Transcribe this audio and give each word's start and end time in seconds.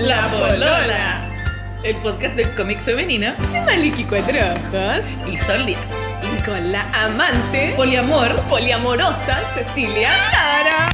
La 0.00 0.26
Polola. 0.28 1.26
El 1.82 1.94
podcast 1.96 2.34
del 2.36 2.48
cómic 2.54 2.78
femenino 2.78 3.32
de 3.52 3.60
Maliki 3.62 4.04
Cuatro 4.04 4.36
Ojos 4.38 5.00
y 5.30 5.38
Sol 5.38 5.64
Díaz. 5.66 5.80
y 6.22 6.42
con 6.42 6.72
la 6.72 6.82
amante 7.04 7.72
Poliamor. 7.76 8.28
poliamorosa 8.48 9.40
Cecilia 9.54 10.10
Tara. 10.30 10.90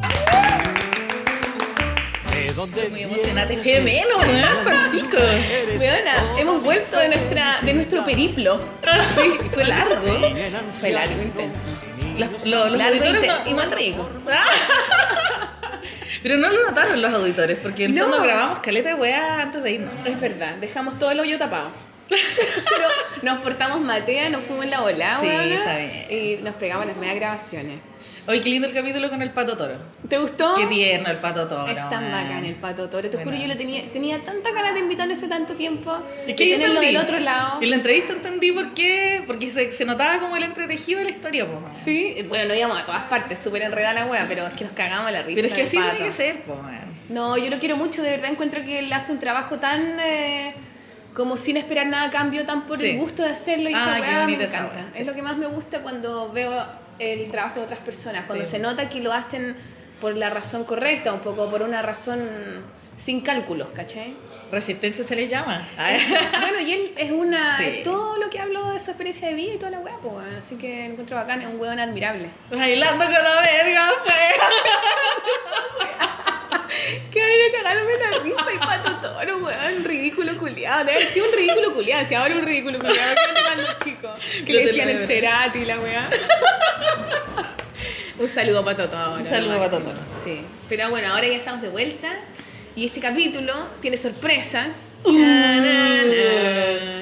Muy 2.90 3.02
emocionante. 3.02 3.60
Qué 3.60 3.80
menos, 3.80 4.18
weón. 4.26 4.64
Pa'l 4.64 4.90
pico. 4.90 5.16
Weona, 5.78 6.14
hemos 6.38 6.62
vuelto 6.62 6.98
de, 6.98 7.08
nuestra, 7.08 7.58
de 7.62 7.74
nuestro 7.74 8.04
periplo. 8.04 8.60
Sí, 8.60 9.48
fue 9.52 9.64
largo. 9.64 10.18
Fue 10.80 10.90
largo, 10.90 11.22
intenso. 11.22 11.60
Los, 12.18 12.46
lo- 12.46 12.68
los 12.70 12.78
Largo 12.78 12.96
auditores 13.04 13.24
inte- 13.24 13.44
no- 13.44 13.50
igual 13.50 13.70
rico. 13.72 14.08
Pero 16.26 16.38
no 16.40 16.48
lo 16.50 16.64
notaron 16.64 17.00
los 17.00 17.14
auditores, 17.14 17.56
porque 17.62 17.84
en 17.84 17.92
el 17.92 17.98
No. 17.98 18.02
fondo 18.08 18.20
grabamos 18.20 18.58
caleta 18.58 18.88
de 18.88 18.94
weá 18.96 19.42
antes 19.42 19.62
de 19.62 19.70
irnos. 19.70 19.94
Es 20.04 20.20
verdad, 20.20 20.56
dejamos 20.56 20.98
todo 20.98 21.12
el 21.12 21.20
hoyo 21.20 21.38
tapado. 21.38 21.70
Pero 22.08 22.88
nos 23.22 23.38
portamos 23.44 23.80
matea, 23.80 24.28
nos 24.30 24.42
fuimos 24.42 24.64
en 24.64 24.70
la 24.72 24.82
ola, 24.82 25.18
Sí, 25.20 25.28
está 25.28 25.76
bien. 25.76 26.06
Y 26.10 26.42
nos 26.42 26.56
pegamos 26.56 26.84
las 26.86 26.96
medias 26.96 27.14
grabaciones. 27.14 27.78
Hoy 28.28 28.40
qué 28.40 28.48
lindo 28.50 28.66
el 28.66 28.74
capítulo 28.74 29.08
con 29.08 29.22
el 29.22 29.30
pato 29.30 29.56
toro. 29.56 29.74
¿Te 30.08 30.18
gustó? 30.18 30.56
Qué 30.56 30.66
tierno 30.66 31.08
el 31.10 31.18
pato 31.18 31.46
toro. 31.46 31.64
Es 31.68 31.76
tan 31.76 32.10
bacán 32.10 32.44
el 32.44 32.56
pato 32.56 32.88
toro. 32.90 33.02
Te 33.08 33.18
juro, 33.18 33.30
Bueno. 33.30 33.40
yo 33.40 33.46
lo 33.46 33.56
tenía, 33.56 33.84
tenía 33.92 34.18
tanta 34.24 34.50
ganas 34.50 34.74
de 34.74 34.80
invitarlo 34.80 35.14
hace 35.14 35.28
tanto 35.28 35.54
tiempo. 35.54 35.96
Es 36.26 36.34
que 36.34 36.48
yo 36.48 36.56
tenerlo 36.56 36.80
del 36.80 36.96
otro 36.96 37.20
lado. 37.20 37.62
En 37.62 37.70
la 37.70 37.76
entrevista 37.76 38.12
entendí 38.14 38.50
por 38.50 38.74
qué, 38.74 39.22
porque 39.28 39.48
se, 39.52 39.70
se 39.70 39.84
notaba 39.84 40.18
como 40.18 40.36
el 40.36 40.42
entretejido 40.42 40.98
de 40.98 41.04
la 41.04 41.10
historia, 41.10 41.46
po. 41.46 41.60
Sí, 41.84 42.16
bueno, 42.28 42.46
no 42.48 42.54
íbamos 42.54 42.78
a 42.78 42.84
todas 42.84 43.02
partes, 43.04 43.38
súper 43.38 43.62
enredada 43.62 43.94
la 43.94 44.06
wea, 44.06 44.26
pero 44.26 44.44
es 44.48 44.54
que 44.54 44.64
nos 44.64 44.72
cagamos 44.72 45.12
la 45.12 45.22
risa. 45.22 45.36
Pero 45.36 45.46
es 45.46 45.54
que 45.54 45.62
así 45.62 45.76
el 45.76 45.82
tiene 45.84 45.98
pato. 45.98 46.04
que 46.04 46.12
ser, 46.12 46.42
po, 46.42 46.54
weón. 46.54 46.96
No, 47.08 47.36
yo 47.38 47.48
lo 47.48 47.60
quiero 47.60 47.76
mucho, 47.76 48.02
de 48.02 48.10
verdad 48.10 48.30
encuentro 48.32 48.64
que 48.64 48.80
él 48.80 48.92
hace 48.92 49.12
un 49.12 49.20
trabajo 49.20 49.56
tan. 49.58 50.00
eh, 50.00 50.52
como 51.14 51.38
sin 51.38 51.56
esperar 51.56 51.86
nada 51.86 52.08
a 52.08 52.10
cambio, 52.10 52.44
tan 52.44 52.66
por 52.66 52.78
Sí. 52.78 52.88
el 52.90 52.98
gusto 52.98 53.22
de 53.22 53.30
hacerlo 53.30 53.70
y 53.70 53.72
Ah, 53.74 53.78
esa 53.78 53.94
qué 53.94 54.00
weá 54.16 54.26
me 54.26 54.34
encanta. 54.34 54.90
sí. 54.92 55.00
Es 55.00 55.06
lo 55.06 55.14
que 55.14 55.22
más 55.22 55.38
me 55.38 55.46
gusta 55.46 55.80
cuando 55.80 56.30
veo 56.30 56.52
el 56.98 57.30
trabajo 57.30 57.60
de 57.60 57.66
otras 57.66 57.80
personas, 57.80 58.24
cuando 58.26 58.44
Sí. 58.44 58.50
se 58.52 58.58
nota 58.58 58.88
que 58.88 59.00
lo 59.00 59.12
hacen 59.12 59.56
por 60.00 60.16
la 60.16 60.30
razón 60.30 60.64
correcta, 60.64 61.12
un 61.12 61.20
poco 61.20 61.48
por 61.50 61.62
una 61.62 61.82
razón 61.82 62.20
sin 62.96 63.20
cálculos, 63.22 63.68
¿cachai? 63.74 64.14
Resistencia 64.52 65.02
se 65.04 65.16
le 65.16 65.26
llama. 65.26 65.66
Bueno, 66.40 66.60
y 66.60 66.72
él 66.72 66.92
es 66.96 67.10
una. 67.10 67.56
Sí. 67.58 67.64
es 67.64 67.82
todo 67.82 68.16
lo 68.18 68.30
que 68.30 68.38
habló 68.40 68.72
de 68.72 68.78
su 68.80 68.90
experiencia 68.92 69.26
de 69.28 69.34
vida 69.34 69.54
y 69.54 69.58
toda 69.58 69.70
la 69.72 69.80
weá, 69.80 69.96
pues. 70.00 70.14
Así 70.38 70.54
que 70.56 70.84
encuentro 70.86 71.16
bacán, 71.16 71.40
es 71.40 71.48
un 71.48 71.58
weón 71.58 71.80
admirable. 71.80 72.30
Bailando 72.50 73.04
con 73.04 73.12
la 73.12 73.40
verga, 73.40 73.90
fea. 74.04 74.42
Que 77.10 77.22
ahora 77.22 77.44
cagándome 77.62 77.96
la 77.98 78.18
risa 78.22 78.54
y 78.54 78.58
pato 78.58 78.96
toro, 79.00 79.38
weón. 79.38 79.84
Ridículo 79.84 80.36
culiado. 80.38 80.84
Debe 80.84 80.98
haber 80.98 81.12
sido 81.12 81.26
un 81.26 81.32
ridículo 81.32 81.74
culiado. 81.74 82.06
Si 82.06 82.14
ahora 82.14 82.36
un 82.36 82.42
ridículo 82.42 82.78
culiado. 82.78 83.14
¿Qué 83.14 83.42
cuando 83.42 83.64
chico? 83.84 84.14
Que 84.44 84.52
Yo 84.52 84.58
le 84.60 84.66
decían 84.66 84.88
el. 84.88 84.98
Cerati 84.98 85.64
la 85.64 85.80
weá. 85.80 86.10
un 88.18 88.28
saludo 88.28 88.64
para 88.64 88.76
Pato 88.76 88.88
Toro. 88.90 89.14
Un 89.16 89.24
saludo 89.26 89.52
lo 89.54 89.58
pa' 89.58 89.68
máximo. 89.68 89.92
Pato 89.92 90.00
Sí. 90.24 90.42
Pero 90.68 90.90
bueno, 90.90 91.08
ahora 91.08 91.26
ya 91.26 91.36
estamos 91.36 91.62
de 91.62 91.68
vuelta. 91.68 92.08
Y 92.74 92.84
este 92.86 93.00
capítulo 93.00 93.54
tiene 93.80 93.96
sorpresas. 93.96 94.90
Uh. 95.02 95.14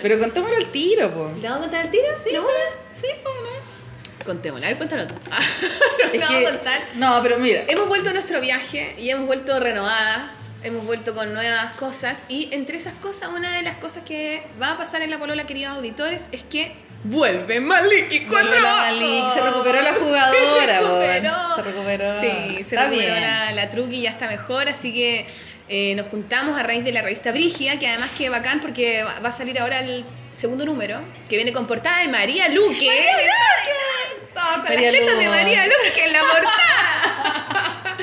Pero 0.02 0.18
contémoslo 0.20 0.56
al 0.56 0.66
tiro, 0.70 1.10
po. 1.10 1.32
¿Le 1.40 1.48
vamos 1.48 1.58
a 1.58 1.60
contar 1.62 1.86
el 1.86 1.90
tiro? 1.90 2.04
Sí, 2.16 2.30
¿De 2.30 2.38
una? 2.38 2.48
Sí, 2.92 3.08
po, 3.24 3.30
¿no? 3.30 3.73
Contémoslo. 4.24 4.64
A 4.66 4.68
ver, 4.68 4.76
cuéntalo 4.78 5.06
tú. 5.06 5.14
Es 6.04 6.10
que- 6.12 6.18
vamos 6.18 6.48
a 6.50 6.52
contar. 6.54 6.80
No, 6.94 7.20
pero 7.22 7.38
mira. 7.38 7.64
Hemos 7.68 7.88
vuelto 7.88 8.10
a 8.10 8.12
nuestro 8.12 8.40
viaje 8.40 8.94
y 8.98 9.10
hemos 9.10 9.26
vuelto 9.26 9.58
renovadas, 9.58 10.30
hemos 10.62 10.84
vuelto 10.86 11.14
con 11.14 11.32
nuevas 11.34 11.72
cosas 11.74 12.18
y 12.28 12.48
entre 12.52 12.76
esas 12.76 12.94
cosas, 12.94 13.30
una 13.36 13.52
de 13.56 13.62
las 13.62 13.76
cosas 13.78 14.02
que 14.04 14.42
va 14.62 14.72
a 14.72 14.76
pasar 14.78 15.02
en 15.02 15.10
la 15.10 15.18
polola, 15.18 15.44
queridos 15.46 15.76
auditores, 15.76 16.28
es 16.32 16.42
que 16.44 16.72
vuelve 17.02 17.60
Maliki 17.60 18.20
Vuelve 18.20 18.26
cuatro 18.50 18.60
ojos. 18.62 19.34
se 19.34 19.40
recuperó 19.42 19.82
la 19.82 19.92
jugadora, 19.94 20.78
se 20.78 20.82
recuperó. 20.82 21.54
Se 21.56 21.62
recuperó. 21.62 22.20
Sí, 22.20 22.54
se 22.54 22.60
Está 22.60 22.84
recuperó 22.84 23.12
bien. 23.14 23.20
la, 23.20 23.52
la 23.52 23.70
truqui 23.70 24.00
ya 24.02 24.10
está 24.10 24.26
mejor, 24.28 24.68
así 24.68 24.92
que 24.94 25.26
eh, 25.68 25.94
nos 25.96 26.06
juntamos 26.08 26.58
a 26.58 26.62
raíz 26.62 26.84
de 26.84 26.92
la 26.92 27.02
revista 27.02 27.30
Brigia, 27.32 27.78
que 27.78 27.88
además 27.88 28.10
que 28.16 28.28
bacán 28.30 28.60
porque 28.60 29.02
va 29.04 29.28
a 29.28 29.32
salir 29.32 29.58
ahora 29.58 29.80
el 29.80 30.04
segundo 30.34 30.64
número, 30.64 31.00
que 31.28 31.36
viene 31.36 31.52
con 31.52 31.66
portada 31.66 32.00
de 32.00 32.08
María 32.08 32.48
Luque. 32.48 32.88
Todo 34.34 34.54
con 34.54 34.64
María 34.64 34.90
las 34.90 35.00
tetas 35.00 35.18
de 35.18 35.24
Luque. 35.24 35.28
María 35.28 35.66
Luque 35.66 36.04
en 36.04 36.12
la 36.12 36.20
portada. 36.32 37.96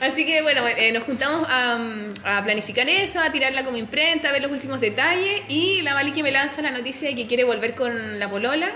Así 0.00 0.26
que 0.26 0.42
bueno, 0.42 0.66
eh, 0.68 0.92
nos 0.92 1.04
juntamos 1.04 1.46
a, 1.48 1.78
a 2.24 2.44
planificar 2.44 2.88
eso, 2.88 3.20
a 3.20 3.32
tirarla 3.32 3.64
como 3.64 3.76
imprenta, 3.78 4.28
a 4.28 4.32
ver 4.32 4.42
los 4.42 4.52
últimos 4.52 4.80
detalles 4.80 5.42
y 5.48 5.80
la 5.82 5.94
Maliki 5.94 6.22
me 6.22 6.30
lanza 6.30 6.60
la 6.62 6.70
noticia 6.70 7.08
de 7.08 7.14
que 7.14 7.26
quiere 7.26 7.44
volver 7.44 7.74
con 7.74 8.18
la 8.18 8.28
polola. 8.28 8.70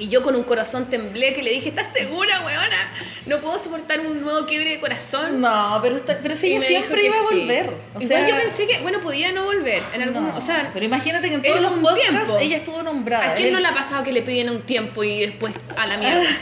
Y 0.00 0.08
yo 0.08 0.22
con 0.22 0.36
un 0.36 0.44
corazón 0.44 0.88
temblé 0.88 1.32
que 1.34 1.42
le 1.42 1.50
dije, 1.50 1.70
¿estás 1.70 1.88
segura, 1.92 2.44
weona? 2.46 2.92
No 3.26 3.40
puedo 3.40 3.58
soportar 3.58 3.98
un 4.00 4.22
nuevo 4.22 4.46
quiebre 4.46 4.70
de 4.70 4.80
corazón. 4.80 5.40
No, 5.40 5.78
pero, 5.82 5.96
está- 5.96 6.18
pero 6.22 6.36
si 6.36 6.54
ella 6.54 6.62
siempre 6.62 7.04
iba 7.06 7.16
a 7.16 7.20
que 7.28 7.34
sí. 7.34 7.40
volver. 7.40 7.66
O 7.94 8.00
Igual 8.00 8.06
sea, 8.08 8.28
yo 8.28 8.36
pensé 8.36 8.66
que, 8.68 8.78
bueno, 8.80 9.00
podía 9.00 9.32
no 9.32 9.44
volver 9.44 9.82
en 9.94 10.02
algún 10.02 10.28
no, 10.28 10.36
o 10.36 10.40
sea, 10.40 10.70
pero 10.72 10.86
imagínate 10.86 11.28
que 11.28 11.34
en 11.34 11.42
todos 11.42 11.60
los 11.60 11.72
un 11.72 11.82
podcasts 11.82 12.10
tiempo. 12.12 12.38
ella 12.38 12.56
estuvo 12.58 12.82
nombrada. 12.84 13.30
¿a 13.32 13.34
quién 13.34 13.48
Él- 13.48 13.54
no 13.54 13.60
le 13.60 13.66
ha 13.66 13.74
pasado 13.74 14.04
que 14.04 14.12
le 14.12 14.22
piden 14.22 14.50
un 14.50 14.62
tiempo 14.62 15.02
y 15.02 15.20
después 15.20 15.52
a 15.76 15.86
la 15.86 15.96
mierda? 15.96 16.22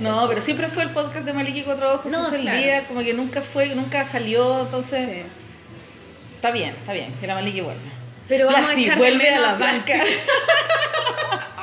No, 0.00 0.28
pero 0.28 0.42
siempre 0.42 0.68
fue 0.68 0.82
el 0.82 0.90
podcast 0.90 1.24
de 1.24 1.32
Maliki 1.32 1.62
Cuatro 1.62 1.94
Ojos, 1.94 2.12
No, 2.12 2.28
el 2.34 2.42
claro. 2.42 2.58
día, 2.58 2.84
como 2.86 3.00
que 3.00 3.14
nunca 3.14 3.40
fue, 3.40 3.68
nunca 3.74 4.04
salió, 4.04 4.60
entonces 4.60 5.06
Sí. 5.08 5.22
está 6.34 6.50
bien, 6.50 6.74
está 6.78 6.92
bien, 6.92 7.10
que 7.18 7.26
la 7.26 7.34
Maliki 7.34 7.62
vuelva. 7.62 7.80
Pero 8.28 8.44
vamos 8.44 8.60
Plasti 8.60 8.82
a 8.82 8.84
echar 8.84 8.98
vuelve 8.98 9.34
a 9.34 9.40
la 9.40 9.54
banca. 9.54 9.94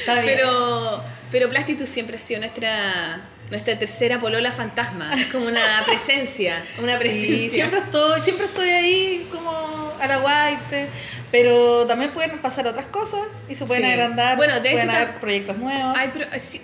Está 0.00 0.14
bien. 0.20 0.24
Pero, 0.36 1.02
pero 1.30 1.48
Plasti, 1.50 1.74
tú 1.74 1.86
siempre 1.86 2.16
has 2.16 2.22
sido 2.22 2.40
nuestra, 2.40 3.20
nuestra 3.50 3.78
tercera 3.78 4.18
polola 4.18 4.52
fantasma. 4.52 5.12
Es 5.20 5.26
como 5.26 5.46
una 5.46 5.60
presencia, 5.86 6.64
una 6.78 6.92
Sí, 6.94 6.98
presencia. 6.98 7.50
siempre 7.50 7.78
estoy, 7.80 8.20
siempre 8.20 8.46
estoy 8.46 8.68
ahí 8.70 9.28
como 9.32 9.94
a 10.00 10.06
la 10.06 10.18
guaite, 10.18 10.88
pero 11.30 11.86
también 11.86 12.10
pueden 12.10 12.38
pasar 12.40 12.66
otras 12.66 12.86
cosas 12.86 13.20
y 13.48 13.54
se 13.54 13.64
pueden 13.64 13.84
Sí. 13.84 13.90
agrandar, 13.92 14.36
Bueno, 14.36 14.60
de 14.60 14.72
hecho, 14.72 14.90
haber 14.90 15.18
proyectos 15.20 15.56
nuevos. 15.58 15.96
Pero, 16.12 16.26
eh, 16.32 16.60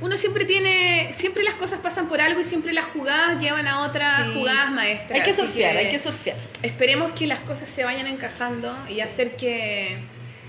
uno 0.00 0.16
siempre 0.16 0.44
tiene, 0.44 1.14
siempre 1.16 1.44
las 1.44 1.54
cosas 1.54 1.78
pasan 1.78 2.08
por 2.08 2.20
algo 2.20 2.40
y 2.40 2.44
siempre 2.44 2.72
las 2.72 2.86
jugadas 2.86 3.38
llevan 3.40 3.68
a 3.68 3.82
otras 3.82 4.24
Sí. 4.26 4.32
jugadas 4.34 4.70
maestras. 4.72 5.12
hay 5.12 5.22
que 5.24 5.32
surfear, 5.32 5.76
hay 5.76 5.88
que 5.90 5.98
surfear. 6.00 6.36
Esperemos 6.62 7.12
que 7.12 7.28
las 7.28 7.38
cosas 7.40 7.70
se 7.70 7.84
vayan 7.84 8.08
encajando 8.08 8.76
y 8.88 8.98
hacer 9.00 9.36
que, 9.36 9.98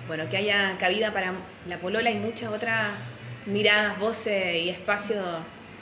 bueno, 0.07 0.27
que 0.29 0.37
haya 0.37 0.77
cabida 0.79 1.11
para 1.11 1.33
la 1.67 1.77
polola 1.79 2.09
y 2.11 2.15
muchas 2.15 2.49
otras 2.51 2.91
miradas, 3.45 3.97
voces 3.99 4.55
y 4.55 4.69
espacios. 4.69 5.23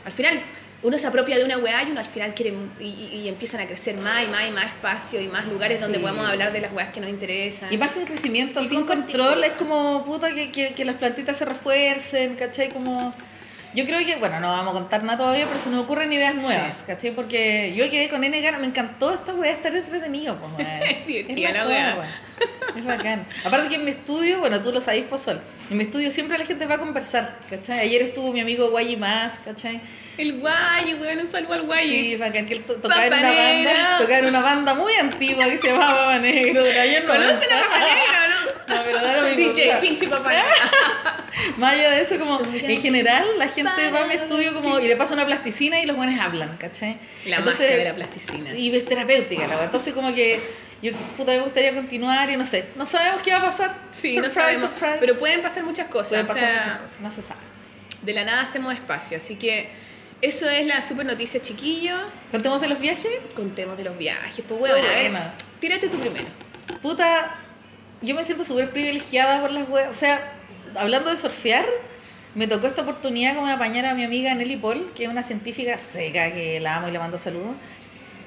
Al 0.05 0.11
final, 0.11 0.39
uno 0.83 0.97
se 0.97 1.05
apropia 1.05 1.37
de 1.37 1.45
una 1.45 1.57
weá 1.59 1.83
y 1.83 1.91
uno 1.91 1.99
al 1.99 2.05
final 2.07 2.33
quiere 2.33 2.53
y, 2.79 2.83
y- 2.85 3.27
empiezan 3.27 3.61
a 3.61 3.67
crecer 3.67 3.95
más 3.97 4.25
y 4.25 4.29
más 4.29 4.47
y 4.47 4.51
más 4.51 4.65
espacio 4.65 5.21
y 5.21 5.27
más 5.27 5.45
lugares 5.45 5.79
donde 5.79 5.99
podemos 5.99 6.25
hablar 6.27 6.51
de 6.53 6.61
las 6.61 6.73
weas 6.73 6.89
que 6.89 6.99
nos 6.99 7.09
interesan. 7.09 7.71
Y 7.71 7.77
más 7.77 7.91
que 7.91 7.99
un 7.99 8.05
crecimiento 8.05 8.61
Y 8.61 8.65
sin 8.65 8.85
con- 8.85 9.03
control, 9.03 9.43
es 9.43 9.51
como 9.53 10.03
puta 10.05 10.33
que, 10.33 10.51
que, 10.51 10.73
que 10.73 10.85
las 10.85 10.95
plantitas 10.95 11.38
se 11.38 11.45
refuercen, 11.45 12.35
¿cachai? 12.35 12.69
Como. 12.69 13.13
Yo 13.73 13.85
creo 13.85 13.99
que, 14.05 14.17
bueno, 14.17 14.39
no 14.41 14.49
vamos 14.49 14.71
a 14.75 14.79
contar 14.79 15.03
nada 15.03 15.17
todavía, 15.17 15.45
pero 15.47 15.57
se 15.59 15.69
nos 15.69 15.83
ocurren 15.83 16.11
ideas 16.11 16.35
nuevas, 16.35 16.77
Sí. 16.77 16.83
¿cachai? 16.87 17.11
Porque 17.11 17.73
yo 17.75 17.89
quedé 17.89 18.09
con 18.09 18.23
N 18.23 18.41
ganas, 18.41 18.59
me 18.59 18.67
encantó 18.67 19.13
esta 19.13 19.33
weá, 19.33 19.51
estar 19.51 19.73
entretenido, 19.75 20.35
pues. 20.37 21.05
Divertida 21.07 21.49
Es 21.51 21.55
la 21.57 21.65
weá. 21.67 21.97
Es 22.75 22.85
bacán. 22.85 23.25
Aparte 23.45 23.69
que 23.69 23.75
en 23.75 23.85
mi 23.85 23.91
estudio, 23.91 24.39
bueno, 24.39 24.61
tú 24.61 24.71
lo 24.71 24.81
sabéis, 24.81 25.05
pues, 25.09 25.21
Sol, 25.21 25.39
en 25.69 25.77
mi 25.77 25.83
estudio 25.83 26.11
siempre 26.11 26.37
la 26.37 26.45
gente 26.45 26.65
va 26.65 26.75
a 26.75 26.79
conversar, 26.79 27.37
¿cachai? 27.49 27.79
Ayer 27.79 28.01
estuvo 28.01 28.31
mi 28.33 28.41
amigo 28.41 28.69
Guayi 28.71 28.97
Más, 28.97 29.39
¿cachai? 29.45 29.79
El 30.17 30.39
guay, 30.39 30.93
weón, 30.99 31.19
un 31.19 31.27
saludo 31.27 31.53
al 31.53 31.62
guay. 31.63 31.88
Sí, 31.88 32.15
bacán, 32.17 32.45
que 32.45 32.53
él 32.56 32.63
to- 32.63 32.75
tocaba 32.75 33.06
en 33.06 33.12
Papa 33.12 33.21
una 33.24 33.31
banda, 33.33 33.97
tocaba 33.97 34.17
en 34.19 34.25
una 34.25 34.41
banda 34.41 34.74
muy 34.74 34.94
antigua 34.95 35.45
que 35.45 35.57
se 35.57 35.67
llamaba 35.67 35.95
Papa 35.95 36.19
Negro, 36.19 36.62
¿Conocen 37.07 37.53
a 37.53 37.62
Papá 37.62 37.79
Negro, 37.79 38.62
no? 38.67 38.75
No, 38.75 38.83
pero 38.83 39.01
da 39.01 39.17
lo 39.21 39.27
mismo. 39.35 39.53
DJ, 39.53 39.75
pinche 39.81 40.07
Papá 40.07 40.29
Negro. 40.33 40.50
Más 41.57 41.74
allá 41.74 41.91
de 41.91 42.01
eso, 42.01 42.19
como 42.19 42.39
en 42.53 42.81
general 42.81 43.25
la 43.38 43.47
gente 43.47 43.61
para 43.63 43.92
va 43.92 44.02
a 44.02 44.08
mi 44.08 44.16
estudio 44.16 44.54
como 44.54 44.80
y 44.80 44.88
le 44.88 44.96
pasa 44.96 45.13
una 45.13 45.25
plasticina 45.25 45.80
y 45.80 45.86
los 45.86 45.96
buenos 45.96 46.19
hablan, 46.19 46.58
¿cachai? 46.58 46.98
La 47.25 47.40
magia 47.40 47.66
de 47.78 47.84
la 47.84 47.96
plasticina. 47.96 48.56
Y 48.56 48.75
es 48.75 48.86
terapéutica 48.86 49.48
la. 49.48 49.63
Entonces 49.63 49.94
como 49.94 50.13
que 50.13 50.42
yo 50.81 50.92
puta 51.16 51.31
me 51.31 51.40
gustaría 51.40 51.74
continuar 51.74 52.30
y 52.30 52.38
no 52.38 52.46
sé, 52.46 52.66
no 52.75 52.86
sabemos 52.86 53.22
qué 53.22 53.31
va 53.31 53.38
a 53.38 53.44
pasar. 53.44 53.75
Sí, 53.92 54.18
no 54.18 54.24
Surprise, 54.24 54.42
sabemos. 54.42 54.69
surprise. 54.69 54.98
Pero 55.00 55.19
pueden 55.19 55.42
pasar 55.42 55.63
muchas 55.63 55.88
cosas. 55.88 56.10
Pueden 56.10 56.25
o 56.25 56.28
pasar 56.28 56.44
sea, 56.44 56.63
muchas 56.63 56.81
cosas, 56.81 57.02
no 57.02 57.12
se 57.12 57.22
sabe. 57.22 57.42
De 58.02 58.13
la 58.13 58.25
nada 58.25 58.42
hacemos 58.42 58.74
espacio. 58.74 59.18
Así 59.18 59.36
que 59.36 59.69
eso 60.22 60.50
es 60.50 60.66
la 60.66 60.81
super 60.81 61.06
noticia, 61.06 61.42
chiquillo. 61.42 61.96
¿Contemos 62.31 62.62
de 62.62 62.68
los 62.68 62.80
viajes? 62.80 63.12
Contemos 63.36 63.78
de 63.78 63.84
los 63.84 63.98
viajes. 63.98 64.44
Pues, 64.48 64.60
bueno, 64.60 64.75
a 64.75 64.80
ver, 64.80 65.12
tírate 65.60 65.88
tú 65.88 66.00
primero. 66.00 66.28
Puta, 66.81 67.36
yo 68.02 68.16
me 68.16 68.24
siento 68.24 68.44
súper 68.44 68.72
privilegiada 68.72 69.42
por 69.42 69.52
las 69.52 69.69
weas. 69.69 69.90
O 69.90 69.94
sea, 69.94 70.34
hablando 70.75 71.10
de 71.12 71.18
surfear, 71.18 71.66
me 72.36 72.48
tocó 72.48 72.68
esta 72.68 72.81
oportunidad 72.83 73.36
como 73.36 73.48
de 73.48 73.54
apañar 73.54 73.86
a 73.86 73.94
mi 73.94 74.04
amiga 74.04 74.33
Nelly 74.33 74.57
Paul, 74.57 74.92
que 74.95 75.04
es 75.04 75.10
una 75.10 75.24
científica 75.24 75.78
seca, 75.78 76.31
que 76.33 76.60
la 76.60 76.78
amo 76.78 76.88
y 76.88 76.92
le 76.92 77.00
mando 77.00 77.18
saludos. 77.19 77.56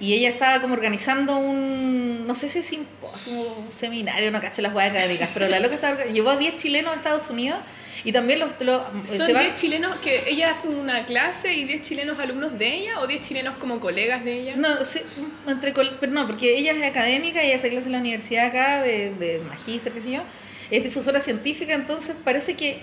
y 0.01 0.13
ella 0.13 0.29
estaba 0.29 0.61
como 0.61 0.75
organizando 0.75 1.39
un, 1.39 2.27
no 2.27 2.35
sé 2.35 2.49
si 2.49 2.59
es 2.59 2.67
simposio, 2.67 3.33
un 3.55 3.73
seminario, 3.73 4.31
no 4.31 4.41
cacho 4.41 4.61
las 4.61 4.75
huevas 4.75 4.91
académicas, 4.91 5.31
pero 5.33 5.49
la 5.49 5.61
loca 5.61 5.77
estaba, 5.77 6.05
llevó 6.05 6.31
a 6.31 6.37
10 6.37 6.57
chilenos 6.57 6.93
a 6.93 6.97
Estados 6.97 7.31
Unidos 7.31 7.59
y 8.05 8.13
también 8.13 8.41
los... 8.41 8.53
los 8.61 8.83
¿Son 9.09 9.27
se 9.27 9.33
van- 9.33 9.45
10 9.45 9.55
chilenos 9.55 9.95
que 9.97 10.25
ella 10.29 10.51
hace 10.51 10.69
una 10.69 11.07
clase 11.07 11.55
y 11.55 11.65
10 11.65 11.81
chilenos 11.83 12.19
alumnos 12.19 12.59
de 12.59 12.75
ella 12.75 13.01
o 13.01 13.07
10 13.07 13.27
chilenos 13.27 13.55
como 13.55 13.81
colegas 13.81 14.23
de 14.25 14.41
ella? 14.41 14.57
No, 14.57 14.85
sí, 14.85 15.01
entre, 15.47 15.73
pero 15.73 16.13
no, 16.13 16.27
porque 16.27 16.59
ella 16.59 16.73
es 16.73 16.83
académica, 16.83 17.41
ella 17.43 17.57
hace 17.57 17.71
clases 17.71 17.87
en 17.87 17.93
la 17.93 17.99
universidad 17.99 18.47
acá, 18.47 18.83
de, 18.83 19.15
de 19.15 19.39
magíster, 19.49 19.93
qué 19.93 20.01
sé 20.03 20.11
yo, 20.11 20.23
es 20.71 20.83
difusora 20.85 21.21
científica, 21.21 21.73
entonces 21.73 22.15
parece 22.23 22.55
que, 22.57 22.81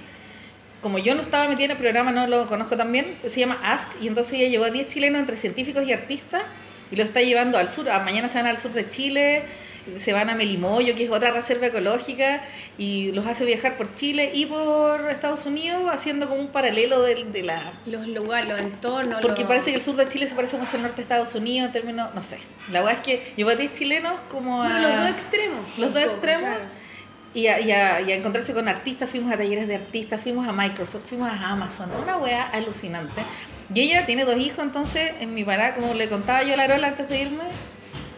como 0.81 0.97
yo 0.99 1.13
no 1.15 1.21
estaba 1.21 1.47
metida 1.47 1.65
en 1.65 1.71
el 1.71 1.77
programa, 1.77 2.11
no 2.11 2.27
lo 2.27 2.47
conozco 2.47 2.75
también, 2.77 3.15
se 3.25 3.39
llama 3.39 3.59
Ask, 3.63 3.87
y 4.01 4.07
entonces 4.07 4.33
ella 4.33 4.47
llevó 4.49 4.65
a 4.65 4.69
10 4.71 4.87
chilenos 4.87 5.19
entre 5.19 5.37
científicos 5.37 5.85
y 5.87 5.93
artistas, 5.93 6.41
y 6.91 6.95
lo 6.95 7.03
está 7.03 7.21
llevando 7.21 7.57
al 7.57 7.69
sur, 7.69 7.89
a, 7.89 7.99
mañana 7.99 8.27
se 8.29 8.37
van 8.37 8.47
al 8.47 8.57
sur 8.57 8.71
de 8.73 8.89
Chile, 8.89 9.43
se 9.97 10.13
van 10.13 10.29
a 10.29 10.35
Melimoyo, 10.35 10.93
que 10.93 11.05
es 11.05 11.09
otra 11.11 11.31
reserva 11.31 11.67
ecológica, 11.67 12.41
y 12.77 13.11
los 13.13 13.25
hace 13.25 13.45
viajar 13.45 13.77
por 13.77 13.95
Chile 13.95 14.31
y 14.33 14.45
por 14.45 15.09
Estados 15.09 15.45
Unidos, 15.45 15.89
haciendo 15.91 16.27
como 16.27 16.41
un 16.41 16.49
paralelo 16.49 17.01
de, 17.01 17.23
de 17.25 17.41
la 17.43 17.73
Los 17.85 18.07
lugares, 18.07 18.49
los 18.49 18.59
entornos. 18.59 19.21
porque 19.21 19.41
los- 19.41 19.47
parece 19.47 19.71
que 19.71 19.77
el 19.77 19.81
sur 19.81 19.95
de 19.95 20.07
Chile 20.09 20.27
se 20.27 20.35
parece 20.35 20.57
mucho 20.57 20.75
al 20.77 20.81
norte 20.83 20.97
de 20.97 21.01
Estados 21.03 21.33
Unidos 21.35 21.67
en 21.67 21.71
términos, 21.73 22.13
no 22.13 22.21
sé. 22.21 22.37
La 22.71 22.81
verdad 22.81 22.99
es 22.99 23.05
que 23.05 23.33
llevó 23.37 23.49
a 23.51 23.55
10 23.55 23.73
chilenos 23.73 24.19
como 24.29 24.61
a... 24.61 24.67
Bueno, 24.67 24.87
los 24.87 24.97
dos 24.97 25.09
extremos. 25.09 25.77
los 25.77 25.93
dos 25.93 26.03
extremos. 26.03 26.41
claro. 26.49 26.80
Y 27.33 27.47
a, 27.47 27.61
y, 27.61 27.71
a, 27.71 28.01
y 28.01 28.11
a 28.11 28.15
encontrarse 28.15 28.53
con 28.53 28.67
artistas, 28.67 29.09
fuimos 29.09 29.31
a 29.31 29.37
talleres 29.37 29.67
de 29.67 29.75
artistas, 29.75 30.19
fuimos 30.19 30.47
a 30.47 30.51
Microsoft, 30.51 31.03
fuimos 31.07 31.29
a 31.29 31.49
Amazon, 31.49 31.89
una 32.01 32.17
wea 32.17 32.49
alucinante. 32.49 33.21
Y 33.73 33.79
ella 33.79 34.05
tiene 34.05 34.25
dos 34.25 34.37
hijos, 34.37 34.59
entonces 34.59 35.13
en 35.21 35.33
mi 35.33 35.45
parada, 35.45 35.73
como 35.73 35.93
le 35.93 36.09
contaba 36.09 36.43
yo 36.43 36.53
a 36.53 36.57
la 36.57 36.67
Rola 36.67 36.89
antes 36.89 37.07
de 37.07 37.21
irme, 37.21 37.45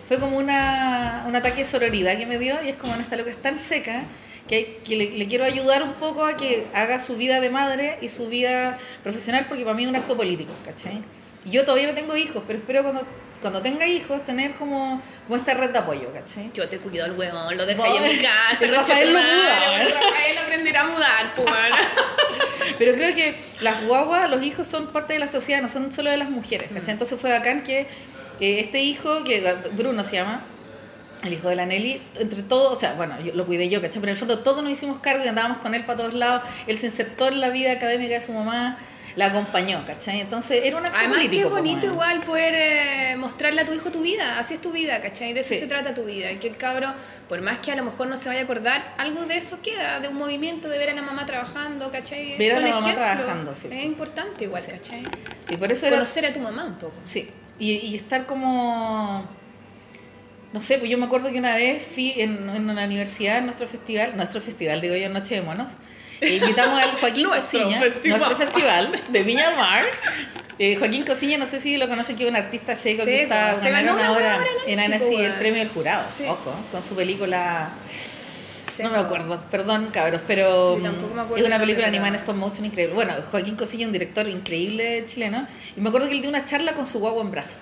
fue 0.07 0.19
como 0.19 0.37
una, 0.37 1.25
un 1.27 1.35
ataque 1.35 1.57
de 1.57 1.65
sororidad 1.65 2.17
que 2.17 2.25
me 2.25 2.39
dio 2.39 2.55
y 2.63 2.69
es 2.69 2.75
como 2.75 2.95
en 2.95 3.01
esta 3.01 3.15
lo 3.15 3.23
que 3.23 3.29
es 3.31 3.41
tan 3.41 3.57
seca 3.57 4.03
que, 4.47 4.79
que 4.83 4.95
le, 4.95 5.11
le 5.11 5.27
quiero 5.27 5.45
ayudar 5.45 5.83
un 5.83 5.93
poco 5.93 6.25
a 6.25 6.35
que 6.35 6.67
haga 6.73 6.99
su 6.99 7.15
vida 7.15 7.39
de 7.39 7.49
madre 7.49 7.97
y 8.01 8.09
su 8.09 8.27
vida 8.27 8.77
profesional 9.03 9.45
porque 9.47 9.63
para 9.63 9.75
mí 9.75 9.83
es 9.83 9.89
un 9.89 9.95
acto 9.95 10.17
político, 10.17 10.51
¿cachai? 10.65 11.03
Yo 11.45 11.63
todavía 11.65 11.87
no 11.87 11.93
tengo 11.93 12.15
hijos, 12.15 12.43
pero 12.45 12.59
espero 12.59 12.83
cuando, 12.83 13.05
cuando 13.43 13.61
tenga 13.61 13.85
hijos 13.85 14.23
tener 14.23 14.53
como, 14.53 15.01
como 15.27 15.35
esta 15.35 15.53
red 15.53 15.69
de 15.69 15.77
apoyo, 15.77 16.11
¿cachai? 16.13 16.49
Yo 16.53 16.67
te 16.69 16.79
cuido 16.79 17.05
el 17.05 17.11
huevón, 17.11 17.55
lo 17.57 17.63
ahí 17.83 17.97
en 17.97 18.03
mi 18.03 18.23
casa. 18.23 18.65
el 18.65 18.71
Rafael 18.75 19.13
lo 19.13 19.19
muda, 19.19 19.75
el 19.75 19.87
¿eh? 19.87 19.91
Rafael 19.91 20.37
aprenderá 20.37 20.81
a 20.81 20.87
mudar, 20.87 21.35
pues. 21.35 21.49
Pero 22.79 22.93
creo 22.93 23.13
que 23.13 23.37
las 23.59 23.85
guaguas, 23.85 24.29
los 24.29 24.41
hijos 24.41 24.65
son 24.65 24.87
parte 24.93 25.13
de 25.13 25.19
la 25.19 25.27
sociedad, 25.27 25.61
no 25.61 25.67
son 25.67 25.91
solo 25.91 26.09
de 26.09 26.17
las 26.17 26.29
mujeres, 26.29 26.69
¿cachai? 26.73 26.93
Entonces 26.93 27.19
fue 27.19 27.31
bacán 27.31 27.63
que 27.63 27.81
eh, 28.39 28.59
este 28.61 28.79
hijo, 28.79 29.25
que 29.25 29.55
Bruno 29.73 30.05
se 30.05 30.15
llama, 30.15 30.45
el 31.25 31.33
hijo 31.33 31.49
de 31.49 31.55
la 31.55 31.65
Nelly, 31.65 32.01
entre 32.19 32.43
todos, 32.43 32.71
o 32.71 32.75
sea, 32.79 32.93
bueno, 32.93 33.19
yo, 33.19 33.33
lo 33.33 33.45
cuidé 33.45 33.67
yo, 33.67 33.81
¿cachai? 33.81 33.99
Pero 33.99 34.11
en 34.11 34.15
el 34.15 34.17
fondo 34.17 34.39
todos 34.39 34.63
nos 34.63 34.71
hicimos 34.71 34.99
cargo 34.99 35.23
y 35.25 35.27
andábamos 35.27 35.57
con 35.57 35.75
él 35.75 35.83
para 35.83 35.97
todos 35.97 36.13
lados, 36.13 36.43
él 36.65 36.77
se 36.77 36.85
insertó 36.85 37.27
en 37.27 37.41
la 37.41 37.49
vida 37.49 37.73
académica 37.73 38.13
de 38.13 38.21
su 38.21 38.31
mamá, 38.31 38.77
la 39.15 39.27
acompañó, 39.27 39.85
¿cachai? 39.85 40.21
Entonces 40.21 40.61
era 40.63 40.77
un 40.77 40.85
acto 40.85 40.97
Además 40.97 41.17
que 41.19 41.25
político. 41.27 41.47
es 41.47 41.53
bonito 41.53 41.85
igual 41.85 42.21
poder 42.21 42.53
eh, 42.55 43.15
mostrarle 43.17 43.61
a 43.61 43.65
tu 43.65 43.73
hijo 43.73 43.91
tu 43.91 44.01
vida, 44.01 44.39
así 44.39 44.55
es 44.55 44.61
tu 44.61 44.71
vida, 44.71 44.99
¿cachai? 45.01 45.33
De 45.33 45.41
eso 45.41 45.53
Sí. 45.53 45.59
se 45.59 45.67
trata 45.67 45.93
tu 45.93 46.03
vida, 46.05 46.31
y 46.31 46.37
que 46.37 46.47
el 46.47 46.57
cabro, 46.57 46.91
por 47.29 47.41
más 47.41 47.59
que 47.59 47.71
a 47.71 47.75
lo 47.75 47.83
mejor 47.83 48.07
no 48.07 48.17
se 48.17 48.27
vaya 48.29 48.41
a 48.41 48.43
acordar, 48.43 48.95
algo 48.97 49.25
de 49.25 49.37
eso 49.37 49.59
queda, 49.61 49.99
de 49.99 50.07
un 50.07 50.15
movimiento, 50.15 50.67
de 50.67 50.77
ver 50.79 50.89
a 50.89 50.93
la 50.93 51.01
mamá 51.03 51.25
trabajando, 51.25 51.91
¿cachai? 51.91 52.37
Ver 52.37 52.51
a 52.51 52.55
Son 52.55 52.63
la 52.63 52.69
mamá 52.71 52.79
ejemplos. 52.89 53.15
trabajando, 53.15 53.55
sí. 53.55 53.67
Es 53.71 53.85
importante 53.85 54.43
igual, 54.45 54.65
¿cachai? 54.65 55.03
Sí, 55.47 55.57
por 55.57 55.71
eso 55.71 55.85
era 55.85 55.97
Conocer 55.97 56.25
a 56.25 56.33
tu 56.33 56.39
mamá 56.39 56.65
un 56.65 56.75
poco. 56.75 56.93
Sí, 57.03 57.29
y, 57.59 57.71
y 57.73 57.95
estar 57.95 58.25
como... 58.25 59.27
No 60.53 60.61
sé, 60.61 60.77
pues 60.77 60.89
yo 60.91 60.97
me 60.99 61.05
acuerdo 61.05 61.31
que 61.31 61.39
una 61.39 61.55
vez 61.55 61.83
fui 61.93 62.13
en, 62.17 62.47
en 62.49 62.69
una 62.69 62.85
universidad, 62.85 63.39
en 63.39 63.45
nuestro 63.45 63.67
festival, 63.67 64.15
nuestro 64.15 64.39
festival, 64.39 64.81
digo 64.81 64.95
yo, 64.95 65.09
Noche 65.09 65.33
de 65.35 65.41
Monos, 65.41 65.71
invitamos 66.27 66.81
al 66.81 66.91
Joaquín 66.91 67.27
Cosiña, 67.27 67.79
festival. 67.79 68.19
nuestro 68.19 68.37
festival 68.37 69.01
de 69.09 69.23
Viña 69.23 69.47
del 69.49 69.57
Mar. 69.57 69.85
Eh, 70.59 70.75
Joaquín 70.77 71.03
Cosiña, 71.03 71.37
no 71.37 71.47
sé 71.47 71.59
si 71.59 71.77
lo 71.77 71.87
conocen, 71.87 72.15
que 72.15 72.23
es 72.23 72.29
un 72.29 72.35
artista 72.35 72.75
seco 72.75 73.03
que 73.05 73.11
Sí, 73.17 73.23
está 73.23 73.51
pues, 73.51 73.63
se 73.63 73.71
ganó 73.71 73.93
una 73.93 74.11
obra 74.11 74.39
en 74.67 74.79
Annecy, 74.79 75.15
pues, 75.15 75.19
el 75.25 75.33
premio 75.33 75.59
del 75.59 75.69
jurado, 75.69 76.07
Sí. 76.07 76.25
ojo, 76.27 76.53
con 76.71 76.81
su 76.81 76.95
película... 76.95 77.71
No 78.81 78.89
me 78.89 78.97
acuerdo, 78.97 79.39
perdón 79.51 79.89
cabros, 79.93 80.21
pero 80.25 80.77
acuerdo 80.77 81.35
es 81.35 81.43
una 81.45 81.59
película 81.59 81.87
animada 81.87 82.09
en 82.09 82.15
stop 82.15 82.35
motion 82.35 82.65
increíble. 82.65 82.95
Bueno, 82.95 83.13
Joaquín 83.29 83.55
Cosilla, 83.55 83.85
un 83.85 83.91
director 83.93 84.27
increíble 84.27 85.03
chileno, 85.05 85.47
y 85.77 85.81
me 85.81 85.89
acuerdo 85.89 86.07
que 86.07 86.15
él 86.15 86.21
dio 86.21 86.29
una 86.29 86.43
charla 86.45 86.73
con 86.73 86.87
su 86.87 86.99
guagua 86.99 87.21
en 87.21 87.29
brazo. 87.29 87.57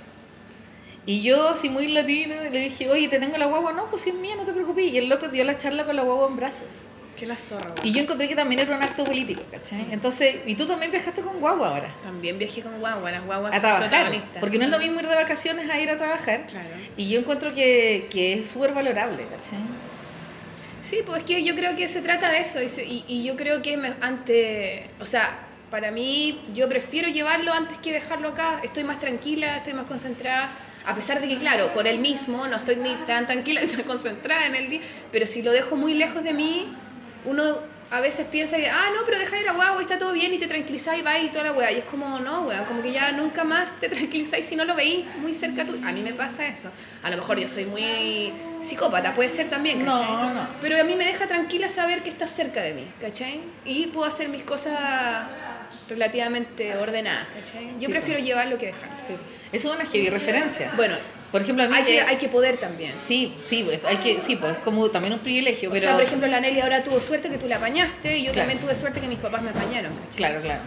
Y 1.06 1.22
yo, 1.22 1.50
así 1.50 1.68
muy 1.70 1.88
latino, 1.88 2.36
le 2.52 2.60
dije, 2.60 2.90
oye, 2.90 3.08
¿te 3.10 3.20
tengo 3.20 3.38
la 3.38 3.48
guagua? 3.48 3.74
No, 3.74 3.88
pues 3.90 4.04
si 4.04 4.12
es 4.12 4.16
mía, 4.16 4.36
no 4.38 4.44
te 4.44 4.54
preocupes. 4.54 4.86
Y 4.86 4.98
el 4.98 5.10
loco 5.10 5.28
dio 5.28 5.44
la 5.44 5.58
charla 5.58 5.84
con 5.84 5.96
la 5.96 6.04
guagua 6.04 6.28
en 6.28 6.38
brazos. 6.38 6.84
Que 7.16 7.26
la 7.26 7.36
zorra, 7.36 7.76
Y 7.84 7.92
yo 7.92 8.02
encontré 8.02 8.28
que 8.28 8.36
también 8.36 8.62
era 8.62 8.76
un 8.76 8.82
acto 8.82 9.04
político, 9.04 9.44
¿cachai? 9.52 9.86
Entonces, 9.92 10.38
y 10.46 10.56
tú 10.56 10.66
también 10.66 10.92
viajaste 10.92 11.22
con 11.22 11.40
guagua 11.40 11.70
ahora, 11.70 11.94
También 12.02 12.40
viajé 12.40 12.62
con 12.62 12.80
guagua, 12.80 13.12
las 13.12 13.26
guaguas 13.26 13.52
a 13.52 13.60
son 13.60 13.90
trabajar. 13.90 14.12
Porque 14.40 14.58
no 14.58 14.66
es 14.66 14.72
lo 14.72 14.80
mismo 14.80 15.00
ir 15.00 15.08
de 15.08 15.16
vacaciones 15.16 15.70
a 15.70 15.80
ir 15.80 15.90
a 15.90 15.98
trabajar. 15.98 16.48
Claro. 16.48 16.70
Y 16.98 17.10
yo 17.10 17.20
encuentro 17.20 17.54
que, 17.54 18.08
que 18.10 18.42
es 18.42 18.50
súper 18.50 18.74
valorable, 18.74 19.24
¿cachai? 19.24 19.60
Sí, 20.84 21.02
pues 21.06 21.20
es 21.20 21.24
que 21.26 21.44
yo 21.44 21.56
creo 21.56 21.76
que 21.76 21.88
se 21.88 22.02
trata 22.02 22.30
de 22.32 22.40
eso 22.40 22.60
y, 22.62 22.66
y, 22.82 23.06
y 23.08 23.24
yo 23.24 23.36
creo 23.36 23.62
que 23.62 23.78
me, 23.78 23.94
ante, 24.02 24.90
o 25.00 25.06
sea, 25.06 25.48
para 25.70 25.90
mí 25.90 26.42
yo 26.54 26.68
prefiero 26.68 27.08
llevarlo 27.08 27.54
antes 27.54 27.78
que 27.78 27.94
dejarlo 27.94 28.30
acá, 28.30 28.60
estoy 28.62 28.84
más 28.84 29.00
tranquila, 29.00 29.58
estoy 29.58 29.74
más 29.74 29.86
concentrada, 29.86 30.52
a 30.86 30.94
pesar 30.94 31.22
de 31.22 31.28
que 31.28 31.38
claro, 31.38 31.72
con 31.74 31.88
él 31.88 32.00
mismo 32.00 32.46
no 32.48 32.58
estoy 32.58 32.76
ni 32.76 32.94
tan 33.08 33.26
tranquila 33.26 33.62
ni 33.66 33.68
tan 33.68 33.84
concentrada 33.84 34.46
en 34.48 34.56
el 34.56 34.70
día, 34.70 34.82
pero 35.12 35.26
si 35.26 35.42
lo 35.42 35.52
dejo 35.52 35.78
muy 35.78 35.94
lejos 35.94 36.24
de 36.24 36.34
mí, 36.34 36.68
uno 37.26 37.44
a 37.94 38.00
veces 38.00 38.26
piensa 38.32 38.56
que, 38.56 38.70
ah, 38.70 38.86
no, 38.96 39.02
pero 39.06 39.20
deja 39.20 39.38
ir 39.38 39.50
a 39.50 39.52
guagua 39.52 39.82
está 39.82 40.00
todo 40.00 40.14
bien 40.14 40.34
y 40.34 40.38
te 40.38 40.48
tranquilizáis 40.48 41.02
y 41.02 41.04
va 41.04 41.20
y 41.20 41.28
toda 41.28 41.44
la 41.46 41.52
weá. 41.52 41.74
Y 41.74 41.80
es 41.80 41.84
como, 41.84 42.20
no, 42.20 42.44
weá, 42.44 42.66
como 42.66 42.82
que 42.82 42.94
ya 42.94 43.12
nunca 43.12 43.44
más 43.44 43.78
te 43.82 43.90
tranquilizáis 43.96 44.46
si 44.46 44.56
no 44.56 44.64
lo 44.64 44.76
veís 44.76 45.06
muy 45.18 45.34
cerca 45.34 45.66
tuyo. 45.66 45.86
A 45.86 45.92
mí 45.92 46.02
me 46.02 46.14
pasa 46.14 46.46
eso. 46.46 46.70
A 47.04 47.10
lo 47.10 47.18
mejor 47.18 47.38
yo 47.38 47.50
soy 47.50 47.66
muy 47.66 48.32
psicópata, 48.62 49.14
puede 49.14 49.28
ser 49.28 49.50
también, 49.50 49.84
No, 49.84 49.92
¿cachai? 50.00 50.34
no. 50.34 50.48
Pero 50.62 50.80
a 50.80 50.86
mí 50.86 50.96
me 50.96 51.04
deja 51.06 51.28
tranquila 51.28 51.68
saber 51.68 52.02
que 52.02 52.10
estás 52.10 52.30
cerca 52.30 52.62
de 52.62 52.74
mí, 52.74 52.88
¿cachai? 53.02 53.42
Y 53.66 53.88
puedo 53.88 54.08
hacer 54.08 54.30
mis 54.30 54.44
cosas 54.44 54.74
relativamente 55.92 56.76
ordenadas, 56.78 57.28
¿cachai? 57.34 57.74
Yo 57.80 57.88
Sí, 57.88 57.88
prefiero 57.88 58.20
llevarlo 58.20 58.58
que 58.58 58.68
dejarlo. 58.68 58.96
Sí. 59.08 59.14
Eso 59.52 59.70
es 59.70 59.76
una 59.80 59.86
heavy 59.86 60.10
referencia. 60.10 60.72
Bueno, 60.76 60.96
por 61.32 61.42
ejemplo, 61.42 61.64
a 61.64 61.68
mí 61.68 61.74
hay 61.76 61.84
que, 61.84 61.92
que- 61.94 62.02
hay 62.02 62.16
que 62.18 62.30
poder 62.30 62.58
también. 62.58 62.94
Sí, 63.02 63.34
sí, 63.44 63.64
pues, 63.64 63.84
hay 63.86 63.98
que, 63.98 64.20
sí, 64.22 64.36
pues 64.38 64.54
es 64.54 64.60
como 64.60 64.90
también 64.90 65.14
un 65.14 65.20
privilegio, 65.20 65.70
O 65.70 65.74
pero... 65.74 65.84
sea, 65.86 65.94
por 65.94 66.04
ejemplo, 66.04 66.28
la 66.28 66.40
Nelly 66.40 66.62
ahora 66.62 66.84
tuvo 66.84 67.00
suerte 67.00 67.30
que 67.30 67.38
tú 67.38 67.48
la 67.48 67.58
apañaste 67.58 68.18
y 68.18 68.24
yo 68.24 68.32
Claro. 68.32 68.48
también 68.48 68.60
tuve 68.60 68.76
suerte 68.76 69.00
que 69.02 69.08
mis 69.08 69.20
papás 69.20 69.42
me 69.42 69.50
apañaron, 69.52 69.94
¿cachai? 69.96 70.18
Claro, 70.18 70.42
claro. 70.42 70.62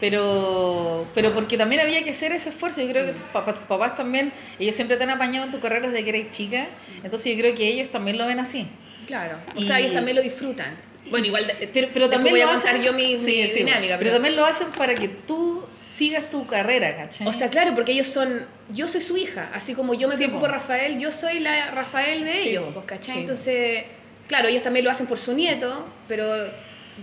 Pero, 0.00 1.06
pero 1.14 1.34
porque 1.34 1.58
también 1.58 1.80
había 1.80 2.02
que 2.04 2.10
hacer 2.10 2.32
ese 2.32 2.50
esfuerzo. 2.50 2.80
Yo 2.80 2.88
creo 2.88 3.04
que 3.06 3.12
tus 3.12 3.24
papás, 3.32 3.54
tus 3.56 3.64
papás 3.64 3.96
también, 3.96 4.32
ellos 4.58 4.74
siempre 4.74 4.96
te 4.96 5.02
han 5.02 5.10
apañado 5.10 5.44
en 5.46 5.50
tu 5.50 5.58
carrera 5.60 5.88
desde 5.88 6.04
que 6.04 6.10
eres 6.10 6.30
chica. 6.30 6.66
Entonces 7.02 7.34
yo 7.34 7.38
creo 7.40 7.54
que 7.54 7.66
ellos 7.68 7.90
también 7.90 8.16
lo 8.16 8.24
ven 8.26 8.38
así. 8.38 8.68
Claro. 9.06 9.38
O 9.56 9.60
Y- 9.60 9.64
sea, 9.64 9.80
ellos 9.80 9.92
también 9.92 10.16
lo 10.16 10.22
disfrutan. 10.22 10.76
Bueno, 11.10 11.26
igual 11.26 11.46
de- 11.46 11.68
Pero, 11.68 11.88
pero 11.92 12.08
también 12.08 12.32
voy 12.34 12.40
a 12.42 12.46
contar 12.48 12.74
hacen- 12.76 12.82
yo 12.82 12.92
mi, 12.92 13.16
Sí, 13.16 13.42
mi 13.42 13.48
sí, 13.48 13.54
dinámica. 13.64 13.98
Pero, 13.98 14.12
también 14.12 14.36
lo 14.36 14.44
hacen 14.44 14.68
para 14.72 14.94
que 14.94 15.08
tú 15.08 15.62
sigas 15.82 16.30
tu 16.30 16.46
carrera, 16.46 16.96
¿cachai? 16.96 17.26
O 17.26 17.32
sea, 17.32 17.48
claro, 17.50 17.74
porque 17.74 17.92
ellos 17.92 18.06
son. 18.08 18.46
Yo 18.70 18.86
soy 18.88 19.00
su 19.00 19.16
hija, 19.16 19.50
así 19.54 19.74
como 19.74 19.94
yo 19.94 20.08
me 20.08 20.14
Sí, 20.14 20.18
preocupo 20.24 20.40
po. 20.40 20.46
por 20.46 20.50
Rafael, 20.52 20.98
yo 20.98 21.10
soy 21.12 21.40
la 21.40 21.70
Rafael 21.70 22.24
de 22.24 22.42
ellos, 22.42 22.64
pues. 22.74 23.08
Entonces, 23.08 23.84
claro, 24.26 24.48
ellos 24.48 24.62
también 24.62 24.84
lo 24.84 24.90
hacen 24.90 25.06
por 25.06 25.18
su 25.18 25.32
nieto, 25.32 25.86
pero 26.06 26.50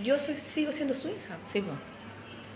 yo 0.02 0.18
soy, 0.18 0.36
sigo 0.36 0.72
siendo 0.72 0.94
su 0.94 1.08
hija. 1.08 1.36
Sí, 1.44 1.60
pues. 1.60 1.76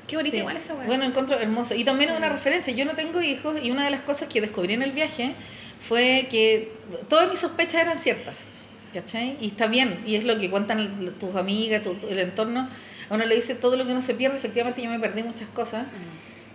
Qué 0.06 0.16
bonita 0.16 0.36
igual 0.36 0.56
esa 0.56 0.74
weá. 0.74 0.86
Bueno, 0.86 1.04
encuentro 1.04 1.38
hermoso. 1.38 1.74
Y 1.74 1.84
también 1.84 2.10
es 2.10 2.16
una 2.16 2.28
referencia. 2.28 2.72
Yo 2.72 2.84
no 2.84 2.94
tengo 2.94 3.22
hijos 3.22 3.56
y 3.62 3.70
una 3.70 3.84
de 3.84 3.90
las 3.90 4.00
cosas 4.00 4.28
que 4.28 4.40
descubrí 4.40 4.74
en 4.74 4.82
el 4.82 4.90
viaje 4.92 5.34
fue 5.80 6.26
que 6.30 6.72
todas 7.08 7.28
mis 7.30 7.38
sospechas 7.38 7.82
eran 7.82 7.96
ciertas. 7.98 8.50
¿Cachai? 8.92 9.36
Y 9.40 9.48
está 9.48 9.66
bien. 9.66 10.02
Y 10.06 10.16
es 10.16 10.24
lo 10.24 10.38
que 10.38 10.50
cuentan 10.50 11.14
tus 11.18 11.36
amigas, 11.36 11.82
tu, 11.82 11.94
tu- 11.94 12.08
el 12.08 12.18
entorno. 12.18 12.68
A 13.08 13.14
uno 13.14 13.24
le 13.26 13.34
dice 13.36 13.54
todo 13.54 13.76
lo 13.76 13.84
que 13.86 13.92
uno 13.92 14.02
se 14.02 14.14
pierde. 14.14 14.36
Efectivamente, 14.38 14.82
yo 14.82 14.90
me 14.90 14.98
perdí 14.98 15.22
muchas 15.22 15.48
cosas. 15.48 15.86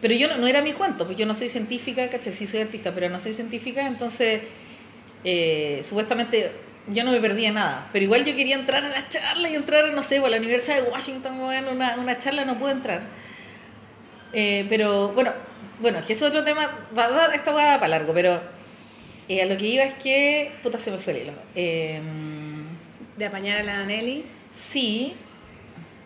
Pero 0.01 0.13
yo 0.13 0.27
no, 0.27 0.37
no 0.37 0.47
era 0.47 0.61
mi 0.61 0.73
cuento, 0.73 1.05
pues 1.05 1.17
yo 1.17 1.25
no 1.25 1.33
soy 1.33 1.49
científica, 1.49 2.07
¿cachai? 2.09 2.33
Sí 2.33 2.45
soy 2.45 2.61
artista, 2.61 2.93
pero 2.93 3.09
no 3.09 3.19
soy 3.19 3.33
científica, 3.33 3.87
entonces 3.87 4.41
eh, 5.23 5.81
supuestamente 5.83 6.51
yo 6.91 7.03
no 7.03 7.11
me 7.11 7.19
perdía 7.21 7.51
nada. 7.51 7.89
Pero 7.93 8.03
igual 8.05 8.23
yo 8.25 8.35
quería 8.35 8.55
entrar 8.55 8.85
a 8.85 8.89
la 8.89 9.07
charla 9.09 9.49
y 9.49 9.55
entrar, 9.55 9.91
no 9.93 10.03
sé, 10.03 10.19
pues, 10.19 10.27
a 10.27 10.31
la 10.31 10.37
Universidad 10.37 10.83
de 10.83 10.89
Washington, 10.91 11.39
weón, 11.39 11.67
una, 11.69 11.95
una 11.95 12.19
charla 12.19 12.45
no 12.45 12.59
pude 12.59 12.73
entrar. 12.73 13.01
Eh, 14.33 14.65
pero 14.69 15.09
bueno, 15.09 15.31
bueno, 15.79 15.99
es 15.99 16.05
que 16.05 16.13
es 16.13 16.21
otro 16.21 16.43
tema, 16.43 16.69
va 16.95 17.05
a 17.05 17.09
dar, 17.11 17.33
esta 17.33 17.51
va 17.51 17.61
a 17.63 17.65
dar 17.67 17.79
para 17.79 17.89
largo, 17.97 18.13
pero 18.13 18.41
eh, 19.29 19.41
a 19.41 19.45
lo 19.45 19.57
que 19.57 19.65
iba 19.67 19.83
es 19.83 19.93
que, 19.95 20.51
puta, 20.63 20.77
se 20.79 20.91
me 20.91 20.97
fue 20.97 21.13
el 21.13 21.21
hilo. 21.23 21.33
Eh, 21.55 22.01
De 23.17 23.25
apañar 23.25 23.59
a 23.59 23.63
la 23.63 23.85
Nelly. 23.85 24.25
sí, 24.53 25.13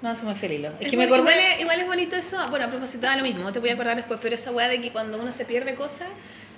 no, 0.01 0.15
se 0.15 0.25
me 0.25 0.33
fue 0.35 0.47
el 0.47 0.53
hilo. 0.55 0.69
Es, 0.79 0.85
Es 0.85 0.91
que 0.91 0.97
me 0.97 1.07
boni- 1.07 1.13
acordé... 1.19 1.31
igual, 1.33 1.37
es, 1.55 1.61
igual 1.61 1.79
es 1.81 1.85
bonito 1.87 2.15
eso. 2.15 2.49
Bueno, 2.49 2.65
a 2.65 2.69
propósito, 2.69 3.05
da 3.05 3.15
lo 3.17 3.23
mismo, 3.23 3.51
te 3.51 3.59
voy 3.59 3.69
a 3.69 3.73
acordar 3.73 3.97
después, 3.97 4.19
pero 4.21 4.35
esa 4.35 4.51
weá 4.51 4.67
de 4.69 4.79
que 4.79 4.91
cuando 4.91 5.19
uno 5.21 5.31
se 5.33 5.43
pierde 5.45 5.75
cosas, 5.75 6.07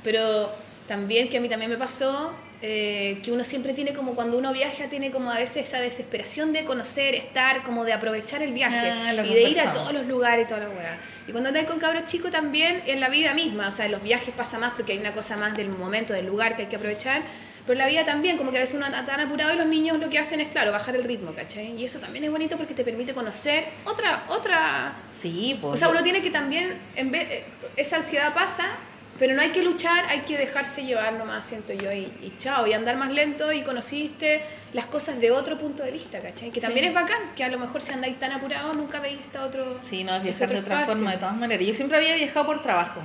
pero 0.03 0.51
también, 0.87 1.27
que 1.29 1.37
a 1.37 1.41
mí 1.41 1.49
también 1.49 1.71
me 1.71 1.77
pasó, 1.77 2.33
eh, 2.63 3.19
que 3.23 3.31
uno 3.31 3.43
siempre 3.43 3.73
tiene 3.73 3.93
como 3.93 4.13
cuando 4.13 4.37
uno 4.37 4.53
viaja, 4.53 4.87
tiene 4.87 5.09
como 5.09 5.31
a 5.31 5.35
veces 5.37 5.67
esa 5.67 5.79
desesperación 5.79 6.53
de 6.53 6.63
conocer, 6.63 7.15
estar, 7.15 7.63
como 7.63 7.85
de 7.85 7.93
aprovechar 7.93 8.43
el 8.43 8.53
viaje 8.53 8.91
Ah, 8.91 9.13
y 9.13 9.33
de 9.33 9.43
ir 9.49 9.59
a 9.59 9.73
todos 9.73 9.93
los 9.93 10.05
lugares 10.05 10.45
y 10.45 10.47
todas 10.47 10.63
las 10.67 10.77
weas. 10.77 10.99
Y 11.27 11.31
cuando 11.31 11.49
andas 11.49 11.65
con 11.65 11.79
cabros 11.79 12.05
chicos 12.05 12.29
también, 12.29 12.83
en 12.85 12.99
la 12.99 13.09
vida 13.09 13.33
misma, 13.33 13.69
o 13.69 13.71
sea, 13.71 13.85
en 13.85 13.91
los 13.91 14.03
viajes 14.03 14.33
pasa 14.35 14.59
más 14.59 14.73
porque 14.75 14.93
hay 14.93 14.99
una 14.99 15.13
cosa 15.13 15.37
más 15.37 15.57
del 15.57 15.69
momento, 15.69 16.13
del 16.13 16.27
lugar 16.27 16.55
que 16.55 16.63
hay 16.63 16.67
que 16.67 16.75
aprovechar, 16.75 17.23
pero 17.65 17.73
en 17.73 17.79
la 17.79 17.87
vida 17.87 18.05
también, 18.05 18.37
como 18.37 18.51
que 18.51 18.57
a 18.57 18.61
veces 18.61 18.75
uno 18.75 18.85
está 18.85 19.05
tan 19.05 19.19
apurado 19.19 19.53
y 19.53 19.57
los 19.57 19.67
niños 19.67 19.99
lo 19.99 20.09
que 20.09 20.19
hacen 20.19 20.39
es, 20.39 20.49
claro, 20.49 20.71
bajar 20.71 20.95
el 20.95 21.03
ritmo, 21.03 21.33
¿cachai? 21.33 21.75
Y 21.75 21.85
eso 21.85 21.99
también 21.99 22.25
es 22.25 22.31
bonito 22.31 22.57
porque 22.57 22.73
te 22.73 22.83
permite 22.83 23.13
conocer 23.13 23.65
otra, 23.85 24.25
otra 24.29 24.93
Sí, 25.11 25.57
pues. 25.61 25.75
o 25.75 25.77
sea, 25.77 25.89
uno 25.89 26.03
tiene 26.03 26.21
que 26.21 26.31
también, 26.31 26.77
en 26.95 27.11
vez, 27.11 27.43
esa 27.75 27.97
ansiedad 27.97 28.33
pasa, 28.33 28.77
pero 29.21 29.35
no 29.35 29.41
hay 29.43 29.49
que 29.49 29.61
luchar, 29.61 30.05
hay 30.09 30.21
que 30.21 30.35
dejarse 30.35 30.83
llevar 30.83 31.13
nomás, 31.13 31.45
siento 31.45 31.73
yo, 31.73 31.91
y, 31.93 32.11
y 32.23 32.33
chao, 32.39 32.65
y 32.65 32.73
andar 32.73 32.97
más 32.97 33.11
lento 33.11 33.51
y 33.53 33.61
conociste 33.61 34.41
las 34.73 34.87
cosas 34.87 35.19
de 35.21 35.29
otro 35.29 35.59
punto 35.59 35.83
de 35.83 35.91
vista, 35.91 36.19
¿cachai? 36.19 36.49
Que 36.49 36.59
también 36.59 36.85
Sí. 36.85 36.89
es 36.89 36.95
bacán, 36.95 37.19
que 37.35 37.43
a 37.43 37.49
lo 37.49 37.59
mejor 37.59 37.81
si 37.83 37.91
andáis 37.93 38.17
tan 38.17 38.31
apurados 38.31 38.75
nunca 38.75 38.99
veis 38.99 39.19
esta 39.19 39.45
otro... 39.45 39.77
Sí, 39.83 40.03
no, 40.03 40.15
es 40.15 40.25
este 40.25 40.29
viajar 40.29 40.49
de 40.49 40.55
otro 40.55 40.59
otra 40.61 40.75
espacio. 40.79 40.95
forma, 40.95 41.11
de 41.11 41.17
todas 41.19 41.35
maneras. 41.37 41.67
Yo 41.67 41.73
siempre 41.75 41.99
había 41.99 42.15
viajado 42.15 42.47
por 42.47 42.63
trabajo. 42.63 43.01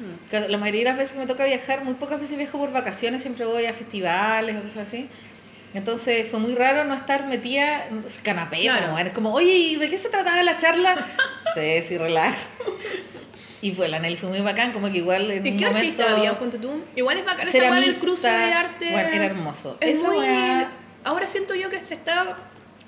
Mm. 0.00 0.50
La 0.50 0.58
mayoría 0.58 0.80
de 0.80 0.84
las 0.86 0.96
veces 0.96 1.12
que 1.12 1.20
me 1.20 1.26
toca 1.28 1.44
viajar, 1.44 1.84
muy 1.84 1.94
pocas 1.94 2.18
veces 2.20 2.36
viajo 2.36 2.58
por 2.58 2.72
vacaciones, 2.72 3.22
siempre 3.22 3.44
voy 3.44 3.66
a 3.66 3.72
festivales 3.72 4.56
o 4.56 4.62
cosas 4.62 4.88
así. 4.88 5.08
Entonces 5.72 6.28
fue 6.28 6.40
muy 6.40 6.56
raro 6.56 6.82
no 6.82 6.94
estar 6.94 7.28
metida 7.28 7.86
canapé. 8.24 8.62
Claro. 8.62 8.88
como, 8.88 9.12
como, 9.12 9.32
oye, 9.34 9.52
¿y 9.52 9.76
de 9.76 9.88
qué 9.88 9.96
se 9.98 10.08
trataba 10.08 10.42
la 10.42 10.56
charla? 10.56 10.96
sí, 11.54 11.82
sí, 11.86 11.98
relax. 11.98 12.38
Y 13.62 13.72
fue, 13.72 13.88
la 13.88 13.98
Nelly 13.98 14.16
fue 14.16 14.30
muy 14.30 14.40
bacán, 14.40 14.72
como 14.72 14.90
que 14.90 14.96
igual 14.96 15.30
en 15.30 15.46
¿Y 15.46 15.50
un 15.50 15.56
qué 15.58 15.66
momento... 15.66 15.76
artista 15.76 16.16
había, 16.16 16.38
ponte 16.38 16.56
tú? 16.56 16.82
Igual 16.96 17.18
es 17.18 17.26
bacán 17.26 17.46
esa 17.46 17.74
del 17.74 17.98
cruce 17.98 18.26
de 18.26 18.34
arte. 18.54 18.90
Bueno, 18.90 19.08
era 19.10 19.26
hermoso. 19.26 19.76
Es 19.80 19.98
Esa 19.98 20.08
muy... 20.08 20.26
Ahora 21.04 21.26
siento 21.26 21.54
yo 21.54 21.68
que 21.68 21.78
se 21.80 21.94
está 21.94 22.38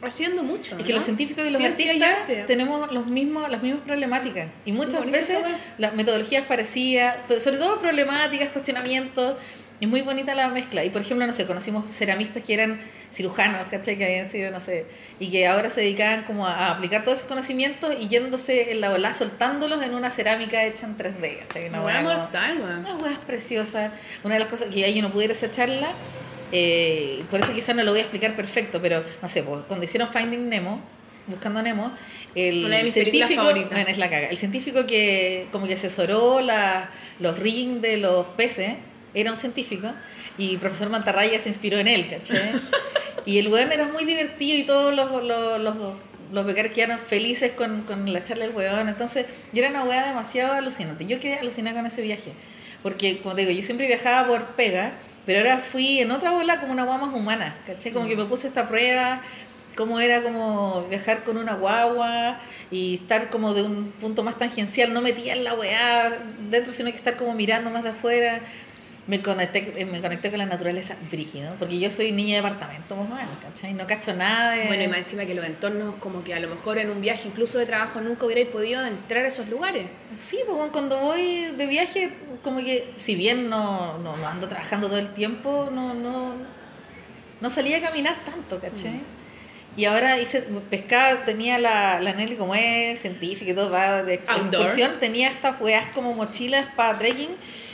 haciendo 0.03 0.43
mucho, 0.43 0.77
Es 0.79 0.85
que 0.85 0.93
¿no? 0.93 0.97
los 0.97 1.05
científicos 1.05 1.45
y 1.47 1.51
los 1.51 1.61
Ciencia 1.61 1.93
artistas 1.93 2.47
tenemos 2.47 2.91
los 2.91 3.07
mismos, 3.07 3.49
las 3.51 3.63
mismas 3.63 3.83
problemáticas. 3.83 4.49
Y 4.65 4.73
muchas 4.73 5.09
veces 5.11 5.39
las 5.79 5.95
metodologías 5.95 6.47
parecidas, 6.47 7.17
pero 7.29 7.41
sobre 7.41 7.59
todo 7.59 7.79
problemáticas, 7.79 8.49
cuestionamientos. 8.51 9.37
Es 9.83 9.89
muy 9.89 10.01
bonita 10.01 10.33
la 10.37 10.47
mezcla. 10.47 10.85
Y 10.85 10.91
por 10.91 11.03
ejemplo, 11.03 11.27
no 11.27 11.33
sé, 11.33 11.45
conocimos 11.45 11.93
ceramistas 11.93 12.45
que 12.45 12.55
eran 12.55 12.81
cirujanos, 13.13 13.67
¿cachai? 13.69 13.99
Que 13.99 14.05
habían 14.05 14.27
sido, 14.27 14.53
no 14.53 14.61
sé, 14.61 14.87
y 15.19 15.29
que 15.29 15.49
ahora 15.49 15.71
se 15.71 15.81
dedicaban 15.81 16.23
como 16.23 16.47
a, 16.47 16.71
aplicar 16.71 17.03
todos 17.03 17.19
esos 17.19 17.29
conocimientos 17.29 17.93
y 17.99 18.07
yéndose 18.07 18.71
en 18.71 18.81
la 18.81 18.93
ola, 18.93 19.13
soltándolos 19.13 19.83
en 19.83 19.95
una 19.95 20.13
cerámica 20.13 20.65
hecha 20.65 20.87
en 20.87 20.97
3D, 20.97 21.39
¿cachai? 21.41 21.69
Una 21.69 21.79
como- 21.79 22.15
mortal, 22.15 22.59
weón. 22.61 22.79
una 22.79 22.95
hueá 22.95 23.21
preciosa. 23.27 23.91
Una 24.23 24.35
de 24.35 24.41
las 24.41 24.49
cosas 24.49 24.69
que 24.73 24.85
ahí 24.85 24.95
yo 24.95 25.03
no 25.03 25.11
pudiera 25.11 25.33
esa 25.33 25.51
charla, 25.51 25.95
eh, 26.53 27.25
por 27.29 27.41
eso 27.41 27.53
quizás 27.53 27.75
no 27.75 27.83
lo 27.83 27.91
voy 27.91 27.99
a 27.99 28.03
explicar 28.05 28.37
perfecto, 28.37 28.81
pero 28.81 29.03
no 29.21 29.29
sé, 29.29 29.43
pues, 29.43 29.63
cuando 29.67 29.85
hicieron 29.85 30.09
Finding 30.11 30.49
Nemo, 30.49 30.81
buscando 31.27 31.59
a 31.59 31.63
Nemo, 31.65 31.91
el 32.37 32.67
Una 32.67 32.77
de 32.77 32.85
mis 32.85 32.93
científico, 32.93 33.43
bueno, 33.43 33.89
es 33.89 33.99
la 33.99 34.09
caga, 34.09 34.29
el 34.29 34.37
científico 34.37 34.87
que 34.87 35.49
como 35.51 35.67
que 35.67 35.75
asesoró 35.75 36.41
la, 36.41 36.89
los 37.19 37.37
rigging 37.37 37.81
de 37.81 37.97
los 37.97 38.27
peces, 38.37 38.77
era 39.15 39.31
un 39.31 39.37
científico, 39.37 39.93
y 40.39 40.57
profesor 40.57 40.91
Mantarraya 40.91 41.41
se 41.41 41.49
inspiró 41.49 41.79
en 41.79 41.89
él, 41.89 42.09
¿cachai? 42.09 42.53
y 43.27 43.39
el 43.39 43.49
weón 43.49 43.73
era 43.73 43.87
muy 43.87 44.05
divertido 44.05 44.59
y 44.59 44.65
todos 44.65 44.95
los, 44.95 45.23
los, 45.23 45.61
los, 45.61 45.77
los 46.33 46.47
becarios 46.47 46.75
quedaron 46.75 46.99
felices 46.99 47.53
con, 47.53 47.83
con 47.83 48.13
la 48.13 48.25
charla 48.25 48.47
del 48.47 48.55
weón, 48.55 48.89
entonces, 48.89 49.27
y 49.53 49.59
era 49.59 49.69
una 49.69 49.85
weá 49.85 50.07
demasiado 50.07 50.55
alucinante. 50.55 51.07
Yo 51.07 51.21
quedé 51.21 51.35
alucinada 51.35 51.77
con 51.77 51.87
ese 51.87 52.03
viaje, 52.03 52.33
porque 52.83 53.19
como 53.19 53.35
te 53.35 53.43
digo, 53.43 53.53
yo 53.53 53.65
siempre 53.65 53.87
viajaba 53.87 54.27
por 54.27 54.47
pega, 54.55 54.93
pero 55.27 55.39
ahora 55.39 55.59
fui 55.59 56.01
en 56.01 56.11
otra 56.11 56.31
bola 56.31 56.59
como 56.59 56.73
una 56.73 56.85
guagua 56.85 57.07
más 57.07 57.15
humana, 57.15 57.57
¿cachai? 57.67 57.93
Como 57.93 58.09
que 58.09 58.17
me 58.17 58.25
puse 58.25 58.49
esta 58.49 58.67
prueba, 58.67 59.23
cómo 59.77 60.01
era 60.01 60.23
como 60.23 60.87
viajar 60.89 61.25
con 61.25 61.37
una 61.37 61.55
guagua 61.55 62.39
y 62.71 62.97
estar 62.97 63.31
como 63.31 63.55
de 63.55 63.63
un 63.63 63.93
punto 63.93 64.23
más 64.23 64.37
tangencial, 64.39 64.93
no 64.93 65.01
metía 65.01 65.35
en 65.35 65.45
la 65.45 65.55
weá 65.55 66.19
dentro, 66.51 66.73
sino 66.73 66.91
que 66.91 66.97
estar 66.97 67.17
como 67.17 67.35
mirando 67.35 67.71
más 67.71 67.85
de 67.85 67.91
afuera. 67.91 68.41
Me 69.07 69.21
conecté, 69.21 69.73
eh, 69.77 69.85
me 69.85 70.01
conecté 70.01 70.31
con 70.31 70.39
la 70.39 70.47
naturaleza 70.47 70.97
brígido, 71.11 71.57
porque 71.59 71.79
yo 71.79 71.91
soy 71.91 72.13
niña 72.13 72.37
de 72.37 72.43
departamento, 72.43 72.95
más 72.95 73.11
o 73.11 73.15
menos, 73.15 73.39
¿cachai? 73.43 73.75
No 73.75 73.85
cacho 73.87 74.15
nada 74.15 74.53
de... 74.53 74.67
Bueno, 74.67 74.85
y 74.85 74.89
más 74.89 74.99
encima 74.99 75.25
que 75.25 75.35
los 75.35 75.45
entornos, 75.45 75.97
como 75.97 76.23
que 76.23 76.35
a 76.35 76.39
lo 76.39 76.49
mejor 76.49 76.79
en 76.79 76.89
un 76.89 77.01
viaje, 77.01 77.27
incluso 77.27 77.59
de 77.59 77.67
trabajo, 77.67 78.01
nunca 78.01 78.27
hubierais 78.27 78.47
podido 78.47 78.85
entrar 78.87 79.25
a 79.25 79.29
esos 79.29 79.49
lugares. 79.49 79.87
Sí, 80.19 80.39
pues 80.47 80.57
bueno, 80.57 80.71
cuando 80.71 80.99
voy 80.99 81.47
de 81.57 81.67
viaje, 81.67 82.13
como 82.45 82.59
que 82.59 82.93
si 82.95 83.17
bien 83.17 83.51
no, 83.51 83.99
no, 83.99 84.17
no 84.17 84.29
ando 84.29 84.47
trabajando 84.47 84.87
todo 84.89 85.01
el 85.01 85.13
tiempo, 85.15 85.69
no, 85.73 85.95
no, 85.95 86.35
no 87.41 87.51
salía 87.51 87.79
a 87.79 87.81
caminar 87.81 88.25
tanto, 88.25 88.61
¿cachai? 88.61 89.01
Y 89.77 89.87
ahora 89.87 90.21
hice, 90.21 90.43
pescaba, 90.69 91.25
tenía 91.25 91.59
la, 91.59 91.99
la 91.99 92.13
Nelly 92.13 92.37
como 92.37 92.55
es 92.55 93.01
científica 93.01 93.51
y 93.51 93.55
todo, 93.55 93.71
va 93.71 94.03
de 94.03 94.21
Outdoor. 94.29 94.65
excursión, 94.67 94.99
tenía 95.01 95.29
estas 95.29 95.61
weas 95.61 95.89
como 95.95 96.13
mochilas 96.13 96.67
para 96.77 96.99
trekking, 96.99 97.31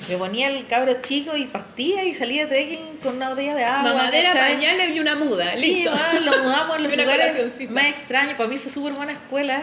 me 0.09 0.17
ponía 0.17 0.49
el 0.49 0.67
cabro 0.67 1.01
chico 1.01 1.37
y 1.37 1.45
partía 1.47 2.05
y 2.05 2.15
salía 2.15 2.43
de 2.43 2.49
trekking 2.49 2.99
con 3.03 3.17
una 3.17 3.31
botella 3.31 3.55
de 3.55 3.65
agua. 3.65 3.93
Mamadera, 3.95 4.33
pañales 4.35 4.95
y 4.95 5.01
una 5.01 5.15
muda, 5.17 5.53
Sí, 5.53 5.75
listo. 5.85 5.91
lo 6.25 6.43
mudamos 6.43 6.77
en 6.77 6.83
los 6.85 6.97
lugares 6.97 7.71
más 7.71 7.85
extraños. 7.87 8.35
Para 8.37 8.49
mí 8.49 8.59
fue 8.59 8.71
súper 8.73 8.93
buena 8.93 9.13
escuela 9.13 9.63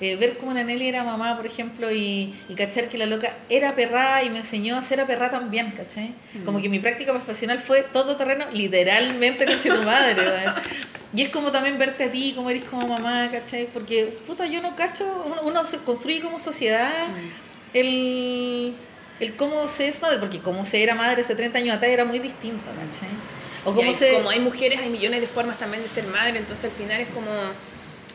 eh, 0.00 0.16
ver 0.16 0.36
cómo 0.38 0.52
la 0.52 0.64
Nelly 0.64 0.88
era 0.88 1.04
mamá, 1.04 1.36
por 1.36 1.46
ejemplo, 1.46 1.92
y, 1.92 2.34
y 2.48 2.54
cachar 2.56 2.88
que 2.88 2.98
la 2.98 3.06
loca 3.06 3.36
era 3.48 3.74
perra 3.76 4.22
y 4.24 4.30
me 4.30 4.38
enseñó 4.38 4.76
a 4.76 4.82
ser 4.82 5.00
a 5.00 5.06
perra 5.06 5.30
también, 5.30 5.70
¿cachai? 5.72 6.12
Mm. 6.34 6.44
Como 6.44 6.60
que 6.60 6.68
mi 6.68 6.80
práctica 6.80 7.12
profesional 7.12 7.60
fue 7.60 7.82
todo 7.82 8.16
terreno, 8.16 8.46
literalmente, 8.52 9.44
¿cachai? 9.44 9.70
Tu 9.76 9.82
madre. 9.82 10.22
Y 11.14 11.20
es 11.20 11.28
como 11.28 11.52
también 11.52 11.76
verte 11.78 12.04
a 12.04 12.10
ti, 12.10 12.32
como 12.34 12.48
eres 12.48 12.64
como 12.64 12.88
mamá, 12.88 13.28
¿cachai? 13.30 13.66
Porque, 13.70 14.06
puta, 14.26 14.46
yo 14.46 14.62
no 14.62 14.74
cacho, 14.74 15.04
uno, 15.26 15.42
uno 15.42 15.66
se 15.66 15.76
construye 15.78 16.22
como 16.22 16.40
sociedad 16.40 17.08
Mm. 17.08 17.76
el, 17.76 18.74
el 19.22 19.36
cómo 19.36 19.68
se 19.68 19.88
es 19.88 20.00
madre, 20.02 20.18
porque 20.18 20.40
como 20.40 20.64
se 20.64 20.82
era 20.82 20.94
madre 20.94 21.22
hace 21.22 21.34
30 21.34 21.58
años 21.58 21.76
atrás 21.76 21.90
era 21.90 22.04
muy 22.04 22.18
distinto, 22.18 22.66
¿cachai? 22.70 23.08
O 23.64 23.72
cómo 23.72 23.88
hay- 23.88 23.94
se... 23.94 24.12
Como 24.12 24.28
hay 24.30 24.40
mujeres, 24.40 24.80
hay 24.80 24.88
millones 24.90 25.20
de 25.20 25.28
formas 25.28 25.58
también 25.58 25.82
de 25.82 25.88
ser 25.88 26.04
madre, 26.04 26.38
entonces 26.38 26.64
al 26.66 26.72
final 26.72 27.00
es 27.00 27.08
como, 27.08 27.30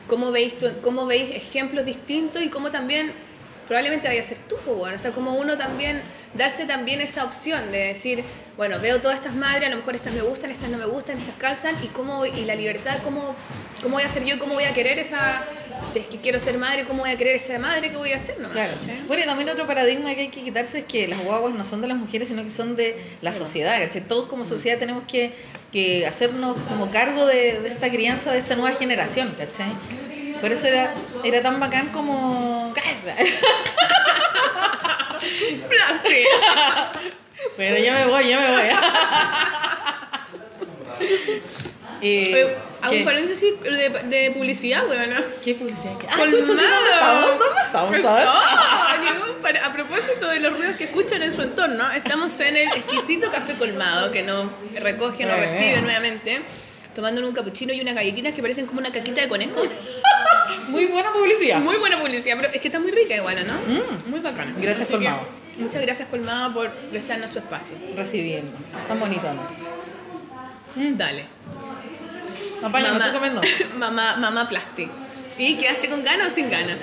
cómo 0.08 0.32
veis, 0.32 0.58
tu- 0.58 0.82
cómo 0.82 1.06
veis 1.06 1.34
ejemplos 1.36 1.86
distintos 1.86 2.42
y 2.44 2.50
cómo 2.50 2.72
también 2.72 3.14
probablemente 3.68 4.08
vaya 4.08 4.22
a 4.22 4.24
ser 4.24 4.40
tú, 4.40 4.56
pues, 4.64 4.78
bueno, 4.78 4.96
o 4.96 5.00
sea, 5.00 5.12
como 5.12 5.34
uno 5.34 5.58
también, 5.58 6.02
darse 6.34 6.66
también 6.66 7.02
esa 7.02 7.24
opción 7.24 7.72
de 7.72 7.80
decir, 7.80 8.24
bueno, 8.56 8.80
veo 8.80 9.00
todas 9.02 9.18
estas 9.18 9.36
madres, 9.36 9.68
a 9.68 9.70
lo 9.70 9.78
mejor 9.78 9.96
estas 9.96 10.14
me 10.14 10.22
gustan, 10.22 10.52
estas 10.52 10.70
no 10.70 10.78
me 10.78 10.86
gustan, 10.86 11.20
estas 11.20 11.36
calzan, 11.36 11.76
y 11.84 11.88
cómo, 11.88 12.26
y 12.26 12.46
la 12.46 12.56
libertad, 12.56 13.00
cómo, 13.04 13.36
cómo 13.82 13.96
voy 13.96 14.04
a 14.04 14.10
ser 14.10 14.24
yo, 14.24 14.40
cómo 14.40 14.56
voy 14.56 14.64
a 14.64 14.74
querer 14.74 14.98
esa, 15.00 15.46
si 15.94 16.00
es 16.00 16.06
que 16.08 16.18
quiero 16.20 16.40
ser 16.40 16.58
madre, 16.58 16.86
cómo 16.86 17.02
voy 17.02 17.12
a 17.12 17.18
querer 17.18 17.36
esa 17.36 17.60
madre, 17.60 17.90
qué 17.90 17.98
voy 17.98 18.14
a 18.14 18.18
hacer, 18.18 18.40
nomás, 18.40 18.54
Claro. 18.54 18.74
Bueno, 19.08 19.24
y 19.24 19.26
también 19.26 19.50
otro 19.50 19.68
paradigma 19.68 20.16
que 20.16 20.22
hay 20.22 20.30
que 20.30 20.44
quitarse 20.44 20.80
es 20.80 20.86
que 20.86 21.08
las 21.08 21.24
guaguas 21.24 21.54
no 21.54 21.66
son 21.66 21.82
de 21.82 21.88
las 21.88 21.98
mujeres, 21.98 22.30
sino 22.30 22.44
que 22.44 22.50
son 22.50 22.76
de 22.76 22.96
la 23.22 23.34
sociedad. 23.34 23.80
¿cachai? 23.80 24.02
Todos 24.02 24.28
como 24.28 24.46
sociedad 24.46 24.80
tenemos 24.80 25.04
que, 25.08 25.34
que 25.72 26.08
hacernos 26.08 26.58
como 26.68 26.90
cargo 26.90 27.26
de, 27.26 27.60
de 27.62 27.70
esta 27.70 27.92
crianza, 27.92 28.32
de 28.32 28.40
esta 28.40 28.56
nueva 28.56 28.76
generación, 28.76 29.36
¿cachai? 29.38 29.72
Por 30.42 30.52
eso 30.52 30.68
era, 30.68 30.94
era 31.24 31.42
tan 31.42 31.60
bacán 31.60 31.90
como... 31.90 32.74
Pero 37.56 37.78
yo 37.78 37.92
me 37.94 38.06
voy, 38.08 38.30
yo 38.30 38.40
me 38.40 38.52
voy. 38.52 38.70
Eh, 42.00 42.32
Oye, 42.32 42.56
Hago 42.84 42.92
¿qué? 42.94 43.00
un 43.00 43.06
paréntesis 43.06 43.54
de, 43.60 43.90
de 44.08 44.32
publicidad, 44.32 44.88
weón, 44.88 45.10
¿no? 45.10 45.20
¿Qué 45.44 45.56
publicidad? 45.56 45.94
Ah, 46.08 46.18
chucho, 46.26 46.56
¿sí? 46.56 46.64
¿dónde 46.64 46.64
estamos? 46.94 47.30
¿Dónde 47.40 47.62
estamos? 47.64 48.00
No, 48.02 49.40
para- 49.42 49.66
a 49.66 49.74
propósito 49.74 50.28
de 50.28 50.40
los 50.40 50.56
ruidos 50.56 50.76
que 50.76 50.84
escuchan 50.84 51.24
en 51.24 51.34
su 51.34 51.42
entorno, 51.42 51.92
estamos 51.92 52.40
en 52.40 52.56
el 52.56 52.68
exquisito 52.68 53.32
café 53.32 53.56
colmado 53.56 54.12
que 54.12 54.22
nos 54.22 54.46
recoge, 54.76 55.26
nos 55.26 55.38
Eh. 55.38 55.42
recibe 55.42 55.82
nuevamente, 55.82 56.42
tomando 56.94 57.28
un 57.28 57.34
capuchino 57.34 57.74
y 57.74 57.82
unas 57.82 57.96
galletitas 57.96 58.34
que 58.34 58.42
parecen 58.44 58.68
como 58.68 58.80
una 58.80 58.92
caquita 58.92 59.22
de 59.22 59.28
conejo. 59.28 59.60
Muy 60.68 60.86
buena 60.86 61.12
publicidad. 61.14 61.60
Muy 61.60 61.78
buena 61.78 62.00
publicidad, 62.00 62.36
pero 62.38 62.54
es 62.54 62.62
que 62.62 62.68
está 62.68 62.80
muy 62.80 62.92
rica 62.92 63.16
igual, 63.16 63.46
¿no? 63.46 63.54
Mm. 63.54 64.10
Muy 64.10 64.20
bacana. 64.20 64.54
Gracias, 64.58 64.88
Colmado. 64.88 65.28
Muchas 65.58 65.82
gracias 65.82 66.08
Colmado 66.10 66.54
por 66.54 66.72
prestarnos 66.72 67.32
su 67.32 67.40
espacio. 67.40 67.76
Recibiendo. 67.96 68.52
Tan 68.88 69.00
bonito, 69.00 69.28
¿no? 69.34 69.42
Dale. 70.96 71.26
Papá, 72.62 72.80
me 72.80 72.88
estoy 72.88 73.12
comiendo. 73.12 73.42
mamá, 73.78 74.18
mamá 74.18 74.48
plastic. 74.48 74.90
¿Y 75.38 75.56
quedaste 75.56 75.90
con 75.90 76.04
ganas 76.04 76.28
o 76.28 76.32
sin 76.32 76.50
ganas? 76.50 76.78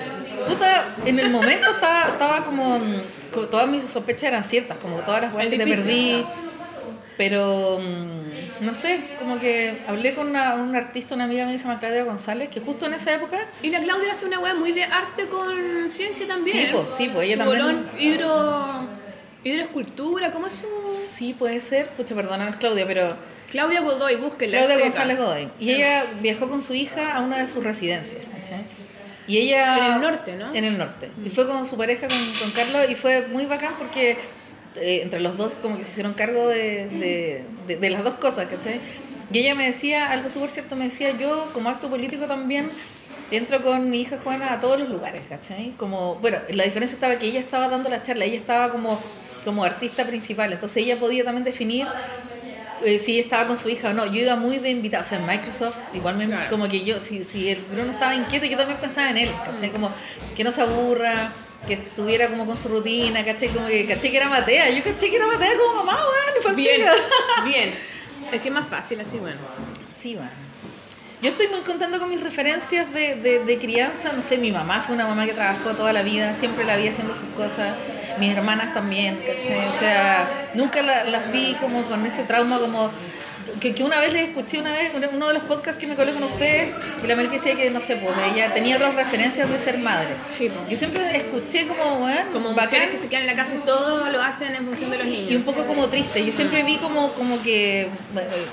Puta, 0.47 0.95
en 1.05 1.19
el 1.19 1.29
momento 1.29 1.69
estaba, 1.69 2.09
estaba 2.09 2.43
como, 2.43 2.79
mm, 2.79 2.95
como 3.31 3.47
Todas 3.47 3.67
mis 3.67 3.83
sospechas 3.83 4.23
eran 4.23 4.43
ciertas, 4.43 4.77
como 4.77 4.97
todas 4.99 5.21
las 5.21 5.35
Es 5.35 5.47
que 5.49 5.57
te 5.57 5.65
difícil. 5.65 6.25
Pero, 7.17 7.79
mm, 7.79 8.63
no 8.65 8.75
sé, 8.75 9.01
como 9.19 9.39
que 9.39 9.83
hablé 9.87 10.13
con 10.15 10.27
una, 10.27 10.55
una 10.55 10.79
artista, 10.79 11.15
una 11.15 11.23
amiga 11.25 11.45
mía 11.45 11.53
que 11.53 11.59
se 11.59 11.65
llama 11.67 11.79
Claudia 11.79 12.03
González, 12.03 12.49
que 12.49 12.59
justo 12.59 12.85
en 12.87 12.93
esa 12.95 13.13
época. 13.13 13.39
Y 13.61 13.69
la 13.69 13.79
Claudia 13.79 14.11
hace 14.11 14.25
una 14.25 14.39
wea 14.39 14.53
muy 14.53 14.71
de 14.73 14.83
arte 14.83 15.27
con 15.27 15.89
ciencia 15.89 16.27
también. 16.27 16.65
Sí, 16.65 16.71
po, 16.71 16.85
sí, 16.97 17.07
po, 17.09 17.21
ella 17.21 17.33
Su 17.35 17.39
también- 17.39 17.59
bolón 17.61 17.89
hidro... 17.97 19.05
Hidroescultura, 19.43 20.31
¿cómo 20.31 20.47
es 20.47 20.53
su...? 20.53 20.67
Sí, 20.89 21.35
puede 21.37 21.61
ser. 21.61 21.89
Pucha, 21.89 22.15
perdónanos, 22.15 22.55
Claudia, 22.55 22.87
pero... 22.87 23.15
Claudia 23.47 23.81
Godoy, 23.81 24.15
búsquenla. 24.15 24.57
Claudia 24.57 24.75
seca. 24.75 24.87
González 24.87 25.17
Godoy. 25.19 25.49
Y 25.59 25.71
ella 25.71 26.05
viajó 26.19 26.49
con 26.49 26.61
su 26.63 26.73
hija 26.73 27.13
a 27.15 27.21
una 27.21 27.37
de 27.37 27.45
sus 27.47 27.63
residencias, 27.63 28.21
¿cachai? 28.35 28.65
Y 29.27 29.37
ella... 29.37 29.77
En 29.87 29.93
el 29.93 30.01
norte, 30.01 30.35
¿no? 30.35 30.51
En 30.53 30.65
el 30.65 30.77
norte. 30.79 31.11
Y 31.23 31.29
fue 31.29 31.47
con 31.47 31.63
su 31.67 31.77
pareja, 31.77 32.07
con, 32.07 32.17
con 32.39 32.51
Carlos, 32.51 32.85
y 32.89 32.95
fue 32.95 33.27
muy 33.27 33.45
bacán 33.45 33.75
porque 33.77 34.17
eh, 34.77 35.01
entre 35.03 35.19
los 35.19 35.37
dos 35.37 35.55
como 35.55 35.77
que 35.77 35.83
se 35.83 35.91
hicieron 35.91 36.13
cargo 36.13 36.47
de, 36.47 36.87
de, 36.89 37.43
de- 37.67 37.77
de 37.77 37.89
las 37.89 38.03
dos 38.03 38.15
cosas, 38.15 38.47
¿cachai? 38.47 38.79
Y 39.31 39.39
ella 39.39 39.55
me 39.55 39.65
decía, 39.65 40.11
algo 40.11 40.29
súper 40.29 40.49
cierto, 40.49 40.75
me 40.75 40.85
decía, 40.85 41.11
yo 41.17 41.49
como 41.53 41.69
acto 41.69 41.89
político 41.89 42.25
también 42.27 42.69
entro 43.31 43.61
con 43.61 43.89
mi 43.89 44.01
hija 44.01 44.17
Juana 44.23 44.53
a 44.53 44.59
todos 44.59 44.79
los 44.79 44.87
lugares, 44.89 45.23
¿cachai? 45.27 45.71
Como, 45.77 46.15
bueno, 46.15 46.37
la 46.49 46.63
diferencia 46.63 46.93
estaba 46.95 47.17
que 47.17 47.25
ella 47.25 47.39
estaba 47.39 47.67
dando 47.69 47.89
la 47.89 48.03
charla, 48.03 48.25
ella 48.25 48.37
estaba 48.37 48.69
como, 48.69 48.99
como 49.43 49.63
artista 49.63 50.05
principal, 50.05 50.53
entonces 50.53 50.77
ella 50.83 50.99
podía 50.99 51.23
también 51.23 51.43
definir 51.43 51.87
eh, 52.85 52.99
si 52.99 53.19
estaba 53.19 53.47
con 53.47 53.57
su 53.57 53.67
hija 53.69 53.89
o 53.89 53.93
no. 53.93 54.05
Yo 54.05 54.21
iba 54.21 54.35
muy 54.35 54.59
de 54.59 54.69
invitada, 54.69 55.01
o 55.01 55.05
sea, 55.07 55.17
en 55.17 55.25
Microsoft, 55.25 55.79
igual 55.93 56.17
me, 56.17 56.27
Claro. 56.27 56.49
como 56.51 56.67
que 56.69 56.83
yo, 56.83 56.99
si, 56.99 57.23
si 57.23 57.49
el 57.49 57.61
Bruno 57.63 57.91
estaba 57.91 58.13
inquieto, 58.13 58.45
yo 58.45 58.57
también 58.57 58.79
pensaba 58.79 59.09
en 59.09 59.17
él, 59.17 59.31
¿cachai? 59.43 59.71
Como 59.71 59.89
que 60.35 60.43
no 60.43 60.51
se 60.51 60.61
aburra, 60.61 61.33
que 61.65 61.73
estuviera 61.75 62.27
como 62.29 62.45
con 62.45 62.55
su 62.57 62.67
rutina, 62.69 63.23
¿cachai? 63.25 63.49
Como 63.49 63.67
que 63.67 63.85
caché 63.85 64.11
que 64.11 64.17
era 64.17 64.29
Matea, 64.29 64.69
yo 64.69 64.83
caché 64.83 65.09
que 65.09 65.15
era 65.15 65.27
Matea 65.27 65.51
como 65.57 65.83
mamá, 65.83 65.97
weón, 66.43 66.55
Bien, 66.55 66.81
bien. 67.45 67.73
Es 68.31 68.41
que 68.41 68.47
es 68.47 68.53
más 68.53 68.67
fácil 68.67 68.99
así, 68.99 69.17
bueno. 69.19 69.37
Sí, 69.93 70.15
bueno. 70.15 70.31
Yo 71.21 71.29
estoy 71.29 71.47
muy 71.47 71.61
contenta 71.61 71.97
con 71.99 72.09
mis 72.09 72.21
referencias 72.21 72.91
de, 72.93 73.15
de, 73.15 73.39
de 73.45 73.57
crianza. 73.57 74.11
No 74.13 74.21
sé, 74.23 74.37
mi 74.37 74.51
mamá 74.51 74.81
fue 74.81 74.95
una 74.95 75.07
mamá 75.07 75.25
que 75.25 75.33
trabajó 75.33 75.71
toda 75.71 75.93
la 75.93 76.01
vida, 76.01 76.33
siempre 76.33 76.65
la 76.65 76.75
vi 76.75 76.87
haciendo 76.87 77.13
sus 77.15 77.29
cosas. 77.35 77.75
Mis 78.19 78.31
hermanas 78.35 78.73
también, 78.73 79.19
¿cachai? 79.25 79.67
O 79.67 79.73
sea, 79.73 80.49
nunca 80.55 80.81
la- 80.81 81.03
las 81.05 81.31
vi 81.31 81.55
como 81.61 81.83
con 81.85 82.05
ese 82.05 82.23
trauma, 82.23 82.59
como 82.59 82.91
que, 83.59 83.73
que 83.73 83.83
una 83.83 83.99
vez 83.99 84.13
les 84.13 84.23
escuché, 84.29 84.59
una 84.59 84.71
vez, 84.71 84.91
uno- 84.95 85.07
uno 85.13 85.27
de 85.27 85.33
los 85.35 85.43
podcasts 85.43 85.79
que 85.79 85.87
me 85.87 85.95
colé 85.95 86.13
con 86.13 86.23
ustedes, 86.23 86.69
y 87.03 87.07
la 87.07 87.15
Mel 87.15 87.27
que 87.29 87.37
decía 87.37 87.55
que, 87.55 87.69
no 87.69 87.81
sé, 87.81 87.95
pues 87.97 88.13
ella 88.33 88.53
tenía 88.53 88.75
otras 88.75 88.95
referencias 88.95 89.49
de 89.49 89.59
ser 89.59 89.77
madre. 89.79 90.09
Sí. 90.27 90.51
Yo 90.69 90.77
siempre 90.77 91.15
escuché 91.17 91.67
como, 91.67 91.97
bueno, 91.99 92.31
Como 92.33 92.51
mujeres 92.51 92.89
que 92.89 92.97
se 92.97 93.07
quedan 93.07 93.23
en 93.23 93.27
la 93.27 93.35
casa 93.35 93.55
y 93.55 93.65
todo 93.65 94.09
lo 94.09 94.21
hacen 94.21 94.53
en 94.55 94.65
función 94.65 94.89
de 94.91 94.97
los 94.97 95.07
niños. 95.07 95.31
y 95.31 95.35
un 95.35 95.43
poco 95.43 95.65
como 95.65 95.87
triste. 95.89 96.25
Yo 96.25 96.31
siempre 96.33 96.63
vi 96.63 96.77
como, 96.77 97.13
como 97.13 97.41
que 97.41 97.81
eh, 97.83 97.89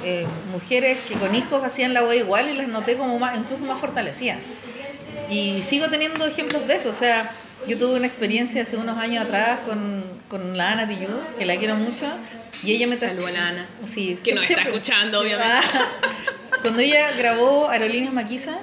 eh, 0.05 0.27
mujeres 0.53 0.99
que 1.09 1.15
con 1.15 1.35
hijos 1.35 1.63
hacían 1.65 1.95
la 1.95 2.03
wea 2.05 2.17
igual 2.17 2.49
y 2.51 2.55
las 2.55 2.69
noté 2.69 2.97
como 2.97 3.19
más, 3.19 3.37
incluso 3.39 3.65
más 3.65 3.81
fortalecidas. 3.81 4.39
Y 5.31 5.63
sigo 5.63 5.89
teniendo 5.89 6.27
ejemplos 6.27 6.67
de 6.67 6.77
eso. 6.77 6.89
O 6.91 6.93
sea, 6.93 7.33
yo 7.67 7.79
tuve 7.79 7.95
una 7.97 8.07
experiencia 8.07 8.63
hace 8.63 8.77
unos 8.77 8.99
años 8.99 9.25
atrás 9.25 9.61
con, 9.67 10.05
con 10.29 10.57
la 10.57 10.73
Ana 10.73 10.89
Tijoux, 10.89 11.21
que 11.39 11.45
la 11.47 11.57
quiero 11.57 11.77
mucho. 11.77 12.07
Y 12.65 12.73
ella 12.73 12.87
me 12.87 12.97
trajo. 12.97 13.15
Saluda 13.15 13.29
a 13.29 13.33
la 13.33 13.49
Ana. 13.49 13.67
Sí, 13.87 14.19
Que 14.23 14.35
nos 14.35 14.49
está 14.49 14.63
escuchando, 14.63 15.21
obviamente. 15.21 15.51
Cuando 16.63 16.81
ella 16.81 17.11
grabó 17.17 17.69
Aerolíneas 17.69 18.13
Maquisa, 18.13 18.59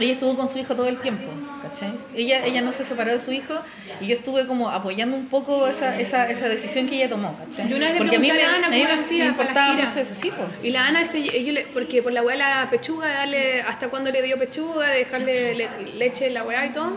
ella 0.00 0.12
estuvo 0.12 0.36
con 0.36 0.48
su 0.48 0.58
hijo 0.58 0.74
todo 0.74 0.88
el 0.88 0.98
tiempo, 0.98 1.24
¿cachai? 1.62 1.92
Ella, 2.16 2.44
ella 2.46 2.60
no 2.62 2.72
se 2.72 2.82
separó 2.82 3.12
de 3.12 3.18
su 3.20 3.30
hijo 3.30 3.54
y 4.00 4.06
yo 4.06 4.14
estuve 4.14 4.46
como 4.46 4.70
apoyando 4.70 5.16
un 5.16 5.26
poco 5.26 5.68
esa, 5.68 5.98
esa, 6.00 6.28
esa 6.30 6.48
decisión 6.48 6.86
que 6.88 6.96
ella 6.96 7.08
tomó, 7.10 7.36
¿cachai? 7.38 7.68
Yo 7.68 7.76
una 7.76 7.88
vez 7.90 7.98
Porque 7.98 8.16
a 8.16 8.18
mí 8.18 8.28
pregunté 8.30 8.46
me, 8.48 8.52
a 8.52 8.56
Ana 8.56 8.66
a 8.68 8.70
cómo 8.70 8.84
me- 8.84 8.90
hacía 9.00 9.24
me 9.26 9.32
para 9.34 9.44
la 9.44 9.50
importaba 9.68 9.84
mucho 9.86 10.00
eso, 10.00 10.14
sí, 10.14 10.32
pues. 10.34 10.48
Y 10.62 10.70
la 10.70 10.86
Ana, 10.86 11.02
ese- 11.02 11.44
yo 11.44 11.52
le- 11.52 11.66
porque 11.72 12.02
por 12.02 12.12
la 12.12 12.22
weá 12.22 12.36
la 12.36 12.68
pechuga, 12.70 13.06
darle, 13.06 13.60
hasta 13.62 13.88
cuando 13.90 14.10
le 14.10 14.22
dio 14.22 14.38
pechuga, 14.38 14.88
de 14.88 14.98
dejarle 15.00 15.54
le- 15.54 15.68
leche 15.96 16.26
en 16.28 16.34
la 16.34 16.42
weá 16.42 16.64
y 16.66 16.70
todo. 16.72 16.96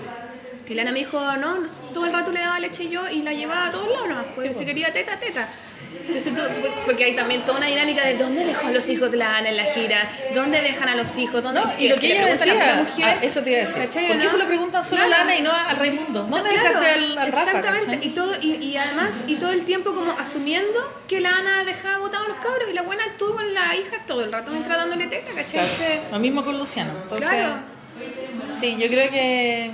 Y 0.68 0.74
la 0.74 0.82
Ana 0.82 0.92
me 0.92 1.00
dijo, 1.00 1.20
no, 1.38 1.58
todo 1.94 2.06
el 2.06 2.14
rato 2.14 2.32
le 2.32 2.40
daba 2.40 2.60
leche 2.60 2.90
yo 2.90 3.08
y 3.10 3.22
la 3.22 3.34
llevaba 3.34 3.68
a 3.68 3.72
todos 3.72 3.88
lados, 3.92 4.08
nomás, 4.10 4.26
porque 4.34 4.50
Sí, 4.50 4.56
si 4.56 4.60
po. 4.62 4.66
quería 4.68 4.92
teta, 4.94 5.20
teta. 5.20 5.48
Entonces 6.08 6.34
tú, 6.36 6.42
porque 6.86 7.06
hay 7.06 7.16
también 7.16 7.42
toda 7.46 7.58
una 7.60 7.68
dinámica 7.68 8.04
de 8.06 8.16
dónde 8.16 8.44
dejó 8.46 8.68
a 8.68 8.72
los 8.72 8.88
hijos 8.90 9.14
la 9.14 9.38
Ana 9.38 9.50
en 9.50 9.58
la 9.58 9.64
gira, 9.64 10.08
dónde 10.36 10.62
dejan 10.62 10.90
a 10.90 10.96
los 10.96 11.18
hijos, 11.18 11.42
dónde 11.42 11.62
No, 11.62 11.72
y 11.80 11.90
lo 11.90 11.96
si 11.96 12.02
que 12.02 12.08
le 12.10 12.14
ella 12.16 12.24
preguntan 12.36 12.50
a 12.50 12.54
la 12.54 12.76
decía, 12.84 12.84
mujer, 13.06 13.18
ah, 13.22 13.26
eso 13.26 13.42
te 13.44 13.50
iba 13.52 13.60
a 13.60 13.66
decir. 13.66 13.82
¿cachai, 13.84 14.08
¿Por 14.08 14.18
qué 14.18 14.24
no? 14.24 14.30
eso 14.30 14.38
le 14.38 14.46
preguntan 14.46 14.84
solo 14.84 15.02
a 15.04 15.08
la 15.08 15.16
Claro. 15.16 15.24
Ana 15.30 15.36
y 15.38 15.42
no 15.42 15.52
al 15.52 15.76
Raimundo? 15.78 16.24
¿Dónde 16.24 16.38
No, 16.38 16.44
claro, 16.44 16.64
dejaste 16.80 16.90
al, 16.92 17.18
al 17.18 17.32
Rafa? 17.32 17.42
Exactamente, 17.44 17.96
cachai? 17.96 18.08
y, 18.08 18.14
todo, 18.14 18.34
y, 18.42 18.66
y 18.66 18.78
además, 18.78 19.24
y 19.28 19.36
todo 19.36 19.52
el 19.52 19.66
tiempo 19.66 19.94
como 19.94 20.12
asumiendo 20.12 21.02
que 21.08 21.22
la 21.22 21.30
Ana 21.30 21.64
dejaba 21.64 22.00
botados 22.00 22.26
a 22.26 22.30
los 22.30 22.38
cabros 22.38 22.68
y 22.70 22.74
la 22.74 22.82
buena 22.82 23.06
estuvo 23.06 23.36
con 23.36 23.54
la 23.54 23.76
hija 23.76 23.98
todo 24.06 24.24
el 24.24 24.32
rato 24.32 24.52
mientras 24.52 24.78
dándole 24.78 25.08
teta, 25.08 25.32
¿cachai? 25.34 25.68
Claro, 25.68 26.02
Lo 26.12 26.20
mismo 26.20 26.44
con 26.44 26.58
Luciano. 26.58 26.92
Entonces, 27.04 27.28
Claro. 27.30 27.56
sí, 28.60 28.76
yo 28.78 28.88
creo 28.90 29.10
que, 29.10 29.72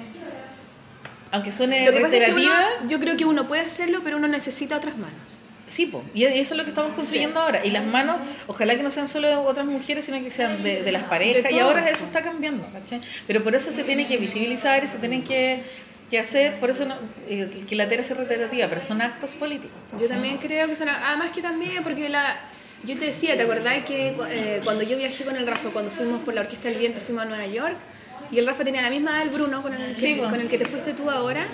aunque 1.31 1.51
suene 1.51 1.85
es 1.85 1.91
que 1.91 1.99
reiterativa, 1.99 2.67
uno- 2.81 2.89
yo 2.89 2.99
creo 2.99 3.17
que 3.17 3.25
uno 3.25 3.47
puede 3.47 3.61
hacerlo, 3.61 4.01
pero 4.03 4.17
uno 4.17 4.27
necesita 4.27 4.77
otras 4.77 4.97
manos. 4.97 5.41
Sí, 5.67 5.85
po. 5.85 6.03
y 6.13 6.25
eso 6.25 6.53
es 6.53 6.57
lo 6.57 6.63
que 6.65 6.69
estamos 6.71 6.93
construyendo 6.95 7.39
ahora. 7.39 7.65
Y 7.65 7.69
las 7.69 7.85
manos, 7.85 8.17
ojalá 8.47 8.75
que 8.75 8.83
no 8.83 8.89
sean 8.91 9.07
solo 9.07 9.43
otras 9.43 9.65
mujeres, 9.65 10.03
sino 10.03 10.21
que 10.21 10.29
sean 10.29 10.61
de, 10.63 10.83
de 10.83 10.91
las 10.91 11.03
parejas. 11.03 11.43
De 11.43 11.55
y 11.55 11.59
ahora 11.59 11.87
eso 11.89 12.03
está 12.03 12.21
cambiando, 12.21 12.69
¿cachai? 12.73 12.99
Pero 13.25 13.41
por 13.41 13.55
eso 13.55 13.71
se 13.71 13.83
tiene 13.85 14.05
que 14.05 14.17
visibilizar 14.17 14.83
y 14.83 14.87
se 14.87 14.97
tienen 14.97 15.23
que, 15.23 15.63
que 16.09 16.19
hacer, 16.19 16.59
por 16.59 16.69
eso 16.71 16.83
no, 16.85 16.95
eh, 17.29 17.63
que 17.65 17.75
la 17.77 17.87
tele 17.87 18.01
es 18.01 18.09
reiterativa, 18.17 18.67
pero 18.67 18.81
son 18.81 19.01
actos 19.01 19.33
políticos. 19.33 19.71
Yo 19.97 20.09
también 20.09 20.39
creo 20.39 20.67
que 20.67 20.75
son. 20.75 20.89
Además 20.89 21.31
que 21.31 21.41
también, 21.41 21.81
porque 21.83 22.09
la. 22.09 22.37
Yo 22.83 22.97
te 22.99 23.05
decía, 23.05 23.37
¿te 23.37 23.43
acordás 23.43 23.85
que 23.85 24.13
eh, 24.29 24.59
cuando 24.65 24.83
yo 24.83 24.97
viajé 24.97 25.23
con 25.23 25.37
el 25.37 25.47
Rafa, 25.47 25.69
cuando 25.69 25.89
fuimos 25.89 26.19
por 26.19 26.33
la 26.33 26.41
Orquesta 26.41 26.67
del 26.67 26.79
Viento, 26.79 26.99
fuimos 26.99 27.23
a 27.23 27.27
Nueva 27.27 27.45
York, 27.45 27.77
y 28.31 28.39
el 28.39 28.47
Rafa 28.47 28.63
tenía 28.63 28.81
la 28.81 28.89
misma 28.89 29.11
edad 29.11 29.19
del 29.25 29.29
Bruno, 29.29 29.61
con 29.61 29.73
el, 29.73 29.93
que, 29.93 29.97
Sí, 30.01 30.15
po. 30.15 30.29
con 30.29 30.39
el 30.39 30.47
que 30.47 30.57
te 30.57 30.65
fuiste 30.65 30.93
tú 30.93 31.09
ahora? 31.09 31.45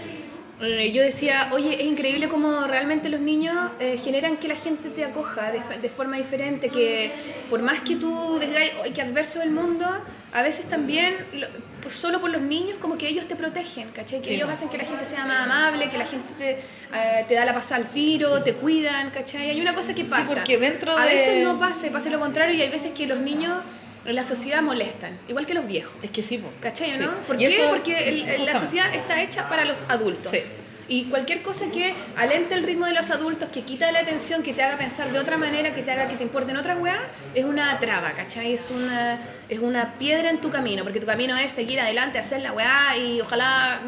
eh, 0.60 0.92
yo 0.92 1.04
decía, 1.04 1.50
oye, 1.52 1.76
es 1.76 1.84
increíble 1.84 2.28
cómo 2.30 2.66
realmente 2.66 3.10
los 3.10 3.20
niños 3.20 3.56
eh, 3.80 3.96
generan 4.04 4.38
que 4.38 4.48
la 4.48 4.56
gente 4.56 4.90
te 4.90 5.06
acoja 5.06 5.52
de, 5.52 5.62
de 5.80 5.88
forma 5.90 6.18
diferente, 6.18 6.70
que 6.70 7.12
por 7.48 7.62
más 7.62 7.82
que 7.82 7.96
tú 7.96 8.40
digas, 8.40 8.64
"Ay, 8.84 8.92
qué 8.92 9.04
adverso 9.04 9.40
el 9.44 9.52
mundo, 9.52 9.86
a 10.34 10.42
veces 10.42 10.66
también, 10.68 11.16
lo- 11.34 11.48
pues 11.80 11.94
solo 11.94 12.20
por 12.20 12.32
los 12.32 12.42
niños, 12.42 12.78
como 12.80 12.98
que 12.98 13.08
ellos 13.08 13.28
te 13.28 13.36
protegen, 13.36 13.90
¿cachai? 13.92 14.20
Que 14.20 14.30
Sí, 14.30 14.34
ellos 14.34 14.50
hacen 14.50 14.68
que 14.70 14.80
la 14.80 14.86
gente 14.86 15.06
sea 15.06 15.26
más 15.28 15.42
amable, 15.42 15.92
que 15.92 15.98
la 16.00 16.06
gente 16.08 16.28
te, 16.40 16.50
eh, 16.54 17.26
te 17.28 17.36
da 17.36 17.46
la 17.46 17.54
pasada 17.54 17.76
al 17.76 17.92
tiro, 17.92 18.42
te 18.42 18.54
cuidan, 18.56 19.12
¿cachai? 19.12 19.52
Hay 19.52 19.62
una 19.62 19.76
cosa 19.76 19.94
que 19.94 20.06
Sí, 20.06 20.10
pasa. 20.10 20.34
porque 20.34 20.58
dentro 20.58 20.98
A 20.98 21.06
de- 21.06 21.14
veces 21.14 21.44
no 21.44 21.60
pasa, 21.60 21.88
pasa 21.92 22.10
lo 22.10 22.20
contrario, 22.20 22.56
y 22.56 22.62
hay 22.64 22.70
veces 22.70 22.94
que 22.94 23.06
los 23.06 23.20
niños 23.20 23.60
en 24.08 24.16
la 24.16 24.24
sociedad 24.24 24.62
molestan, 24.64 25.20
igual 25.28 25.46
que 25.46 25.54
los 25.54 25.68
viejos. 25.68 25.94
Es 26.02 26.10
que 26.12 26.24
sí, 26.24 26.38
po. 26.40 26.50
¿Cachai, 26.62 26.96
Sí. 26.96 27.04
no? 27.04 27.12
¿Por 27.28 27.36
Y 27.36 27.46
qué? 27.46 27.56
eso- 27.56 27.70
Porque 27.70 28.08
el- 28.10 28.46
la 28.46 28.60
sociedad 28.60 28.94
está 28.96 29.22
hecha 29.22 29.48
para 29.50 29.66
los 29.66 29.84
adultos. 29.90 30.32
Sí. 30.32 30.40
Y 30.90 31.06
cualquier 31.06 31.42
cosa 31.42 31.66
que 31.72 31.94
alente 32.16 32.54
el 32.56 32.64
ritmo 32.64 32.86
de 32.86 32.94
los 32.94 33.10
adultos, 33.10 33.50
que 33.50 33.62
quita 33.64 33.92
la 33.92 34.00
atención, 34.00 34.42
que 34.44 34.54
te 34.54 34.64
haga 34.64 34.78
pensar 34.78 35.12
de 35.12 35.20
otra 35.20 35.38
manera, 35.38 35.74
que 35.74 35.82
te 35.84 35.92
haga 35.92 36.08
que 36.08 36.16
te 36.16 36.24
importen 36.24 36.56
otras 36.58 36.80
weas, 36.80 37.00
es 37.36 37.44
una 37.46 37.78
traba, 37.80 38.12
¿cachai? 38.14 38.54
Es 38.54 38.70
una, 38.72 39.20
es 39.50 39.60
una 39.60 39.98
piedra 39.98 40.30
en 40.30 40.40
tu 40.40 40.50
camino, 40.50 40.84
porque 40.84 41.00
tu 41.00 41.06
camino 41.06 41.36
es 41.38 41.52
seguir 41.52 41.80
adelante, 41.80 42.20
hacer 42.20 42.42
la 42.42 42.54
weá 42.54 42.96
y 42.98 43.20
ojalá 43.22 43.80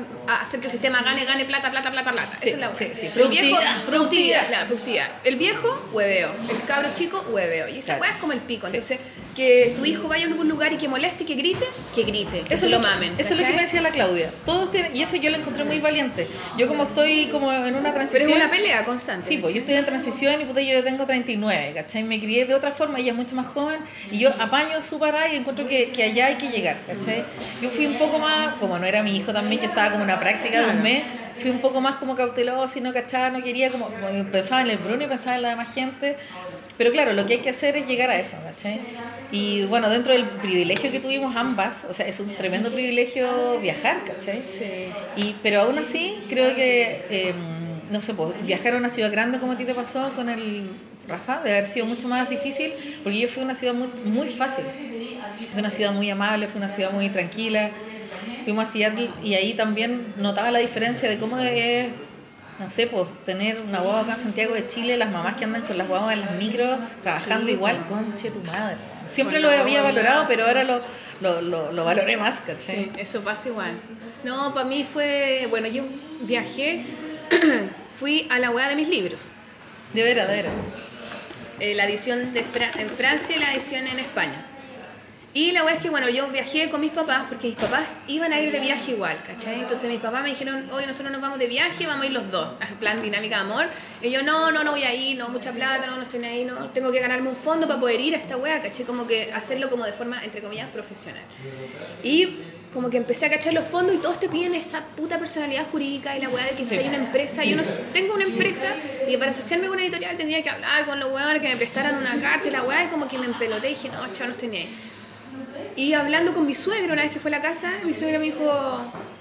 hacer 0.42 0.60
que 0.60 0.68
el 0.68 0.72
sistema 0.72 1.02
gane, 1.02 1.24
gane 1.26 1.46
plata, 1.46 1.72
plata, 1.72 1.92
plata, 1.92 2.12
plata. 2.12 2.38
Sí, 2.42 2.50
Esa 2.50 2.56
es 2.56 2.60
la 2.60 2.68
weá. 2.68 2.76
sí, 2.76 2.92
sí. 2.94 3.06
El 3.08 3.12
Productividad, 3.14 3.50
viejo, 3.50 3.62
productividad. 3.62 3.86
productividad, 3.86 4.48
claro, 4.48 4.68
productividad. 4.68 5.10
El 5.24 5.36
viejo, 5.38 5.90
hueveo. 5.94 6.36
El 6.50 6.64
cabro 6.66 6.90
chico, 6.94 7.26
hueveo. 7.30 7.68
Y 7.70 7.78
esa 7.80 7.86
Claro. 7.96 8.02
weá 8.02 8.12
es 8.12 8.18
como 8.18 8.34
el 8.34 8.40
pico. 8.42 8.68
Entonces, 8.68 9.00
que 9.36 9.74
tu 9.78 9.86
hijo 9.86 10.08
vaya 10.10 10.26
a 10.26 10.28
algún 10.28 10.50
lugar 10.50 10.74
y 10.74 10.78
que 10.78 10.88
moleste, 10.90 11.24
que 11.26 11.36
grite, 11.36 11.66
que 11.96 12.04
grite. 12.04 12.42
Que 12.42 12.54
Eso 12.56 12.66
se 12.66 12.70
lo 12.70 12.80
mamen. 12.80 13.14
Eso 13.18 13.34
es 13.36 13.40
lo 13.40 13.46
que 13.48 13.54
me 13.54 13.62
decía 13.62 13.82
la 13.82 13.92
Claudia. 13.92 14.32
Todos 14.46 14.70
tienen, 14.72 14.96
y 14.96 15.02
eso 15.02 15.16
yo 15.16 15.30
lo 15.30 15.38
encontré 15.38 15.64
muy 15.64 15.80
valiente. 15.80 16.28
Yo 16.58 16.68
como 16.68 16.89
estoy 16.90 17.28
como 17.28 17.52
en 17.52 17.76
una 17.76 17.82
Pero 17.82 17.94
transición. 17.94 18.30
es 18.30 18.36
una 18.36 18.52
pelea 18.52 18.84
constante. 18.84 19.26
Sí, 19.28 19.38
pues 19.38 19.54
yo 19.54 19.60
estoy 19.60 19.76
en 19.76 19.86
transición 19.86 20.42
y 20.42 20.46
puta, 20.46 20.62
yo 20.62 20.84
tengo 20.84 21.06
39, 21.06 21.72
¿cachai? 21.76 22.04
Me 22.04 22.20
crié 22.20 22.46
de 22.46 22.54
otra 22.56 22.72
forma, 22.72 23.00
ella 23.00 23.12
es 23.12 23.18
mucho 23.18 23.36
más 23.36 23.48
joven 23.48 23.80
y 24.12 24.20
yo 24.20 24.30
apaño 24.40 24.82
su 24.82 25.00
parada 25.00 25.32
y 25.34 25.38
encuentro 25.38 25.68
que, 25.68 25.92
que 25.92 26.04
allá 26.04 26.28
hay 26.28 26.36
que 26.36 26.50
llegar, 26.50 26.78
¿cachai? 26.86 27.24
Yo 27.62 27.70
fui 27.70 27.86
un 27.86 27.98
poco 27.98 28.20
más, 28.20 28.56
como 28.56 28.78
no 28.78 28.86
era 28.86 29.02
mi 29.04 29.16
hijo 29.16 29.32
también, 29.32 29.62
yo 29.62 29.68
estaba 29.68 29.92
como 29.92 30.04
en 30.04 30.10
una 30.10 30.20
práctica 30.20 30.62
de 30.62 30.70
un 30.72 30.82
mes, 30.82 31.04
fui 31.40 31.50
un 31.50 31.62
poco 31.62 31.82
más 31.82 31.96
como 31.98 32.16
cauteloso 32.16 32.78
y 32.78 32.82
no 32.82 32.94
cachaba, 32.94 33.30
no 33.30 33.42
quería, 33.44 33.72
como 33.72 33.90
pensaba 34.32 34.62
en 34.62 34.70
el 34.70 34.78
Bruno 34.78 35.04
y 35.04 35.08
pensaba 35.08 35.36
en 35.36 35.42
la 35.42 35.50
demás 35.50 35.74
gente. 35.74 36.18
Pero 36.78 36.94
claro, 36.94 37.12
lo 37.12 37.26
que 37.26 37.34
hay 37.34 37.40
que 37.40 37.50
hacer 37.50 37.76
es 37.76 37.88
llegar 37.88 38.10
a 38.10 38.18
eso, 38.18 38.38
¿cachai? 38.42 38.80
Y 39.34 39.64
bueno, 39.66 39.90
dentro 39.90 40.14
del 40.14 40.26
privilegio 40.30 40.92
que 40.92 41.02
tuvimos 41.02 41.36
ambas, 41.36 41.86
o 41.90 41.94
sea, 41.94 42.08
es 42.08 42.22
un 42.22 42.34
tremendo 42.36 42.72
privilegio 42.72 43.60
viajar, 43.60 43.98
¿cachai? 44.06 44.46
Sí. 44.50 44.90
Y, 45.18 45.36
pero 45.44 45.62
aún 45.62 45.78
así, 45.78 46.22
creo 46.30 46.56
que, 46.56 47.02
eh, 47.10 47.34
no 47.92 48.02
sé, 48.02 48.14
pues, 48.14 48.32
viajar 48.46 48.76
a 48.76 48.78
una 48.78 48.90
ciudad 48.90 49.12
grande 49.12 49.40
como 49.40 49.52
a 49.52 49.58
ti 49.58 49.66
te 49.66 49.76
pasó 49.76 50.14
con 50.14 50.30
el 50.30 50.70
Rafa, 51.06 51.42
debe 51.44 51.58
haber 51.58 51.66
sido 51.66 51.86
mucho 51.86 52.08
más 52.08 52.30
difícil, 52.30 52.74
porque 53.04 53.20
yo 53.20 53.28
fui 53.28 53.42
a 53.42 53.46
una 53.46 53.56
ciudad 53.56 53.74
muy, 53.74 53.90
muy 54.06 54.30
fácil. 54.30 54.64
Fue 55.52 55.60
una 55.60 55.72
ciudad 55.72 55.92
muy 55.92 56.10
amable, 56.10 56.48
fue 56.48 56.60
una 56.60 56.70
ciudad 56.70 56.92
muy 56.92 57.10
tranquila. 57.10 57.72
Fuimos 58.44 58.64
a 58.64 58.72
Seattle 58.72 59.10
y 59.24 59.34
ahí 59.36 59.54
también 59.54 60.14
notaba 60.18 60.52
la 60.52 60.60
diferencia 60.60 61.10
de 61.10 61.18
cómo 61.18 61.38
es, 61.40 61.90
no 62.60 62.70
sé, 62.70 62.88
pues 62.88 63.08
tener 63.26 63.60
una 63.62 63.80
guagua 63.80 64.02
acá 64.02 64.14
en 64.14 64.20
Santiago 64.20 64.54
de 64.56 64.68
Chile, 64.68 64.98
las 64.98 65.12
mamás 65.12 65.36
que 65.36 65.46
andan 65.46 65.62
con 65.64 65.78
las 65.78 65.88
guaguas 65.88 66.14
en 66.14 66.22
las 66.22 66.32
micros, 66.32 66.80
trabajando 67.02 67.46
Sí, 67.48 67.54
igual, 67.54 67.78
po. 67.86 67.96
conche 67.96 68.32
tu 68.32 68.40
madre. 68.42 68.78
Siempre 69.08 69.40
lo 69.40 69.50
había 69.50 69.82
valorado, 69.82 70.26
pero 70.28 70.46
ahora 70.46 70.64
lo, 70.64 70.82
lo, 71.22 71.42
lo, 71.42 71.72
lo 71.72 71.84
valoré 71.86 72.18
más, 72.18 72.42
¿cachai? 72.42 72.76
Sí, 72.76 72.92
eso 72.98 73.22
pasa 73.22 73.48
igual. 73.50 73.72
No, 74.24 74.54
para 74.54 74.66
mí 74.68 74.84
fue, 74.84 75.48
bueno, 75.50 75.68
yo 75.68 75.84
viajé, 76.22 76.84
fui 78.00 78.28
a 78.30 78.40
la 78.40 78.52
weá 78.52 78.68
de 78.70 78.76
mis 78.76 78.88
libros. 78.90 79.30
De 79.94 80.04
veras, 80.04 80.28
de 80.28 80.36
veras. 80.36 80.54
Eh, 81.60 81.76
la 81.76 81.86
edición 81.86 82.34
de 82.34 82.44
Fra- 82.44 82.72
en 82.78 82.90
Francia 82.90 83.36
y 83.36 83.40
la 83.40 83.54
edición 83.54 83.88
en 83.88 84.00
España. 84.00 84.46
Y 85.34 85.52
la 85.52 85.64
weá 85.64 85.76
es 85.76 85.82
que, 85.82 85.92
bueno, 85.92 86.10
yo 86.10 86.28
viajé 86.30 86.70
con 86.70 86.82
mis 86.82 86.92
papás 86.92 87.26
porque 87.30 87.48
mis 87.50 87.56
papás 87.56 87.86
iban 88.08 88.34
a 88.34 88.40
ir 88.40 88.52
de 88.52 88.60
viaje 88.60 88.92
igual, 88.92 89.22
¿cachai? 89.26 89.60
Entonces 89.60 89.88
mis 89.88 90.00
papás 90.00 90.24
me 90.24 90.30
dijeron, 90.30 90.68
oye, 90.72 90.88
nosotros 90.88 91.12
nos 91.12 91.22
vamos 91.22 91.38
de 91.38 91.46
viaje, 91.46 91.86
vamos 91.86 92.04
a 92.04 92.08
ir 92.08 92.14
los 92.14 92.32
dos, 92.32 92.56
en 92.68 92.76
plan 92.78 93.02
dinámica 93.02 93.36
de 93.36 93.42
amor. 93.42 93.68
Y 94.02 94.10
yo, 94.10 94.24
no, 94.24 94.52
no, 94.52 94.64
no 94.64 94.72
voy 94.72 94.84
a 94.84 94.94
ir, 94.94 95.18
no, 95.18 95.30
mucha 95.30 95.52
plata, 95.52 95.86
no, 95.86 95.98
no 95.98 96.02
estoy 96.02 96.24
ahí, 96.26 96.46
no, 96.46 96.70
tengo 96.72 96.92
que 96.92 97.00
ganarme 97.00 97.30
un 97.30 97.36
fondo 97.36 97.68
para 97.68 97.80
poder 97.80 98.02
ir 98.02 98.16
a 98.16 98.18
esta 98.18 98.38
weá, 98.38 98.60
¿cachai? 98.62 98.86
Como 98.86 99.06
que 99.06 99.32
hacerlo 99.32 99.70
como 99.70 99.86
de 99.86 99.94
forma, 99.94 100.24
entre 100.24 100.42
comillas, 100.42 100.68
profesional. 100.70 101.24
Y 102.02 102.40
como 102.74 102.90
que 102.90 102.98
empecé 102.98 103.26
a 103.26 103.30
cachar 103.30 103.54
los 103.54 103.68
fondos 103.68 103.96
y 103.96 103.98
todos 103.98 104.20
te 104.20 104.30
piden 104.30 104.54
esa 104.54 104.82
puta 104.82 105.18
personalidad 105.18 105.66
jurídica 105.72 106.16
y 106.18 106.22
la 106.22 106.30
weá 106.30 106.46
de 106.46 106.52
que 106.52 106.66
si 106.66 106.78
hay 106.78 106.88
una 106.88 106.98
empresa, 106.98 107.44
yo 107.44 107.56
no 107.56 107.64
tengo 107.94 108.14
una 108.14 108.24
empresa 108.24 108.76
y 109.08 109.18
para 109.18 109.32
asociarme 109.32 109.68
con 109.68 109.76
una 109.76 109.84
editorial 109.84 110.16
tendría 110.18 110.42
que 110.44 110.50
hablar 110.50 110.86
con 110.86 111.00
los 111.00 111.12
weones 111.12 111.42
que 111.42 111.50
me 111.50 111.58
prestaran 111.58 111.96
una 111.96 112.20
carta 112.22 112.48
y 112.48 112.52
la 112.52 112.64
weá 112.64 112.84
y 112.84 112.88
como 112.88 113.08
que 113.08 113.18
me 113.18 113.26
empeloté 113.26 113.72
y 113.72 113.74
dije, 113.74 113.90
no, 113.90 114.14
chaval, 114.14 114.30
no 114.30 114.32
estoy 114.34 114.48
ni 114.50 114.58
ahí. 114.58 114.70
Y 115.76 115.94
hablando 115.94 116.34
con 116.34 116.46
mi 116.46 116.56
suegro, 116.56 116.94
una 116.94 117.04
vez 117.04 117.12
que 117.12 117.20
fue 117.20 117.30
a 117.32 117.38
la 117.38 117.42
casa, 117.42 117.72
mi 117.84 117.94
suegra 117.94 118.20
me 118.20 118.26
dijo, 118.26 118.44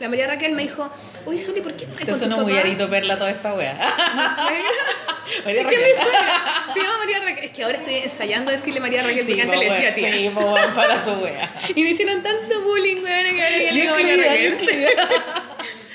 la 0.01 0.09
María 0.09 0.27
Raquel 0.27 0.53
me 0.53 0.63
dijo, 0.63 0.91
oye, 1.27 1.39
Suli, 1.41 1.61
¿por 1.61 1.75
qué 1.77 1.87
no 1.87 1.93
hay 1.99 2.05
Te 2.05 2.15
sonó 2.15 2.39
muy 2.39 2.53
papá?" 2.53 2.67
arito 2.67 2.91
perla 2.91 3.17
toda 3.19 3.31
esta 3.31 3.55
wea. 3.55 3.75
Mi 4.15 4.23
suegra. 4.23 4.71
María 5.45 5.61
es 5.63 5.67
que 5.69 5.77
mi 5.79 5.83
Raquel. 5.85 6.03
suegra 6.03 6.43
se 6.75 6.81
llama 6.81 6.99
María 6.99 7.19
Raquel. 7.21 7.45
Es 7.45 7.51
que 7.51 7.63
ahora 7.65 7.77
estoy 7.77 7.95
ensayando 7.95 8.51
decirle 8.51 8.81
María 8.81 9.03
Raquel 9.03 9.27
porque 9.27 9.35
Sí, 9.35 9.41
antes 9.41 9.57
po, 9.57 9.63
le 9.63 9.71
decía 9.71 9.85
wea. 9.89 9.95
tía. 9.95 10.13
Sí, 10.13 10.31
po, 10.35 10.55
para 10.75 11.05
tu 11.05 11.11
wea. 11.13 11.55
Y 11.75 11.83
me 11.83 11.91
hicieron 11.91 12.23
tanto 12.23 12.61
bullying, 12.63 12.97
weón, 13.03 13.25
que 13.37 13.43
ahora 13.45 13.59
ya 13.59 13.73
le 13.73 13.81
digo 13.81 13.95
María 13.95 14.17
Raquel. 14.17 14.59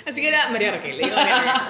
yo. 0.05 0.11
Así 0.11 0.21
que 0.21 0.27
era 0.27 0.49
María 0.49 0.71
Raquel, 0.71 0.97
le 0.97 1.03
digo. 1.03 1.15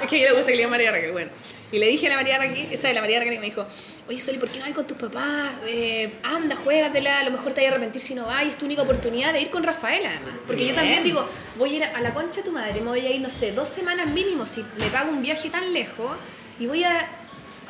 Es 0.01 0.07
que 0.07 0.17
ella 0.17 0.29
le 0.29 0.31
gusta 0.33 0.47
que 0.47 0.51
le 0.51 0.57
diga 0.57 0.69
María 0.69 0.91
Raquel, 0.91 1.11
bueno. 1.11 1.31
Y 1.71 1.79
le 1.79 1.87
dije 1.87 2.05
a 2.05 2.09
la 2.11 2.15
María 2.17 2.37
Raquel, 2.37 2.67
esa 2.71 2.87
de 2.87 2.93
la 2.93 3.01
María 3.01 3.19
Raquel, 3.19 3.33
y 3.33 3.39
me 3.39 3.45
dijo, 3.45 3.65
oye, 4.07 4.21
Soli, 4.21 4.37
¿por 4.37 4.49
qué 4.49 4.59
no 4.59 4.65
vas 4.65 4.73
con 4.75 4.85
tus 4.85 4.97
papás? 4.97 5.51
Eh, 5.65 6.13
anda, 6.23 6.55
juégatela, 6.55 7.19
a 7.19 7.23
lo 7.23 7.31
mejor 7.31 7.53
te 7.53 7.61
vas 7.61 7.71
a 7.71 7.73
arrepentir 7.73 8.01
si 8.01 8.13
no 8.13 8.27
vas, 8.27 8.45
y 8.45 8.49
es 8.49 8.57
tu 8.57 8.65
única 8.65 8.83
oportunidad 8.83 9.33
de 9.33 9.41
ir 9.41 9.49
con 9.49 9.63
Rafael, 9.63 10.05
además. 10.05 10.35
Porque 10.45 10.67
yo 10.67 10.75
también 10.75 11.03
digo, 11.03 11.27
voy 11.57 11.73
a 11.73 11.77
ir 11.77 11.83
a 11.83 11.99
la 11.99 12.13
concha 12.13 12.41
de 12.41 12.43
tu 12.43 12.51
madre, 12.51 12.79
me 12.79 12.89
voy 12.89 12.99
a 12.99 13.09
ir, 13.09 13.21
no 13.21 13.29
sé, 13.31 13.53
dos 13.53 13.69
semanas 13.69 14.05
mínimo, 14.05 14.45
si 14.45 14.63
me 14.77 14.85
pago 14.87 15.09
un 15.09 15.23
viaje 15.23 15.49
tan 15.49 15.73
lejos, 15.73 16.15
y 16.59 16.67
voy 16.67 16.83
a... 16.83 17.09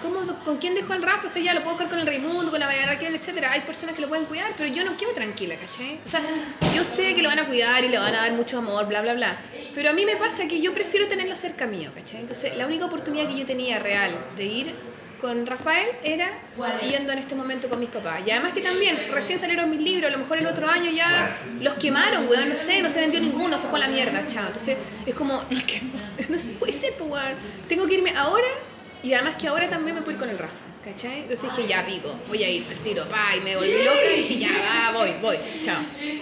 ¿Cómo, 0.03 0.19
¿Con 0.43 0.57
quién 0.57 0.75
dejo 0.75 0.91
al 0.91 1.01
Rafa? 1.01 1.27
O 1.27 1.29
sea, 1.29 1.41
ya 1.41 1.53
lo 1.53 1.63
puedo 1.63 1.77
dejar 1.77 1.89
con 1.89 1.99
el 1.99 2.05
Raimundo, 2.05 2.51
con 2.51 2.59
la 2.59 2.67
María 2.67 2.85
Raquel, 2.85 3.15
etcétera. 3.15 3.53
Hay 3.53 3.61
personas 3.61 3.95
que 3.95 4.01
lo 4.01 4.09
pueden 4.09 4.25
cuidar, 4.25 4.53
pero 4.57 4.69
yo 4.69 4.83
no 4.83 4.97
quiero 4.97 5.13
tranquila, 5.13 5.55
¿cachai? 5.55 5.99
O 6.05 6.07
sea, 6.07 6.21
yo 6.75 6.83
sé 6.83 7.15
que 7.15 7.21
lo 7.21 7.29
van 7.29 7.39
a 7.39 7.47
cuidar 7.47 7.83
y 7.85 7.87
le 7.87 7.97
van 7.97 8.13
a 8.13 8.21
dar 8.21 8.33
mucho 8.33 8.57
amor, 8.57 8.85
bla, 8.87 9.01
bla, 9.01 9.13
bla. 9.13 9.39
Pero 9.73 9.89
a 9.89 9.93
mí 9.93 10.05
me 10.05 10.17
pasa 10.17 10.45
que 10.45 10.61
yo 10.61 10.73
prefiero 10.73 11.07
tenerlo 11.07 11.35
cerca 11.37 11.65
mío, 11.65 11.91
¿cachai? 11.95 12.19
Entonces, 12.19 12.55
la 12.57 12.67
única 12.67 12.85
oportunidad 12.85 13.27
que 13.27 13.37
yo 13.37 13.45
tenía 13.45 13.79
real 13.79 14.17
de 14.35 14.43
ir 14.43 14.75
con 15.21 15.45
Rafael 15.45 15.87
era 16.03 16.37
yendo 16.81 17.13
en 17.13 17.19
este 17.19 17.33
momento 17.33 17.69
con 17.69 17.79
mis 17.79 17.87
papás. 17.87 18.23
Y 18.27 18.31
además 18.31 18.53
que 18.53 18.59
también, 18.59 19.07
recién 19.09 19.39
salieron 19.39 19.69
mis 19.69 19.79
libros, 19.79 20.11
a 20.11 20.11
lo 20.11 20.19
mejor 20.19 20.37
el 20.37 20.45
otro 20.45 20.67
año 20.67 20.91
ya 20.91 21.33
los 21.61 21.75
quemaron, 21.75 22.27
weón, 22.27 22.49
no 22.49 22.57
sé, 22.57 22.81
no 22.81 22.89
se 22.89 22.99
vendió 22.99 23.21
ninguno, 23.21 23.57
se 23.57 23.67
fue 23.67 23.79
a 23.79 23.83
la 23.83 23.87
mierda, 23.87 24.27
chao. 24.27 24.47
Entonces, 24.47 24.75
es 25.05 25.15
como, 25.15 25.45
no 26.29 26.39
sé, 26.39 26.51
puede 26.59 26.73
ser, 26.73 26.95
pues, 26.97 27.09
weón. 27.09 27.35
Tengo 27.69 27.87
que 27.87 27.93
irme 27.93 28.11
ahora 28.17 28.47
y 29.03 29.13
además 29.13 29.35
que 29.35 29.47
ahora 29.47 29.69
también 29.69 29.95
me 29.95 30.01
puedo 30.01 30.13
ir 30.13 30.19
con 30.19 30.29
el 30.29 30.37
Rafa, 30.39 30.63
¿cachai? 30.83 31.23
Entonces 31.23 31.55
dije, 31.55 31.67
ya, 31.67 31.85
pico, 31.85 32.17
voy 32.27 32.41
a 32.43 32.49
ir 32.49 32.65
al 32.69 32.77
tiro, 32.79 33.07
pa, 33.07 33.35
y 33.35 33.41
me 33.41 33.55
volví 33.55 33.83
loca 33.83 34.05
y 34.15 34.21
dije, 34.21 34.39
ya, 34.39 34.49
va, 34.49 34.97
voy, 34.97 35.13
voy, 35.21 35.37
chao. 35.61 35.81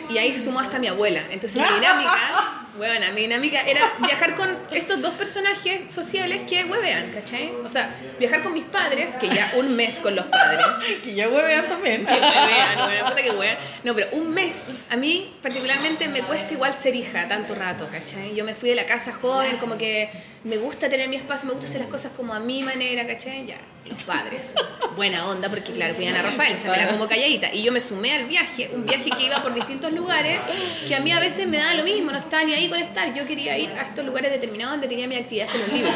Y 0.10 0.18
ahí 0.18 0.34
se 0.34 0.40
sumó 0.40 0.60
hasta 0.60 0.80
mi 0.80 0.88
abuela. 0.88 1.22
Entonces 1.30 1.56
mi 1.56 1.76
dinámica, 1.76 2.68
bueno, 2.78 3.06
mi 3.14 3.22
dinámica 3.22 3.62
era 3.62 3.94
viajar 4.00 4.36
con 4.36 4.50
estos 4.72 5.02
dos 5.02 5.12
personajes 5.16 5.94
sociales 5.94 6.44
que 6.48 6.64
huevean, 6.64 7.12
¿cachai? 7.12 7.52
O 7.64 7.70
sea, 7.70 7.94
viajar 8.20 8.42
con 8.44 8.54
mis 8.54 8.64
padres, 8.64 9.16
que 9.18 9.28
ya 9.28 9.52
un 9.58 9.76
mes 9.76 10.00
con 10.00 10.16
los 10.16 10.26
padres, 10.26 10.66
Que 11.04 11.14
ya 11.14 11.28
huevean 11.28 11.68
también. 11.68 12.06
que 12.06 12.14
huevean, 12.14 12.78
bueno, 12.86 13.06
puta 13.10 13.22
que 13.22 13.32
huevean. 13.32 13.58
No, 13.84 13.94
pero 13.94 14.08
un 14.14 14.30
mes, 14.30 14.64
a 14.90 14.96
mí 14.96 15.34
particularmente 15.42 16.08
me 16.08 16.22
cuesta 16.22 16.54
igual 16.54 16.74
ser 16.74 16.96
hija 16.96 17.28
tanto 17.28 17.56
rato, 17.56 17.88
¿cachai? 17.92 18.34
Yo 18.36 18.46
me 18.46 18.56
fui 18.56 18.70
de 18.70 18.76
la 18.76 18.86
casa 18.86 19.14
joven, 19.14 19.58
como 19.58 19.78
que 19.78 20.10
me 20.44 20.58
gusta 20.58 20.90
tener 20.90 21.08
mi 21.10 21.18
espacio, 21.18 21.48
me 21.48 21.54
gusta 21.54 21.68
hacer 21.68 21.82
las 21.82 21.90
cosas 21.90 22.12
como 22.16 22.34
a 22.34 22.40
mi 22.40 22.64
manera, 22.64 23.06
¿cachai? 23.06 23.46
Ya, 23.46 23.58
los 23.86 24.04
padres. 24.04 24.54
Buena 24.96 25.28
onda, 25.28 25.50
porque 25.50 25.72
claro, 25.74 25.96
cuidan 25.96 26.16
a 26.16 26.22
Rafael, 26.22 26.58
se 26.58 26.70
me 26.70 26.78
la 26.78 26.90
como 26.90 27.08
calladita. 27.08 27.54
Y 27.54 27.64
yo 27.64 27.72
me 27.72 27.82
sumé 27.82 28.14
al 28.14 28.26
viaje, 28.26 28.70
un 28.74 28.86
viaje 28.86 29.10
que 29.18 29.24
iba 29.26 29.42
por 29.44 29.54
distintos 29.54 29.92
lugares, 29.92 30.40
que 30.88 30.96
a 30.96 31.00
mí 31.00 31.12
a 31.12 31.20
veces 31.20 31.48
me 31.48 31.58
da 31.58 31.74
lo 31.74 31.84
mismo, 31.84 32.12
no 32.12 32.18
estaba 32.18 32.44
ni 32.44 32.54
ahí 32.54 32.61
con 32.70 32.80
estar. 32.80 33.14
Yo 33.14 33.26
quería 33.26 33.58
ir 33.58 33.72
a 33.72 33.84
estos 33.84 34.06
lugares 34.06 34.32
determinados 34.32 34.74
donde 34.74 34.88
tenía 34.88 35.08
mi 35.08 35.16
actividad 35.16 35.48
con 35.50 35.60
los 35.62 35.72
libros. 35.72 35.94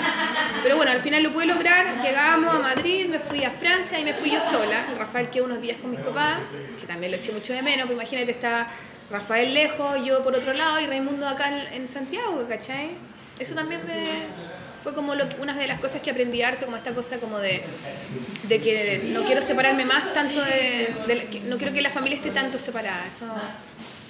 Pero 0.63 0.75
bueno, 0.75 0.91
al 0.91 1.01
final 1.01 1.23
lo 1.23 1.31
pude 1.33 1.45
lograr, 1.45 2.01
llegamos 2.01 2.53
a 2.53 2.59
Madrid, 2.59 3.07
me 3.07 3.19
fui 3.19 3.43
a 3.43 3.51
Francia 3.51 3.99
y 3.99 4.03
me 4.03 4.13
fui 4.13 4.31
yo 4.31 4.41
sola. 4.41 4.87
El 4.89 4.95
Rafael 4.97 5.29
quedó 5.29 5.45
unos 5.45 5.61
días 5.61 5.77
con 5.81 5.91
mis 5.91 5.99
papás, 5.99 6.39
que 6.79 6.87
también 6.87 7.11
lo 7.11 7.17
eché 7.17 7.31
mucho 7.31 7.53
de 7.53 7.61
menos, 7.61 7.85
pues 7.85 7.95
imagínate, 7.95 8.31
estaba 8.31 8.67
Rafael 9.11 9.53
lejos, 9.53 10.03
yo 10.03 10.23
por 10.23 10.35
otro 10.35 10.53
lado 10.53 10.79
y 10.79 10.87
Raimundo 10.87 11.27
acá 11.27 11.51
en, 11.71 11.87
Santiago, 11.87 12.45
¿cachai? 12.47 12.91
Eso 13.39 13.53
también 13.53 13.85
me... 13.85 14.55
Fue 14.81 14.93
como 14.93 15.15
lo 15.15 15.27
que- 15.27 15.41
una 15.41 15.53
de 15.53 15.65
las 15.65 15.79
cosas 15.79 16.01
que 16.01 16.11
aprendí 16.11 16.43
harto, 16.43 16.65
como 16.65 16.77
esta 16.77 16.93
cosa 16.93 17.17
como 17.17 17.39
de, 17.39 17.63
que 18.47 19.01
no 19.05 19.23
quiero 19.25 19.41
separarme 19.41 19.83
más 19.83 20.13
tanto 20.13 20.41
de... 20.41 20.93
de 21.07 21.41
no 21.45 21.57
quiero 21.57 21.73
que 21.73 21.81
la 21.81 21.89
familia 21.89 22.17
esté 22.17 22.29
tanto 22.29 22.59
separada. 22.59 23.07
Eso 23.07 23.25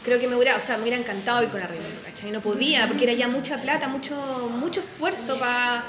creo 0.06 0.20
que 0.20 0.28
me 0.28 0.36
hubiera, 0.36 0.56
o 0.56 0.62
sea, 0.62 0.78
me 0.78 0.84
hubiera 0.84 0.98
encantado 0.98 1.44
ir 1.44 1.50
con 1.50 1.60
la 1.60 1.68
Raimundo, 1.68 2.00
¿cachai? 2.06 2.32
No 2.32 2.40
podía, 2.40 2.88
porque 2.88 3.04
era 3.04 3.14
ya 3.14 3.28
mucha 3.28 3.62
plata, 3.62 3.88
mucho, 3.88 4.16
mucho 4.54 4.80
esfuerzo 4.80 5.38
para... 5.40 5.84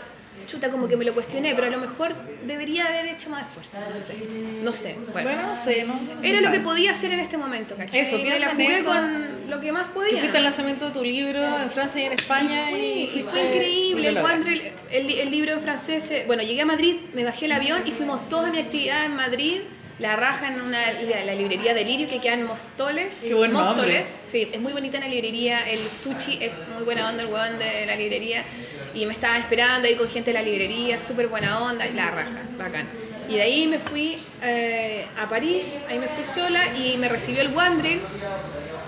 Chuta, 0.47 0.69
como 0.69 0.87
que 0.87 0.97
me 0.97 1.05
lo 1.05 1.13
cuestioné, 1.13 1.55
pero 1.55 1.67
a 1.67 1.71
lo 1.71 1.79
mejor 1.79 2.15
debería 2.47 2.87
haber 2.87 3.07
hecho 3.07 3.31
más 3.31 3.49
esfuerzo, 3.49 3.81
no 3.91 3.97
sé. 3.97 4.15
No 4.63 4.73
sé, 4.73 4.97
bueno. 5.13 5.29
Bueno, 5.31 5.47
no 5.49 5.57
sé, 5.57 5.83
¿no? 5.85 5.95
No 5.95 6.23
Era 6.23 6.41
lo 6.41 6.53
que 6.53 6.61
podía 6.61 6.93
hacer 6.93 7.11
en 7.13 7.19
este 7.21 7.37
momento, 7.37 7.75
¿cachai? 7.75 8.03
Eso, 8.03 8.19
me 8.19 8.39
la 8.39 8.51
jugué 8.51 8.75
eso. 8.77 8.85
con 8.85 9.51
lo 9.51 9.61
que 9.61 9.73
más 9.73 9.89
podía. 9.91 10.11
Que 10.11 10.19
fuiste 10.19 10.37
al 10.39 10.45
lanzamiento 10.45 10.85
de 10.87 10.91
tu 10.93 11.03
libro 11.03 11.43
en 11.43 11.71
Francia 11.71 12.01
y 12.01 12.05
en 12.05 12.13
España. 12.13 12.71
Y 12.71 13.11
y 13.17 13.27
fue 13.29 13.41
increíble. 13.45 14.09
El, 14.09 14.73
el, 14.93 15.11
el 15.19 15.31
libro 15.31 15.53
en 15.53 15.61
francés. 15.61 16.09
eh, 16.13 16.25
Bueno, 16.27 16.43
llegué 16.45 16.61
a 16.61 16.67
Madrid, 16.67 16.97
me 17.15 17.25
bajé 17.25 17.47
el 17.47 17.53
avión 17.53 17.83
y 17.85 17.91
fuimos 17.91 18.29
todos 18.29 18.47
a 18.47 18.51
mi 18.53 18.59
actividad 18.59 19.05
en 19.05 19.17
Madrid. 19.17 19.63
La 19.99 20.15
raja 20.15 20.49
en 20.49 20.61
una, 20.61 20.93
la, 20.93 21.25
la 21.25 21.35
librería 21.35 21.73
Delirio 21.73 22.07
que 22.07 22.21
queda 22.21 22.35
en 22.35 22.45
Móstoles. 22.45 23.21
Qué 23.23 23.33
buen 23.33 23.53
nombre. 23.53 23.73
Móstoles. 23.73 24.07
Sí, 24.31 24.49
es 24.53 24.61
muy 24.61 24.73
bonita 24.73 25.01
la 25.01 25.09
librería. 25.09 25.61
El 25.71 25.89
sushi 25.91 26.39
es 26.43 26.69
muy 26.75 26.85
buena 26.85 27.09
onda, 27.09 27.23
el 27.23 27.29
huevón 27.29 27.59
de 27.59 27.87
la 27.87 27.97
librería. 27.97 28.45
Y 28.95 29.07
me 29.07 29.15
estaban 29.15 29.41
esperando 29.41 29.89
ahí 29.89 29.95
con 29.95 30.09
gente 30.09 30.33
de 30.33 30.35
la 30.35 30.43
librería, 30.43 31.01
súper 31.01 31.29
buena 31.29 31.63
onda. 31.63 31.87
y 31.87 31.95
La 31.95 32.11
raja, 32.11 32.43
bacán. 32.59 32.87
Y 33.29 33.37
de 33.37 33.43
ahí 33.43 33.67
me 33.67 33.79
fui 33.79 34.19
eh, 34.43 35.07
a 35.19 35.29
París, 35.29 35.81
ahí 35.89 35.99
me 35.99 36.09
fui 36.09 36.25
sola 36.25 36.75
y 36.77 36.97
me 36.99 37.09
recibió 37.09 37.41
el 37.41 37.53
Wandrel 37.53 38.01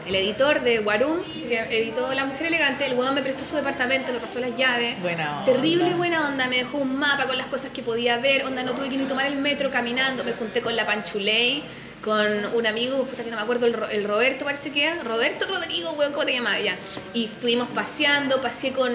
el 0.08 0.14
editor 0.14 0.62
de 0.62 0.80
Warum, 0.80 1.22
que 1.48 1.58
editó 1.70 2.12
La 2.14 2.24
Mujer 2.24 2.46
Elegante, 2.46 2.86
el 2.86 2.94
huevón 2.96 3.14
me 3.14 3.22
prestó 3.22 3.44
su 3.44 3.56
departamento, 3.56 4.12
me 4.12 4.20
pasó 4.20 4.40
las 4.40 4.56
llaves. 4.56 5.00
Buena 5.00 5.40
onda. 5.40 5.52
Terrible 5.52 5.94
buena 5.94 6.28
onda, 6.28 6.48
me 6.48 6.56
dejó 6.56 6.78
un 6.78 6.96
mapa 6.96 7.26
con 7.26 7.36
las 7.36 7.46
cosas 7.46 7.70
que 7.72 7.82
podía 7.82 8.16
ver, 8.18 8.44
onda, 8.44 8.62
no 8.62 8.72
tuve 8.74 8.88
que 8.88 8.96
ni 8.96 9.04
tomar 9.04 9.26
el 9.26 9.36
metro 9.36 9.70
caminando, 9.70 10.24
me 10.24 10.32
junté 10.32 10.62
con 10.62 10.74
la 10.76 10.86
Panchuley, 10.86 11.62
con 12.02 12.54
un 12.54 12.66
amigo, 12.66 13.04
puta 13.04 13.24
que 13.24 13.30
no 13.30 13.36
me 13.36 13.42
acuerdo, 13.42 13.66
el, 13.66 13.76
el 13.90 14.04
Roberto 14.04 14.44
parece 14.44 14.70
que 14.70 14.84
era, 14.84 15.02
Roberto 15.02 15.46
Rodrigo, 15.46 15.90
weón, 15.92 16.12
¿cómo 16.12 16.24
te 16.24 16.32
llamabas? 16.32 16.62
Ya. 16.62 16.76
Y 17.12 17.24
estuvimos 17.24 17.68
paseando, 17.74 18.40
pasé 18.40 18.72
con 18.72 18.92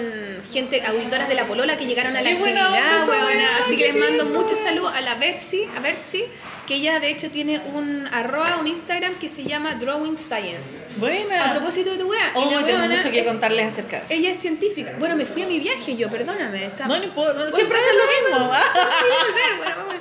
gente, 0.50 0.82
auditoras 0.86 1.28
de 1.28 1.34
la 1.34 1.46
Polola 1.46 1.76
que 1.76 1.84
llegaron 1.86 2.16
a 2.16 2.22
la 2.22 2.28
Qué 2.30 2.36
buena 2.36 2.64
actividad, 2.66 3.08
weona. 3.08 3.26
weá, 3.26 3.48
así 3.66 3.76
que 3.76 3.92
les 3.92 3.96
mando 3.96 4.24
muchos 4.26 4.58
saludos 4.58 4.92
a 4.94 5.00
la 5.02 5.16
Betsy, 5.16 5.68
a 5.76 5.80
Betsy, 5.80 6.24
que 6.66 6.76
ella 6.76 6.98
de 6.98 7.10
hecho 7.10 7.30
tiene 7.30 7.58
un 7.60 8.08
arroba, 8.10 8.56
un 8.58 8.66
Instagram 8.66 9.16
que 9.18 9.28
se 9.28 9.44
llama 9.44 9.74
Drawing 9.74 10.16
Science. 10.16 10.78
Buena. 10.96 11.50
A 11.50 11.54
propósito 11.54 11.90
de 11.90 11.98
tu 11.98 12.08
weá. 12.08 12.32
Oh, 12.34 12.48
tengo 12.64 12.80
weona 12.80 12.96
mucho 12.96 13.10
que 13.10 13.20
es- 13.20 13.26
contarles 13.26 13.66
acerca 13.68 13.98
de 14.00 14.04
eso. 14.06 14.14
Ella 14.14 14.30
es 14.30 14.38
científica. 14.40 14.94
Bueno, 14.98 15.14
me 15.14 15.26
fui 15.26 15.42
a 15.42 15.46
mi 15.46 15.60
viaje 15.60 15.94
yo, 15.94 16.08
perdóname. 16.10 16.64
está- 16.64 16.86
No, 16.86 16.96
no 16.98 17.04
importa, 17.04 17.34
Bueno, 17.34 17.50
siempre 17.54 17.78
pero 17.78 17.90
es 17.90 17.96
lo 17.98 18.28
mismo. 18.38 18.48
vamos 18.48 18.66
volver, 18.72 19.56
bueno, 19.58 19.74
vamos 19.76 19.94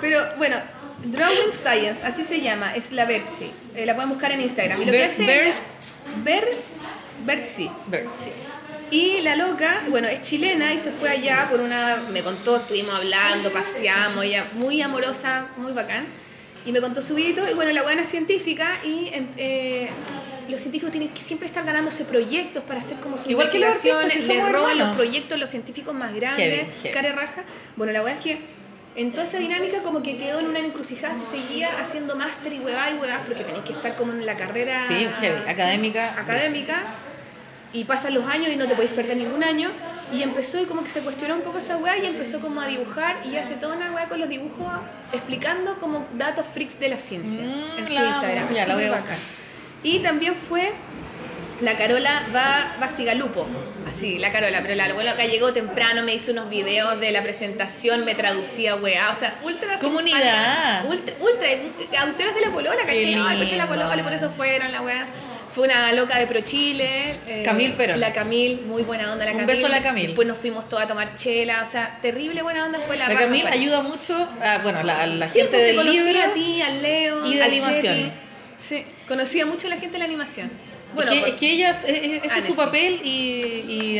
Pero 0.00 0.26
bueno, 0.36 0.56
Drawing 1.12 1.52
Science, 1.52 2.00
así 2.04 2.24
se 2.24 2.40
llama, 2.40 2.74
es 2.74 2.92
la 2.92 3.04
Bertzi. 3.04 3.50
Eh, 3.74 3.86
la 3.86 3.94
pueden 3.94 4.10
buscar 4.10 4.32
en 4.32 4.40
Instagram. 4.40 4.80
Y 4.82 4.84
lo 4.86 4.92
que 4.92 4.98
Ber- 4.98 5.10
hace 5.10 5.26
Bertz. 5.26 5.64
Bertz, 6.24 6.94
Bertzi. 7.24 7.70
Sí. 8.14 8.30
Y 8.90 9.20
la 9.22 9.34
loca, 9.36 9.82
bueno, 9.88 10.06
es 10.08 10.22
chilena 10.22 10.72
y 10.72 10.78
se 10.78 10.92
fue 10.92 11.10
allá 11.10 11.48
por 11.50 11.60
una, 11.60 11.96
me 12.12 12.22
contó, 12.22 12.56
estuvimos 12.58 12.94
hablando, 12.94 13.52
paseamos, 13.52 14.24
ella 14.24 14.46
muy 14.54 14.80
amorosa, 14.80 15.46
muy 15.56 15.72
bacán. 15.72 16.06
Y 16.64 16.72
me 16.72 16.80
contó 16.80 17.00
su 17.00 17.14
vida 17.14 17.48
y 17.50 17.54
bueno, 17.54 17.72
la 17.72 17.82
buena 17.82 18.02
es 18.02 18.08
científica 18.08 18.78
y 18.84 19.08
em, 19.12 19.28
eh, 19.36 19.88
los 20.48 20.60
científicos 20.60 20.90
tienen 20.92 21.10
que 21.10 21.20
siempre 21.22 21.46
estar 21.46 21.64
ganándose 21.64 22.04
proyectos 22.04 22.62
para 22.64 22.80
hacer 22.80 22.98
como 22.98 23.16
sus 23.16 23.28
Igual 23.28 23.50
que 23.50 23.58
los 23.60 23.68
artistas, 23.76 24.12
si 24.12 24.22
somos 24.22 24.50
roban 24.52 24.78
los 24.78 24.94
proyectos 24.96 25.38
los 25.38 25.48
científicos 25.50 25.94
más 25.94 26.12
grandes, 26.14 26.46
Heavy, 26.46 26.70
heavy. 26.82 26.94
care 26.94 27.12
raja. 27.12 27.44
Bueno, 27.76 27.92
la 27.92 28.00
buena 28.02 28.18
es 28.18 28.24
que 28.24 28.38
en 28.96 29.12
toda 29.12 29.24
esa 29.24 29.38
dinámica 29.38 29.82
como 29.82 30.02
que 30.02 30.16
quedó 30.16 30.40
en 30.40 30.46
una 30.46 30.58
encrucijada, 30.60 31.14
se 31.14 31.26
seguía 31.26 31.68
haciendo 31.80 32.16
máster 32.16 32.52
y 32.52 32.58
huevá 32.60 32.90
y 32.90 32.94
huevá, 32.94 33.22
porque 33.26 33.44
tenéis 33.44 33.64
que 33.64 33.72
estar 33.74 33.94
como 33.94 34.12
en 34.12 34.24
la 34.24 34.36
carrera 34.36 34.82
Sí, 34.88 35.06
heavy, 35.20 35.48
académica. 35.48 36.18
académica 36.18 36.82
y 37.72 37.84
pasan 37.84 38.14
los 38.14 38.26
años 38.26 38.48
y 38.48 38.56
no 38.56 38.66
te 38.66 38.74
podéis 38.74 38.92
perder 38.92 39.16
ningún 39.16 39.44
año 39.44 39.70
Y 40.12 40.22
empezó 40.22 40.60
y 40.62 40.66
como 40.66 40.84
que 40.84 40.88
se 40.90 41.00
cuestionó 41.00 41.34
un 41.34 41.40
poco 41.42 41.58
esa 41.58 41.76
weá 41.78 41.98
y 41.98 42.06
empezó 42.06 42.40
como 42.40 42.60
a 42.60 42.68
dibujar 42.68 43.16
y 43.24 43.36
hace 43.38 43.54
toda 43.56 43.74
una 43.76 43.90
weá 43.90 44.08
con 44.08 44.20
los 44.20 44.28
dibujos 44.28 44.72
explicando 45.12 45.78
como 45.80 46.06
datos 46.14 46.46
freaks 46.54 46.78
de 46.78 46.88
la 46.90 46.98
ciencia 46.98 47.42
Mm, 47.42 47.78
en 47.80 47.86
su 47.88 47.94
la- 47.94 48.04
Instagram. 48.04 48.54
ya, 48.54 48.62
Es 48.62 48.68
la 48.68 48.74
voy 48.76 48.84
a. 48.84 49.02
Y 49.82 49.98
también 49.98 50.36
fue 50.36 50.72
la 51.60 51.76
Carola 51.76 52.26
va, 52.34 52.76
va 52.80 52.88
Sigalupo. 52.88 53.46
Así, 53.86 54.18
la 54.18 54.30
Carola. 54.30 54.60
Pero 54.62 54.74
la 54.74 54.84
abuela 54.86 55.12
acá 55.12 55.24
llegó 55.24 55.52
temprano, 55.52 56.02
me 56.02 56.14
hizo 56.14 56.32
unos 56.32 56.48
videos 56.50 56.98
de 57.00 57.12
la 57.12 57.22
presentación, 57.22 58.04
me 58.04 58.14
traducía, 58.14 58.74
weá. 58.76 59.10
O 59.10 59.14
sea, 59.14 59.34
ultra 59.42 59.78
Comunidad. 59.78 60.84
Ultra, 60.86 61.14
ultra, 61.20 61.48
autoras 62.02 62.34
de 62.34 62.40
la 62.40 62.50
polola, 62.50 62.80
¿cachai? 62.84 63.14
Ay, 63.14 63.38
coche 63.38 63.56
la 63.56 63.66
polola, 63.68 64.02
por 64.02 64.12
eso 64.12 64.30
fueron 64.30 64.72
la 64.72 64.82
weá. 64.82 65.06
Fue 65.52 65.64
una 65.66 65.90
loca 65.92 66.18
de 66.18 66.26
Pro 66.26 66.40
Chile. 66.40 67.18
eh, 67.26 67.42
Camil 67.42 67.72
Perón. 67.72 67.98
La 67.98 68.12
Camil, 68.12 68.60
muy 68.66 68.82
buena 68.82 69.10
onda 69.10 69.24
la 69.24 69.30
Un 69.30 69.38
Camil. 69.38 69.54
beso 69.54 69.66
a 69.66 69.70
la 69.70 69.80
Camil. 69.80 70.08
Después 70.08 70.28
nos 70.28 70.36
fuimos 70.36 70.68
todas 70.68 70.84
a 70.84 70.88
tomar 70.88 71.14
chela. 71.14 71.62
O 71.62 71.66
sea, 71.66 71.98
terrible 72.02 72.42
buena 72.42 72.66
onda 72.66 72.78
fue 72.80 72.98
la 72.98 73.08
La 73.08 73.14
Camil 73.18 73.42
parece. 73.42 73.62
ayuda 73.62 73.80
mucho 73.80 74.28
a, 74.42 74.58
bueno, 74.58 74.82
la, 74.82 75.06
la 75.06 75.26
Sí, 75.26 75.38
gente 75.40 75.56
pues, 75.56 75.62
te 75.62 75.72
del 75.74 75.90
libro. 75.90 76.22
a 76.22 76.34
ti, 76.34 76.60
al 76.60 76.82
Leo, 76.82 77.24
y 77.26 77.36
de 77.36 77.42
al 77.42 77.50
animación. 77.50 77.82
Chepi. 77.96 78.12
Sí, 78.58 78.84
conocía 79.08 79.46
mucho 79.46 79.66
a 79.68 79.70
la 79.70 79.76
gente 79.76 79.92
de 79.94 79.98
la 80.00 80.04
animación. 80.04 80.50
Bueno, 80.96 81.10
es, 81.12 81.14
que, 81.16 81.20
por- 81.20 81.28
es 81.28 81.34
que 81.40 81.50
ella, 81.52 81.80
eh, 81.84 81.86
eh, 81.86 82.20
ese 82.24 82.34
Ah, 82.34 82.38
es 82.38 82.44
su 82.44 82.52
sí. 82.52 82.56
papel 82.58 83.00
y, 83.04 83.10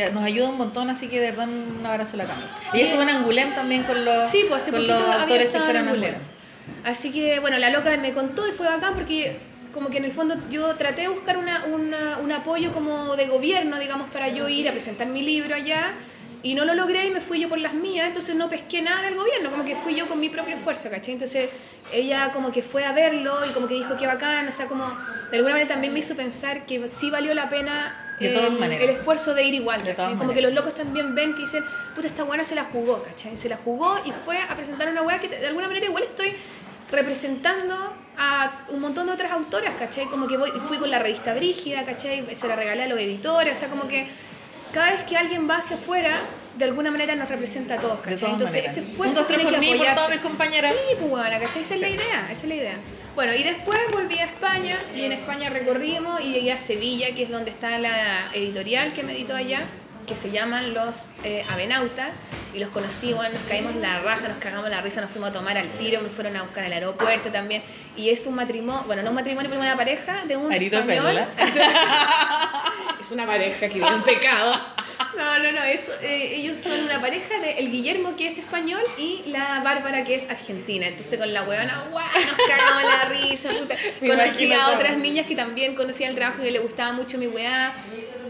y 0.01 0.03
nos 0.13 0.23
ayuda 0.23 0.49
un 0.49 0.57
montón, 0.57 0.89
así 0.89 1.07
que 1.07 1.19
de 1.19 1.31
verdad 1.31 1.47
un 1.47 1.85
abrazo 1.85 2.15
a 2.15 2.17
la 2.17 2.25
Camil. 2.25 2.45
Ella 2.73 2.83
estuvo 2.83 3.01
en 3.01 3.09
Angulem 3.09 3.53
también 3.55 3.83
con 3.83 4.03
los, 4.03 4.27
Sí, 4.29 4.45
pues 4.49 4.63
con 4.63 4.85
los 4.85 4.99
había 5.01 5.21
autores 5.21 5.47
que 5.49 5.59
fueron 5.59 5.87
a 5.87 5.91
Angulem. 5.91 6.15
Angulem. 6.15 6.37
Así 6.83 7.11
que, 7.11 7.39
bueno, 7.39 7.57
la 7.59 7.69
loca 7.69 7.95
me 7.97 8.11
contó 8.13 8.47
y 8.47 8.51
fue 8.51 8.65
bacán 8.65 8.93
porque 8.93 9.37
como 9.73 9.89
que 9.89 9.97
en 9.97 10.05
el 10.05 10.11
fondo 10.11 10.35
yo 10.49 10.75
traté 10.75 11.01
de 11.03 11.07
buscar 11.09 11.37
una, 11.37 11.65
una- 11.65 12.17
un 12.23 12.31
apoyo 12.31 12.71
como 12.73 13.15
de 13.15 13.27
gobierno, 13.27 13.79
digamos, 13.79 14.09
para 14.09 14.27
yo 14.29 14.49
ir 14.49 14.67
a 14.67 14.71
presentar 14.71 15.07
mi 15.07 15.21
libro 15.21 15.53
allá 15.55 15.93
y 16.49 16.55
no 16.55 16.63
lo 16.63 16.73
logré 16.75 17.05
y 17.07 17.11
me 17.11 17.19
fui 17.19 17.39
yo 17.41 17.49
por 17.49 17.57
las 17.57 17.73
mías, 17.73 18.07
entonces 18.07 18.33
no 18.35 18.49
pesqué 18.49 18.81
nada 18.81 19.01
del 19.01 19.15
gobierno, 19.15 19.51
como 19.51 19.65
que 19.65 19.75
fui 19.75 19.95
yo 19.95 20.07
con 20.07 20.17
mi 20.19 20.29
propio 20.29 20.55
esfuerzo, 20.55 20.89
¿cachai? 20.89 21.13
Entonces 21.13 21.49
ella 21.91 22.31
como 22.31 22.51
que 22.53 22.61
fue 22.63 22.85
a 22.85 22.93
verlo 22.93 23.33
y 23.45 23.49
como 23.53 23.67
que 23.67 23.73
dijo 23.73 23.97
que 23.97 24.07
bacán, 24.07 24.47
o 24.47 24.51
sea, 24.51 24.65
como 24.67 24.85
de 25.29 25.35
alguna 25.37 25.55
manera 25.55 25.67
también 25.67 25.91
me 25.93 25.99
hizo 25.99 26.15
pensar 26.15 26.65
que 26.65 26.87
sí 26.87 27.09
valió 27.09 27.33
la 27.33 27.49
pena 27.49 28.15
De 28.19 28.29
todas 28.29 28.49
el- 28.81 28.89
esfuerzo 28.89 29.33
de 29.33 29.43
ir 29.43 29.55
igual, 29.55 29.83
De 29.83 29.93
¿cachai? 29.93 30.15
Como 30.15 30.31
que 30.33 30.41
los 30.41 30.53
locos 30.53 30.73
también 30.73 31.13
ven 31.15 31.35
que 31.35 31.41
dicen, 31.41 31.65
puta, 31.93 32.07
esta 32.07 32.23
buena 32.23 32.43
se 32.43 32.55
la 32.55 32.63
jugó, 32.65 33.03
¿cachai? 33.03 33.35
Se 33.35 33.49
la 33.49 33.57
jugó 33.57 33.97
y 34.05 34.11
fue 34.11 34.39
a 34.39 34.55
presentar 34.55 34.87
una 34.89 35.01
weá 35.01 35.19
que 35.19 35.27
de 35.27 35.47
alguna 35.47 35.67
manera 35.67 35.85
igual 35.85 36.03
estoy 36.03 36.33
representando 36.89 37.75
a 38.17 38.65
un 38.69 38.79
montón 38.79 39.07
de 39.07 39.13
otras 39.13 39.31
autoras, 39.31 39.75
¿cachai? 39.75 40.05
Como 40.05 40.27
que 40.27 40.37
voy, 40.37 40.49
fui 40.67 40.77
con 40.77 40.89
la 40.89 40.99
revista 40.99 41.33
Brígida, 41.33 41.83
¿cachai? 41.85 42.25
Se 42.35 42.47
la 42.47 42.55
regalé 42.55 42.83
a 42.83 42.87
los 42.87 42.97
editores, 42.99 43.57
o 43.57 43.59
sea, 43.59 43.69
como 43.69 43.87
que 43.87 44.07
cada 44.71 44.91
vez 44.91 45.03
que 45.03 45.17
alguien 45.17 45.49
va 45.49 45.57
hacia 45.57 45.75
afuera, 45.75 46.19
de 46.57 46.65
alguna 46.65 46.89
manera 46.91 47.15
nos 47.15 47.29
representa 47.29 47.75
a 47.75 47.77
todos, 47.77 47.99
¿cachai? 47.99 48.31
Entonces 48.31 48.55
maneras. 48.55 48.77
ese 48.77 48.89
esfuerzo 48.89 49.25
tiene 49.25 49.45
que 49.45 49.51
por 49.51 49.59
mí 49.59 49.67
por 49.67 49.75
apoyarse. 49.75 49.95
todas 49.95 50.09
mis 50.11 50.21
compañeras. 50.21 50.71
Sí, 50.71 50.95
pues 50.97 51.09
bueno, 51.09 51.39
¿cachai? 51.39 51.61
Esa 51.61 51.75
es 51.75 51.81
la 51.81 51.89
idea, 51.89 52.29
esa 52.31 52.41
es 52.41 52.47
la 52.47 52.55
idea. 52.55 52.77
Bueno, 53.15 53.33
y 53.33 53.43
después 53.43 53.79
volví 53.91 54.17
a 54.19 54.25
España 54.25 54.77
y 54.95 55.01
en 55.01 55.11
España 55.11 55.49
recorrimos 55.49 56.21
y 56.21 56.33
llegué 56.33 56.51
a 56.51 56.59
Sevilla, 56.59 57.13
que 57.15 57.23
es 57.23 57.29
donde 57.29 57.51
está 57.51 57.77
la 57.77 58.25
editorial 58.33 58.93
que 58.93 59.03
me 59.03 59.13
editó 59.13 59.35
allá, 59.35 59.61
que 60.07 60.15
se 60.15 60.31
llaman 60.31 60.73
Los 60.73 61.11
eh, 61.23 61.45
Avenautas, 61.49 62.09
y 62.53 62.59
los 62.59 62.69
conocí, 62.69 63.13
bueno, 63.13 63.33
nos 63.33 63.43
caímos 63.43 63.75
la 63.75 63.99
raja, 63.99 64.27
nos 64.27 64.37
cagamos 64.37 64.69
la 64.69 64.81
risa, 64.81 65.01
nos 65.01 65.11
fuimos 65.11 65.29
a 65.29 65.33
tomar 65.33 65.57
al 65.57 65.69
tiro, 65.77 66.01
me 66.01 66.09
fueron 66.09 66.35
a 66.37 66.43
buscar 66.43 66.63
al 66.63 66.73
aeropuerto 66.73 67.29
también, 67.29 67.61
y 67.95 68.09
es 68.09 68.25
un 68.25 68.35
matrimonio, 68.35 68.83
bueno, 68.87 69.03
no 69.03 69.09
un 69.09 69.15
matrimonio, 69.15 69.49
pero 69.49 69.61
una 69.61 69.75
pareja 69.75 70.25
de 70.25 70.37
un 70.37 70.51
español. 70.51 71.25
Es 72.99 73.11
una 73.11 73.25
pareja 73.25 73.69
que 73.69 73.75
vive 73.75 73.95
un 73.95 74.03
pecado. 74.03 74.59
No, 75.15 75.39
no, 75.39 75.51
no, 75.51 75.63
es, 75.63 75.89
eh, 76.01 76.35
ellos 76.35 76.59
son 76.61 76.81
una 76.81 76.99
pareja 76.99 77.39
de 77.39 77.51
el 77.51 77.71
Guillermo 77.71 78.15
que 78.17 78.27
es 78.27 78.37
español 78.37 78.81
y 78.97 79.23
la 79.27 79.61
Bárbara 79.61 80.03
que 80.03 80.15
es 80.15 80.29
argentina. 80.29 80.87
Entonces 80.87 81.17
con 81.17 81.31
la 81.31 81.43
huevona, 81.43 81.85
¡guau! 81.91 82.05
Nos 82.05 82.47
cagamos 82.49 82.83
la 82.83 83.05
risa, 83.09 83.49
puta. 83.53 83.77
Conocí 83.99 84.51
a 84.51 84.69
otras 84.69 84.97
niñas 84.97 85.25
que 85.25 85.35
también 85.35 85.75
conocían 85.75 86.09
el 86.09 86.15
trabajo 86.17 86.41
que 86.41 86.51
le 86.51 86.59
gustaba 86.59 86.91
mucho 86.91 87.17
mi 87.17 87.27
weá. 87.27 87.75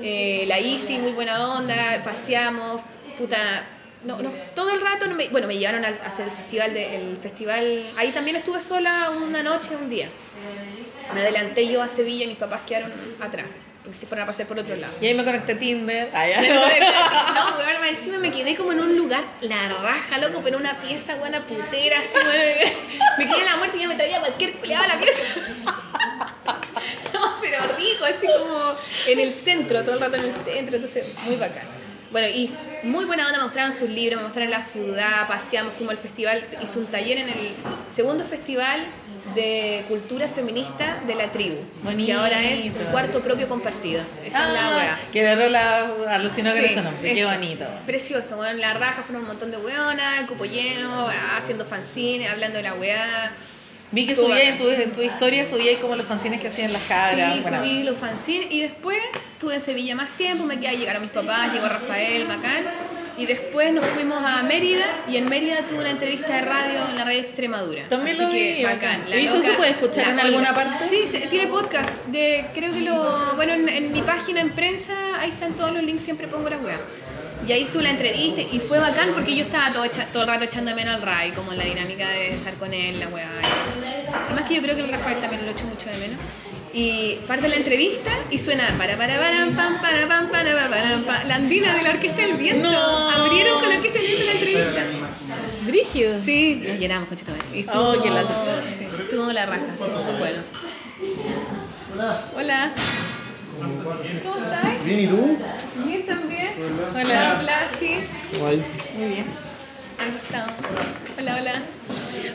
Eh, 0.01 0.45
la 0.47 0.59
Isi, 0.59 0.99
muy 0.99 1.11
buena 1.13 1.55
onda, 1.57 2.01
paseamos, 2.03 2.81
puta. 3.17 3.65
No, 4.03 4.21
no, 4.21 4.31
todo 4.55 4.71
el 4.73 4.81
rato, 4.81 5.07
no 5.07 5.15
me- 5.15 5.27
bueno, 5.29 5.47
me 5.47 5.57
llevaron 5.57 5.83
al- 5.83 5.99
a 6.03 6.07
hacer 6.07 6.25
el 6.27 6.31
festival, 6.31 6.73
de, 6.73 6.95
el 6.95 7.17
festival, 7.17 7.91
ahí 7.97 8.11
también 8.11 8.37
estuve 8.37 8.61
sola 8.61 9.09
una 9.09 9.41
noche, 9.43 9.75
un 9.75 9.89
día. 9.89 10.07
Me 11.13 11.21
adelanté 11.21 11.67
yo 11.67 11.81
a 11.81 11.87
Sevilla 11.87 12.25
y 12.25 12.27
mis 12.27 12.37
papás 12.37 12.61
quedaron 12.67 12.91
atrás, 13.19 13.45
porque 13.83 13.97
se 13.97 14.05
fueron 14.05 14.23
a 14.23 14.27
pasar 14.27 14.45
por 14.45 14.59
otro 14.59 14.75
lado. 14.75 14.93
Y 15.01 15.07
ahí 15.07 15.13
me 15.15 15.23
conecté 15.25 15.53
a 15.53 15.59
Tinder. 15.59 16.09
Ah, 16.13 16.27
ya. 16.27 16.41
No, 16.41 17.79
más 17.79 17.89
encima 17.89 18.17
me 18.19 18.29
quedé 18.31 18.55
como 18.55 18.71
en 18.73 18.81
un 18.81 18.95
lugar, 18.95 19.23
la 19.41 19.67
raja, 19.69 20.19
loco, 20.19 20.41
pero 20.43 20.57
una 20.57 20.79
pieza, 20.79 21.15
buena 21.15 21.41
putera, 21.41 21.99
así, 21.99 22.17
weón. 22.17 22.77
Me 23.17 23.25
quedé 23.27 23.39
en 23.39 23.45
la 23.45 23.57
muerte 23.57 23.77
y 23.77 23.79
ya 23.81 23.87
me 23.87 23.95
traía 23.95 24.19
cualquier 24.19 24.53
culiada 24.59 24.83
a 24.83 24.87
la 24.89 24.97
pieza. 24.99 25.23
Pero 27.49 27.63
rico, 27.77 28.05
así 28.05 28.27
como 28.27 28.75
en 29.07 29.19
el 29.19 29.31
centro, 29.31 29.81
todo 29.83 29.93
el 29.95 29.99
rato 30.01 30.15
en 30.17 30.23
el 30.25 30.33
centro, 30.33 30.75
entonces 30.75 31.05
muy 31.25 31.35
bacán. 31.35 31.63
Bueno, 32.11 32.27
y 32.29 32.53
muy 32.83 33.03
buena 33.05 33.25
onda, 33.25 33.37
me 33.39 33.43
mostraron 33.43 33.73
sus 33.73 33.89
libros, 33.89 34.17
me 34.17 34.23
mostraron 34.23 34.49
la 34.51 34.61
ciudad, 34.61 35.27
paseamos, 35.27 35.73
fuimos 35.73 35.91
al 35.91 35.97
festival, 35.97 36.41
hice 36.63 36.79
un 36.79 36.85
taller 36.87 37.17
en 37.17 37.29
el 37.29 37.35
segundo 37.93 38.23
festival 38.23 38.85
de 39.35 39.83
cultura 39.89 40.25
feminista 40.29 41.03
de 41.05 41.13
la 41.15 41.29
tribu, 41.33 41.57
que 42.05 42.13
ahora 42.13 42.41
es 42.41 42.63
un 42.67 42.73
Bonito. 42.73 42.91
cuarto 42.91 43.21
propio 43.21 43.49
compartido. 43.49 44.01
Esa 44.25 44.47
es 44.47 44.53
la 44.53 44.67
Ah, 44.73 44.77
weá. 44.77 44.99
que 45.11 45.21
verlo 45.21 45.49
la 45.49 45.91
alucinó 46.15 46.53
Sí, 46.53 46.59
ese 46.63 46.81
nombre. 46.81 47.13
Qué 47.13 47.19
eso. 47.21 47.29
bonito. 47.29 47.65
Precioso, 47.85 48.37
weón. 48.37 48.61
La 48.61 48.73
raja 48.75 49.03
fueron 49.03 49.23
un 49.23 49.27
montón 49.27 49.51
de 49.51 49.57
weonas, 49.57 50.19
el 50.21 50.27
cupo 50.27 50.45
lleno, 50.45 51.09
haciendo 51.37 51.65
fanzines, 51.65 52.31
hablando 52.31 52.55
de 52.57 52.63
la 52.63 52.73
weá. 52.75 53.33
Vi 53.91 54.05
que 54.05 54.15
subía 54.15 54.49
en 54.49 54.57
tu, 54.57 54.67
en 54.69 54.91
tu 54.91 55.01
historia, 55.01 55.45
subía 55.45 55.71
ahí 55.71 55.77
como 55.77 55.95
los 55.95 56.05
fanzines 56.05 56.39
que 56.41 56.47
hacían 56.47 56.73
las 56.73 56.83
cabras. 56.83 57.35
Sí, 57.35 57.41
bueno. 57.41 57.57
subí 57.63 57.83
los 57.83 57.97
fanzines 57.97 58.47
y 58.51 58.61
después 58.61 58.97
estuve 59.33 59.55
en 59.55 59.61
Sevilla 59.61 59.95
más 59.95 60.09
tiempo, 60.17 60.43
me 60.43 60.59
quedé, 60.59 60.77
llegaron 60.77 61.01
mis 61.01 61.11
papás, 61.11 61.53
llegó 61.53 61.67
Rafael, 61.69 62.25
Macán. 62.27 62.65
Y 63.19 63.25
después 63.25 63.71
nos 63.73 63.83
fuimos 63.87 64.19
a 64.23 64.43
Mérida 64.43 64.85
y 65.07 65.17
en 65.17 65.27
Mérida 65.27 65.65
tuve 65.65 65.79
una 65.79 65.89
entrevista 65.89 66.27
de 66.35 66.41
radio 66.41 66.87
en 66.89 66.97
la 66.97 67.03
radio 67.03 67.19
Extremadura. 67.19 67.87
También 67.89 68.15
Así 68.15 68.23
lo 68.25 68.29
que 68.29 68.53
vi, 68.57 68.63
bacán. 68.63 68.79
bacán. 68.79 69.09
La 69.09 69.17
¿Y 69.17 69.25
eso 69.25 69.37
loca- 69.37 69.47
se 69.49 69.53
puede 69.55 69.71
escuchar 69.71 70.09
en 70.09 70.19
alguna 70.19 70.53
parte? 70.53 70.87
Sí, 70.87 71.07
se- 71.07 71.25
tiene 71.25 71.47
podcast. 71.47 72.05
De, 72.07 72.45
creo 72.53 72.73
que 72.73 72.81
lo. 72.81 73.33
Bueno, 73.35 73.53
en, 73.53 73.69
en 73.69 73.91
mi 73.91 74.03
página 74.03 74.41
en 74.41 74.51
prensa, 74.51 74.93
ahí 75.19 75.31
están 75.31 75.53
todos 75.53 75.71
los 75.73 75.81
links, 75.81 76.03
siempre 76.03 76.27
pongo 76.27 76.47
las 76.47 76.61
weas. 76.61 76.79
Y 77.45 77.51
ahí 77.51 77.63
estuvo 77.63 77.81
la 77.81 77.91
entrevista 77.91 78.41
y 78.41 78.59
fue 78.59 78.79
bacán 78.79 79.11
porque 79.13 79.35
yo 79.35 79.43
estaba 79.43 79.71
todo, 79.71 79.83
echa- 79.85 80.07
todo 80.11 80.23
el 80.23 80.29
rato 80.29 80.45
echando 80.45 80.69
de 80.71 80.75
menos 80.75 80.95
al 80.95 81.01
Ray, 81.01 81.31
como 81.31 81.53
la 81.53 81.63
dinámica 81.63 82.07
de 82.09 82.35
estar 82.35 82.55
con 82.55 82.73
él, 82.73 82.99
la 82.99 83.07
weá. 83.07 83.29
Además 84.27 84.43
que 84.47 84.55
yo 84.55 84.61
creo 84.61 84.75
que 84.75 84.81
el 84.81 84.89
Rafael 84.89 85.19
también 85.21 85.45
lo 85.45 85.51
echo 85.51 85.65
mucho 85.65 85.89
de 85.89 85.97
menos. 85.97 86.19
Y 86.73 87.15
parte 87.27 87.47
la 87.47 87.55
entrevista 87.55 88.11
y 88.29 88.37
suena 88.39 88.75
para 88.77 88.97
para 88.97 89.17
para 89.17 89.45
pam 89.55 89.81
para 89.81 90.07
pam 90.07 90.29
para 90.29 90.53
para 90.53 90.69
para 90.69 91.05
pam. 91.05 91.27
La 91.27 91.35
andina 91.35 91.73
de 91.73 91.81
la 91.83 91.89
Orquesta 91.91 92.21
del 92.21 92.33
Viento. 92.35 92.69
No. 92.69 93.09
Abrieron 93.11 93.59
con 93.61 93.69
la 93.69 93.75
Orquesta 93.77 93.99
del 93.99 94.07
Viento 94.07 94.25
la 94.25 94.31
entrevista. 94.33 95.07
Brígido. 95.65 96.19
Sí, 96.19 96.63
nos 96.67 96.77
llenamos, 96.79 97.07
conchito. 97.07 97.31
Y 97.53 97.59
estuvo, 97.61 97.81
Oh, 97.91 97.95
lata. 98.13 98.65
sí, 98.65 98.83
estuvo 98.85 99.31
la 99.31 99.45
raja, 99.45 99.61
estuvo 99.71 100.17
bueno. 100.17 100.39
Hola. 102.35 102.73
¿Cómo 104.23 104.35
estás? 104.45 104.85
Bien, 104.85 104.99
¿y 105.01 105.07
tú? 105.07 105.37
Bien 105.85 106.05
también. 106.05 106.47
Hola. 106.95 107.37
Hola, 107.41 107.67
sí. 107.79 107.95
Guay. 108.39 108.65
Muy 108.97 109.07
bien. 109.09 109.25
Hola, 111.19 111.37
hola. 111.41 111.61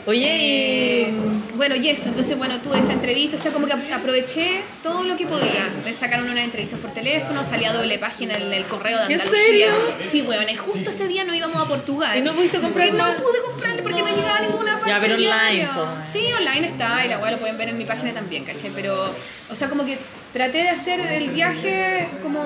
Oye, 0.05 0.27
Eh, 0.27 1.09
y. 1.09 1.55
bueno, 1.57 1.75
y 1.75 1.87
eso, 1.89 2.09
entonces, 2.09 2.37
bueno, 2.37 2.59
tuve 2.61 2.77
esa 2.79 2.91
entrevista, 2.91 3.37
o 3.37 3.39
sea, 3.39 3.51
como 3.51 3.65
que 3.67 3.73
aproveché 3.73 4.61
todo 4.81 5.03
lo 5.03 5.15
que 5.15 5.25
podía. 5.25 5.69
Me 5.85 5.93
sacaron 5.93 6.29
unas 6.29 6.43
entrevistas 6.43 6.79
por 6.79 6.91
teléfono, 6.91 7.43
salía 7.45 7.69
a 7.69 7.73
doble 7.73 7.97
página 7.99 8.35
en 8.35 8.51
el 8.53 8.65
correo 8.65 8.97
de 8.99 9.05
¿En 9.13 9.21
Andalucía. 9.21 9.45
serio? 9.45 9.67
Sí, 10.09 10.21
weón, 10.23 10.49
y 10.49 10.55
justo 10.55 10.89
ese 10.89 11.07
día 11.07 11.23
no 11.23 11.33
íbamos 11.33 11.55
a 11.61 11.65
Portugal. 11.65 12.17
¿Y 12.17 12.21
no 12.21 12.33
pudiste 12.35 12.59
comprar 12.59 12.91
no 12.93 13.05
pude 13.15 13.41
comprarle 13.45 13.81
porque 13.81 14.01
no 14.01 14.09
llegaba 14.09 14.37
a 14.37 14.41
ninguna 14.41 14.73
parte. 14.73 14.89
Ya, 14.89 14.99
pero 14.99 15.15
del 15.15 15.27
online. 15.27 15.67
Sí, 16.05 16.25
online 16.37 16.67
está, 16.67 17.05
y 17.05 17.09
la 17.09 17.19
weá 17.19 17.31
lo 17.31 17.37
pueden 17.37 17.57
ver 17.57 17.69
en 17.69 17.77
mi 17.77 17.85
página 17.85 18.13
también, 18.13 18.43
¿caché? 18.43 18.71
Pero, 18.75 19.13
o 19.49 19.55
sea, 19.55 19.69
como 19.69 19.85
que 19.85 19.97
traté 20.33 20.57
de 20.63 20.69
hacer 20.69 20.99
el 20.99 21.29
viaje 21.29 22.07
como. 22.21 22.39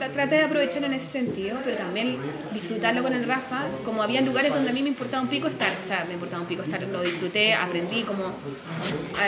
tra- 0.00 0.08
Traté 0.18 0.36
de 0.36 0.42
aprovecharlo 0.44 0.86
en 0.88 0.94
ese 0.94 1.06
sentido, 1.06 1.58
pero 1.62 1.76
también 1.76 2.16
disfrutarlo 2.52 3.02
con 3.04 3.12
el 3.12 3.24
Rafa. 3.24 3.66
Como 3.84 4.02
había 4.02 4.20
lugares 4.20 4.52
donde 4.52 4.70
a 4.70 4.72
mí 4.72 4.82
me 4.82 4.88
importaba 4.88 5.22
un 5.22 5.28
pico 5.28 5.46
estar, 5.46 5.76
o 5.78 5.82
sea, 5.82 6.04
me 6.08 6.14
importaba 6.14 6.40
un 6.42 6.48
pico 6.48 6.62
estar, 6.62 6.82
lo 6.82 7.02
disfruté, 7.02 7.54
aprendí, 7.54 8.02
como. 8.02 8.32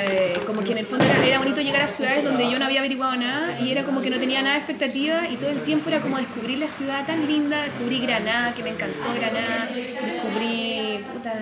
eh, 0.03 0.41
como 0.47 0.65
que 0.65 0.73
en 0.73 0.79
el 0.79 0.87
fondo 0.87 1.05
era, 1.05 1.25
era 1.27 1.39
bonito 1.39 1.61
llegar 1.61 1.83
a 1.83 1.89
ciudades 1.89 2.25
donde 2.25 2.51
yo 2.51 2.59
no 2.59 2.65
había 2.65 2.81
averiguado 2.81 3.15
nada 3.17 3.61
y 3.61 3.71
era 3.71 3.85
como 3.85 4.01
que 4.03 4.11
no 4.11 4.19
tenía 4.19 4.41
nada 4.43 4.55
de 4.55 4.59
expectativa 4.61 5.29
y 5.31 5.37
todo 5.37 5.51
el 5.51 5.61
tiempo 5.63 5.89
era 5.91 6.01
como 6.01 6.17
descubrir 6.17 6.59
la 6.59 6.69
ciudad 6.69 7.07
tan 7.07 7.27
linda, 7.29 7.63
descubrí 7.63 8.01
Granada, 8.01 8.55
que 8.55 8.63
me 8.63 8.71
encantó 8.71 9.13
Granada, 9.15 9.69
descubrí, 9.75 11.05
puta, 11.13 11.35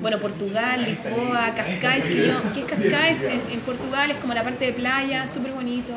bueno, 0.00 0.18
Portugal, 0.18 0.84
Lisboa, 0.84 1.54
Cascais, 1.54 2.04
que 2.04 2.26
yo, 2.26 2.34
¿qué 2.52 2.60
es 2.60 2.66
Cascais? 2.66 3.18
En, 3.50 3.60
Portugal 3.60 4.10
es 4.10 4.18
como 4.18 4.34
la 4.34 4.42
parte 4.42 4.66
de 4.66 4.72
playa, 4.72 5.26
súper 5.26 5.52
bonito. 5.52 5.92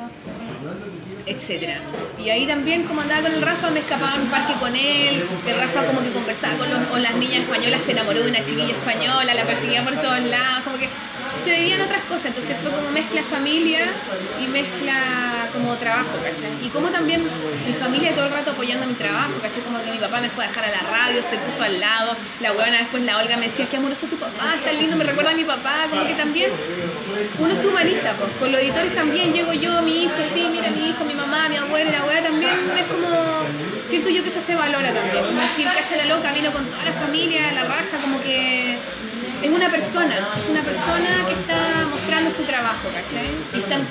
etcétera. 1.25 1.81
Y 2.23 2.29
ahí 2.29 2.47
también, 2.47 2.83
como 2.83 3.01
andaba 3.01 3.23
con 3.23 3.33
el 3.33 3.41
Rafa, 3.41 3.69
me 3.69 3.79
escapaba 3.79 4.15
en 4.15 4.21
un 4.21 4.29
parque 4.29 4.53
con 4.59 4.75
él. 4.75 5.23
El 5.45 5.55
Rafa 5.57 5.85
como 5.85 6.01
que 6.01 6.11
conversaba 6.11 6.57
con, 6.57 6.69
los, 6.69 6.79
con 6.87 7.03
las 7.03 7.15
niñas 7.15 7.39
españolas, 7.39 7.81
se 7.83 7.91
enamoró 7.91 8.21
de 8.23 8.29
una 8.29 8.43
chiquilla 8.43 8.71
española, 8.71 9.33
la 9.33 9.43
perseguía 9.43 9.83
por 9.83 9.95
todos 9.95 10.21
lados, 10.21 10.63
como 10.63 10.77
que 10.77 10.87
se 11.47 11.53
veían 11.53 11.79
otras 11.79 12.03
cosas, 12.03 12.25
entonces 12.25 12.57
fue 12.61 12.71
como 12.71 12.91
mezcla 12.91 13.23
familia 13.23 13.87
y 14.43 14.47
mezcla 14.47 15.47
como 15.53 15.75
trabajo, 15.77 16.11
¿cachai? 16.21 16.51
Y 16.61 16.67
como 16.67 16.89
también 16.89 17.23
mi 17.65 17.73
familia 17.73 18.13
todo 18.13 18.25
el 18.25 18.33
rato 18.33 18.51
apoyando 18.51 18.85
mi 18.85 18.95
trabajo, 18.95 19.31
¿cachai? 19.41 19.61
Como 19.61 19.81
que 19.81 19.91
mi 19.91 19.97
papá 19.97 20.19
me 20.19 20.29
fue 20.29 20.43
a 20.43 20.49
dejar 20.49 20.65
a 20.65 20.71
la 20.71 20.81
radio, 20.81 21.23
se 21.23 21.37
puso 21.37 21.63
al 21.63 21.79
lado, 21.79 22.17
la 22.41 22.51
buena 22.51 22.79
después 22.79 23.01
la 23.03 23.17
Olga 23.19 23.37
me 23.37 23.47
decía, 23.47 23.65
qué 23.69 23.77
amoroso 23.77 24.07
tu 24.07 24.17
papá, 24.17 24.55
está 24.57 24.73
lindo, 24.73 24.97
me 24.97 25.05
recuerda 25.05 25.31
a 25.31 25.35
mi 25.35 25.45
papá, 25.45 25.87
como 25.89 26.05
que 26.05 26.15
también 26.15 26.51
uno 27.39 27.55
se 27.55 27.65
humaniza, 27.67 28.11
pues. 28.19 28.29
con 28.39 28.51
los 28.51 28.59
editores 28.59 28.93
también 28.93 29.31
llego 29.31 29.53
yo, 29.53 29.81
mi 29.83 30.03
hijo, 30.03 30.19
sí, 30.33 30.49
mira, 30.51 30.69
mi 30.69 30.89
hijo, 30.89 31.05
mi 31.05 31.13
mamá, 31.13 31.47
mi 31.47 31.55
abuela, 31.55 31.91
la 31.91 31.99
abuela 32.01 32.23
también 32.23 32.51
es 32.75 32.83
como, 32.91 33.07
siento 33.87 34.09
yo 34.09 34.21
que 34.21 34.29
eso 34.29 34.41
se 34.41 34.53
valora 34.53 34.91
también, 34.91 35.23
como 35.23 35.39
decir, 35.39 35.65
cacha 35.73 35.95
la 35.95 36.05
loca, 36.13 36.33
vino 36.33 36.51
con 36.51 36.65
toda 36.65 36.83
la 36.83 36.91
familia, 36.91 37.53
la 37.53 37.63
raja, 37.63 37.97
como 38.01 38.19
que 38.19 38.77
es 39.41 39.49
una 39.49 39.69
persona, 39.69 40.29
es 40.37 40.47
una 40.47 40.61
persona 40.61 41.25
que 41.27 41.33
está 41.33 41.85
mostrando 41.89 42.31
su 42.31 42.43
trabajo, 42.43 42.89
¿cachai? 42.93 43.27
Y 43.53 43.59
están 43.59 43.87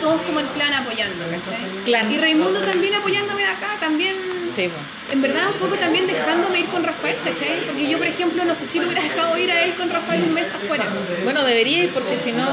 todos 0.00 0.20
como 0.22 0.40
en 0.40 0.46
plan 0.48 0.72
apoyando, 0.72 1.24
¿cachai? 1.30 2.12
Y 2.12 2.18
Raimundo 2.18 2.62
también 2.62 2.94
apoyándome 2.94 3.42
de 3.42 3.48
acá, 3.48 3.76
también. 3.80 4.16
Sí, 4.54 4.68
En 5.12 5.22
verdad, 5.22 5.48
un 5.52 5.60
poco 5.60 5.76
también 5.76 6.06
dejándome 6.06 6.60
ir 6.60 6.66
con 6.66 6.82
Rafael, 6.82 7.16
¿cachai? 7.24 7.66
Porque 7.66 7.88
yo, 7.88 7.98
por 7.98 8.06
ejemplo, 8.06 8.44
no 8.44 8.54
sé 8.54 8.66
si 8.66 8.78
lo 8.78 8.86
hubiera 8.86 9.02
dejado 9.02 9.36
ir 9.38 9.50
a 9.52 9.62
él 9.62 9.74
con 9.74 9.88
Rafael 9.90 10.22
un 10.22 10.34
mes 10.34 10.48
afuera. 10.48 10.86
Bueno, 11.22 11.44
debería 11.44 11.84
ir 11.84 11.90
porque 11.90 12.16
si 12.16 12.32
no. 12.32 12.46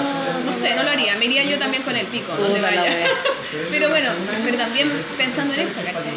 No 0.46 0.54
sé, 0.54 0.76
no 0.76 0.84
lo 0.84 0.90
haría. 0.92 1.16
Me 1.16 1.26
iría 1.26 1.44
yo 1.44 1.58
también 1.58 1.84
con 1.84 1.96
el 1.96 2.06
pico, 2.08 2.36
donde 2.36 2.62
vaya. 2.62 2.84
pero 3.72 3.90
bueno, 3.90 4.12
pero 4.44 4.58
también 4.58 4.92
pensando 5.18 5.54
en 5.54 5.62
eso, 5.62 5.80
¿cachai? 5.84 6.14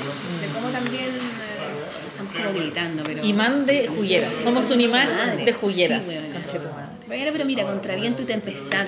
Gritando, 2.54 3.02
pero. 3.04 3.24
Imán 3.24 3.66
de 3.66 3.88
jugueras. 3.88 4.32
Somos 4.42 4.70
un 4.70 4.80
imán 4.80 5.08
de 5.44 5.52
jugueras. 5.52 6.06
bueno, 7.06 7.30
pero 7.32 7.44
mira, 7.44 7.64
contra 7.64 7.94
viento 7.96 8.22
y 8.22 8.26
tempestad. 8.26 8.86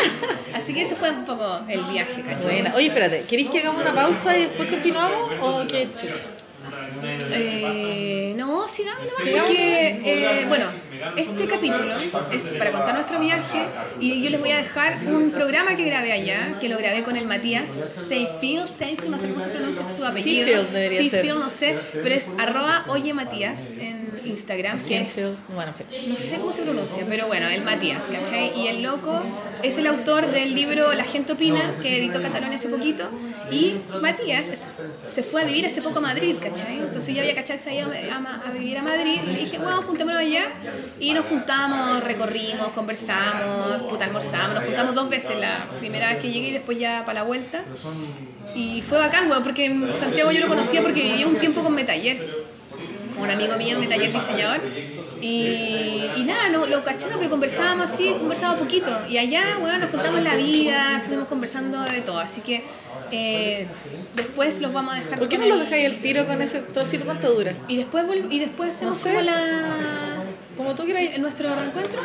Así 0.54 0.74
que 0.74 0.82
eso 0.82 0.96
fue 0.96 1.10
un 1.10 1.24
poco 1.24 1.60
el 1.68 1.84
viaje, 1.84 2.22
¿cachai? 2.22 2.72
Oye, 2.74 2.86
espérate, 2.86 3.24
¿queréis 3.28 3.50
que 3.50 3.60
hagamos 3.60 3.82
una 3.82 3.94
pausa 3.94 4.36
y 4.36 4.42
después 4.42 4.68
continuamos? 4.68 5.32
¿O 5.40 5.66
qué 5.66 5.88
chucha? 6.00 6.35
Eh, 7.02 8.34
no, 8.36 8.68
sigamos 8.68 9.06
porque, 9.18 10.00
eh, 10.04 10.44
bueno, 10.48 10.66
este 11.16 11.46
capítulo 11.46 11.96
es 12.32 12.42
para 12.58 12.72
contar 12.72 12.94
nuestro 12.94 13.18
viaje 13.18 13.58
y 14.00 14.22
yo 14.22 14.30
les 14.30 14.40
voy 14.40 14.50
a 14.50 14.58
dejar 14.58 14.98
un 15.06 15.30
programa 15.30 15.74
que 15.74 15.84
grabé 15.84 16.12
allá, 16.12 16.58
que 16.60 16.68
lo 16.68 16.78
grabé 16.78 17.02
con 17.02 17.16
el 17.16 17.26
Matías 17.26 17.70
Seyfield, 18.08 18.68
Seyfield, 18.68 19.10
no 19.10 19.18
sé 19.18 19.28
cómo 19.28 19.40
se 19.40 19.48
pronuncia 19.48 19.84
su 19.84 20.04
apellido. 20.04 20.64
Seyfield 20.72 21.38
no 21.38 21.50
sé, 21.50 21.76
pero 21.92 22.14
es 22.14 22.30
arroba 22.38 22.84
oye 22.88 23.12
Matías 23.12 23.70
en 23.70 24.06
Instagram. 24.26 24.78
bueno, 25.54 25.72
no 26.08 26.16
sé 26.16 26.36
cómo 26.36 26.52
se 26.52 26.62
pronuncia, 26.62 27.04
pero 27.08 27.26
bueno, 27.26 27.48
el 27.48 27.62
Matías, 27.62 28.04
¿cachai? 28.10 28.52
Y 28.56 28.68
el 28.68 28.82
loco 28.82 29.22
es 29.62 29.78
el 29.78 29.86
autor 29.86 30.30
del 30.30 30.54
libro 30.54 30.92
La 30.94 31.04
gente 31.04 31.32
opina, 31.32 31.74
que 31.80 31.98
editó 31.98 32.20
Cataluña 32.20 32.56
hace 32.56 32.68
poquito, 32.68 33.08
y 33.50 33.76
Matías 34.00 34.74
se 35.06 35.22
fue 35.22 35.42
a 35.42 35.44
vivir 35.44 35.66
hace 35.66 35.82
poco 35.82 35.98
a 35.98 36.02
Madrid, 36.02 36.36
¿cachai? 36.40 36.80
Entonces 36.86 37.14
yo 37.14 37.20
había 37.20 37.34
cachado 37.34 37.58
que 37.58 37.64
se 37.64 37.82
a, 37.82 38.50
vivir 38.52 38.78
a 38.78 38.82
Madrid 38.82 39.20
le 39.26 39.38
dije, 39.38 39.58
bueno, 39.58 39.82
juntémonos 39.82 40.20
allá. 40.20 40.52
Y 40.98 41.12
nos 41.12 41.26
juntamos, 41.26 42.02
recorrimos, 42.02 42.68
conversamos, 42.68 43.82
puta, 43.88 44.04
almorzamos. 44.04 44.54
Nos 44.54 44.64
juntamos 44.64 44.94
dos 44.94 45.08
veces, 45.08 45.36
la 45.36 45.66
primera 45.78 46.08
vez 46.08 46.18
que 46.18 46.30
llegué 46.30 46.48
y 46.48 46.52
después 46.52 46.78
ya 46.78 47.04
para 47.04 47.20
la 47.20 47.22
vuelta. 47.24 47.64
Y 48.54 48.82
fue 48.82 48.98
bacán, 48.98 49.30
weón, 49.30 49.42
porque 49.42 49.66
en 49.66 49.92
Santiago 49.92 50.30
yo 50.32 50.40
lo 50.40 50.48
conocía 50.48 50.82
porque 50.82 51.02
vivía 51.02 51.26
un 51.26 51.38
tiempo 51.38 51.62
con 51.62 51.74
Metaller. 51.74 52.46
Un 53.18 53.30
amigo 53.30 53.56
mío, 53.56 53.78
Metaller 53.78 54.12
diseñador. 54.12 54.60
Y, 55.26 56.20
y 56.20 56.24
nada, 56.24 56.48
lo, 56.50 56.66
lo 56.66 56.84
cachamos, 56.84 57.16
pero 57.16 57.30
conversábamos 57.30 57.90
así, 57.90 58.14
conversábamos 58.18 58.60
poquito. 58.60 58.96
Y 59.08 59.18
allá, 59.18 59.56
bueno, 59.58 59.78
nos 59.78 59.90
contamos 59.90 60.22
la 60.22 60.36
vida, 60.36 60.98
estuvimos 60.98 61.26
conversando 61.26 61.80
de 61.80 62.00
todo. 62.00 62.20
Así 62.20 62.42
que 62.42 62.62
eh, 63.10 63.66
después 64.14 64.60
los 64.60 64.72
vamos 64.72 64.94
a 64.94 64.98
dejar. 64.98 65.18
¿Por 65.18 65.28
qué 65.28 65.38
no 65.38 65.46
los 65.46 65.58
dejáis 65.58 65.86
el 65.86 66.00
tiro 66.00 66.26
con 66.26 66.40
ese 66.42 66.60
trocito? 66.60 67.04
¿Cuánto 67.04 67.32
dura? 67.32 67.56
Y 67.66 67.76
después, 67.76 68.04
y 68.30 68.38
después 68.38 68.70
hacemos 68.70 68.98
como 68.98 69.20
la. 69.20 70.22
Como 70.56 70.74
tú 70.74 70.84
quieras. 70.84 71.02
¿En 71.14 71.22
nuestro 71.22 71.54
reencuentro? 71.54 72.00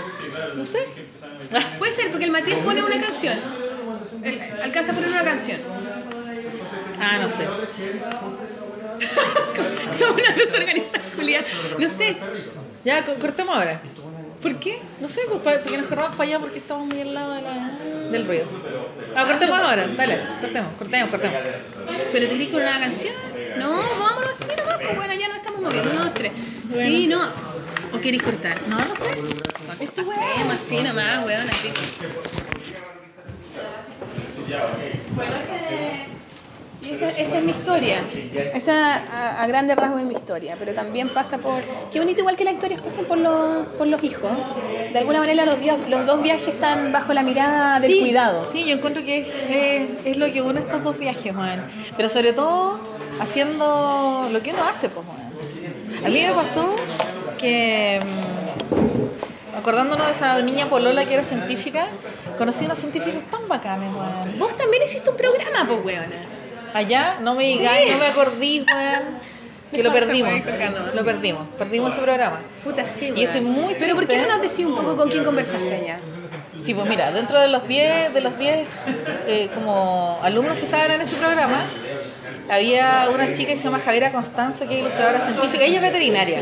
No 0.56 0.66
sé. 0.66 0.80
Puede 1.78 1.92
ser, 1.92 2.10
porque 2.10 2.26
el 2.26 2.32
Matías 2.32 2.60
pone 2.60 2.84
una 2.84 3.00
canción. 3.00 3.40
alcanza 4.64 4.92
a 4.92 4.96
poner 4.96 5.10
una 5.12 5.24
canción. 5.24 5.60
Ah, 7.00 7.20
no 7.22 7.30
sé. 7.30 7.46
Somos 9.98 10.22
una 10.22 10.34
desorganizada, 10.36 11.04
Julia. 11.16 11.46
No 11.78 11.90
sé. 11.90 12.18
Ya, 12.84 13.04
cortemos 13.04 13.56
ahora. 13.56 13.82
¿Por 14.42 14.56
qué? 14.60 14.80
No 15.00 15.08
sé, 15.08 15.22
pues 15.30 15.60
porque 15.60 15.78
nos 15.78 15.86
corramos 15.88 16.16
para 16.16 16.28
allá 16.28 16.40
porque 16.40 16.60
estamos 16.60 16.88
muy 16.88 17.00
al 17.00 17.14
lado 17.14 17.34
de 17.36 17.42
la, 17.44 17.72
del 18.12 18.26
ruido. 18.26 18.46
Ah, 19.16 19.26
cortemos 19.28 19.60
ahora, 19.60 19.88
dale, 19.88 20.20
cortemos, 20.40 20.74
cortemos, 20.78 21.10
cortemos. 21.12 21.38
¿Pero 22.12 22.28
te 22.28 22.50
con 22.50 22.62
una 22.62 22.80
canción? 22.80 23.14
No, 23.58 23.70
vámonos 23.70 24.32
así 24.32 24.52
nomás, 24.58 24.78
pues 24.82 24.96
bueno, 24.96 25.14
ya 25.14 25.28
no 25.28 25.36
estamos 25.36 25.62
moviendo, 25.62 25.92
uno, 25.92 26.06
dos, 26.06 26.14
tres. 26.16 26.32
Sí, 26.72 27.06
no. 27.08 27.22
¿O 27.94 28.00
queréis 28.00 28.24
cortar? 28.24 28.68
No, 28.68 28.78
no 28.78 28.96
sé. 28.96 29.84
Esto 29.84 30.02
weón. 30.04 30.52
así 30.52 30.78
nomás, 30.82 31.26
weón, 31.26 31.48
así. 31.48 31.72
Bueno, 35.16 35.36
ese... 35.36 35.91
Y 36.84 36.94
esa, 36.94 37.10
esa, 37.10 37.38
es 37.38 37.44
mi 37.44 37.52
historia. 37.52 38.00
Esa 38.56 38.96
a, 38.96 39.44
a 39.44 39.48
grandes 39.48 39.78
rasgos 39.78 40.02
es 40.02 40.08
mi 40.08 40.16
historia. 40.16 40.56
Pero 40.58 40.74
también 40.74 41.08
pasa 41.10 41.38
por. 41.38 41.62
Qué 41.92 42.00
bonito, 42.00 42.22
igual 42.22 42.36
que 42.36 42.44
las 42.44 42.56
historias 42.56 42.82
pasan 42.82 43.06
por 43.06 43.20
los, 43.20 43.68
por 43.78 43.88
los 43.88 44.04
hijos. 44.04 44.32
De 44.92 44.98
alguna 44.98 45.20
manera, 45.20 45.46
los, 45.46 45.58
los 45.88 46.06
dos 46.08 46.24
viajes 46.24 46.48
están 46.48 46.92
bajo 46.92 47.14
la 47.14 47.22
mirada 47.22 47.80
del 47.80 48.00
cuidado. 48.00 48.48
Sí, 48.48 48.66
yo 48.66 48.76
encuentro 48.76 49.04
que 49.04 49.20
es, 49.20 50.06
es, 50.06 50.18
lo 50.18 50.32
que 50.32 50.42
une 50.42 50.60
estos 50.60 50.84
dos 50.84 50.98
viajes, 50.98 51.36
Juan. 51.36 51.68
Pero 51.96 52.10
sobre 52.10 52.34
todo 52.34 52.80
haciendo 53.20 54.30
lo 54.32 54.42
que 54.42 54.50
uno 54.50 54.64
hace, 54.64 54.90
pues, 54.90 55.06
Juan. 55.06 55.20
A 56.06 56.10
mí 56.10 56.26
me 56.26 56.34
pasó 56.34 56.76
que. 57.40 58.02
Mm, 58.04 59.58
acordándonos 59.60 60.08
de 60.08 60.14
esa 60.14 60.42
niña 60.42 60.68
Polola 60.68 61.06
que 61.06 61.14
era 61.14 61.24
científica, 61.24 61.90
conocí 62.40 62.64
a 62.64 62.66
unos 62.66 62.80
científicos 62.80 63.24
tan 63.30 63.48
bacanes, 63.48 63.94
Juan. 63.94 64.40
Vos 64.40 64.58
también 64.58 64.82
hiciste 64.82 65.12
un 65.12 65.18
programa, 65.18 65.68
pues, 65.68 65.86
weona 65.86 66.41
allá, 66.74 67.18
no 67.22 67.36
me 67.36 67.44
digáis, 67.44 67.92
no 67.92 67.98
me 67.98 68.08
acordí, 68.08 68.66
weón. 68.72 69.32
Que 69.72 69.84
lo 69.84 69.94
perdimos. 69.94 70.34
Lo 70.94 71.06
perdimos. 71.06 71.48
Perdimos 71.58 71.94
ese 71.94 72.02
programa. 72.02 72.42
Puta, 72.64 72.86
sí, 72.86 73.14
Y 73.16 73.24
estoy 73.24 73.42
muy 73.42 73.76
Pero 73.80 73.96
¿por 73.96 74.08
qué 74.08 74.18
no 74.18 74.28
nos 74.28 74.42
decís 74.42 74.66
un 74.66 74.76
poco 74.76 74.98
con 74.98 75.10
quién 75.10 75.24
conversaste 75.24 75.74
allá? 75.74 76.00
Sí, 76.64 76.74
pues 76.76 76.88
mira, 76.88 77.12
dentro 77.12 77.40
de 77.40 77.48
los 77.48 77.68
10 77.68 78.14
de 78.14 78.22
los 78.22 78.38
10 78.38 78.68
eh, 79.28 79.50
como 79.54 80.20
alumnos 80.22 80.58
que 80.58 80.66
estaban 80.66 80.92
en 80.92 81.02
este 81.02 81.16
programa, 81.16 81.58
había 82.50 83.08
una 83.12 83.34
chica 83.34 83.54
que 83.54 83.58
se 83.58 83.64
llama 83.64 83.80
Javiera 83.80 84.12
Constanzo, 84.12 84.68
que 84.68 84.76
es 84.76 84.82
ilustradora 84.82 85.22
científica, 85.22 85.64
ella 85.64 85.78
es 85.78 85.82
veterinaria. 85.82 86.40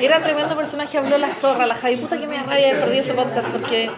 Era 0.00 0.20
tremendo 0.22 0.56
personaje, 0.56 0.98
habló 0.98 1.18
la 1.18 1.30
zorra, 1.30 1.66
la 1.66 1.76
Javi, 1.76 1.96
puta 1.98 2.18
que 2.18 2.26
me 2.26 2.34
da 2.36 2.42
rabia 2.42 2.70
haber 2.70 2.80
perdido 2.80 3.02
ese 3.02 3.14
podcast 3.14 3.48
porque 3.48 3.90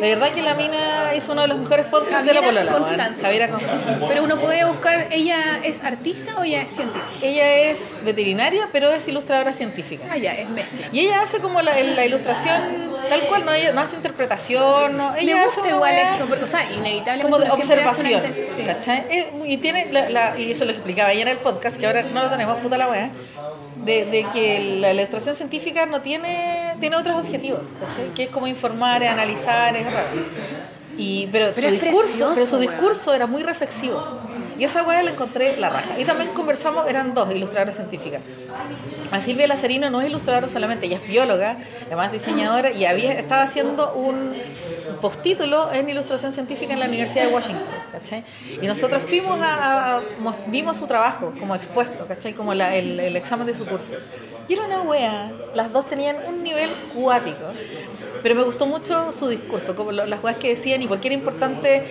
de 0.00 0.08
verdad 0.14 0.32
que 0.32 0.42
la 0.42 0.54
mina 0.54 1.14
hizo 1.16 1.32
uno 1.32 1.42
de 1.42 1.48
los 1.48 1.58
mejores 1.58 1.86
podcasts 1.86 2.26
de 2.26 2.34
la 2.34 2.42
polola. 2.42 2.72
Constanza. 2.72 3.22
Javiera 3.22 3.48
Constanza. 3.48 3.98
Pero 4.08 4.24
uno 4.24 4.38
puede 4.38 4.64
buscar, 4.64 5.08
¿ella 5.10 5.60
es 5.62 5.82
artista 5.82 6.36
o 6.38 6.44
ella 6.44 6.62
es 6.62 6.72
científica? 6.72 7.06
Ella 7.22 7.54
es 7.70 8.00
veterinaria, 8.04 8.68
pero 8.72 8.90
es 8.92 9.06
ilustradora 9.08 9.52
científica. 9.52 10.04
Ah, 10.10 10.16
ya, 10.16 10.32
es 10.32 10.48
mezcla. 10.48 10.88
Y 10.92 11.00
ella 11.00 11.22
hace 11.22 11.38
como 11.38 11.62
la, 11.62 11.78
la 11.80 12.04
ilustración 12.04 12.94
tal 13.08 13.26
cual, 13.28 13.44
no, 13.44 13.52
ella 13.52 13.72
no 13.72 13.80
hace 13.80 13.96
interpretación. 13.96 14.96
No, 14.96 15.14
ella 15.16 15.36
Me 15.36 15.44
gusta 15.44 15.68
igual 15.68 15.94
eso, 15.94 16.26
porque, 16.26 16.44
o 16.44 16.46
sea, 16.46 16.70
inevitablemente 16.72 17.22
como 17.22 17.38
de 17.38 17.50
observación. 17.50 18.22
Sí. 18.44 18.62
¿cachai? 18.62 19.06
Y, 19.44 19.56
tiene 19.58 19.92
la, 19.92 20.08
la, 20.08 20.38
y 20.38 20.52
eso 20.52 20.64
lo 20.64 20.72
explicaba 20.72 21.12
ella 21.12 21.22
en 21.22 21.28
el 21.28 21.38
podcast, 21.38 21.76
que 21.76 21.86
ahora 21.86 22.02
no 22.02 22.22
lo 22.22 22.30
tenemos, 22.30 22.56
puta 22.58 22.78
la 22.78 22.88
wea 22.88 23.10
de, 23.84 24.04
de, 24.04 24.26
que 24.32 24.78
la 24.80 24.92
ilustración 24.92 25.34
científica 25.34 25.86
no 25.86 26.00
tiene, 26.00 26.74
tiene 26.80 26.96
otros 26.96 27.16
objetivos, 27.16 27.68
que 28.14 28.24
es 28.24 28.28
como 28.30 28.46
informar, 28.46 29.04
analizar, 29.04 29.76
es 29.76 29.84
raro. 29.92 30.08
Y, 30.96 31.28
pero, 31.32 31.54
su, 31.54 31.60
discurso, 31.60 32.32
pero 32.34 32.46
su 32.46 32.58
discurso 32.58 33.14
era 33.14 33.26
muy 33.26 33.42
reflexivo. 33.42 34.00
Y 34.58 34.64
esa 34.64 34.82
weá 34.82 35.02
la 35.02 35.10
encontré 35.10 35.56
la 35.56 35.70
raja. 35.70 35.98
Y 35.98 36.04
también 36.04 36.30
conversamos, 36.30 36.88
eran 36.88 37.14
dos 37.14 37.30
ilustradoras 37.30 37.76
científicas. 37.76 38.22
A 39.10 39.20
Silvia 39.20 39.46
Lazarino 39.46 39.90
no 39.90 40.00
es 40.00 40.08
ilustradora 40.08 40.48
solamente, 40.48 40.86
ella 40.86 40.98
es 40.98 41.08
bióloga, 41.08 41.56
además 41.86 42.12
diseñadora, 42.12 42.70
y 42.70 42.84
había, 42.84 43.12
estaba 43.12 43.42
haciendo 43.42 43.92
un 43.94 44.34
postítulo 45.00 45.72
en 45.72 45.88
ilustración 45.88 46.32
científica 46.32 46.72
en 46.72 46.80
la 46.80 46.86
Universidad 46.86 47.26
de 47.26 47.34
Washington, 47.34 47.66
¿cachai? 47.92 48.24
Y 48.60 48.66
nosotros 48.66 49.02
fuimos 49.02 49.38
a, 49.42 50.00
vimos 50.46 50.76
su 50.76 50.86
trabajo 50.86 51.32
como 51.38 51.54
expuesto, 51.54 52.06
¿cachai? 52.06 52.32
Como 52.32 52.54
la, 52.54 52.74
el, 52.74 52.98
el, 52.98 53.16
examen 53.16 53.46
de 53.46 53.54
su 53.54 53.66
curso. 53.66 53.96
Y 54.48 54.54
era 54.54 54.64
una 54.64 54.82
wea, 54.82 55.32
las 55.54 55.72
dos 55.72 55.88
tenían 55.88 56.16
un 56.26 56.42
nivel 56.42 56.68
cuático, 56.94 57.52
pero 58.22 58.34
me 58.34 58.42
gustó 58.42 58.66
mucho 58.66 59.12
su 59.12 59.28
discurso, 59.28 59.76
como 59.76 59.92
las 59.92 60.22
weas 60.24 60.38
que 60.38 60.48
decían 60.48 60.80
y 60.80 60.86
por 60.86 61.00
qué 61.00 61.08
era 61.08 61.14
importante 61.14 61.84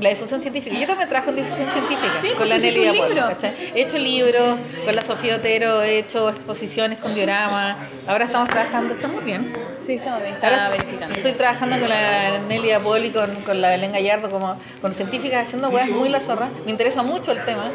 La 0.00 0.10
difusión 0.10 0.42
científica. 0.42 0.76
Yo 0.78 0.86
también 0.86 1.08
trabajo 1.08 1.30
en 1.30 1.36
difusión 1.36 1.68
científica 1.68 2.12
Sí, 2.20 2.28
con 2.28 2.48
pues 2.48 2.50
la 2.50 2.58
Nelly 2.58 2.86
Apolo. 2.86 3.28
He 3.74 3.82
hecho 3.82 3.98
libros 3.98 4.58
con 4.84 4.94
la 4.94 5.02
Sofía 5.02 5.36
Otero, 5.36 5.82
he 5.82 5.98
hecho 5.98 6.28
exposiciones 6.28 6.98
con 6.98 7.14
diorama. 7.14 7.76
Ahora 8.06 8.26
estamos 8.26 8.48
trabajando, 8.48 8.94
estamos 8.94 9.24
bien. 9.24 9.52
Sí, 9.76 9.94
estamos 9.94 10.22
bien. 10.22 10.34
Estaba 10.34 10.68
verificando. 10.68 11.16
Estoy 11.16 11.32
trabajando 11.32 11.78
con 11.78 11.88
la 11.88 12.38
Nelly 12.40 12.72
Apolo 12.72 13.04
y 13.04 13.10
con, 13.10 13.42
con 13.42 13.60
la 13.60 13.70
Belén 13.70 13.92
Gallardo 13.92 14.30
como 14.30 14.58
con 14.80 14.92
científicas 14.92 15.46
haciendo 15.46 15.70
weas 15.70 15.88
muy 15.88 16.08
la 16.08 16.20
zorra. 16.20 16.50
Me 16.64 16.70
interesa 16.70 17.02
mucho 17.02 17.32
el 17.32 17.44
tema. 17.44 17.70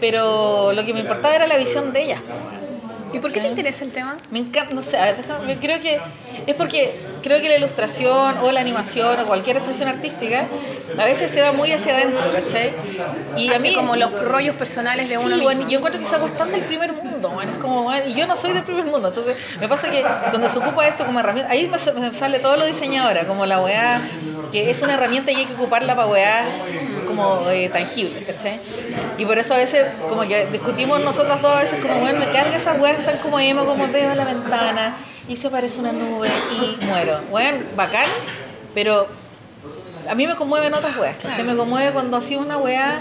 Pero 0.00 0.72
lo 0.72 0.84
que 0.84 0.94
me 0.94 1.00
importaba 1.00 1.34
era 1.34 1.46
la 1.46 1.56
visión 1.56 1.92
de 1.92 2.02
ellas. 2.02 2.20
¿Y 3.12 3.18
por 3.20 3.32
qué 3.32 3.40
te 3.40 3.48
interesa 3.48 3.84
el 3.84 3.90
tema? 3.92 4.18
Me 4.30 4.38
encanta, 4.38 4.74
no 4.74 4.82
sé, 4.82 4.96
a 4.98 5.04
ver, 5.06 5.16
déjame- 5.16 5.58
creo 5.58 5.80
que 5.80 5.98
es 6.46 6.54
porque 6.54 6.94
creo 7.22 7.40
que 7.40 7.48
la 7.48 7.56
ilustración 7.56 8.38
o 8.38 8.52
la 8.52 8.60
animación 8.60 9.18
o 9.20 9.26
cualquier 9.26 9.56
expresión 9.56 9.88
artística 9.88 10.46
a 10.98 11.04
veces 11.04 11.30
se 11.30 11.40
va 11.40 11.52
muy 11.52 11.72
hacia 11.72 11.94
adentro, 11.96 12.24
¿cachai? 12.32 12.72
Y 13.36 13.52
a 13.52 13.58
mí 13.58 13.74
como 13.74 13.96
los 13.96 14.12
rollos 14.24 14.54
personales 14.56 15.08
de 15.08 15.14
Sí, 15.16 15.20
uno 15.20 15.28
mismo. 15.36 15.44
bueno, 15.44 15.66
yo 15.68 15.78
encuentro 15.78 16.00
que 16.00 16.06
esa 16.06 16.18
tan 16.36 16.50
del 16.52 16.62
primer 16.62 16.92
mundo, 16.92 17.30
bueno, 17.30 17.52
es 17.52 17.58
como, 17.58 17.82
bueno, 17.84 18.06
y 18.08 18.14
yo 18.14 18.26
no 18.26 18.36
soy 18.36 18.52
del 18.52 18.62
primer 18.64 18.84
mundo, 18.84 19.08
entonces 19.08 19.36
me 19.60 19.68
pasa 19.68 19.90
que 19.90 20.02
cuando 20.02 20.48
se 20.50 20.58
ocupa 20.58 20.86
esto 20.86 21.04
como 21.06 21.20
herramienta, 21.20 21.50
ahí 21.52 21.66
me 21.68 22.12
sale 22.12 22.38
todo 22.40 22.56
lo 22.56 22.66
diseñadora, 22.66 23.24
como 23.26 23.46
la 23.46 23.60
weá, 23.60 24.00
que 24.52 24.70
es 24.70 24.80
una 24.82 24.94
herramienta 24.94 25.32
y 25.32 25.36
hay 25.36 25.46
que 25.46 25.54
ocuparla 25.54 25.94
para 25.96 26.08
weá 26.08 26.44
como 27.08 27.48
eh, 27.50 27.68
tangible, 27.70 28.22
¿cachai? 28.24 28.60
Y 29.18 29.24
por 29.24 29.36
eso 29.38 29.54
a 29.54 29.56
veces, 29.56 29.86
como 30.08 30.22
que 30.22 30.46
discutimos 30.46 31.00
nosotros 31.00 31.40
dos 31.42 31.56
a 31.56 31.60
veces, 31.60 31.80
como, 31.80 31.98
bueno, 32.00 32.20
me 32.20 32.26
carga 32.30 32.56
esa 32.56 32.74
weá 32.74 32.96
tan 33.04 33.18
como 33.18 33.40
emo, 33.40 33.64
como 33.64 33.88
veo 33.88 34.14
la 34.14 34.24
ventana 34.24 34.96
y 35.28 35.36
se 35.36 35.50
parece 35.50 35.78
una 35.80 35.92
nube 35.92 36.28
y 36.52 36.84
muero. 36.84 37.20
Bueno, 37.30 37.58
bacán, 37.74 38.06
pero 38.74 39.08
a 40.08 40.14
mí 40.14 40.26
me 40.26 40.36
conmueven 40.36 40.72
otras 40.74 40.96
weas, 40.96 41.16
¿cachai? 41.22 41.42
Me 41.44 41.56
conmueve 41.56 41.90
cuando 41.92 42.16
hacía 42.18 42.38
una 42.38 42.58
weá 42.58 43.00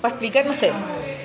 para 0.00 0.14
explicar, 0.14 0.46
no 0.46 0.54
sé. 0.54 0.72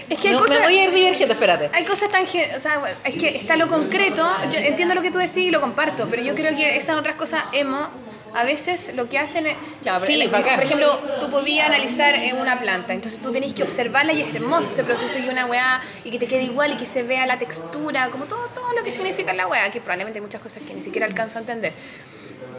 Es 0.09 0.17
que 0.19 0.29
hay 0.29 0.33
No, 0.35 0.39
cosas- 0.39 0.59
Me 0.59 0.63
voy 0.65 0.77
a 0.77 0.83
ir 0.85 0.91
divergente, 0.91 1.33
espérate. 1.33 1.69
Hay 1.73 1.83
cosas 1.83 2.09
tan... 2.09 2.23
O 2.23 2.59
sea, 2.59 2.77
bueno, 2.79 2.95
es 3.03 3.15
que 3.15 3.27
está 3.37 3.57
lo 3.57 3.67
concreto. 3.67 4.25
Yo 4.49 4.57
entiendo 4.59 4.95
lo 4.95 5.01
que 5.01 5.11
tú 5.11 5.17
decís 5.17 5.37
y 5.37 5.51
lo 5.51 5.59
comparto, 5.59 6.07
pero 6.09 6.21
yo 6.21 6.33
creo 6.33 6.55
que 6.55 6.77
esas 6.77 6.97
otras 6.97 7.15
cosas 7.17 7.43
emo... 7.51 7.89
A 8.33 8.43
veces 8.43 8.93
lo 8.95 9.09
que 9.09 9.17
hacen 9.17 9.47
es... 9.47 9.55
Claro, 9.81 10.05
Sí, 10.05 10.27
por, 10.27 10.41
por 10.43 10.63
ejemplo, 10.63 10.99
tú 11.19 11.29
podías 11.29 11.67
analizar 11.67 12.15
en 12.15 12.37
una 12.37 12.59
planta, 12.59 12.93
entonces 12.93 13.21
tú 13.21 13.31
tenés 13.31 13.53
que 13.53 13.63
observarla 13.63 14.13
y 14.13 14.21
es 14.21 14.33
hermoso 14.35 14.69
ese 14.69 14.83
proceso 14.83 15.17
y 15.19 15.29
una 15.29 15.45
weá 15.45 15.81
y 16.03 16.11
que 16.11 16.19
te 16.19 16.27
quede 16.27 16.43
igual 16.43 16.73
y 16.73 16.77
que 16.77 16.85
se 16.85 17.03
vea 17.03 17.25
la 17.25 17.39
textura, 17.39 18.09
como 18.09 18.25
todo, 18.25 18.47
todo 18.49 18.73
lo 18.73 18.83
que 18.83 18.91
significa 18.91 19.33
la 19.33 19.47
weá, 19.47 19.71
que 19.71 19.79
probablemente 19.79 20.19
hay 20.19 20.23
muchas 20.23 20.41
cosas 20.41 20.63
que 20.63 20.73
ni 20.73 20.83
siquiera 20.83 21.07
alcanzo 21.07 21.39
a 21.39 21.41
entender. 21.41 21.73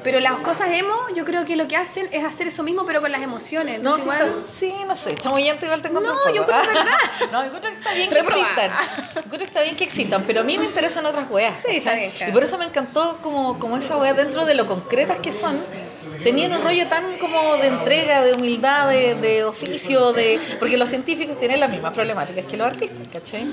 Pero 0.04 0.20
las 0.20 0.38
cosas 0.38 0.68
emo, 0.72 0.94
yo 1.14 1.24
creo 1.24 1.44
que 1.44 1.56
lo 1.56 1.66
que 1.68 1.76
hacen 1.76 2.08
es 2.12 2.24
hacer 2.24 2.46
eso 2.46 2.62
mismo, 2.62 2.86
pero 2.86 3.00
con 3.00 3.10
las 3.10 3.20
emociones. 3.20 3.80
No, 3.80 3.96
sí, 3.96 4.02
igual- 4.02 4.36
está- 4.38 4.52
sí, 4.52 4.74
no 4.86 4.96
sé, 4.96 5.16
chamoyante 5.16 5.66
igual 5.66 5.82
te 5.82 5.88
encuentro 5.88 6.12
No, 6.14 6.18
un 6.18 6.24
poco. 6.24 6.34
yo 6.36 6.42
encuentro 6.42 6.70
Ah, 6.70 6.84
verdad. 7.18 7.32
No, 7.32 7.40
yo 7.40 7.46
encuentro 7.46 7.70
que 7.70 7.76
está 7.76 7.92
bien 7.94 8.10
que 8.10 8.18
existan. 8.18 8.70
Yo 8.70 9.20
encuentro 9.20 9.38
que 9.38 9.44
está 9.44 9.60
bien 9.62 9.76
que 9.76 9.84
existan, 9.84 10.24
pero 10.26 10.40
a 10.40 10.44
mí 10.44 10.56
me 10.58 10.64
interesan 10.66 11.04
otras 11.04 11.30
weas. 11.30 11.58
Sí, 11.60 11.76
está 11.76 11.90
¿cachai? 11.90 12.00
bien, 12.00 12.12
claro. 12.12 12.30
Y 12.30 12.34
por 12.34 12.44
eso 12.44 12.58
me 12.58 12.64
encantó 12.64 13.18
como, 13.22 13.58
como 13.58 13.76
esa 13.76 13.96
wea 13.96 14.14
dentro 14.14 14.44
de 14.46 14.54
lo 14.54 14.66
concretas 14.66 15.18
que 15.18 15.32
son. 15.32 15.62
Tenían 16.22 16.52
un 16.52 16.62
rollo 16.62 16.86
tan 16.88 17.16
como 17.18 17.56
de 17.58 17.68
entrega, 17.68 18.22
de 18.24 18.32
humildad, 18.34 18.88
de, 18.88 19.14
de 19.14 19.44
oficio, 19.44 20.12
de 20.12 20.40
porque 20.58 20.76
los 20.76 20.88
científicos 20.88 21.38
tienen 21.38 21.60
las 21.60 21.70
mismas 21.70 21.92
problemáticas 21.94 22.44
que 22.46 22.56
los 22.56 22.66
artistas, 22.66 23.06
¿cachai? 23.12 23.46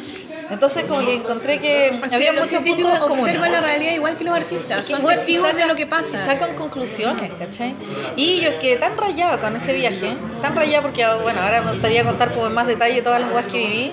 Entonces 0.49 0.85
como 0.85 1.05
que 1.05 1.15
encontré 1.15 1.59
que 1.59 1.95
Porque 1.99 2.15
había 2.15 2.33
muchos 2.33 2.49
científicos 2.49 2.91
puntos 2.91 3.01
en 3.03 3.09
común. 3.09 3.25
observan 3.25 3.51
la 3.51 3.61
realidad 3.61 3.93
igual 3.93 4.15
que 4.17 4.23
los 4.23 4.35
artistas, 4.35 4.85
Que 4.87 4.95
son 4.95 5.05
testigos 5.05 5.45
sacan- 5.47 5.57
de 5.57 5.65
lo 5.67 5.75
que 5.75 5.85
pasa. 5.87 6.25
sacan 6.25 6.55
conclusiones, 6.55 7.31
¿cachai? 7.37 7.73
Y 8.15 8.41
yo 8.41 8.49
es 8.49 8.55
que 8.55 8.75
tan 8.77 8.97
rayada 8.97 9.39
con 9.39 9.55
ese 9.55 9.73
viaje, 9.73 10.15
tan 10.41 10.55
rayada 10.55 10.81
porque, 10.81 11.05
bueno, 11.23 11.41
ahora 11.41 11.61
me 11.61 11.71
gustaría 11.71 12.03
contar 12.03 12.33
como 12.33 12.47
en 12.47 12.53
más 12.53 12.67
detalle 12.67 13.01
todas 13.01 13.21
las 13.21 13.29
cosas 13.29 13.45
que 13.51 13.57
viví. 13.57 13.91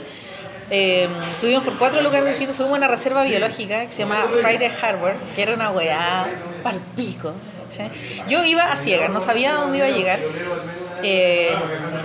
Eh, 0.70 1.06
estuvimos 1.34 1.64
por 1.64 1.76
cuatro 1.76 2.00
lugares 2.00 2.26
distintos, 2.28 2.56
fuimos 2.56 2.74
a 2.74 2.78
una 2.78 2.88
reserva 2.88 3.24
biológica 3.24 3.84
que 3.86 3.92
se 3.92 3.98
llama 4.04 4.24
Friday 4.40 4.70
Harbor, 4.80 5.12
que 5.36 5.42
era 5.42 5.52
una 5.54 5.70
weá 5.70 6.26
palpico. 6.62 7.32
¿Cachai? 7.72 7.90
Yo 8.28 8.44
iba 8.44 8.64
a 8.72 8.76
ciegas, 8.76 9.10
no 9.10 9.20
sabía 9.20 9.56
a 9.56 9.60
dónde 9.60 9.78
iba 9.78 9.86
a 9.86 9.90
llegar. 9.90 10.18
Eh, 11.02 11.50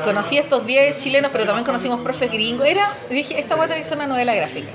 conocí 0.04 0.38
a 0.38 0.42
estos 0.42 0.66
10 0.66 0.98
chilenos, 0.98 1.30
pero 1.32 1.46
también 1.46 1.66
conocimos 1.66 2.00
profes 2.02 2.32
gringos. 2.32 2.66
Era, 2.68 2.96
dije, 3.10 3.40
esta 3.40 3.56
tiene 3.56 3.82
que 3.84 3.86
ser 3.88 3.98
una 3.98 4.08
novela 4.08 4.34
gráfica. 4.34 4.70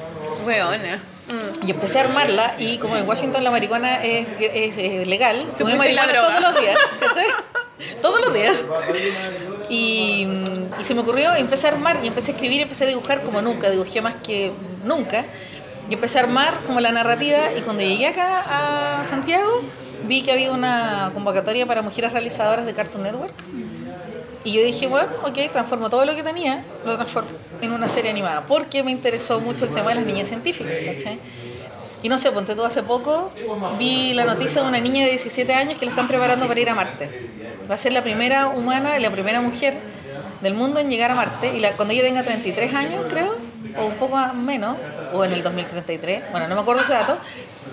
Weona. 0.46 1.02
Y 1.66 1.70
empecé 1.70 1.98
a 2.00 2.02
armarla 2.02 2.54
y 2.58 2.78
como 2.78 2.96
en 2.96 3.08
Washington 3.08 3.42
la 3.44 3.50
marihuana 3.50 4.04
es, 4.04 4.26
es- 4.40 4.74
es 4.76 5.06
legal, 5.08 5.46
la 5.58 5.76
marihuana 5.78 6.12
todos 6.28 6.40
los 6.40 6.60
días, 6.60 6.78
¿cachai? 7.00 7.26
todos 8.02 8.20
los 8.20 8.34
días. 8.34 8.64
Y, 9.68 10.26
y 10.80 10.84
se 10.84 10.94
me 10.94 11.00
ocurrió, 11.00 11.34
empecé 11.34 11.68
a 11.68 11.70
armar 11.70 12.00
y 12.02 12.08
empecé 12.08 12.32
a 12.32 12.34
escribir 12.34 12.58
y 12.58 12.62
empecé 12.62 12.84
a 12.84 12.88
dibujar 12.88 13.22
como 13.22 13.40
nunca, 13.40 13.70
dibujé 13.70 14.00
más 14.00 14.14
que 14.22 14.52
nunca. 14.84 15.24
Y 15.88 15.94
empecé 15.94 16.18
a 16.18 16.22
armar 16.22 16.60
como 16.66 16.80
la 16.80 16.92
narrativa 16.92 17.52
y 17.56 17.62
cuando 17.62 17.82
llegué 17.82 18.06
acá 18.08 19.00
a 19.00 19.04
Santiago 19.04 19.62
vi 20.06 20.22
que 20.22 20.32
había 20.32 20.52
una 20.52 21.10
convocatoria 21.14 21.66
para 21.66 21.82
mujeres 21.82 22.12
realizadoras 22.12 22.66
de 22.66 22.72
Cartoon 22.74 23.02
Network. 23.02 23.34
Y 24.44 24.52
yo 24.52 24.62
dije, 24.62 24.88
bueno, 24.88 25.08
ok, 25.24 25.52
transformo 25.52 25.88
todo 25.88 26.04
lo 26.04 26.16
que 26.16 26.22
tenía, 26.22 26.64
lo 26.84 26.96
transformo 26.96 27.30
en 27.60 27.72
una 27.72 27.86
serie 27.86 28.10
animada, 28.10 28.42
porque 28.42 28.82
me 28.82 28.90
interesó 28.90 29.40
mucho 29.40 29.66
el 29.66 29.72
tema 29.72 29.90
de 29.90 29.96
las 29.96 30.04
niñas 30.04 30.28
científicas, 30.28 30.72
¿cachai? 30.84 31.18
Y 32.02 32.08
no 32.08 32.18
sé, 32.18 32.32
ponte 32.32 32.56
tú 32.56 32.64
hace 32.64 32.82
poco, 32.82 33.30
vi 33.78 34.12
la 34.14 34.24
noticia 34.24 34.62
de 34.62 34.68
una 34.68 34.80
niña 34.80 35.04
de 35.04 35.10
17 35.10 35.54
años 35.54 35.78
que 35.78 35.84
la 35.84 35.92
están 35.92 36.08
preparando 36.08 36.48
para 36.48 36.58
ir 36.58 36.68
a 36.68 36.74
Marte. 36.74 37.08
Va 37.70 37.76
a 37.76 37.78
ser 37.78 37.92
la 37.92 38.02
primera 38.02 38.48
humana 38.48 38.98
la 38.98 39.10
primera 39.10 39.40
mujer 39.40 39.78
del 40.40 40.54
mundo 40.54 40.80
en 40.80 40.90
llegar 40.90 41.12
a 41.12 41.14
Marte, 41.14 41.56
y 41.56 41.60
la, 41.60 41.72
cuando 41.72 41.94
ella 41.94 42.02
tenga 42.02 42.24
33 42.24 42.74
años, 42.74 43.06
creo, 43.08 43.36
o 43.78 43.86
un 43.86 43.94
poco 43.94 44.16
menos, 44.34 44.76
o 45.12 45.24
en 45.24 45.32
el 45.32 45.42
2033, 45.42 46.30
bueno, 46.30 46.48
no 46.48 46.54
me 46.54 46.60
acuerdo 46.60 46.82
ese 46.82 46.92
dato, 46.92 47.18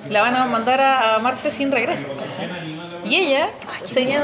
la 0.10 0.22
van 0.22 0.36
a 0.36 0.46
mandar 0.46 0.80
a, 0.82 1.20
Marte 1.20 1.52
sin 1.52 1.72
regreso. 1.72 2.08
Y 3.06 3.16
ella, 3.16 3.50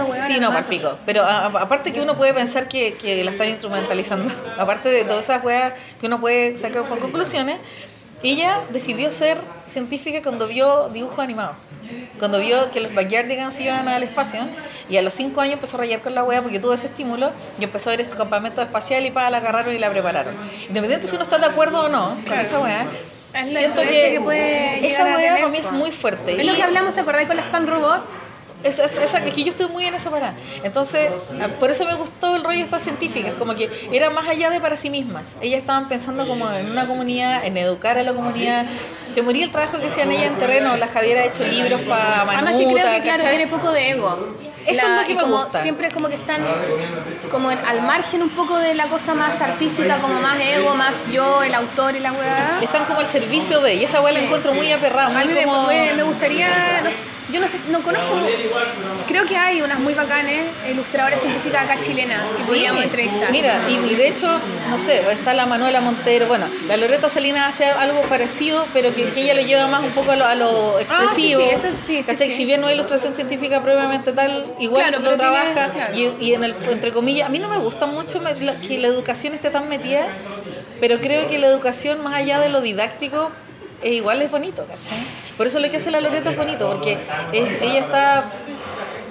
weón, 0.06 0.28
sí, 0.28 0.40
no, 0.40 0.52
palpico. 0.52 0.98
Pero 1.06 1.24
a- 1.24 1.46
aparte 1.48 1.92
que 1.94 2.02
uno 2.02 2.16
puede 2.16 2.34
pensar 2.34 2.68
que, 2.68 2.94
que 2.94 3.24
la 3.24 3.32
están 3.32 3.50
instrumentalizando, 3.50 4.32
aparte 4.58 4.90
de 4.90 5.04
todas 5.06 5.24
esas 5.26 5.44
weas 5.44 5.74
que 6.00 6.08
uno 6.08 6.20
puede 6.20 6.58
sacar 6.58 6.84
por 6.84 7.00
conclusiones, 7.00 7.58
ella 8.24 8.62
decidió 8.72 9.12
ser 9.12 9.38
científica 9.68 10.22
cuando 10.22 10.48
vio 10.48 10.90
dibujos 10.90 11.20
animados. 11.20 11.56
Cuando 12.18 12.40
vio 12.40 12.72
que 12.72 12.80
los 12.80 12.94
Backyardigans 12.96 13.60
iban 13.60 13.88
al 13.88 14.02
espacio 14.02 14.40
y 14.90 14.98
a 14.98 15.02
los 15.04 15.14
5 15.14 15.40
años 15.42 15.54
empezó 15.56 15.78
a 15.78 15.82
rayar 15.82 16.00
con 16.00 16.16
la 16.16 16.24
wea 16.24 16.42
porque 16.42 16.60
tuvo 16.60 16.74
ese 16.74 16.88
estímulo 16.88 17.32
y 17.60 17.64
empezó 17.64 17.90
a 17.90 17.92
ver 17.92 18.02
este 18.02 18.16
campamento 18.18 18.62
espacial 18.62 19.06
y 19.06 19.12
para 19.12 19.30
la 19.30 19.38
agarraron 19.38 19.76
y 19.76 19.78
la 19.78 19.90
prepararon. 19.92 20.34
Independiente 20.68 21.08
si 21.08 21.16
uno 21.16 21.24
está 21.24 21.38
de 21.38 21.46
acuerdo 21.46 21.82
o 21.86 21.90
no 21.90 22.10
con 22.16 22.24
Claro. 22.24 22.42
esa 22.42 22.60
wea, 22.60 22.88
Es 23.34 23.54
la 23.54 23.60
siento 23.60 23.82
que, 23.82 24.12
que 24.14 24.22
puede 24.22 24.88
esa 24.88 25.04
wea 25.06 25.36
para 25.36 25.50
mí 25.50 25.58
es 25.60 25.72
muy 25.72 25.92
fuerte. 25.92 26.40
Es 26.40 26.46
lo 26.46 26.56
que 26.56 26.64
hablamos, 26.64 26.96
¿te 26.96 27.02
acordás 27.02 27.26
con 27.28 27.38
las 27.38 27.46
Punk 27.48 27.68
Robot? 27.70 28.02
Es, 28.66 28.80
es- 28.80 29.34
que 29.36 29.44
yo 29.44 29.52
estoy 29.52 29.68
muy 29.70 29.86
en 29.86 29.96
esa 29.96 30.10
parada. 30.10 30.34
Entonces, 30.64 31.10
a- 31.42 31.48
por 31.60 31.72
eso 31.72 31.86
me 31.86 31.94
gustó 31.96 32.36
el 32.36 32.44
rollo 32.44 32.58
de 32.60 32.64
estas 32.64 32.82
científicas, 32.84 33.34
como 33.36 33.56
que 33.56 33.70
era 33.92 34.10
más 34.10 34.28
allá 34.28 34.50
de 34.50 34.60
para 34.60 34.78
sí 34.78 34.90
mismas. 34.90 35.24
Ellas 35.42 35.60
estaban 35.62 35.88
pensando 35.88 36.28
como 36.28 36.50
en 36.52 36.70
una 36.72 36.88
comunidad, 36.88 37.46
en 37.46 37.58
educar 37.58 37.98
a 37.98 38.04
la 38.04 38.14
comunidad. 38.14 38.66
Te 39.14 39.22
moría 39.22 39.46
el 39.46 39.52
trabajo 39.52 39.80
que 39.80 39.88
hacían 39.88 40.12
ellas 40.12 40.28
en 40.28 40.36
terreno. 40.36 40.76
La 40.76 40.88
Javiera 40.88 41.22
ha 41.22 41.26
hecho 41.26 41.44
libros 41.46 41.82
para 41.82 42.22
Además 42.24 42.44
Manuta, 42.44 42.58
que 42.68 42.74
creo 42.74 42.92
que, 42.96 43.02
claro, 43.02 43.24
tiene 43.30 43.48
poco 43.48 43.72
de 43.72 43.90
ego. 43.92 44.36
Eso 44.66 44.82
es 44.88 45.02
lo 45.02 45.08
que 45.08 45.14
me 45.14 45.22
como 45.22 45.38
gusta. 45.44 45.62
siempre 45.62 45.92
como 45.92 46.10
que 46.10 46.16
están 46.16 46.42
como 47.30 47.52
en- 47.52 47.60
al 47.60 47.84
margen 47.84 48.24
un 48.24 48.32
poco 48.32 48.58
de 48.58 48.74
la 48.74 48.88
cosa 48.88 49.14
más 49.14 49.40
artística, 49.40 50.00
como 50.00 50.20
más 50.20 50.40
ego, 50.40 50.74
más 50.76 50.94
yo, 51.12 51.44
el 51.44 51.54
autor 51.54 51.96
y 51.96 52.00
la 52.00 52.12
weá. 52.14 52.60
Están 52.62 52.86
como 52.86 53.00
al 53.00 53.08
servicio 53.08 53.62
de. 53.62 53.76
Y 53.76 53.84
esa 53.84 54.02
weá 54.02 54.12
la 54.14 54.20
Sí. 54.22 54.26
encuentro 54.26 54.54
muy 54.54 54.72
aperrada, 54.72 55.20
A 55.22 55.24
mí 55.24 55.34
como. 55.46 55.68
me- 55.68 55.94
me 55.94 56.04
gustaría, 56.04 56.82
no 56.84 56.90
sé, 56.90 56.96
yo 57.32 57.40
no 57.40 57.48
sé, 57.48 57.58
no 57.70 57.82
conozco, 57.82 58.20
creo 59.08 59.26
que 59.26 59.36
hay 59.36 59.62
unas 59.62 59.80
muy 59.80 59.94
bacanes 59.94 60.44
ilustradoras 60.70 61.20
científicas 61.22 61.64
acá 61.64 61.80
chilenas 61.80 62.22
que 62.38 62.44
Sí, 62.44 62.48
podríamos 62.48 62.84
entrevistar. 62.84 63.32
Mira, 63.32 63.62
y, 63.68 63.74
y 63.74 63.96
de 63.96 64.08
hecho, 64.10 64.28
no 64.70 64.80
sé, 64.80 65.02
está 65.12 65.34
la 65.34 65.46
Manuela 65.46 65.82
Montero, 65.82 66.28
bueno, 66.28 66.46
la 66.68 66.78
Loreta 66.78 67.10
Salinas 67.10 67.54
hace 67.56 67.66
algo 67.66 68.02
parecido, 68.04 68.66
pero 68.74 68.94
que, 68.94 69.10
que 69.10 69.22
ella 69.24 69.34
lo 69.34 69.42
lleva 69.42 69.68
más 69.68 69.82
un 69.84 69.92
poco 69.92 70.12
a 70.12 70.16
lo, 70.16 70.26
a 70.26 70.36
lo 70.36 70.80
expresivo. 70.80 71.42
Ah, 71.42 71.50
sí, 71.50 71.58
sí, 71.60 71.68
eso 71.68 71.68
sí, 71.88 71.98
sí, 71.98 72.04
¿cachai? 72.04 72.32
sí. 72.32 72.38
Si 72.38 72.46
bien 72.46 72.62
no 72.62 72.68
hay 72.68 72.76
ilustración 72.76 73.16
científica 73.16 73.62
propiamente 73.62 74.12
tal, 74.14 74.46
igual 74.60 74.84
Claro, 74.84 75.00
lo 75.00 75.10
pero 75.12 75.18
tiene- 75.18 75.32
trabaja. 75.54 75.72
claro. 75.74 75.96
Y, 75.98 76.12
y 76.26 76.34
en 76.36 76.44
el, 76.44 76.56
entre 76.70 76.92
comillas, 76.92 77.28
a 77.28 77.30
mí 77.30 77.40
no 77.40 77.48
me 77.50 77.58
gusta 77.58 77.86
mucho 77.88 78.20
me- 78.22 78.40
la- 78.40 78.60
que 78.62 78.78
la 78.78 78.88
educación 78.88 79.34
esté 79.34 79.50
tan 79.50 79.68
metida, 79.68 80.08
pero 80.80 81.00
creo 81.00 81.28
que 81.28 81.38
la 81.40 81.48
educación, 81.48 82.04
más 82.04 82.14
allá 82.14 82.40
de 82.40 82.50
lo 82.50 82.62
didáctico, 82.62 83.32
es 83.82 83.92
igual 83.94 84.22
es 84.22 84.32
bonito, 84.32 84.66
¿cachai? 84.66 85.06
Por 85.38 85.48
eso 85.48 85.60
lo 85.60 85.70
que 85.70 85.78
hace 85.78 85.92
la 85.92 86.02
Loreta 86.02 86.32
es 86.32 86.38
bonito, 86.38 86.70
porque 86.70 86.98
ella 87.32 87.80
está 87.80 88.32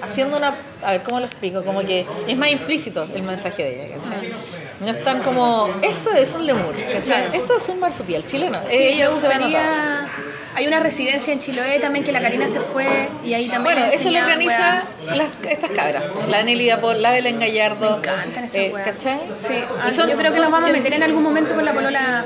haciendo 0.01 0.37
una... 0.37 0.55
A 0.83 0.91
ver, 0.91 1.03
¿cómo 1.03 1.19
lo 1.19 1.25
explico? 1.25 1.63
Como 1.63 1.81
que 1.81 2.05
es 2.27 2.37
más 2.37 2.49
implícito 2.49 3.07
el 3.13 3.23
mensaje 3.23 3.63
de 3.63 3.85
ella, 3.85 3.95
¿cachai? 3.97 4.64
No 4.79 4.91
es 4.91 5.03
tan 5.03 5.21
como, 5.23 5.69
esto 5.81 6.11
es 6.11 6.33
un 6.33 6.45
lemur, 6.45 6.75
¿cachai? 6.91 7.27
Esto 7.35 7.57
es 7.57 7.67
un 7.69 7.79
marsupial 7.79 8.25
chileno. 8.25 8.59
Sí, 8.69 8.75
ella 8.77 9.07
me 9.07 9.13
gustaría, 9.13 10.09
Hay 10.57 10.67
una 10.67 10.79
residencia 10.79 11.33
en 11.33 11.39
Chiloé 11.39 11.79
también 11.79 12.05
que 12.05 12.13
la 12.13 12.21
Karina 12.21 12.47
se 12.47 12.61
fue 12.61 13.09
y 13.25 13.33
ahí 13.33 13.49
también. 13.49 13.75
Bueno, 13.75 13.91
eso 13.91 14.09
lo 14.09 14.19
organiza 14.19 14.83
las- 15.13 15.51
estas 15.51 15.71
cabras. 15.71 16.03
La 16.29 16.43
Nelly 16.43 16.71
Paul, 16.79 17.01
la 17.01 17.11
Belén 17.11 17.41
Gallardo. 17.41 17.89
Me 17.91 17.97
encantan 17.97 18.43
esas 18.45 18.55
eh. 18.55 18.73
¿Cachai? 18.73 19.19
Sí, 19.35 19.53
ah, 19.83 19.91
son- 19.91 20.09
yo 20.09 20.15
creo 20.15 20.31
que 20.31 20.39
nos 20.39 20.49
vamos 20.51 20.69
a 20.69 20.71
meter 20.71 20.93
en 20.93 21.03
algún 21.03 21.23
momento 21.23 21.55
con 21.55 21.65
la 21.65 21.73
polola, 21.73 22.23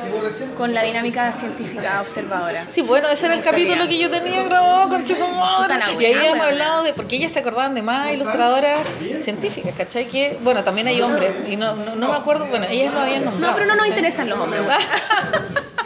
con 0.56 0.76
la 0.76 0.84
dinámica 0.84 1.32
científica 1.32 2.02
observadora. 2.02 2.68
Sí, 2.70 2.84
bueno, 2.84 3.10
ese 3.10 3.26
era 3.26 3.34
el 3.34 3.42
capítulo 3.42 3.88
que 3.88 3.98
yo 3.98 4.12
tenía 4.12 4.44
grabado 4.44 4.90
con 4.90 5.04
la 5.08 5.92
Y 6.00 6.06
ahí 6.06 6.14
weona. 6.14 6.44
hablado 6.44 6.84
de. 6.84 6.94
Porque 6.94 7.16
ellas 7.16 7.32
se 7.32 7.40
acordaban 7.40 7.74
de 7.74 7.82
más 7.82 8.14
ilustradoras 8.14 8.82
científicas, 9.24 9.74
¿cachai? 9.76 10.06
Que, 10.06 10.38
bueno, 10.42 10.64
también 10.64 10.86
hay 10.88 11.02
hombres. 11.02 11.32
Y 11.50 11.56
no, 11.56 11.76
no, 11.76 11.96
no 11.96 12.08
me 12.12 12.16
acuerdo, 12.16 12.39
bueno, 12.48 12.66
ellas 12.70 12.94
lo 12.94 13.02
habían 13.02 13.26
nombrado. 13.26 13.54
No, 13.54 13.58
pero 13.58 13.68
no 13.68 13.76
nos 13.76 13.88
interesan 13.88 14.30
los 14.30 14.40
hombres. 14.40 14.62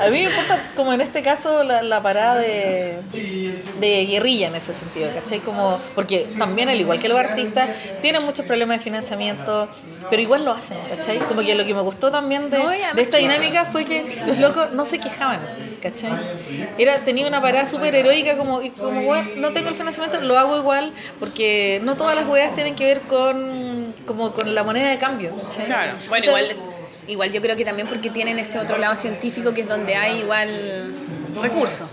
A 0.00 0.10
mí 0.10 0.22
me 0.22 0.30
importa, 0.30 0.70
como 0.76 0.92
en 0.92 1.00
este 1.00 1.22
caso, 1.22 1.62
la, 1.64 1.82
la 1.82 2.02
parada 2.02 2.36
de, 2.36 2.98
de 3.80 4.06
guerrilla 4.06 4.48
en 4.48 4.56
ese 4.56 4.74
sentido, 4.74 5.10
¿cachai? 5.14 5.40
Como, 5.40 5.80
porque 5.94 6.26
también, 6.38 6.68
al 6.68 6.80
igual 6.80 6.98
que 6.98 7.08
los 7.08 7.18
artistas, 7.18 7.70
tienen 8.02 8.24
muchos 8.24 8.44
problemas 8.46 8.78
de 8.78 8.84
financiamiento, 8.84 9.68
pero 10.10 10.22
igual 10.22 10.44
lo 10.44 10.52
hacen, 10.52 10.76
¿cachai? 10.88 11.18
Como 11.18 11.40
que 11.42 11.54
lo 11.54 11.64
que 11.64 11.74
me 11.74 11.80
gustó 11.80 12.10
también 12.10 12.50
de, 12.50 12.58
de 12.94 13.02
esta 13.02 13.16
dinámica 13.16 13.66
fue 13.66 13.84
que 13.84 14.22
los 14.26 14.38
locos 14.38 14.72
no 14.72 14.84
se 14.84 14.98
quejaban, 14.98 15.40
¿cachai? 15.82 16.12
Era, 16.78 16.98
tenía 17.00 17.26
una 17.26 17.40
parada 17.40 17.66
súper 17.66 17.94
heroica, 17.94 18.36
como, 18.36 18.62
y 18.62 18.70
como, 18.70 19.02
bueno, 19.02 19.28
no 19.36 19.52
tengo 19.52 19.68
el 19.68 19.74
financiamiento, 19.74 20.20
lo 20.20 20.38
hago 20.38 20.58
igual, 20.58 20.92
porque 21.18 21.80
no 21.82 21.96
todas 21.96 22.14
las 22.16 22.26
weas 22.26 22.54
tienen 22.54 22.74
que 22.74 22.84
ver 22.84 23.00
con, 23.02 23.94
como 24.06 24.32
con 24.32 24.54
la 24.54 24.62
moneda 24.62 24.90
de 24.90 24.98
cambio, 24.98 25.32
¿cachai? 25.36 25.66
Claro. 25.66 25.92
Bueno, 26.08 26.26
Entonces, 26.26 26.56
igual, 26.56 26.75
igual 27.08 27.32
yo 27.32 27.40
creo 27.40 27.56
que 27.56 27.64
también 27.64 27.88
porque 27.88 28.10
tienen 28.10 28.38
ese 28.38 28.58
otro 28.58 28.78
lado 28.78 28.96
científico 28.96 29.52
que 29.54 29.62
es 29.62 29.68
donde 29.68 29.94
hay 29.94 30.20
igual 30.20 30.94
recursos. 31.40 31.90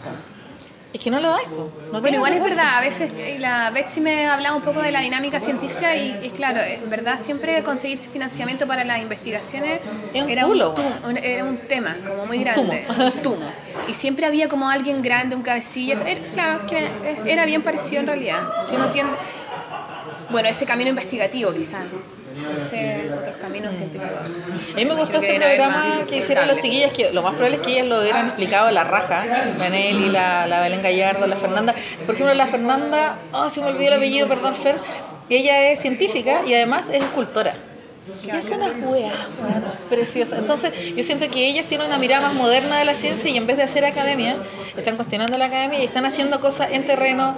Es 0.94 1.02
que 1.02 1.10
no 1.10 1.20
lo 1.20 1.34
hay, 1.34 1.46
no 1.92 2.02
Bueno, 2.02 2.18
igual 2.18 2.34
es 2.34 2.44
verdad, 2.44 2.78
a 2.78 2.82
veces 2.82 3.12
eh, 3.18 3.38
la 3.40 3.72
Betsy 3.72 4.00
me 4.00 4.28
hablaba 4.28 4.56
un 4.56 4.62
poco 4.62 4.80
de 4.80 4.92
la 4.92 5.02
dinámica 5.02 5.40
científica 5.40 5.96
y 5.96 6.20
es 6.24 6.34
claro, 6.34 6.62
es 6.62 6.88
verdad, 6.88 7.20
siempre 7.20 7.64
conseguir 7.64 7.98
financiamiento 7.98 8.68
para 8.68 8.84
las 8.84 9.02
investigaciones 9.02 9.82
un 10.14 10.30
era, 10.30 10.46
un 10.46 11.18
era 11.18 11.46
un 11.46 11.58
tema 11.58 11.98
como 12.08 12.28
muy 12.28 12.38
grande. 12.38 12.86
tumo. 12.88 13.06
un 13.06 13.24
tumo. 13.24 13.52
Y 13.88 13.96
siempre 13.96 14.28
había 14.28 14.48
como 14.48 14.70
alguien 14.70 15.02
grande, 15.02 15.36
un 15.36 15.42
cabecilla. 15.42 16.00
Era, 16.06 16.22
claro, 16.32 16.68
que 16.68 16.88
era, 17.26 17.44
bien 17.46 17.64
parecido 17.64 18.02
en 18.02 18.08
realidad. 18.08 18.42
Si 18.70 18.76
uno 18.76 18.90
tiende, 18.90 19.14
bueno, 20.30 20.48
ese 20.48 20.68
camino 20.68 20.92
investigativo 20.92 21.52
quizás. 21.54 21.86
Otros 23.20 23.36
caminos 23.42 23.76
científicos. 23.76 24.12
A 24.74 24.76
mí 24.76 24.86
me 24.86 24.94
gustó 24.96 25.18
este 25.18 25.36
programa 25.36 26.06
que 26.08 26.18
hicieron 26.18 26.48
las 26.48 26.62
chiquillas, 26.62 26.92
que 26.92 27.12
lo 27.12 27.22
más 27.22 27.34
probable 27.34 27.58
es 27.58 27.62
que 27.62 27.72
ellas 27.74 27.88
lo 27.88 28.00
hubieran 28.02 28.28
explicado 28.28 28.72
la 28.72 28.84
raja, 28.84 29.24
la 29.58 29.70
Nelly, 29.70 30.10
la, 30.10 30.48
la 30.48 30.62
Belén 30.62 30.82
Gallardo, 30.82 31.28
la 31.28 31.38
Fernanda. 31.38 31.76
Por 32.06 32.16
ejemplo, 32.16 32.34
la 32.34 32.48
Fernanda, 32.48 33.18
oh, 33.32 33.50
se 33.50 33.62
me 33.62 33.68
olvidó 33.68 33.90
el 33.90 33.94
apellido, 33.94 34.28
perdón, 34.28 34.56
Fer, 34.56 34.78
ella 35.30 35.72
es 35.72 35.80
científica 35.80 36.42
y 36.46 36.54
además 36.54 36.90
es 36.90 37.04
escultora. 37.04 37.56
Y 38.22 38.30
es 38.36 38.50
una 38.50 38.68
wea, 38.68 39.28
preciosa. 39.90 40.38
Entonces, 40.38 40.74
yo 40.94 41.04
siento 41.04 41.30
que 41.30 41.48
ellas 41.48 41.68
tienen 41.68 41.88
una 41.88 41.98
mirada 41.98 42.28
más 42.28 42.34
moderna 42.34 42.78
de 42.78 42.86
la 42.86 42.96
ciencia 42.96 43.30
y 43.30 43.38
en 43.38 43.48
vez 43.48 43.56
de 43.56 43.64
hacer 43.64 43.86
academia, 43.86 44.38
están 44.76 44.98
cuestionando 44.98 45.38
la 45.38 45.46
academia 45.46 45.80
y 45.80 45.86
están 45.86 46.06
haciendo 46.06 46.42
cosas 46.42 46.72
en 46.72 46.86
terreno, 46.86 47.38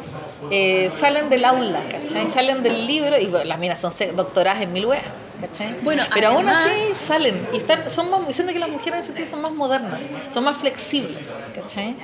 eh, 0.51 0.89
salen 0.99 1.29
del 1.29 1.45
aula, 1.45 1.79
¿cachai? 1.89 2.27
Salen 2.33 2.63
del 2.63 2.85
libro 2.87 3.17
y 3.19 3.25
bueno, 3.27 3.45
las 3.45 3.59
minas 3.59 3.79
son 3.79 3.93
doctoradas 4.15 4.61
en 4.61 4.73
mil 4.73 4.85
weas. 4.85 5.03
¿cachai? 5.41 5.75
Bueno, 5.83 6.03
pero 6.13 6.29
aún 6.29 6.47
además- 6.47 6.67
así 6.71 7.05
salen 7.07 7.47
y 7.53 7.57
están, 7.57 7.89
son 7.89 8.09
más, 8.09 8.21
siento 8.33 8.53
que 8.53 8.59
las 8.59 8.69
mujeres 8.69 8.93
en 8.93 8.99
ese 8.99 9.07
sentido 9.07 9.27
son 9.29 9.41
más 9.41 9.51
modernas, 9.51 9.99
son 10.33 10.43
más 10.45 10.57
flexibles, 10.57 11.27
¿cachai? 11.53 11.95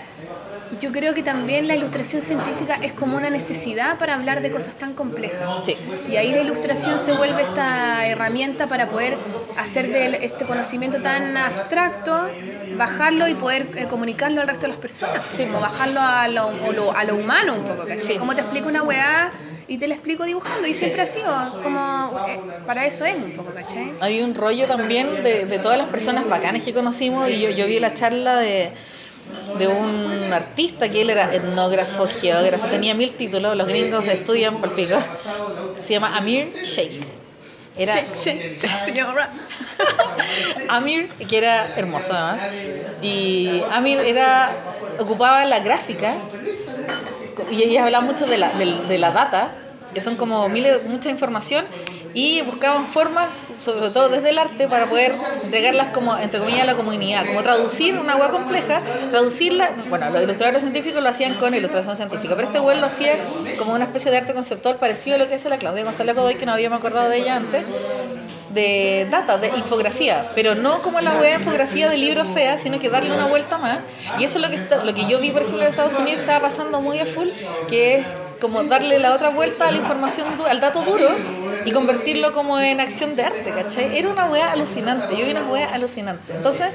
Yo 0.79 0.91
creo 0.91 1.13
que 1.13 1.21
también 1.23 1.67
la 1.67 1.75
ilustración 1.75 2.21
científica 2.21 2.79
es 2.81 2.93
como 2.93 3.17
una 3.17 3.29
necesidad 3.29 3.97
para 3.99 4.15
hablar 4.15 4.41
de 4.41 4.51
cosas 4.51 4.75
tan 4.77 4.93
complejas. 4.93 5.65
Sí. 5.65 5.75
Y 6.09 6.15
ahí 6.15 6.31
la 6.31 6.41
ilustración 6.41 6.99
se 6.99 7.11
vuelve 7.11 7.43
esta 7.43 8.07
herramienta 8.07 8.67
para 8.67 8.87
poder 8.87 9.17
hacer 9.57 9.89
de 9.89 10.25
este 10.25 10.45
conocimiento 10.45 11.01
tan 11.01 11.35
abstracto, 11.37 12.29
bajarlo 12.77 13.27
y 13.27 13.33
poder 13.35 13.67
eh, 13.75 13.85
comunicarlo 13.89 14.41
al 14.41 14.47
resto 14.47 14.63
de 14.63 14.69
las 14.69 14.77
personas. 14.77 15.21
Como 15.35 15.59
bajarlo 15.59 15.99
a 16.01 16.27
lo, 16.27 16.47
o 16.47 16.71
lo- 16.71 16.95
a 16.95 17.03
lo 17.03 17.15
humano 17.15 17.55
un 17.55 17.63
poco. 17.63 17.83
Sí. 18.01 18.15
Como 18.17 18.33
te 18.33 18.41
explico 18.41 18.69
una 18.69 18.83
weá 18.83 19.31
y 19.67 19.77
te 19.77 19.87
la 19.87 19.95
explico 19.95 20.23
dibujando. 20.23 20.67
Y 20.67 20.73
siempre 20.73 21.01
ha 21.01 21.05
sido 21.05 21.61
como, 21.63 22.25
eh, 22.27 22.39
para 22.65 22.85
eso 22.85 23.03
es 23.05 23.15
un 23.15 23.31
poco, 23.31 23.51
¿cachai? 23.53 23.91
Hay 23.99 24.21
un 24.21 24.35
rollo 24.35 24.65
también 24.67 25.23
de, 25.23 25.45
de 25.45 25.59
todas 25.59 25.77
las 25.77 25.87
personas 25.89 26.27
bacanas 26.29 26.63
que 26.63 26.73
conocimos 26.73 27.29
y 27.29 27.39
yo, 27.41 27.49
yo 27.49 27.67
vi 27.67 27.79
la 27.79 27.93
charla 27.93 28.37
de, 28.37 28.71
de 29.57 29.67
un 29.67 30.31
artista 30.33 30.89
que 30.89 31.01
él 31.01 31.09
era 31.09 31.33
etnógrafo, 31.33 32.07
geógrafo, 32.07 32.67
tenía 32.67 32.93
mil 32.93 33.11
títulos, 33.13 33.55
los 33.55 33.67
gringos 33.67 34.05
estudian 34.07 34.57
por 34.57 34.73
pico. 34.73 34.97
Se 35.83 35.93
llama 35.93 36.17
Amir 36.17 36.53
Sheikh. 36.53 37.21
Era 37.77 37.95
shake, 38.15 38.59
señora. 38.85 39.31
Amir, 40.69 41.09
que 41.27 41.37
era 41.37 41.73
hermoso 41.75 42.11
además, 42.11 42.41
y 43.01 43.61
Amir 43.71 43.99
era, 43.99 44.51
ocupaba 44.99 45.45
la 45.45 45.59
gráfica 45.59 46.15
y 47.49 47.63
ella 47.63 47.85
hablaba 47.85 48.05
mucho 48.05 48.25
de 48.25 48.37
la, 48.37 48.51
de 48.51 48.97
la 48.97 49.11
data, 49.11 49.51
que 49.93 50.01
son 50.01 50.15
como 50.15 50.47
miles, 50.49 50.85
mucha 50.85 51.09
información, 51.09 51.65
y 52.13 52.41
buscaban 52.41 52.87
formas, 52.87 53.29
sobre 53.59 53.89
todo 53.89 54.09
desde 54.09 54.29
el 54.29 54.37
arte, 54.37 54.67
para 54.67 54.85
poder 54.85 55.13
entregarlas 55.43 55.89
como, 55.89 56.17
entre 56.17 56.39
comillas, 56.39 56.63
a 56.63 56.65
la 56.65 56.75
comunidad, 56.75 57.25
como 57.25 57.41
traducir 57.43 57.97
una 57.97 58.15
hueá 58.15 58.29
compleja, 58.29 58.81
traducirla, 59.09 59.71
bueno, 59.89 60.09
los 60.09 60.23
ilustradores 60.23 60.61
científicos 60.61 61.01
lo 61.01 61.09
hacían 61.09 61.33
con 61.35 61.53
ilustración 61.53 61.95
científica, 61.95 62.35
pero 62.35 62.47
este 62.47 62.59
güey 62.59 62.79
lo 62.79 62.87
hacía 62.87 63.19
como 63.57 63.73
una 63.73 63.85
especie 63.85 64.11
de 64.11 64.17
arte 64.17 64.33
conceptual 64.33 64.75
parecido 64.75 65.15
a 65.15 65.19
lo 65.19 65.27
que 65.27 65.35
hace 65.35 65.49
la 65.49 65.57
Claudia 65.57 65.83
González 65.83 66.15
Godoy, 66.15 66.35
que 66.35 66.45
no 66.45 66.53
habíamos 66.53 66.79
acordado 66.79 67.09
de 67.09 67.17
ella 67.17 67.35
antes, 67.35 67.63
de 68.53 69.07
data, 69.09 69.37
de 69.37 69.47
infografía, 69.49 70.29
pero 70.35 70.55
no 70.55 70.81
como 70.81 70.99
la 70.99 71.19
web 71.19 71.39
infografía 71.39 71.89
de 71.89 71.97
libros 71.97 72.27
fea, 72.33 72.57
sino 72.57 72.79
que 72.79 72.89
darle 72.89 73.13
una 73.13 73.27
vuelta 73.27 73.57
más. 73.57 73.79
Y 74.19 74.25
eso 74.25 74.39
es 74.39 74.41
lo 74.41 74.49
que, 74.49 74.59
lo 74.85 74.93
que 74.93 75.07
yo 75.07 75.19
vi, 75.19 75.31
por 75.31 75.43
ejemplo, 75.43 75.63
en 75.63 75.69
Estados 75.69 75.97
Unidos, 75.97 76.19
estaba 76.19 76.41
pasando 76.41 76.81
muy 76.81 76.99
a 76.99 77.05
full, 77.05 77.29
que 77.69 77.99
es 77.99 78.05
como 78.41 78.63
darle 78.63 78.99
la 78.99 79.13
otra 79.13 79.29
vuelta 79.29 79.67
a 79.67 79.71
la 79.71 79.77
información, 79.77 80.27
al 80.49 80.59
dato 80.59 80.81
duro 80.81 81.09
y 81.65 81.71
convertirlo 81.71 82.33
como 82.33 82.59
en 82.59 82.79
acción 82.79 83.15
de 83.15 83.23
arte, 83.23 83.51
¿cachai? 83.55 83.97
Era 83.97 84.09
una 84.09 84.25
wea 84.25 84.51
alucinante, 84.51 85.15
yo 85.17 85.25
vi 85.25 85.31
una 85.31 85.43
wea 85.49 85.69
alucinante. 85.73 86.33
Entonces, 86.33 86.67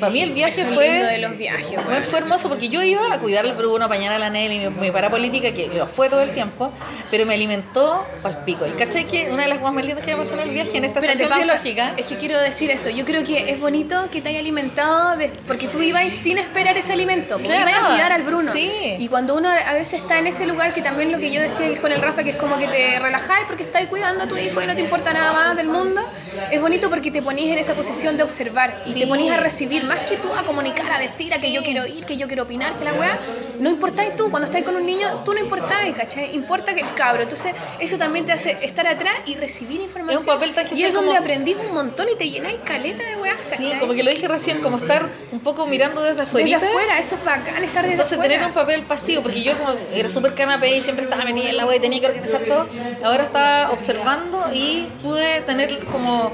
para 0.00 0.10
mí 0.12 0.20
el 0.20 0.32
viaje 0.32 0.64
fue... 0.66 0.88
de 1.04 1.18
los 1.18 1.36
viajes, 1.36 1.78
fue 2.10 2.18
hermoso 2.18 2.48
porque 2.48 2.68
yo 2.68 2.82
iba 2.82 3.12
a 3.12 3.18
cuidar 3.18 3.44
el 3.46 3.52
Bruno, 3.54 3.84
a 3.84 3.88
bañar 3.88 4.12
a 4.12 4.18
la 4.18 4.30
Nelly, 4.30 4.58
mi, 4.58 4.68
mi 4.70 4.90
parapolítica, 4.90 5.52
que 5.52 5.68
lo 5.68 5.86
fue 5.86 6.08
todo 6.08 6.22
el 6.22 6.30
tiempo, 6.34 6.72
pero 7.10 7.26
me 7.26 7.34
alimentó 7.34 8.06
pal 8.22 8.42
pico. 8.44 8.66
Y 8.66 8.70
cachai 8.72 9.06
que 9.06 9.30
una 9.30 9.42
de 9.44 9.48
las 9.48 9.60
más 9.60 9.74
lindas 9.84 10.04
que 10.04 10.12
me 10.12 10.18
pasó 10.22 10.34
en 10.34 10.40
el 10.40 10.50
viaje 10.50 10.76
en 10.76 10.84
esta 10.84 11.00
Espérate, 11.00 11.22
estación 11.24 11.28
pausa. 11.30 11.62
biológica. 11.62 11.94
Es 11.96 12.06
que 12.06 12.16
quiero 12.16 12.38
decir 12.40 12.70
eso. 12.70 12.90
Yo 12.90 13.04
creo 13.04 13.24
que 13.24 13.50
es 13.50 13.60
bonito 13.60 14.08
que 14.10 14.20
te 14.20 14.28
haya 14.30 14.40
alimentado 14.40 15.16
de- 15.16 15.30
porque 15.46 15.66
tú 15.68 15.80
ibas 15.82 16.04
sin 16.22 16.38
esperar 16.38 16.76
ese 16.76 16.92
alimento. 16.92 17.34
porque 17.34 17.48
Claro. 17.48 17.70
ibas 17.70 17.82
a 17.82 17.86
cuidar 17.88 18.12
al 18.12 18.22
Bruno. 18.22 18.52
Sí. 18.52 18.70
Y 18.98 19.08
cuando 19.08 19.34
uno 19.36 19.48
a 19.48 19.72
veces 19.72 20.00
está 20.00 20.18
en 20.18 20.26
ese 20.26 20.46
lugar, 20.46 20.72
que 20.74 20.82
también 20.82 21.12
lo 21.12 21.18
que 21.18 21.30
yo 21.30 21.40
decía 21.40 21.80
con 21.80 21.92
el 21.92 22.00
Rafa, 22.02 22.22
que 22.24 22.30
es 22.30 22.36
como 22.36 22.58
que 22.58 22.66
te 22.66 22.98
relajáis 22.98 23.46
porque 23.46 23.62
estás 23.64 23.86
cuidando 23.86 24.24
a 24.24 24.26
tu 24.28 24.33
hijo 24.38 24.60
y 24.62 24.66
no 24.66 24.74
te 24.74 24.80
importa 24.82 25.12
nada 25.12 25.32
más 25.32 25.56
del 25.56 25.68
mundo, 25.68 26.02
es 26.50 26.60
bonito 26.60 26.90
porque 26.90 27.10
te 27.10 27.22
ponís 27.22 27.46
en 27.52 27.58
esa 27.58 27.74
posición 27.74 28.16
de 28.16 28.22
observar 28.24 28.82
y 28.86 28.92
Sí. 28.92 29.00
te 29.00 29.06
ponís 29.06 29.30
a 29.30 29.36
recibir, 29.38 29.84
más 29.84 30.00
que 30.00 30.16
tú 30.16 30.32
a 30.34 30.42
comunicar, 30.42 30.92
a 30.92 30.98
decir, 30.98 31.32
a 31.32 31.38
que 31.38 31.52
yo 31.52 31.62
quiero 31.62 31.86
ir, 31.86 32.04
que 32.04 32.16
yo 32.16 32.26
quiero 32.26 32.42
opinar, 32.44 32.74
que 32.78 32.84
la 32.84 32.92
weá, 32.94 33.16
no 33.58 33.70
importáis 33.70 34.16
tú. 34.16 34.30
Cuando 34.30 34.46
estás 34.46 34.62
con 34.62 34.76
un 34.76 34.84
niño, 34.86 35.22
tú 35.24 35.32
no 35.32 35.40
importáis, 35.40 35.94
¿cachai? 35.96 36.34
Importa 36.34 36.74
que 36.74 36.80
el 36.80 36.94
cabro. 36.94 37.22
Entonces, 37.22 37.52
eso 37.80 37.96
también 37.98 38.26
te 38.26 38.32
hace 38.32 38.52
estar 38.62 38.86
atrás 38.86 39.14
y 39.26 39.34
recibir 39.36 39.80
información. 39.80 40.20
Es 40.22 40.26
un 40.28 40.34
papel 40.34 40.52
tan 40.54 40.66
Y 40.66 40.70
es 40.82 40.88
sea 40.88 40.90
donde 40.92 41.08
como- 41.10 41.18
aprendís 41.18 41.56
un 41.56 41.72
montón 41.72 42.06
y 42.12 42.16
te 42.16 42.28
llenáis 42.28 42.56
caleta 42.64 43.02
de 43.04 43.16
weas, 43.16 43.36
Sí, 43.56 43.72
como 43.78 43.92
que 43.94 44.02
lo 44.02 44.10
dije 44.10 44.26
recién, 44.28 44.60
como 44.60 44.78
estar 44.78 45.08
un 45.32 45.40
poco 45.40 45.66
mirando 45.66 46.00
desde 46.02 46.22
afuera. 46.22 46.48
Desde 46.48 46.66
afuera, 46.68 46.98
eso 46.98 47.14
es 47.16 47.24
bacán 47.24 47.62
estar 47.64 47.82
desde 47.82 47.92
Entonces 47.92 48.12
afuera. 48.18 48.34
tener 48.34 48.46
un 48.48 48.52
papel 48.54 48.82
pasivo, 48.84 49.22
porque 49.22 49.42
yo 49.42 49.56
como 49.58 49.74
era 49.92 50.08
súper 50.08 50.34
canapé 50.34 50.76
y 50.76 50.80
siempre 50.80 51.04
estaba 51.04 51.24
metida 51.24 51.48
en 51.50 51.56
la 51.56 51.66
web 51.66 51.76
y 51.76 51.80
tenía 51.80 52.00
que 52.00 52.06
organizar 52.06 52.40
todo, 52.46 52.66
ahora 53.04 53.24
estaba 53.24 53.70
observando 53.70 54.23
y 54.52 54.88
pude 55.02 55.40
tener 55.42 55.84
como 55.86 56.32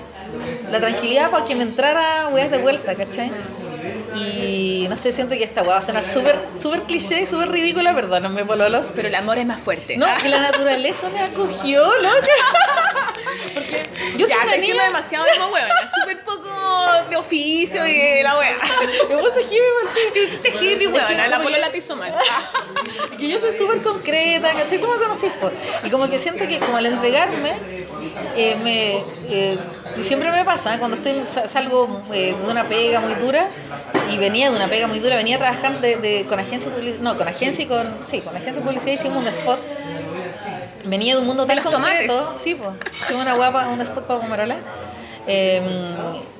la 0.70 0.80
tranquilidad 0.80 1.30
para 1.30 1.44
que 1.44 1.54
me 1.54 1.64
entrara 1.64 2.28
weas 2.28 2.50
de 2.50 2.58
vuelta, 2.58 2.94
¿cachai? 2.94 3.30
Y 4.14 4.86
no 4.88 4.96
sé, 4.96 5.12
siento 5.12 5.34
que 5.36 5.44
esta 5.44 5.62
wea 5.62 5.72
va 5.72 5.78
a 5.78 5.82
sonar 5.82 6.04
súper 6.04 6.36
súper 6.60 6.82
cliché, 6.82 7.26
súper 7.26 7.50
ridícula, 7.50 7.94
perdónenme 7.94 8.44
pololos, 8.44 8.86
Pero 8.94 9.08
el 9.08 9.14
amor 9.14 9.38
es 9.38 9.46
más 9.46 9.60
fuerte. 9.60 9.96
no, 9.96 10.06
que 10.22 10.28
la 10.28 10.40
naturaleza 10.40 11.08
me 11.10 11.20
acogió, 11.20 11.84
loca. 11.98 12.26
Porque 13.54 13.86
yo 14.16 14.26
soy 14.26 14.36
ya, 14.36 14.44
una 14.44 14.56
niña... 14.56 14.84
demasiado 14.84 15.24
huevona, 15.24 15.90
súper 16.00 16.24
poco 16.24 16.48
de 17.08 17.16
oficio 17.16 17.86
y 17.86 18.22
la 18.22 18.38
wea. 18.38 18.52
Me 19.08 19.16
puse 19.16 19.42
hippie, 19.42 20.12
Tú 20.12 20.18
hiciste 20.18 20.48
hippie, 20.48 20.88
huevona, 20.88 21.28
la 21.28 21.40
polola 21.40 21.70
te 21.70 21.78
hizo 21.78 21.96
mal. 21.96 22.12
que 23.18 23.28
yo 23.28 23.38
soy 23.38 23.52
súper 23.56 23.82
concreta, 23.82 24.52
¿cachai? 24.52 24.80
Tú 24.80 24.88
me 24.88 24.96
conocís, 24.96 25.32
po. 25.40 25.50
Y 25.84 25.90
como 25.90 26.08
que 26.08 26.18
siento 26.18 26.46
que 26.46 26.58
como 26.58 26.76
al 26.76 26.86
entregarme, 26.86 27.54
eh, 28.36 28.56
me, 28.62 29.02
eh, 29.28 29.58
y 29.98 30.04
siempre 30.04 30.30
me 30.30 30.44
pasa, 30.44 30.74
¿eh? 30.74 30.78
cuando 30.78 30.96
estoy 30.96 31.22
sa- 31.28 31.48
salgo 31.48 32.02
eh, 32.12 32.34
de 32.40 32.50
una 32.50 32.68
pega 32.68 33.00
muy 33.00 33.14
dura, 33.14 33.48
y 34.10 34.16
venía 34.18 34.50
de 34.50 34.56
una 34.56 34.68
pega 34.68 34.86
muy 34.86 34.98
dura, 34.98 35.16
venía 35.16 35.36
a 35.36 35.38
trabajar 35.38 35.80
de, 35.80 35.96
de- 35.96 36.26
con 36.26 36.38
agencia 36.38 36.68
de 36.70 36.76
publicidad, 36.76 37.00
no, 37.02 37.16
con 37.16 37.28
agencia 37.28 37.64
y 37.64 37.66
con, 37.66 37.86
sí, 38.06 38.20
con 38.20 38.34
agencia 38.36 38.62
de 38.62 38.68
publicidad 38.68 38.92
hicimos 38.92 39.22
un 39.22 39.28
spot. 39.28 39.60
Venía 40.84 41.14
de 41.14 41.20
un 41.20 41.26
mundo 41.26 41.44
De 41.44 41.54
tan 41.54 41.56
los 41.64 41.72
tomates. 41.72 42.08
concreto, 42.08 42.34
sí, 42.42 42.54
pues, 42.54 42.70
hicimos 43.02 43.22
una 43.22 43.34
guapa, 43.34 43.68
un 43.68 43.80
spot 43.82 44.04
para 44.06 44.20
Pomarola. 44.20 44.56
Eh, 45.26 45.60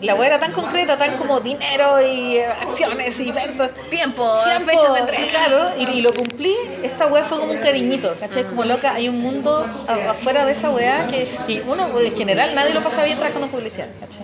la 0.01 0.15
wea 0.15 0.29
era 0.29 0.39
tan 0.41 0.53
concreta, 0.53 0.97
tan 0.97 1.17
como 1.19 1.41
dinero 1.41 2.01
y 2.01 2.37
eh, 2.39 2.47
acciones 2.47 3.19
y 3.21 3.31
ventas. 3.31 3.73
Tiempo, 3.91 4.27
Tiempo, 4.45 4.71
fecha 4.71 4.93
de 4.93 5.01
entrega. 5.01 5.31
Claro, 5.31 5.71
y, 5.79 5.99
y 5.99 6.01
lo 6.01 6.15
cumplí. 6.15 6.55
Esta 6.83 7.07
weá 7.07 7.25
fue 7.25 7.39
como 7.39 7.53
un 7.53 7.59
cariñito, 7.59 8.15
¿cachai? 8.19 8.45
Como 8.45 8.65
loca, 8.65 8.93
hay 8.95 9.09
un 9.09 9.21
mundo 9.21 9.67
afuera 10.09 10.47
de 10.47 10.53
esa 10.53 10.71
weá 10.71 11.07
que 11.09 11.29
y 11.47 11.61
uno, 11.67 11.89
en 12.01 12.17
general, 12.17 12.55
nadie 12.55 12.73
lo 12.73 12.81
pasa 12.83 13.03
bien 13.05 13.19
trabajando 13.19 13.47
en 13.47 13.53
publicidad, 13.53 13.89
¿cachai? 14.01 14.23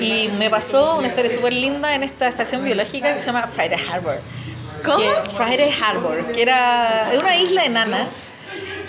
Y 0.00 0.28
me 0.28 0.50
pasó 0.50 0.96
una 0.96 1.08
historia 1.08 1.30
súper 1.30 1.52
linda 1.52 1.94
en 1.94 2.02
esta 2.02 2.28
estación 2.28 2.64
biológica 2.64 3.14
que 3.14 3.20
se 3.20 3.26
llama 3.26 3.48
Friday 3.54 3.78
Harbor. 3.88 4.20
¿Cómo? 4.84 5.04
Friday 5.36 5.72
Harbor, 5.80 6.32
que 6.32 6.42
era 6.42 7.12
una 7.18 7.36
isla 7.36 7.64
enana 7.64 8.08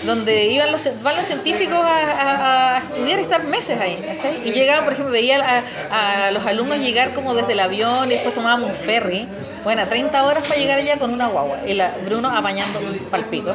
donde 0.04 0.46
iban 0.46 0.72
los, 0.72 0.82
van 1.02 1.16
los 1.16 1.26
científicos 1.26 1.80
a, 1.82 2.78
estudiar 2.82 3.18
y 3.18 3.22
estar 3.22 3.44
meses 3.44 3.80
ahí. 3.80 3.98
Y 4.44 4.52
llegaban, 4.52 4.84
por 4.84 4.92
ejemplo, 4.94 5.12
veía 5.12 5.64
a, 5.90 6.30
los 6.30 6.44
alumnos 6.46 6.78
llegar 6.78 7.10
como 7.10 7.34
desde 7.34 7.52
el 7.52 7.60
avión 7.60 8.10
y 8.10 8.14
después 8.14 8.34
tomábamos 8.34 8.70
un 8.70 8.76
ferry, 8.76 9.28
bueno, 9.64 9.86
30 9.86 10.24
horas 10.24 10.42
para 10.46 10.58
llegar 10.60 10.78
allá 10.78 10.98
con 10.98 11.10
una 11.12 11.28
guagua, 11.28 11.58
y 11.66 11.74
la, 11.74 11.92
Bruno 12.04 12.28
apañando 12.28 12.80
palpico. 13.10 13.54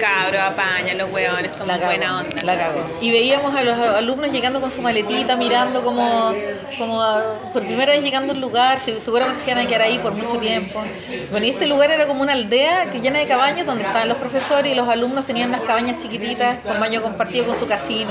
Cabro, 0.00 0.40
apaña, 0.40 0.92
los 0.94 1.08
hueones 1.12 1.54
son 1.54 1.68
La 1.68 1.74
cago, 1.74 1.86
buena 1.86 2.18
onda. 2.18 2.42
La 2.42 2.58
cago. 2.58 2.84
Y 3.00 3.12
veíamos 3.12 3.54
a 3.54 3.62
los 3.62 3.78
alumnos 3.78 4.32
llegando 4.32 4.60
con 4.60 4.72
su 4.72 4.82
maletita, 4.82 5.36
mirando 5.36 5.84
como, 5.84 6.34
como 6.76 7.00
a- 7.00 7.22
por 7.52 7.62
primera 7.64 7.92
vez 7.92 8.02
llegando 8.02 8.32
a 8.32 8.34
un 8.34 8.40
lugar, 8.40 8.80
se- 8.80 9.00
seguramente 9.00 9.44
se 9.44 9.50
iban 9.52 9.64
a 9.64 9.68
quedar 9.68 9.82
ahí 9.82 9.98
por 10.00 10.12
mucho 10.12 10.38
tiempo. 10.38 10.82
Bueno, 11.30 11.46
y 11.46 11.50
este 11.50 11.66
lugar 11.66 11.92
era 11.92 12.08
como 12.08 12.22
una 12.22 12.32
aldea 12.32 12.90
que 12.90 13.00
llena 13.00 13.20
de 13.20 13.26
cabañas 13.28 13.66
donde 13.66 13.84
estaban 13.84 14.08
los 14.08 14.18
profesores 14.18 14.72
y 14.72 14.74
los 14.74 14.88
alumnos 14.88 15.26
tenían 15.26 15.50
unas 15.50 15.60
cabañas 15.60 16.02
chiquititas 16.02 16.58
con 16.66 16.80
baño 16.80 17.00
compartido 17.00 17.46
con 17.46 17.56
su 17.56 17.68
casino, 17.68 18.10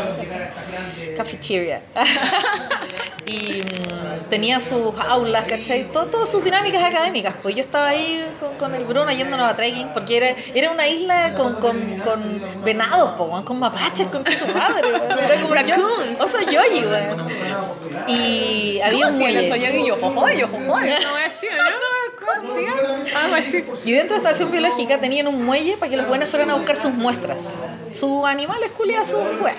cafeteria. 1.18 1.82
y 3.26 3.62
mm, 3.62 4.30
tenía 4.30 4.60
sus 4.60 4.94
aulas, 5.00 5.46
¿cachai? 5.48 5.84
Todo- 5.92 6.06
todas 6.06 6.30
sus 6.30 6.44
dinámicas 6.44 6.82
académicas. 6.84 7.33
Pues 7.42 7.56
yo 7.56 7.62
estaba 7.62 7.90
ahí 7.90 8.26
con, 8.40 8.56
con 8.56 8.76
el 8.76 8.86
Bruno 8.86 9.12
yéndonos 9.12 9.52
a 9.52 9.56
trekking, 9.56 9.90
porque 9.94 10.18
era, 10.18 10.36
era 10.54 10.72
una 10.72 10.88
isla 10.88 11.34
con, 11.36 11.56
con, 11.56 11.98
con 12.00 12.42
venados, 12.64 13.12
po, 13.14 13.44
con 13.44 13.60
mapaches, 13.60 14.08
con 14.08 14.24
tu 14.24 14.32
madre. 14.54 14.90
Era 15.26 15.42
como 15.42 15.54
Raccoons. 15.54 16.20
oso 16.20 16.40
yoyi. 16.40 16.86
Y 18.08 18.80
había 18.82 19.08
un 19.08 19.14
¿Cómo 19.14 19.26
hacía 19.26 19.32
muelle. 19.34 19.42
los 19.42 19.48
soñados 19.50 19.76
y 19.78 19.88
yo, 19.88 19.98
jojoy, 20.00 20.38
yo, 20.38 20.48
jojoy? 20.48 20.66
No 20.68 21.00
¿no? 21.00 22.03
Y 23.86 23.92
dentro 23.92 24.18
de 24.18 24.24
la 24.24 24.30
estación 24.30 24.52
biológica 24.52 25.00
tenían 25.00 25.28
un 25.28 25.44
muelle 25.46 25.78
para 25.78 25.90
que 25.90 25.98
los 25.98 26.08
buenos 26.08 26.30
fueran 26.30 26.50
a 26.52 26.56
buscar 26.56 26.80
sus 26.82 26.94
muestras. 26.94 27.38
Sus 27.92 28.26
animales 28.26 28.72
culiados, 28.72 29.10
sus 29.10 29.20
weas. 29.42 29.56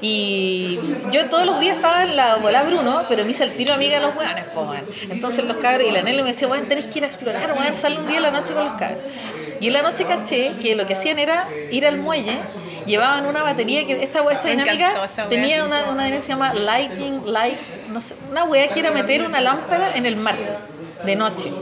Y 0.00 0.78
yo 1.12 1.26
todos 1.26 1.44
los 1.44 1.60
días 1.60 1.76
estaba 1.76 2.02
en 2.02 2.16
la 2.16 2.36
bola 2.36 2.62
Bruno, 2.62 3.02
pero 3.08 3.24
me 3.24 3.32
hice 3.32 3.44
el 3.44 3.56
tiro 3.56 3.74
amiga 3.74 4.00
de 4.00 4.06
los 4.06 4.16
weones. 4.16 4.44
Entonces 5.10 5.44
los 5.44 5.58
cabros 5.58 5.86
y 5.86 5.90
la 5.90 6.02
Nelly 6.02 6.22
me 6.22 6.32
decía, 6.32 6.48
weón, 6.48 6.66
tenés 6.66 6.86
que 6.86 6.98
ir 6.98 7.04
a 7.04 7.08
explorar, 7.08 7.52
weón, 7.52 7.74
sale 7.74 7.98
un 7.98 8.06
día 8.06 8.16
en 8.16 8.22
la 8.22 8.30
noche 8.30 8.54
con 8.54 8.64
los 8.64 8.74
cabros. 8.74 8.98
Y 9.60 9.68
en 9.68 9.72
la 9.72 9.82
noche 9.82 10.04
caché 10.04 10.52
que 10.60 10.76
lo 10.76 10.86
que 10.86 10.94
hacían 10.94 11.18
era 11.18 11.48
ir 11.70 11.86
al 11.86 11.98
muelle, 11.98 12.36
llevaban 12.86 13.26
una 13.26 13.42
batería 13.42 13.86
que 13.86 14.02
esta, 14.02 14.20
esta 14.30 14.48
dinámica 14.48 15.08
tenía 15.28 15.64
una, 15.64 15.90
una 15.90 16.04
dinámica 16.04 16.16
que 16.18 16.22
se 16.22 16.28
llama 16.28 16.54
lighting, 16.54 17.22
light, 17.26 17.58
no 17.90 18.00
sé, 18.00 18.14
una 18.30 18.44
wea 18.44 18.68
que 18.68 18.80
era 18.80 18.90
meter 18.90 19.22
una 19.22 19.40
lámpara 19.40 19.96
en 19.96 20.06
el 20.06 20.16
mar 20.16 20.36
de 21.06 21.16
noche 21.16 21.52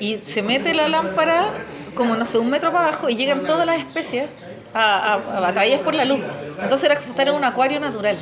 y 0.00 0.18
se 0.18 0.42
mete 0.42 0.74
la 0.74 0.88
lámpara 0.88 1.50
como 1.94 2.16
no 2.16 2.26
sé, 2.26 2.38
un 2.38 2.50
metro 2.50 2.72
para 2.72 2.88
abajo 2.88 3.08
y 3.08 3.14
llegan 3.14 3.46
todas 3.46 3.64
las 3.66 3.78
especies 3.78 4.26
a, 4.74 5.14
a, 5.14 5.48
atraídas 5.48 5.80
por 5.80 5.94
la 5.94 6.04
luz. 6.04 6.20
Entonces 6.60 6.86
era 6.86 6.96
como 6.96 7.10
estar 7.10 7.28
en 7.28 7.34
un 7.34 7.44
acuario 7.44 7.78
natural. 7.78 8.16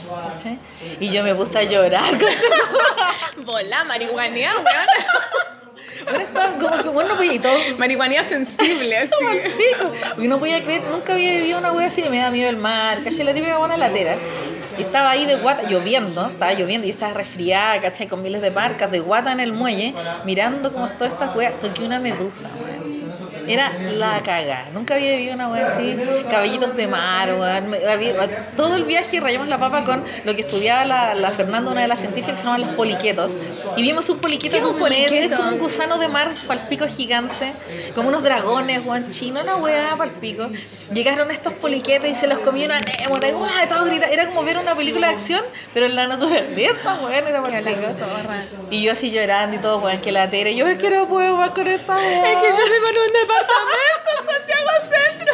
Y 0.98 1.08
yo 1.08 1.22
me 1.22 1.34
puse 1.34 1.58
a 1.58 1.62
llorar. 1.62 2.18
Volá, 3.44 3.86
weón. 4.12 4.34
Bueno, 6.04 6.18
estaba 6.20 6.58
como 6.58 6.82
que 6.82 6.88
bueno, 6.88 7.14
pues, 7.16 7.32
y 7.34 7.38
todo. 7.38 7.54
Marihuanea 7.78 8.24
sensible, 8.24 8.96
así. 8.98 9.10
Porque 10.10 10.28
no 10.28 10.38
podía 10.38 10.62
creer, 10.62 10.84
nunca 10.84 11.12
había 11.12 11.32
vivido 11.32 11.58
una 11.58 11.72
wea 11.72 11.88
así, 11.88 12.02
me 12.08 12.18
da 12.18 12.30
miedo 12.30 12.48
el 12.48 12.56
mar, 12.56 13.02
caché 13.04 13.22
la 13.22 13.34
típica 13.34 13.58
buena 13.58 13.76
latera. 13.76 14.16
Y 14.80 14.82
estaba 14.82 15.10
ahí 15.10 15.26
de 15.26 15.36
guata, 15.36 15.68
lloviendo, 15.68 16.30
estaba 16.30 16.54
lloviendo, 16.54 16.86
y 16.86 16.90
estaba 16.90 17.12
resfriada, 17.12 17.78
caché, 17.82 18.08
con 18.08 18.22
miles 18.22 18.40
de 18.40 18.50
marcas, 18.50 18.90
de 18.90 19.00
guata 19.00 19.30
en 19.30 19.40
el 19.40 19.52
muelle, 19.52 19.92
mirando 20.24 20.72
como 20.72 20.88
todas 20.88 21.12
estas 21.12 21.36
weas, 21.36 21.60
toqué 21.60 21.84
una 21.84 22.00
medusa. 22.00 22.48
Era 23.52 23.72
la 23.92 24.20
caga. 24.22 24.66
Nunca 24.72 24.94
había 24.94 25.12
vivido 25.12 25.34
una 25.34 25.48
wea 25.48 25.66
así, 25.74 25.96
caballitos 26.30 26.76
de 26.76 26.86
mar, 26.86 27.28
weón. 27.34 27.70
Me- 27.70 27.78
todo 28.56 28.76
el 28.76 28.84
viaje 28.84 29.20
rayamos 29.20 29.48
la 29.48 29.58
papa 29.58 29.84
con 29.84 30.04
lo 30.24 30.34
que 30.34 30.42
estudiaba 30.42 30.84
la, 30.84 31.14
la 31.14 31.30
Fernanda, 31.30 31.70
una 31.70 31.82
de 31.82 31.88
las 31.88 32.00
científicas, 32.00 32.36
que 32.36 32.38
se 32.38 32.44
llaman 32.44 32.60
los 32.62 32.70
poliquetos. 32.74 33.32
Y 33.76 33.82
vimos 33.82 34.08
un 34.08 34.18
poliqueto 34.18 34.56
¿Qué 34.56 34.62
es 34.62 34.68
un 34.68 34.78
poliqueto? 34.78 35.36
como 35.36 35.48
un 35.50 35.58
gusano 35.58 35.98
de 35.98 36.08
mar 36.08 36.28
palpico 36.46 36.86
gigante, 36.86 37.52
como 37.94 38.08
unos 38.08 38.22
dragones, 38.22 38.84
weón, 38.84 39.10
chino, 39.10 39.40
una 39.42 39.56
weá 39.56 39.94
palpico. 39.96 40.48
Llegaron 40.92 41.30
estos 41.30 41.52
poliquetos 41.54 42.08
y 42.10 42.14
se 42.14 42.26
los 42.26 42.38
comió 42.40 42.66
una 42.66 42.80
némora. 42.80 43.28
Era 44.10 44.26
como 44.26 44.42
ver 44.44 44.58
una 44.58 44.74
película 44.74 45.08
de 45.08 45.14
acción, 45.14 45.42
pero 45.74 45.86
en 45.86 45.94
la 45.96 46.06
naturaleza, 46.06 47.00
weón, 47.02 47.12
era 47.26 47.42
palpico. 47.42 47.70
Y 48.70 48.82
yo 48.82 48.92
así 48.92 49.10
llorando 49.10 49.56
y 49.56 49.58
todo, 49.60 49.78
weón, 49.78 50.00
que 50.00 50.12
la 50.12 50.28
tera. 50.30 50.50
Yo 50.50 50.66
es 50.66 50.78
que 50.78 50.90
no 50.90 51.06
puedo 51.06 51.36
más 51.36 51.50
con 51.50 51.66
esta 51.66 51.94
weá. 51.96 52.32
Es 52.32 52.36
que 52.36 52.48
yo 52.50 52.64
en 52.64 52.96
un 52.96 53.12
departamento 53.40 54.08
en 54.18 54.24
Santiago 54.32 54.70
Centro. 54.94 55.32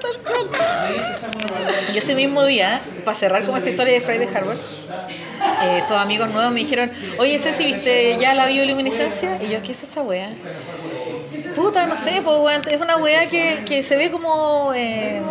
Tal 0.00 0.16
cual. 0.48 0.50
Y 1.94 1.98
ese 1.98 2.14
mismo 2.14 2.44
día, 2.44 2.80
para 3.04 3.16
cerrar 3.16 3.44
como 3.44 3.56
esta 3.56 3.70
historia 3.70 3.94
de 3.94 4.00
Friday 4.00 4.28
Harbor, 4.34 4.56
eh, 4.56 5.78
estos 5.78 5.96
amigos 5.96 6.28
nuevos 6.30 6.52
me 6.52 6.60
dijeron, 6.60 6.90
oye 7.18 7.38
Ceci, 7.38 7.64
¿viste 7.64 8.18
ya 8.18 8.34
la 8.34 8.46
bioluminiscencia? 8.46 9.42
Y 9.42 9.50
yo, 9.50 9.62
¿qué 9.62 9.72
es 9.72 9.82
esa 9.82 10.02
wea? 10.02 10.30
Puta, 11.54 11.86
no 11.86 11.96
sé, 11.96 12.20
pues 12.24 12.36
weón, 12.38 12.62
es 12.68 12.80
una 12.80 12.96
wea 12.96 13.28
que, 13.28 13.64
que 13.66 13.82
se 13.82 13.96
ve 13.96 14.10
como 14.10 14.72
eh, 14.74 15.22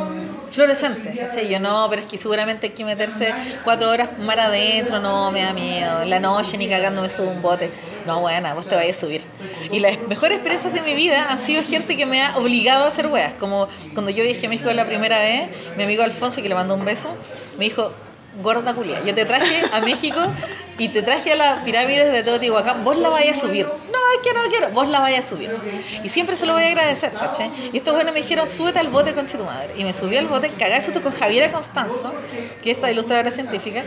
fluorescente. 0.51 1.29
Y 1.43 1.49
yo 1.49 1.59
no, 1.59 1.87
pero 1.89 2.01
es 2.03 2.07
que 2.07 2.17
seguramente 2.17 2.67
hay 2.67 2.73
que 2.73 2.85
meterse 2.85 3.33
cuatro 3.63 3.89
horas 3.89 4.17
mar 4.19 4.39
adentro, 4.39 4.99
no, 4.99 5.31
me 5.31 5.41
da 5.41 5.53
miedo. 5.53 6.01
En 6.03 6.09
la 6.09 6.19
noche 6.19 6.57
ni 6.57 6.69
cagando 6.69 7.01
me 7.01 7.09
subo 7.09 7.29
un 7.29 7.41
bote. 7.41 7.71
No, 8.05 8.19
buena, 8.19 8.53
vos 8.53 8.67
te 8.67 8.75
vayas 8.75 8.97
a 8.97 8.99
subir. 8.99 9.21
Y 9.71 9.79
las 9.79 9.99
mejores 10.07 10.37
experiencias 10.37 10.73
de 10.73 10.81
mi 10.81 10.93
vida 10.93 11.29
han 11.29 11.39
sido 11.39 11.63
gente 11.63 11.95
que 11.95 12.05
me 12.05 12.21
ha 12.21 12.37
obligado 12.37 12.83
a 12.83 12.87
hacer 12.87 13.07
weas. 13.07 13.33
Como 13.39 13.69
cuando 13.93 14.11
yo 14.11 14.23
viajé 14.23 14.47
a 14.47 14.49
México 14.49 14.71
la 14.73 14.85
primera 14.85 15.19
vez, 15.19 15.49
mi 15.77 15.83
amigo 15.83 16.03
Alfonso, 16.03 16.41
que 16.41 16.49
le 16.49 16.55
mandó 16.55 16.75
un 16.75 16.83
beso, 16.83 17.09
me 17.57 17.65
dijo, 17.65 17.93
gorda 18.41 18.73
culia, 18.73 19.03
yo 19.03 19.13
te 19.13 19.25
traje 19.25 19.63
a 19.71 19.81
México 19.81 20.19
y 20.77 20.89
te 20.89 21.03
traje 21.03 21.33
a 21.33 21.35
las 21.35 21.63
pirámides 21.63 22.11
de 22.11 22.23
Teotihuacán, 22.23 22.83
vos 22.83 22.97
la 22.97 23.09
vayas 23.09 23.37
a 23.37 23.41
subir. 23.41 23.65
No, 23.65 24.21
que 24.23 24.33
no 24.33 24.49
quiero, 24.49 24.69
vos 24.69 24.87
la 24.87 24.99
vayas 24.99 25.25
a 25.25 25.29
subir. 25.29 25.51
Y 26.03 26.09
siempre 26.09 26.35
se 26.35 26.45
lo 26.45 26.53
voy 26.53 26.63
a 26.63 26.67
agradecer, 26.67 27.11
¿cachai? 27.11 27.51
Y 27.71 27.77
estos 27.77 27.93
buenos 27.93 28.13
me 28.13 28.21
dijeron, 28.21 28.47
súbete 28.47 28.79
al 28.79 28.87
bote 28.87 29.13
con 29.13 29.27
tu 29.27 29.37
madre. 29.43 29.73
Y 29.77 29.83
me 29.83 29.93
subí 29.93 30.17
al 30.17 30.27
bote, 30.27 30.49
cagá 30.49 30.77
eso 30.77 30.91
con 31.01 31.13
Javiera 31.13 31.51
Constanzo, 31.51 32.13
que 32.63 32.71
es 32.71 32.77
esta 32.77 32.91
ilustradora 32.91 33.31
científica, 33.31 33.83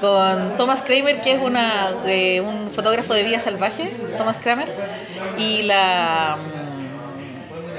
con 0.00 0.56
Thomas 0.56 0.82
Kramer, 0.82 1.20
que 1.20 1.32
es 1.32 1.40
una, 1.40 1.94
eh, 2.06 2.40
un 2.40 2.70
fotógrafo 2.72 3.14
de 3.14 3.22
vida 3.22 3.40
salvaje, 3.40 3.90
Thomas 4.18 4.36
Kramer, 4.38 4.68
y 5.38 5.62
la 5.62 6.36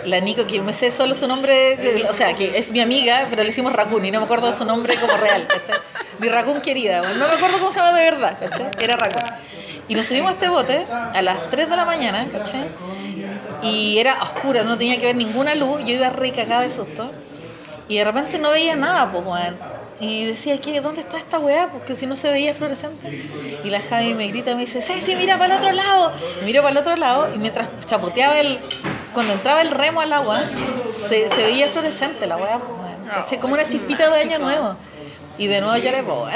la 0.06 0.20
Nico, 0.20 0.46
que 0.48 0.62
me 0.62 0.74
sé 0.74 0.92
solo 0.92 1.16
su 1.16 1.28
nombre, 1.28 1.78
o 2.10 2.14
sea, 2.14 2.34
que 2.34 2.58
es 2.58 2.72
mi 2.72 2.80
amiga, 2.80 3.28
pero 3.30 3.44
le 3.44 3.50
hicimos 3.50 3.74
Raccoon 3.74 4.06
y 4.06 4.12
no 4.12 4.20
me 4.20 4.26
acuerdo 4.26 4.52
su 4.54 4.66
nombre 4.66 4.96
como 4.96 5.18
real, 5.18 5.48
¿cachai? 5.48 5.82
Mi 6.20 6.30
Raccoon 6.30 6.62
querida, 6.62 7.00
bueno, 7.00 7.16
no 7.16 7.28
me 7.28 7.36
acuerdo 7.36 7.60
cómo 7.60 7.72
se 7.72 7.80
llama 7.80 7.98
de 7.98 8.04
verdad, 8.04 8.38
¿cachai? 8.40 8.72
Era 8.80 8.96
Raccoon. 8.96 9.26
Y 9.88 9.96
nos 9.96 10.08
subimos 10.08 10.32
a 10.32 10.34
este 10.34 10.50
bote 10.50 10.84
a 11.14 11.22
las 11.22 11.50
3 11.50 11.70
de 11.70 11.76
la 11.76 11.86
mañana, 11.86 12.28
¿cachai? 12.32 12.66
Y 13.62 13.98
era 13.98 14.22
oscura, 14.24 14.64
no 14.64 14.78
tenía 14.78 15.00
que 15.00 15.08
ver 15.08 15.16
ninguna 15.16 15.56
luz, 15.56 15.82
yo 15.86 15.94
iba 15.94 16.10
re 16.10 16.32
cagada 16.32 16.62
de 16.62 16.72
susto. 16.72 17.12
Y 17.88 17.98
de 17.98 18.04
repente 18.04 18.40
no 18.40 18.52
veía 18.52 18.76
nada, 18.76 19.12
pues, 19.12 19.24
weón. 19.26 19.75
Y 20.00 20.26
decía, 20.26 20.60
¿qué? 20.60 20.82
¿Dónde 20.82 21.02
está 21.02 21.18
esta 21.18 21.40
weá? 21.40 21.70
Porque 21.72 21.96
si 21.96 22.06
no 22.06 22.18
se 22.18 22.30
veía 22.30 22.54
fluorescente. 22.54 23.24
Y 23.64 23.70
la 23.70 23.82
Javi 23.82 24.14
me 24.14 24.28
grita, 24.28 24.54
me 24.56 24.62
dice, 24.62 24.82
Ceci, 24.82 25.16
mira 25.16 25.38
para 25.38 25.56
el 25.56 25.62
otro 25.62 25.72
lado. 25.72 26.12
Y 26.42 26.46
miro 26.46 26.62
para 26.62 26.72
el 26.72 26.78
otro 26.78 26.96
lado 26.96 27.34
y 27.34 27.38
mientras 27.38 27.68
chapoteaba 27.86 28.40
el... 28.40 28.60
Cuando 29.14 29.34
entraba 29.34 29.62
el 29.62 29.72
remo 29.72 30.02
al 30.02 30.12
agua, 30.12 30.42
se, 31.08 31.30
se 31.30 31.44
veía 31.44 31.68
fluorescente 31.68 32.28
la 32.28 32.36
weá, 32.36 32.60
pues. 32.60 32.76
¿Cachai? 33.10 33.40
Como 33.40 33.54
una 33.54 33.66
chispita 33.66 34.10
de 34.10 34.22
año 34.22 34.40
nuevo. 34.40 34.76
Y 35.38 35.48
de 35.48 35.62
nuevo 35.62 35.78
lloré, 35.78 36.04
pues, 36.04 36.18
weón. 36.18 36.32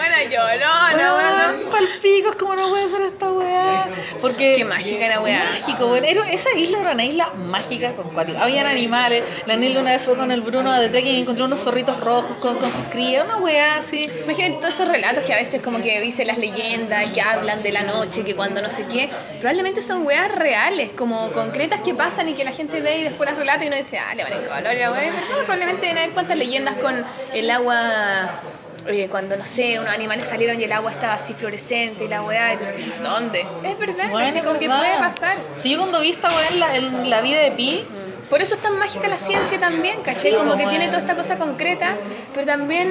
La 0.00 0.06
buena 0.16 0.22
yo, 0.24 0.40
no, 0.58 0.90
no, 0.96 1.16
Weón, 1.16 1.64
no. 1.64 1.70
palpicos, 1.70 2.36
¿cómo 2.36 2.56
no 2.56 2.70
puede 2.70 2.88
ser 2.88 3.02
esta 3.02 3.30
weá? 3.30 3.86
Porque. 4.22 4.54
Qué 4.56 4.64
mágica 4.64 5.08
la 5.08 5.20
weá. 5.20 5.58
Mágico. 5.60 5.94
Era- 5.96 6.30
esa 6.30 6.52
isla 6.56 6.80
era 6.80 6.92
una 6.92 7.04
isla 7.04 7.30
mágica 7.36 7.92
con 7.92 8.08
cuáticos. 8.10 8.40
Habían 8.40 8.66
animales. 8.66 9.24
La 9.46 9.56
Nel 9.56 9.76
una 9.76 9.90
vez 9.92 10.00
fue 10.02 10.16
con 10.16 10.30
el 10.32 10.40
Bruno 10.40 10.72
de 10.80 10.88
trekking 10.88 11.14
y 11.16 11.20
encontró 11.20 11.44
unos 11.44 11.60
zorritos 11.60 12.00
rojos 12.00 12.38
con, 12.38 12.56
con 12.56 12.72
sus 12.72 12.84
crías. 12.90 13.24
Una 13.26 13.36
weá 13.36 13.76
así. 13.76 14.10
Imagínate 14.24 14.54
todos 14.60 14.74
esos 14.74 14.88
relatos 14.88 15.22
que 15.24 15.34
a 15.34 15.36
veces 15.36 15.60
como 15.60 15.82
que 15.82 16.00
dicen 16.00 16.26
las 16.28 16.38
leyendas, 16.38 17.12
que 17.12 17.20
hablan 17.20 17.62
de 17.62 17.72
la 17.72 17.82
noche, 17.82 18.24
que 18.24 18.34
cuando 18.34 18.62
no 18.62 18.70
sé 18.70 18.86
qué, 18.86 19.10
probablemente 19.38 19.82
son 19.82 20.06
weas 20.06 20.32
reales, 20.34 20.92
como 20.96 21.30
concretas 21.32 21.80
que 21.82 21.92
pasan 21.94 22.26
y 22.28 22.32
que 22.34 22.44
la 22.44 22.52
gente 22.52 22.80
ve 22.80 22.98
y 22.98 23.02
después 23.04 23.28
las 23.28 23.38
relata 23.38 23.64
y 23.64 23.68
uno 23.68 23.76
dice, 23.76 23.98
ah, 23.98 24.14
le 24.14 24.24
van 24.24 24.32
a 24.32 24.36
color 24.36 24.62
la 24.62 24.92
wea. 24.92 25.10
No, 25.12 25.36
probablemente 25.44 25.82
deben 25.82 25.98
haber 25.98 26.10
cuantas 26.12 26.36
leyendas 26.38 26.76
con 26.76 27.04
el 27.34 27.50
agua, 27.50 28.40
eh, 28.86 29.08
cuando 29.10 29.36
no 29.36 29.44
sé, 29.44 29.78
unos 29.78 29.92
animales 29.92 30.26
salieron 30.26 30.60
y 30.60 30.64
el 30.64 30.72
agua 30.72 30.90
estaba 30.90 31.14
así 31.14 31.34
fluorescente 31.34 32.04
y 32.04 32.08
la 32.08 32.22
weá, 32.22 32.54
y 32.54 32.56
tú 32.56 32.64
dices, 32.64 33.02
¿dónde? 33.02 33.46
Es 33.62 33.78
verdad, 33.78 34.10
Bueno, 34.10 34.26
¿cachai? 34.28 34.42
como 34.42 34.58
que 34.58 34.66
puede 34.66 34.98
pasar. 34.98 35.36
Si 35.58 35.70
yo 35.70 35.78
cuando 35.78 36.00
vi 36.00 36.10
esta 36.10 36.28
weá 36.34 36.48
en 36.48 36.60
la, 36.60 36.76
en 36.76 37.10
la 37.10 37.20
vida 37.20 37.40
de 37.40 37.50
Pi, 37.52 37.86
Por 38.30 38.40
eso 38.40 38.54
es 38.54 38.62
tan 38.62 38.78
mágica 38.78 39.08
la 39.08 39.16
ciencia 39.16 39.58
también, 39.58 40.02
¿cachai? 40.02 40.30
Sí, 40.30 40.36
como 40.36 40.52
que 40.52 40.58
como 40.58 40.70
tiene 40.70 40.84
es. 40.84 40.90
toda 40.92 41.00
esta 41.02 41.16
cosa 41.16 41.36
concreta, 41.36 41.96
pero 42.32 42.46
también 42.46 42.88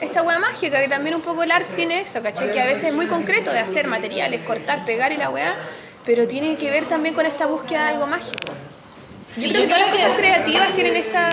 esta 0.00 0.20
hueá 0.22 0.40
mágica, 0.40 0.80
que 0.80 0.88
también 0.88 1.14
un 1.14 1.22
poco 1.22 1.44
el 1.44 1.52
arte 1.52 1.72
tiene 1.76 2.00
eso, 2.00 2.20
¿cachai? 2.22 2.52
Que 2.52 2.60
a 2.60 2.66
veces 2.66 2.88
es 2.88 2.92
muy 2.94 3.06
concreto 3.06 3.52
de 3.52 3.60
hacer 3.60 3.86
materiales, 3.86 4.40
cortar, 4.40 4.84
pegar 4.84 5.12
y 5.12 5.16
la 5.16 5.30
hueá, 5.30 5.54
pero 6.04 6.26
tiene 6.26 6.56
que 6.56 6.70
ver 6.70 6.86
también 6.86 7.14
con 7.14 7.24
esta 7.24 7.46
búsqueda 7.46 7.84
de 7.84 7.88
algo 7.90 8.08
mágico. 8.08 8.52
Sí, 9.34 9.48
yo 9.48 9.52
creo 9.52 9.62
que 9.62 9.68
todas 9.68 9.80
las 9.80 9.90
cosas 9.90 10.16
creativas 10.16 10.68
tienen 10.74 10.96
esa 10.96 11.30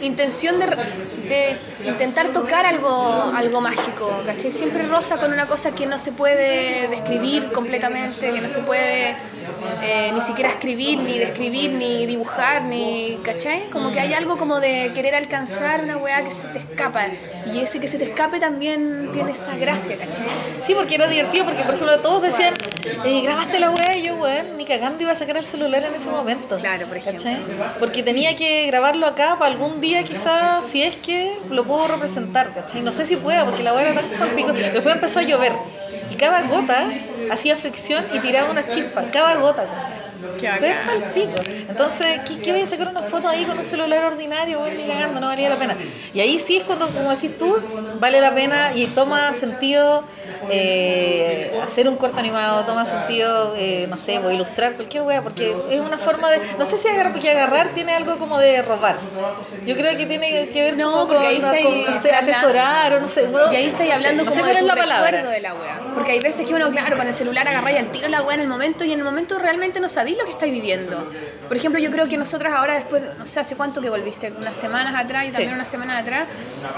intención 0.00 0.60
de, 0.60 0.66
de 0.66 1.58
intentar 1.84 2.28
tocar 2.28 2.66
algo, 2.66 3.32
algo 3.34 3.60
mágico, 3.60 4.22
¿cachai? 4.24 4.52
Siempre 4.52 4.84
rosa 4.84 5.16
con 5.18 5.32
una 5.32 5.46
cosa 5.46 5.72
que 5.72 5.86
no 5.86 5.98
se 5.98 6.12
puede 6.12 6.88
describir 6.88 7.50
completamente, 7.50 8.32
que 8.32 8.40
no 8.40 8.48
se 8.48 8.60
puede 8.60 9.16
eh, 9.82 10.10
ni 10.12 10.20
siquiera 10.20 10.50
escribir, 10.50 10.98
ni 10.98 11.18
describir, 11.18 11.72
ni 11.72 12.06
dibujar, 12.06 12.62
ni, 12.62 13.18
¿cachai? 13.24 13.70
Como 13.70 13.92
que 13.92 14.00
hay 14.00 14.12
algo 14.14 14.36
como 14.36 14.60
de 14.60 14.92
querer 14.94 15.14
alcanzar 15.14 15.82
una 15.82 15.96
weá 15.96 16.22
que 16.22 16.30
se 16.30 16.46
te 16.48 16.58
escapa. 16.58 17.06
Y 17.52 17.60
ese 17.60 17.80
que 17.80 17.88
se 17.88 17.98
te 17.98 18.04
escape 18.04 18.38
también 18.38 19.10
tiene 19.12 19.32
esa 19.32 19.56
gracia, 19.56 19.96
¿cachai? 19.96 20.26
Sí, 20.64 20.74
porque 20.74 20.94
era 20.94 21.08
divertido, 21.08 21.44
porque 21.44 21.62
por 21.62 21.74
ejemplo 21.74 21.98
todos 21.98 22.22
decían, 22.22 22.54
eh, 23.04 23.20
grabaste 23.22 23.58
la 23.58 23.70
weá 23.70 23.96
y 23.96 24.02
yo, 24.02 24.14
weón, 24.16 24.56
ni 24.56 24.64
cagando 24.64 25.02
iba 25.02 25.12
a 25.12 25.16
sacar 25.16 25.36
el 25.36 25.44
celular 25.44 25.82
en 25.82 25.94
ese 25.94 26.08
momento. 26.08 26.56
Claro, 26.58 26.86
por 26.86 26.96
ejemplo. 26.96 27.22
¿Cachai? 27.22 27.31
Porque 27.78 28.02
tenía 28.02 28.36
que 28.36 28.66
grabarlo 28.66 29.06
acá 29.06 29.36
para 29.38 29.50
algún 29.50 29.80
día 29.80 30.02
quizás, 30.02 30.64
si 30.66 30.82
es 30.82 30.96
que 30.96 31.38
lo 31.50 31.64
puedo 31.64 31.88
representar, 31.88 32.54
¿cachai? 32.54 32.82
No 32.82 32.92
sé 32.92 33.04
si 33.04 33.16
pueda, 33.16 33.44
porque 33.44 33.62
la 33.62 33.72
weá 33.72 33.90
era 33.90 34.02
tan 34.02 34.30
pico. 34.30 34.52
Después 34.52 34.94
empezó 34.94 35.20
a 35.20 35.22
llover 35.22 35.52
y 36.10 36.14
cada 36.16 36.42
gota 36.42 36.86
hacía 37.30 37.56
fricción 37.56 38.04
y 38.12 38.18
tiraba 38.20 38.50
una 38.50 38.66
chispa, 38.68 39.04
cada 39.12 39.34
gota. 39.36 39.68
Fue 40.58 40.74
pico. 41.14 41.40
Entonces, 41.68 42.20
¿qué, 42.26 42.38
qué 42.38 42.52
voy 42.52 42.62
a 42.62 42.66
sacar 42.66 42.88
una 42.88 43.02
foto 43.02 43.28
ahí 43.28 43.44
con 43.44 43.58
un 43.58 43.64
celular 43.64 44.04
ordinario? 44.04 44.60
Voy 44.60 44.70
ni 44.72 44.84
cagando, 44.84 45.20
no 45.20 45.26
valía 45.26 45.48
la 45.48 45.56
pena. 45.56 45.76
Y 46.14 46.20
ahí 46.20 46.38
sí 46.38 46.58
es 46.58 46.62
cuando, 46.64 46.88
como 46.88 47.10
decís 47.10 47.36
tú, 47.38 47.56
vale 47.98 48.20
la 48.20 48.34
pena 48.34 48.72
y 48.74 48.86
toma 48.86 49.32
sentido 49.32 50.04
eh, 50.50 51.60
hacer 51.62 51.88
un 51.88 51.96
corto 51.96 52.18
animado, 52.18 52.64
toma 52.64 52.84
sentido, 52.84 53.54
eh, 53.56 53.86
no 53.88 53.96
sé, 53.98 54.18
voy 54.18 54.32
a 54.32 54.34
ilustrar 54.34 54.74
cualquier 54.74 55.02
wea, 55.04 55.22
porque 55.22 55.54
es 55.70 55.80
una 55.80 55.98
forma 55.98 56.30
de. 56.30 56.40
No 56.58 56.64
sé 56.66 56.78
si 56.78 56.88
agarrar, 56.88 57.12
porque 57.12 57.30
agarrar 57.30 57.68
tiene 57.74 57.92
algo 57.94 58.18
como 58.18 58.38
de 58.38 58.62
robar. 58.62 58.96
Yo 59.66 59.76
creo 59.76 59.96
que 59.96 60.06
tiene 60.06 60.48
que 60.48 60.62
ver 60.62 60.76
No, 60.76 60.92
como 60.92 61.08
con, 61.08 61.16
ahí 61.26 61.36
está 61.36 61.48
con, 61.50 61.56
ahí 61.74 61.86
no 61.88 62.02
sé, 62.02 62.10
hablando- 62.10 62.32
atesorar 62.32 62.94
o 62.94 63.00
no 63.00 63.08
sé. 63.08 63.26
bueno, 63.26 63.52
Y 63.52 63.56
ahí 63.56 63.64
estáis 63.66 63.90
no 63.90 63.96
sé, 63.96 64.02
hablando 64.06 64.24
no 64.24 64.30
como 64.30 64.42
sé 64.42 64.46
de 64.46 64.52
cuál 64.52 64.56
es 64.56 64.70
tu 64.70 64.76
la 64.76 64.82
palabra. 64.82 65.30
de 65.30 65.40
la 65.40 65.54
wea. 65.54 65.80
Porque 65.94 66.12
hay 66.12 66.20
veces 66.20 66.46
que 66.46 66.54
uno, 66.54 66.70
claro, 66.70 66.96
con 66.96 67.06
el 67.06 67.14
celular 67.14 67.46
agarráis 67.48 67.78
al 67.78 67.88
tiro 67.88 68.08
la 68.08 68.22
wea 68.22 68.34
en 68.34 68.40
el 68.40 68.48
momento 68.48 68.84
y 68.84 68.92
en 68.92 68.98
el 68.98 69.04
momento 69.04 69.38
realmente 69.38 69.80
no 69.80 69.88
sabéis 69.88 70.18
lo 70.18 70.24
que 70.24 70.30
estáis 70.30 70.52
viviendo. 70.52 71.10
Por 71.48 71.56
ejemplo, 71.56 71.80
yo 71.80 71.90
creo 71.90 72.08
que 72.08 72.16
nosotras 72.16 72.52
ahora 72.54 72.74
después, 72.76 73.02
no 73.18 73.26
sé, 73.26 73.40
¿hace 73.40 73.56
cuánto 73.56 73.80
que 73.82 73.90
volviste? 73.90 74.32
Unas 74.32 74.56
semanas 74.56 74.94
atrás 74.96 75.24
y 75.26 75.30
también 75.30 75.50
Sí. 75.50 75.54
unas 75.54 75.68
semanas 75.68 76.00
atrás. 76.02 76.26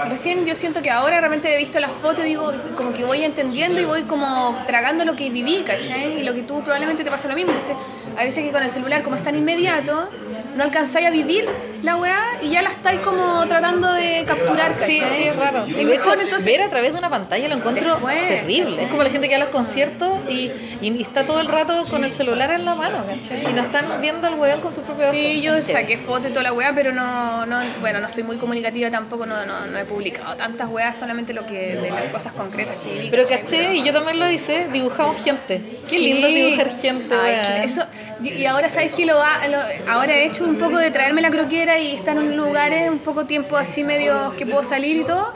Recién 0.09 0.45
yo 0.45 0.55
siento 0.55 0.81
que 0.81 0.91
ahora 0.91 1.19
realmente 1.19 1.53
he 1.53 1.57
visto 1.57 1.79
las 1.79 1.91
fotos 1.91 2.25
y 2.25 2.29
digo, 2.29 2.51
como 2.75 2.91
que 2.93 3.05
voy 3.05 3.23
y 3.57 3.85
voy 3.85 4.03
como 4.03 4.57
tragando 4.67 5.05
lo 5.05 5.15
que 5.15 5.29
viví, 5.29 5.63
¿cachai? 5.65 6.19
Y 6.19 6.23
lo 6.23 6.33
que 6.33 6.41
tú 6.41 6.61
probablemente 6.61 7.03
te 7.03 7.09
pasa 7.09 7.27
lo 7.27 7.35
mismo. 7.35 7.51
Entonces, 7.51 7.77
a 8.17 8.23
veces 8.23 8.43
que 8.43 8.51
con 8.51 8.63
el 8.63 8.71
celular, 8.71 9.03
como 9.03 9.15
es 9.15 9.23
tan 9.23 9.35
inmediato, 9.35 10.09
no 10.55 10.63
alcanzáis 10.63 11.05
a 11.05 11.09
vivir 11.09 11.45
la 11.83 11.97
weá 11.97 12.19
y 12.41 12.49
ya 12.49 12.61
la 12.63 12.71
estáis 12.71 12.99
como 13.01 13.45
tratando 13.47 13.91
de 13.93 14.23
capturar, 14.25 14.73
¿cachai? 14.73 14.95
Sí, 14.95 15.03
sí, 15.15 15.23
es 15.25 15.35
raro. 15.35 15.67
Y 15.67 15.83
de 15.83 15.95
hecho, 15.95 16.13
entonces 16.13 16.43
ver 16.45 16.61
a 16.63 16.69
través 16.69 16.93
de 16.93 16.99
una 16.99 17.09
pantalla 17.09 17.47
lo 17.47 17.55
encuentro 17.55 17.91
Después, 17.91 18.27
terrible. 18.27 18.69
¿cachai? 18.71 18.85
Es 18.85 18.89
como 18.91 19.03
la 19.03 19.09
gente 19.09 19.27
que 19.29 19.35
va 19.35 19.41
a 19.41 19.45
los 19.45 19.53
conciertos 19.53 20.19
y, 20.29 20.51
y 20.81 21.01
está 21.01 21.25
todo 21.25 21.39
el 21.41 21.47
rato 21.47 21.83
con 21.89 22.03
el 22.03 22.11
celular 22.11 22.51
en 22.51 22.65
la 22.65 22.73
mano, 22.75 23.05
¿cachai? 23.05 23.51
Y 23.51 23.53
no 23.53 23.61
están 23.61 24.01
viendo 24.01 24.25
al 24.27 24.35
weón 24.35 24.61
con 24.61 24.73
sus 24.73 24.83
propios 24.83 25.09
ojos. 25.09 25.15
Sí, 25.19 25.41
yo 25.41 25.61
saqué 25.61 25.97
fotos 25.97 26.27
y 26.27 26.29
toda 26.29 26.43
la 26.43 26.53
weá, 26.53 26.71
pero 26.73 26.91
no, 26.91 27.45
no, 27.45 27.59
bueno, 27.81 27.99
no 27.99 28.09
soy 28.09 28.23
muy 28.23 28.37
comunicativa 28.37 28.89
tampoco, 28.89 29.25
no, 29.25 29.45
no, 29.45 29.67
no 29.67 29.77
he 29.77 29.85
publicado 29.85 30.35
tantas 30.35 30.67
weas, 30.69 30.97
solamente 30.97 31.33
lo 31.33 31.45
que, 31.45 31.75
de 31.75 31.91
las 31.91 32.11
cosas 32.11 32.33
concretas 32.33 32.77
que 32.83 32.93
viví. 32.93 33.09
Pero 33.11 33.27
caché, 33.27 33.75
y 33.75 33.83
yo 33.83 33.93
también 33.93 34.19
lo 34.19 34.29
hice, 34.31 34.69
dibujamos 34.71 35.21
gente. 35.23 35.61
Qué 35.89 35.97
Sí. 35.97 36.13
lindo 36.13 36.27
dibujar 36.27 36.71
gente, 36.71 37.13
Ay, 37.15 37.65
eso, 37.65 37.83
y 38.23 38.29
y 38.35 38.45
ahora 38.45 38.69
sabes 38.69 38.91
que 38.93 39.05
lo, 39.05 39.21
ha- 39.21 39.47
lo- 39.47 39.91
ahora 39.91 40.13
he 40.17 40.25
hecho 40.25 40.44
un 40.45 40.57
poco 40.57 40.77
de 40.77 40.91
traerme 40.91 41.21
la 41.21 41.29
croquera 41.31 41.79
y 41.79 41.95
estar 41.95 42.15
en 42.17 42.35
lugares 42.37 42.89
un 42.89 42.99
poco 42.99 43.25
tiempo 43.25 43.57
así 43.57 43.83
medio 43.83 44.33
que 44.37 44.45
puedo 44.45 44.63
salir 44.63 44.97
y 44.97 45.03
todo. 45.03 45.31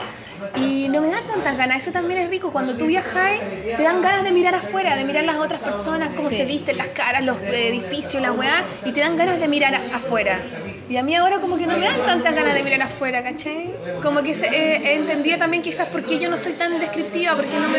Y 0.56 0.88
no 0.88 1.02
me 1.02 1.08
dan 1.10 1.22
tantas 1.30 1.56
ganas, 1.58 1.82
eso 1.82 1.90
también 1.92 2.20
es 2.20 2.30
rico. 2.30 2.50
Cuando 2.50 2.74
tú 2.74 2.86
viajas, 2.86 3.32
te 3.76 3.82
dan 3.82 4.00
ganas 4.00 4.24
de 4.24 4.32
mirar 4.32 4.54
afuera, 4.54 4.96
de 4.96 5.04
mirar 5.04 5.24
las 5.24 5.36
otras 5.36 5.60
personas, 5.62 6.10
cómo 6.16 6.30
Sí. 6.30 6.38
se 6.38 6.44
visten, 6.46 6.78
las 6.78 6.88
caras, 6.88 7.22
los 7.24 7.36
edificios, 7.42 8.22
la 8.22 8.32
weá, 8.32 8.64
y 8.86 8.92
te 8.92 9.00
dan 9.00 9.16
ganas 9.18 9.38
de 9.38 9.48
mirar 9.48 9.74
afuera. 9.94 10.40
Y 10.88 10.96
a 10.96 11.02
mí 11.02 11.14
ahora 11.14 11.38
como 11.38 11.56
que 11.58 11.66
no 11.66 11.76
me 11.76 11.84
dan 11.84 12.04
tantas 12.06 12.34
ganas 12.34 12.54
de 12.54 12.62
mirar 12.62 12.82
afuera, 12.82 13.22
¿cachai? 13.22 13.70
Como 14.02 14.22
que 14.22 14.34
se- 14.34 14.46
eh, 14.46 14.80
he 14.86 14.94
entendido 14.94 15.36
también 15.38 15.62
quizás 15.62 15.86
porque 15.92 16.18
yo 16.18 16.30
no 16.30 16.38
soy 16.38 16.52
tan 16.54 16.80
descriptiva, 16.80 17.34
porque 17.36 17.56
no 17.60 17.68
me... 17.68 17.78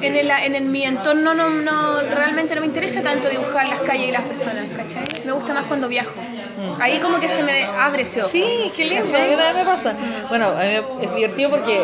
En, 0.00 0.14
el, 0.16 0.30
en 0.30 0.54
el- 0.54 0.64
mi 0.64 0.84
entorno 0.84 1.34
no, 1.34 1.48
no, 1.50 2.00
realmente 2.14 2.54
no 2.54 2.60
me 2.60 2.66
interesa 2.66 3.02
tanto 3.02 3.28
dibujar 3.28 3.68
las 3.68 3.80
calles 3.80 4.08
y 4.08 4.12
las 4.12 4.22
personas, 4.22 4.64
¿cachai? 4.76 5.22
Me 5.24 5.32
gusta 5.32 5.54
más 5.54 5.66
cuando 5.66 5.88
viajo. 5.88 6.12
Ahí 6.80 6.98
como 6.98 7.18
que 7.20 7.28
se 7.28 7.42
me 7.42 7.64
abre 7.64 8.02
ese 8.02 8.20
ojo. 8.22 8.30
Sí, 8.30 8.72
qué 8.76 8.84
lindo, 8.84 9.16
a 9.16 9.20
mí 9.22 9.34
me 9.54 9.64
pasa. 9.64 9.94
Bueno, 10.28 10.46
a 10.48 10.62
mí 10.62 10.80
es 11.02 11.14
divertido 11.14 11.50
porque 11.50 11.82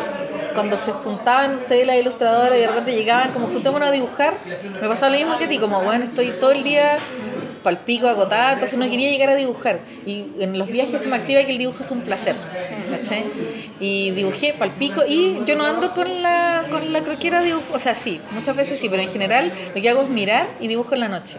cuando 0.55 0.77
se 0.79 0.93
juntaban 0.93 1.57
ustedes 1.57 1.87
las 1.87 1.97
ilustradoras 1.97 2.55
y 2.57 2.61
de 2.61 2.67
repente 2.69 2.93
llegaban 2.95 3.33
como 3.33 3.49
juntémonos 3.49 3.89
a 3.89 3.93
dibujar, 3.93 4.35
me 4.81 4.89
pasaba 4.89 5.11
lo 5.11 5.19
mismo 5.19 5.37
que 5.39 5.45
a 5.45 5.49
ti, 5.49 5.59
como 5.59 5.81
bueno, 5.83 6.05
estoy 6.05 6.29
todo 6.41 6.53
el 6.53 6.63
día 6.63 6.99
palpico, 7.65 8.07
agotada, 8.07 8.53
entonces 8.53 8.79
no 8.79 8.89
quería 8.89 9.11
llegar 9.11 9.31
a 9.31 9.35
dibujar. 9.35 9.81
Y 10.07 10.27
en 10.39 10.57
los 10.57 10.69
viajes 10.69 11.01
se 11.01 11.09
me 11.09 11.17
activa 11.17 11.43
que 11.43 11.51
el 11.51 11.59
dibujo 11.59 11.83
es 11.83 11.91
un 11.91 12.03
placer. 12.03 12.37
¿cachai? 12.91 13.25
Y 13.81 14.13
dibujé 14.13 14.53
palpico 14.53 15.03
y 15.07 15.41
yo 15.45 15.57
no 15.57 15.65
ando 15.65 15.93
con 15.93 16.23
la, 16.23 16.67
con 16.71 16.93
la 16.93 17.03
croquera 17.03 17.43
dibujo, 17.43 17.67
o 17.73 17.79
sea, 17.81 17.97
sí, 17.97 18.21
muchas 18.31 18.55
veces 18.55 18.79
sí, 18.79 18.89
pero 18.89 19.03
en 19.03 19.09
general 19.09 19.53
lo 19.75 19.83
que 19.83 19.91
hago 19.91 20.03
es 20.03 20.09
mirar 20.09 20.47
y 20.61 20.69
dibujo 20.69 20.95
en 20.95 21.01
la 21.01 21.09
noche. 21.09 21.39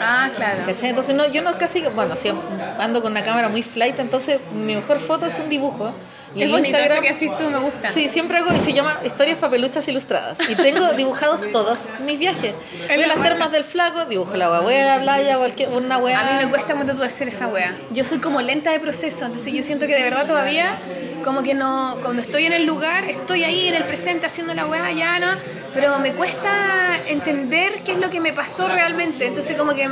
Ah, 0.00 0.30
claro. 0.34 0.62
¿Cachai? 0.66 0.88
Entonces 0.90 1.14
no, 1.14 1.30
yo 1.30 1.42
no 1.42 1.52
casi, 1.58 1.82
bueno, 1.94 2.16
sí, 2.16 2.30
ando 2.78 3.02
con 3.02 3.12
una 3.12 3.22
cámara 3.22 3.48
muy 3.48 3.62
flight, 3.62 3.98
entonces 3.98 4.38
mi 4.52 4.74
mejor 4.74 5.00
foto 5.00 5.26
es 5.26 5.38
un 5.38 5.48
dibujo. 5.48 5.92
Y 6.34 6.40
Es 6.40 6.46
en 6.46 6.50
bonito 6.50 6.68
Instagram, 6.68 7.02
que 7.02 7.08
haces 7.10 7.38
tú, 7.38 7.50
me 7.50 7.58
gusta. 7.58 7.92
sí, 7.92 8.08
siempre 8.08 8.38
hago, 8.38 8.52
y 8.54 8.58
se 8.60 8.72
llama 8.72 9.00
Historias 9.04 9.38
Papeluchas 9.38 9.86
Ilustradas. 9.88 10.38
Y 10.48 10.54
tengo 10.54 10.92
dibujados 10.96 11.42
todos 11.52 11.78
mis 12.04 12.18
viajes. 12.18 12.54
Voy 12.88 13.02
a 13.02 13.06
las 13.06 13.22
termas 13.22 13.52
del 13.52 13.64
flaco, 13.64 14.04
dibujo 14.06 14.36
la 14.36 14.48
la 14.50 15.00
playa, 15.00 15.36
cualquier, 15.36 15.68
una 15.70 15.98
hueá. 15.98 16.20
A 16.20 16.32
mí 16.32 16.44
me 16.44 16.50
cuesta 16.50 16.74
mucho 16.74 17.00
hacer 17.02 17.28
esa 17.28 17.46
wea. 17.48 17.76
Yo 17.92 18.04
soy 18.04 18.18
como 18.18 18.40
lenta 18.40 18.72
de 18.72 18.80
proceso, 18.80 19.26
entonces 19.26 19.52
yo 19.52 19.62
siento 19.62 19.86
que 19.86 19.94
de 19.94 20.02
verdad 20.02 20.26
todavía, 20.26 20.78
como 21.24 21.42
que 21.42 21.54
no, 21.54 21.98
cuando 22.02 22.22
estoy 22.22 22.46
en 22.46 22.52
el 22.52 22.64
lugar, 22.66 23.04
estoy 23.04 23.44
ahí 23.44 23.68
en 23.68 23.74
el 23.74 23.84
presente 23.84 24.26
haciendo 24.26 24.54
la 24.54 24.66
wea, 24.66 24.90
ya 24.92 25.18
no, 25.18 25.28
pero 25.72 25.98
me 25.98 26.12
cuesta 26.12 26.98
entender 27.08 27.80
qué 27.84 27.92
es 27.92 27.98
lo 27.98 28.10
que 28.10 28.20
me 28.20 28.32
pasó 28.32 28.68
realmente. 28.68 29.26
Entonces 29.26 29.56
como 29.56 29.74
que 29.74 29.88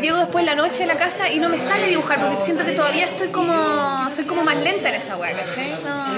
llego 0.00 0.16
después 0.18 0.44
la 0.44 0.54
noche 0.54 0.84
a 0.84 0.86
la 0.86 0.96
casa 0.96 1.30
y 1.30 1.38
no 1.38 1.48
me 1.48 1.58
sale 1.58 1.86
dibujar 1.88 2.20
porque 2.20 2.36
siento 2.44 2.64
que 2.64 2.72
todavía 2.72 3.04
estoy 3.06 3.28
como, 3.28 4.10
soy 4.10 4.24
como 4.24 4.42
más 4.42 4.56
lenta 4.56 4.88
en 4.88 4.94
esa 4.96 5.16
wea, 5.16 5.32
¿cachai? 5.36 5.78
No, 5.84 6.14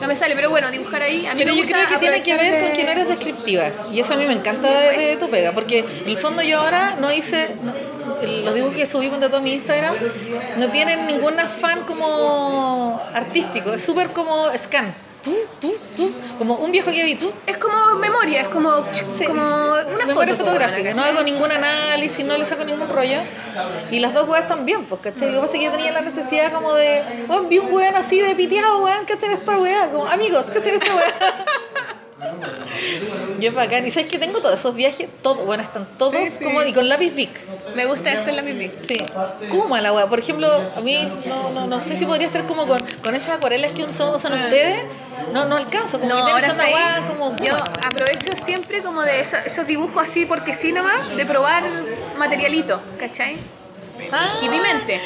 no 0.00 0.08
me 0.08 0.16
sale, 0.16 0.34
pero 0.34 0.50
bueno, 0.50 0.70
dibujar 0.70 1.02
ahí, 1.02 1.26
a 1.26 1.34
mí 1.34 1.38
Pero 1.44 1.52
me 1.52 1.56
yo 1.58 1.62
gusta 1.64 1.78
creo 1.78 1.88
que 1.90 1.98
tiene 1.98 2.22
que 2.22 2.36
ver 2.36 2.64
con 2.64 2.72
que 2.72 2.84
no 2.84 2.90
eres 2.90 3.08
descriptiva. 3.08 3.70
Y 3.92 4.00
eso 4.00 4.14
a 4.14 4.16
mí 4.16 4.26
me 4.26 4.32
encanta 4.32 4.68
Sí, 4.68 4.74
de, 4.74 4.90
pues. 4.94 5.06
de 5.10 5.16
tu 5.18 5.30
pega. 5.30 5.52
Porque 5.52 5.78
en 5.80 6.08
el 6.08 6.16
fondo 6.16 6.42
yo 6.42 6.60
ahora 6.60 6.96
no 7.00 7.12
hice. 7.12 7.50
no- 7.62 7.91
los 8.26 8.54
dibujos 8.54 8.76
que 8.76 8.86
subí 8.86 9.08
de 9.08 9.28
todo 9.28 9.40
mi 9.40 9.54
Instagram 9.54 9.94
no 10.56 10.68
tienen 10.68 11.06
ningún 11.06 11.38
afán 11.38 11.82
como 11.82 13.00
artístico. 13.14 13.72
Es 13.74 13.82
súper 13.84 14.08
como 14.10 14.46
scan. 14.56 14.94
Tú, 15.22 15.36
tú, 15.60 15.72
tú. 15.96 16.12
Como 16.36 16.54
un 16.56 16.72
viejo 16.72 16.90
que 16.90 17.04
vi 17.04 17.14
tú. 17.14 17.32
Es 17.46 17.56
como 17.56 17.94
memoria, 17.94 18.40
es 18.40 18.48
como, 18.48 18.84
Sí. 19.16 19.24
como 19.24 19.40
una 19.40 20.04
Memoria 20.04 20.34
foto 20.34 20.44
fotográfica, 20.46 20.94
no 20.94 21.02
hago 21.04 21.22
ningún 21.22 21.52
análisis, 21.52 22.26
no 22.26 22.36
le 22.36 22.44
saco 22.44 22.64
ningún 22.64 22.88
rollo. 22.88 23.20
Y 23.92 24.00
las 24.00 24.14
dos 24.14 24.28
weas 24.28 24.48
también, 24.48 24.84
pues, 24.86 25.00
¿cachai? 25.00 25.28
Lo 25.28 25.34
que 25.34 25.40
pasa 25.42 25.52
es 25.52 25.58
que 25.60 25.64
yo 25.66 25.70
tenía 25.70 25.92
la 25.92 26.00
necesidad 26.00 26.52
como 26.52 26.74
de, 26.74 27.02
weón, 27.28 27.48
vi 27.48 27.58
un 27.58 27.72
weón 27.72 27.94
así 27.94 28.20
de 28.20 28.34
piteado, 28.34 28.82
weón, 28.82 29.04
¿cachai 29.04 29.32
esta 29.34 29.56
wea? 29.58 29.90
Como, 29.92 30.06
amigos, 30.06 30.46
¿cachai 30.52 30.74
esta 30.74 30.92
wea? 30.92 31.14
Yo 33.40 33.48
es 33.48 33.54
bacán. 33.54 33.86
Y 33.86 33.90
sabes 33.90 34.10
que 34.10 34.18
tengo 34.18 34.38
todos 34.40 34.58
esos 34.58 34.74
viajes, 34.74 35.08
todos, 35.22 35.44
bueno, 35.44 35.62
están 35.62 35.86
todos 35.98 36.14
Sí, 36.14 36.28
sí. 36.38 36.44
como 36.44 36.62
y 36.62 36.72
con 36.72 36.88
lápiz 36.88 37.10
Bic. 37.14 37.30
Me 37.74 37.86
gusta 37.86 38.12
eso 38.12 38.30
en 38.30 38.36
la 38.36 38.42
pipí. 38.42 38.70
Sí, 38.86 39.04
Kuma 39.50 39.80
la 39.80 39.92
wea. 39.92 40.06
Por 40.08 40.18
ejemplo, 40.18 40.48
a 40.76 40.80
mí 40.80 40.98
no, 41.26 41.50
no, 41.50 41.66
no 41.66 41.80
sé 41.80 41.96
si 41.96 42.06
podría 42.06 42.26
estar 42.26 42.46
como 42.46 42.66
con, 42.66 42.82
con 43.02 43.14
esas 43.14 43.30
acuarelas 43.30 43.72
que 43.72 43.84
usan, 43.84 44.14
usan 44.14 44.32
Ah. 44.32 44.44
ustedes. 44.44 44.84
No, 45.32 45.44
no 45.46 45.56
alcanzo, 45.56 45.98
como 46.00 46.14
No, 46.14 46.24
que 46.26 46.32
ahora 46.32 46.52
una 46.52 46.66
sí. 46.66 46.72
wea 46.74 47.04
como 47.08 47.36
Yo 47.38 47.56
aprovecho 47.56 48.34
siempre 48.36 48.82
como 48.82 49.02
de 49.02 49.20
esa- 49.20 49.38
esos 49.44 49.66
dibujos 49.66 50.02
así 50.02 50.26
porque 50.26 50.54
sí 50.54 50.72
nomás, 50.72 51.14
de 51.16 51.24
probar 51.26 51.62
materialito, 52.18 52.80
¿cachai? 52.98 53.36
Ah, 54.12 54.28
Hippiemente. 54.42 55.00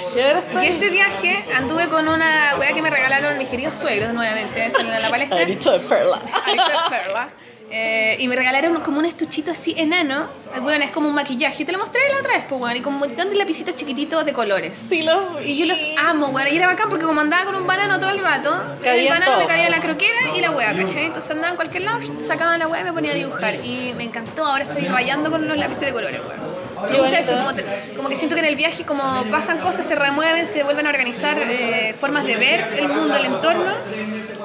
y 0.63 0.67
este 0.67 0.91
viaje 0.91 1.45
anduve 1.55 1.89
con 1.89 2.09
una 2.09 2.57
weá 2.59 2.73
que 2.73 2.83
me 2.83 2.91
regalaron 2.91 3.39
mis 3.39 3.49
queridos 3.49 3.77
suegros 3.77 4.13
nuevamente, 4.13 4.69
en 4.79 5.03
la 5.03 5.09
palestra. 5.11 5.39
Arito 5.39 5.71
de 5.73 5.81
perla. 5.81 6.21
Arito 6.45 6.65
de 6.65 6.91
perla. 6.91 7.29
Eh, 7.69 8.17
y 8.21 8.29
me 8.29 8.37
regalaron 8.37 8.81
como 8.81 9.01
un 9.01 9.07
estuchito 9.07 9.51
así 9.51 9.75
enano. 9.77 10.29
Eh, 10.55 10.61
Bueno, 10.61 10.85
es 10.85 10.91
como 10.93 11.09
un 11.09 11.15
maquillaje. 11.17 11.65
Te 11.65 11.73
lo 11.73 11.79
mostré 11.79 12.01
la 12.13 12.21
otra 12.21 12.35
vez, 12.35 12.45
pues, 12.49 12.61
weón. 12.61 12.77
Y 12.77 12.81
con 12.81 12.95
un 12.95 13.01
montón 13.01 13.29
de 13.29 13.35
lapicitos 13.37 13.75
chiquititos 13.75 14.25
de 14.25 14.33
colores. 14.33 14.81
Sí, 14.89 15.03
lo 15.03 15.41
Y 15.43 15.57
yo 15.59 15.67
los 15.67 15.79
amo, 15.99 16.29
weón. 16.29 16.47
Y 16.53 16.57
era 16.57 16.69
bacán 16.69 16.89
porque 16.89 17.05
como 17.05 17.21
andaba 17.21 17.45
con 17.45 17.57
un 17.57 17.67
banano 17.67 17.99
todo 17.99 18.11
el 18.11 18.21
rato, 18.21 18.51
Cabía 18.85 19.03
el 19.03 19.09
banano 19.09 19.33
todo. 19.33 19.41
me 19.41 19.47
caía 19.49 19.69
la 19.69 19.81
croquera 19.81 20.37
y 20.37 20.41
la 20.41 20.53
weá, 20.53 20.77
¿cachai? 20.77 21.07
Entonces 21.07 21.29
andaba 21.33 21.51
en 21.51 21.57
cualquier 21.57 21.83
lado, 21.83 21.99
sacaba 22.25 22.57
la 22.57 22.69
weá 22.69 22.83
y 22.83 22.85
me 22.85 22.93
ponía 22.93 23.11
a 23.11 23.15
dibujar. 23.17 23.57
Y 23.65 23.95
me 23.97 24.05
encantó, 24.05 24.47
ahora 24.47 24.63
estoy 24.63 24.83
rayando 24.87 25.29
con 25.33 25.47
los 25.49 25.57
lápices 25.59 25.87
de 25.87 25.93
colores, 25.93 26.21
weón. 26.21 26.56
Me 26.91 26.99
gusta 26.99 27.19
eso, 27.19 27.37
como, 27.37 27.51
como 27.97 28.09
que 28.09 28.17
siento 28.17 28.35
que 28.35 28.41
en 28.41 28.49
el 28.49 28.57
viaje 28.57 28.85
como 28.85 29.25
pasan 29.31 29.59
cosas, 29.59 29.87
se 29.87 29.95
remueven, 29.95 30.47
se 30.47 30.63
vuelven 30.63 30.87
a 30.87 30.91
organizar 30.91 31.39
eh, 31.39 31.95
formas 31.99 32.25
de 32.25 32.37
ver 32.37 32.75
el 32.77 32.89
mundo, 32.89 33.17
el 33.17 33.27
entorno. 33.27 33.73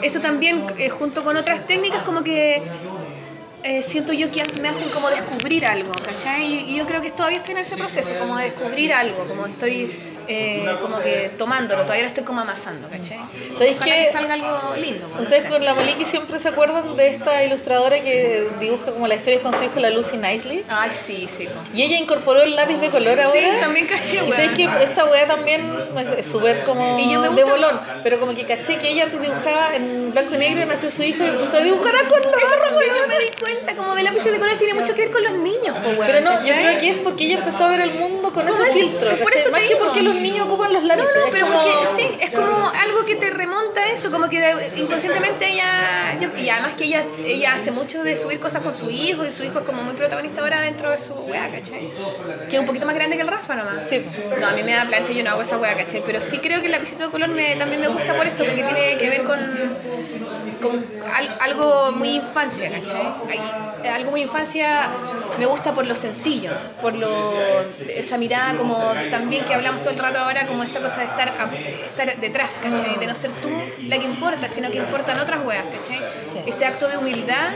Eso 0.01 0.19
también, 0.19 0.65
eh, 0.77 0.89
junto 0.89 1.23
con 1.23 1.35
otras 1.37 1.67
técnicas, 1.67 2.03
como 2.03 2.23
que 2.23 2.63
eh, 3.63 3.83
siento 3.87 4.13
yo 4.13 4.31
que 4.31 4.43
me 4.59 4.69
hacen 4.69 4.89
como 4.89 5.09
descubrir 5.09 5.65
algo, 5.65 5.91
¿cachai? 5.91 6.43
Y, 6.43 6.71
y 6.71 6.75
yo 6.77 6.87
creo 6.87 7.01
que 7.01 7.11
todavía 7.11 7.39
estoy 7.39 7.53
en 7.53 7.59
ese 7.59 7.77
proceso, 7.77 8.13
como 8.17 8.37
de 8.37 8.45
descubrir 8.45 8.93
algo, 8.93 9.25
como 9.27 9.45
estoy 9.45 10.10
eh, 10.31 10.75
como 10.81 10.99
que 10.99 11.31
tomándolo, 11.37 11.81
todavía 11.83 12.03
lo 12.03 12.07
estoy 12.09 12.23
como 12.23 12.41
amasando, 12.41 12.87
¿cachai? 12.89 13.19
¿Sabéis 13.57 13.77
qué? 13.83 13.91
que 14.05 14.11
salga 14.11 14.33
algo 14.35 14.75
lindo. 14.77 15.01
pues, 15.07 15.15
no 15.15 15.21
Ustedes 15.23 15.43
sé. 15.43 15.49
con 15.49 15.63
la 15.65 15.73
Maliki 15.73 16.05
siempre 16.05 16.39
se 16.39 16.49
acuerdan 16.49 16.95
de 16.95 17.07
esta 17.09 17.43
ilustradora 17.43 18.01
que 18.01 18.47
dibuja 18.59 18.91
como 18.91 19.07
la 19.07 19.15
historia 19.15 19.41
con 19.41 19.53
su 19.53 19.63
hijo, 19.63 19.79
la 19.79 19.89
Lucy 19.89 20.17
Knightley. 20.17 20.63
Ay, 20.69 20.91
sí, 20.91 21.27
sí. 21.29 21.45
po. 21.47 21.53
Y 21.73 21.83
ella 21.83 21.97
incorporó 21.97 22.41
el 22.41 22.55
lápiz 22.55 22.77
de 22.77 22.89
color 22.89 23.19
ahora. 23.19 23.39
Sí, 23.39 23.45
también 23.59 23.87
caché, 23.87 24.17
Y 24.17 24.19
weón. 24.21 24.31
sabes 24.33 24.51
que 24.51 24.69
esta 24.83 25.05
weá 25.05 25.27
también 25.27 25.73
es 26.17 26.25
súper 26.25 26.63
como 26.63 26.97
Y 26.99 27.11
yo 27.11 27.19
me 27.19 27.29
de 27.29 27.43
gusta- 27.43 27.51
bolón. 27.51 27.79
Pero 28.03 28.19
como 28.19 28.33
que 28.35 28.45
caché 28.45 28.77
que 28.77 28.89
ella 28.89 29.03
antes 29.03 29.21
dibujaba 29.21 29.75
en 29.75 30.11
blanco 30.11 30.35
y 30.35 30.37
negro 30.37 30.61
y 30.61 30.65
nació 30.65 30.91
su 30.91 31.03
hijo 31.03 31.23
y 31.23 31.27
empezó 31.27 31.57
a 31.57 31.61
dibujar 31.61 31.95
a 31.95 32.07
color. 32.07 32.33
Eso 32.35 32.55
también 32.63 32.91
yo 32.95 33.07
me 33.07 33.19
di 33.19 33.29
cuenta, 33.39 33.75
como 33.75 33.95
de 33.95 34.03
lápices 34.03 34.31
de 34.31 34.39
color 34.39 34.57
tiene 34.57 34.73
mucho 34.73 34.93
que 34.95 35.01
ver 35.03 35.11
con 35.11 35.23
los 35.23 35.33
niños, 35.33 35.77
po, 35.77 35.89
weón, 35.89 36.03
Pero 36.07 36.21
no, 36.21 36.41
yo 36.41 36.53
creo 36.53 36.79
que 36.79 36.89
es 36.89 36.97
porque 36.99 37.25
ella 37.25 37.37
empezó 37.39 37.65
a 37.65 37.69
ver 37.69 37.81
el 37.81 37.91
mundo 37.93 38.31
con 38.31 38.45
¿Cómo 38.45 38.63
ese 38.63 38.71
es? 38.71 38.85
filtro. 38.85 39.09
Es 39.11 39.17
por 39.17 39.33
eso 39.35 39.51
Más 39.51 39.61
que 39.63 39.75
porque 39.75 40.01
los 40.01 40.15
niños 40.21 40.47
ocupan 40.47 40.73
los 40.73 40.81
No, 40.83 40.87
lápices. 40.89 41.15
no, 41.15 41.25
es 41.25 41.31
pero 41.31 41.45
porque 41.47 41.71
sí, 42.01 42.17
es 42.19 42.29
como 42.31 42.69
algo 42.69 43.05
que 43.05 43.15
te 43.15 43.29
remonta 43.29 43.81
a 43.81 43.89
eso, 43.91 44.11
como 44.11 44.29
que 44.29 44.69
inconscientemente 44.75 45.47
ella, 45.49 46.17
yo- 46.19 46.29
y 46.37 46.49
además 46.49 46.73
que 46.75 46.85
ella, 46.85 47.03
ella 47.25 47.53
hace 47.55 47.71
mucho 47.71 48.03
de 48.03 48.15
subir 48.17 48.39
cosas 48.39 48.61
con 48.61 48.73
su 48.73 48.89
hijo, 48.89 49.25
y 49.25 49.31
su 49.31 49.43
hijo 49.43 49.59
es 49.59 49.65
como 49.65 49.83
muy 49.83 49.93
protagonista 49.93 50.41
ahora 50.41 50.61
dentro 50.61 50.89
de 50.91 50.97
su 50.97 51.13
weá, 51.13 51.49
¿cachai? 51.49 51.89
Que 52.49 52.55
es 52.55 52.59
un 52.59 52.65
poquito 52.65 52.85
más 52.85 52.95
grande 52.95 53.15
que 53.15 53.21
el 53.23 53.27
Rafa 53.27 53.55
nomás. 53.55 53.89
Sí. 53.89 54.01
No, 54.39 54.47
a 54.47 54.51
mí 54.51 54.63
me 54.63 54.73
da 54.73 54.85
plancha 54.85 55.11
y 55.11 55.15
yo 55.17 55.23
no 55.23 55.31
hago 55.31 55.41
esa 55.41 55.57
weá, 55.57 55.75
¿cachai? 55.75 56.03
Pero 56.05 56.21
sí 56.21 56.37
creo 56.39 56.59
que 56.59 56.67
el 56.67 56.71
lapicito 56.71 57.05
de 57.05 57.09
color 57.11 57.29
me, 57.29 57.55
también 57.55 57.81
me 57.81 57.87
gusta 57.87 58.15
por 58.15 58.25
eso, 58.27 58.37
porque 58.43 58.63
tiene 58.63 58.97
que 58.97 59.09
ver 59.09 59.23
con, 59.23 59.39
con 60.61 60.85
al- 61.13 61.37
algo 61.39 61.91
muy 61.93 62.09
infancia, 62.15 62.69
¿cachai? 62.71 63.13
Algo 63.91 64.11
muy 64.11 64.21
infancia 64.21 64.89
me 65.39 65.45
gusta 65.45 65.73
por 65.73 65.85
lo 65.87 65.95
sencillo, 65.95 66.51
por 66.81 66.93
lo 66.93 67.33
esa 67.87 68.17
mirada 68.17 68.55
como 68.55 68.93
también 69.09 69.43
que 69.45 69.53
hablamos 69.53 69.81
todo 69.81 69.91
el 69.91 69.95
rato 70.01 70.19
ahora, 70.19 70.47
como 70.47 70.63
esta 70.63 70.79
cosa 70.81 70.99
de 71.01 71.05
estar, 71.05 71.29
a- 71.29 71.49
estar 71.85 72.17
detrás, 72.19 72.55
¿cachai? 72.61 72.97
De 72.99 73.07
no 73.07 73.15
ser 73.15 73.31
tú 73.41 73.49
la 73.87 73.97
que 73.97 74.05
importa, 74.05 74.47
sino 74.49 74.69
que 74.71 74.77
importan 74.77 75.19
otras 75.19 75.45
weas, 75.45 75.65
¿cachai? 75.77 76.01
Ese 76.45 76.65
acto 76.65 76.87
de 76.87 76.97
humildad. 76.97 77.49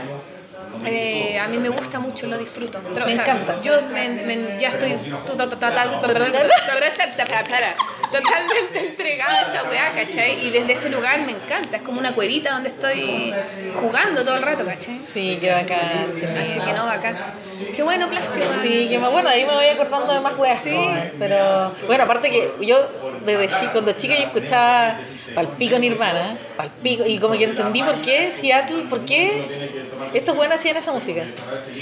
eh, 0.84 1.38
a 1.38 1.48
mí 1.48 1.56
me 1.58 1.70
gusta 1.70 1.98
mucho, 1.98 2.26
lo 2.26 2.36
disfruto. 2.36 2.80
Pero, 2.92 3.06
Me 3.06 3.12
o 3.12 3.14
sea, 3.16 3.24
encanta. 3.24 3.54
Yo 3.62 3.80
me- 3.94 4.10
me- 4.10 4.60
ya 4.60 4.68
estoy 4.68 4.94
totalmente 8.12 8.78
entregada 8.90 9.40
a 9.40 9.42
esa 9.52 9.68
weá, 9.68 9.92
¿cachai? 9.92 10.46
Y 10.46 10.50
desde 10.50 10.72
ese 10.72 10.90
lugar 10.90 11.20
me 11.22 11.32
encanta, 11.32 11.76
es 11.76 11.82
como 11.82 11.98
una 12.00 12.12
cuevita 12.14 12.52
donde 12.52 12.70
estoy 12.70 13.32
jugando 13.74 14.24
todo 14.24 14.36
el 14.36 14.42
rato, 14.42 14.64
¿cachai? 14.64 15.00
Sí, 15.12 15.38
qué 15.40 15.50
bacán. 15.50 16.12
Así 16.40 16.60
que 16.60 16.72
no, 16.72 16.86
bacán. 16.86 17.16
Qué 17.74 17.82
bueno 17.82 18.08
plástico. 18.08 18.46
Sí, 18.62 18.86
que 18.88 18.98
más 18.98 19.10
bueno, 19.10 19.28
ahí 19.28 19.44
me 19.46 19.54
voy 19.54 19.66
acordando 19.66 20.12
de 20.12 20.20
más 20.20 20.36
weas. 20.38 20.58
Sí. 20.58 20.70
po, 20.70 20.90
Pero 21.18 21.72
bueno, 21.86 22.04
aparte 22.04 22.30
que 22.30 22.52
yo 22.60 22.78
desde 23.24 23.48
chico, 23.48 23.72
cuando 23.72 23.92
chica 23.92 24.14
yo 24.14 24.24
escuchaba 24.24 24.98
Palpico 25.34 25.78
Nirvana, 25.78 26.38
Palpico, 26.56 27.04
y 27.06 27.18
como 27.18 27.36
que 27.36 27.44
entendí 27.44 27.82
por 27.82 28.00
qué 28.02 28.30
Seattle, 28.30 28.84
por 28.88 29.04
qué 29.04 29.70
estos 30.14 30.36
buenos 30.36 30.58
hacían 30.58 30.76
esa 30.76 30.92
música. 30.92 31.24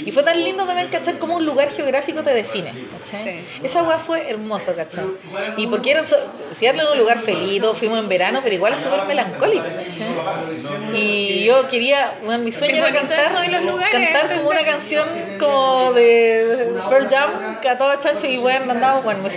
Y 0.05 0.11
fue 0.11 0.23
tan 0.23 0.41
lindo 0.41 0.65
también 0.65 0.87
cachar 0.89 1.17
cómo 1.19 1.35
un 1.35 1.45
lugar 1.45 1.69
geográfico 1.69 2.23
te 2.23 2.33
define, 2.33 2.73
¿cachai? 2.97 3.23
Sí. 3.23 3.45
Esa 3.63 3.83
wea 3.83 3.99
fue 3.99 4.29
hermoso, 4.29 4.73
¿cachai? 4.75 5.05
Y 5.57 5.67
porque 5.67 5.91
era 5.91 6.05
so- 6.05 6.24
Seattle 6.53 6.81
era 6.81 6.91
un 6.91 6.97
lugar 6.99 7.19
feliz, 7.19 7.61
fuimos 7.77 7.99
en 7.99 8.07
verano, 8.07 8.39
pero 8.43 8.55
igual 8.55 8.73
es 8.73 8.81
súper 8.81 9.05
melancólico. 9.05 9.65
Y 10.93 11.43
yo 11.43 11.67
quería, 11.67 12.15
bueno, 12.23 12.43
mi 12.43 12.51
sueño 12.51 12.75
Es 12.75 12.79
era 12.79 12.91
cantar, 12.91 13.49
los 13.51 13.63
lugares, 13.63 13.91
cantar 13.91 14.35
como 14.35 14.49
una 14.49 14.63
canción 14.63 15.07
como 15.39 15.93
de 15.93 16.73
Pearl 16.89 17.09
Jam, 17.09 17.59
que 17.61 17.69
a 17.69 17.77
todo 17.77 17.95
chancho 17.99 18.27
y 18.27 18.37
bueno, 18.37 18.71
andábamos, 18.71 19.03
bueno, 19.03 19.23
me 19.23 19.29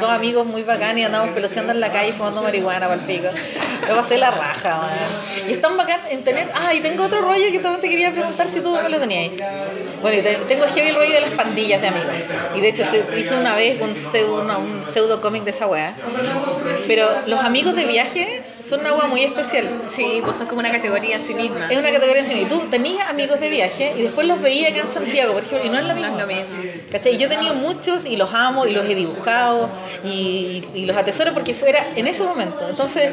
dos 0.00 0.10
amigos 0.10 0.46
muy 0.46 0.62
bacanes 0.62 0.98
y 1.02 1.04
andábamos 1.04 1.34
peloseando 1.34 1.72
en 1.72 1.80
la 1.80 1.90
calle 1.92 2.12
fumando 2.12 2.42
marihuana 2.42 2.88
para 2.88 2.94
el 2.94 3.06
pico. 3.06 3.28
Pasé 3.94 4.18
la 4.18 4.30
raja, 4.30 4.76
man. 4.78 4.98
Y 5.48 5.52
es 5.52 5.60
tan 5.60 5.76
bacán 5.76 6.00
en 6.10 6.22
tener, 6.24 6.48
ah, 6.54 6.72
y 6.74 6.80
tengo 6.80 7.04
otro 7.04 7.20
rollo 7.22 7.44
que 7.50 7.58
también 7.58 7.80
te 7.80 7.88
quería 7.88 8.10
preguntar 8.12 8.48
si 8.48 8.60
tú 8.60 8.72
me 8.72 8.88
lo 8.88 8.98
tenías. 8.98 9.32
Bueno, 10.02 10.18
y 10.18 10.22
te- 10.22 10.34
tengo 10.48 10.64
heavy 10.66 10.88
el 10.88 10.94
rollo 10.96 11.14
de 11.14 11.20
las 11.22 11.30
pandillas 11.30 11.80
de 11.80 11.88
amigos. 11.88 12.10
Y 12.56 12.60
de 12.60 12.68
hecho 12.68 12.84
te 12.90 13.18
hice 13.20 13.34
una 13.36 13.54
vez 13.54 13.80
un 13.80 13.94
pseudo, 13.94 14.58
un 14.58 14.82
pseudo 14.84 15.20
cómic 15.20 15.44
de 15.44 15.50
esa 15.50 15.66
weá. 15.66 15.94
Pero 16.86 17.08
los 17.26 17.40
amigos 17.40 17.74
de 17.76 17.84
viaje 17.84 18.42
son 18.68 18.80
una 18.80 18.94
weá 18.94 19.06
muy 19.06 19.22
especial. 19.22 19.68
Sí, 19.90 20.20
pues 20.24 20.36
son 20.36 20.46
como 20.46 20.60
una 20.60 20.70
categoría 20.70 21.16
en 21.16 21.24
sí 21.24 21.34
misma. 21.34 21.66
Es 21.66 21.78
una 21.78 21.92
categoría 21.92 22.22
en 22.22 22.28
sí 22.28 22.34
misma. 22.34 22.48
Y 22.48 22.58
tú 22.58 22.66
tenías 22.70 23.08
amigos 23.08 23.40
de 23.40 23.48
viaje 23.50 23.94
y 23.96 24.02
después 24.02 24.26
los 24.26 24.40
veías 24.40 24.72
acá 24.72 24.80
en 24.80 24.88
Santiago, 24.88 25.34
por 25.34 25.44
ejemplo, 25.44 25.66
y 25.66 25.70
no 25.70 25.78
es 25.78 25.84
lo 25.84 25.94
mismo. 25.94 26.16
No 26.16 26.28
es 26.28 26.38
lo 26.38 26.56
mismo. 26.56 26.72
¿Cachai? 26.90 27.14
Y 27.14 27.18
yo 27.18 27.26
he 27.26 27.30
tenido 27.30 27.54
muchos 27.54 28.04
y 28.04 28.16
los 28.16 28.32
amo 28.32 28.66
y 28.66 28.72
los 28.72 28.84
he 28.84 28.94
dibujado 28.94 29.68
y, 30.04 30.64
y 30.74 30.86
los 30.86 30.96
atesoro 30.96 31.32
porque 31.34 31.54
fuera 31.54 31.86
en 31.94 32.06
ese 32.06 32.22
momento. 32.22 32.68
Entonces, 32.68 33.12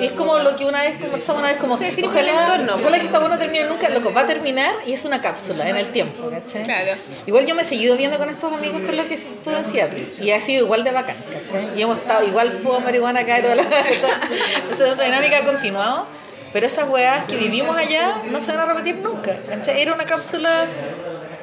es 0.00 0.12
como 0.12 0.38
lo 0.38 0.56
que 0.56 0.64
una 0.64 0.82
vez 0.82 0.98
conversamos, 1.00 1.40
una 1.40 1.52
vez 1.52 1.58
como, 1.58 1.78
Se 1.78 1.84
define 1.84 2.08
por 2.08 2.18
el 2.18 2.28
entorno, 2.28 2.76
ojalá 2.80 2.98
que 2.98 3.06
esta 3.06 3.18
buena 3.18 3.38
termine 3.38 3.64
nunca, 3.64 3.88
lo 3.88 4.00
que 4.00 4.12
va 4.12 4.22
a 4.22 4.26
terminar 4.26 4.74
y 4.86 4.92
es 4.92 5.04
una 5.04 5.20
cápsula 5.20 5.68
en 5.68 5.76
el 5.76 5.86
tiempo, 5.86 6.30
¿cachai? 6.30 6.64
Claro. 6.64 6.92
Igual 7.26 7.46
yo 7.46 7.54
me 7.54 7.62
he 7.62 7.64
seguido 7.64 7.96
viendo 7.96 8.18
con 8.18 8.30
estos 8.30 8.52
amigos 8.52 8.82
con 8.82 8.96
los 8.96 9.06
que 9.06 9.14
estuve 9.14 9.56
en 9.56 9.64
Seattle 9.64 10.06
y 10.20 10.30
ha 10.30 10.40
sido 10.40 10.64
igual 10.64 10.84
de 10.84 10.90
bacán, 10.90 11.16
¿cachai? 11.30 11.78
Y 11.78 11.82
hemos 11.82 11.98
estado 11.98 12.26
igual 12.26 12.52
fumando 12.62 12.80
marihuana 12.80 13.20
acá 13.20 13.38
y 13.38 13.42
toda 13.42 13.56
la... 13.56 13.62
Esa 13.62 14.86
es 14.86 14.92
otra 14.92 14.93
dinámica 15.02 15.38
ha 15.38 15.44
continuado. 15.44 16.06
Pero 16.52 16.66
esas 16.66 16.88
weas 16.88 17.24
que 17.24 17.34
vivimos 17.36 17.76
allá 17.76 18.18
no 18.30 18.38
se 18.40 18.52
van 18.52 18.60
a 18.60 18.66
repetir 18.66 18.96
nunca. 18.98 19.32
¿cachai? 19.48 19.82
Era 19.82 19.92
una 19.92 20.04
cápsula 20.06 20.66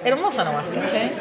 hermosa 0.06 0.46
nomás, 0.46 0.64
¿cachai? 0.74 1.12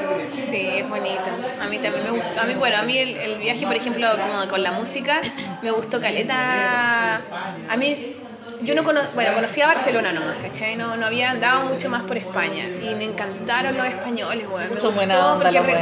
Sí, 0.49 0.69
es 0.79 0.89
bonita. 0.89 1.25
A 1.61 1.67
mí 1.67 1.79
también 1.79 2.05
me 2.05 2.11
gusta. 2.13 2.43
A 2.43 2.45
mí, 2.45 2.55
bueno, 2.55 2.77
a 2.77 2.83
mí 2.83 2.97
el, 2.97 3.17
el 3.17 3.39
viaje, 3.39 3.67
por 3.67 3.75
ejemplo, 3.75 4.07
como 4.17 4.49
con 4.49 4.63
la 4.63 4.71
música, 4.71 5.21
me 5.61 5.73
gustó 5.73 6.01
caleta. 6.01 7.21
A 7.69 7.77
mí, 7.77 8.15
yo 8.63 8.77
no 8.77 8.85
cono 8.85 9.01
bueno, 9.17 9.35
conocía 9.35 9.67
Barcelona 9.67 10.13
nomás, 10.13 10.37
¿cachai? 10.41 10.77
No, 10.77 10.97
no 10.97 11.07
había 11.07 11.33
andado 11.33 11.65
mucho 11.67 11.91
más 11.91 12.03
por 12.05 12.17
España. 12.17 12.67
Y 12.81 12.95
me 12.95 13.05
encantaron 13.07 13.77
los 13.77 13.87
españoles, 13.87 14.47
weón. 14.49 14.81
Son 14.81 14.95
buena 14.95 15.15
gustó 15.17 15.33
onda 15.33 15.45
porque 15.47 15.59
los 15.59 15.67
re- 15.67 15.75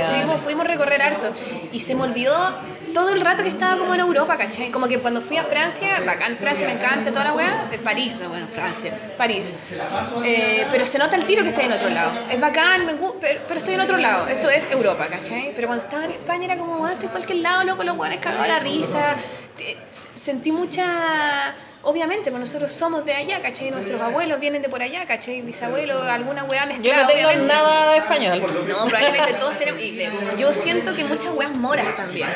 pudimos 0.45 0.67
recorrer 0.67 1.03
harto. 1.03 1.29
Y 1.73 1.81
se 1.81 1.95
me 1.95 2.05
olvidó 2.05 2.35
todo 2.89 3.11
el 3.11 3.21
rato 3.21 3.43
que 3.43 3.49
estaba 3.49 3.77
como 3.79 3.95
en 3.95 4.01
Europa, 4.01 4.37
¿cachai? 4.37 4.71
Como 4.71 4.89
que 4.89 4.99
cuando 4.99 5.21
fui 5.21 5.37
a 5.37 5.45
Francia, 5.45 6.01
bacán, 6.05 6.37
Francia 6.39 6.67
me 6.67 6.73
encanta, 6.75 7.11
toda 7.11 7.25
la 7.25 7.33
weá, 7.35 7.67
de 7.71 7.79
París, 7.79 8.17
no, 8.21 8.29
bueno, 8.29 8.47
Francia, 8.49 8.93
París. 9.17 9.45
Eh, 10.25 10.67
pero 10.71 10.87
se 10.87 10.99
nota 10.99 11.17
el 11.17 11.25
tiro 11.25 11.43
que 11.43 11.51
estoy 11.51 11.65
en 11.67 11.73
otro 11.73 11.89
lado. 11.91 12.13
Es 12.31 12.41
bacán, 12.41 12.87
me 12.87 12.95
gu- 12.95 13.15
pero, 13.21 13.41
pero 13.47 13.59
estoy 13.61 13.75
en 13.75 13.81
otro 13.81 13.97
lado. 13.97 14.27
Esto 14.29 14.49
es 14.51 14.71
Europa, 14.71 15.07
¿cachai? 15.09 15.53
Pero 15.55 15.69
cuando 15.69 15.85
estaba 15.85 16.05
en 16.05 16.13
España 16.13 16.45
era 16.47 16.57
como, 16.57 16.79
bueno, 16.79 16.93
estoy 16.93 17.07
en 17.07 17.13
cualquier 17.13 17.39
lado, 17.39 17.65
loco, 17.65 17.85
los 17.85 17.97
weones 17.97 18.19
cagados 18.21 18.49
la 18.49 18.59
risa. 18.59 19.17
Sentí 20.23 20.53
mucha... 20.53 21.55
Obviamente, 21.83 22.31
pues 22.31 22.41
nosotros 22.41 22.73
somos 22.73 23.05
de 23.07 23.15
allá, 23.15 23.41
¿cachai? 23.41 23.71
Nuestros 23.71 24.01
abuelos 24.01 24.41
vienen 24.41 24.61
de 24.61 24.69
por 24.69 24.83
allá, 24.83 25.07
¿cachai? 25.07 25.41
Bisabuelos, 25.43 26.03
alguna 26.07 26.43
weá 26.45 26.65
Yo 26.65 26.69
mezclada, 26.69 27.03
no 27.05 27.09
tengo 27.09 27.29
obviamente. 27.29 27.55
nada 27.55 27.97
español. 27.97 28.41
No, 28.69 28.85
probablemente 28.87 29.33
todos 29.35 29.57
tenemos. 29.59 29.81
Y 29.81 29.97
de- 29.97 30.11
yo 30.37 30.53
siento 30.53 30.95
que 30.95 31.05
muchas 31.05 31.33
weas 31.33 31.57
moras 31.57 31.97
también. 31.97 32.29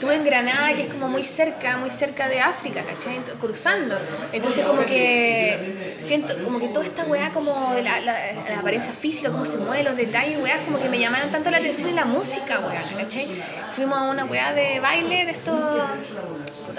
Estuve 0.00 0.14
en 0.14 0.24
Granada, 0.24 0.72
que 0.74 0.84
es 0.84 0.88
como 0.88 1.08
muy 1.08 1.24
cerca, 1.24 1.76
muy 1.76 1.90
cerca 1.90 2.26
de 2.26 2.40
África, 2.40 2.82
¿cachai? 2.84 3.20
Cruzando. 3.38 3.98
Entonces 4.32 4.64
como 4.64 4.80
que 4.86 5.98
siento, 6.00 6.42
como 6.42 6.58
que 6.58 6.68
toda 6.68 6.86
esta 6.86 7.04
weá 7.04 7.28
como 7.34 7.74
la, 7.84 8.00
la, 8.00 8.14
apariencia 8.58 8.94
física, 8.94 9.30
cómo 9.30 9.44
se 9.44 9.58
mueven 9.58 9.84
los 9.84 9.96
detalles, 9.98 10.38
weá, 10.42 10.64
como 10.64 10.78
que 10.78 10.88
me 10.88 10.98
llamaban 10.98 11.30
tanto 11.30 11.50
la 11.50 11.58
atención 11.58 11.90
en 11.90 11.96
la 11.96 12.06
música, 12.06 12.60
weá, 12.60 12.82
¿cachai? 12.96 13.28
Fuimos 13.72 13.98
a 13.98 14.02
una 14.04 14.24
weá 14.24 14.54
de 14.54 14.80
baile 14.80 15.26
de 15.26 15.32
estos, 15.32 15.60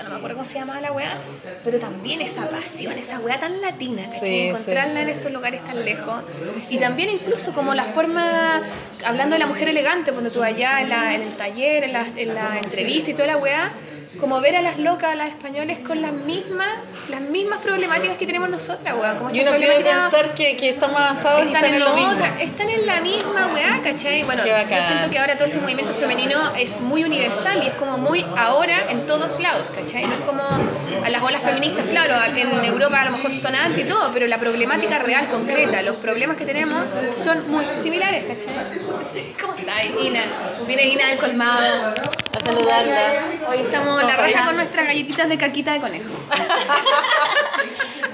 puta, 0.01 0.03
no 0.03 0.09
me 0.09 0.15
acuerdo 0.17 0.37
cómo 0.37 0.49
se 0.49 0.55
llamaba 0.59 0.81
la 0.81 0.91
weá, 0.91 1.17
pero 1.63 1.79
también 1.79 2.21
esa 2.21 2.49
pasión, 2.49 2.93
esa 2.97 3.19
weá 3.19 3.39
tan 3.39 3.61
latina, 3.61 4.03
¿cachai? 4.05 4.19
Sí, 4.27 4.39
Encontrarla 4.47 5.01
en 5.01 5.09
estos 5.09 5.31
lugares 5.31 5.61
tan 5.65 5.83
lejos. 5.85 6.23
Y 6.69 6.77
también 6.77 7.09
incluso 7.09 7.53
como 7.53 7.73
la 7.73 7.85
forma, 7.85 8.61
hablando 9.05 9.33
de 9.35 9.39
la 9.39 9.47
mujer 9.47 9.69
elegante, 9.69 10.11
cuando 10.11 10.29
tú 10.31 10.43
allá 10.43 10.81
en, 10.81 10.89
la- 10.89 11.13
en 11.13 11.21
el 11.21 11.35
taller, 11.37 11.83
en 11.83 11.93
la, 11.93 12.05
en 12.15 12.33
la 12.33 12.59
entrevista 12.59 13.09
y 13.11 13.13
toda 13.13 13.27
la 13.27 13.37
weá, 13.37 13.71
como 14.19 14.41
ver 14.41 14.55
a 14.57 14.61
las 14.61 14.77
locas, 14.77 15.11
a 15.11 15.15
las 15.15 15.29
españoles 15.29 15.79
con 15.79 16.01
las 16.01 16.11
mismas, 16.11 16.67
las 17.09 17.21
mismas 17.21 17.59
problemáticas 17.59 18.17
que 18.17 18.25
tenemos 18.25 18.49
nosotras, 18.49 18.95
weá. 18.99 19.15
Como 19.17 19.33
Y 19.33 19.39
uno 19.41 19.51
problemática- 19.51 20.09
pensar 20.09 20.33
que, 20.35 20.57
que 20.57 20.69
está 20.69 20.87
más 20.87 21.01
avanzado 21.23 21.39
y 21.39 21.47
están 21.47 21.63
están 21.65 21.73
en 21.75 21.79
lo 21.79 21.93
mismo. 21.95 22.11
otra, 22.11 22.41
están 22.41 22.69
en 22.69 22.85
la 22.85 23.01
misma 23.01 23.47
weá, 23.53 23.79
¿cachai? 23.83 24.23
Bueno, 24.23 24.43
yo 24.45 24.53
siento 24.87 25.09
que 25.09 25.19
ahora 25.19 25.35
todo 25.35 25.45
este 25.45 25.59
movimiento 25.59 25.93
femenino 25.93 26.51
es 26.57 26.79
muy 26.81 27.03
universal 27.03 27.61
y 27.63 27.67
es 27.67 27.73
como 27.75 27.97
muy 27.97 28.25
ahora 28.37 28.85
en 28.89 29.05
todos 29.05 29.39
lados, 29.39 29.69
¿cachai? 29.73 30.05
No 30.05 30.13
es 30.13 30.21
como 30.21 30.43
a 30.43 31.09
las 31.09 31.21
olas 31.23 31.41
feministas, 31.41 31.85
claro, 31.87 32.15
en 32.35 32.65
Europa 32.65 33.01
a 33.01 33.05
lo 33.05 33.11
mejor 33.11 33.31
son 33.33 33.55
anti 33.55 33.81
y 33.81 33.85
todo, 33.85 34.11
pero 34.13 34.27
la 34.27 34.37
problemática 34.39 34.99
real, 34.99 35.27
concreta, 35.29 35.81
los 35.83 35.97
problemas 35.97 36.37
que 36.37 36.45
tenemos 36.45 36.83
son 37.23 37.49
muy 37.49 37.65
similares, 37.81 38.25
¿cachai? 38.25 38.51
¿Cómo 39.41 39.53
está 39.55 39.83
Ina? 39.83 40.21
Viene 40.67 40.83
Ina 40.87 41.07
del 41.09 41.17
colmado. 41.19 41.93
A 42.33 42.39
saludarla. 42.45 43.25
Hoy 43.49 43.57
estamos 43.57 44.00
la 44.07 44.15
raja 44.15 44.45
con 44.45 44.55
nuestras 44.55 44.85
galletitas 44.87 45.29
de 45.29 45.37
caquita 45.37 45.73
de 45.73 45.81
conejo. 45.81 46.09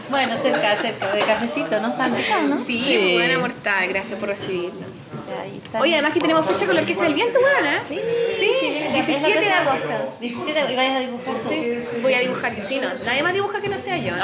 Bueno, 0.09 0.37
cerca, 0.41 0.75
cerca, 0.77 1.11
de 1.13 1.19
cafecito, 1.19 1.81
¿no? 1.81 1.89
Están 1.89 2.15
ricas, 2.15 2.43
¿no? 2.43 2.55
Sí, 2.57 2.81
Sí. 2.85 2.97
muy 2.97 3.13
buena 3.15 3.39
mortal, 3.39 3.89
gracias 3.89 4.17
por 4.17 4.29
recibirnos. 4.29 4.85
Oye, 5.79 5.93
además 5.93 6.11
que 6.13 6.19
tenemos 6.21 6.45
fecha 6.45 6.65
con 6.65 6.75
la 6.75 6.81
Orquesta 6.81 7.03
del 7.03 7.13
Viento, 7.13 7.39
weón, 7.39 7.65
¿eh? 7.65 7.79
Sí, 7.89 7.99
Sí, 8.59 8.79
la 8.85 8.91
17 8.93 9.39
de 9.39 9.51
agosto. 9.51 10.17
17 10.19 10.71
y 10.71 10.75
vayas 10.75 10.95
a 10.95 10.99
dibujar 10.99 11.35
tú. 11.43 11.49
Sí, 11.49 11.77
voy 12.01 12.13
a 12.13 12.19
dibujar 12.19 12.55
yo. 12.55 12.63
Sí, 12.63 12.79
no, 12.79 12.87
nadie 13.05 13.23
más 13.23 13.33
dibuja 13.33 13.61
que 13.61 13.69
no 13.69 13.77
sea 13.79 13.97
yo. 13.97 14.15
¿no? 14.15 14.23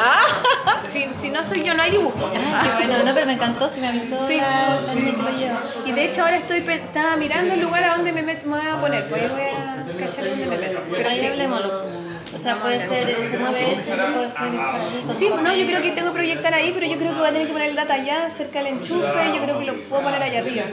Si, 0.89 1.06
si 1.20 1.30
no 1.30 1.39
estoy 1.41 1.64
yo, 1.64 1.74
no 1.74 1.84
hay 1.84 1.91
dibujo. 1.91 2.32
Ah, 2.36 2.64
qué 2.80 2.88
bueno, 2.88 3.04
no, 3.04 3.14
pero 3.14 3.26
me 3.26 3.34
encantó, 3.34 3.70
si 3.70 3.80
me 3.80 3.89
avisó 3.89 4.28
Sí. 4.28 4.38
la, 4.38 4.80
la 4.82 4.95
niña 4.95 5.12
que 5.16 5.22
lo 5.22 5.38
lleva. 5.38 5.62
Y 5.86 5.91
de 5.91 6.06
hecho 6.06 6.22
ahora 6.24 6.38
estoy 6.38 6.64
estaba 6.68 7.16
mirando 7.18 7.54
el 7.54 7.62
lugar 7.62 7.84
a 7.84 7.95
donde 7.95 8.14
me, 8.14 8.24
met- 8.24 8.43
me 8.43 8.58
voy 8.58 8.68
a 8.68 8.80
poner, 8.80 9.10
pues 9.10 9.22
ahí 9.24 9.30
voy 9.30 9.41
a 9.41 10.06
cachar 10.08 10.30
dónde 10.30 10.45
me 10.45 10.58
meto. 10.58 10.82
Pero 10.89 11.10
Ahí 11.10 11.20
sí. 11.20 11.26
hablemoslo. 11.26 12.12
O 12.36 12.39
sea, 12.39 12.61
puede 12.61 12.88
ser, 12.88 13.29
se 13.29 13.38
mueve 13.38 13.73
ese, 13.73 13.84
se 13.84 13.95
puede, 13.95 14.34
con 14.34 15.13
Sí, 15.13 15.29
no, 15.29 15.53
yo 15.53 15.65
creo 15.67 15.81
que 15.81 15.91
tengo 15.91 16.09
que 16.09 16.13
proyectar 16.15 16.53
ahí, 16.53 16.71
pero 16.73 16.86
yo 16.86 16.97
creo 16.97 17.13
que 17.13 17.19
voy 17.19 17.27
a 17.27 17.31
tener 17.31 17.47
que 17.47 17.53
poner 17.53 17.69
el 17.69 17.75
data 17.75 17.93
allá, 17.93 18.29
cerca 18.29 18.59
del 18.59 18.73
enchufe, 18.73 19.34
yo 19.36 19.43
creo 19.43 19.59
que 19.59 19.65
lo 19.65 19.84
puedo 19.84 20.03
poner 20.03 20.21
allá 20.21 20.39
arriba. 20.39 20.65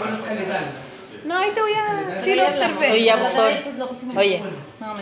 No, 1.24 1.36
ahí 1.36 1.50
te 1.50 1.60
voy 1.60 1.72
a... 1.72 2.20
Sí, 2.22 2.34
lo 2.34 2.46
observé. 2.46 2.92
Oye, 2.92 3.04
ya, 3.04 3.18
pues. 3.18 3.36
Oye. 4.16 4.42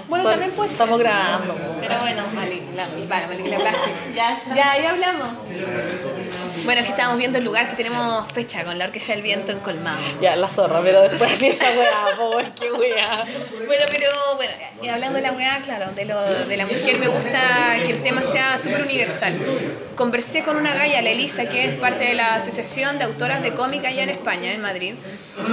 Bueno, 0.09 0.25
Sol, 0.25 0.33
también 0.33 0.53
pues... 0.57 0.73
estamos 0.73 0.99
grabando. 0.99 1.55
Pero 1.81 1.99
bueno, 2.01 2.23
Vale, 2.35 2.63
la, 2.75 2.87
la 2.87 3.07
plástico. 3.07 3.97
ya. 4.15 4.41
Ya, 4.55 4.73
ahí 4.73 4.85
hablamos. 4.85 5.29
Bueno, 6.69 6.83
es 6.83 6.85
que 6.85 6.91
estábamos 6.91 7.19
viendo 7.19 7.39
el 7.39 7.45
lugar 7.45 7.71
que 7.71 7.77
tenemos 7.77 8.31
fecha 8.31 8.63
con 8.63 8.77
la 8.77 8.85
Orquesta 8.85 9.15
del 9.15 9.23
Viento 9.23 9.53
en 9.53 9.61
Colmado. 9.61 10.01
Ya, 10.21 10.37
la 10.37 10.51
zorra, 10.51 10.83
pero 10.85 11.01
después 11.01 11.33
así 11.33 11.47
esa 11.47 11.65
weá, 11.65 12.15
po, 12.15 12.37
qué 12.61 12.71
weá. 12.71 13.25
Bueno, 13.67 13.85
pero 13.91 14.11
bueno, 14.37 14.53
y 14.83 14.89
hablando 14.89 15.17
de 15.17 15.23
la 15.23 15.33
weá, 15.33 15.63
claro, 15.63 15.93
de, 15.93 16.05
lo, 16.05 16.23
de 16.23 16.57
la 16.59 16.67
mujer, 16.67 16.99
me 16.99 17.09
gusta 17.09 17.79
que 17.87 17.93
el 17.93 18.03
tema 18.03 18.23
sea 18.23 18.59
súper 18.59 18.83
universal. 18.83 19.39
Conversé 19.97 20.43
con 20.43 20.57
una 20.57 20.75
galla, 20.75 21.01
la 21.01 21.09
Elisa, 21.09 21.49
que 21.49 21.65
es 21.65 21.75
parte 21.77 22.05
de 22.05 22.13
la 22.15 22.35
Asociación 22.35 22.99
de 22.99 23.05
Autoras 23.07 23.43
de 23.43 23.55
Cómic 23.55 23.87
allá 23.87 24.03
en 24.03 24.11
España, 24.11 24.53
en 24.53 24.61
Madrid. 24.61 24.95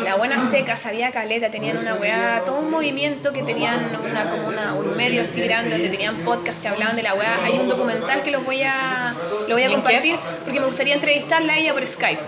La 0.04 0.16
buena 0.16 0.50
seca, 0.50 0.76
sabía 0.76 1.12
caleta, 1.12 1.50
tenían 1.50 1.78
una 1.78 1.94
weá, 1.94 2.44
todo 2.46 2.60
un 2.60 2.70
movimiento 2.70 3.32
que 3.32 3.42
tenían 3.42 3.98
una, 4.04 4.30
como 4.30 4.50
una, 4.50 4.74
un 4.74 4.98
medio 4.98 5.22
así 5.22 5.40
grande 5.40 5.72
donde 5.72 5.88
tenían 5.90 6.18
podcast 6.26 6.62
que 6.62 6.68
hablaban 6.68 6.98
de 6.98 7.04
la 7.04 7.14
weá. 7.14 7.40
Hay 7.46 7.54
un 7.54 7.70
documental 7.70 8.22
que 8.22 8.32
los 8.32 8.44
voy 8.44 8.64
a, 8.64 9.16
lo 9.48 9.56
voy 9.56 9.64
a 9.64 9.70
compartir 9.70 10.18
porque 10.44 10.60
me 10.60 10.66
gustaría 10.66 10.94
entrevistarla 11.06 11.54
a 11.54 11.58
ella 11.58 11.74
por 11.74 11.86
Skype 11.86 12.22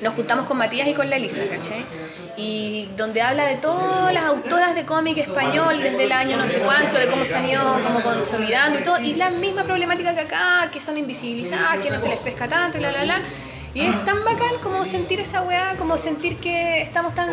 nos 0.00 0.14
juntamos 0.14 0.46
con 0.46 0.58
Matías 0.58 0.88
y 0.88 0.94
con 0.94 1.08
la 1.08 1.14
Elisa, 1.14 1.42
¿cachai? 1.48 1.84
Y 2.36 2.88
donde 2.96 3.22
habla 3.22 3.44
de 3.44 3.54
todas 3.54 4.12
las 4.12 4.24
autoras 4.24 4.74
de 4.74 4.84
cómic 4.84 5.16
español 5.18 5.80
desde 5.80 6.02
el 6.02 6.10
año 6.10 6.36
no 6.36 6.48
sé 6.48 6.58
cuánto, 6.58 6.98
de 6.98 7.06
cómo 7.06 7.24
se 7.24 7.36
han 7.36 7.48
ido 7.48 7.62
como 7.84 8.02
consolidando 8.02 8.80
y 8.80 8.82
todo, 8.82 9.00
y 9.00 9.14
la 9.14 9.30
misma 9.30 9.62
problemática 9.62 10.12
que 10.12 10.22
acá, 10.22 10.68
que 10.72 10.80
son 10.80 10.98
invisibilizadas, 10.98 11.78
que 11.78 11.88
no 11.88 12.00
se 12.00 12.08
les 12.08 12.18
pesca 12.18 12.48
tanto 12.48 12.78
y 12.78 12.80
la 12.80 12.90
la 12.90 13.04
la. 13.04 13.20
Y 13.74 13.82
es 13.82 14.04
tan 14.04 14.24
bacán 14.24 14.56
como 14.60 14.84
sentir 14.84 15.20
esa 15.20 15.42
weá, 15.42 15.76
como 15.78 15.96
sentir 15.96 16.38
que 16.38 16.82
estamos 16.82 17.14
tan 17.14 17.30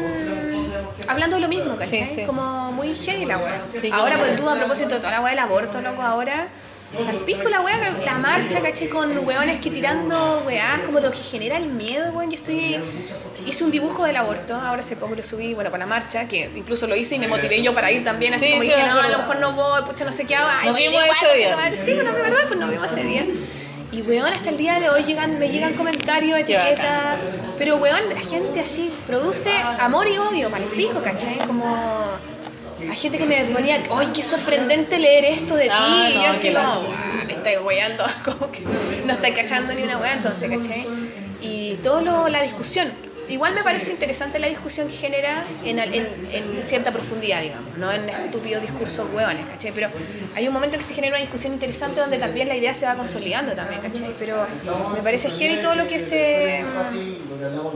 hablando 1.07 1.37
de 1.37 1.41
lo 1.41 1.47
mismo, 1.47 1.75
¿cachai? 1.75 2.07
Sí, 2.09 2.15
sí. 2.17 2.23
Como 2.27 2.71
muy 2.71 2.93
heavy 2.93 3.25
la 3.25 3.39
weá. 3.39 3.61
Sí, 3.65 3.89
ahora, 3.91 4.19
pues 4.19 4.35
tú, 4.37 4.47
a 4.47 4.55
propósito 4.55 4.89
de 4.89 4.99
toda 4.99 5.09
la 5.09 5.21
weá 5.21 5.31
del 5.31 5.39
aborto, 5.39 5.81
loco, 5.81 6.03
ahora 6.03 6.49
al 6.97 7.17
pico 7.17 7.49
la 7.49 7.61
weá, 7.61 7.77
la 8.03 8.13
marcha, 8.15 8.61
caché, 8.61 8.89
con 8.89 9.17
weones 9.25 9.59
que 9.59 9.69
tirando 9.69 10.43
weás, 10.45 10.81
como 10.85 10.99
lo 10.99 11.11
que 11.11 11.19
genera 11.19 11.57
el 11.57 11.67
miedo, 11.67 12.11
weón. 12.13 12.31
Yo 12.31 12.37
estoy. 12.37 12.79
Hice 13.45 13.63
un 13.63 13.71
dibujo 13.71 14.03
del 14.03 14.15
aborto, 14.17 14.55
ahora 14.55 14.81
hace 14.81 14.95
poco 14.95 15.15
lo 15.15 15.23
subí, 15.23 15.53
bueno, 15.53 15.71
para 15.71 15.85
la 15.85 15.89
marcha, 15.89 16.27
que 16.27 16.49
incluso 16.55 16.87
lo 16.87 16.95
hice 16.95 17.15
y 17.15 17.19
me 17.19 17.27
motivé 17.27 17.61
yo 17.61 17.73
para 17.73 17.91
ir 17.91 18.03
también, 18.03 18.33
así 18.33 18.45
Sí, 18.45 18.51
como 18.51 18.63
sí, 18.63 18.69
dije, 18.69 18.83
no, 18.83 18.99
a 18.99 19.07
lo 19.07 19.17
mejor 19.19 19.39
no 19.39 19.53
voy, 19.53 19.81
pucha, 19.83 20.03
no 20.03 20.11
sé 20.11 20.25
qué 20.25 20.35
hago, 20.35 20.49
ay, 20.51 20.69
ir 20.69 20.89
vimos 20.89 21.03
igual, 21.05 21.17
ese 21.27 21.37
día. 21.37 21.55
madre. 21.55 21.77
Sí, 21.77 21.93
bueno, 21.93 22.11
de 22.11 22.21
verdad, 22.21 22.39
pues 22.47 22.59
nos 22.59 22.69
vimos 22.69 22.91
ese 22.91 23.03
día. 23.03 23.25
Y 23.91 24.01
weón, 24.01 24.31
hasta 24.33 24.49
el 24.49 24.57
día 24.57 24.79
de 24.79 24.89
hoy 24.89 25.03
llegan, 25.03 25.39
me 25.39 25.49
llegan 25.49 25.73
comentarios, 25.73 26.39
etiquetas. 26.39 27.17
Pero 27.57 27.77
weón, 27.77 28.01
la 28.13 28.19
gente 28.21 28.59
así 28.59 28.93
produce 29.07 29.51
amor 29.79 30.07
y 30.07 30.17
odio 30.17 30.51
el 30.55 30.63
pico, 30.65 31.01
¿cachai? 31.01 31.37
Como. 31.39 32.07
Hay 32.89 32.95
gente 32.95 33.17
que 33.17 33.25
me 33.25 33.43
ponía, 33.45 33.81
¡ay, 33.95 34.07
qué 34.13 34.23
sorprendente 34.23 34.97
leer 34.97 35.25
esto 35.25 35.55
de 35.55 35.63
ti! 35.65 35.69
Ah, 35.71 36.09
y 36.11 36.15
no, 36.17 36.23
yo 36.23 36.29
así 36.31 36.47
como, 36.47 36.53
lata. 36.59 36.75
"Guau, 36.77 37.25
me 37.27 37.33
estáis 37.33 37.57
weando, 37.63 38.03
como 38.25 38.51
que 38.51 38.61
no 39.05 39.13
estáis 39.13 39.35
cachando 39.35 39.73
ni 39.73 39.83
una 39.83 39.97
wea, 39.97 40.13
entonces, 40.13 40.49
¿cachai? 40.49 40.87
Y 41.41 41.73
todo 41.83 42.01
lo, 42.01 42.27
la 42.29 42.41
discusión. 42.43 42.91
Igual 43.29 43.53
me 43.53 43.61
parece 43.61 43.91
interesante 43.91 44.39
la 44.39 44.47
discusión 44.47 44.87
que 44.87 44.95
genera 44.95 45.43
en, 45.63 45.77
en, 45.77 45.93
en 46.33 46.63
cierta 46.65 46.91
profundidad, 46.91 47.43
digamos, 47.43 47.77
no 47.77 47.91
en 47.91 48.09
estúpidos 48.09 48.63
discursos 48.63 49.07
hueones, 49.13 49.45
¿cachai? 49.45 49.71
Pero 49.71 49.89
hay 50.35 50.47
un 50.47 50.53
momento 50.53 50.75
en 50.77 50.81
que 50.81 50.87
se 50.87 50.95
genera 50.95 51.13
una 51.13 51.21
discusión 51.21 51.53
interesante 51.53 51.99
donde 52.01 52.17
también 52.17 52.47
la 52.47 52.55
idea 52.55 52.73
se 52.73 52.87
va 52.87 52.95
consolidando 52.95 53.51
también, 53.53 53.81
¿cachai? 53.81 54.15
Pero 54.17 54.47
me 54.95 55.01
parece 55.03 55.29
heavy 55.29 55.61
todo 55.61 55.75
lo 55.75 55.87
que 55.87 55.99
se... 55.99 56.63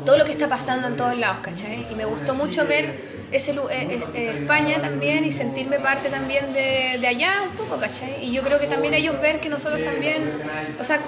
todo 0.03 0.17
lo 0.17 0.25
que 0.25 0.31
está 0.31 0.47
pasando 0.47 0.87
en 0.87 0.95
todos 0.95 1.15
lados, 1.19 1.37
¿cachai? 1.43 1.85
Y 1.91 1.93
me 1.93 2.05
gustó 2.05 2.33
mucho 2.33 2.65
ver 2.65 3.22
ese, 3.33 3.51
eh, 3.51 3.55
eh, 3.71 4.03
eh, 4.13 4.31
España 4.41 4.79
también 4.79 5.25
y 5.25 5.31
sentirme 5.31 5.79
parte 5.79 6.09
también 6.09 6.53
de, 6.53 6.97
de 6.99 7.07
allá 7.07 7.43
un 7.43 7.57
poco, 7.57 7.79
¿cachai? 7.79 8.23
Y 8.23 8.31
yo 8.31 8.43
creo 8.43 8.59
que 8.59 8.67
también 8.67 8.93
ellos 8.93 9.19
ver 9.19 9.39
que 9.39 9.49
nosotros 9.49 9.83
también, 9.83 10.31
o 10.79 10.83
sea, 10.83 11.01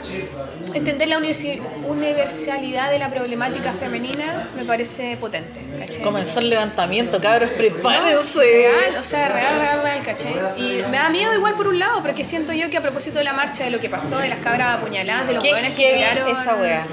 entender 0.73 1.07
la 1.07 1.19
universalidad 1.19 2.89
de 2.89 2.99
la 2.99 3.09
problemática 3.09 3.73
femenina 3.73 4.49
me 4.55 4.65
parece 4.65 5.17
potente, 5.17 5.61
¿cachai? 5.79 6.01
Comenzó 6.01 6.39
el 6.39 6.49
levantamiento, 6.49 7.21
cabros, 7.21 7.51
prepárense. 7.51 8.39
Real, 8.39 8.97
o 8.99 9.03
sea, 9.03 9.27
real, 9.29 9.59
real, 9.59 9.81
real, 9.83 10.01
¿cachai? 10.03 10.33
Y 10.57 10.83
me 10.89 10.97
da 10.97 11.09
miedo 11.09 11.33
igual 11.33 11.53
por 11.53 11.67
un 11.67 11.77
lado, 11.77 12.01
porque 12.01 12.23
siento 12.23 12.53
yo 12.53 12.69
que 12.69 12.77
a 12.77 12.81
propósito 12.81 13.19
de 13.19 13.23
la 13.23 13.33
marcha, 13.33 13.63
de 13.63 13.69
lo 13.69 13.79
que 13.79 13.89
pasó, 13.89 14.17
de 14.17 14.29
las 14.29 14.39
cabras 14.39 14.75
apuñaladas, 14.75 15.27
de 15.27 15.33
los 15.33 15.43
jóvenes 15.43 15.73
que 15.73 15.93
tiraron... 15.93 16.29
esa 16.29 16.55
wea. 16.55 16.87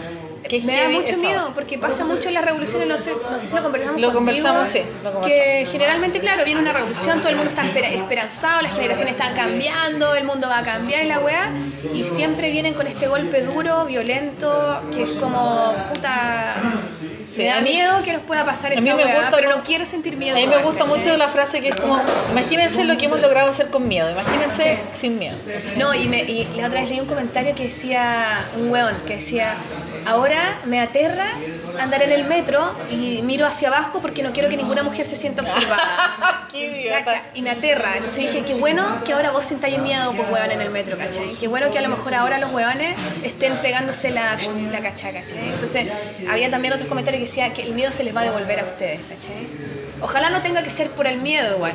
Me 0.64 0.76
da 0.76 0.88
mucho 0.88 1.16
miedo 1.16 1.53
porque 1.55 1.78
pasa 1.78 2.05
mucho 2.05 2.28
en 2.28 2.34
las 2.34 2.45
revoluciones, 2.45 2.88
no 2.88 2.99
sé, 2.99 3.12
no 3.30 3.38
sé 3.38 3.49
si 3.49 3.55
lo 3.55 3.62
conversamos 3.62 4.01
Lo 4.01 4.12
contigo, 4.12 4.43
conversamos, 4.47 4.68
sí, 4.70 4.80
lo 5.03 5.12
conversamos. 5.12 5.26
que 5.26 5.66
generalmente, 5.70 6.20
claro, 6.20 6.45
viene 6.45 6.61
una 6.61 6.72
revolución, 6.72 7.20
todo 7.20 7.30
el 7.30 7.36
mundo 7.36 7.51
está 7.51 7.64
espera- 7.66 7.88
esperanzado, 7.90 8.61
las 8.62 8.74
generaciones 8.74 9.12
están 9.14 9.34
cambiando, 9.34 10.14
el 10.14 10.24
mundo 10.24 10.49
va 10.49 10.59
a 10.59 10.62
cambiar 10.62 11.05
y 11.05 11.09
la 11.09 11.20
weá, 11.20 11.51
y 11.95 12.03
siempre 12.05 12.51
vienen 12.51 12.74
con 12.74 12.86
este 12.86 13.07
golpe 13.07 13.43
duro, 13.43 13.84
violento, 13.86 14.80
que 14.93 15.05
es 15.05 15.11
como, 15.12 15.74
puta, 15.95 16.55
Sí, 17.35 17.43
me 17.43 17.47
da 17.47 17.61
miedo 17.62 18.03
que 18.05 18.12
nos 18.12 18.22
pueda 18.22 18.45
pasar 18.45 18.72
a 18.72 18.80
mí 18.80 18.89
esa 18.89 18.97
me 18.97 19.05
weá, 19.05 19.14
gusta 19.14 19.37
pero 19.37 19.57
no 19.57 19.62
quiero 19.62 19.87
sentir 19.87 20.16
miedo. 20.16 20.37
A 20.37 20.41
mí 20.41 20.47
me 20.47 20.59
gusta 20.59 20.85
¿cachai? 20.85 20.99
mucho 20.99 21.16
la 21.16 21.28
frase 21.28 21.61
que 21.61 21.70
es 21.70 21.76
como, 21.76 22.01
imagínense 22.30 22.85
lo 22.85 22.99
que 22.99 23.07
hemos 23.07 23.20
logrado 23.20 23.51
hacer 23.51 23.68
con 23.68 23.89
miedo, 23.89 24.11
imagínense 24.11 24.78
sin 25.01 25.18
miedo. 25.18 25.37
No, 25.76 25.95
y, 25.95 26.09
me, 26.09 26.22
y 26.22 26.45
la 26.57 26.66
otra 26.66 26.80
vez 26.80 26.91
leí 26.91 27.01
un 27.01 27.07
comentario 27.07 27.55
que 27.55 27.64
decía, 27.64 28.47
un 28.57 28.70
weón, 28.70 28.95
que 29.07 29.16
decía, 29.16 29.55
ahora 30.05 30.59
me 30.64 30.80
aterra 30.80 31.26
andar 31.79 32.03
en 32.03 32.12
el 32.12 32.25
metro 32.25 32.75
y 32.91 33.23
miro 33.23 33.47
hacia 33.47 33.68
abajo 33.68 34.01
porque 34.01 34.23
no 34.23 34.33
quiero 34.33 34.49
que 34.49 34.57
ninguna 34.57 34.83
mujer 34.83 35.07
se 35.07 35.16
sienta 35.16 35.43
observada. 35.43 36.49
Cacha, 37.05 37.23
Y 37.35 37.43
me 37.43 37.51
aterra. 37.51 37.97
Entonces 37.97 38.33
dije, 38.33 38.45
qué 38.45 38.55
bueno 38.55 39.03
que 39.05 39.12
ahora 39.12 39.31
vos 39.31 39.45
sintáis 39.45 39.79
miedo, 39.79 40.12
pues 40.12 40.29
weón, 40.31 40.51
en 40.51 40.61
el 40.61 40.70
metro, 40.70 40.99
¿cachai? 40.99 41.35
Qué 41.41 41.49
bueno 41.49 41.70
que 41.70 41.79
a 41.79 41.83
lo 41.83 41.89
mejor 41.89 42.14
ahora 42.14 42.39
los 42.39 42.53
weones 42.53 42.95
estén 43.23 43.57
pegándose 43.62 44.11
la, 44.11 44.37
la 44.70 44.81
cacha, 44.81 45.12
¿cachai? 45.12 45.51
Entonces 45.53 45.87
había 46.29 46.51
también 46.51 46.75
otro 46.75 46.89
comentario 46.89 47.18
que 47.20 47.27
decía 47.27 47.53
que 47.53 47.62
el 47.62 47.73
miedo 47.73 47.93
se 47.93 48.05
les 48.05 48.14
va 48.14 48.20
a 48.20 48.25
devolver 48.25 48.61
a 48.61 48.64
ustedes, 48.64 49.01
¿cachai? 49.09 49.47
Ojalá 50.03 50.30
no 50.30 50.42
tenga 50.42 50.62
que 50.62 50.70
ser 50.70 50.90
por 50.90 51.07
el 51.07 51.18
miedo 51.20 51.57
igual. 51.57 51.72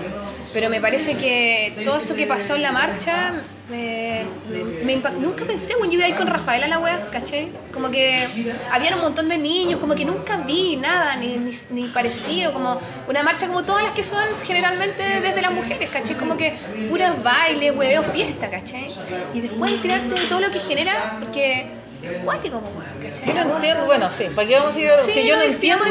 Pero 0.53 0.69
me 0.69 0.81
parece 0.81 1.15
que 1.15 1.73
todo 1.83 1.97
eso 1.97 2.15
que 2.15 2.25
pasó 2.25 2.55
en 2.55 2.61
la 2.61 2.71
marcha 2.71 3.33
me, 3.69 4.23
me, 4.49 4.97
me. 4.97 5.11
Nunca 5.19 5.45
pensé, 5.45 5.75
bueno, 5.75 5.91
yo 5.91 5.97
iba 5.99 6.05
a 6.05 6.09
ir 6.09 6.15
con 6.15 6.27
Rafael 6.27 6.63
a 6.63 6.67
la 6.67 6.79
wea, 6.79 7.09
¿caché? 7.11 7.49
Como 7.73 7.91
que 7.91 8.27
había 8.71 8.95
un 8.95 9.01
montón 9.01 9.27
de 9.27 9.37
niños, 9.37 9.79
como 9.79 9.93
que 9.93 10.05
nunca 10.05 10.37
vi 10.37 10.77
nada, 10.77 11.15
ni, 11.17 11.37
ni, 11.69 11.83
parecido, 11.87 12.53
como 12.53 12.79
una 13.07 13.23
marcha 13.23 13.47
como 13.47 13.63
todas 13.63 13.83
las 13.83 13.93
que 13.93 14.03
son 14.03 14.23
generalmente 14.43 15.03
desde 15.21 15.41
las 15.41 15.51
mujeres, 15.51 15.89
¿caché? 15.89 16.15
Como 16.15 16.37
que 16.37 16.55
puras 16.89 17.21
bailes, 17.21 17.75
hueveo, 17.75 18.03
fiesta, 18.03 18.49
¿caché? 18.49 18.89
Y 19.33 19.41
después 19.41 19.71
enterarte 19.71 20.21
de 20.21 20.27
todo 20.27 20.39
lo 20.39 20.49
que 20.49 20.59
genera, 20.59 21.17
porque 21.19 21.76
es 22.15 22.23
cuático, 22.23 22.59
pues, 22.59 22.73
weón, 22.75 23.13
¿cachai? 23.13 23.35
Yo 23.35 23.43
no 23.45 23.55
entiendo, 23.55 23.85
bueno, 23.85 24.09
sí, 24.11 24.25
¿para 24.35 24.47
qué 24.47 24.55
vamos 24.59 24.75
a 24.75 24.79
ir 24.79 24.91
Sí, 25.05 25.11
que 25.13 25.27
yo 25.27 25.35
no, 25.35 25.41
entiendo, 25.43 25.83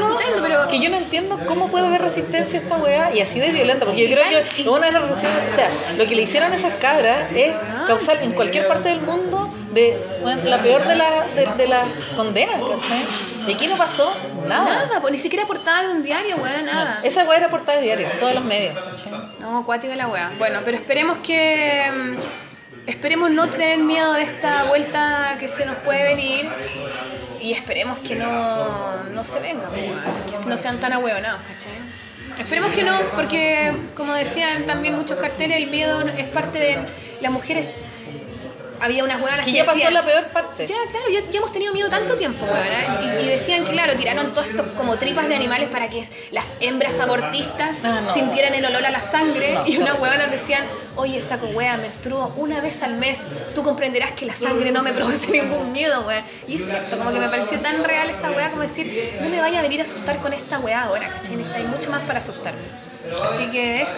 pero- 0.42 0.68
que 0.68 0.80
yo 0.80 0.90
no 0.90 0.96
entiendo 0.96 1.40
cómo 1.46 1.68
puede 1.68 1.86
haber 1.86 2.02
resistencia 2.02 2.58
a 2.58 2.62
esta 2.62 2.76
weá 2.76 3.14
y 3.14 3.20
así 3.20 3.38
de 3.40 3.50
violenta, 3.50 3.84
porque 3.84 4.06
yo 4.08 4.14
creo 4.16 4.24
que 4.54 4.62
y- 4.62 4.68
una 4.68 4.86
de 4.86 4.92
las 4.92 5.02
resistencias, 5.08 5.52
o 5.52 5.56
sea, 5.56 5.70
lo 5.96 6.06
que 6.06 6.14
le 6.14 6.22
hicieron 6.22 6.52
a 6.52 6.56
esas 6.56 6.74
cabras 6.74 7.30
es 7.34 7.54
causar 7.86 8.22
en 8.22 8.32
cualquier 8.32 8.66
parte 8.68 8.88
del 8.88 9.00
mundo 9.02 9.52
de 9.72 9.98
bueno, 10.22 10.42
la 10.44 10.58
peor 10.62 10.82
de, 10.86 10.94
la, 10.96 11.26
de, 11.34 11.46
de 11.56 11.68
las 11.68 11.88
condenas, 12.16 12.56
¿cachai? 12.60 13.04
Y 13.46 13.52
aquí 13.52 13.66
no 13.66 13.76
pasó 13.76 14.10
nada. 14.48 14.86
Nada, 14.86 15.00
pues 15.00 15.12
ni 15.12 15.18
siquiera 15.18 15.44
portada 15.46 15.82
de 15.82 15.88
un 15.90 16.02
diario, 16.02 16.36
weón, 16.36 16.64
nada. 16.66 17.00
Esa 17.02 17.24
weá 17.24 17.36
era 17.38 17.48
portada 17.50 17.78
de 17.78 17.84
diario, 17.84 18.08
en 18.10 18.18
todos 18.18 18.34
los 18.34 18.44
medios, 18.44 18.74
¿cachai? 18.76 19.12
No, 19.38 19.64
cuática 19.66 19.94
la 19.94 20.08
weá. 20.08 20.32
Bueno, 20.38 20.60
pero 20.64 20.78
esperemos 20.78 21.18
que. 21.22 22.16
Esperemos 22.86 23.30
no 23.30 23.48
tener 23.48 23.78
miedo 23.78 24.12
de 24.12 24.22
esta 24.22 24.64
vuelta 24.64 25.36
que 25.40 25.48
se 25.48 25.66
nos 25.66 25.76
puede 25.78 26.04
venir. 26.04 26.48
Y 27.40 27.52
esperemos 27.52 27.98
que 27.98 28.14
no, 28.14 29.04
no 29.04 29.24
se 29.24 29.40
venga, 29.40 29.68
que 29.70 30.48
no 30.48 30.56
sean 30.56 30.78
tan 30.80 30.92
ahueonados, 30.92 31.40
¿cachai? 31.42 31.74
Esperemos 32.38 32.70
que 32.70 32.82
no, 32.82 32.98
porque 33.14 33.72
como 33.94 34.12
decían 34.14 34.66
también 34.66 34.94
muchos 34.94 35.18
carteles, 35.18 35.56
el 35.56 35.68
miedo 35.68 36.06
es 36.06 36.28
parte 36.28 36.58
de 36.58 36.78
las 37.20 37.32
mujeres. 37.32 37.66
Había 38.80 39.04
unas 39.04 39.16
hueonas 39.22 39.44
Que 39.44 39.50
que, 39.52 39.56
ya 39.58 39.64
pasó 39.64 39.74
decían, 39.76 39.94
la 39.94 40.04
peor 40.04 40.24
parte. 40.28 40.66
Ya, 40.66 40.76
claro, 40.90 41.06
ya, 41.12 41.20
ya 41.30 41.38
hemos 41.38 41.52
tenido 41.52 41.72
miedo 41.72 41.88
tanto 41.88 42.16
tiempo, 42.16 42.44
weón. 42.44 43.18
Y, 43.20 43.24
y 43.24 43.28
decían 43.28 43.64
que, 43.64 43.72
claro, 43.72 43.94
tiraron 43.94 44.32
todos 44.32 44.46
estos 44.48 44.66
como 44.72 44.96
tripas 44.96 45.28
de 45.28 45.34
animales 45.36 45.68
para 45.68 45.88
que 45.88 46.06
las 46.30 46.46
hembras 46.60 46.98
abortistas 47.00 47.78
Ah, 47.84 48.02
no. 48.06 48.12
sintieran 48.14 48.54
el 48.54 48.64
olor 48.64 48.84
a 48.84 48.90
la 48.90 49.02
sangre. 49.02 49.54
No, 49.54 49.66
y 49.66 49.78
unas 49.78 49.98
hueonas 49.98 50.30
decían, 50.30 50.64
oye, 50.96 51.20
saco 51.20 51.46
wea, 51.46 51.76
menstruo 51.76 52.32
una 52.36 52.60
vez 52.60 52.82
al 52.82 52.94
mes. 52.94 53.18
Tú 53.54 53.62
comprenderás 53.62 54.12
que 54.12 54.26
la 54.26 54.36
sangre 54.36 54.70
no 54.72 54.82
me 54.82 54.92
produce 54.92 55.26
ningún 55.28 55.72
miedo, 55.72 56.02
weón. 56.06 56.24
Y 56.46 56.56
es 56.62 56.68
cierto, 56.68 56.98
como 56.98 57.12
que 57.12 57.20
me 57.20 57.28
pareció 57.28 57.60
tan 57.60 57.82
real 57.84 58.10
esa 58.10 58.30
wea 58.30 58.50
como 58.50 58.62
decir, 58.62 59.16
no 59.20 59.28
me 59.28 59.40
vaya 59.40 59.58
a 59.58 59.62
venir 59.62 59.80
a 59.80 59.84
asustar 59.84 60.18
con 60.20 60.32
esta 60.32 60.58
wea 60.58 60.82
ahora, 60.82 61.08
¿cachai? 61.08 61.36
Hay 61.54 61.64
mucho 61.64 61.90
más 61.90 62.02
para 62.02 62.18
asustarme. 62.18 62.60
Así 63.22 63.46
que 63.50 63.82
es. 63.82 63.88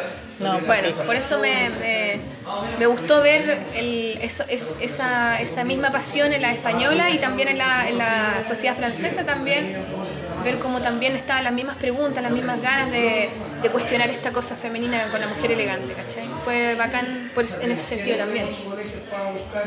No, 0.40 0.60
bueno, 0.60 0.94
por 1.04 1.16
eso 1.16 1.40
me, 1.40 1.68
me, 1.80 2.20
me 2.78 2.86
gustó 2.86 3.20
ver 3.22 3.58
el, 3.74 4.18
eso, 4.22 4.44
es, 4.48 4.66
esa, 4.80 5.40
esa 5.40 5.64
misma 5.64 5.90
pasión 5.90 6.32
en 6.32 6.42
la 6.42 6.52
española 6.52 7.10
y 7.10 7.18
también 7.18 7.48
en 7.48 7.58
la, 7.58 7.88
en 7.88 7.98
la 7.98 8.44
sociedad 8.44 8.76
francesa 8.76 9.24
también. 9.24 9.76
Ver 10.44 10.58
cómo 10.58 10.80
también 10.80 11.16
estaban 11.16 11.44
las 11.44 11.52
mismas 11.52 11.76
preguntas, 11.76 12.22
las 12.22 12.32
mismas 12.32 12.60
ganas 12.62 12.90
de, 12.90 13.30
de 13.62 13.70
cuestionar 13.70 14.08
esta 14.10 14.30
cosa 14.30 14.54
femenina 14.54 15.08
con 15.10 15.20
la 15.20 15.26
mujer 15.26 15.52
elegante, 15.52 15.92
¿cachai? 15.92 16.26
Fue 16.44 16.74
bacán 16.74 17.30
por, 17.34 17.44
en 17.60 17.70
ese 17.72 17.96
sentido 17.96 18.18
también. 18.18 18.48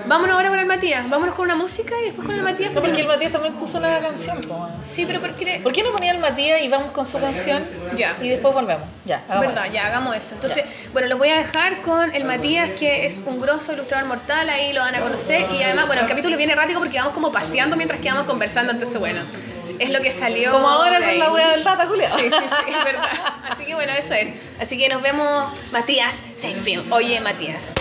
Vámonos 0.06 0.36
ahora 0.36 0.50
con 0.50 0.60
el 0.60 0.66
Matías, 0.66 1.10
vámonos 1.10 1.36
con 1.36 1.46
una 1.46 1.56
música 1.56 1.94
y 2.02 2.06
después 2.06 2.26
con 2.26 2.36
el 2.36 2.44
Matías. 2.44 2.72
No, 2.72 2.82
porque 2.82 3.02
el 3.02 3.08
Matías 3.08 3.32
también 3.32 3.54
puso 3.56 3.78
una 3.78 4.00
canción. 4.00 4.40
Sí, 4.84 5.06
pero 5.06 5.20
porque... 5.22 5.60
¿Por 5.62 5.74
qué 5.74 5.84
no 5.84 5.92
ponía 5.92 6.12
el 6.12 6.20
Matías 6.20 6.62
y 6.62 6.70
vamos 6.70 6.92
con 6.92 7.06
su 7.06 7.20
canción? 7.20 7.66
Ya. 7.98 8.16
Y 8.22 8.30
después 8.30 8.54
volvemos. 8.54 8.88
Ya, 9.06 9.24
hagamos 9.28 9.48
Verdad, 9.48 9.66
eso. 9.66 9.74
ya 9.74 9.88
hagamos 9.88 10.16
eso. 10.16 10.36
Entonces, 10.36 10.64
bueno, 10.94 11.08
los 11.08 11.18
voy 11.18 11.30
a 11.30 11.38
dejar 11.38 11.82
con 11.82 12.14
el 12.16 12.24
Matías, 12.24 12.72
que 12.80 13.06
es 13.06 13.20
un 13.26 13.42
grosso 13.42 13.74
ilustrador 13.74 14.08
mortal, 14.08 14.50
ahí 14.50 14.74
lo 14.74 14.82
van 14.82 14.96
a 14.96 15.02
conocer. 15.02 15.48
Y 15.52 15.64
además, 15.64 15.88
bueno, 15.88 16.04
el 16.04 16.08
capítulo 16.08 16.38
viene 16.38 16.56
rápido 16.56 16.80
porque 16.80 16.98
vamos 16.98 17.14
como 17.14 17.32
paseando 17.32 17.76
mientras 17.76 18.00
que 18.00 18.10
vamos 18.10 18.26
conversando, 18.26 18.72
entonces 18.72 19.00
bueno, 19.00 19.22
es 19.82 19.90
lo 19.90 20.02
que 20.02 20.12
salió. 20.12 20.52
Como 20.52 20.68
ahora 20.70 21.00
con 21.00 21.18
la 21.20 21.32
wea 21.32 21.52
del 21.52 21.64
data, 21.64 21.88
culiao. 21.88 22.18
Sí, 22.18 22.26
sí, 22.26 22.30
sí, 22.30 22.72
es 22.72 22.86
verdad. 22.86 23.10
Así 23.50 23.66
que 23.66 23.74
bueno, 23.76 23.92
eso 23.98 24.14
es. 24.14 24.44
Así 24.60 24.78
que 24.78 24.90
nos 24.90 25.02
vemos, 25.02 25.52
Matías 25.72 26.16
Seinfeld. 26.36 26.92
Oye, 26.94 27.20
Matías. 27.22 27.74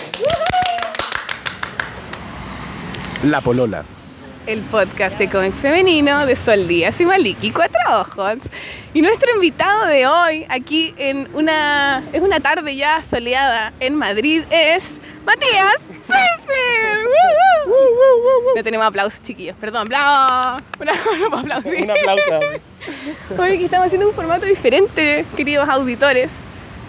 La 3.22 3.40
Polola. 3.42 3.84
el 4.46 4.62
podcast 4.62 5.18
de 5.18 5.28
cómic 5.28 5.52
femenino 5.52 6.24
de 6.26 6.34
Sol 6.34 6.66
Díaz 6.66 7.00
y 7.00 7.06
Maliki 7.06 7.50
Cuatro 7.52 7.78
Ojos. 8.00 8.38
Y 8.94 9.02
nuestro 9.02 9.32
invitado 9.34 9.86
de 9.86 10.06
hoy, 10.06 10.46
aquí 10.48 10.94
en 10.96 11.28
una, 11.34 12.02
es 12.12 12.20
una 12.22 12.40
tarde 12.40 12.74
ya 12.74 13.02
soleada 13.02 13.72
en 13.78 13.94
Madrid, 13.94 14.42
es 14.50 15.00
Matías 15.24 15.76
Seinfeld. 16.06 17.10
No 18.56 18.62
tenemos 18.64 18.86
aplausos, 18.86 19.22
chiquillos. 19.22 19.56
Perdón, 19.60 19.88
bravo. 19.88 20.60
Bravo, 20.78 20.98
no 21.18 21.30
puedo 21.30 21.38
aplaudir. 21.42 21.84
Un 21.84 21.90
aplauso. 21.90 22.40
Hoy 23.38 23.58
que 23.58 23.64
estamos 23.64 23.86
haciendo 23.86 24.08
un 24.08 24.14
formato 24.14 24.46
diferente, 24.46 25.24
queridos 25.36 25.68
auditores. 25.68 26.32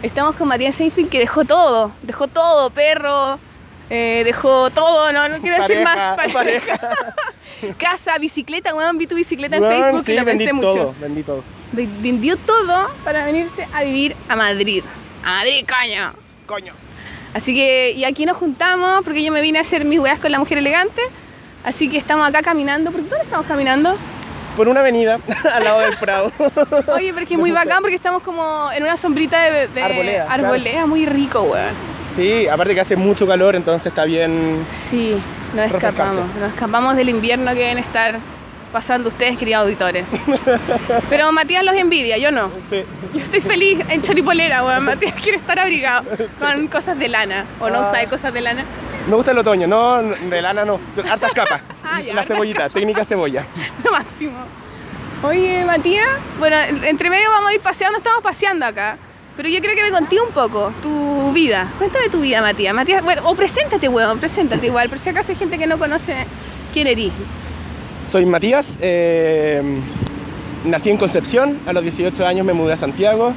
Estamos 0.04 0.36
con 0.36 0.48
Matías 0.48 0.76
Seinfeld 0.76 1.10
que 1.10 1.20
dejó 1.20 1.46
todo, 1.46 1.92
dejó 2.02 2.28
todo, 2.28 2.72
perro, 2.72 3.38
eh, 3.90 4.24
dejó 4.26 4.72
todo, 4.72 5.12
no, 5.14 5.30
no 5.30 5.40
quiero 5.42 5.58
decir 5.62 5.84
Pareja, 5.84 6.16
más. 6.18 6.32
pareja. 6.34 6.80
Casa, 7.78 8.18
bicicleta, 8.18 8.74
weón, 8.74 8.98
vi 8.98 9.06
tu 9.06 9.16
bicicleta 9.16 9.58
en 9.58 9.64
Facebook 9.64 10.04
sí, 10.04 10.14
y 10.14 10.16
lo 10.18 10.26
vendí 10.26 10.46
pensé 10.46 10.60
todo, 10.62 10.76
mucho. 10.88 10.96
vendí 11.00 11.22
todo. 11.24 11.44
Ve- 11.74 11.88
Vendió 12.00 12.36
todo 12.38 12.90
para 13.04 13.26
venirse 13.26 13.68
a 13.72 13.84
vivir 13.84 14.16
a 14.28 14.36
Madrid. 14.36 14.84
A 15.24 15.36
Madrid, 15.38 15.66
coño. 15.68 16.14
Coño. 16.48 16.74
Así 17.34 17.54
que, 17.56 17.92
y 17.96 18.04
aquí 18.04 18.26
nos 18.26 18.38
juntamos 18.38 19.02
porque 19.04 19.24
yo 19.24 19.32
me 19.32 19.42
vine 19.42 19.60
a 19.60 19.62
hacer 19.62 19.86
mis 19.86 20.00
weas 20.00 20.20
con 20.20 20.32
la 20.32 20.40
mujer 20.40 20.58
elegante. 20.58 21.02
Así 21.64 21.90
que 21.90 21.98
estamos 21.98 22.28
acá 22.28 22.42
caminando. 22.42 22.92
¿Por 22.92 23.02
dónde 23.02 23.24
estamos 23.24 23.46
caminando? 23.46 23.96
Por 24.58 24.68
una 24.68 24.82
avenida 24.82 25.20
al 25.54 25.64
lado 25.64 25.80
del 25.80 25.96
Prado. 25.98 26.32
Oye, 26.96 27.14
porque 27.14 27.36
es 27.36 27.40
muy 27.40 27.52
bacán 27.52 27.80
porque 27.82 27.96
estamos 27.96 28.22
como 28.24 28.70
en 28.74 28.84
una 28.84 28.98
sombrita 28.98 29.42
de, 29.44 29.68
de 29.68 29.82
Arboleda, 29.82 30.26
claro. 30.26 30.46
arboleda, 30.46 30.86
muy 30.86 31.06
rico, 31.06 31.42
weón. 31.44 31.92
Sí, 32.18 32.48
aparte 32.50 32.76
que 32.76 32.82
hace 32.82 32.98
mucho 32.98 33.26
calor, 33.26 33.56
entonces 33.56 33.88
está 33.88 34.04
bien. 34.04 34.66
Sí, 34.90 35.16
nos 35.56 35.72
Refrescarse. 35.72 35.88
escapamos. 35.88 36.36
Nos 36.36 36.50
escapamos 36.52 36.96
del 36.98 37.08
invierno 37.08 37.52
que 37.54 37.60
deben 37.60 37.78
estar 37.78 38.20
pasando 38.72 39.10
ustedes, 39.10 39.38
queridos 39.38 39.64
auditores. 39.64 40.10
Pero 41.10 41.32
Matías 41.32 41.64
los 41.64 41.76
envidia, 41.76 42.18
yo 42.18 42.32
no. 42.32 42.50
Sí. 42.70 42.84
Yo 43.14 43.20
estoy 43.20 43.42
feliz 43.42 43.80
en 43.90 44.02
choripolera, 44.02 44.64
weón. 44.64 44.86
Matías 44.86 45.14
quiere 45.22 45.38
estar 45.38 45.60
abrigado 45.60 46.04
con 46.40 46.68
cosas 46.68 46.98
de 46.98 47.08
lana. 47.10 47.46
¿O 47.60 47.70
no 47.70 47.80
Ah. 47.80 47.92
sabe 47.92 48.08
cosas 48.08 48.34
de 48.34 48.42
lana? 48.42 48.66
Me 49.08 49.16
gusta 49.16 49.32
el 49.32 49.38
otoño, 49.40 49.68
no 49.68 50.02
de 50.02 50.42
lana, 50.42 50.64
no. 50.66 50.80
Hartas 51.10 51.32
capas. 51.34 51.62
Ah, 51.84 52.00
ya, 52.00 52.14
la 52.14 52.22
hartas 52.22 52.36
cebollita, 52.38 52.70
técnica 52.70 53.04
cebolla. 53.04 53.44
Lo 53.84 53.92
máximo. 53.92 54.38
Oye, 55.24 55.66
Matías, 55.66 56.08
bueno, 56.40 56.56
entre 56.84 57.10
medio 57.10 57.30
vamos 57.32 57.50
a 57.50 57.54
ir 57.54 57.60
paseando, 57.60 57.98
estamos 57.98 58.24
paseando 58.24 58.66
acá. 58.66 58.98
Pero 59.36 59.50
yo 59.50 59.60
creo 59.60 59.76
que 59.76 59.84
me 59.84 59.92
conté 59.92 60.22
un 60.22 60.30
poco 60.32 60.72
tu 60.82 61.32
vida. 61.34 61.68
Cuéntame 61.78 62.08
tu 62.10 62.22
vida, 62.22 62.42
Matías. 62.42 62.74
Matías, 62.74 63.04
bueno, 63.04 63.24
o 63.26 63.36
preséntate, 63.36 63.90
weón, 63.90 64.20
preséntate 64.20 64.68
igual, 64.68 64.88
por 64.90 65.00
si 65.00 65.10
acaso 65.10 65.32
hay 65.32 65.38
gente 65.38 65.58
que 65.58 65.68
no 65.68 65.78
conoce 65.80 66.26
quién 66.74 66.88
eres. 66.88 67.12
Soy 68.08 68.26
Matías, 68.26 68.78
eh, 68.82 69.62
nací 70.66 70.90
en 70.90 70.98
Concepción, 70.98 71.60
a 71.66 71.74
los 71.74 71.84
18 71.84 72.26
años 72.26 72.46
me 72.46 72.54
mudé 72.54 72.74
a 72.74 72.78
Santiago 72.78 73.34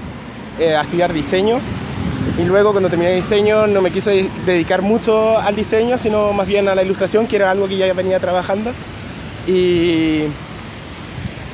eh, 0.58 0.74
a 0.74 0.82
estudiar 0.82 1.12
diseño 1.12 1.60
y 2.38 2.44
luego 2.44 2.72
cuando 2.72 2.88
terminé 2.88 3.14
diseño 3.14 3.66
no 3.66 3.80
me 3.80 3.90
quise 3.90 4.28
dedicar 4.44 4.82
mucho 4.82 5.38
al 5.38 5.54
diseño, 5.54 5.98
sino 5.98 6.32
más 6.32 6.48
bien 6.48 6.68
a 6.68 6.74
la 6.74 6.82
ilustración, 6.82 7.26
que 7.26 7.36
era 7.36 7.50
algo 7.50 7.68
que 7.68 7.76
ya 7.76 7.92
venía 7.92 8.18
trabajando. 8.18 8.72
Y, 9.46 10.24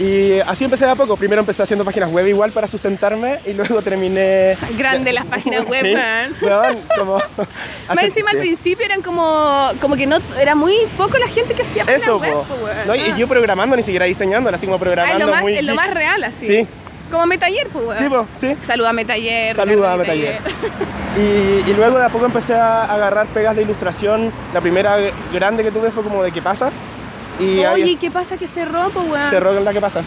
y 0.01 0.41
así 0.41 0.65
empecé 0.65 0.87
de 0.87 0.91
a 0.93 0.95
poco. 0.97 1.17
Primero 1.17 1.41
empecé 1.41 1.63
haciendo 1.63 1.85
páginas 1.85 2.11
web 2.11 2.27
igual 2.27 2.51
para 2.53 2.67
sustentarme 2.67 3.39
y 3.47 3.53
luego 3.53 3.83
terminé... 3.83 4.57
Grande 4.79 5.13
las 5.13 5.27
páginas 5.27 5.65
web, 5.69 5.83
Sí, 5.85 5.95
weón. 5.95 6.37
weón, 6.41 6.79
como... 6.99 7.23
Más 7.95 8.05
encima 8.05 8.31
al 8.31 8.39
principio 8.39 8.85
eran 8.87 9.03
como, 9.03 9.71
como 9.81 9.97
que 9.97 10.07
no, 10.07 10.17
era 10.41 10.55
muy 10.55 10.75
poco 10.97 11.19
la 11.19 11.29
gente 11.29 11.55
que 11.55 11.63
hacía 11.63 11.85
páginas 11.85 12.03
Eso, 12.03 12.19
web, 12.19 12.33
po. 12.33 12.43
po, 12.45 12.55
weón. 12.65 12.77
No, 12.87 12.95
y 12.97 13.01
Ah. 13.01 13.17
yo 13.17 13.29
programando, 13.29 13.77
ni 13.77 13.83
siquiera 13.83 14.07
diseñando, 14.07 14.49
así 14.51 14.67
como 14.67 14.77
Ah, 14.77 14.81
programando 14.81 15.19
es 15.19 15.27
lo 15.27 15.33
más, 15.33 15.43
muy 15.43 15.55
es 15.55 15.65
lo 15.65 15.75
más 15.75 15.91
real, 15.93 16.25
así. 16.25 16.47
Sí. 16.47 16.67
Como 17.11 17.27
Metaller, 17.27 17.69
pues, 17.73 17.85
weón. 17.85 17.99
Sí, 17.99 18.09
po, 18.09 18.27
sí. 18.37 18.57
Saluda 18.67 18.91
a 18.91 18.93
Metaller. 18.93 19.55
Saluda 19.57 19.93
a 19.93 19.97
Metaller. 19.97 20.39
Y, 21.19 21.69
y 21.69 21.75
luego 21.77 21.99
de 21.99 22.05
a 22.05 22.09
poco 22.09 22.25
empecé 22.27 22.55
a 22.55 22.85
agarrar 22.85 23.27
pegas 23.27 23.57
de 23.57 23.63
ilustración. 23.63 24.33
La 24.55 24.61
primera 24.61 24.97
grande 25.33 25.65
que 25.65 25.73
tuve 25.73 25.91
fue 25.91 26.05
como 26.05 26.23
de 26.23 26.31
qué 26.31 26.41
pasa. 26.41 26.71
Y 27.41 27.65
Oye, 27.65 27.97
¿qué 28.01 28.11
pasa 28.11 28.37
que 28.37 28.47
cerró, 28.47 28.91
pues, 28.91 29.09
weón? 29.09 29.31
cerró 29.31 29.55
con 29.55 29.65
la 29.65 29.73
que 29.73 29.81
pasa. 29.81 30.03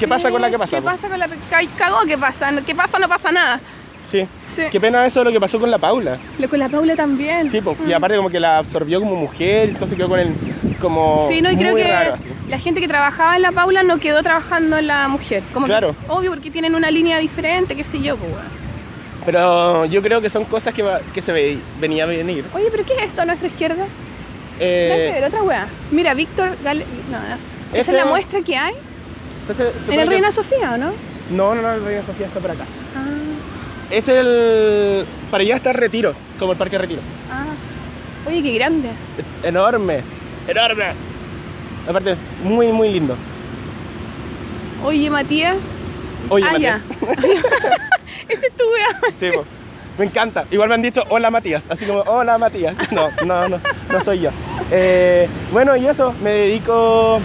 ¿Qué 0.00 0.08
pasa 0.08 0.30
con 0.30 0.42
la 0.42 0.50
que 0.50 0.58
pasa? 0.58 0.76
¿Qué 0.78 0.82
pasa 0.82 1.08
con 1.08 1.18
la 1.18 1.28
que 1.28 1.36
cagó? 1.78 2.00
¿Qué 2.06 2.18
pasa? 2.18 2.50
¿Qué 2.66 2.74
pasa? 2.74 2.98
No 2.98 3.08
pasa 3.08 3.30
nada. 3.30 3.60
Sí. 4.10 4.26
Sí. 4.54 4.62
Qué 4.70 4.80
pena 4.80 5.06
eso 5.06 5.22
lo 5.22 5.30
que 5.30 5.38
pasó 5.40 5.60
con 5.60 5.70
la 5.70 5.78
Paula. 5.78 6.18
Lo 6.38 6.48
con 6.48 6.58
la 6.58 6.68
Paula 6.68 6.96
también. 6.96 7.48
Sí, 7.48 7.60
po. 7.60 7.76
y 7.86 7.92
aparte 7.92 8.16
como 8.16 8.28
que 8.30 8.40
la 8.40 8.58
absorbió 8.58 9.00
como 9.00 9.14
mujer, 9.14 9.70
entonces 9.70 9.96
quedó 9.96 10.08
con 10.08 10.18
el 10.18 10.34
como 10.80 11.26
Sí, 11.30 11.40
no, 11.40 11.50
y 11.50 11.56
creo 11.56 11.72
muy 11.72 11.82
que 11.82 11.88
raro 11.88 12.14
así. 12.14 12.28
la 12.48 12.58
gente 12.58 12.80
que 12.80 12.88
trabajaba 12.88 13.36
en 13.36 13.42
la 13.42 13.52
Paula 13.52 13.84
no 13.84 13.98
quedó 13.98 14.22
trabajando 14.22 14.76
en 14.76 14.88
la 14.88 15.06
mujer. 15.08 15.42
Como 15.54 15.66
que- 15.66 15.70
Claro. 15.70 15.94
obvio, 16.08 16.30
porque 16.32 16.50
tienen 16.50 16.74
una 16.74 16.90
línea 16.90 17.18
diferente, 17.18 17.76
qué 17.76 17.84
sé 17.84 18.00
yo, 18.02 18.16
pues, 18.16 18.30
weón. 18.32 18.62
Pero 19.24 19.84
yo 19.84 20.02
creo 20.02 20.20
que 20.20 20.28
son 20.28 20.44
cosas 20.44 20.74
que, 20.74 20.82
va- 20.82 21.00
que 21.14 21.20
se 21.20 21.30
ve, 21.32 21.58
venía 21.80 22.02
a 22.02 22.06
venir. 22.08 22.44
Oye, 22.54 22.66
pero 22.72 22.84
¿qué 22.84 22.94
es 22.96 23.02
esto 23.04 23.22
a 23.22 23.24
nuestra 23.24 23.46
izquierda? 23.46 23.86
Eh, 24.64 25.10
que 25.14 25.20
ver, 25.20 25.24
otra 25.28 25.42
weá. 25.42 25.66
Mira, 25.90 26.14
Víctor 26.14 26.56
Gale... 26.62 26.84
No, 27.10 27.18
no. 27.18 27.24
Esa 27.26 27.80
Ese- 27.80 27.90
es 27.92 27.96
la 27.96 28.04
muestra 28.04 28.40
que 28.42 28.56
hay 28.56 28.74
entonces, 29.40 29.74
en 29.88 29.98
el 30.00 30.04
que- 30.08 30.10
Reina 30.14 30.30
Sofía, 30.30 30.72
¿o 30.74 30.76
no? 30.78 30.92
No, 31.30 31.54
no, 31.54 31.62
no, 31.62 31.72
el 31.72 31.84
Reina 31.84 32.02
Sofía 32.06 32.26
está 32.26 32.38
por 32.40 32.50
acá. 32.52 32.64
Ah, 32.96 33.04
Es 33.90 34.08
el... 34.08 35.04
Para 35.30 35.42
allá 35.42 35.56
está 35.56 35.72
Retiro, 35.72 36.14
como 36.38 36.52
el 36.52 36.58
Parque 36.58 36.78
Retiro. 36.78 37.00
ah. 37.30 37.46
Oye, 38.28 38.40
qué 38.40 38.54
grande. 38.54 38.90
Es 39.18 39.26
enorme, 39.42 40.02
enorme. 40.46 40.84
Aparte 41.88 42.12
es 42.12 42.22
muy, 42.44 42.70
muy 42.70 42.88
lindo. 42.92 43.16
Oye, 44.84 45.10
Matías. 45.10 45.56
Oye, 46.28 46.44
ah, 46.48 46.52
Matías. 46.52 46.82
Ese 48.28 48.46
es 48.46 48.52
tu 48.56 48.64
weá. 48.64 49.12
Sí, 49.18 49.30
po. 49.34 49.44
Me 49.98 50.04
encanta. 50.04 50.44
Igual 50.50 50.68
me 50.68 50.74
han 50.74 50.82
dicho 50.82 51.02
hola 51.08 51.30
Matías, 51.30 51.66
así 51.70 51.86
como 51.86 52.00
hola 52.00 52.38
Matías. 52.38 52.76
No, 52.92 53.10
no, 53.24 53.48
no, 53.48 53.60
no 53.90 54.00
soy 54.00 54.20
yo. 54.20 54.30
Eh, 54.70 55.28
bueno, 55.52 55.76
y 55.76 55.86
eso, 55.86 56.14
me 56.22 56.30
dedico 56.30 57.20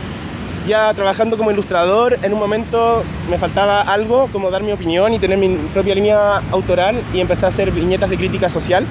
ya 0.68 0.94
trabajando 0.94 1.38
como 1.38 1.52
ilustrador. 1.52 2.18
En 2.22 2.34
un 2.34 2.40
momento 2.40 3.04
me 3.30 3.38
faltaba 3.38 3.82
algo, 3.82 4.30
como 4.32 4.52
dar 4.52 4.64
mi 4.64 4.72
opinión 4.72 5.14
y 5.14 5.20
tener 5.20 5.38
mi 5.38 5.50
propia 5.74 5.96
línea 5.96 6.38
autoral 6.52 7.02
y 7.14 7.20
empecé 7.20 7.46
a 7.46 7.50
hacer 7.50 7.72
viñetas 7.72 8.10
de 8.10 8.18
crítica 8.18 8.50
social 8.50 8.86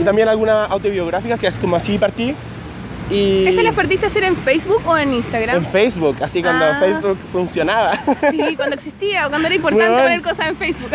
y 0.00 0.04
también 0.04 0.28
algunas 0.28 0.70
autobiográficas, 0.70 1.38
que 1.38 1.46
es 1.46 1.58
como 1.58 1.76
así 1.76 1.98
partí. 1.98 2.34
Y 3.12 3.46
¿Eso 3.46 3.60
las 3.62 3.74
partiste 3.74 4.06
a 4.06 4.08
hacer 4.08 4.24
en 4.24 4.36
Facebook 4.36 4.82
o 4.86 4.96
en 4.96 5.12
Instagram? 5.12 5.56
en 5.58 5.66
Facebook, 5.66 6.16
así 6.22 6.42
cuando 6.42 6.64
Ah. 6.64 6.76
Facebook 6.80 7.18
funcionaba. 7.30 7.94
Sí, 8.30 8.56
cuando 8.56 8.74
existía 8.76 9.26
o 9.26 9.30
cuando 9.30 9.46
era 9.48 9.54
importante 9.56 9.90
Weón. 9.90 10.02
poner 10.02 10.22
cosas 10.22 10.48
en 10.48 10.56
Facebook. 10.56 10.90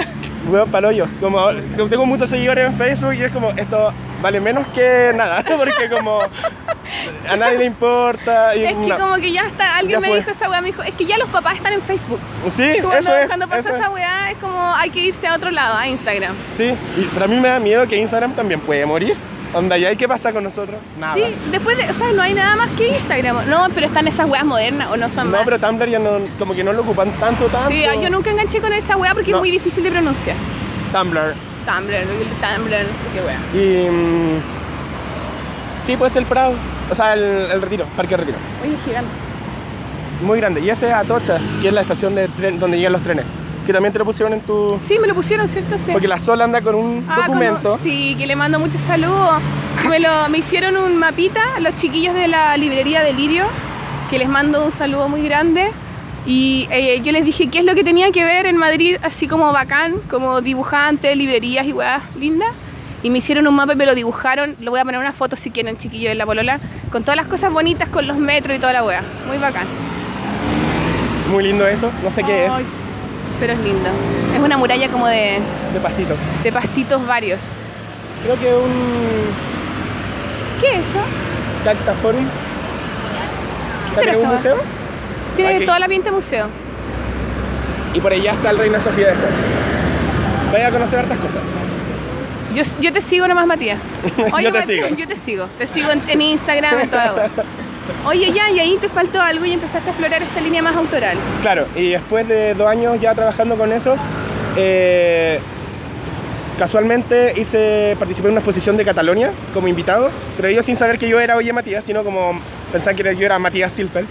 Weón, 0.49 0.72
palollo. 0.72 1.07
Como 1.19 1.38
ahora- 1.39 1.60
como 1.76 1.89
tengo 1.89 2.06
muchos 2.06 2.30
seguidores 2.30 2.65
en 2.68 2.77
Facebook 2.77 3.14
y 3.14 3.23
es 3.23 3.31
como, 3.31 3.52
esto 3.52 3.94
vale 4.22 4.39
menos 4.39 4.65
que 4.69 5.11
nada, 5.15 5.44
porque 5.57 5.89
como 5.89 6.19
a 7.30 7.35
nadie 7.35 7.57
le 7.60 7.65
importa. 7.65 8.56
Y 8.56 8.64
Es 8.64 8.73
que 8.73 8.88
no. 8.88 8.98
como 8.98 9.15
que 9.18 9.31
ya 9.31 9.45
está, 9.45 9.76
alguien 9.77 9.98
Ya 9.98 9.99
me 9.99 10.07
fue. 10.07 10.18
dijo 10.19 10.31
esa 10.31 10.49
weá, 10.49 10.61
me 10.61 10.68
dijo, 10.68 10.81
es 10.84 10.94
que 10.94 11.06
ya 11.06 11.18
los 11.18 11.30
papás 11.30 11.56
están 11.56 11.73
en 11.73 11.81
Facebook. 11.81 12.19
Sí, 12.49 12.72
Cuando, 12.81 12.98
eso 12.98 13.15
es. 13.18 13.27
cuando 13.27 13.48
pasa 13.48 13.69
eso 13.69 13.77
esa 13.77 13.89
weá 13.89 14.31
es 14.31 14.38
como 14.38 14.60
hay 14.76 14.89
que 14.89 15.02
irse 15.02 15.27
a 15.27 15.35
otro 15.35 15.52
lado, 15.52 15.76
a 15.77 15.88
Instagram. 15.88 16.34
Sí, 16.56 16.73
y, 16.98 17.10
pero 17.14 17.26
a 17.26 17.27
mí 17.27 17.35
me 17.39 17.49
da 17.49 17.60
miedo 17.60 17.85
que 17.88 17.98
Instagram 17.98 18.34
también 18.34 18.60
puede 18.61 18.85
morir. 18.85 19.15
Onda, 19.53 19.77
¿y 19.77 19.85
ahí 19.85 19.95
qué 19.95 20.07
pasa 20.07 20.33
con 20.33 20.43
nosotros? 20.43 20.77
Nada. 20.99 21.13
Sí, 21.15 21.23
después 21.51 21.77
de, 21.77 21.89
o 21.89 21.93
sea, 21.93 22.11
no 22.11 22.21
hay 22.21 22.33
nada 22.33 22.55
más 22.55 22.69
que 22.71 22.89
Instagram. 22.89 23.47
No, 23.49 23.67
pero 23.73 23.87
están 23.87 24.07
esas 24.07 24.29
weas 24.29 24.43
modernas 24.45 24.89
o 24.91 24.97
no 24.97 25.09
son 25.09 25.31
No, 25.31 25.37
más. 25.37 25.45
pero 25.45 25.57
Tumblr 25.59 25.89
ya 25.89 25.99
no, 25.99 26.19
como 26.37 26.53
que 26.53 26.63
no 26.63 26.73
lo 26.73 26.81
ocupan 26.81 27.11
tanto, 27.13 27.45
tanto. 27.45 27.69
Sí, 27.69 27.83
yo 28.01 28.09
nunca 28.09 28.29
enganché 28.29 28.59
con 28.59 28.73
esa 28.73 28.97
wea 28.97 29.13
porque 29.13 29.31
No. 29.31 29.37
es 29.37 29.41
muy 29.41 29.51
difícil 29.51 29.83
de 29.83 29.91
pronunciar. 29.91 30.35
Tumblr. 30.91 31.33
Tumblr, 31.65 31.95
Tumblr, 32.41 32.71
no 32.71 32.93
sé 32.93 33.07
qué 33.13 33.21
wea. 33.25 33.39
Y... 33.53 33.89
mm, 33.89 34.41
sí, 35.83 35.97
puede 35.97 36.09
ser 36.11 36.23
el 36.23 36.27
Prado. 36.27 36.53
O 36.89 36.95
sea, 36.95 37.13
el, 37.13 37.21
el 37.51 37.61
Retiro, 37.61 37.85
Parque 37.95 38.15
Retiro. 38.17 38.37
Oye, 38.63 38.75
gigante. 38.85 39.09
Muy 40.21 40.39
grande. 40.39 40.61
Y 40.61 40.69
ese 40.69 40.87
es 40.87 40.93
Atocha, 40.93 41.37
que 41.61 41.67
es 41.69 41.73
la 41.73 41.81
estación 41.81 42.15
de 42.15 42.27
tren 42.29 42.59
donde 42.59 42.77
llegan 42.77 42.93
los 42.93 43.01
trenes. 43.03 43.25
Que 43.68 43.73
también 43.73 43.91
te 43.91 43.99
lo 43.99 44.06
pusieron 44.06 44.31
en 44.34 44.39
tu... 44.39 44.80
Sí, 44.81 44.98
me 44.98 45.07
lo 45.07 45.14
pusieron, 45.14 45.49
¿cierto? 45.49 45.77
Sí. 45.77 45.91
Porque 45.91 46.07
la 46.07 46.18
Sol 46.18 46.41
anda 46.41 46.61
con 46.61 46.73
un 46.73 47.06
Ah, 47.10 47.23
documento. 47.27 47.72
como- 47.72 47.77
sí, 47.84 48.15
que 48.18 48.26
le 48.26 48.35
mando 48.38 48.60
muchos 48.60 48.80
saludos. 48.80 49.41
Me, 49.89 49.99
lo, 49.99 50.30
me 50.30 50.38
hicieron 50.38 50.77
un 50.77 50.98
mapita, 50.98 51.41
los 51.60 51.76
chiquillos 51.76 52.15
de 52.15 52.30
la 52.30 52.56
librería 52.56 53.03
Delirio, 53.03 53.44
que 54.10 54.18
les 54.19 54.30
mando 54.30 54.65
un 54.65 54.72
saludo 54.72 55.10
muy 55.10 55.22
grande. 55.22 55.69
Y 56.26 56.68
eh, 56.72 57.02
yo 57.03 57.11
les 57.11 57.26
dije 57.26 57.48
qué 57.49 57.60
es 57.60 57.65
lo 57.65 57.76
que 57.76 57.84
tenía 57.84 58.10
que 58.11 58.23
ver 58.23 58.45
en 58.45 58.56
Madrid, 58.56 58.95
así 59.03 59.27
como 59.27 59.52
bacán, 59.52 59.95
como 60.10 60.39
dibujante, 60.41 61.14
librerías 61.18 61.65
y 61.65 61.73
weas 61.73 62.02
lindas. 62.18 62.49
Y 63.03 63.10
me 63.10 63.18
hicieron 63.18 63.48
un 63.48 63.56
mapa 63.56 63.73
y 63.73 63.76
me 63.76 63.85
lo 63.85 63.95
dibujaron. 63.95 64.56
Lo 64.61 64.72
voy 64.72 64.80
a 64.80 64.85
poner 64.85 64.99
una 65.02 65.11
foto 65.14 65.35
si 65.35 65.52
quieren, 65.52 65.76
chiquillos 65.77 66.10
de 66.10 66.15
la 66.15 66.26
polola, 66.26 66.60
con 66.89 67.03
todas 67.03 67.18
las 67.18 67.27
cosas 67.27 67.52
bonitas, 67.52 67.89
con 67.89 68.07
los 68.07 68.15
metros 68.18 68.56
y 68.56 68.60
toda 68.61 68.72
la 68.72 68.84
wea. 68.85 69.03
Muy 69.27 69.38
bacán. 69.38 69.68
Muy 71.31 71.44
lindo 71.44 71.68
eso. 71.68 71.91
No 72.02 72.11
sé 72.11 72.23
qué 72.23 72.48
Ay, 72.49 72.65
Pero 73.39 73.53
es 73.53 73.59
lindo. 73.59 73.89
Es 74.35 74.39
una 74.39 74.57
muralla 74.57 74.89
como 74.89 75.07
de. 75.07 75.39
De 75.73 75.80
pastito. 75.81 76.15
de 76.43 76.51
pastitos 76.51 77.05
varios. 77.05 77.39
Creo 78.23 78.39
que 78.39 78.55
un... 78.55 78.72
¿Qué 80.59 80.76
es 80.76 80.89
eso? 80.89 80.99
Taxaforum. 81.64 82.26
¿Qué 83.89 83.95
será 83.95 84.11
¿También 84.11 84.30
un 84.30 84.35
museo? 84.35 84.57
Tiene 85.35 85.55
Aquí. 85.55 85.65
toda 85.65 85.80
la 85.80 85.88
pinta 85.88 86.09
de 86.09 86.15
museo. 86.15 86.47
Y 87.93 88.01
por 88.01 88.11
allá 88.11 88.34
está 88.34 88.49
el 88.49 88.57
Reina 88.57 88.80
Sofía 88.80 89.07
después. 89.07 89.31
Vaya 90.51 90.68
a 90.68 90.72
conocer 90.72 90.99
hartas 90.99 91.19
cosas. 91.19 91.41
Yo, 92.55 92.64
yo 92.80 92.91
te 92.91 93.01
sigo 93.01 93.27
nomás, 93.27 93.45
Matías. 93.45 93.80
Yo 94.41 94.51
te 94.51 94.61
sigo. 94.64 94.88
Yo 94.95 95.07
te 95.07 95.18
sigo. 95.18 95.47
Te 95.59 95.68
sigo 95.68 95.91
en, 95.91 96.01
en 96.07 96.22
Instagram, 96.22 96.80
en 96.80 96.89
toda 96.89 97.05
la 97.05 97.14
web. 97.14 97.31
Oye, 98.05 98.31
ya, 98.31 98.49
y 98.49 98.59
ahí 98.59 98.77
te 98.80 98.89
faltó 98.89 99.22
algo 99.22 99.45
y 99.45 99.53
empezaste 99.53 99.89
a 99.89 99.91
explorar 99.91 100.22
esta 100.23 100.41
línea 100.41 100.61
más 100.61 100.76
autoral. 100.76 101.18
Claro, 101.41 101.65
y 101.76 101.89
después 101.91 102.27
de 102.27 102.53
dos 102.53 102.68
años 102.69 102.99
ya 103.01 103.14
trabajando 103.14 103.55
con 103.55 103.72
eso, 103.72 103.95
eh, 104.55 105.39
casualmente 106.57 107.34
hice, 107.38 107.95
participé 107.99 108.27
en 108.27 108.34
una 108.34 108.39
exposición 108.39 108.77
de 108.77 108.85
Catalonia 108.85 109.31
como 109.53 109.68
invitado, 109.68 110.09
pero 110.35 110.47
ellos 110.47 110.65
sin 110.65 110.76
saber 110.76 110.97
que 110.97 111.07
yo 111.07 111.19
era 111.19 111.35
Oye 111.35 111.53
Matías, 111.53 111.85
sino 111.85 112.03
como 112.03 112.39
pensaban 112.72 112.95
que 112.95 113.15
yo 113.15 113.26
era 113.26 113.39
Matías 113.39 113.73
Silfeld. 113.73 114.07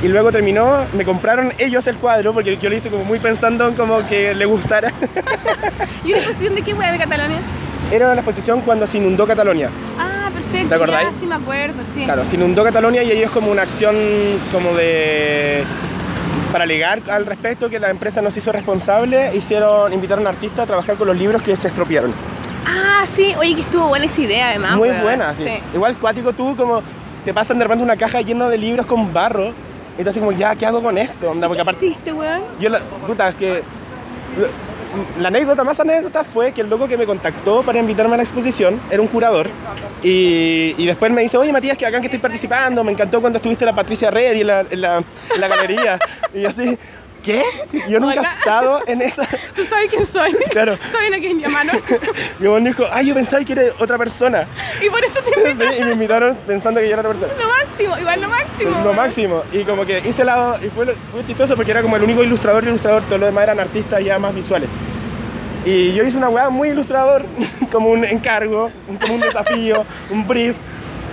Y 0.00 0.06
luego 0.06 0.30
terminó, 0.30 0.86
me 0.92 1.04
compraron 1.04 1.52
ellos 1.58 1.84
el 1.88 1.96
cuadro, 1.96 2.32
porque 2.32 2.56
yo 2.56 2.70
lo 2.70 2.76
hice 2.76 2.88
como 2.88 3.02
muy 3.04 3.18
pensando 3.18 3.66
en 3.66 3.74
como 3.74 4.06
que 4.06 4.32
le 4.32 4.44
gustara. 4.44 4.92
¿Y 6.04 6.12
una 6.12 6.18
exposición 6.18 6.54
de 6.54 6.62
qué 6.62 6.72
web 6.72 6.92
de 6.92 6.98
Catalonia? 6.98 7.38
Era 7.90 8.08
la 8.08 8.20
exposición 8.20 8.60
cuando 8.60 8.86
se 8.86 8.98
inundó 8.98 9.26
Catalonia. 9.26 9.70
Ah, 9.98 10.17
perfecto. 10.48 10.68
¿Te 10.68 10.74
acordáis? 10.74 11.08
Sí 11.20 11.26
me 11.26 11.34
acuerdo, 11.34 11.82
sí. 11.92 12.04
Claro, 12.04 12.24
se 12.24 12.36
inundó 12.36 12.64
Catalonia 12.64 13.02
y 13.02 13.12
ellos 13.12 13.30
como 13.30 13.50
una 13.50 13.62
acción 13.62 13.96
como 14.52 14.74
de 14.74 15.64
para 16.52 16.64
alegar 16.64 17.02
al 17.10 17.26
respecto 17.26 17.68
que 17.68 17.78
la 17.78 17.90
empresa 17.90 18.22
nos 18.22 18.36
hizo 18.36 18.50
responsable, 18.52 19.36
hicieron 19.36 19.92
invitaron 19.92 20.26
a 20.26 20.30
artistas 20.30 20.60
a 20.60 20.66
trabajar 20.66 20.96
con 20.96 21.06
los 21.06 21.16
libros 21.16 21.42
que 21.42 21.54
se 21.56 21.68
estropearon. 21.68 22.12
Ah, 22.66 23.04
sí. 23.06 23.34
Oye, 23.38 23.54
que 23.54 23.60
estuvo 23.62 23.88
buena 23.88 24.06
esa 24.06 24.20
idea, 24.22 24.48
además. 24.50 24.76
Muy 24.76 24.90
buena, 24.90 25.34
sí. 25.34 25.46
Igual 25.74 25.96
cuático 25.96 26.32
tú 26.32 26.56
como 26.56 26.82
te 27.24 27.34
pasan 27.34 27.58
de 27.58 27.64
repente 27.64 27.84
una 27.84 27.96
caja 27.96 28.20
llena 28.22 28.48
de 28.48 28.56
libros 28.56 28.86
con 28.86 29.12
barro 29.12 29.52
y 29.98 30.02
tú 30.02 30.08
así 30.08 30.20
como 30.20 30.32
ya, 30.32 30.54
¿qué 30.56 30.64
hago 30.64 30.82
con 30.82 30.96
esto? 30.96 31.30
Onda, 31.30 31.48
porque 31.48 31.58
¿Qué 31.58 31.62
aparte 31.62 31.86
hiciste, 31.86 32.12
weón? 32.12 32.42
yo 32.60 32.68
la 32.70 32.80
puta, 32.80 33.28
es 33.28 33.34
que 33.34 33.62
la 35.20 35.28
anécdota 35.28 35.64
más 35.64 35.78
anécdota 35.80 36.24
fue 36.24 36.52
que 36.52 36.60
el 36.60 36.68
loco 36.68 36.88
que 36.88 36.96
me 36.96 37.06
contactó 37.06 37.62
para 37.62 37.78
invitarme 37.78 38.14
a 38.14 38.16
la 38.18 38.22
exposición 38.22 38.80
era 38.90 39.00
un 39.02 39.08
curador 39.08 39.48
y, 40.02 40.74
y 40.76 40.86
después 40.86 41.12
me 41.12 41.22
dice, 41.22 41.36
oye 41.36 41.52
Matías, 41.52 41.76
que 41.76 41.86
acá 41.86 42.00
que 42.00 42.06
estoy 42.06 42.20
participando, 42.20 42.82
me 42.84 42.92
encantó 42.92 43.20
cuando 43.20 43.38
estuviste 43.38 43.64
la 43.64 43.74
Patricia 43.74 44.10
Reddy 44.10 44.40
en 44.40 44.46
la, 44.46 44.60
en 44.60 44.80
la, 44.80 44.96
en 45.34 45.40
la 45.40 45.48
galería. 45.48 45.98
y 46.34 46.44
así, 46.44 46.78
¿qué? 47.28 47.42
Yo 47.90 48.00
nunca 48.00 48.20
Hola. 48.20 48.32
he 48.34 48.38
estado 48.38 48.80
en 48.86 49.02
esa... 49.02 49.26
¿Tú 49.54 49.64
sabes 49.66 49.90
quién 49.90 50.06
soy? 50.06 50.32
Claro. 50.50 50.78
¿Saben 50.90 51.12
a 51.12 51.18
quién 51.18 51.38
llamaron? 51.40 51.82
Y 52.40 52.44
weón 52.44 52.64
dijo, 52.64 52.84
ay, 52.90 53.06
yo 53.06 53.14
pensaba 53.14 53.44
que 53.44 53.52
era 53.52 53.62
otra 53.78 53.98
persona. 53.98 54.46
y 54.84 54.88
por 54.88 55.04
eso 55.04 55.20
te 55.22 55.30
Sí, 55.34 55.50
invitaron. 55.50 55.74
y 55.78 55.84
me 55.84 55.92
invitaron 55.92 56.36
pensando 56.46 56.80
que 56.80 56.88
yo 56.88 56.94
era 56.94 57.02
otra 57.08 57.12
persona. 57.20 57.32
Lo 57.42 57.48
máximo, 57.52 57.98
igual 57.98 58.20
lo 58.22 58.28
máximo. 58.28 58.80
Lo 58.82 58.92
máximo. 58.94 59.42
Y 59.52 59.64
como 59.64 59.84
que 59.84 59.98
hice 60.08 60.24
la... 60.24 60.58
Y 60.64 60.68
fue, 60.70 60.86
fue 61.12 61.24
chistoso 61.26 61.54
porque 61.54 61.70
era 61.70 61.82
como 61.82 61.96
el 61.96 62.02
único 62.02 62.22
ilustrador 62.22 62.64
ilustrador, 62.64 63.02
todos 63.02 63.20
los 63.20 63.28
demás 63.28 63.44
eran 63.44 63.60
artistas 63.60 64.02
ya 64.02 64.18
más 64.18 64.34
visuales. 64.34 64.68
Y 65.66 65.92
yo 65.92 66.04
hice 66.04 66.16
una 66.16 66.30
weá 66.30 66.48
muy 66.48 66.70
ilustrador, 66.70 67.26
como 67.70 67.90
un 67.90 68.04
encargo, 68.04 68.70
como 69.02 69.14
un 69.14 69.20
desafío, 69.20 69.84
un 70.10 70.26
brief. 70.26 70.56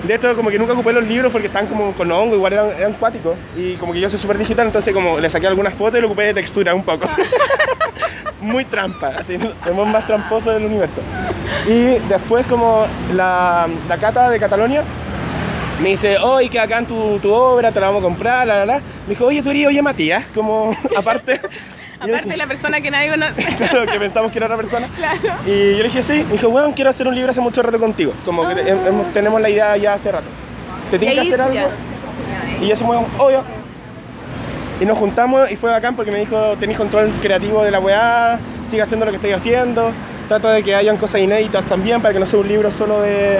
De 0.07 0.15
hecho, 0.15 0.36
como 0.36 0.49
que 0.49 0.60
nunca 0.60 0.73
ocupé 0.73 0.94
los 0.94 1.06
libros 1.06 1.32
porque 1.32 1.48
están 1.48 1.68
como 1.68 1.94
con 1.94 2.11
hongo, 2.11 2.36
igual 2.36 2.53
eran, 2.53 2.69
eran 2.77 2.94
cuáticos. 2.94 3.36
Y 3.56 3.73
como 3.76 3.94
que 3.94 3.99
yo 3.99 4.10
soy 4.10 4.19
súper 4.19 4.38
digital, 4.38 4.68
entonces 4.68 4.94
como 4.94 5.19
le 5.19 5.30
saqué 5.30 5.48
algunas 5.48 5.73
fotos 5.73 5.98
y 5.98 6.02
lo 6.02 6.07
ocupé 6.07 6.23
de 6.23 6.34
textura 6.36 6.73
un 6.76 6.84
poco. 6.84 7.07
muy 8.41 8.65
trampa, 8.65 9.07
así, 9.18 9.34
el 9.34 9.73
más 9.73 10.06
tramposo 10.06 10.52
del 10.52 10.65
universo. 10.65 11.02
Y 11.65 11.99
después 12.07 12.45
como 12.45 12.86
la, 13.14 13.68
la 13.88 13.98
cata 13.98 14.30
de 14.30 14.40
Catalonia, 14.40 14.84
me 15.82 15.90
dice, 15.90 16.18
oye, 16.18 16.49
que 16.49 16.60
acá 16.60 16.77
en 16.77 16.86
tu, 16.86 17.19
tu 17.19 17.34
obra, 17.34 17.72
te 17.72 17.80
la 17.80 17.88
vamos 17.88 18.02
a 18.02 18.03
comprar, 18.03 18.48
la, 18.48 18.60
la, 18.60 18.65
la. 18.65 18.77
Me 18.77 19.10
dijo, 19.10 19.26
oye, 19.26 19.41
tú 19.41 19.49
eres 19.49 19.68
Oye 19.68 19.82
Matías, 19.82 20.26
como 20.34 20.76
aparte. 20.95 21.41
Aparte 21.99 22.30
de 22.30 22.38
la 22.38 22.47
persona 22.47 22.81
que 22.81 22.91
nadie 22.91 23.09
conoce. 23.11 23.43
claro, 23.57 23.85
que 23.85 23.99
pensamos 23.99 24.31
que 24.31 24.38
era 24.39 24.45
otra 24.47 24.57
persona. 24.57 24.88
Claro. 24.97 25.19
Y 25.45 25.72
yo 25.73 25.77
le 25.77 25.84
dije, 25.85 26.01
sí. 26.03 26.23
Me 26.26 26.34
dijo, 26.34 26.49
bueno, 26.49 26.72
quiero 26.76 26.89
hacer 26.89 27.07
un 27.07 27.15
libro 27.15 27.31
hace 27.31 27.41
mucho 27.41 27.61
rato 27.61 27.80
contigo. 27.80 28.13
Como 28.26 28.47
que 28.47 28.55
te- 28.55 28.69
hemos- 28.69 29.13
tenemos 29.13 29.39
la 29.41 29.49
idea 29.49 29.76
ya 29.77 29.93
hace 29.93 30.11
rato. 30.11 30.26
¿Te 30.91 30.99
tienes 30.99 31.15
que 31.19 31.27
hacer 31.27 31.41
algo? 31.41 31.53
ya. 31.55 31.69
Y 32.61 32.67
yo 32.67 32.73
así, 32.73 32.84
bueno, 32.84 33.05
obvio. 33.17 33.43
Y 34.80 34.85
nos 34.85 34.97
juntamos 34.97 35.49
y 35.51 35.55
fue 35.55 35.72
bacán 35.72 35.95
porque 35.95 36.11
me 36.11 36.19
dijo, 36.19 36.55
tenéis 36.59 36.77
control 36.77 37.09
creativo 37.22 37.63
de 37.63 37.72
la 37.72 37.80
weá, 37.80 38.39
sigue 38.69 38.81
haciendo 38.81 39.05
lo 39.05 39.11
que 39.11 39.15
estoy 39.17 39.31
haciendo. 39.31 39.91
Trato 40.27 40.49
de 40.49 40.63
que 40.63 40.76
hayan 40.76 40.97
cosas 40.97 41.22
inéditas 41.22 41.63
también 41.65 42.01
para 42.01 42.13
que 42.13 42.19
no 42.19 42.26
sea 42.26 42.39
un 42.39 42.47
libro 42.47 42.72
solo 42.72 43.01
de, 43.01 43.39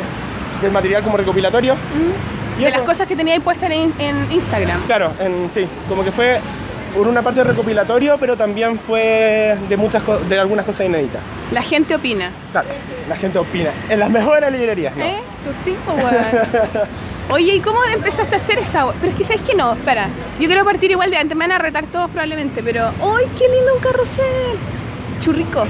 del 0.62 0.72
material 0.72 1.04
como 1.04 1.18
recopilatorio. 1.18 1.76
Y 2.58 2.62
de 2.62 2.68
eso. 2.70 2.78
las 2.78 2.86
cosas 2.88 3.06
que 3.08 3.16
tenía 3.18 3.34
ahí 3.34 3.40
puestas 3.42 3.70
en, 3.70 3.92
en 4.00 4.32
Instagram. 4.32 4.82
Claro, 4.86 5.12
en, 5.20 5.50
sí, 5.54 5.68
como 5.90 6.04
que 6.06 6.12
fue 6.12 6.40
por 6.96 7.08
una 7.08 7.22
parte 7.22 7.44
recopilatorio, 7.44 8.18
pero 8.18 8.38
también 8.38 8.80
fue 8.80 9.58
de 9.68 9.78
muchas 9.78 10.02
de 10.30 10.40
algunas 10.40 10.66
cosas 10.66 10.86
inéditas. 10.86 11.22
La 11.52 11.62
gente 11.62 11.94
opina. 11.94 12.32
Claro, 12.52 12.70
la 13.10 13.16
gente 13.18 13.38
opina. 13.38 13.70
En 13.90 14.00
las 14.00 14.10
mejores 14.10 14.52
librerías, 14.52 14.96
¿no? 14.96 15.04
Eso 15.04 15.52
sí, 15.64 15.76
pues. 15.86 16.04
Oye, 17.30 17.56
¿y 17.56 17.60
cómo 17.60 17.80
empezaste 17.84 18.36
a 18.36 18.38
hacer 18.38 18.60
esa? 18.60 18.86
Pero 19.02 19.12
es 19.12 19.18
que 19.18 19.24
sabes 19.26 19.42
que 19.42 19.56
no, 19.56 19.74
espera. 19.74 20.10
Yo 20.40 20.48
quiero 20.48 20.64
partir 20.64 20.92
igual 20.92 21.10
de 21.12 21.18
antes, 21.18 21.36
me 21.36 21.46
van 21.48 21.52
a 21.52 21.58
retar 21.58 21.86
todos 21.88 22.10
probablemente, 22.12 22.62
pero 22.64 22.88
¡ay, 22.88 23.26
qué 23.38 23.48
lindo 23.50 23.74
un 23.76 23.82
carrusel! 23.82 24.26
Churrico. 25.22 25.66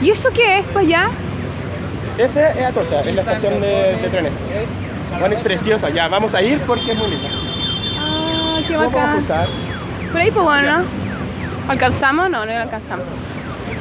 ¿Y 0.00 0.10
eso 0.10 0.30
qué 0.32 0.60
es 0.60 0.64
para 0.66 0.80
allá? 0.80 1.08
Ese 2.16 2.50
es 2.56 2.64
Atocha, 2.64 3.00
es 3.00 3.14
la 3.14 3.20
estación 3.22 3.60
de, 3.60 3.96
de 4.00 4.08
trenes. 4.08 4.32
Bueno, 5.18 5.34
es 5.36 5.42
preciosa, 5.42 5.90
ya, 5.90 6.06
vamos 6.08 6.34
a 6.34 6.42
ir 6.42 6.60
porque 6.60 6.92
es 6.92 6.98
muy 6.98 7.10
linda. 7.10 7.28
Ah, 7.98 8.58
qué 8.66 8.74
¿Cómo 8.74 8.90
vamos 8.90 8.94
a 8.94 8.98
bacán. 8.98 9.16
cruzar? 9.16 9.48
Por 10.12 10.20
ahí, 10.20 10.30
pues 10.30 10.44
bueno, 10.44 10.78
¿no? 10.78 10.84
¿Alcanzamos? 11.68 12.30
No, 12.30 12.46
no 12.46 12.52
lo 12.52 12.62
alcanzamos. 12.62 13.06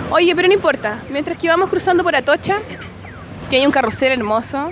Oye, 0.09 0.35
pero 0.35 0.47
no 0.47 0.53
importa. 0.53 0.99
Mientras 1.09 1.37
que 1.37 1.47
íbamos 1.47 1.69
cruzando 1.69 2.03
por 2.03 2.15
Atocha, 2.15 2.57
que 3.49 3.57
hay 3.57 3.65
un 3.65 3.71
carrusel 3.71 4.11
hermoso. 4.11 4.71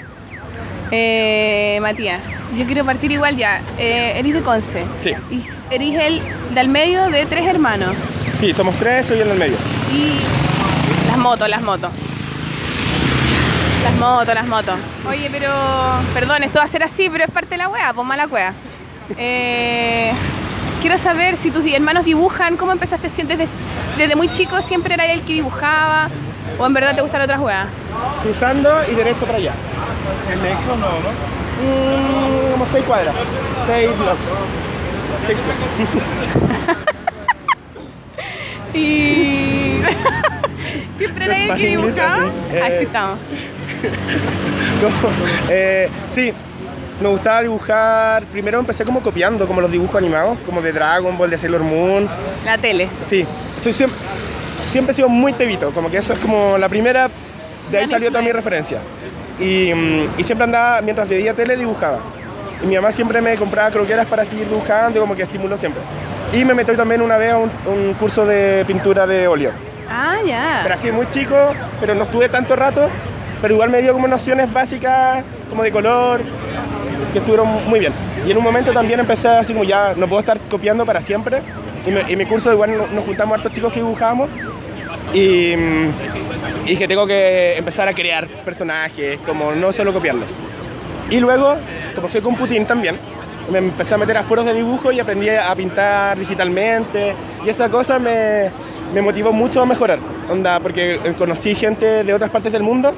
Eh, 0.91 1.79
Matías, 1.81 2.23
yo 2.55 2.65
quiero 2.65 2.85
partir 2.85 3.11
igual 3.11 3.35
ya. 3.35 3.61
Eh, 3.77 4.13
eres 4.17 4.33
de 4.33 4.41
Conce. 4.41 4.85
Sí. 4.99 5.13
Y 5.31 5.43
eres 5.71 6.03
el 6.03 6.21
del 6.53 6.67
medio 6.67 7.09
de 7.09 7.25
tres 7.25 7.47
hermanos. 7.47 7.95
Sí, 8.37 8.53
somos 8.53 8.75
tres, 8.75 9.07
soy 9.07 9.19
el 9.19 9.29
del 9.29 9.39
medio. 9.39 9.57
Y 9.93 10.19
las 11.07 11.17
motos, 11.17 11.49
las 11.49 11.61
motos. 11.61 11.91
Las 13.83 13.95
motos, 13.95 14.35
las 14.35 14.47
motos. 14.47 14.75
Oye, 15.07 15.29
pero. 15.31 15.51
Perdón, 16.13 16.43
esto 16.43 16.59
va 16.59 16.65
a 16.65 16.67
ser 16.67 16.83
así, 16.83 17.09
pero 17.09 17.23
es 17.23 17.31
parte 17.31 17.51
de 17.51 17.57
la 17.57 17.69
wea, 17.69 17.93
pues 17.93 18.07
mala 18.07 18.27
wea. 18.27 18.53
Eh, 19.17 20.11
quiero 20.85 20.99
saber 20.99 21.35
si 21.35 21.49
tus 21.49 21.65
hermanos 21.65 22.05
dibujan, 22.05 22.57
¿cómo 22.57 22.71
empezaste? 22.71 23.09
Desde, 23.09 23.47
desde 23.97 24.15
muy 24.15 24.27
chico 24.31 24.61
siempre 24.61 24.93
era 24.93 25.07
el 25.07 25.21
que 25.21 25.33
dibujaba, 25.33 26.11
o 26.59 26.65
en 26.67 26.73
verdad 26.75 26.95
te 26.95 27.01
gustan 27.01 27.23
otras 27.23 27.41
weas. 27.41 27.65
Cruzando 28.21 28.69
y 28.91 28.93
derecho 28.93 29.25
para 29.25 29.39
allá. 29.39 29.53
¿Es 30.31 30.39
lejos 30.39 30.77
no, 30.77 30.85
no? 30.85 31.09
Mm, 31.59 32.51
como 32.51 32.67
seis 32.67 32.85
cuadras, 32.85 33.15
seis 33.65 33.89
blocks. 33.97 34.25
Seis 35.25 35.39
blocks. 35.43 36.77
Y. 38.75 39.81
siempre 40.97 41.25
era 41.25 41.37
el 41.37 41.55
que 41.55 41.67
dibujaba. 41.67 42.25
así, 42.25 42.31
eh. 42.53 42.61
Así 42.61 42.83
estamos. 42.83 43.19
Como, 44.81 45.13
eh, 45.49 45.89
sí, 46.11 46.33
me 47.01 47.09
gustaba 47.09 47.41
dibujar. 47.41 48.23
Primero 48.25 48.59
empecé 48.59 48.85
como 48.85 49.01
copiando, 49.01 49.47
como 49.47 49.61
los 49.61 49.71
dibujos 49.71 49.95
animados, 49.95 50.37
como 50.45 50.61
de 50.61 50.71
Dragon 50.71 51.17
Ball, 51.17 51.29
de 51.29 51.37
Sailor 51.37 51.61
Moon. 51.61 52.07
La 52.45 52.57
tele. 52.57 52.89
Sí, 53.07 53.25
soy 53.61 53.73
siempre, 53.73 53.99
siempre 54.69 54.91
he 54.91 54.95
sido 54.95 55.09
muy 55.09 55.33
tebito, 55.33 55.71
como 55.71 55.89
que 55.89 55.97
eso 55.97 56.13
es 56.13 56.19
como 56.19 56.57
la 56.57 56.69
primera, 56.69 57.09
de 57.71 57.77
ahí 57.77 57.87
salió 57.87 58.09
toda 58.09 58.21
mi 58.21 58.31
referencia. 58.31 58.79
Y, 59.39 59.73
mm, 59.73 60.19
y 60.19 60.23
siempre 60.23 60.45
andaba, 60.45 60.81
mientras 60.81 61.07
veía 61.07 61.33
tele, 61.33 61.57
dibujaba. 61.57 61.99
Y 62.63 62.67
mi 62.67 62.75
mamá 62.75 62.91
siempre 62.91 63.21
me 63.21 63.35
compraba 63.35 63.69
croqueras 63.71 64.05
para 64.05 64.23
seguir 64.23 64.47
dibujando, 64.47 64.99
como 65.01 65.15
que 65.15 65.23
estimuló 65.23 65.57
siempre. 65.57 65.81
Y 66.33 66.45
me 66.45 66.53
metí 66.53 66.75
también 66.75 67.01
una 67.01 67.17
vez 67.17 67.33
a 67.33 67.37
un, 67.37 67.51
un 67.65 67.93
curso 67.95 68.25
de 68.25 68.63
pintura 68.65 69.05
de 69.05 69.27
óleo. 69.27 69.51
Ah, 69.89 70.17
ya. 70.25 70.61
Pero 70.63 70.73
así 70.73 70.91
muy 70.91 71.07
chico, 71.09 71.35
pero 71.79 71.93
no 71.93 72.03
estuve 72.03 72.29
tanto 72.29 72.55
rato, 72.55 72.89
pero 73.41 73.53
igual 73.53 73.69
me 73.69 73.81
dio 73.81 73.93
como 73.93 74.07
nociones 74.07 74.51
básicas, 74.51 75.23
como 75.49 75.63
de 75.63 75.71
color, 75.71 76.21
que 77.15 77.19
estuvieron 77.19 77.47
muy 77.69 77.79
bien. 77.79 77.93
Y 78.27 78.31
en 78.31 78.37
un 78.37 78.43
momento 78.43 78.73
también 78.73 78.99
empecé 78.99 79.29
así 79.29 79.53
como 79.53 79.63
ya, 79.63 79.93
no 79.95 80.05
puedo 80.07 80.19
estar 80.19 80.37
copiando 80.49 80.85
para 80.85 80.99
siempre. 80.99 81.41
Y, 81.87 81.91
me- 81.91 82.15
mi 82.15 82.25
curso 82.25 82.51
igual 82.51 82.77
no- 82.77 82.87
nos 82.87 83.05
juntamos 83.05 83.37
hartos 83.37 83.53
chicos 83.53 83.71
que 83.71 83.79
dibujábamos. 83.79 84.29
Y, 85.13 85.53
y 85.53 86.69
dije, 86.69 86.87
tengo 86.87 87.07
que 87.07 87.57
empezar 87.57 87.87
a 87.87 87.93
crear 87.93 88.27
personajes, 88.43 89.19
como 89.25 89.53
no 89.53 89.71
solo 89.71 89.93
copiarlos. 89.93 90.27
Y 91.09 91.19
luego, 91.21 91.55
como 91.95 92.09
soy 92.09 92.19
computín 92.21 92.65
también, 92.65 92.97
me 93.49 93.59
empecé 93.59 93.93
a 93.93 93.97
meter 93.97 94.17
a 94.17 94.23
foros 94.23 94.43
de 94.45 94.53
dibujo 94.53 94.91
y 94.91 94.99
aprendí 94.99 95.29
a 95.29 95.55
pintar 95.55 96.17
digitalmente. 96.19 97.15
Y 97.45 97.49
esa 97.49 97.69
cosa 97.69 97.97
me, 97.97 98.49
me 98.93 99.01
motivó 99.01 99.31
mucho 99.31 99.61
a 99.61 99.65
mejorar. 99.65 99.99
Onda, 100.29 100.59
porque 100.59 100.99
conocí 101.17 101.55
gente 101.55 102.03
de 102.03 102.13
otras 102.13 102.29
partes 102.29 102.51
del 102.51 102.63
mundo, 102.63 102.93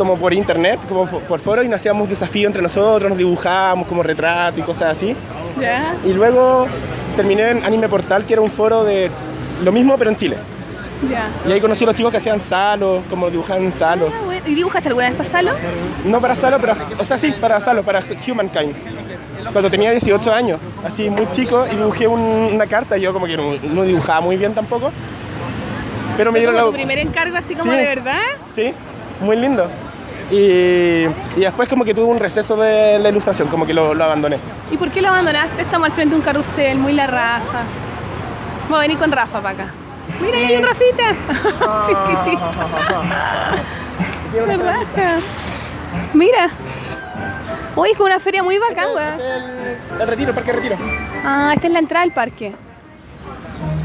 como 0.00 0.16
por 0.16 0.32
internet, 0.32 0.80
como 0.88 1.04
por 1.06 1.40
foros, 1.40 1.62
y 1.62 1.68
nos 1.68 1.78
hacíamos 1.78 2.08
desafíos 2.08 2.46
entre 2.48 2.62
nosotros, 2.62 3.06
nos 3.10 3.18
dibujábamos 3.18 3.86
como 3.86 4.02
retrato 4.02 4.58
y 4.58 4.62
cosas 4.62 4.92
así. 4.92 5.14
Ya. 5.60 5.94
Y 6.06 6.14
luego 6.14 6.66
terminé 7.16 7.50
en 7.50 7.62
Anime 7.64 7.86
Portal, 7.86 8.24
que 8.24 8.32
era 8.32 8.40
un 8.40 8.50
foro 8.50 8.82
de 8.82 9.10
lo 9.62 9.70
mismo, 9.72 9.98
pero 9.98 10.08
en 10.08 10.16
Chile. 10.16 10.38
Ya. 11.10 11.28
Y 11.46 11.52
ahí 11.52 11.60
conocí 11.60 11.84
a 11.84 11.88
los 11.88 11.96
chicos 11.96 12.10
que 12.10 12.16
hacían 12.16 12.40
Salo, 12.40 13.02
como 13.10 13.28
dibujaban 13.28 13.62
en 13.62 13.72
Salo. 13.72 14.10
Ah, 14.10 14.22
bueno. 14.24 14.42
¿Y 14.46 14.54
dibujaste 14.54 14.88
alguna 14.88 15.08
vez 15.10 15.16
para 15.18 15.28
Salo? 15.28 15.52
No 16.06 16.18
para 16.18 16.34
Salo, 16.34 16.58
pero, 16.58 16.74
o 16.98 17.04
sea, 17.04 17.18
sí, 17.18 17.32
para 17.38 17.60
Salo, 17.60 17.82
para 17.82 18.00
Humankind. 18.26 18.74
Cuando 19.52 19.68
tenía 19.70 19.90
18 19.90 20.32
años, 20.32 20.58
así 20.82 21.10
muy 21.10 21.30
chico, 21.30 21.66
y 21.70 21.76
dibujé 21.76 22.06
un- 22.08 22.50
una 22.54 22.66
carta, 22.66 22.96
yo 22.96 23.12
como 23.12 23.26
que 23.26 23.36
no, 23.36 23.52
no 23.70 23.82
dibujaba 23.82 24.22
muy 24.22 24.38
bien 24.38 24.54
tampoco. 24.54 24.90
Pero 26.16 26.32
me 26.32 26.38
¿Fue 26.38 26.40
dieron 26.40 26.54
como 26.56 26.66
la... 26.66 26.70
tu 26.72 26.76
primer 26.76 26.98
encargo 26.98 27.36
así 27.36 27.54
como 27.54 27.70
Sí. 27.70 27.76
de 27.76 27.84
verdad? 27.84 28.20
Sí, 28.48 28.72
muy 29.20 29.36
lindo. 29.36 29.68
Y, 30.30 31.06
y 31.36 31.40
después 31.40 31.68
como 31.68 31.84
que 31.84 31.92
tuve 31.92 32.04
un 32.06 32.18
receso 32.18 32.56
de 32.56 32.98
la 32.98 33.08
ilustración, 33.08 33.48
como 33.48 33.66
que 33.66 33.74
lo, 33.74 33.94
lo 33.94 34.04
abandoné. 34.04 34.38
¿Y 34.70 34.76
por 34.76 34.90
qué 34.90 35.02
lo 35.02 35.08
abandonaste? 35.08 35.62
Estamos 35.62 35.86
al 35.88 35.92
frente 35.92 36.10
de 36.14 36.16
un 36.20 36.24
carrusel, 36.24 36.78
muy 36.78 36.92
la 36.92 37.06
raja. 37.06 37.64
Vamos 38.64 38.78
a 38.78 38.82
venir 38.82 38.98
con 38.98 39.10
Rafa 39.10 39.40
para 39.40 39.50
acá. 39.64 39.72
Mira, 40.20 40.38
ahí 40.38 40.44
hay 40.44 40.56
un 40.56 40.62
Rafita. 40.62 41.14
Chiquitito. 41.86 42.50
La 44.46 44.56
raja. 44.56 45.16
Mira. 46.14 46.48
Hoy 47.74 47.90
es 47.92 48.00
una 48.00 48.20
feria 48.20 48.42
muy 48.42 48.58
bacán, 48.58 48.88
Es 48.96 49.20
el, 49.20 50.00
el 50.00 50.06
retiro, 50.06 50.28
el 50.30 50.34
parque 50.34 50.52
retiro. 50.52 50.76
Ah, 51.24 51.52
esta 51.54 51.66
es 51.66 51.72
la 51.72 51.78
entrada 51.78 52.04
al 52.04 52.12
parque. 52.12 52.52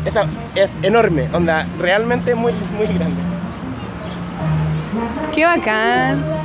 Esa 0.06 0.26
es 0.54 0.78
enorme, 0.84 1.30
onda, 1.34 1.66
realmente 1.80 2.36
muy, 2.36 2.54
muy 2.78 2.88
grande. 2.88 3.22
Qué 5.34 5.46
bacán. 5.46 6.24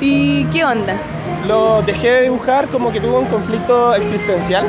¿Y 0.00 0.44
qué 0.44 0.64
onda? 0.64 0.94
Lo 1.46 1.82
dejé 1.82 2.10
de 2.10 2.22
dibujar 2.22 2.68
como 2.68 2.92
que 2.92 3.00
tuvo 3.00 3.18
un 3.18 3.26
conflicto 3.26 3.94
existencial. 3.94 4.66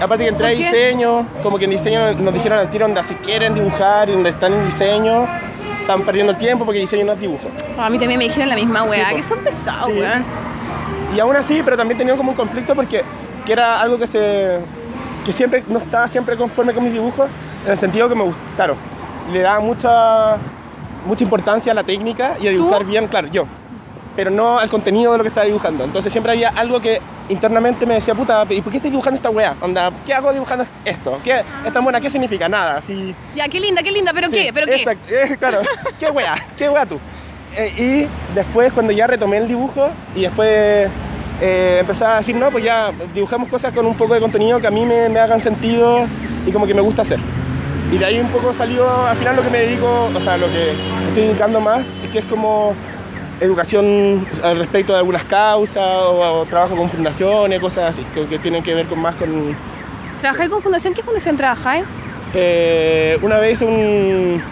Aparte 0.00 0.24
que 0.24 0.30
entré 0.30 0.46
a 0.46 0.50
diseño, 0.50 1.26
como 1.42 1.58
que 1.58 1.64
en 1.64 1.70
diseño 1.70 2.12
nos 2.14 2.34
dijeron 2.34 2.58
al 2.58 2.70
tiro, 2.70 2.84
onda, 2.84 3.02
si 3.02 3.14
quieren 3.14 3.54
dibujar 3.54 4.08
y 4.08 4.12
donde 4.12 4.30
están 4.30 4.52
en 4.52 4.64
diseño, 4.64 5.26
están 5.80 6.02
perdiendo 6.02 6.32
el 6.32 6.38
tiempo 6.38 6.64
porque 6.64 6.80
diseño 6.80 7.04
no 7.06 7.12
es 7.12 7.20
dibujo. 7.20 7.48
A 7.78 7.88
mí 7.88 7.98
también 7.98 8.18
me 8.18 8.24
dijeron 8.24 8.48
la 8.48 8.56
misma 8.56 8.82
weá, 8.82 9.10
Sí, 9.10 9.16
que 9.16 9.22
son 9.22 9.38
pesados, 9.38 9.86
Sí. 9.86 9.92
weón. 9.98 10.24
Y 11.14 11.20
aún 11.20 11.36
así, 11.36 11.62
pero 11.64 11.76
también 11.76 11.96
tenía 11.96 12.14
como 12.14 12.30
un 12.30 12.36
conflicto 12.36 12.74
porque 12.74 13.02
que 13.46 13.52
era 13.52 13.80
algo 13.80 13.96
que 13.98 14.06
se 14.06 14.58
que 15.24 15.32
siempre 15.32 15.64
no 15.68 15.78
estaba 15.78 16.06
siempre 16.08 16.36
conforme 16.36 16.72
con 16.74 16.84
mis 16.84 16.92
dibujos, 16.92 17.28
en 17.66 17.72
el 17.72 17.76
sentido 17.78 18.08
que 18.08 18.14
me 18.14 18.24
gustaron. 18.24 18.76
Le 19.32 19.40
daba 19.40 19.60
mucha 19.60 20.36
mucha 21.04 21.22
importancia 21.22 21.70
a 21.72 21.74
la 21.74 21.84
técnica 21.84 22.36
y 22.40 22.48
a 22.48 22.50
dibujar 22.50 22.84
bien, 22.84 23.06
claro, 23.06 23.28
yo. 23.28 23.44
Pero 24.16 24.30
no 24.30 24.58
al 24.58 24.68
contenido 24.70 25.12
de 25.12 25.18
lo 25.18 25.24
que 25.24 25.28
estaba 25.28 25.46
dibujando. 25.46 25.84
Entonces 25.84 26.10
siempre 26.10 26.32
había 26.32 26.48
algo 26.48 26.80
que 26.80 27.00
internamente 27.28 27.84
me 27.86 27.94
decía, 27.94 28.14
puta, 28.14 28.44
¿y 28.48 28.60
por 28.62 28.70
qué 28.72 28.78
estás 28.78 28.90
dibujando 28.90 29.16
esta 29.16 29.30
weá? 29.30 29.54
Onda, 29.60 29.92
¿qué 30.06 30.14
hago 30.14 30.32
dibujando 30.32 30.64
esto? 30.84 31.20
¿Qué 31.22 31.42
es 31.64 31.72
tan 31.72 31.84
buena? 31.84 32.00
¿Qué 32.00 32.08
significa? 32.08 32.48
Nada, 32.48 32.78
así. 32.78 33.14
Ya, 33.34 33.46
qué 33.48 33.60
linda, 33.60 33.82
qué 33.82 33.92
linda, 33.92 34.12
pero 34.14 34.30
Sí, 34.30 34.36
qué, 34.36 34.52
pero 34.52 34.66
qué. 34.66 34.76
exacto, 34.76 35.12
eh, 35.12 35.36
claro, 35.38 35.60
qué 36.00 36.10
wea, 36.10 36.34
qué 36.56 36.68
wea 36.68 36.86
tú. 36.86 36.98
Eh, 37.56 38.08
y 38.08 38.34
después 38.34 38.72
cuando 38.72 38.92
ya 38.92 39.06
retomé 39.06 39.36
el 39.38 39.48
dibujo 39.48 39.90
y 40.14 40.22
después 40.22 40.88
eh, 41.40 41.78
empecé 41.80 42.04
a 42.04 42.16
decir, 42.16 42.34
no, 42.36 42.50
pues 42.50 42.64
ya 42.64 42.90
dibujamos 43.14 43.48
cosas 43.48 43.72
con 43.74 43.86
un 43.86 43.96
poco 43.96 44.14
de 44.14 44.20
contenido 44.20 44.60
que 44.60 44.66
a 44.66 44.70
mí 44.70 44.84
me, 44.84 45.08
me 45.08 45.20
hagan 45.20 45.40
sentido 45.40 46.06
y 46.46 46.50
como 46.52 46.66
que 46.66 46.74
me 46.74 46.80
gusta 46.80 47.02
hacer. 47.02 47.18
Y 47.92 47.98
de 47.98 48.04
ahí 48.04 48.18
un 48.18 48.28
poco 48.28 48.52
salió 48.52 49.06
al 49.06 49.16
final 49.16 49.36
lo 49.36 49.42
que 49.42 49.50
me 49.50 49.60
dedico, 49.60 50.10
o 50.14 50.20
sea, 50.20 50.36
lo 50.36 50.46
que 50.48 50.72
estoy 51.08 51.24
dedicando 51.24 51.60
más, 51.60 51.86
es 52.02 52.08
que 52.08 52.18
es 52.18 52.24
como 52.24 52.74
educación 53.40 54.26
al 54.42 54.58
respecto 54.58 54.92
de 54.92 54.98
algunas 54.98 55.24
causas 55.24 55.84
o, 55.84 56.40
o 56.40 56.46
trabajo 56.46 56.74
con 56.74 56.88
fundaciones, 56.88 57.60
cosas 57.60 57.90
así, 57.90 58.02
que, 58.14 58.26
que 58.26 58.38
tienen 58.38 58.62
que 58.62 58.74
ver 58.74 58.86
con 58.86 58.98
más 58.98 59.14
con, 59.14 59.54
¿Trabajáis 60.20 60.48
con 60.50 60.62
fundación? 60.62 60.94
¿Qué 60.94 61.02
fundación 61.02 61.36
trabajáis? 61.36 61.84
Eh, 62.34 63.18
una 63.22 63.38
vez 63.38 63.62
un, 63.62 64.42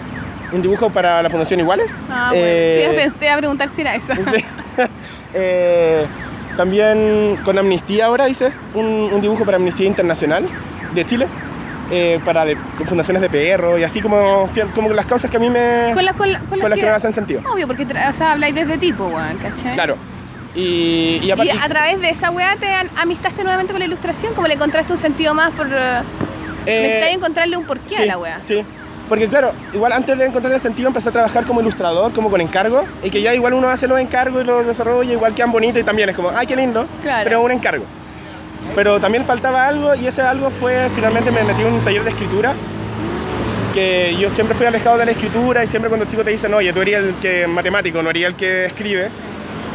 un 0.53 0.63
dibujo 0.63 0.91
para 0.91 1.23
la 1.23 1.31
Fundación 1.31 1.61
Iguales. 1.61 1.97
Ah, 2.11 2.29
bueno. 2.31 2.45
Eh, 2.47 3.13
Te 3.19 3.29
a 3.29 3.37
preguntar 3.37 3.69
si 3.69 3.81
era 3.81 3.95
esa. 3.95 4.15
sí. 4.17 4.45
Eh, 5.33 6.07
también 6.57 7.39
con 7.45 7.59
Amnistía 7.59 8.07
ahora 8.07 8.29
hice 8.29 8.53
un, 8.75 8.85
un 9.13 9.21
dibujo 9.21 9.45
para 9.45 9.57
Amnistía 9.57 9.87
Internacional 9.87 10.47
de 10.95 11.05
Chile. 11.05 11.27
Eh, 11.95 12.21
para 12.25 12.45
de- 12.45 12.57
con 12.77 12.87
fundaciones 12.87 13.23
de 13.23 13.31
perro 13.31 13.79
y 13.79 13.85
así 13.85 14.01
como, 14.01 14.49
como 14.75 14.89
las 14.91 15.07
causas 15.07 15.31
que 15.31 15.37
a 15.37 15.41
mí 15.41 15.49
me... 15.49 15.93
Con, 15.95 16.05
la- 16.05 16.13
con, 16.15 16.33
la- 16.33 16.41
con 16.41 16.49
Con 16.49 16.59
las 16.61 16.71
las 16.71 16.79
que 16.79 16.85
me 16.85 16.91
hacen 16.91 17.13
sentido. 17.13 17.41
Obvio, 17.51 17.67
porque 17.67 17.85
o 17.85 18.13
sea, 18.13 18.33
habláis 18.33 18.55
desde 18.55 18.77
tipo, 18.79 19.05
weón, 19.07 19.39
¿cachai? 19.39 19.73
Claro. 19.73 19.97
Y, 20.55 21.21
y, 21.23 21.27
Y 21.27 21.51
a 21.51 21.69
través 21.69 22.01
de 22.01 22.11
esa 22.11 22.31
weá 22.31 22.57
te 22.57 22.67
amistaste 23.01 23.43
nuevamente 23.43 23.73
con 23.73 23.81
la 23.81 23.87
ilustración, 23.87 24.35
como 24.35 24.47
le 24.47 24.55
encontraste 24.55 24.93
un 24.93 24.99
sentido 24.99 25.35
más 25.35 25.51
por... 25.53 25.67
eh, 25.67 25.73
eh, 26.67 26.83
necesitáis 26.83 27.17
encontrarle 27.17 27.57
un 27.57 27.65
porqué 27.65 27.97
a 27.97 28.01
sí, 28.01 28.07
la 28.07 28.19
weá. 28.19 28.39
Sí. 28.41 28.65
Porque 29.09 29.29
claro, 29.29 29.53
igual 29.75 29.93
antes 29.93 30.17
de 30.17 30.25
encontrar 30.25 30.55
el 30.55 30.61
sentido 30.61 30.89
empecé 30.89 31.11
a 31.11 31.13
trabajar 31.13 31.45
como 31.45 31.61
ilustrador, 31.61 32.13
como 32.13 32.31
con 32.31 32.41
encargo, 32.41 32.85
y 33.03 33.11
que 33.11 33.21
ya 33.21 33.35
igual 33.35 33.53
uno 33.53 33.69
hace 33.69 33.87
los 33.87 34.01
encargos 34.01 34.43
y 34.43 34.47
los 34.47 34.67
desarrolla, 34.67 35.13
igual 35.13 35.35
quedan 35.35 35.53
bonitos 35.53 35.81
y 35.83 35.85
también 35.85 36.09
es 36.09 36.17
como, 36.17 36.31
ay, 36.31 36.47
qué 36.47 36.57
lindo, 36.57 36.87
Claro. 37.03 37.25
pero 37.25 37.43
un 37.43 37.51
encargo. 37.51 37.85
Pero 38.75 39.01
también 39.01 39.25
faltaba 39.25 39.67
algo 39.67 39.95
y 39.95 40.07
ese 40.07 40.23
algo 40.23 40.51
fue, 40.51 40.91
finalmente 40.95 41.31
me 41.31 41.45
metí 41.45 41.63
en 41.63 41.73
un 41.73 41.81
taller 41.85 42.03
de 42.03 42.11
escritura, 42.11 42.55
que 43.73 44.17
yo 44.19 44.31
siempre 44.31 44.57
fui 44.57 44.67
alejado 44.67 44.99
de 44.99 45.07
la 45.07 45.13
escritura 45.13 45.63
y 45.65 45.67
siempre 45.67 45.89
cuando 45.89 46.07
chico 46.07 46.23
te 46.25 46.31
dicen, 46.31 46.53
oye, 46.55 46.73
tú 46.73 46.81
eres 46.83 46.97
el 46.97 47.15
que 47.15 47.47
matemático, 47.47 48.03
no 48.03 48.11
eres 48.11 48.27
el 48.27 48.35
que 48.35 48.67
escribe, 48.67 49.11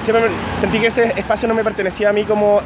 siempre 0.02 0.26
sentí 0.60 0.80
que 0.80 0.88
ese 0.88 1.14
espacio 1.18 1.48
no 1.48 1.53
me 1.53 1.64
pertenecía 1.64 2.10
a 2.10 2.14
mí 2.14 2.24
como, 2.24 2.61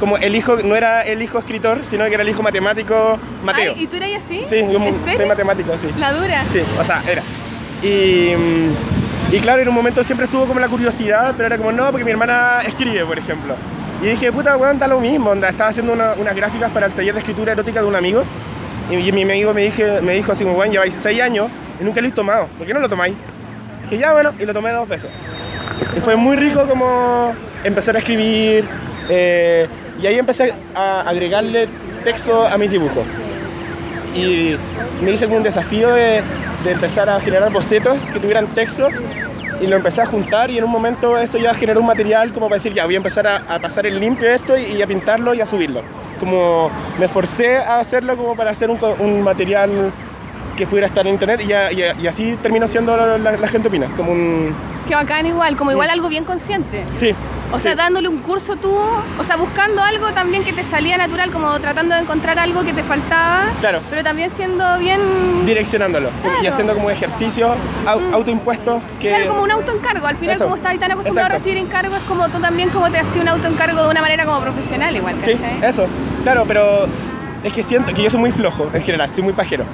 como 0.00 0.16
el 0.18 0.34
hijo, 0.34 0.56
no 0.56 0.76
era 0.76 1.02
el 1.02 1.22
hijo 1.22 1.38
escritor, 1.38 1.80
sino 1.84 2.04
que 2.06 2.14
era 2.14 2.22
el 2.22 2.28
hijo 2.28 2.42
matemático 2.42 3.18
Mateo. 3.42 3.74
Ay, 3.76 3.84
¿Y 3.84 3.86
tú 3.86 3.96
eras 3.96 4.10
así? 4.18 4.42
Sí, 4.48 4.56
yo 4.70 4.82
¿En 4.82 5.16
soy 5.16 5.26
matemático, 5.26 5.76
sí. 5.78 5.88
La 5.98 6.12
dura. 6.12 6.44
Sí, 6.52 6.60
o 6.78 6.84
sea, 6.84 7.02
era. 7.06 7.22
Y, 7.82 8.34
mm, 8.36 9.34
y 9.34 9.40
claro, 9.40 9.62
en 9.62 9.68
un 9.68 9.74
momento 9.74 10.02
siempre 10.04 10.26
estuvo 10.26 10.46
como 10.46 10.60
la 10.60 10.68
curiosidad, 10.68 11.34
pero 11.36 11.46
era 11.46 11.58
como, 11.58 11.72
no, 11.72 11.90
porque 11.90 12.04
mi 12.04 12.10
hermana 12.10 12.60
escribe, 12.66 13.04
por 13.04 13.18
ejemplo. 13.18 13.54
Y 14.04 14.08
dije, 14.08 14.30
puta, 14.30 14.56
weón, 14.56 14.78
da 14.78 14.86
lo 14.86 15.00
mismo. 15.00 15.30
Onda, 15.30 15.48
estaba 15.48 15.70
haciendo 15.70 15.92
una- 15.94 16.12
unas 16.18 16.36
gráficas 16.36 16.70
para 16.70 16.86
el 16.86 16.92
taller 16.92 17.14
de 17.14 17.20
escritura 17.20 17.52
erótica 17.52 17.80
de 17.80 17.86
un 17.86 17.96
amigo. 17.96 18.22
Y, 18.90 18.96
mi 19.12 19.22
amigo 19.22 19.54
me, 19.54 19.62
dije, 19.62 20.00
me 20.02 20.12
dijo 20.14 20.30
así 20.32 20.44
weón, 20.44 20.70
lleváis 20.70 20.94
seis 20.94 21.20
años 21.22 21.48
y 21.80 21.84
nunca 21.84 22.00
lo 22.02 22.08
he 22.08 22.12
tomado. 22.12 22.46
¿Por 22.58 22.66
qué 22.66 22.74
no 22.74 22.80
lo 22.80 22.88
tomáis? 22.88 23.14
Dije, 23.84 23.98
ya, 23.98 24.12
bueno, 24.12 24.32
y 24.38 24.44
lo 24.44 24.52
tomé 24.52 24.72
dos 24.72 24.86
veces. 24.88 25.08
Y 25.96 26.00
fue 26.00 26.16
muy 26.16 26.36
rico 26.36 26.66
como 26.68 27.34
empezar 27.64 27.96
a 27.96 27.98
escribir. 27.98 28.64
eh, 29.08 29.66
y 30.02 30.06
ahí 30.06 30.18
empecé 30.18 30.52
a 30.74 31.00
agregarle 31.02 31.68
texto 32.02 32.46
a 32.46 32.58
mis 32.58 32.70
dibujos 32.70 33.04
y 34.14 34.56
me 35.02 35.12
hice 35.12 35.26
como 35.26 35.36
un 35.38 35.42
desafío 35.42 35.92
de, 35.92 36.22
de 36.64 36.70
empezar 36.72 37.08
a 37.08 37.20
generar 37.20 37.52
bocetos 37.52 37.98
que 38.12 38.18
tuvieran 38.18 38.46
texto 38.48 38.88
y 39.60 39.66
lo 39.66 39.76
empecé 39.76 40.00
a 40.02 40.06
juntar 40.06 40.50
y 40.50 40.58
en 40.58 40.64
un 40.64 40.70
momento 40.70 41.16
eso 41.18 41.38
ya 41.38 41.54
generó 41.54 41.80
un 41.80 41.86
material 41.86 42.32
como 42.32 42.48
para 42.48 42.56
decir 42.56 42.72
ya 42.72 42.84
voy 42.84 42.94
a 42.94 42.96
empezar 42.98 43.26
a, 43.26 43.36
a 43.48 43.58
pasar 43.58 43.86
el 43.86 43.98
limpio 44.00 44.28
esto 44.28 44.56
y, 44.58 44.80
a 44.82 44.86
pintarlo 44.86 45.34
y 45.34 45.40
a 45.40 45.46
subirlo. 45.46 45.82
Como 46.20 46.70
me 46.98 47.08
forcé 47.08 47.58
a 47.58 47.80
hacerlo 47.80 48.16
como 48.16 48.34
para 48.36 48.50
hacer 48.50 48.70
un, 48.70 49.22
material 49.22 49.92
que 50.56 50.66
pudiera 50.66 50.86
estar 50.86 51.06
en 51.06 51.14
internet 51.14 51.40
y 51.42 52.06
así 52.06 52.36
terminó 52.42 52.66
siendo 52.68 52.96
la, 52.96 53.18
la- 53.18 53.36
la 53.36 53.48
gente 53.48 53.68
opina, 53.68 53.88
como 53.96 54.12
un... 54.12 54.54
Qué 54.86 54.94
bacán 54.94 55.26
igual, 55.26 55.56
como 55.56 55.70
igual 55.72 55.88
algo 55.90 56.08
bien 56.08 56.24
consciente. 56.24 56.84
Sí. 56.92 57.14
O 57.52 57.60
sea, 57.60 57.72
sí. 57.72 57.78
dándole 57.78 58.08
un 58.08 58.18
curso 58.18 58.56
tú, 58.56 58.74
o 59.18 59.22
sea, 59.24 59.36
buscando 59.36 59.80
algo 59.82 60.10
también 60.12 60.42
que 60.42 60.52
te 60.52 60.64
salía 60.64 60.96
natural, 60.96 61.30
como 61.30 61.58
tratando 61.60 61.94
de 61.94 62.00
encontrar 62.00 62.38
algo 62.38 62.64
que 62.64 62.72
te 62.72 62.82
faltaba, 62.82 63.44
Claro. 63.60 63.80
pero 63.90 64.02
también 64.02 64.30
siendo 64.34 64.64
bien... 64.78 65.46
direccionándolo 65.46 66.10
y 66.42 66.46
haciendo 66.46 66.74
como 66.74 66.90
ejercicios 66.90 67.56
au- 67.86 68.12
autoimpuestos 68.12 68.82
que... 69.00 69.08
Claro, 69.10 69.28
como 69.28 69.42
un 69.44 69.52
autoencargo. 69.52 70.06
Al 70.06 70.16
final, 70.16 70.34
Eso. 70.34 70.44
como 70.44 70.56
estás 70.56 70.76
tan 70.80 70.90
acostumbrado 70.92 71.26
a 71.26 71.38
recibir 71.38 71.58
encargos, 71.58 71.98
es 71.98 72.04
como 72.04 72.28
tú 72.28 72.40
también 72.40 72.70
como 72.70 72.90
te 72.90 72.98
hacías 72.98 73.22
un 73.22 73.28
autoencargo 73.28 73.82
de 73.84 73.88
una 73.90 74.00
manera 74.00 74.24
como 74.24 74.40
profesional 74.40 74.94
igual, 74.96 75.14
Sí, 75.20 75.34
¿cachai? 75.34 75.64
eso. 75.68 75.86
Claro, 76.24 76.44
pero 76.48 76.86
es 77.44 77.52
que 77.52 77.62
siento 77.62 77.94
que 77.94 78.02
yo 78.02 78.10
soy 78.10 78.20
muy 78.20 78.32
flojo 78.32 78.68
en 78.74 78.82
general, 78.82 79.10
soy 79.14 79.22
muy 79.22 79.32
pajero. 79.32 79.64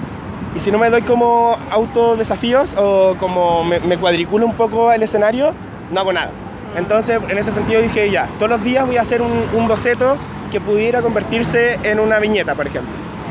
Y 0.55 0.61
si 0.61 0.71
no 0.71 0.79
me 0.79 0.91
doy 0.91 1.03
como 1.03 1.57
autodesafíos 1.71 2.75
o 2.77 3.15
como 3.19 3.63
me, 3.65 3.99
cuadriculo 3.99 4.47
un 4.47 4.55
poco 4.55 4.93
el 4.93 5.03
escenario, 5.03 5.55
no 5.91 6.01
hago 6.01 6.13
nada. 6.13 6.31
Entonces, 6.77 7.21
en 7.29 7.39
ese 7.39 7.53
sentido 7.53 7.81
dije, 7.83 8.11
ya, 8.11 8.29
todos 8.39 8.51
los 8.51 8.63
días 8.63 8.87
voy 8.87 8.97
a 8.97 9.03
hacer 9.03 9.23
un, 9.23 9.33
un 9.55 9.69
boceto 9.69 10.17
que 10.51 10.61
pudiera 10.61 11.03
convertirse 11.03 11.79
en 11.85 12.01
una 12.01 12.19
viñeta, 12.19 12.55
por 12.55 12.67
ejemplo. 12.67 12.91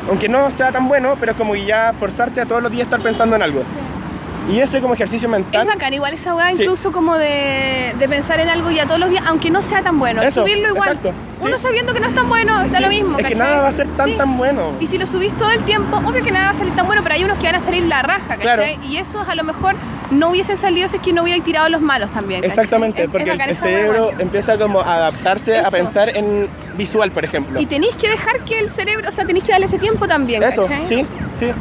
Aunque 0.09 0.29
no 0.29 0.49
sea 0.51 0.71
tan 0.71 0.87
bueno, 0.87 1.15
pero 1.19 1.33
es 1.33 1.37
como 1.37 1.55
ya 1.55 1.93
forzarte 1.97 2.41
a 2.41 2.45
todos 2.45 2.63
los 2.63 2.71
días 2.71 2.85
estar 2.85 3.01
pensando 3.01 3.35
en 3.35 3.43
algo. 3.43 3.61
Y 4.49 4.59
ese 4.59 4.81
como 4.81 4.93
ejercicio 4.95 5.27
Es 5.27 5.31
mental... 5.31 5.67
bacán, 5.67 5.93
igual 5.93 6.13
esa 6.13 6.33
weá, 6.35 6.51
Sí. 6.53 6.63
incluso 6.63 6.91
como 6.91 7.15
de, 7.17 7.93
de 7.97 8.09
pensar 8.09 8.39
en 8.39 8.49
algo 8.49 8.71
ya 8.71 8.85
todos 8.85 8.99
los 8.99 9.09
días, 9.09 9.23
aunque 9.27 9.49
no 9.51 9.61
sea 9.61 9.81
tan 9.81 9.99
bueno. 9.99 10.21
Eso, 10.21 10.41
subirlo 10.41 10.69
igual. 10.69 10.89
exacto, 10.89 11.13
Uno 11.41 11.57
sí. 11.57 11.63
sabiendo 11.63 11.93
que 11.93 11.99
no 11.99 12.07
es 12.07 12.15
tan 12.15 12.27
bueno, 12.27 12.57
da 12.67 12.77
Sí, 12.77 12.83
lo 12.83 12.89
mismo. 12.89 13.11
Es 13.19 13.25
que 13.27 13.33
¿cachai? 13.33 13.37
nada 13.47 13.61
va 13.61 13.67
a 13.67 13.71
ser 13.71 13.87
tan 13.89 14.17
tan 14.17 14.37
bueno. 14.37 14.73
Y 14.79 14.87
si 14.87 14.97
lo 14.97 15.05
subís 15.05 15.31
todo 15.37 15.51
el 15.51 15.63
tiempo, 15.65 15.97
obvio 15.97 16.23
que 16.23 16.31
nada 16.31 16.45
va 16.45 16.51
a 16.51 16.55
salir 16.55 16.73
tan 16.75 16.87
bueno, 16.87 17.01
pero 17.03 17.15
hay 17.15 17.23
unos 17.23 17.37
que 17.37 17.45
van 17.45 17.55
a 17.55 17.59
salir 17.63 17.83
la 17.83 18.01
raja, 18.01 18.21
¿cachai? 18.37 18.41
Claro. 18.41 18.63
Y 18.87 18.97
esos 18.97 19.27
a 19.27 19.35
lo 19.35 19.43
mejor 19.43 19.75
no 20.11 20.29
hubiesen 20.29 20.57
salido 20.57 20.87
si 20.89 20.95
es 20.97 21.01
que 21.03 21.13
no 21.13 21.21
hubieran 21.21 21.43
tirado 21.43 21.69
los 21.69 21.81
malos 21.81 22.09
también. 22.11 22.41
¿cachai? 22.41 22.49
Exactamente, 22.49 23.01
Es- 23.01 23.05
es 23.07 23.11
porque 23.11 23.29
el, 23.31 23.55
cerebro 23.55 24.11
empieza 24.17 24.57
como 24.57 24.81
a 24.81 24.95
adaptarse 24.95 25.59
a 25.59 25.69
pensar 25.69 26.09
en 26.17 26.47
visual, 26.75 27.11
por 27.11 27.23
ejemplo. 27.23 27.61
Y 27.61 27.67
tenéis 27.67 27.95
que 27.95 28.09
dejar 28.09 28.39
que 28.45 28.59
el 28.59 28.69
cerebro, 28.71 29.09
o 29.09 29.11
sea, 29.11 29.25
tenéis 29.25 29.45
que 29.45 29.51
darle 29.51 29.67
ese 29.67 29.77
tiempo 29.77 30.07
también, 30.07 30.41
Eso, 30.41 30.63
¿cachai? 30.63 30.85
sí, 30.87 31.05
sí. 31.37 31.51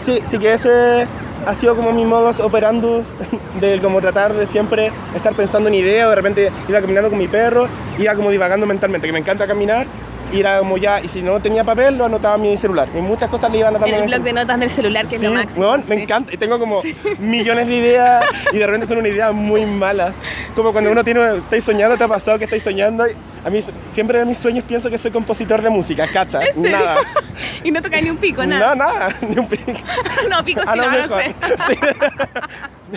Sí, 0.00 0.20
sí 0.24 0.38
que 0.38 0.52
ese 0.54 1.08
ha 1.48 1.54
sido 1.54 1.74
como 1.74 1.92
mi 1.92 2.04
modus 2.04 2.40
operandus 2.40 3.06
de 3.60 3.80
como 3.80 4.02
tratar 4.02 4.34
de 4.34 4.44
siempre 4.44 4.92
estar 5.16 5.32
pensando 5.32 5.68
en 5.70 5.76
ideas, 5.76 6.06
o 6.06 6.10
de 6.10 6.16
repente 6.16 6.52
iba 6.68 6.78
caminando 6.80 7.08
con 7.08 7.18
mi 7.18 7.26
perro, 7.26 7.68
iba 7.98 8.14
como 8.14 8.30
divagando 8.30 8.66
mentalmente, 8.66 9.06
que 9.06 9.14
me 9.14 9.18
encanta 9.18 9.46
caminar, 9.46 9.86
y 10.30 10.40
era 10.40 10.58
como 10.58 10.76
ya, 10.76 11.00
y 11.00 11.08
si 11.08 11.22
no 11.22 11.40
tenía 11.40 11.64
papel, 11.64 11.96
lo 11.96 12.04
anotaba 12.04 12.34
en 12.34 12.42
mi 12.42 12.56
celular. 12.58 12.86
Y 12.94 12.98
muchas 12.98 13.30
cosas 13.30 13.50
le 13.50 13.60
iba 13.60 13.68
anotando 13.68 13.96
En 13.96 14.02
el 14.02 14.08
blog 14.10 14.20
de 14.20 14.32
notas 14.34 14.60
del 14.60 14.68
celular, 14.68 15.06
que 15.06 15.14
es 15.14 15.20
Sí, 15.22 15.26
lo 15.26 15.32
máximo. 15.32 15.78
me 15.78 15.96
sí. 15.96 16.02
encanta. 16.02 16.34
Y 16.34 16.36
tengo 16.36 16.58
como 16.58 16.82
millones 17.18 17.66
de 17.66 17.74
ideas 17.76 18.26
y 18.52 18.58
de 18.58 18.66
repente 18.66 18.86
son 18.86 18.98
unas 18.98 19.10
ideas 19.10 19.32
muy 19.32 19.64
malas. 19.64 20.14
Como 20.54 20.72
cuando 20.72 20.90
uno 20.90 21.02
tiene, 21.02 21.38
estáis 21.38 21.64
soñando, 21.64 21.96
te 21.96 22.04
ha 22.04 22.08
pasado 22.08 22.36
que 22.38 22.44
estáis 22.44 22.62
soñando. 22.62 23.06
A 23.44 23.50
mí 23.50 23.60
siempre 23.86 24.18
de 24.18 24.24
mis 24.24 24.38
sueños 24.38 24.64
pienso 24.66 24.90
que 24.90 24.98
soy 24.98 25.10
compositor 25.10 25.62
de 25.62 25.70
música, 25.70 26.06
¿cacha? 26.12 26.42
¿En 26.42 26.54
serio? 26.54 26.78
Nada. 26.78 26.96
y 27.64 27.70
no 27.70 27.80
toca 27.80 28.00
ni 28.00 28.10
un 28.10 28.16
pico, 28.16 28.44
nada. 28.44 28.74
No, 28.74 28.84
nada, 28.84 29.08
ni 29.20 29.38
un 29.38 29.48
pico. 29.48 29.72
no, 30.30 30.44
pico 30.44 30.60
sí, 30.60 30.78
no, 30.78 31.06
no 31.06 31.08
sé. 31.08 31.34
Sí. 31.66 31.78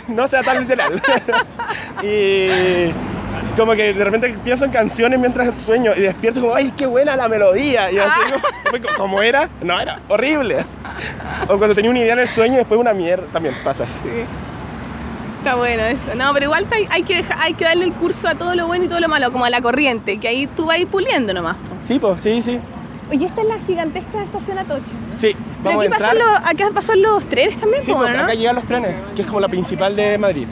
No 0.07 0.27
sea 0.27 0.41
tan 0.41 0.59
literal. 0.61 1.01
Y 2.01 2.91
como 3.57 3.73
que 3.73 3.93
de 3.93 4.03
repente 4.03 4.33
pienso 4.43 4.65
en 4.65 4.71
canciones 4.71 5.19
mientras 5.19 5.55
sueño 5.65 5.91
y 5.95 6.01
despierto 6.01 6.41
como, 6.41 6.55
¡ay, 6.55 6.71
qué 6.75 6.85
buena 6.85 7.15
la 7.15 7.27
melodía! 7.27 7.91
Y 7.91 7.99
así 7.99 8.19
como, 8.31 8.97
como 8.97 9.21
era, 9.21 9.49
no, 9.61 9.79
era 9.79 9.99
horrible. 10.07 10.63
O 11.47 11.57
cuando 11.57 11.75
tenía 11.75 11.91
una 11.91 11.99
idea 11.99 12.13
en 12.13 12.19
el 12.19 12.27
sueño 12.27 12.53
y 12.55 12.57
después 12.57 12.79
una 12.79 12.93
mierda, 12.93 13.27
también 13.31 13.55
pasa. 13.63 13.85
Está 15.41 15.55
bueno 15.55 15.81
eso. 15.83 16.03
No, 16.15 16.31
pero 16.33 16.45
igual 16.45 16.67
hay, 16.71 16.87
hay 16.91 17.01
que 17.03 17.15
dejar, 17.15 17.37
hay 17.41 17.53
que 17.55 17.65
darle 17.65 17.85
el 17.85 17.93
curso 17.93 18.27
a 18.27 18.35
todo 18.35 18.53
lo 18.53 18.67
bueno 18.67 18.85
y 18.85 18.87
todo 18.87 18.99
lo 18.99 19.07
malo, 19.07 19.31
como 19.31 19.43
a 19.45 19.49
la 19.49 19.59
corriente, 19.59 20.17
que 20.19 20.27
ahí 20.27 20.45
tú 20.47 20.67
vas 20.67 20.77
a 20.77 20.79
ir 20.79 20.87
puliendo 20.87 21.33
nomás. 21.33 21.55
po. 21.57 21.75
Sí, 21.83 21.97
pues, 21.97 22.21
sí, 22.21 22.41
sí. 22.43 22.59
Oye, 23.09 23.25
esta 23.25 23.41
es 23.41 23.47
la 23.47 23.57
gigantesca 23.59 24.21
estación 24.23 24.57
Atocha. 24.59 24.83
Sí, 25.17 25.35
Pero 25.63 25.77
vamos 25.77 25.85
a 25.85 25.87
aquí 25.87 25.93
entrar. 25.93 26.15
pasan, 26.15 26.17
los, 26.19 26.49
acá 26.51 26.69
pasan 26.75 27.01
los 27.01 27.25
trenes 27.27 27.57
también, 27.57 27.81
Sí, 27.83 27.91
po, 27.91 27.97
¿no? 28.07 28.07
acá 28.07 28.33
llegan 28.35 28.55
los 28.55 28.65
trenes, 28.65 28.95
que 29.15 29.21
es 29.23 29.27
como 29.27 29.39
la 29.39 29.47
principal 29.47 29.95
de 29.95 30.17
Madrid. 30.19 30.47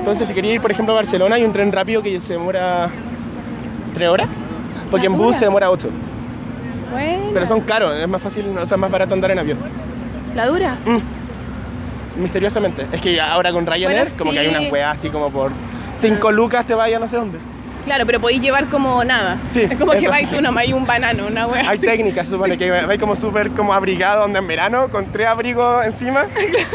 Entonces, 0.00 0.26
si 0.28 0.34
quería 0.34 0.54
ir, 0.54 0.60
por 0.60 0.70
ejemplo, 0.72 0.92
a 0.94 0.96
Barcelona, 0.96 1.36
hay 1.36 1.44
un 1.44 1.52
tren 1.52 1.70
rápido 1.70 2.02
que 2.02 2.20
se 2.20 2.32
demora 2.34 2.90
tres 3.94 4.08
horas, 4.08 4.28
porque 4.90 5.06
en 5.06 5.16
bus 5.16 5.36
se 5.36 5.44
demora 5.44 5.70
ocho. 5.70 5.88
Bueno, 6.92 7.30
Pero 7.32 7.46
son 7.46 7.60
caros, 7.60 7.94
es 7.96 8.08
más 8.08 8.20
fácil, 8.20 8.46
o 8.58 8.66
sea, 8.66 8.76
más 8.76 8.90
barato 8.90 9.14
andar 9.14 9.30
en 9.30 9.38
avión. 9.38 9.58
la 10.34 10.46
dura. 10.46 10.76
Misteriosamente. 12.18 12.86
Es 12.92 13.00
que 13.00 13.20
ahora 13.20 13.52
con 13.52 13.64
Ryanair, 13.66 14.00
Bueno, 14.02 14.18
como 14.18 14.30
que 14.32 14.38
hay 14.40 14.48
unas 14.48 14.70
weas 14.70 14.98
así 14.98 15.08
como 15.08 15.30
por 15.30 15.50
5 15.94 16.32
lucas 16.32 16.66
te 16.66 16.74
vaya 16.74 16.98
no 16.98 17.08
sé 17.08 17.16
dónde. 17.16 17.38
Claro, 17.84 18.04
pero 18.04 18.20
podéis 18.20 18.42
llevar 18.42 18.66
como 18.66 19.02
nada. 19.04 19.38
Sí, 19.48 19.60
Es 19.62 19.78
como 19.78 19.92
que 19.92 20.08
vais 20.08 20.30
nomás 20.42 20.68
y 20.68 20.74
un 20.74 20.84
banano, 20.86 21.26
una 21.26 21.46
wea 21.46 21.60
Hay 21.70 21.78
así. 21.78 21.86
técnicas, 21.86 22.26
se 22.26 22.34
supone 22.34 22.58
que 22.58 22.70
vais 22.70 23.00
como 23.00 23.16
súper 23.16 23.50
como 23.52 23.72
abrigado 23.72 24.20
donde 24.22 24.40
en 24.40 24.46
verano, 24.46 24.88
con 24.90 25.06
tres 25.10 25.26
abrigos 25.26 25.86
encima 25.86 26.24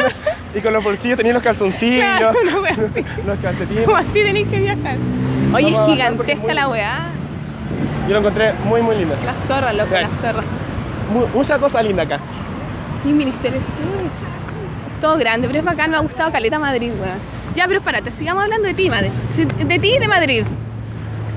y 0.56 0.60
con 0.62 0.74
los 0.74 0.84
bolsillos 0.84 1.18
tenías 1.18 1.36
los 1.36 1.44
calzoncillos, 1.44 2.04
Claro, 2.04 2.34
una 2.42 2.60
wea 2.62 2.72
así. 2.92 3.06
los 3.28 3.40
calcetines. 3.40 3.84
Como 3.84 3.98
así 3.98 4.24
tenéis 4.24 4.48
que 4.48 4.60
viajar. 4.60 4.98
Oye, 5.54 5.68
es 5.70 5.86
gigantesca 5.86 6.42
muy- 6.42 6.54
la 6.56 6.68
weá. 6.68 7.00
Yo 8.08 8.14
lo 8.14 8.20
encontré 8.20 8.54
muy, 8.66 8.82
muy 8.82 8.96
lindo. 8.96 9.16
La 9.24 9.36
zorra, 9.36 9.72
loco, 9.72 9.94
la 9.94 10.10
zorra. 10.20 10.44
Mu- 11.14 11.28
mucha 11.28 11.60
cosa 11.60 11.84
linda 11.84 12.04
acá. 12.04 12.20
Y 13.06 13.10
ministerio, 13.10 13.60
sí. 13.60 14.10
Todo 15.04 15.18
grande, 15.18 15.48
pero 15.48 15.60
es 15.60 15.66
bacán, 15.66 15.92
me 15.92 15.98
ha 15.98 16.00
gustado 16.00 16.32
Caleta 16.32 16.58
Madrid, 16.58 16.90
weón. 16.98 17.20
Ya, 17.58 17.68
pero 17.68 17.80
espérate, 17.80 18.10
sigamos 18.10 18.42
hablando 18.46 18.70
de 18.70 18.74
ti, 18.74 18.90
Madrid. 18.90 19.10
De 19.68 19.78
ti 19.78 19.96
y 19.98 20.00
de 20.00 20.08
Madrid. 20.08 20.44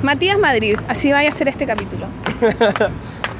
Matías 0.04 0.38
Madrid, 0.38 0.76
así 0.86 1.10
vaya 1.10 1.30
a 1.30 1.32
ser 1.32 1.48
este 1.48 1.66
capítulo. 1.66 2.06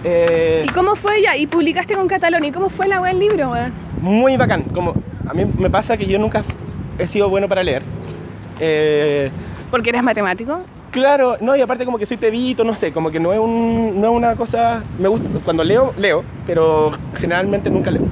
Eh, 0.04 0.64
¿Y 0.64 0.68
cómo 0.68 0.94
fue 0.94 1.20
ya? 1.22 1.36
Y 1.36 1.46
publicaste 1.48 1.94
con 1.94 2.06
Catalón, 2.06 2.44
¿y 2.44 2.52
cómo 2.52 2.68
fue 2.68 2.86
la 2.86 3.00
weá 3.00 3.12
del 3.12 3.18
libro, 3.18 3.50
weón? 3.50 3.72
muy 4.00 4.36
bacán. 4.36 4.62
Como 4.64 4.94
a 5.28 5.32
mí 5.32 5.44
me 5.58 5.68
pasa 5.68 5.96
que 5.96 6.06
yo 6.06 6.18
nunca 6.18 6.42
he 6.98 7.06
sido 7.08 7.28
bueno 7.28 7.48
para 7.48 7.64
leer. 7.64 7.82
Eh, 8.60 9.30
Porque 9.70 9.90
eres 9.90 10.02
matemático. 10.04 10.60
Claro, 10.96 11.36
no, 11.42 11.54
y 11.54 11.60
aparte 11.60 11.84
como 11.84 11.98
que 11.98 12.06
soy 12.06 12.16
tebito, 12.16 12.64
no 12.64 12.74
sé, 12.74 12.90
como 12.90 13.10
que 13.10 13.20
no 13.20 13.30
es, 13.34 13.38
un, 13.38 14.00
no 14.00 14.06
es 14.06 14.12
una 14.14 14.34
cosa... 14.34 14.82
Me 14.98 15.08
gusta, 15.08 15.28
cuando 15.44 15.62
leo, 15.62 15.92
leo, 15.98 16.24
pero 16.46 16.90
generalmente 17.18 17.68
nunca 17.68 17.90
leo. 17.90 18.04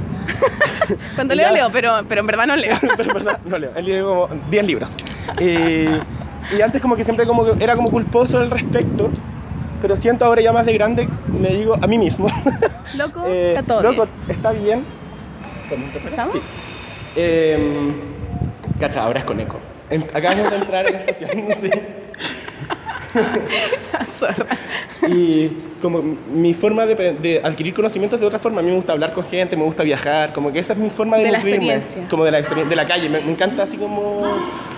Cuando 1.15 1.35
leo, 1.35 1.47
ya- 1.47 1.53
leo, 1.53 1.71
pero, 1.73 2.03
pero 2.07 2.21
en 2.21 2.27
verdad 2.27 2.47
no 2.47 2.57
leo. 2.57 2.77
pero 2.99 3.09
en 3.09 3.15
verdad 3.15 3.41
no 3.47 3.57
leo, 3.57 3.71
he 3.75 3.81
leído 3.81 4.29
como 4.29 4.43
10 4.51 4.67
libros. 4.67 4.95
Y, 5.41 5.87
y 6.55 6.61
antes 6.63 6.83
como 6.83 6.95
que 6.95 7.05
siempre 7.05 7.27
como 7.27 7.47
que 7.47 7.65
era 7.65 7.75
como 7.75 7.91
culposo 7.91 8.37
al 8.37 8.51
respecto, 8.51 9.09
pero 9.81 9.97
siento 9.97 10.27
ahora 10.27 10.43
ya 10.43 10.53
más 10.53 10.67
de 10.67 10.75
grande, 10.75 11.09
me 11.29 11.49
digo 11.55 11.77
a 11.81 11.87
mí 11.87 11.97
mismo. 11.97 12.29
Loco, 12.97 13.25
eh, 13.27 13.55
está 13.57 13.63
todo 13.63 13.81
loco, 13.81 14.07
bien. 14.27 14.37
está 14.37 14.53
bien. 14.53 14.85
¿Cómo 15.71 15.87
te 15.87 15.99
¿Empezamos? 16.01 16.35
Sí. 16.35 16.41
Eh, 17.17 17.93
cacha, 18.79 19.05
ahora 19.05 19.21
es 19.21 19.25
con 19.25 19.41
eco. 19.41 19.57
Acabamos 20.13 20.51
de 20.51 20.57
entrar 20.57 20.87
en 20.87 20.93
la 20.93 20.99
estación, 21.01 21.31
sí. 21.63 21.71
Y 25.09 25.49
como 25.83 26.03
mi 26.33 26.55
forma 26.55 26.87
de, 26.87 26.95
de 27.13 27.41
adquirir 27.45 27.75
conocimientos 27.75 28.19
de 28.19 28.27
otra 28.27 28.39
forma, 28.39 28.61
a 28.61 28.63
mí 28.63 28.71
me 28.71 28.77
gusta 28.77 28.93
hablar 28.93 29.13
con 29.13 29.25
gente, 29.25 29.57
me 29.57 29.65
gusta 29.65 29.83
viajar, 29.83 30.33
como 30.33 30.53
que 30.53 30.59
esa 30.59 30.73
es 30.73 30.79
mi 30.79 30.91
forma 30.91 31.19
de, 31.19 31.25
De 31.25 31.33
nutrirme, 31.33 31.81
como 32.09 32.25
de 32.25 32.31
la 32.31 32.39
experiencia, 32.39 32.71
de 32.71 32.77
la 32.77 32.87
calle, 32.87 33.09
me, 33.09 33.21
me 33.21 33.31
encanta 33.33 33.65
así 33.65 33.77
como, 33.77 34.23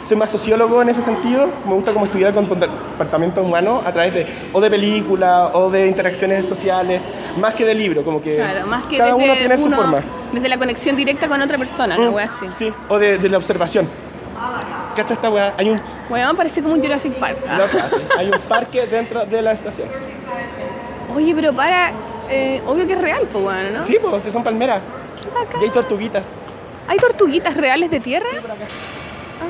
soy 0.04 0.16
más 0.16 0.30
sociólogo 0.30 0.82
en 0.82 0.88
ese 0.88 1.00
sentido, 1.02 1.48
me 1.66 1.74
gusta 1.74 1.92
como 1.92 2.06
estudiar 2.06 2.30
el 2.30 2.34
comportamiento 2.34 3.40
humano 3.42 3.82
a 3.84 3.92
través 3.92 4.14
de, 4.14 4.26
o 4.52 4.60
de 4.60 4.68
películas, 4.68 5.50
o 5.54 5.70
de 5.70 5.86
interacciones 5.86 6.46
sociales, 6.46 7.00
más 7.38 7.54
que 7.54 7.64
de 7.64 7.74
libro, 7.74 8.02
como 8.02 8.20
que, 8.20 8.36
Claro, 8.36 8.66
más 8.66 8.86
que 8.86 8.96
cada 8.98 9.14
uno 9.14 9.32
tiene 9.34 9.56
su 9.56 9.64
uno- 9.66 9.76
forma. 9.76 10.02
Desde 10.32 10.48
la 10.48 10.58
conexión 10.58 10.96
directa 10.96 11.28
con 11.28 11.40
otra 11.40 11.56
persona, 11.56 11.96
Mm, 11.96 12.12
wea 12.12 12.24
así. 12.26 12.46
Sí, 12.52 12.72
o 12.88 12.98
de, 12.98 13.18
de 13.18 13.28
la 13.28 13.36
observación. 13.38 13.88
¿Cacha 14.94 15.14
esta 15.14 15.30
weá? 15.30 15.54
Hay 15.56 15.70
un, 15.70 15.80
Weón, 16.08 16.36
parece 16.36 16.62
como 16.62 16.74
un 16.74 16.82
Jurassic 16.82 17.14
Park. 17.14 17.38
Ah. 17.48 17.58
loco, 17.58 17.78
así, 17.78 17.96
hay 18.18 18.26
un 18.30 18.40
parque 18.40 18.86
dentro 18.86 19.24
de 19.26 19.42
la 19.42 19.52
estación. 19.52 19.88
Oye, 21.14 21.34
pero 21.34 21.52
para. 21.52 21.92
eh, 22.30 22.62
obvio 22.66 22.86
que 22.86 22.92
es 22.94 23.00
real, 23.00 23.22
pues, 23.30 23.44
weón, 23.44 23.74
¿no? 23.74 23.84
Sí, 23.84 23.96
pues, 24.00 24.24
si 24.24 24.30
son 24.30 24.42
palmeras. 24.44 24.80
Qué 25.22 25.28
bacán. 25.30 25.60
Y 25.60 25.64
hay 25.64 25.70
tortuguitas. 25.70 26.28
¿Hay 26.88 26.98
tortuguitas 26.98 27.56
reales 27.56 27.90
de 27.90 28.00
tierra? 28.00 28.26
Ah, 28.32 29.46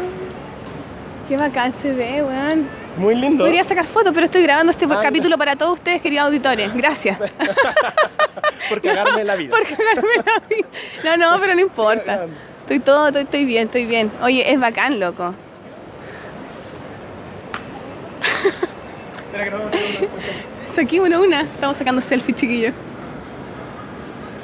qué 1.29 1.37
bacán 1.37 1.75
se 1.75 1.93
ve, 1.93 2.23
weón. 2.23 2.69
Muy 2.97 3.15
lindo. 3.15 3.45
Podría 3.45 3.63
sacar 3.63 3.85
fotos, 3.85 4.13
pero 4.15 4.25
estoy 4.25 4.43
grabando 4.43 4.71
este 4.71 4.87
Ah, 4.87 5.01
capítulo 5.03 5.37
para 5.37 5.55
todos 5.55 5.75
ustedes, 5.75 6.01
queridos 6.01 6.27
auditores. 6.27 6.73
Gracias. 6.75 7.19
Por 8.69 8.81
cagarme 8.81 9.25
la 9.25 9.37
vida. 9.37 9.51
Por 9.57 9.63
cagarme 9.67 10.09
la 10.25 10.43
vida. 10.49 10.69
No, 11.05 11.17
no, 11.17 11.41
pero 11.41 11.55
no 11.55 11.61
importa. 11.61 12.27
Estoy 12.67 12.81
todo, 12.81 13.07
estoy, 13.07 13.23
estoy 13.23 13.45
bien, 13.45 13.67
estoy 13.67 13.87
bien. 13.87 14.11
Oye, 14.23 14.51
es 14.53 14.59
bacán, 14.59 14.99
loco. 14.99 15.35
Espera 19.27 19.45
que 19.45 19.51
no 19.51 19.59
vamos 19.59 19.73
a 19.75 19.77
hacer 19.77 20.09
una- 20.09 20.73
Saquémonos 20.73 21.27
una. 21.27 21.41
Estamos 21.43 21.77
sacando 21.77 22.01
selfie, 22.01 22.35
chiquillos. 22.35 22.73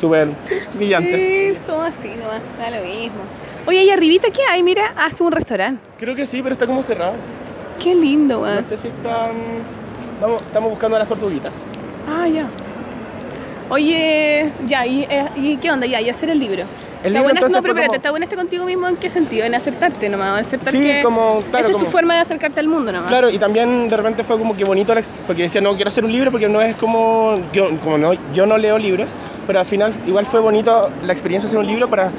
Súper 0.01 0.29
brillantes. 0.75 1.21
Sí, 1.57 1.65
somos 1.67 1.87
así 1.87 2.09
nomás, 2.11 2.41
da 2.59 2.71
lo 2.71 2.85
mismo. 2.87 3.23
Oye, 3.67 3.81
ahí 3.81 3.91
arribita, 3.91 4.29
¿qué 4.31 4.41
hay? 4.51 4.63
Mira, 4.63 4.93
ah, 4.97 5.07
es 5.09 5.15
como 5.15 5.27
un 5.29 5.33
restaurante. 5.33 5.83
Creo 5.99 6.15
que 6.15 6.27
sí, 6.27 6.43
pero 6.43 6.53
está 6.53 6.67
como 6.67 6.83
cerrado. 6.85 7.15
Qué 7.81 7.93
lindo, 7.95 8.37
No 8.37 8.43
weón. 8.43 8.65
sé 8.69 8.77
si 8.77 8.87
están. 8.89 9.31
Vamos, 10.21 10.43
estamos 10.43 10.71
buscando 10.71 10.97
a 10.97 11.01
las 11.01 11.09
tortuguitas. 11.09 11.65
Ah, 12.09 12.29
ya. 12.29 12.47
Oye, 13.69 14.53
ya, 14.69 14.87
¿y, 14.87 15.03
eh, 15.11 15.27
¿y 15.35 15.57
qué 15.57 15.71
onda? 15.73 15.87
Ya, 15.87 16.01
y 16.01 16.09
hacer 16.09 16.31
el 16.31 16.39
libro. 16.39 16.65
El 17.03 17.09
¿Está 17.09 17.19
libro, 17.19 17.23
buena- 17.25 17.39
entonces, 17.41 17.57
no, 17.57 17.63
pero 17.63 17.75
fue 17.75 17.83
espérate, 17.83 17.87
como- 17.89 17.97
¿está 17.97 18.11
bueno 18.11 18.25
este 18.25 18.37
contigo 18.37 18.65
mismo 18.65 18.89
en 18.89 18.97
qué 18.97 19.11
sentido? 19.11 19.45
En 19.45 19.55
aceptarte 19.55 20.09
nomás, 20.09 20.39
en 20.39 20.47
aceptar 20.47 20.73
Sí, 20.73 20.81
que 20.81 21.03
como- 21.03 21.43
claro, 21.51 21.69
esa 21.69 21.77
es 21.79 21.85
tu 21.85 21.91
forma 21.91 22.15
de 22.15 22.21
acercarte 22.21 22.61
al 22.61 22.69
mundo 22.69 22.93
nomás. 22.93 23.09
Claro, 23.09 23.29
y 23.29 23.39
también 23.39 23.89
de 23.89 23.97
repente 23.97 24.23
fue 24.23 24.39
como 24.39 24.57
que 24.57 24.65
bonito, 24.65 24.95
porque 25.27 25.43
decía, 25.43 25.61
no 25.61 25.75
quiero 25.75 25.89
hacer 25.89 26.05
un 26.05 26.13
libro 26.13 26.31
porque 26.31 26.49
no 26.49 26.61
es 26.61 26.77
como. 26.77 27.41
Yo, 27.53 27.71
como 27.81 27.99
no, 27.99 28.13
yo 28.33 28.47
no 28.47 28.57
leo 28.57 28.79
libros, 28.79 29.09
pero 29.47 29.59
al 29.59 29.67
final 29.67 29.93
igual 30.07 30.27
fue 30.27 30.39
bonito 30.41 30.91
la 31.05 31.13
experiencia 31.13 31.47
de 31.49 31.51
hacer 31.51 31.59
un 31.59 31.67
libro 31.67 31.89
para. 31.89 32.11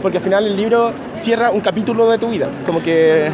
Porque 0.00 0.16
al 0.18 0.24
final 0.24 0.46
el 0.46 0.56
libro 0.56 0.92
cierra 1.14 1.50
un 1.50 1.60
capítulo 1.60 2.08
de 2.10 2.18
tu 2.18 2.28
vida. 2.30 2.48
Como 2.66 2.82
que. 2.82 3.30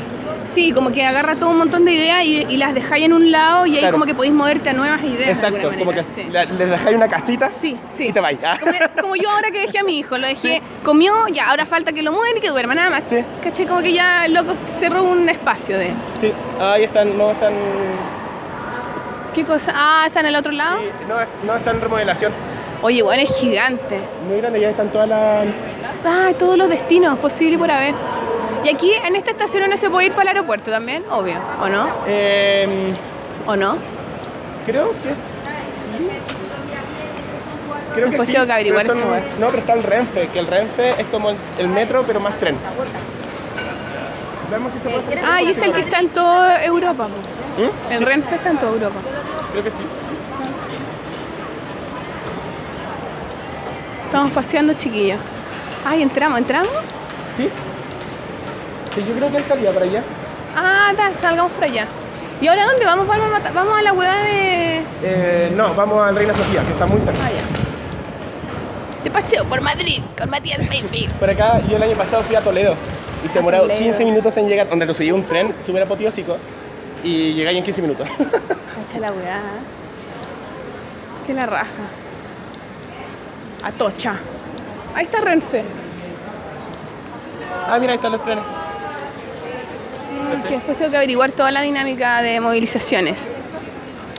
Sí, 0.53 0.73
como 0.73 0.91
que 0.91 1.05
agarra 1.05 1.37
todo 1.37 1.51
un 1.51 1.59
montón 1.59 1.85
de 1.85 1.93
ideas 1.93 2.25
y, 2.25 2.45
y 2.49 2.57
las 2.57 2.75
dejáis 2.75 3.05
en 3.05 3.13
un 3.13 3.31
lado 3.31 3.67
y 3.67 3.75
ahí 3.75 3.79
Claro. 3.81 3.93
como 3.93 4.07
que 4.07 4.15
podéis 4.15 4.33
moverte 4.35 4.71
a 4.71 4.73
nuevas 4.73 5.03
ideas. 5.03 5.27
de 5.27 5.31
Exacto, 5.49 5.71
como 5.79 5.93
que 5.93 6.03
sí. 6.03 6.25
la- 6.31 6.47
les 6.47 6.71
dejáis 6.71 6.97
una 6.97 7.07
casita 7.09 7.51
Sí, 7.51 7.77
sí. 7.95 8.09
y 8.09 8.13
te 8.13 8.21
vais. 8.21 8.39
Ah. 8.43 8.57
Como, 8.59 8.73
como 9.03 9.17
yo 9.17 9.31
ahora 9.31 9.51
que 9.51 9.61
dejé 9.61 9.79
a 9.79 9.83
mi 9.85 9.99
hijo, 9.99 10.17
lo 10.17 10.27
dejé, 10.27 10.63
comió, 10.83 11.13
ya, 11.33 11.51
ahora 11.51 11.67
falta 11.67 11.93
que 11.93 12.03
lo 12.03 12.13
mueven 12.13 12.39
y 12.39 12.41
que 12.41 12.49
duerma, 12.49 12.75
nada 12.75 12.91
más. 12.91 13.05
Sí. 13.09 13.23
Caché 13.43 13.67
como 13.67 13.83
que 13.83 13.93
ya 13.93 14.25
el 14.25 14.33
loco 14.35 14.55
cerró 14.67 15.03
un 15.05 15.29
espacio 15.29 15.79
de. 15.79 15.93
Sí, 16.15 16.33
ahí 16.61 16.85
están, 16.85 17.17
no 17.19 17.31
están. 17.33 17.53
¿Qué 19.35 19.45
cosa? 19.45 19.73
Ah, 19.75 20.05
está 20.07 20.21
en 20.21 20.27
el 20.27 20.37
otro 20.37 20.51
lado. 20.53 20.79
sí, 20.81 20.87
no, 21.09 21.15
no 21.47 21.57
están 21.59 21.77
en 21.77 21.83
remodelación. 21.83 22.33
Oye, 22.83 23.03
bueno, 23.03 23.23
es 23.23 23.37
gigante. 23.39 23.99
Muy 24.27 24.39
grande, 24.39 24.61
ya 24.61 24.71
están 24.71 24.89
todas 24.91 25.09
las. 25.09 25.47
Ay, 26.05 26.35
todos 26.35 26.57
los 26.57 26.69
destinos 26.69 27.19
posibles 27.19 27.59
por 27.59 27.71
haber. 27.71 27.95
Y 28.65 28.69
aquí 28.69 28.93
en 29.05 29.17
esta 29.17 29.31
estación 29.31 29.65
uno 29.65 29.77
se 29.77 29.89
puede 29.91 30.07
ir 30.07 30.13
para 30.13 30.23
el 30.23 30.29
aeropuerto 30.37 30.71
también, 30.71 31.05
obvio, 31.11 31.37
¿o 31.63 31.69
no? 31.69 31.89
Em, 32.07 32.95
¿O 33.47 33.57
no? 33.57 33.77
creo 34.67 34.91
que 35.03 35.15
sí. 35.15 36.09
Creo 37.95 38.05
que 38.05 38.11
Después 38.11 38.27
sí. 38.27 38.33
tengo 38.35 38.47
que 38.47 38.53
averiguar 38.53 38.87
pero 38.87 38.99
eso, 38.99 39.09
güey. 39.09 39.23
No, 39.41 39.47
pero 39.47 39.59
está 39.59 39.73
el 39.73 39.83
Renfe, 39.83 40.29
que 40.29 40.39
el 40.39 40.47
Renfe 40.47 41.01
es 41.01 41.07
como 41.07 41.31
el, 41.31 41.37
el 41.59 41.69
metro, 41.69 42.05
pero 42.07 42.21
más 42.21 42.39
tren. 42.39 42.57
Vemos 44.51 44.73
si 44.73 44.79
se 44.81 44.85
puede 44.89 44.99
hacer. 45.05 45.21
Ah, 45.25 45.43
y 45.43 45.49
es 45.51 45.59
el 45.63 45.73
que 45.73 45.81
está 45.81 46.01
en 46.01 46.09
toda 46.11 46.63
Europa. 46.65 47.09
¿Mm? 47.09 47.93
El 47.93 47.99
Sí, 47.99 48.05
Renfe 48.05 48.35
está 48.37 48.51
en 48.51 48.59
toda 48.59 48.73
Europa. 48.73 49.01
Creo 49.53 49.65
que 49.65 49.71
sí. 49.71 49.79
Estamos 54.05 54.33
paseando, 54.33 54.73
chiquillos. 54.75 55.19
Ay, 55.85 56.03
entramos, 56.03 56.39
¿entramos? 56.39 56.73
¿Sí? 57.37 57.49
Sí, 58.95 59.05
yo 59.07 59.15
creo 59.15 59.31
que 59.31 59.37
él 59.39 59.45
salía 59.45 59.71
para 59.73 59.85
allá. 59.87 60.03
Ah, 60.57 60.93
da, 60.97 61.13
salgamos 61.21 61.53
por 61.53 61.65
allá. 61.65 61.87
¿Y 62.41 62.47
ahora 62.49 62.67
dónde 62.67 62.85
vamos? 62.87 63.07
Vamos 63.07 63.27
a, 63.45 63.51
vamos 63.53 63.79
a 63.79 63.83
la 63.83 63.93
hueá 63.93 64.17
de... 64.23 64.83
Eh, 65.03 65.53
no, 65.57 65.75
vamos 65.75 66.07
al 66.07 66.15
Reina 66.15 66.35
Sofía, 66.35 66.63
que 66.63 66.71
está 66.73 66.87
muy 66.87 67.01
cerca. 67.01 67.19
Ah, 67.25 67.31
ya. 67.31 69.03
De 69.05 69.11
paseo 69.11 69.45
por 69.45 69.61
Madrid 69.61 70.03
con 70.17 70.31
Matías 70.31 70.67
Seinfeld. 70.69 71.13
Por 71.15 71.31
acá, 71.31 71.61
yo 71.69 71.77
el 71.77 71.83
año 71.83 71.97
pasado 71.97 72.23
fui 72.25 72.35
a 72.37 72.41
Toledo 72.43 72.75
y 73.25 73.29
se 73.29 73.39
A 73.39 73.41
demoró 73.41 73.59
Toledo. 73.63 73.79
15 73.79 74.05
minutos 74.05 74.37
en 74.37 74.49
llegar, 74.49 74.69
donde 74.69 74.87
lo 74.87 74.95
subí 74.95 75.11
un 75.13 75.25
tren 75.25 75.55
súper 75.65 75.83
apoteósico 75.83 76.37
y 77.05 77.35
llegué 77.35 77.49
ahí 77.49 77.59
en 77.59 77.65
15 77.65 77.83
minutos. 77.83 78.09
Cacha 78.19 78.99
la 79.01 79.13
weá. 79.13 79.41
Que 81.27 81.35
la 81.35 81.47
raja. 81.47 81.67
Atocha. 83.63 84.15
Ahí 84.95 85.05
está 85.05 85.21
Renfe. 85.21 85.63
ah, 87.69 87.79
mira, 87.81 87.93
ahí 87.93 87.97
están 87.97 88.13
los 88.13 88.23
trenes. 88.25 88.45
Que 90.47 90.55
después 90.55 90.77
tengo 90.77 90.91
que 90.91 90.97
averiguar 90.97 91.33
toda 91.33 91.51
la 91.51 91.63
dinámica 91.63 92.23
de 92.23 92.41
movilizaciones. 92.41 93.31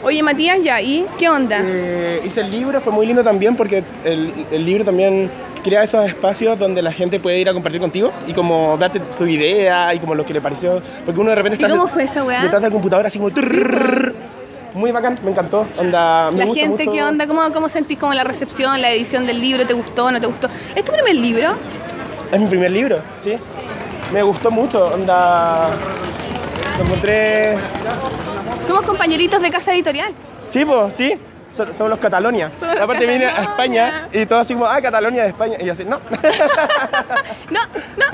Oye, 0.03 0.23
Matías, 0.23 0.59
ya, 0.63 0.81
¿y 0.81 1.05
qué 1.17 1.27
onda? 1.29 1.59
Eh, 1.63 2.21
hice 2.25 2.41
el 2.41 2.51
libro, 2.51 2.79
fue 2.79 2.93
muy 2.93 3.05
lindo 3.05 3.23
también 3.23 3.55
porque 3.55 3.83
el, 4.05 4.31
el 4.51 4.65
libro 4.65 4.85
también 4.85 5.29
crea 5.61 5.83
esos 5.83 6.05
espacios 6.07 6.57
donde 6.57 6.81
la 6.81 6.93
gente 6.93 7.19
puede 7.19 7.37
ir 7.39 7.49
a 7.49 7.53
compartir 7.53 7.81
contigo 7.81 8.13
y 8.25 8.31
como 8.33 8.77
darte 8.77 9.01
su 9.11 9.27
idea 9.27 9.93
y 9.93 9.99
como 9.99 10.15
lo 10.15 10.25
que 10.25 10.33
le 10.33 10.39
pareció. 10.39 10.81
Porque 11.05 11.19
uno 11.19 11.31
de 11.31 11.35
repente 11.35 11.57
¿Y 11.59 11.65
está 11.65 11.75
cómo 11.75 11.89
fue 11.89 12.03
esa 12.03 12.23
weá? 12.23 12.41
detrás 12.43 12.61
del 12.61 12.71
computador 12.71 13.05
así 13.07 13.19
como... 13.19 13.29
Muy 14.73 14.91
bacán, 14.91 15.19
me 15.23 15.31
encantó. 15.31 15.65
Onda, 15.77 16.29
me 16.31 16.37
La 16.39 16.45
gusta 16.45 16.61
gente, 16.61 16.85
mucho- 16.85 16.91
¿qué 16.95 17.03
onda? 17.03 17.27
¿Cómo, 17.27 17.41
¿Cómo 17.51 17.67
sentís 17.69 17.97
como 17.97 18.13
la 18.13 18.23
recepción, 18.23 18.79
la 18.81 18.91
edición 18.91 19.25
del 19.25 19.41
libro? 19.41 19.65
¿Te 19.65 19.73
gustó 19.73 20.11
no 20.11 20.21
te 20.21 20.27
gustó? 20.27 20.47
¿Es 20.75 20.85
tu 20.85 20.91
primer 20.93 21.15
libro? 21.15 21.49
Es 22.31 22.39
mi 22.39 22.45
primer 22.47 22.71
libro, 22.71 22.99
sí. 23.21 23.33
Me 24.11 24.23
gustó 24.23 24.49
mucho, 24.51 24.85
onda... 24.87 25.69
Lo 26.77 26.85
encontré... 26.85 27.57
Somos 28.65 28.83
compañeritos 28.85 29.41
de 29.41 29.49
casa 29.51 29.73
editorial. 29.73 30.13
Sí, 30.47 30.65
pues, 30.65 30.93
sí. 30.93 31.19
Son- 31.55 31.73
Somos 31.73 31.89
los 31.89 31.99
Catalonia. 31.99 32.51
Los 32.61 32.79
Aparte 32.79 33.05
vine 33.07 33.25
a. 33.25 33.41
España 33.43 34.07
y 34.13 34.25
todos 34.27 34.43
así 34.43 34.53
como, 34.53 34.65
ah, 34.67 34.79
Catalonia 34.81 35.23
de 35.23 35.29
España. 35.29 35.57
Y 35.59 35.65
yo 35.65 35.73
así, 35.73 35.83
no, 35.83 35.99
No, 37.49 37.59
no. 37.97 38.05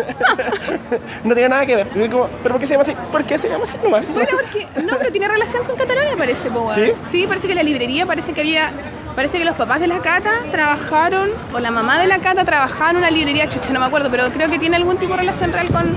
no 1.26 1.34
tiene 1.34 1.49
nada 1.49 1.65
que 1.65 1.76
ver. 1.76 1.88
Y 1.95 1.99
yo 1.99 2.09
como, 2.11 2.27
¿pero 2.41 2.53
por 2.55 2.59
qué 2.61 2.65
se 2.65 2.73
llama 2.73 2.84
así? 2.84 2.95
¿Por 3.11 3.23
qué 3.26 3.38
se 3.38 3.49
llama 3.49 3.65
así 3.65 3.77
nomás? 3.84 4.05
Bueno, 4.13 4.30
porque. 4.41 4.67
No, 4.84 4.97
pero 4.97 5.11
tiene 5.11 5.27
relación 5.27 5.65
con 5.65 5.76
Catalonia, 5.76 6.15
parece, 6.17 6.49
weón. 6.49 6.73
¿Sí? 6.76 6.93
Sí, 7.11 7.27
parece 7.27 7.47
que 7.47 7.55
la 7.55 7.63
librería, 7.63 8.05
parece 8.05 8.31
que 8.34 8.39
había. 8.41 8.72
Parece 9.16 9.40
que 9.40 9.46
los 9.46 9.56
papás 9.56 9.80
de 9.80 9.88
la 9.88 10.00
Cata 10.00 10.42
trabajaron, 10.52 11.30
o 11.54 11.60
la 11.60 11.72
mamá 11.72 12.00
de 12.00 12.08
la 12.08 12.20
Cata 12.20 12.44
trabajaba 12.44 12.92
en 12.92 12.98
una 12.98 13.10
librería, 13.10 13.48
chucha, 13.48 13.72
no 13.72 13.80
me 13.80 13.86
acuerdo, 13.86 14.12
pero 14.12 14.30
creo 14.30 14.50
que 14.50 14.60
tiene 14.60 14.76
algún 14.76 14.98
tipo 14.98 15.14
de 15.14 15.20
relación 15.20 15.54
real 15.54 15.68
con. 15.68 15.96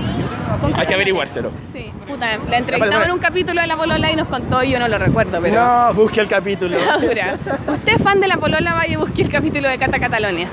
con 0.61 0.79
Hay 0.79 0.87
que 0.87 0.93
averiguárselo. 0.93 1.51
Sí, 1.71 1.91
puta, 2.07 2.37
la 2.49 2.57
entrevistamos 2.57 3.05
en 3.05 3.11
un 3.11 3.19
capítulo 3.19 3.59
de 3.59 3.67
la 3.67 3.75
Polola 3.75 4.09
y 4.09 4.15
nos 4.15 4.27
contó 4.29 4.63
y 4.63 4.71
yo 4.71 4.79
no 4.79 4.87
lo 4.87 4.97
recuerdo, 4.97 5.39
pero. 5.41 5.61
No, 5.61 5.93
busque 5.93 6.21
el 6.21 6.29
capítulo. 6.29 6.77
Usted 7.67 7.97
fan 8.01 8.21
de 8.21 8.27
la 8.29 8.37
Polola, 8.37 8.73
vaya 8.73 8.93
y 8.93 8.95
busque 8.95 9.21
el 9.21 9.29
capítulo 9.29 9.67
de 9.67 9.77
Cata 9.77 9.99
Catalonia. 9.99 10.47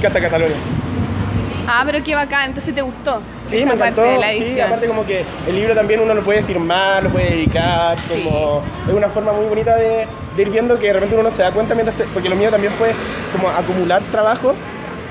Cata 0.00 0.20
Catalonia. 0.20 0.56
Ah, 1.66 1.82
pero 1.86 2.02
qué 2.02 2.14
bacán, 2.14 2.48
entonces 2.48 2.74
te 2.74 2.82
gustó 2.82 3.20
Sí, 3.44 3.56
esa 3.58 3.66
me 3.66 3.74
encantó. 3.74 4.02
parte 4.02 4.12
de 4.14 4.18
la 4.18 4.30
sí, 4.30 4.36
edición. 4.38 4.66
aparte 4.66 4.86
como 4.88 5.04
que 5.06 5.24
el 5.46 5.54
libro 5.54 5.74
también 5.74 6.00
uno 6.00 6.14
lo 6.14 6.22
puede 6.24 6.42
firmar, 6.42 7.02
lo 7.04 7.10
puede 7.10 7.30
dedicar, 7.30 7.96
Sí. 7.98 8.22
como 8.24 8.62
es 8.88 8.92
una 8.94 9.08
forma 9.08 9.32
muy 9.32 9.46
bonita 9.46 9.76
de, 9.76 10.06
de 10.36 10.42
ir 10.42 10.50
viendo 10.50 10.78
que 10.78 10.86
de 10.88 10.92
repente 10.94 11.14
uno 11.14 11.24
no 11.24 11.30
se 11.30 11.42
da 11.42 11.50
cuenta 11.52 11.74
mientras 11.74 11.96
te- 11.96 12.04
porque 12.04 12.28
lo 12.28 12.36
mío 12.36 12.50
también 12.50 12.72
fue 12.72 12.92
como 13.32 13.48
acumular 13.48 14.02
trabajo 14.10 14.54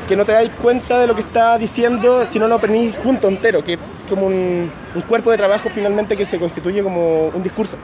que 0.07 0.15
no 0.18 0.26
te 0.26 0.34
dais 0.34 0.52
cuenta 0.61 0.99
de 0.99 1.07
lo 1.07 1.15
que 1.15 1.22
está 1.22 1.57
diciendo 1.57 2.26
si 2.26 2.38
no 2.38 2.48
lo 2.49 2.56
aprendís 2.56 2.95
junto 3.02 3.30
entero, 3.30 3.64
que 3.64 3.73
es 3.73 3.80
como 4.10 4.26
un, 4.28 4.69
un 4.94 5.02
cuerpo 5.03 5.32
de 5.32 5.38
trabajo 5.38 5.69
finalmente 5.69 6.18
que 6.18 6.26
se 6.26 6.38
constituye 6.38 6.84
como 6.84 7.28
un 7.28 7.44
discurso, 7.44 7.78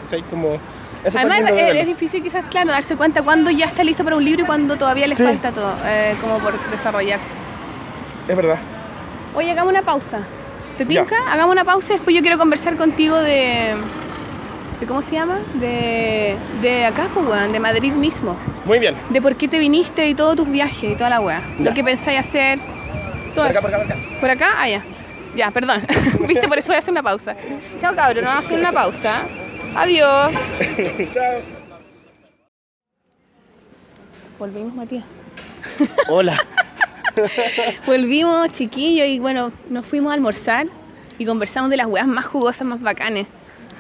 Además, 1.15 1.45
de 1.45 1.79
es, 1.81 1.85
difícil 1.87 2.21
quizás, 2.21 2.45
claro, 2.47 2.71
darse 2.71 2.97
cuenta 2.97 3.21
cuándo 3.21 3.49
ya 3.49 3.65
está 3.67 3.81
listo 3.83 4.03
para 4.03 4.17
un 4.17 4.25
libro 4.25 4.41
y 4.43 4.45
cuándo 4.45 4.75
todavía 4.75 5.07
le 5.07 5.15
Sí. 5.15 5.23
falta 5.23 5.51
todo, 5.51 5.73
eh, 5.85 6.15
como 6.19 6.39
por 6.39 6.53
desarrollarse. 6.69 7.35
Es 8.27 8.35
verdad. 8.35 8.57
Oye, 9.35 9.51
hagamos 9.51 9.71
una 9.71 9.81
pausa. 9.83 10.19
¿Te 10.77 10.85
Ya. 10.85 11.01
tinca? 11.05 11.15
Hagamos 11.31 11.53
una 11.53 11.63
pausa 11.65 11.93
y 11.93 11.95
después 11.97 12.15
yo 12.15 12.21
quiero 12.21 12.37
conversar 12.37 12.75
contigo 12.75 13.17
de... 13.17 13.75
de 14.79 14.85
¿Cómo 14.87 15.01
se 15.01 15.15
llama? 15.15 15.39
De, 15.55 16.35
de 16.61 16.85
acá, 16.85 17.07
pues, 17.13 17.51
de 17.51 17.59
Madrid 17.59 17.93
mismo. 17.93 18.35
Muy 18.65 18.79
bien. 18.79 18.95
De 19.09 19.21
por 19.21 19.35
qué 19.35 19.47
te 19.47 19.59
viniste 19.59 20.07
y 20.07 20.13
todos 20.13 20.35
tus 20.35 20.49
viajes 20.49 20.91
y 20.91 20.95
toda 20.95 21.09
la 21.09 21.19
weá. 21.19 21.41
Ya. 21.59 21.65
Lo 21.65 21.73
que 21.73 21.83
pensáis 21.83 22.19
hacer. 22.19 22.59
Todo 23.33 23.47
Por 23.47 23.57
acá, 23.57 23.61
por 23.61 23.73
acá, 23.73 23.83
por 23.83 23.91
acá. 23.93 24.19
¿Por 24.19 24.29
acá? 24.29 24.47
Ah, 24.57 24.67
ya. 24.69 24.81
Ya, 25.35 25.51
perdón. 25.51 25.85
Viste, 26.27 26.47
por 26.47 26.57
eso 26.57 26.67
voy 26.67 26.75
a 26.75 26.79
hacer 26.79 26.91
una 26.91 27.03
pausa. 27.03 27.35
Chao, 27.79 27.95
cabrón, 27.95 28.25
vamos 28.25 28.43
a 28.43 28.47
hacer 28.47 28.59
una 28.59 28.71
pausa. 28.71 29.21
Adiós. 29.75 30.31
Chao. 31.13 31.41
Volvimos, 34.39 34.73
Matías. 34.75 35.03
Hola. 36.09 36.37
Volvimos, 37.85 38.51
chiquillos, 38.53 39.07
y 39.07 39.19
bueno, 39.19 39.51
nos 39.69 39.85
fuimos 39.85 40.11
a 40.11 40.13
almorzar 40.13 40.67
y 41.17 41.25
conversamos 41.25 41.69
de 41.69 41.77
las 41.77 41.87
weas 41.87 42.07
más 42.07 42.25
jugosas, 42.25 42.65
más 42.67 42.81
bacanes. 42.81 43.27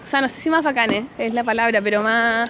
O 0.03 0.07
sea, 0.07 0.21
no 0.21 0.29
sé 0.29 0.39
si 0.39 0.49
más 0.49 0.63
bacanes 0.63 1.05
es 1.17 1.33
la 1.33 1.43
palabra, 1.43 1.81
pero 1.81 2.01
más, 2.01 2.49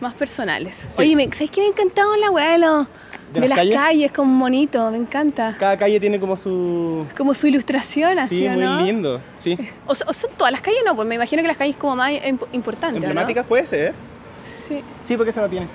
más 0.00 0.14
personales. 0.14 0.74
Sí. 0.76 1.02
Oye, 1.02 1.16
me, 1.16 1.24
¿sabes 1.32 1.50
qué 1.50 1.60
me 1.60 1.66
ha 1.66 1.70
encantado 1.70 2.16
la 2.16 2.30
wea 2.30 2.52
de, 2.52 2.58
los- 2.58 2.86
¿De 3.32 3.40
de 3.40 3.48
las 3.48 3.58
calles? 3.58 3.74
calles? 3.76 4.12
como 4.12 4.40
bonito, 4.40 4.90
me 4.90 4.96
encanta. 4.96 5.54
Cada 5.58 5.76
calle 5.78 6.00
tiene 6.00 6.18
como 6.20 6.36
su... 6.36 7.06
Como 7.16 7.32
su 7.32 7.46
ilustración, 7.46 8.18
así, 8.18 8.38
Sí, 8.38 8.46
¿o 8.48 8.50
muy 8.50 8.62
no? 8.64 8.80
lindo, 8.82 9.20
sí. 9.38 9.56
O, 9.86 9.94
so- 9.94 10.04
o 10.08 10.12
son 10.12 10.30
todas 10.36 10.52
las 10.52 10.60
calles, 10.60 10.80
no, 10.84 10.94
pues 10.96 11.06
me 11.08 11.14
imagino 11.14 11.40
que 11.42 11.48
las 11.48 11.56
calles 11.56 11.76
como 11.76 11.96
más 11.96 12.10
imp- 12.12 12.46
importantes, 12.52 12.98
¿o 12.98 13.00
¿no? 13.00 13.06
Emblemáticas 13.10 13.46
puede 13.46 13.66
ser. 13.66 13.94
Sí. 14.46 14.82
Sí, 15.04 15.16
porque 15.16 15.30
esa 15.30 15.40
no 15.42 15.48
tiene. 15.48 15.68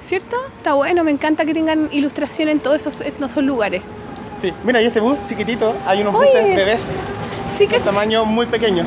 ¿Cierto? 0.00 0.36
Está 0.56 0.74
bueno, 0.74 1.04
me 1.04 1.10
encanta 1.10 1.44
que 1.44 1.52
tengan 1.54 1.88
ilustración 1.92 2.48
en 2.48 2.60
todos 2.60 2.76
esos, 2.86 3.00
en 3.00 3.12
esos 3.22 3.42
lugares. 3.44 3.82
Sí. 4.40 4.52
Mira, 4.64 4.80
y 4.80 4.86
este 4.86 5.00
bus 5.00 5.26
chiquitito, 5.26 5.74
hay 5.86 6.00
unos 6.02 6.14
Oye. 6.14 6.26
buses 6.26 6.56
bebés 6.56 6.82
Sí, 7.58 7.66
de 7.66 7.74
que 7.74 7.80
tamaño 7.80 8.24
muy 8.24 8.46
pequeños. 8.46 8.86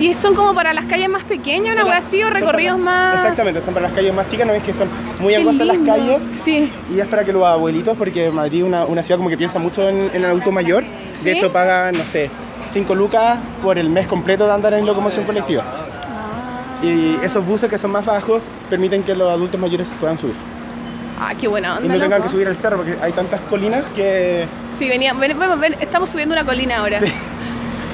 ¿Y 0.00 0.12
son 0.14 0.34
como 0.34 0.54
para 0.54 0.72
las 0.72 0.86
calles 0.86 1.08
más 1.08 1.22
pequeñas, 1.24 1.76
una 1.80 1.96
así, 1.98 2.22
o 2.22 2.30
recorridos 2.30 2.72
para- 2.80 2.84
más...? 2.84 3.14
Exactamente, 3.20 3.60
son 3.62 3.74
para 3.74 3.86
las 3.88 3.94
calles 3.94 4.12
más 4.14 4.26
chicas, 4.28 4.46
no 4.46 4.52
es 4.54 4.62
que 4.62 4.72
son 4.74 4.88
muy 5.20 5.34
angostas 5.34 5.66
las 5.66 5.76
calles. 5.84 6.18
Sí. 6.34 6.72
Y 6.92 6.98
es 6.98 7.06
para 7.06 7.24
que 7.24 7.32
los 7.32 7.44
abuelitos, 7.44 7.96
porque 7.96 8.30
Madrid 8.30 8.60
es 8.62 8.64
una, 8.66 8.84
una 8.86 9.02
ciudad 9.02 9.18
como 9.18 9.28
que 9.28 9.36
piensa 9.36 9.58
mucho 9.58 9.88
en, 9.88 10.10
en 10.12 10.16
el 10.16 10.24
adulto 10.24 10.50
mayor. 10.50 10.84
¿Sí? 11.12 11.24
De 11.26 11.32
hecho, 11.32 11.52
pagan, 11.52 11.96
no 11.98 12.06
sé, 12.06 12.30
5 12.70 12.94
lucas 12.94 13.38
por 13.62 13.78
el 13.78 13.88
mes 13.90 14.06
completo 14.06 14.46
de 14.46 14.52
andar 14.52 14.72
en 14.74 14.84
locomoción 14.86 15.26
colectiva. 15.26 15.62
Ah. 15.64 16.84
Y 16.84 17.18
esos 17.22 17.44
buses 17.46 17.70
que 17.70 17.78
son 17.78 17.92
más 17.92 18.04
bajos 18.04 18.42
permiten 18.70 19.02
que 19.04 19.14
los 19.14 19.30
adultos 19.30 19.60
mayores 19.60 19.92
puedan 20.00 20.16
subir. 20.18 20.34
Ah, 21.18 21.32
qué 21.38 21.46
buena 21.48 21.76
onda, 21.76 21.86
Y 21.86 21.88
no 21.88 21.94
tengan 21.94 22.10
loco. 22.18 22.24
que 22.24 22.28
subir 22.30 22.48
al 22.48 22.56
cerro, 22.56 22.78
porque 22.78 22.96
hay 23.00 23.12
tantas 23.12 23.40
colinas 23.42 23.84
que 23.94 24.46
Sí, 24.78 24.88
venía, 24.88 25.12
ven, 25.14 25.38
vamos, 25.38 25.60
ven, 25.60 25.76
estamos 25.80 26.10
subiendo 26.10 26.34
una 26.34 26.44
colina 26.44 26.78
ahora. 26.78 26.98
Sí. 26.98 27.06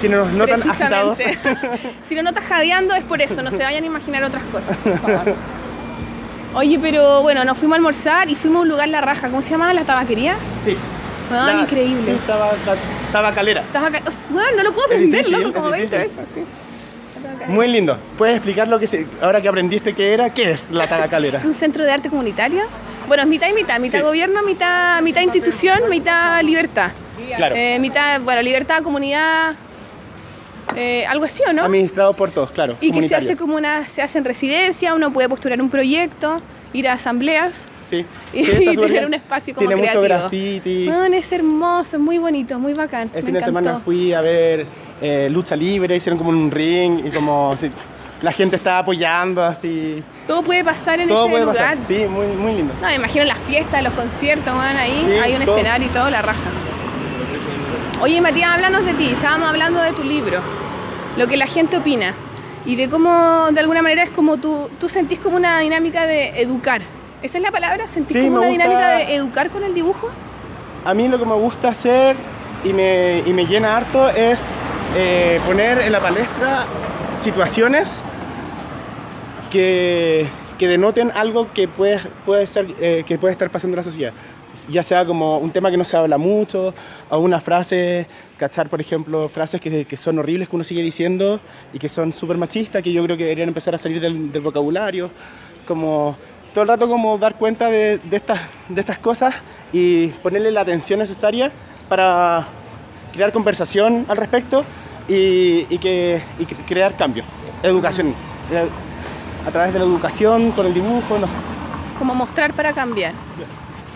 si 0.00 0.08
no 0.08 0.24
nos 0.24 0.32
notan 0.32 0.62
agitados. 0.62 1.18
Si 2.06 2.14
no 2.14 2.22
notas 2.22 2.44
jadeando 2.44 2.94
es 2.94 3.04
por 3.04 3.20
eso, 3.20 3.42
no 3.42 3.50
se 3.50 3.58
vayan 3.58 3.82
a 3.84 3.86
imaginar 3.86 4.24
otras 4.24 4.42
cosas. 4.44 4.76
por 4.78 4.98
favor. 5.00 5.34
Oye, 6.54 6.78
pero 6.80 7.22
bueno, 7.22 7.44
nos 7.44 7.56
fuimos 7.58 7.74
a 7.74 7.76
almorzar 7.76 8.28
y 8.30 8.34
fuimos 8.34 8.60
a 8.60 8.62
un 8.62 8.68
lugar 8.70 8.88
La 8.88 9.00
Raja. 9.00 9.28
¿Cómo 9.28 9.42
se 9.42 9.50
llama? 9.50 9.72
¿La 9.74 9.84
tabaquería? 9.84 10.34
Sí. 10.64 10.76
Ah, 11.30 11.52
La- 11.54 11.60
increíble. 11.62 12.02
Sí, 12.04 12.10
estaba, 12.10 12.50
estaba 13.06 13.32
calera. 13.32 13.62
Tabaca- 13.72 14.00
o 14.00 14.10
sea, 14.10 14.20
bueno, 14.30 14.48
no 14.56 14.62
lo 14.64 14.72
puedo 14.72 14.86
aprender, 14.86 15.24
difícil, 15.24 15.44
loco, 15.44 15.60
como 15.60 15.74
es 15.74 15.90
20 15.90 15.98
difícil. 15.98 16.18
veces. 16.22 16.34
Sí. 16.34 16.44
Muy 17.46 17.68
lindo. 17.68 17.96
¿Puedes 18.18 18.36
explicar 18.36 18.66
lo 18.66 18.78
que 18.80 18.86
se, 18.86 19.06
ahora 19.22 19.40
que 19.40 19.48
aprendiste 19.48 19.94
qué 19.94 20.12
era? 20.14 20.30
¿Qué 20.30 20.50
es 20.50 20.70
la 20.70 20.86
tabacalera? 20.88 21.38
Es 21.38 21.44
un 21.44 21.54
centro 21.54 21.84
de 21.84 21.92
arte 21.92 22.08
comunitario. 22.08 22.64
Bueno, 23.10 23.24
es 23.24 23.28
mitad 23.28 23.48
y 23.48 23.54
mitad, 23.54 23.80
mitad 23.80 23.98
Sí. 23.98 24.04
gobierno, 24.04 24.40
mitad, 24.44 25.02
mitad 25.02 25.22
institución, 25.22 25.80
mitad 25.90 26.40
libertad. 26.44 26.92
Claro. 27.34 27.56
Eh, 27.56 27.76
mitad, 27.80 28.20
bueno, 28.20 28.40
libertad, 28.40 28.84
comunidad, 28.84 29.56
eh, 30.76 31.04
algo 31.06 31.24
así, 31.24 31.42
¿o 31.48 31.52
no? 31.52 31.64
Administrado 31.64 32.14
por 32.14 32.30
todos, 32.30 32.52
claro. 32.52 32.76
y 32.80 32.92
que 32.92 33.08
se 33.08 33.16
hace 33.16 33.36
como 33.36 33.56
una, 33.56 33.88
se 33.88 34.00
hace 34.00 34.18
en 34.18 34.24
residencia, 34.24 34.94
uno 34.94 35.12
puede 35.12 35.28
postular 35.28 35.60
un 35.60 35.70
proyecto, 35.70 36.36
ir 36.72 36.88
a 36.88 36.92
asambleas 36.92 37.66
Sí. 37.84 38.06
y, 38.32 38.44
Sí, 38.44 38.52
y 38.70 38.76
tener 38.76 39.06
un 39.06 39.14
espacio 39.14 39.56
como 39.56 39.66
Tiene 39.66 39.82
creativo. 39.82 40.04
mucho 40.04 40.14
graffiti. 40.14 40.86
Bueno, 40.86 41.16
es 41.16 41.32
hermoso, 41.32 41.96
es 41.96 42.00
muy 42.00 42.18
bonito, 42.18 42.60
muy 42.60 42.74
bacán. 42.74 43.10
El 43.12 43.24
me 43.24 43.26
fin 43.26 43.34
de 43.34 43.42
semana 43.42 43.80
fui 43.80 44.12
a 44.12 44.20
ver 44.20 44.66
eh, 45.02 45.28
lucha 45.28 45.56
libre, 45.56 45.96
hicieron 45.96 46.16
como 46.16 46.30
un 46.30 46.48
ring 46.48 47.04
y 47.04 47.10
como 47.10 47.56
la 48.22 48.32
gente 48.32 48.56
estaba 48.56 48.78
apoyando 48.78 49.42
así. 49.42 50.02
Todo 50.26 50.42
puede 50.42 50.62
pasar 50.64 51.00
en 51.00 51.08
Todo 51.08 51.22
ese 51.24 51.30
puede 51.30 51.44
lugar. 51.44 51.56
pasar. 51.76 51.78
Sí, 51.78 52.04
muy, 52.08 52.26
muy 52.28 52.52
lindo. 52.54 52.74
No, 52.80 52.86
me 52.88 52.94
imagino 52.96 53.24
las 53.24 53.38
fiestas, 53.38 53.82
los 53.82 53.92
conciertos, 53.94 54.54
van 54.54 54.76
ahí, 54.76 55.02
Sí, 55.04 55.12
hay 55.12 55.34
un 55.36 55.44
todo. 55.44 55.56
escenario 55.56 55.86
y 55.86 55.90
todo, 55.90 56.10
la 56.10 56.22
raja. 56.22 56.40
Oye, 58.02 58.20
Matías, 58.20 58.50
háblanos 58.54 58.84
de 58.84 58.94
ti. 58.94 59.10
Estábamos 59.10 59.48
hablando 59.48 59.80
de 59.82 59.92
tu 59.92 60.02
libro, 60.04 60.40
lo 61.16 61.26
que 61.26 61.36
la 61.36 61.46
gente 61.46 61.76
opina 61.76 62.14
y 62.64 62.76
de 62.76 62.88
cómo, 62.88 63.48
de 63.52 63.60
alguna 63.60 63.82
manera, 63.82 64.02
es 64.02 64.10
como 64.10 64.36
tú, 64.38 64.70
tú 64.78 64.88
sentís 64.88 65.18
como 65.18 65.36
una 65.36 65.58
dinámica 65.60 66.06
de 66.06 66.40
educar. 66.40 66.82
¿Esa 67.22 67.38
es 67.38 67.42
la 67.44 67.50
palabra? 67.50 67.86
¿Sentís 67.88 68.14
Sí, 68.14 68.24
como 68.24 68.38
una 68.38 68.48
gusta- 68.48 68.62
dinámica 68.64 68.88
de 68.90 69.14
educar 69.14 69.50
con 69.50 69.64
el 69.64 69.74
dibujo? 69.74 70.08
A 70.84 70.94
mí 70.94 71.08
lo 71.08 71.18
que 71.18 71.26
me 71.26 71.34
gusta 71.34 71.68
hacer 71.68 72.16
y 72.64 72.72
me, 72.72 73.22
y 73.26 73.32
me 73.34 73.44
llena 73.46 73.76
harto 73.76 74.08
es 74.08 74.46
eh, 74.96 75.38
poner 75.46 75.78
en 75.80 75.92
la 75.92 76.00
palestra 76.00 76.64
situaciones 77.20 78.02
que, 79.50 80.26
que 80.58 80.68
denoten 80.68 81.10
algo 81.14 81.52
que 81.52 81.68
puede, 81.68 81.98
puede, 82.24 82.46
ser, 82.46 82.66
eh, 82.80 83.04
que 83.06 83.18
puede 83.18 83.32
estar 83.32 83.50
pasando 83.50 83.74
en 83.74 83.78
la 83.78 83.84
sociedad. 83.84 84.12
Ya 84.68 84.82
sea 84.82 85.04
como 85.04 85.38
un 85.38 85.50
tema 85.50 85.70
que 85.70 85.76
no 85.76 85.84
se 85.84 85.96
habla 85.96 86.18
mucho, 86.18 86.74
o 87.08 87.18
una 87.18 87.40
frase, 87.40 88.06
cachar, 88.36 88.68
por 88.68 88.80
ejemplo, 88.80 89.28
frases 89.28 89.60
que, 89.60 89.84
que 89.84 89.96
son 89.96 90.18
horribles 90.18 90.48
que 90.48 90.56
uno 90.56 90.64
sigue 90.64 90.82
diciendo 90.82 91.40
y 91.72 91.78
que 91.78 91.88
son 91.88 92.12
súper 92.12 92.36
machistas, 92.36 92.82
que 92.82 92.92
yo 92.92 93.02
creo 93.04 93.16
que 93.16 93.24
deberían 93.24 93.48
empezar 93.48 93.74
a 93.74 93.78
salir 93.78 94.00
del, 94.00 94.32
del 94.32 94.42
vocabulario. 94.42 95.10
Como 95.66 96.16
todo 96.52 96.62
el 96.62 96.68
rato 96.68 96.88
como 96.88 97.16
dar 97.16 97.36
cuenta 97.36 97.70
de, 97.70 97.98
de 97.98 98.16
estas, 98.16 98.40
de 98.68 98.80
estas 98.80 98.98
cosas 98.98 99.36
y 99.72 100.08
ponerle 100.08 100.50
la 100.50 100.62
atención 100.62 100.98
necesaria 100.98 101.52
para 101.88 102.48
crear 103.12 103.30
conversación 103.30 104.04
al 104.08 104.16
respecto 104.16 104.64
y, 105.08 105.64
y 105.70 105.78
que, 105.78 106.22
y 106.40 106.44
cre- 106.44 106.66
crear 106.66 106.96
cambio. 106.96 107.22
Educación. 107.62 108.14
A 109.46 109.50
través 109.50 109.72
de 109.72 109.78
la 109.78 109.84
educación, 109.84 110.52
con 110.52 110.66
el 110.66 110.74
dibujo, 110.74 111.18
no 111.18 111.26
sé. 111.26 111.34
Como 111.98 112.14
mostrar 112.14 112.52
para 112.54 112.72
cambiar. 112.72 113.12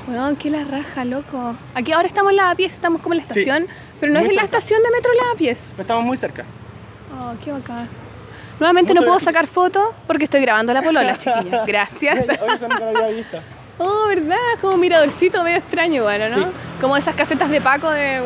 Weón, 0.09 0.37
qué 0.37 0.51
la 0.51 0.65
raja, 0.65 1.05
loco. 1.05 1.55
Aquí 1.75 1.93
ahora 1.93 2.07
estamos 2.09 2.33
en 2.33 2.37
Lavapiés, 2.37 2.73
estamos 2.73 3.01
como 3.01 3.15
en 3.15 3.21
la 3.21 3.25
Sí, 3.33 3.41
estación, 3.41 3.67
pero 4.01 4.13
no 4.13 4.19
es 4.21 4.29
en 4.29 4.37
la 4.37 4.43
estación 4.43 4.83
de 4.83 4.91
Metro 4.91 5.13
Lavapiés. 5.15 5.67
Estamos 5.79 6.05
muy 6.05 6.17
cerca. 6.17 6.45
Oh, 7.19 7.33
qué 7.43 7.53
bacán. 7.53 7.89
Nuevamente 8.61 8.93
Mucho 8.93 9.03
no 9.05 9.07
puedo 9.09 9.21
sacar 9.21 9.47
fotos 9.47 9.89
porque 10.07 10.25
estoy 10.25 10.41
grabando 10.43 10.73
la 10.73 10.83
polola, 10.83 11.17
chiquilla. 11.17 11.65
Gracias. 11.67 12.27
Hoy 12.41 12.55
eso 12.55 12.69
nunca 12.69 12.93
lo 12.93 12.99
había 12.99 13.17
visto. 13.17 13.39
Oh, 13.79 14.07
¿verdad? 14.09 14.37
Como 14.61 14.75
un 14.75 14.81
miradorcito 14.81 15.43
medio 15.43 15.57
extraño, 15.59 16.05
bueno, 16.05 16.29
¿no? 16.29 16.45
Sí. 16.45 16.51
Como 16.81 16.97
esas 16.97 17.15
casetas 17.15 17.51
de 17.51 17.61
Paco 17.61 17.91
de... 17.91 18.21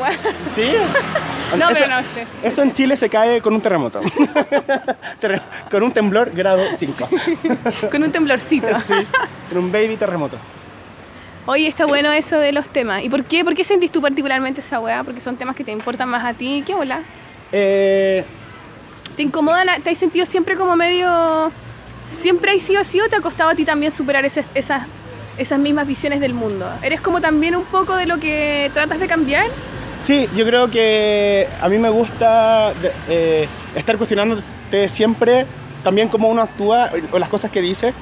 ¿Sí? 0.55 0.73
No, 1.57 1.71
Eso- 1.71 1.81
pero 1.81 1.87
no, 1.89 1.99
este. 2.01 2.27
Eso 2.43 2.63
en 2.63 2.75
Chile 2.75 2.95
se 2.95 3.09
cae 3.09 3.41
con 3.41 3.55
un 3.55 3.63
terremoto. 3.63 4.03
Terre- 5.21 5.41
con 5.71 5.83
un 5.83 5.93
temblor 5.93 6.31
grado 6.31 6.61
5. 6.77 7.09
Con 7.91 8.03
un 8.03 8.13
temblorcito. 8.13 8.69
Sí, 8.81 8.93
con 9.49 9.57
un 9.65 9.73
baby 9.73 9.97
terremoto. 9.97 10.37
Oye, 11.47 11.67
está 11.67 11.87
bueno 11.87 12.13
eso 12.13 12.37
de 12.39 12.53
los 12.53 12.69
temas. 12.69 13.03
¿Y 13.03 13.09
por 13.09 13.25
qué? 13.25 13.45
¿Por 13.45 13.55
qué 13.55 13.65
sentís 13.65 13.91
tú 13.91 14.03
particularmente 14.03 14.61
esa 14.61 14.79
weá? 14.79 15.03
Porque 15.03 15.23
son 15.23 15.39
temas 15.39 15.57
que 15.57 15.65
te 15.65 15.73
importan 15.73 16.11
más 16.11 16.23
a 16.23 16.35
ti. 16.35 16.63
¿Qué 16.67 16.75
hola? 16.75 17.01
Eh, 17.51 18.23
¿Te 19.17 19.23
incomodan? 19.23 19.69
¿Te 19.83 19.89
has 19.89 19.97
sentido 19.99 20.27
siempre 20.27 20.55
como 20.55 20.77
medio... 20.77 21.51
¿Siempre 22.11 22.53
has 22.53 22.63
sido 22.63 22.83
así 22.83 23.01
o 23.01 23.09
te 23.09 23.17
ha 23.17 23.23
costado 23.23 23.49
a 23.49 23.55
ti 23.55 23.65
también 23.65 23.91
superar 23.91 24.27
ese- 24.27 24.45
esas, 24.55 24.87
esas 25.39 25.59
mismas 25.59 25.87
visiones 25.87 26.21
del 26.21 26.35
mundo? 26.35 26.71
¿Eres 26.83 27.01
como 27.01 27.21
también 27.21 27.57
un 27.57 27.65
poco 27.65 27.97
de 27.97 28.07
lo 28.07 28.19
que 28.19 28.71
tratas 28.75 28.99
de 29.01 29.07
cambiar? 29.07 29.47
sí, 30.01 30.29
yo 30.37 30.45
creo 30.47 30.71
que 30.71 31.49
a 31.61 31.69
mí 31.69 31.77
me 31.79 31.89
gusta 31.89 32.73
eh, 33.09 33.49
estar 33.75 33.97
cuestionándote 33.97 34.89
siempre 34.89 35.45
también 35.83 36.09
cómo 36.09 36.29
uno 36.29 36.43
actúa 36.43 36.91
o 37.13 37.19
las 37.19 37.29
cosas 37.29 37.51
que 37.51 37.61
dice. 37.61 37.93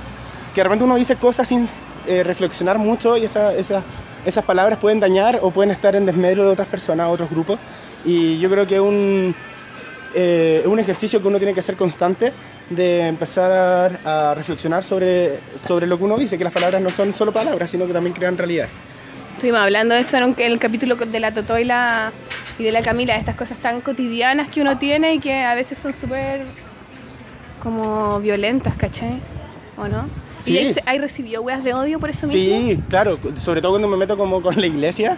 Que 0.54 0.60
de 0.60 0.64
repente 0.64 0.84
uno 0.84 0.96
dice 0.96 1.16
cosas 1.16 1.48
sin 1.48 1.66
eh, 2.06 2.22
reflexionar 2.22 2.78
mucho 2.78 3.16
y 3.16 3.24
esa- 3.24 3.54
esa- 3.54 3.82
esas 4.26 4.44
palabras 4.44 4.78
pueden 4.78 4.98
dañar 5.00 5.38
o 5.42 5.50
pueden 5.50 5.70
estar 5.70 5.94
en 5.96 6.04
desmedro 6.04 6.44
de 6.44 6.50
otras 6.50 6.68
personas, 6.68 7.08
otros 7.08 7.30
grupos. 7.30 7.58
Y 8.04 8.38
yo 8.40 8.50
creo 8.50 8.66
que 8.66 8.78
un, 8.80 9.34
eh, 10.14 10.62
un 10.66 10.78
ejercicio 10.78 11.20
que 11.20 11.28
uno 11.28 11.38
tiene 11.38 11.54
que 11.54 11.60
hacer 11.60 11.76
constante 11.76 12.32
de 12.70 13.06
empezar 13.06 14.00
a, 14.04 14.30
a 14.30 14.34
reflexionar 14.34 14.84
sobre, 14.84 15.40
sobre 15.56 15.86
lo 15.86 15.98
que 15.98 16.04
uno 16.04 16.16
dice, 16.16 16.38
que 16.38 16.44
las 16.44 16.52
palabras 16.52 16.80
no 16.80 16.90
son 16.90 17.12
solo 17.12 17.32
palabras, 17.32 17.70
sino 17.70 17.86
que 17.86 17.92
también 17.92 18.14
crean 18.14 18.36
realidad. 18.36 18.68
Estuvimos 19.34 19.60
hablando 19.60 19.94
de 19.94 20.00
eso 20.00 20.16
en 20.16 20.34
el 20.38 20.58
capítulo 20.58 20.96
de 20.96 21.20
la 21.20 21.34
Totó 21.34 21.58
y, 21.58 21.64
la, 21.64 22.10
y 22.58 22.64
de 22.64 22.72
la 22.72 22.80
Camila, 22.80 23.12
de 23.12 23.20
estas 23.20 23.36
cosas 23.36 23.58
tan 23.58 23.82
cotidianas 23.82 24.48
que 24.48 24.62
uno 24.62 24.78
tiene 24.78 25.14
y 25.14 25.18
que 25.18 25.42
a 25.42 25.54
veces 25.54 25.76
son 25.76 25.92
súper 25.92 26.40
como 27.62 28.18
violentas, 28.20 28.74
¿cachai? 28.76 29.20
¿O 29.76 29.88
no? 29.88 30.08
Sí. 30.38 30.52
¿Y 30.52 30.58
hay, 30.58 30.76
hay 30.84 30.98
recibido 30.98 31.42
weas 31.42 31.64
de 31.64 31.72
odio 31.74 31.98
por 31.98 32.10
eso 32.10 32.26
mismo? 32.26 32.42
Sí, 32.68 32.80
claro, 32.88 33.18
sobre 33.38 33.60
todo 33.60 33.72
cuando 33.72 33.88
me 33.88 33.96
meto 33.96 34.16
como 34.16 34.42
con 34.42 34.60
la 34.60 34.66
iglesia. 34.66 35.16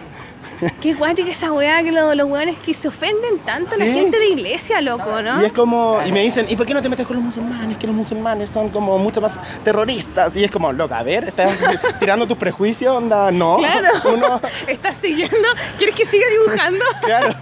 Qué 0.81 0.93
guática 0.93 1.29
esa 1.29 1.51
wea 1.51 1.83
que 1.83 1.91
lo- 1.91 2.15
los 2.15 2.29
weones 2.29 2.57
que 2.59 2.73
se 2.73 2.87
ofenden 2.87 3.39
tanto 3.45 3.75
a 3.75 3.77
la 3.77 3.85
gente 3.85 4.17
de 4.17 4.27
iglesia, 4.27 4.81
loco, 4.81 5.21
¿no? 5.21 5.41
Y 5.41 5.45
es 5.45 5.51
como, 5.51 5.99
y 6.05 6.11
me 6.11 6.21
dicen, 6.23 6.45
¿y 6.49 6.55
por 6.55 6.65
qué 6.65 6.73
no 6.73 6.81
te 6.81 6.87
metes 6.89 7.05
con 7.05 7.17
los 7.17 7.25
musulmanes? 7.25 7.77
Que 7.77 7.87
los 7.87 7.95
musulmanes 7.95 8.49
son 8.49 8.69
como 8.69 8.97
mucho 8.97 9.19
más 9.21 9.37
terroristas. 9.63 10.35
Y 10.37 10.43
es 10.45 10.51
como, 10.51 10.71
loca, 10.71 10.99
a 10.99 11.03
ver, 11.03 11.25
estás 11.25 11.51
tirando 11.99 12.25
tus 12.27 12.37
prejuicios, 12.37 12.95
onda, 12.95 13.31
no. 13.31 13.57
Claro. 13.57 13.89
Uno, 14.13 14.41
¿Estás 14.67 14.97
siguiendo? 14.97 15.37
¿Quieres 15.77 15.95
que 15.95 16.05
siga 16.05 16.25
dibujando? 16.31 16.85
claro, 17.03 17.35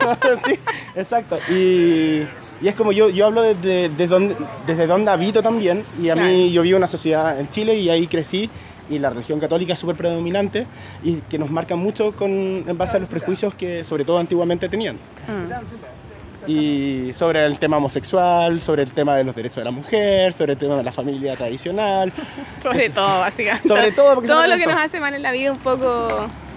sí, 0.46 0.60
exacto. 0.96 1.38
Y, 1.52 2.26
y 2.62 2.68
es 2.68 2.76
como 2.76 2.92
yo, 2.92 3.10
yo 3.10 3.26
hablo 3.28 3.42
desde, 3.42 3.90
desde, 3.90 4.08
donde, 4.08 4.36
desde 4.66 4.88
donde 4.88 5.12
habito 5.12 5.42
también. 5.44 5.84
Y 6.02 6.10
a 6.10 6.14
Claro. 6.14 6.30
mí, 6.30 6.52
yo 6.52 6.62
vivo 6.62 6.78
en 6.78 6.82
una 6.82 6.88
sociedad 6.88 7.40
en 7.40 7.50
Chile 7.50 7.76
y 7.76 7.90
ahí 7.90 8.08
crecí. 8.08 8.50
Y 8.90 9.00
la 9.00 9.10
religión 9.10 9.40
católica 9.40 9.74
es 9.74 9.80
súper 9.80 9.98
predominante 9.98 10.66
y 11.04 11.16
que 11.30 11.38
nos 11.38 11.50
marca 11.52 11.76
mucho 11.76 12.14
con, 12.14 12.30
en 12.32 12.78
base 12.78 12.96
a 12.96 13.00
los 13.02 13.10
prejuicios 13.10 13.54
que 13.54 13.84
sobre 13.84 14.06
todo 14.06 14.18
antiguamente 14.18 14.70
tenían. 14.70 14.96
Mm. 15.28 16.50
Y 16.50 17.12
sobre 17.14 17.46
el 17.46 17.60
tema 17.60 17.76
homosexual, 17.78 18.62
sobre 18.62 18.84
el 18.84 18.94
tema 18.94 19.16
de 19.18 19.26
los 19.26 19.36
derechos 19.36 19.58
de 19.58 19.66
la 19.66 19.72
mujer, 19.72 20.32
sobre 20.32 20.54
el 20.54 20.58
tema 20.58 20.78
de 20.78 20.84
la 20.84 20.94
familia 20.94 21.36
tradicional. 21.36 22.14
Sobre 22.64 22.90
todo, 22.90 23.20
básicamente. 23.20 23.68
Sobre 23.68 23.92
todo, 23.92 24.14
porque 24.16 24.30
Todo 24.30 24.48
lo 24.48 24.56
que 24.58 24.66
nos 24.66 24.78
hace 24.78 25.02
mal 25.02 25.14
en 25.14 25.22
la 25.24 25.34
vida 25.34 25.52
un 25.52 25.58
poco... 25.58 26.08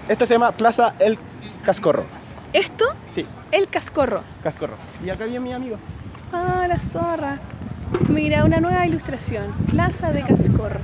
Esta 0.07 0.25
se 0.25 0.35
llama 0.35 0.53
Plaza 0.53 0.93
El 0.99 1.17
Cascorro. 1.65 2.05
Esto, 2.53 2.85
Sí, 3.13 3.25
el 3.51 3.67
cascorro. 3.67 4.21
Cascorro. 4.43 4.75
Y 5.03 5.09
acá 5.09 5.25
viene 5.25 5.39
mi 5.39 5.53
amigo. 5.53 5.77
Ah, 6.33 6.65
la 6.67 6.79
zorra. 6.79 7.39
Mira, 8.07 8.45
una 8.45 8.59
nueva 8.59 8.85
ilustración. 8.85 9.51
Plaza 9.69 10.11
de 10.11 10.21
Cascorro. 10.23 10.79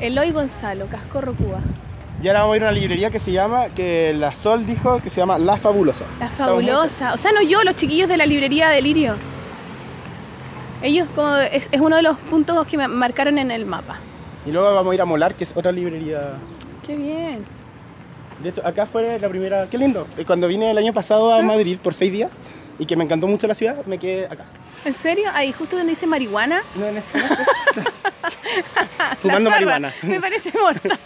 Eloy 0.00 0.32
Gonzalo, 0.32 0.86
Cascorro, 0.86 1.34
Cuba. 1.34 1.60
Y 2.22 2.28
ahora 2.28 2.40
vamos 2.40 2.54
a 2.54 2.56
ir 2.56 2.64
a 2.64 2.68
una 2.68 2.78
librería 2.78 3.10
que 3.10 3.18
se 3.18 3.32
llama, 3.32 3.66
que 3.68 4.14
la 4.16 4.32
Sol 4.32 4.64
dijo 4.64 5.00
que 5.02 5.10
se 5.10 5.20
llama 5.20 5.38
La 5.38 5.58
Fabulosa. 5.58 6.04
La 6.18 6.30
fabulosa. 6.30 7.12
O 7.12 7.18
sea, 7.18 7.32
no 7.32 7.42
yo, 7.42 7.62
los 7.64 7.76
chiquillos 7.76 8.08
de 8.08 8.16
la 8.16 8.24
librería 8.24 8.70
Delirio. 8.70 9.16
Ellos 10.82 11.08
como 11.14 11.36
es, 11.36 11.68
es 11.70 11.80
uno 11.80 11.96
de 11.96 12.02
los 12.02 12.16
puntos 12.18 12.66
que 12.66 12.78
me 12.78 12.88
marcaron 12.88 13.38
en 13.38 13.50
el 13.50 13.66
mapa. 13.66 13.96
Y 14.46 14.52
luego 14.52 14.74
vamos 14.74 14.92
a 14.92 14.94
ir 14.94 15.02
a 15.02 15.04
Molar, 15.04 15.34
que 15.34 15.44
es 15.44 15.54
otra 15.54 15.72
librería. 15.72 16.34
Qué 16.86 16.96
bien. 16.96 17.44
De 18.44 18.50
hecho, 18.50 18.66
acá 18.66 18.84
fue 18.86 19.18
la 19.18 19.28
primera. 19.28 19.66
Qué 19.70 19.78
lindo. 19.78 20.06
Cuando 20.26 20.46
vine 20.46 20.70
el 20.70 20.78
año 20.78 20.92
pasado 20.92 21.32
a 21.32 21.42
Madrid 21.42 21.78
por 21.82 21.94
seis 21.94 22.12
días 22.12 22.30
y 22.78 22.84
que 22.86 22.94
me 22.94 23.04
encantó 23.04 23.26
mucho 23.26 23.46
la 23.46 23.54
ciudad, 23.54 23.84
me 23.86 23.98
quedé 23.98 24.26
acá. 24.26 24.44
¿En 24.84 24.92
serio? 24.92 25.30
Ahí, 25.32 25.50
justo 25.52 25.76
donde 25.76 25.92
dice 25.92 26.06
marihuana. 26.06 26.62
No, 26.74 26.86
en 26.86 26.98
este- 26.98 27.18
Fumando 29.20 29.50
zorra. 29.50 29.56
marihuana. 29.56 29.94
Me 30.02 30.20
parece 30.20 30.52
mortal. 30.58 30.98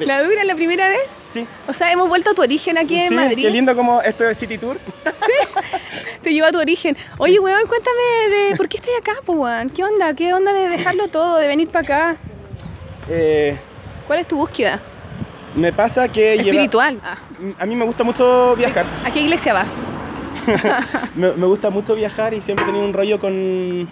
¿La 0.00 0.22
dura 0.22 0.44
la 0.44 0.54
primera 0.54 0.88
vez? 0.88 1.10
Sí. 1.34 1.44
O 1.66 1.72
sea, 1.72 1.90
hemos 1.92 2.08
vuelto 2.08 2.30
a 2.30 2.34
tu 2.34 2.40
origen 2.40 2.78
aquí 2.78 2.98
en 2.98 3.08
Sí, 3.10 3.14
Madrid. 3.14 3.42
Qué 3.44 3.50
lindo 3.50 3.74
como 3.76 4.00
esto 4.00 4.26
es 4.28 4.38
City 4.38 4.56
Tour. 4.56 4.78
Te 6.22 6.32
lleva 6.32 6.48
a 6.48 6.52
tu 6.52 6.58
origen. 6.58 6.96
Oye, 7.18 7.38
weón, 7.40 7.66
cuéntame 7.66 8.00
de 8.50 8.56
por 8.56 8.68
qué 8.68 8.76
estás 8.78 8.92
acá, 9.00 9.16
po, 9.26 9.32
weón. 9.34 9.70
¿Qué 9.70 9.82
onda? 9.84 10.14
¿Qué 10.14 10.32
onda 10.32 10.52
de 10.52 10.68
dejarlo 10.68 11.08
todo, 11.08 11.36
de 11.36 11.46
venir 11.48 11.68
para 11.68 11.84
acá? 11.84 12.16
Eh, 13.10 13.58
¿Cuál 14.06 14.20
es 14.20 14.28
tu 14.28 14.36
búsqueda? 14.36 14.80
Me 15.58 15.72
pasa 15.72 16.08
que 16.08 16.36
lleva- 16.38 16.50
Espiritual. 16.50 17.00
Ah. 17.04 17.18
A 17.58 17.66
mí 17.66 17.74
me 17.76 17.84
gusta 17.84 18.04
mucho 18.04 18.54
viajar. 18.56 18.86
¿A 19.04 19.10
qué 19.10 19.20
iglesia 19.20 19.52
vas? 19.52 19.72
Me, 21.14 21.32
me 21.32 21.46
gusta 21.46 21.68
mucho 21.68 21.94
viajar 21.94 22.32
y 22.32 22.40
siempre 22.40 22.64
he 22.64 22.68
tenido 22.68 22.84
un 22.86 22.94
rollo 22.94 23.18
con 23.20 23.88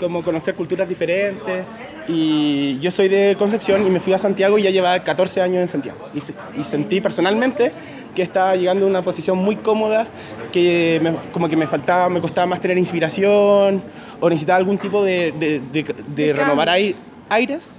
como 0.00 0.24
conocer 0.24 0.54
culturas 0.56 0.88
diferentes. 0.88 1.64
Y 2.08 2.80
yo 2.80 2.90
soy 2.90 3.06
de 3.08 3.36
Concepción 3.38 3.86
y 3.86 3.90
me 3.90 4.00
fui 4.00 4.12
a 4.12 4.18
Santiago 4.18 4.58
y 4.58 4.62
ya 4.62 4.70
llevaba 4.70 5.04
14 5.04 5.40
años 5.42 5.60
en 5.62 5.68
Santiago. 5.68 6.08
Y, 6.12 6.20
se- 6.20 6.34
y 6.58 6.64
sentí 6.64 7.00
personalmente 7.00 7.70
que 8.16 8.22
estaba 8.22 8.56
llegando 8.56 8.84
a 8.86 8.88
una 8.88 9.02
posición 9.02 9.38
muy 9.38 9.56
cómoda, 9.56 10.08
que 10.50 10.98
me- 11.02 11.14
como 11.32 11.48
que 11.48 11.54
me 11.56 11.68
faltaba, 11.68 12.08
me 12.08 12.20
costaba 12.20 12.48
más 12.48 12.60
tener 12.60 12.78
inspiración 12.78 13.80
o 14.20 14.28
necesitaba 14.28 14.56
algún 14.58 14.78
tipo 14.78 15.04
de, 15.04 15.32
de, 15.38 15.60
de- 15.72 15.82
de 15.84 16.26
De 16.26 16.32
renovar 16.32 16.68
aires 17.28 17.78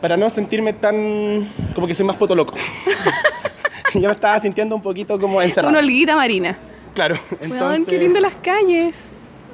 para 0.00 0.16
no 0.16 0.30
sentirme 0.30 0.72
tan 0.72 1.48
como 1.74 1.86
que 1.86 1.94
soy 1.94 2.06
más 2.06 2.16
potoloco. 2.16 2.54
yo 3.94 4.00
me 4.00 4.12
estaba 4.12 4.38
sintiendo 4.40 4.74
un 4.74 4.82
poquito 4.82 5.18
como 5.18 5.40
encerrado. 5.42 5.70
Una 5.70 5.80
holguita 5.80 6.16
marina. 6.16 6.56
Claro, 6.94 7.18
entonces... 7.40 7.86
qué 7.88 7.98
lindo 7.98 8.20
las 8.20 8.34
calles. 8.36 9.00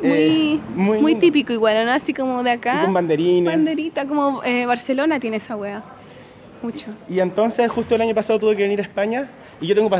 Muy, 0.03 0.11
Eh, 0.13 0.61
muy 0.75 0.99
muy, 1.01 1.15
típico 1.15 1.53
igual, 1.55 1.85
¿no? 1.87 1.93
Así 1.93 2.13
como 2.13 2.43
de 2.43 2.51
acá. 2.51 2.81
Y 2.83 2.85
con 2.85 2.95
banderines. 2.95 3.53
Banderita, 3.55 4.07
como 4.07 4.43
eh, 4.45 4.67
Barcelona 4.67 5.19
tiene 5.21 5.39
esa 5.39 5.57
wea. 5.57 5.83
Mucho. 6.63 6.87
Y 7.09 7.21
entonces 7.21 7.71
justo 7.71 7.95
el 7.95 8.01
año 8.03 8.15
pasado 8.15 8.39
tuve 8.39 8.57
que 8.57 8.63
venir 8.63 8.79
a 8.81 8.83
España 8.83 9.29
y 9.61 9.67
yo 9.67 9.75
tengo, 9.75 9.91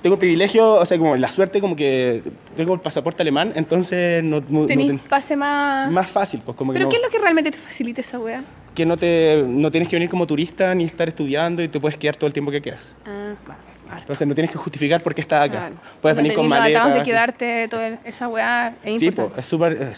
tengo 0.00 0.16
privilegio, 0.18 0.74
o 0.74 0.84
sea, 0.84 0.96
como 0.98 1.16
la 1.16 1.28
suerte, 1.28 1.60
como 1.60 1.74
que 1.76 2.22
tengo 2.56 2.74
el 2.74 2.80
pasaporte 2.80 3.22
alemán, 3.22 3.52
entonces 3.54 4.22
no, 4.22 4.40
no- 4.48 4.60
no 4.62 4.66
ten- 4.66 4.98
pase 4.98 5.36
más... 5.36 5.90
más 5.90 6.08
fácil, 6.08 6.40
pues 6.44 6.56
como 6.56 6.72
que 6.72 6.78
¿Pero 6.78 6.86
no, 6.86 6.90
qué 6.90 6.96
es 6.96 7.02
lo 7.02 7.08
que 7.08 7.18
realmente 7.18 7.50
te 7.52 7.58
facilita 7.58 8.00
esa 8.00 8.18
wea? 8.18 8.42
Que 8.74 8.86
no, 8.86 8.96
te, 8.96 9.44
no 9.46 9.70
tienes 9.70 9.88
que 9.88 9.96
venir 9.96 10.08
como 10.08 10.26
turista 10.26 10.74
ni 10.74 10.84
estar 10.84 11.08
estudiando 11.08 11.62
y 11.62 11.68
te 11.68 11.78
puedes 11.80 11.96
quedar 11.98 12.16
todo 12.16 12.26
el 12.26 12.32
tiempo 12.32 12.50
que 12.50 12.60
quieras. 12.60 12.94
Ah, 13.06 13.98
Entonces 13.98 14.26
no 14.26 14.34
tienes 14.34 14.50
que 14.50 14.56
justificar 14.56 15.02
por 15.02 15.14
qué 15.14 15.20
estás 15.20 15.42
acá. 15.44 15.58
claro. 15.58 15.74
Puedes 16.00 16.16
No 16.16 16.22
venir 16.22 16.36
con 16.36 16.48
maletas. 16.48 16.94
de 16.94 17.02
quedarte 17.02 17.68
toda 17.68 17.98
esa 18.04 18.26
wea 18.28 18.74
es 18.82 18.98
Sí, 18.98 19.10
pues, 19.10 19.30
es 19.36 19.46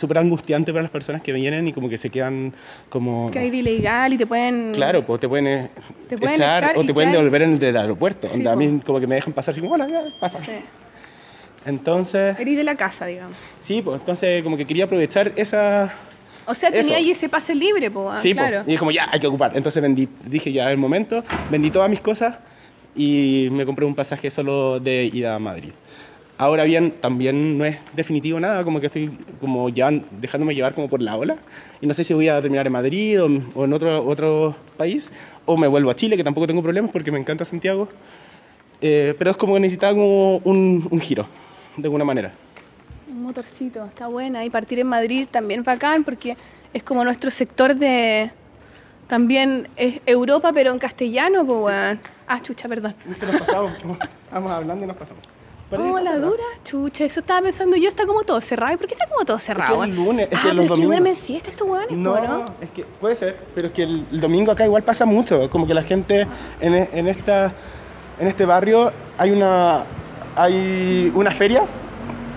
súper 0.01 0.19
angustiante 0.19 0.73
para 0.73 0.83
las 0.83 0.91
personas 0.91 1.23
que 1.23 1.33
vienen 1.33 1.69
y 1.69 1.73
como 1.73 1.89
que 1.89 1.97
se 1.97 2.11
quedan 2.11 2.53
como... 2.89 3.31
Que 3.31 3.39
hay 3.39 3.51
de 3.51 3.59
ilegal 3.59 4.13
y 4.13 4.19
te 4.19 4.27
pueden... 4.27 4.73
Claro, 4.73 5.07
pues 5.07 5.21
te 5.21 5.29
pueden, 5.29 5.47
eh, 5.47 5.71
Te 6.09 6.19
pueden 6.19 6.35
echar, 6.35 6.65
echar 6.65 6.79
o 6.79 6.85
te 6.85 6.93
pueden 6.93 7.13
devolver 7.13 7.43
en 7.43 7.63
el 7.63 7.77
aeropuerto. 7.77 8.27
Sí, 8.27 8.45
a 8.45 8.51
po. 8.51 8.57
mí 8.57 8.81
como 8.85 8.99
que 8.99 9.07
me 9.07 9.15
dejan 9.15 9.33
pasar 9.33 9.53
así 9.53 9.61
como, 9.61 9.75
hola, 9.75 9.87
ya, 9.89 10.03
pasa. 10.19 10.39
Sí. 10.41 10.51
Entonces, 11.67 12.39
Eres 12.39 12.57
de 12.57 12.65
la 12.65 12.75
casa, 12.75 13.07
digamos. 13.07 13.37
sí, 13.61 13.81
pues 13.81 14.01
entonces 14.01 14.43
como 14.43 14.57
que 14.57 14.67
quería 14.67 14.85
aprovechar 14.87 15.33
esa... 15.37 15.93
O 16.47 16.55
sea, 16.55 16.71
tenía 16.71 16.83
Eso. 16.83 16.95
ahí 16.97 17.11
ese 17.11 17.29
pase 17.29 17.55
libre, 17.55 17.91
po, 17.91 18.11
ah, 18.11 18.19
sí, 18.19 18.33
claro. 18.35 18.65
y 18.66 18.75
es 18.75 18.79
como 18.79 18.91
ya, 18.91 19.09
hay 19.11 19.21
que 19.21 19.27
ocupar. 19.27 19.53
Entonces 19.57 19.83
vendí, 19.83 20.09
dije 20.27 20.53
ya, 20.53 20.71
el 20.71 20.79
momento, 20.79 21.25
vendí 21.51 21.71
todas 21.71 21.89
mis 21.89 22.01
cosas 22.01 22.37
y 22.97 23.49
me 23.51 23.65
compré 23.66 23.85
un 23.87 23.95
pasaje 23.95 24.31
solo 24.31 24.79
de 24.81 25.11
ida 25.12 25.35
a 25.35 25.39
Madrid. 25.39 25.71
Ahora 26.37 26.65
bien, 26.65 26.91
también 27.01 27.57
no 27.59 27.65
es 27.65 27.77
definitivo 27.95 28.41
nada, 28.41 28.65
como 28.65 28.81
que 28.81 28.87
estoy 28.89 29.09
como 29.41 29.69
llevan- 29.71 30.05
dejándome 30.21 30.55
llevar 30.55 30.75
como 30.75 30.89
por 30.89 31.01
la 31.01 31.16
ola 31.16 31.37
y 31.81 31.87
no 31.87 31.95
sé 31.95 32.03
si 32.03 32.12
voy 32.12 32.29
a 32.29 32.41
terminar 32.43 32.66
en 32.66 32.73
Madrid 32.73 33.23
o, 33.23 33.29
o 33.55 33.65
en 33.65 33.73
otro, 33.73 34.05
otro 34.05 34.57
país 34.77 35.12
o 35.47 35.57
me 35.57 35.69
vuelvo 35.69 35.91
a 35.91 35.95
Chile, 35.95 36.16
que 36.16 36.25
tampoco 36.25 36.47
tengo 36.49 36.61
problemas 36.62 36.91
porque 36.91 37.12
me 37.12 37.21
encanta 37.21 37.45
Santiago. 37.45 37.89
Eh, 38.81 39.15
pero 39.16 39.31
es 39.31 39.37
como 39.37 39.55
que 39.55 39.61
necesitaba 39.61 39.93
como 39.95 40.39
un, 40.39 40.87
un 40.91 41.01
giro, 41.01 41.27
de 41.77 41.87
alguna 41.87 42.05
manera. 42.05 42.33
Motorcito, 43.25 43.85
está 43.87 44.07
buena. 44.07 44.45
Y 44.45 44.51
partir 44.51 44.79
en 44.79 44.87
Madrid 44.87 45.27
también 45.31 45.63
bacán 45.65 46.05
porque 46.05 46.37
es 46.73 46.83
como 46.83 47.05
nuestro 47.05 47.31
sector 47.31 47.75
de... 47.75 48.31
También 49.09 49.69
es 49.77 50.01
Europa, 50.07 50.51
pero 50.55 50.73
en 50.73 50.79
castellano, 50.79 51.45
pues, 51.45 51.59
weón. 51.65 52.01
Ah, 52.27 52.41
chucha, 52.41 52.69
perdón. 52.69 52.95
¿Viste? 53.05 53.27
Nos 53.27 53.41
pasamos, 53.43 53.73
vamos 54.33 54.53
hablando 54.53 54.85
y 54.85 54.89
nos 54.89 54.97
pasamos. 54.97 55.23
Parece 55.69 55.91
Oh, 55.91 55.97
que 55.97 56.03
la 56.05 56.19
dura, 56.19 56.43
chucha, 56.65 57.05
eso 57.05 57.21
estaba 57.21 57.43
pensando 57.43 57.77
yo, 57.77 57.89
está 57.89 58.07
como 58.07 58.23
todo 58.23 58.41
cerrado. 58.41 58.73
¿Y 58.75 58.77
por 58.77 58.87
qué 58.87 58.95
está 58.95 59.07
como 59.07 59.25
todo 59.27 59.39
cerrado? 59.39 59.83
es 59.85 59.91
el 59.91 59.95
weón? 59.99 60.07
lunes, 60.07 60.29
es 60.31 60.39
ah, 60.39 60.43
que 60.43 60.49
pero 60.49 60.55
los 60.55 60.65
es 60.65 60.71
que 60.71 60.87
domingos- 60.87 61.19
siesta 61.19 61.51
estos 61.51 61.69
weones, 61.69 61.89
po, 61.89 61.95
No, 61.97 62.21
¿no? 62.21 62.55
es 62.61 62.71
que 62.71 62.85
puede 62.85 63.17
ser, 63.17 63.37
pero 63.55 63.69
es 63.69 63.73
que 63.75 63.83
el, 63.83 64.07
el 64.11 64.21
domingo 64.21 64.53
acá 64.53 64.65
igual 64.65 64.83
pasa 64.85 65.05
mucho, 65.05 65.51
como 65.51 65.67
que 65.67 65.75
la 65.75 65.83
gente 65.83 66.27
en, 66.61 66.75
en 66.93 67.09
esta 67.09 67.53
en 68.21 68.29
este 68.29 68.45
barrio 68.47 68.93
hay 69.19 69.31
una 69.33 69.85
hay 70.37 71.11
una 71.15 71.31
feria 71.33 71.63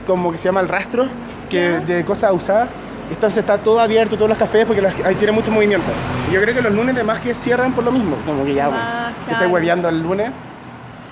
como 0.08 0.32
que 0.32 0.38
se 0.40 0.46
llama 0.46 0.62
el 0.62 0.68
rastro 0.70 1.08
que 1.50 1.60
de 1.82 2.04
cosas 2.06 2.32
usadas. 2.34 2.70
Entonces 3.12 3.38
está 3.38 3.58
todo 3.58 3.80
abierto, 3.80 4.16
todos 4.16 4.28
los 4.30 4.38
cafés, 4.38 4.66
porque 4.66 4.86
ahí 5.06 5.16
tiene 5.16 5.32
mucho 5.32 5.52
movimiento. 5.52 5.88
Y 6.30 6.34
yo 6.34 6.42
creo 6.42 6.56
que 6.56 6.62
los 6.62 6.74
lunes 6.74 6.96
además 6.96 7.20
que 7.20 7.34
cierran 7.36 7.74
por 7.74 7.84
lo 7.84 7.92
mismo, 7.92 8.18
como 8.26 8.44
que 8.44 8.54
ya, 8.54 8.68
bueno, 8.68 8.84
Ah, 8.84 9.12
claro. 9.20 9.34
estoy 9.34 9.48
hueveando 9.54 9.88
el 9.90 10.02
lunes, 10.02 10.32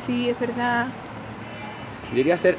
Sí, 0.06 0.30
es 0.30 0.40
verdad. 0.40 0.88
debería 2.12 2.38
ser 2.38 2.58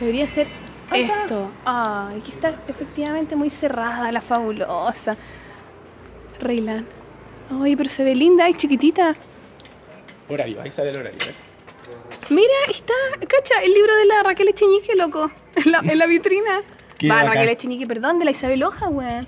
Debería 0.00 0.28
ser 0.28 0.46
esto. 0.92 1.50
Ay, 1.64 2.20
que 2.20 2.30
está 2.32 2.54
efectivamente 2.68 3.34
muy 3.36 3.50
cerrada, 3.50 4.10
la 4.12 4.20
fabulosa. 4.20 5.16
Reylan. 6.40 6.86
Oye, 7.60 7.76
pero 7.76 7.88
se 7.90 8.04
ve 8.04 8.14
linda 8.14 8.48
y 8.48 8.54
chiquitita. 8.54 9.14
Horario, 10.28 10.60
ahí 10.62 10.70
sale 10.70 10.90
el 10.90 10.98
horario. 10.98 11.18
¿eh? 11.28 11.34
Mira, 12.30 12.52
está, 12.68 12.92
cacha, 13.20 13.62
el 13.62 13.72
libro 13.72 13.94
de 13.96 14.06
la 14.06 14.22
Raquel 14.22 14.48
Echeñique, 14.48 14.94
loco. 14.94 15.30
En 15.56 15.72
la, 15.72 15.80
en 15.80 15.98
la 15.98 16.06
vitrina. 16.06 16.62
Qué 16.98 17.08
Va, 17.08 17.16
bacán. 17.16 17.34
Raquel 17.34 17.48
Echeñique, 17.50 17.86
perdón, 17.86 18.18
de 18.18 18.24
la 18.24 18.30
Isabel 18.30 18.62
Hoja, 18.62 18.88
weón. 18.88 19.26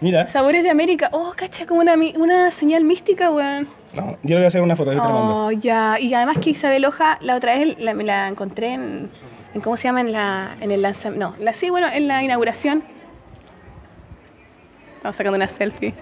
Mira. 0.00 0.26
Sabores 0.28 0.64
de 0.64 0.70
América. 0.70 1.10
Oh, 1.12 1.32
cacha, 1.36 1.64
como 1.64 1.80
una, 1.80 1.94
una 2.16 2.50
señal 2.50 2.84
mística, 2.84 3.30
weón. 3.30 3.68
No, 3.94 4.18
yo 4.22 4.30
le 4.30 4.36
voy 4.36 4.44
a 4.44 4.48
hacer 4.48 4.62
una 4.62 4.74
foto, 4.74 4.92
yo 4.92 5.00
te 5.00 5.06
la 5.06 5.12
mando. 5.14 5.46
Oh, 5.46 5.50
ya. 5.52 5.98
Y 6.00 6.12
además 6.14 6.38
que 6.38 6.50
Isabel 6.50 6.84
Hoja, 6.84 7.18
la 7.20 7.36
otra 7.36 7.56
vez 7.56 7.78
la, 7.78 7.94
me 7.94 8.04
la 8.04 8.26
encontré 8.28 8.72
en, 8.72 9.10
en 9.54 9.60
¿cómo 9.60 9.76
se 9.76 9.84
llama? 9.84 10.00
En, 10.00 10.12
la, 10.12 10.56
en 10.60 10.72
el 10.72 10.82
lanzamiento. 10.82 11.30
No, 11.30 11.44
la, 11.44 11.52
sí, 11.52 11.70
bueno, 11.70 11.86
en 11.92 12.08
la 12.08 12.22
inauguración. 12.22 12.82
Estamos 14.96 15.16
sacando 15.16 15.36
una 15.36 15.48
selfie. 15.48 15.94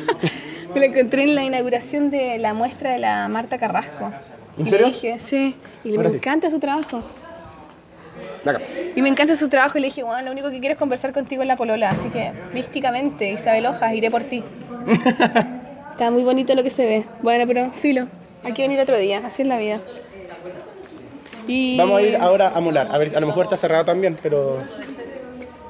me 0.74 0.80
la 0.80 0.86
encontré 0.86 1.22
en 1.22 1.34
la 1.34 1.44
inauguración 1.44 2.10
de 2.10 2.38
la 2.38 2.52
muestra 2.52 2.90
de 2.92 2.98
la 2.98 3.28
Marta 3.28 3.58
Carrasco. 3.58 4.12
¿En 4.60 4.66
y 4.66 4.70
serio? 4.70 4.86
le 4.86 4.92
dije, 4.92 5.18
sí. 5.18 5.56
Y 5.84 5.90
Ahora 5.90 6.04
me 6.04 6.10
sí. 6.10 6.16
encanta 6.16 6.50
su 6.50 6.58
trabajo. 6.60 7.02
Y 8.96 9.02
me 9.02 9.08
encanta 9.08 9.34
su 9.36 9.48
trabajo 9.48 9.78
y 9.78 9.80
le 9.80 9.86
dije, 9.88 10.02
bueno, 10.02 10.22
lo 10.22 10.32
único 10.32 10.50
que 10.50 10.60
quiero 10.60 10.72
es 10.74 10.78
conversar 10.78 11.12
contigo 11.12 11.42
en 11.42 11.48
la 11.48 11.56
polola. 11.56 11.90
Así 11.90 12.08
que, 12.08 12.32
místicamente, 12.54 13.30
Isabel 13.30 13.66
Hojas, 13.66 13.94
iré 13.94 14.10
por 14.10 14.22
ti. 14.24 14.42
Está 15.92 16.10
muy 16.10 16.22
bonito 16.24 16.54
lo 16.54 16.62
que 16.62 16.70
se 16.70 16.86
ve. 16.86 17.04
Bueno, 17.22 17.46
pero 17.46 17.70
filo, 17.72 18.06
hay 18.42 18.52
que 18.52 18.62
venir 18.62 18.80
otro 18.80 18.96
día, 18.98 19.22
así 19.26 19.42
es 19.42 19.48
la 19.48 19.58
vida. 19.58 19.80
Y... 21.46 21.76
Vamos 21.76 21.98
a 21.98 22.02
ir 22.02 22.16
ahora 22.16 22.52
a 22.54 22.60
molar. 22.60 22.88
A 22.90 22.98
ver, 22.98 23.14
a 23.16 23.20
lo 23.20 23.26
mejor 23.26 23.44
está 23.44 23.56
cerrado 23.56 23.84
también, 23.84 24.18
pero. 24.22 24.58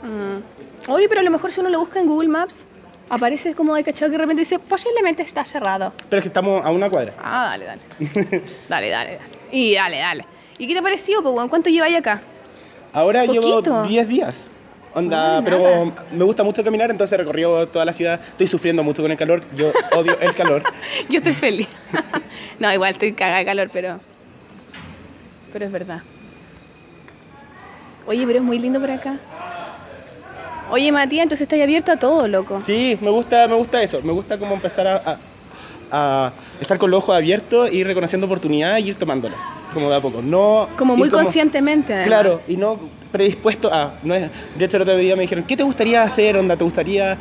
Mm. 0.02 0.90
Oye, 0.90 1.08
pero 1.08 1.20
a 1.20 1.24
lo 1.24 1.30
mejor 1.30 1.50
si 1.50 1.60
uno 1.60 1.68
lo 1.70 1.80
busca 1.80 2.00
en 2.00 2.06
Google 2.06 2.28
Maps, 2.28 2.64
aparece 3.10 3.54
como 3.54 3.74
de 3.74 3.84
cachado 3.84 4.10
que 4.10 4.16
de 4.16 4.22
repente 4.22 4.40
dice, 4.40 4.58
posiblemente 4.58 5.22
está 5.22 5.44
cerrado. 5.44 5.92
Pero 6.08 6.20
es 6.20 6.24
que 6.24 6.28
estamos 6.28 6.64
a 6.64 6.70
una 6.70 6.88
cuadra. 6.88 7.12
Ah, 7.22 7.48
dale, 7.50 7.66
dale. 7.66 7.80
dale, 8.68 8.88
dale, 8.90 8.90
dale. 8.90 9.18
Y 9.52 9.74
dale, 9.74 9.98
dale. 9.98 10.24
¿Y 10.56 10.66
qué 10.66 10.72
te 10.72 10.78
ha 10.78 10.82
parecido, 10.82 11.22
pues, 11.22 11.34
weón? 11.34 11.48
¿Cuánto 11.48 11.68
lleváis 11.68 11.96
acá? 11.96 12.22
Ahora 12.92 13.24
Poquito. 13.24 13.62
llevo 13.62 13.82
10 13.84 14.08
días. 14.08 14.48
Onda, 14.92 15.38
Ah, 15.38 15.42
pero 15.44 15.58
nada. 15.86 16.06
me 16.10 16.24
gusta 16.24 16.42
mucho 16.42 16.64
caminar, 16.64 16.90
entonces 16.90 17.12
he 17.14 17.16
recorrido 17.16 17.68
toda 17.68 17.84
la 17.84 17.92
ciudad. 17.92 18.20
Estoy 18.20 18.46
sufriendo 18.48 18.82
mucho 18.82 19.02
con 19.02 19.10
el 19.10 19.16
calor. 19.16 19.44
Yo 19.54 19.70
odio 19.96 20.18
el 20.20 20.34
calor. 20.34 20.62
Yo 21.08 21.18
estoy 21.18 21.34
feliz. 21.34 21.68
no, 22.58 22.72
igual 22.72 22.92
estoy 22.92 23.12
cagada 23.12 23.38
de 23.38 23.44
calor, 23.44 23.70
pero. 23.72 24.00
Pero 25.52 25.64
es 25.66 25.70
verdad. 25.72 26.02
Oye, 28.06 28.26
pero 28.26 28.38
es 28.38 28.44
muy 28.44 28.58
lindo 28.58 28.80
por 28.80 28.90
acá. 28.90 29.18
Oye, 30.70 30.92
Matías, 30.92 31.24
entonces 31.24 31.42
estás 31.42 31.60
abierto 31.60 31.92
a 31.92 31.96
todo, 31.96 32.28
loco. 32.28 32.60
Sí, 32.64 32.96
me 33.00 33.10
gusta, 33.10 33.46
me 33.48 33.54
gusta 33.54 33.82
eso. 33.82 34.00
Me 34.02 34.12
gusta 34.12 34.38
como 34.38 34.54
empezar 34.54 34.86
a, 34.86 34.96
a- 35.04 35.18
a 35.92 36.32
estar 36.60 36.78
con 36.78 36.90
los 36.90 37.02
ojos 37.02 37.16
abiertos, 37.16 37.72
ir 37.72 37.84
reconociendo 37.86 38.26
oportunidades 38.26 38.84
y 38.84 38.88
ir 38.90 38.94
tomándolas. 38.94 39.42
Como 39.74 39.90
de 39.90 39.96
a 39.96 40.00
poco. 40.00 40.22
No, 40.22 40.68
Como 40.76 40.96
muy 40.96 41.10
conscientemente, 41.10 41.92
además. 41.92 42.06
Claro, 42.08 42.40
y 42.46 42.56
no 42.56 42.78
predispuesto 43.10 43.72
a. 43.72 43.94
No 44.04 44.14
es, 44.14 44.30
de 44.56 44.64
hecho, 44.64 44.76
el 44.76 44.82
otro 44.84 44.96
día 44.96 45.16
me 45.16 45.22
dijeron, 45.22 45.42
¿qué 45.44 45.56
te 45.56 45.64
gustaría 45.64 46.02
hacer? 46.02 46.36
Onda, 46.36 46.56
¿te 46.56 46.62
gustaría.? 46.62 47.18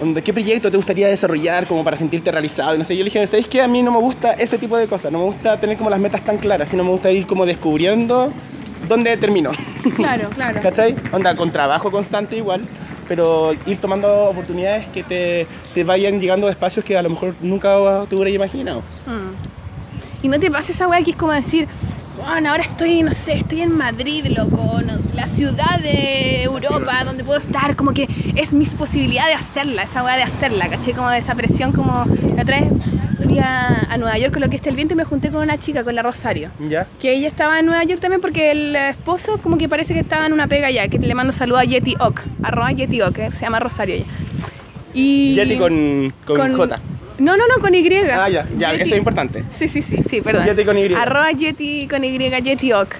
onda, 0.00 0.20
¿Qué 0.20 0.32
proyecto 0.32 0.70
te 0.70 0.76
gustaría 0.76 1.08
desarrollar 1.08 1.66
como 1.66 1.82
para 1.82 1.96
sentirte 1.96 2.30
realizado? 2.30 2.76
Y 2.76 2.78
no 2.78 2.84
sé, 2.84 2.94
yo 2.96 3.00
le 3.02 3.06
dije, 3.10 3.26
¿sabéis 3.26 3.48
qué? 3.48 3.60
A 3.60 3.66
mí 3.66 3.82
no 3.82 3.90
me 3.90 3.98
gusta 3.98 4.34
ese 4.34 4.56
tipo 4.58 4.76
de 4.76 4.86
cosas. 4.86 5.10
No 5.10 5.18
me 5.18 5.24
gusta 5.24 5.58
tener 5.58 5.76
como 5.76 5.90
las 5.90 5.98
metas 5.98 6.24
tan 6.24 6.38
claras, 6.38 6.68
sino 6.68 6.84
me 6.84 6.90
gusta 6.90 7.10
ir 7.10 7.26
como 7.26 7.44
descubriendo 7.44 8.32
dónde 8.86 9.16
termino. 9.16 9.50
Claro, 9.96 10.28
claro. 10.30 10.60
¿Cachai? 10.60 10.94
Onda, 11.12 11.34
con 11.34 11.50
trabajo 11.50 11.90
constante 11.90 12.36
igual, 12.36 12.62
pero 13.06 13.52
ir 13.66 13.78
tomando 13.78 14.24
oportunidades 14.26 14.86
que 14.88 15.02
te, 15.02 15.46
te 15.74 15.84
vayan 15.84 16.20
llegando 16.20 16.46
a 16.46 16.50
espacios 16.50 16.84
que 16.84 16.96
a 16.96 17.02
lo 17.02 17.10
mejor 17.10 17.34
nunca 17.40 17.74
te 18.08 18.14
hubieras 18.16 18.34
imaginado. 18.34 18.80
Mm. 19.06 20.24
Y 20.24 20.28
no 20.28 20.38
te 20.38 20.50
pasa 20.50 20.72
esa 20.72 20.88
weá 20.88 21.02
que 21.02 21.12
es 21.12 21.16
como 21.16 21.32
decir, 21.32 21.68
bueno, 22.16 22.50
ahora 22.50 22.64
estoy, 22.64 23.02
no 23.04 23.12
sé, 23.12 23.34
estoy 23.34 23.60
en 23.62 23.76
Madrid, 23.76 24.26
loco, 24.36 24.80
no- 24.84 24.98
la 25.14 25.26
ciudad 25.28 25.78
de 25.80 26.42
Europa 26.42 27.04
donde 27.04 27.22
puedo 27.24 27.38
estar, 27.38 27.76
como 27.76 27.92
que 27.92 28.08
es 28.34 28.52
mis 28.52 28.74
posibilidades 28.74 29.36
de 29.36 29.40
hacerla, 29.40 29.82
esa 29.84 30.02
weá 30.02 30.16
de 30.16 30.24
hacerla, 30.24 30.68
¿caché? 30.68 30.92
Como 30.92 31.08
de 31.10 31.18
esa 31.18 31.34
presión, 31.36 31.72
como 31.72 32.04
la 32.34 32.42
otra 32.42 32.60
vez 32.60 32.70
fui 33.38 33.46
a, 33.46 33.86
a 33.92 33.96
Nueva 33.96 34.18
York 34.18 34.32
con 34.32 34.42
lo 34.42 34.50
que 34.50 34.56
está 34.56 34.70
el 34.70 34.76
viento 34.76 34.94
y 34.94 34.96
me 34.96 35.04
junté 35.04 35.30
con 35.30 35.42
una 35.42 35.58
chica, 35.58 35.84
con 35.84 35.94
la 35.94 36.02
Rosario. 36.02 36.50
¿Ya? 36.68 36.86
Que 37.00 37.12
ella 37.12 37.28
estaba 37.28 37.58
en 37.60 37.66
Nueva 37.66 37.84
York 37.84 38.00
también 38.00 38.20
porque 38.20 38.50
el 38.50 38.74
esposo 38.74 39.38
como 39.38 39.58
que 39.58 39.68
parece 39.68 39.94
que 39.94 40.00
estaba 40.00 40.26
en 40.26 40.32
una 40.32 40.46
pega 40.46 40.68
allá, 40.68 40.88
que 40.88 40.98
le 40.98 41.14
mando 41.14 41.32
saludos 41.32 41.62
a 41.62 41.64
Yeti 41.64 41.94
Ock, 42.00 42.22
arroba 42.42 42.72
Yeti 42.72 43.00
Ock, 43.02 43.18
eh, 43.18 43.30
se 43.30 43.40
llama 43.40 43.60
Rosario 43.60 43.96
ella. 43.96 44.06
Y 44.94 45.34
Yeti 45.34 45.56
con, 45.56 46.12
con, 46.24 46.56
J. 46.56 46.80
No, 47.18 47.36
no, 47.36 47.44
no, 47.46 47.60
con 47.60 47.74
Y. 47.74 47.86
Ah, 48.10 48.28
ya, 48.28 48.46
ya, 48.56 48.72
Yeti. 48.72 48.82
eso 48.82 48.94
es 48.94 48.98
importante. 48.98 49.44
Sí, 49.50 49.68
sí, 49.68 49.82
sí, 49.82 50.02
sí, 50.08 50.20
perdón. 50.22 50.46
Yeti 50.46 50.64
con 50.64 50.78
Y. 50.78 50.92
Arroba 50.94 51.30
Yeti 51.32 51.86
con 51.88 52.04
Y, 52.04 52.18
Yeti 52.18 52.72
Ock. 52.72 52.94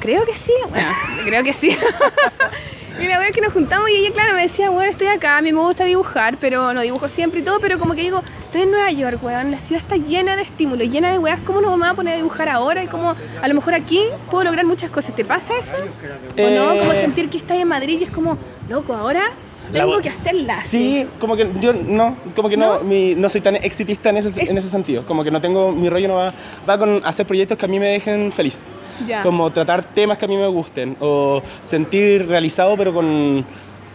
Creo 0.00 0.24
que 0.24 0.34
sí, 0.34 0.52
bueno, 0.70 0.88
creo 1.24 1.44
que 1.44 1.52
sí. 1.52 1.76
y 3.00 3.08
la 3.08 3.18
wea 3.18 3.30
que 3.30 3.40
nos 3.40 3.52
juntamos 3.52 3.88
y 3.90 3.94
ella, 3.94 4.12
claro, 4.12 4.34
me 4.34 4.42
decía, 4.42 4.70
bueno, 4.70 4.90
estoy 4.90 5.06
acá, 5.08 5.38
a 5.38 5.42
mí 5.42 5.52
me 5.52 5.60
gusta 5.60 5.84
dibujar, 5.84 6.36
pero 6.38 6.72
no 6.74 6.80
dibujo 6.82 7.08
siempre 7.08 7.40
y 7.40 7.42
todo, 7.42 7.60
pero 7.60 7.78
como 7.78 7.94
que 7.94 8.02
digo, 8.02 8.22
estoy 8.44 8.62
en 8.62 8.70
Nueva 8.70 8.90
York, 8.92 9.22
weón, 9.22 9.50
la 9.50 9.60
ciudad 9.60 9.82
está 9.82 9.96
llena 9.96 10.36
de 10.36 10.42
estímulos, 10.42 10.88
llena 10.88 11.10
de 11.10 11.18
weas, 11.18 11.40
¿cómo 11.40 11.60
no 11.60 11.70
me 11.76 11.78
voy 11.78 11.88
a 11.88 11.94
poner 11.94 12.14
a 12.14 12.16
dibujar 12.16 12.48
ahora? 12.48 12.82
Y 12.84 12.88
como, 12.88 13.14
a 13.42 13.48
lo 13.48 13.54
mejor 13.54 13.74
aquí 13.74 14.02
puedo 14.30 14.44
lograr 14.44 14.66
muchas 14.66 14.90
cosas. 14.90 15.14
¿Te 15.16 15.24
pasa 15.24 15.54
eso? 15.58 15.76
¿O 15.76 16.50
no? 16.50 16.78
Como 16.78 16.92
Eh, 16.92 17.00
sentir 17.00 17.30
que 17.30 17.38
estás 17.38 17.56
en 17.56 17.68
Madrid 17.68 18.00
y 18.00 18.04
es 18.04 18.10
como, 18.10 18.38
loco, 18.68 18.94
ahora 18.94 19.30
tengo 19.72 20.00
que 20.00 20.08
hacerla. 20.08 20.60
Sí, 20.60 21.06
como 21.18 21.36
que 21.36 21.48
yo 21.60 21.72
no, 21.72 22.16
como 22.36 22.48
que 22.48 22.56
no, 22.56 22.74
¿No? 22.76 22.80
mi- 22.80 23.14
no 23.14 23.28
soy 23.28 23.40
tan 23.40 23.56
exitista 23.56 24.10
en 24.10 24.16
ese, 24.18 24.28
Es- 24.28 24.50
en 24.50 24.56
ese 24.58 24.68
sentido. 24.68 25.04
Como 25.06 25.22
que 25.24 25.30
no 25.30 25.40
tengo, 25.40 25.72
mi 25.72 25.88
rollo 25.88 26.08
no 26.08 26.14
va, 26.14 26.32
va 26.68 26.78
con 26.78 27.00
hacer 27.04 27.26
proyectos 27.26 27.56
que 27.58 27.64
a 27.66 27.68
mí 27.68 27.78
me 27.78 27.88
dejen 27.88 28.32
feliz. 28.32 28.62
Como 29.22 29.50
tratar 29.50 29.82
temas 29.82 30.18
que 30.18 30.26
a 30.26 30.28
mí 30.28 30.36
me 30.36 30.46
gusten 30.48 30.94
o 31.00 31.42
sentir 31.62 32.28
realizado 32.28 32.76
pero 32.76 32.92
con, 32.92 33.44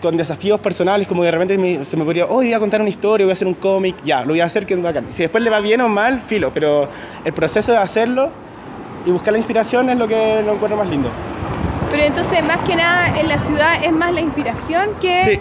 con 0.02 0.18
desafíos 0.18 0.60
personales, 0.60 1.08
como 1.08 1.24
de 1.24 1.30
repente 1.32 1.58
me- 1.60 1.86
se 1.86 1.96
me 1.96 2.04
podría, 2.04 2.26
hoy 2.26 2.46
voy 2.48 2.54
a 2.54 2.60
contar 2.60 2.82
una 2.82 2.90
historia, 2.90 3.26
voy 3.26 3.32
a 3.32 3.34
hacer 3.34 3.48
un 3.48 3.54
cómic, 3.54 3.96
ya, 4.04 4.22
lo 4.22 4.30
voy 4.30 4.42
a 4.42 4.46
hacer, 4.46 4.66
que 4.66 4.74
es 4.74 4.82
bacán. 4.82 5.06
Si 5.12 5.22
después 5.22 5.44
le 5.44 5.50
va 5.52 5.60
bien 5.60 5.80
o 5.82 5.90
mal, 5.90 6.20
filo, 6.22 6.52
pero 6.54 6.88
el 7.24 7.34
proceso 7.34 7.72
de 7.72 7.78
hacerlo 7.78 8.30
y 9.06 9.12
buscar 9.12 9.32
la 9.34 9.38
inspiración 9.38 9.90
es 9.92 9.98
lo 9.98 10.08
que 10.08 10.42
lo 10.44 10.54
encuentro 10.54 10.76
más 10.78 10.90
lindo. 10.90 11.10
Pero 11.92 12.02
entonces, 12.04 12.44
más 12.44 12.58
que 12.68 12.76
nada, 12.76 13.20
en 13.20 13.28
la 13.30 13.38
ciudad 13.38 13.84
es 13.86 13.92
más 13.92 14.12
la 14.12 14.22
inspiración 14.22 14.90
que 15.00 15.24
Sí. 15.24 15.40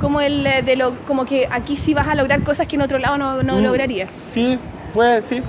Como 0.00 0.20
el 0.20 0.46
eh, 0.46 0.62
de 0.62 0.76
lo 0.76 0.94
como 1.06 1.24
que 1.24 1.48
aquí 1.50 1.76
sí 1.76 1.94
vas 1.94 2.06
a 2.08 2.14
lograr 2.14 2.42
cosas 2.42 2.66
que 2.66 2.76
en 2.76 2.82
otro 2.82 2.98
lado 2.98 3.18
no, 3.18 3.42
no 3.42 3.58
Mm, 3.58 3.62
lograrías. 3.62 4.10
Sí, 4.24 4.58
pues 4.92 5.24
sí. 5.24 5.42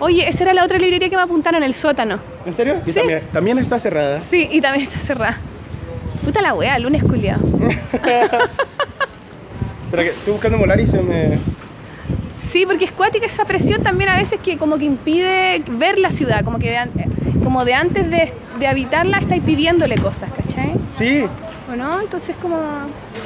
Oye, 0.00 0.28
esa 0.28 0.44
era 0.44 0.52
la 0.54 0.64
otra 0.64 0.78
librería 0.78 1.08
que 1.10 1.16
me 1.16 1.22
apuntaron, 1.22 1.62
el 1.62 1.74
sótano. 1.74 2.18
¿En 2.46 2.54
serio? 2.54 2.76
Y 2.86 2.90
Sí. 2.92 2.98
también, 3.00 3.22
también 3.32 3.58
está 3.58 3.78
cerrada. 3.80 4.20
Sí, 4.20 4.48
y 4.52 4.60
también 4.60 4.84
está 4.86 4.98
cerrada. 5.00 5.38
Puta 6.24 6.40
la 6.40 6.54
wea, 6.54 6.78
lunes 6.78 7.02
culiado. 7.02 7.40
Pero 9.90 10.02
que 10.02 10.08
estoy 10.10 10.32
buscando 10.32 10.58
molar 10.58 10.78
y 10.80 10.86
se 10.86 11.00
me... 11.02 11.38
Sí, 12.42 12.64
porque 12.66 12.84
es 12.84 12.92
cuática 12.92 13.26
esa 13.26 13.44
presión 13.44 13.82
también 13.82 14.08
a 14.10 14.16
veces 14.16 14.38
que 14.42 14.56
como 14.56 14.78
que 14.78 14.84
impide 14.84 15.62
ver 15.72 15.98
la 15.98 16.10
ciudad, 16.10 16.44
como 16.44 16.58
que 16.58 16.70
de, 16.70 16.78
como 17.44 17.64
de 17.64 17.74
antes 17.74 18.08
de, 18.10 18.32
de 18.58 18.66
habitarla 18.66 19.18
estáis 19.18 19.42
pidiéndole 19.42 19.96
cosas, 19.96 20.30
¿cachai? 20.34 20.74
Sí, 20.90 21.24
¿O 21.70 21.76
no? 21.76 22.00
Entonces 22.00 22.34
como... 22.40 22.58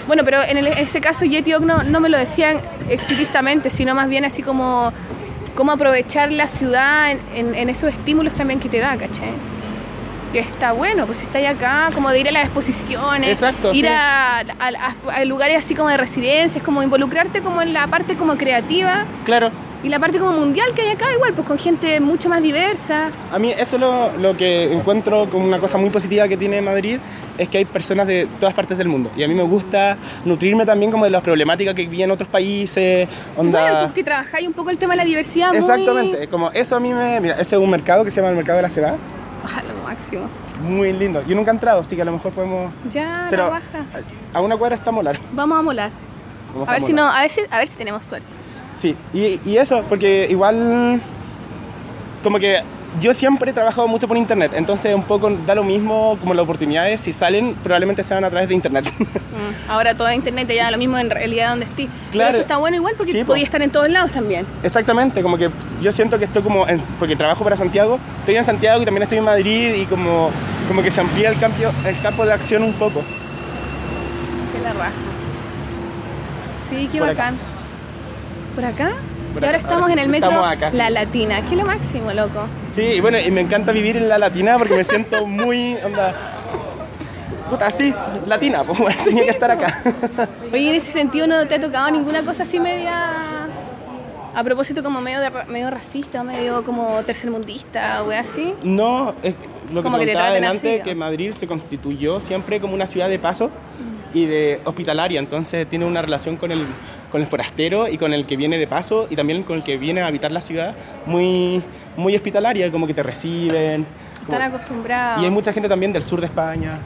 Bueno, 0.07 0.23
pero 0.25 0.43
en 0.43 0.57
el- 0.59 0.67
ese 0.67 1.01
caso 1.01 1.25
Yeti 1.25 1.53
no, 1.61 1.83
no 1.85 2.01
me 2.01 2.09
lo 2.09 2.19
decían 2.19 2.61
exitistamente, 2.89 3.71
sino 3.71 3.95
más 3.95 4.09
bien 4.09 4.25
así 4.25 4.43
como 4.43 4.93
cómo 5.55 5.73
aprovechar 5.73 6.33
la 6.33 6.49
ciudad 6.49 7.11
en, 7.13 7.21
en- 7.35 7.55
en 7.55 7.69
esos 7.71 7.93
estímulos 7.93 8.35
también 8.35 8.59
que 8.59 8.69
te 8.69 8.79
da, 8.81 8.97
¿cachai? 8.97 9.31
Que 10.33 10.41
está 10.41 10.73
bueno, 10.73 11.05
pues 11.07 11.19
si 11.19 11.25
estáis 11.25 11.47
acá, 11.47 11.91
como 11.95 12.09
de 12.11 12.19
ir 12.21 12.29
a 12.29 12.33
las 12.33 12.45
exposiciones, 12.45 13.29
Exacto, 13.29 13.73
ir 13.75 13.85
sí. 13.85 13.87
a, 13.87 14.39
a- 14.41 15.15
a 15.15 15.25
lugares 15.27 15.59
así 15.59 15.75
como 15.75 15.91
de 15.91 15.99
residencias, 15.99 16.65
como 16.65 16.83
involucrarte 16.83 17.43
como 17.43 17.61
en 17.63 17.73
la 17.75 17.87
parte 17.87 18.17
como 18.17 18.37
creativa 18.37 19.05
claro. 19.25 19.51
Y 19.83 19.89
la 19.89 19.99
parte 19.99 20.19
como 20.19 20.33
mundial 20.33 20.73
que 20.75 20.83
hay 20.83 20.89
acá 20.91 21.07
igual, 21.13 21.33
pues 21.35 21.47
con 21.47 21.59
gente 21.59 22.01
mucho 22.01 22.29
más 22.29 22.41
diversa. 22.43 23.11
A 23.33 23.39
mí 23.39 23.51
eso 23.51 23.77
es 23.77 23.81
lo, 23.81 24.17
lo 24.19 24.37
que 24.37 24.73
encuentro 24.73 25.29
como 25.29 25.45
una 25.47 25.59
cosa 25.59 25.77
muy 25.79 25.91
positiva 25.91 26.29
que 26.29 26.37
tiene 26.37 26.61
Madrid, 26.63 26.99
es 27.37 27.49
que 27.49 27.59
hay 27.59 27.65
personas 27.65 28.07
de 28.07 28.29
todas 28.39 28.55
partes 28.55 28.79
del 28.79 28.89
mundo. 28.89 29.11
Y 29.17 29.23
a 29.25 29.29
mí 29.29 29.35
me 29.35 29.43
gusta 29.43 29.97
nutrirme 30.25 30.65
también 30.65 30.91
como 30.93 31.05
de 31.05 31.11
las 31.11 31.23
problemáticas 31.23 31.75
que 31.75 31.83
viven 31.87 32.05
en 32.05 32.11
otros 32.13 32.29
países. 32.29 33.09
Onda... 33.37 33.63
Bueno, 33.63 33.89
tú 33.89 33.95
que 33.95 34.05
trabajáis 34.05 34.47
un 34.47 34.53
poco 34.53 34.71
el 34.71 34.79
tema 34.79 34.93
de 34.93 34.99
la 34.99 35.05
diversidad. 35.05 35.49
muy- 35.49 35.59
Exactamente, 35.59 36.29
como 36.29 36.51
eso 36.53 36.77
a 36.77 36.81
mí 36.81 36.93
me... 36.93 37.21
Mira, 37.21 37.35
ese 37.35 37.57
es 37.57 37.61
un 37.63 37.71
mercado 37.71 38.05
que 38.05 38.11
se 38.11 38.21
llama 38.21 38.31
el 38.31 38.37
Mercado 38.37 38.57
de 38.59 38.63
la 38.63 38.69
Cebada, 38.71 38.97
Ah, 39.45 39.61
lo 39.67 39.83
máximo. 39.83 40.29
muy 40.63 40.93
lindo. 40.93 41.23
Yo 41.27 41.35
nunca 41.35 41.51
he 41.51 41.55
entrado, 41.55 41.81
así 41.81 41.97
que 41.97 42.03
a 42.03 42.05
lo 42.05 42.13
mejor 42.13 42.31
podemos... 42.33 42.73
Ya, 42.93 43.27
Pero 43.31 43.45
la 43.45 43.51
baja. 43.51 43.85
a 44.33 44.41
una 44.41 44.57
cuadra 44.57 44.77
está 44.77 44.93
molar. 44.93 45.19
Vamos 45.33 45.59
a 45.59 45.63
molar. 45.63 45.91
Vamos 46.53 46.69
A 46.69 46.73
ver 46.73 46.83
si 46.83 46.93
no, 46.93 47.03
a 47.05 47.23
ver 47.23 47.31
si, 47.31 47.41
a 47.51 47.59
ver 47.59 47.67
si 47.67 47.75
tenemos 47.77 48.05
suerte. 48.05 48.27
Sí, 48.75 48.97
y, 49.13 49.41
y 49.45 49.57
eso, 49.59 49.83
porque 49.89 50.27
igual 50.31 51.01
como 52.23 52.39
que 52.39 52.61
yo 53.01 53.15
siempre 53.15 53.51
he 53.51 53.55
trabajado 53.55 53.89
mucho 53.89 54.07
por 54.07 54.17
internet, 54.17 54.53
entonces 54.55 54.95
un 54.95 55.03
poco 55.03 55.31
da 55.47 55.55
lo 55.55 55.65
mismo 55.65 56.17
como 56.21 56.35
las 56.35 56.45
oportunidades, 56.45 57.01
si 57.01 57.13
salen 57.13 57.55
probablemente 57.63 58.03
sean 58.03 58.23
a 58.25 58.31
través 58.31 58.49
de 58.49 58.55
internet. 58.55 58.85
Mm, 59.33 59.71
Ahora 59.71 59.97
todo 59.97 60.13
internet 60.13 60.47
te 60.47 60.57
da 60.57 60.71
lo 60.71 60.77
mismo 60.77 60.99
en 60.99 61.09
realidad 61.09 61.49
donde 61.51 61.65
estés. 61.65 61.87
Pero 61.87 62.11
Claro. 62.13 62.31
eso 62.33 62.41
está 62.43 62.59
bueno 62.59 62.77
igual 62.77 62.93
porque 62.99 63.13
Sí, 63.13 63.21
po. 63.25 63.29
podía 63.29 63.45
estar 63.45 63.63
en 63.63 63.71
todos 63.71 63.89
lados 63.89 64.13
también. 64.13 64.45
Exactamente, 64.63 65.23
como 65.23 65.39
que 65.39 65.49
yo 65.81 65.91
siento 65.91 66.19
que 66.19 66.27
estoy 66.27 66.43
como, 66.43 66.69
en- 66.69 66.83
porque 66.99 67.17
trabajo 67.17 67.43
para 67.43 67.57
Santiago, 67.57 67.99
estoy 68.21 68.37
en 68.37 68.45
Santiago 68.45 68.83
y 68.83 68.85
también 68.85 69.05
estoy 69.05 69.17
en 69.19 69.25
Madrid 69.25 69.75
y 69.75 69.87
como, 69.87 70.31
como 70.69 70.83
que 70.83 70.91
se 70.91 71.01
amplía 71.01 71.31
el, 71.31 71.39
campo, 71.41 71.57
el 71.87 71.99
campo 72.03 72.27
de 72.27 72.33
acción 72.35 72.63
un 72.63 72.75
poco. 72.75 73.01
Qué 74.55 74.63
la 74.63 74.75
raja. 74.75 74.93
Sí, 76.69 76.89
qué 76.93 76.99
Por 76.99 77.09
acá. 77.09 77.33
¿Por 78.55 78.65
acá? 78.65 78.93
Por 79.33 79.43
y 79.43 79.47
ahora 79.47 79.59
estamos 79.59 79.83
ahora 79.83 79.93
en 79.95 79.99
el 79.99 80.09
metro 80.09 80.29
estamos 80.29 80.53
acá, 80.53 80.71
sí. 80.71 80.77
La 80.77 80.91
Latina. 80.91 81.43
Qué 81.49 81.57
lo 81.57 81.65
máximo, 81.65 82.13
loco. 82.13 82.47
Sí, 82.73 82.83
y 82.83 83.01
bueno, 83.01 83.19
y 83.19 83.31
me 83.31 83.41
encanta 83.41 83.73
vivir 83.73 83.97
en 83.97 84.09
la 84.09 84.19
latina 84.19 84.59
porque 84.59 84.77
me 84.77 84.85
siento 84.85 85.27
muy, 85.27 85.75
onda, 85.83 86.15
puta, 87.49 87.71
sí, 87.71 87.95
latina, 88.27 88.63
pues 88.65 88.79
bueno, 88.79 88.99
tenía 89.05 89.25
que 89.25 89.31
estar 89.31 89.51
acá. 89.51 89.83
Oye, 90.53 90.71
en 90.71 90.77
ese 90.77 90.93
sentido 90.93 91.27
no 91.27 91.47
te 91.47 91.55
ha 91.55 91.61
tocado 91.61 91.91
ninguna 91.91 92.25
cosa 92.25 92.43
así 92.43 92.61
media... 92.61 93.49
A 94.35 94.43
propósito 94.43 94.83
como 94.83 95.03
medio, 95.03 95.21
de 95.21 95.31
medio 95.49 95.69
racista, 95.69 96.23
medio 96.23 96.65
como 96.65 97.03
tercermundista 97.05 98.03
o 98.03 98.11
así. 98.13 98.55
No, 98.63 99.13
es 99.23 99.35
lo 99.71 99.83
que 99.83 99.85
Como 99.85 99.99
que 99.99 100.07
te 100.07 100.17
adelante, 100.17 100.77
así, 100.77 100.83
que. 100.83 100.95
Madrid 100.95 101.35
se 101.39 101.47
constituyó 101.47 102.19
siempre 102.19 102.59
como 102.59 102.73
una 102.73 102.87
ciudad 102.87 103.11
de 103.11 103.19
paso 103.19 103.51
y 104.15 104.27
de 104.27 104.61
hospitalaria, 104.65 105.19
entonces 105.19 105.67
tiene 105.69 105.85
una 105.85 106.03
relación 106.03 106.37
con 106.37 106.53
el, 106.53 106.67
con 107.11 107.21
el 107.21 107.27
forastero 107.27 107.89
y 107.89 107.97
con 107.99 108.13
el 108.13 108.27
que 108.27 108.37
viene 108.37 108.59
de 108.59 108.67
paso 108.67 109.07
y 109.11 109.17
también 109.17 109.43
con 109.43 109.57
el 109.57 109.63
que 109.65 109.77
viene 109.79 110.01
a 110.03 110.07
habitar 110.07 110.31
la 110.33 110.43
ciudad 110.43 110.75
muy, 111.07 111.63
muy 111.97 112.15
hospitalaria, 112.17 112.71
como 112.71 112.87
que 112.87 112.95
te 112.95 113.03
reciben. 113.03 113.87
como- 114.27 114.39
Están 114.39 114.55
acostumbrados. 114.55 115.23
y 115.23 115.25
hay 115.25 115.31
mucha 115.31 115.53
gente 115.53 115.69
también 115.69 115.93
del 115.93 116.03
sur 116.03 116.21
de 116.21 116.27
España. 116.27 116.79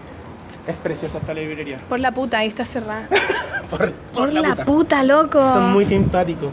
Es 0.67 0.79
preciosa 0.81 1.19
esta 1.19 1.33
librería. 1.33 1.79
Por 1.89 2.01
la 2.01 2.11
puta, 2.13 2.39
ahí 2.39 2.49
está 2.49 2.65
cerrada. 2.65 3.07
Por, 3.71 3.93
Por 3.93 4.33
la, 4.33 4.55
puta. 4.65 5.03
loco. 5.05 5.39
Son 5.53 5.73
muy 5.73 5.85
simpáticos. 5.85 6.53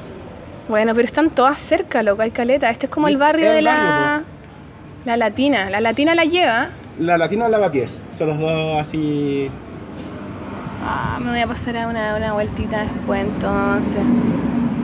Bueno, 0.69 0.93
pero 0.95 1.05
están 1.05 1.29
todas 1.31 1.59
cerca, 1.59 2.01
loco, 2.03 2.21
hay 2.21 2.31
caleta. 2.31 2.69
Este 2.69 2.85
es 2.85 2.91
como 2.91 3.07
el 3.07 3.17
barrio 3.17 3.51
de 3.51 3.61
la... 3.61 4.23
La 5.05 5.17
latina. 5.17 5.69
La 5.69 5.81
latina 5.81 6.15
la 6.15 6.23
lleva. 6.25 6.69
La 6.99 7.17
latina 7.17 7.45
o 7.47 7.49
lavapiés, 7.49 7.99
son 8.17 8.27
los 8.27 8.39
dos 8.39 8.79
así. 8.79 9.49
Ah, 10.85 11.17
me 11.21 11.29
voy 11.31 11.39
a 11.39 11.47
pasar 11.47 11.77
a 11.77 11.87
una, 11.87 12.15
una 12.15 12.33
vueltita 12.33 12.81
después 12.83 13.21
entonces. 13.21 13.99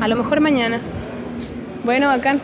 A 0.02 0.08
lo 0.08 0.16
mejor 0.16 0.40
mañana. 0.40 0.80
Bueno, 1.84 2.08
bacán. 2.08 2.42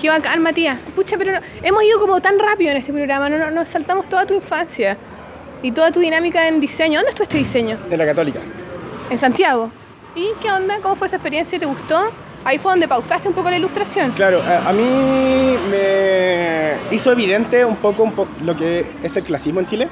Qué 0.00 0.08
bacán, 0.10 0.42
Matías. 0.42 0.78
Pucha, 0.94 1.16
pero 1.16 1.32
no- 1.32 1.38
hemos 1.62 1.82
ido 1.84 1.98
como 1.98 2.20
tan 2.20 2.38
rápido 2.38 2.70
en 2.72 2.76
este 2.76 2.92
programa, 2.92 3.28
no, 3.30 3.38
no- 3.38 3.50
nos 3.50 3.68
saltamos 3.68 4.08
toda 4.08 4.26
tu 4.26 4.34
infancia 4.34 4.98
y 5.62 5.70
toda 5.72 5.90
tu 5.90 6.00
dinámica 6.00 6.46
en 6.48 6.60
diseño. 6.60 6.98
¿Dónde 6.98 7.10
estuvo 7.10 7.22
este 7.24 7.38
diseño? 7.38 7.78
De 7.88 7.96
la 7.96 8.04
católica. 8.04 8.40
En 9.08 9.18
Santiago. 9.18 9.70
¿Y 10.14 10.28
qué 10.40 10.50
onda? 10.50 10.76
¿Cómo 10.82 10.96
fue 10.96 11.06
esa 11.06 11.16
experiencia? 11.16 11.58
¿Te 11.58 11.64
gustó? 11.66 12.10
Ahí 12.44 12.58
fue 12.58 12.72
donde 12.72 12.86
pausaste 12.86 13.26
un 13.28 13.34
poco 13.34 13.50
la 13.50 13.56
ilustración. 13.56 14.12
Claro, 14.12 14.42
a, 14.42 14.68
a 14.68 14.72
mí 14.72 14.84
me 15.70 16.74
hizo 16.94 17.10
evidente 17.10 17.64
un 17.64 17.76
poco, 17.76 18.02
un 18.02 18.12
po- 18.12 18.28
lo 18.44 18.54
que 18.56 18.86
es 19.02 19.16
el 19.16 19.22
clasismo 19.24 19.60
en 19.60 19.66
Chile. 19.66 19.88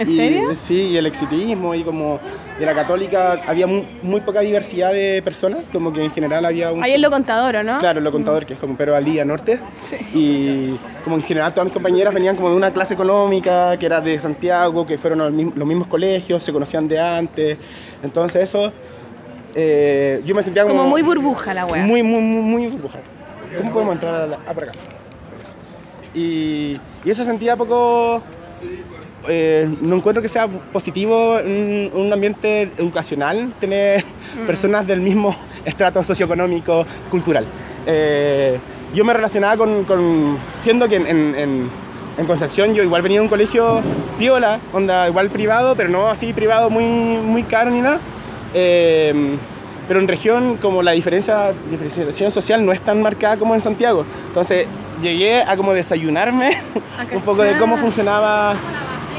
¿En 0.00 0.08
Y- 0.10 0.16
serio? 0.16 0.54
Sí, 0.54 0.74
y 0.92 0.96
el 0.96 1.04
exitismo 1.04 1.74
y 1.74 1.82
como 1.84 2.18
de 2.58 2.64
la 2.64 2.74
católica 2.74 3.42
había 3.46 3.66
mu- 3.66 3.84
muy, 4.02 4.22
poca 4.22 4.40
diversidad 4.40 4.92
de 4.92 5.20
personas, 5.22 5.64
como 5.70 5.92
que 5.92 6.02
en 6.02 6.10
general 6.10 6.44
había 6.46 6.72
un... 6.72 6.82
Ahí 6.82 6.92
en 6.94 7.02
lo 7.02 7.10
contador, 7.10 7.56
¿o 7.56 7.62
¿no? 7.62 7.78
Claro, 7.78 8.00
lo 8.00 8.10
contador, 8.10 8.46
que 8.46 8.54
es 8.54 8.58
como 8.58 8.76
Pero 8.78 8.96
al 8.96 9.04
día 9.04 9.26
norte. 9.26 9.60
Sí. 9.82 9.96
Y 10.14 10.78
como 11.04 11.16
en 11.16 11.22
general 11.22 11.52
todas 11.52 11.66
mis 11.66 11.74
compañeras 11.74 12.14
venían 12.14 12.34
como 12.34 12.48
de 12.48 12.56
una 12.56 12.72
clase 12.72 12.94
económica, 12.94 13.76
que 13.78 13.84
era 13.84 14.00
de 14.00 14.18
Santiago, 14.20 14.86
que 14.86 14.96
fueron 14.96 15.20
a 15.20 15.24
los 15.24 15.34
mismos, 15.34 15.56
los 15.56 15.68
mismos 15.68 15.86
colegios, 15.86 16.42
se 16.42 16.50
conocían 16.50 16.88
de 16.88 16.98
antes. 16.98 17.58
Entonces 18.02 18.42
eso, 18.44 18.72
eh, 19.54 20.22
yo 20.24 20.34
me 20.34 20.42
sentía 20.42 20.62
como... 20.62 20.76
Como 20.76 20.88
muy 20.88 21.02
burbuja 21.02 21.52
la 21.52 21.66
wea. 21.66 21.84
Muy, 21.84 22.02
muy, 22.02 22.20
muy, 22.22 22.42
muy 22.42 22.66
burbuja. 22.68 23.00
¿Cómo 23.58 23.70
podemos 23.70 23.94
entrar 23.96 24.14
a 24.14 24.26
la, 24.26 24.38
ah, 24.48 24.52
por 24.54 24.64
acá? 24.64 24.72
Y, 26.14 26.80
y 27.04 27.10
eso 27.10 27.22
sentía 27.22 27.54
poco... 27.56 28.22
eh, 29.28 29.68
no 29.80 29.96
encuentro 29.96 30.22
que 30.22 30.28
sea 30.28 30.48
positivo 30.48 31.38
en 31.38 31.90
un 31.94 32.12
ambiente 32.12 32.70
educacional 32.78 33.52
tener 33.60 34.04
personas 34.46 34.86
del 34.86 35.00
mismo 35.00 35.36
estrato 35.64 36.02
socioeconómico, 36.02 36.86
cultural. 37.10 37.44
Eh, 37.86 38.58
yo 38.94 39.04
me 39.04 39.12
relacionaba 39.12 39.56
con, 39.56 39.84
con- 39.84 40.38
siendo 40.60 40.88
que 40.88 40.96
en, 40.96 41.06
en- 41.06 41.34
en- 41.36 41.90
Concepción 42.26 42.74
yo 42.74 42.82
igual 42.82 43.00
venía 43.00 43.18
de 43.18 43.22
un 43.22 43.28
colegio 43.30 43.80
piola, 44.18 44.60
onda 44.74 45.08
igual 45.08 45.30
privado, 45.30 45.74
pero 45.74 45.88
no 45.88 46.06
así 46.08 46.34
privado 46.34 46.68
muy, 46.68 46.84
muy 46.84 47.44
caro 47.44 47.70
ni 47.70 47.80
nada. 47.80 47.98
Eh, 48.52 49.36
pero 49.88 50.00
en 50.00 50.06
región 50.06 50.58
como 50.60 50.82
la 50.82 50.90
diferencia, 50.92 51.52
diferenciación 51.70 52.30
social 52.30 52.64
no 52.66 52.72
es 52.72 52.80
tan 52.82 53.00
marcada 53.00 53.38
como 53.38 53.54
en 53.54 53.62
Santiago. 53.62 54.04
Entonces 54.26 54.66
llegué 55.00 55.40
a 55.42 55.56
como 55.56 55.72
desayunarme 55.72 56.58
un 57.14 57.22
poco 57.22 57.42
de 57.42 57.56
cómo 57.56 57.78
funcionaba 57.78 58.54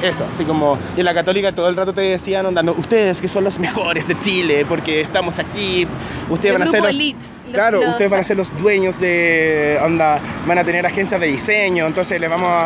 eso, 0.02 0.26
así 0.34 0.44
como 0.46 0.78
y 0.96 1.00
en 1.00 1.06
la 1.06 1.14
católica 1.14 1.52
todo 1.52 1.70
el 1.70 1.76
rato 1.76 1.94
te 1.94 2.02
decían, 2.02 2.46
onda, 2.46 2.64
no, 2.64 2.72
ustedes 2.74 3.22
que 3.22 3.28
son 3.28 3.44
los 3.44 3.60
mejores 3.60 4.08
de 4.08 4.20
Chile 4.20 4.66
porque 4.68 5.02
estamos 5.02 5.38
aquí, 5.40 5.88
ustedes 6.30 6.54
El 6.56 6.60
van 6.60 6.68
a 6.68 6.72
ser 6.72 6.82
los, 6.82 6.90
elites, 6.90 7.28
los- 7.46 7.54
claro, 7.54 7.80
los- 7.82 7.90
ustedes 7.92 8.12
van 8.12 8.20
a 8.20 8.24
ser 8.24 8.38
los 8.38 8.60
dueños 8.60 9.00
de, 9.00 9.78
onda, 9.84 10.20
van 10.48 10.58
a 10.58 10.64
tener 10.64 10.86
agencias 10.86 11.20
de 11.22 11.28
diseño, 11.28 11.86
entonces 11.88 12.20
les 12.20 12.30
vamos 12.30 12.50
a, 12.50 12.66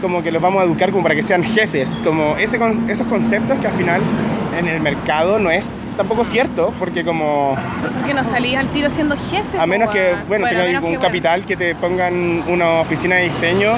como 0.00 0.22
que 0.22 0.30
los 0.30 0.40
vamos 0.42 0.60
a 0.62 0.64
educar 0.64 0.90
como 0.90 1.02
para 1.02 1.14
que 1.14 1.22
sean 1.22 1.42
jefes, 1.42 2.00
como 2.04 2.36
ese, 2.36 2.58
esos 2.88 3.06
conceptos 3.06 3.58
que 3.58 3.66
al 3.66 3.74
final 3.74 4.00
en 4.58 4.68
el 4.68 4.80
mercado 4.80 5.38
no 5.38 5.50
es 5.50 5.68
tampoco 5.96 6.24
cierto, 6.24 6.72
porque 6.78 7.04
como 7.04 7.56
Porque 7.98 8.12
no 8.14 8.22
salías 8.22 8.60
al 8.62 8.68
tiro 8.70 8.90
siendo 8.90 9.16
jefe. 9.16 9.58
a 9.58 9.66
menos 9.66 9.90
que, 9.90 10.14
bueno, 10.28 10.44
a 10.46 10.50
tenga 10.50 10.64
menos 10.64 10.82
un 10.84 10.90
que, 10.90 10.96
bueno, 10.98 11.00
capital 11.00 11.44
que 11.46 11.56
te 11.56 11.74
pongan 11.74 12.44
una 12.46 12.80
oficina 12.80 13.16
de 13.16 13.24
diseño, 13.24 13.72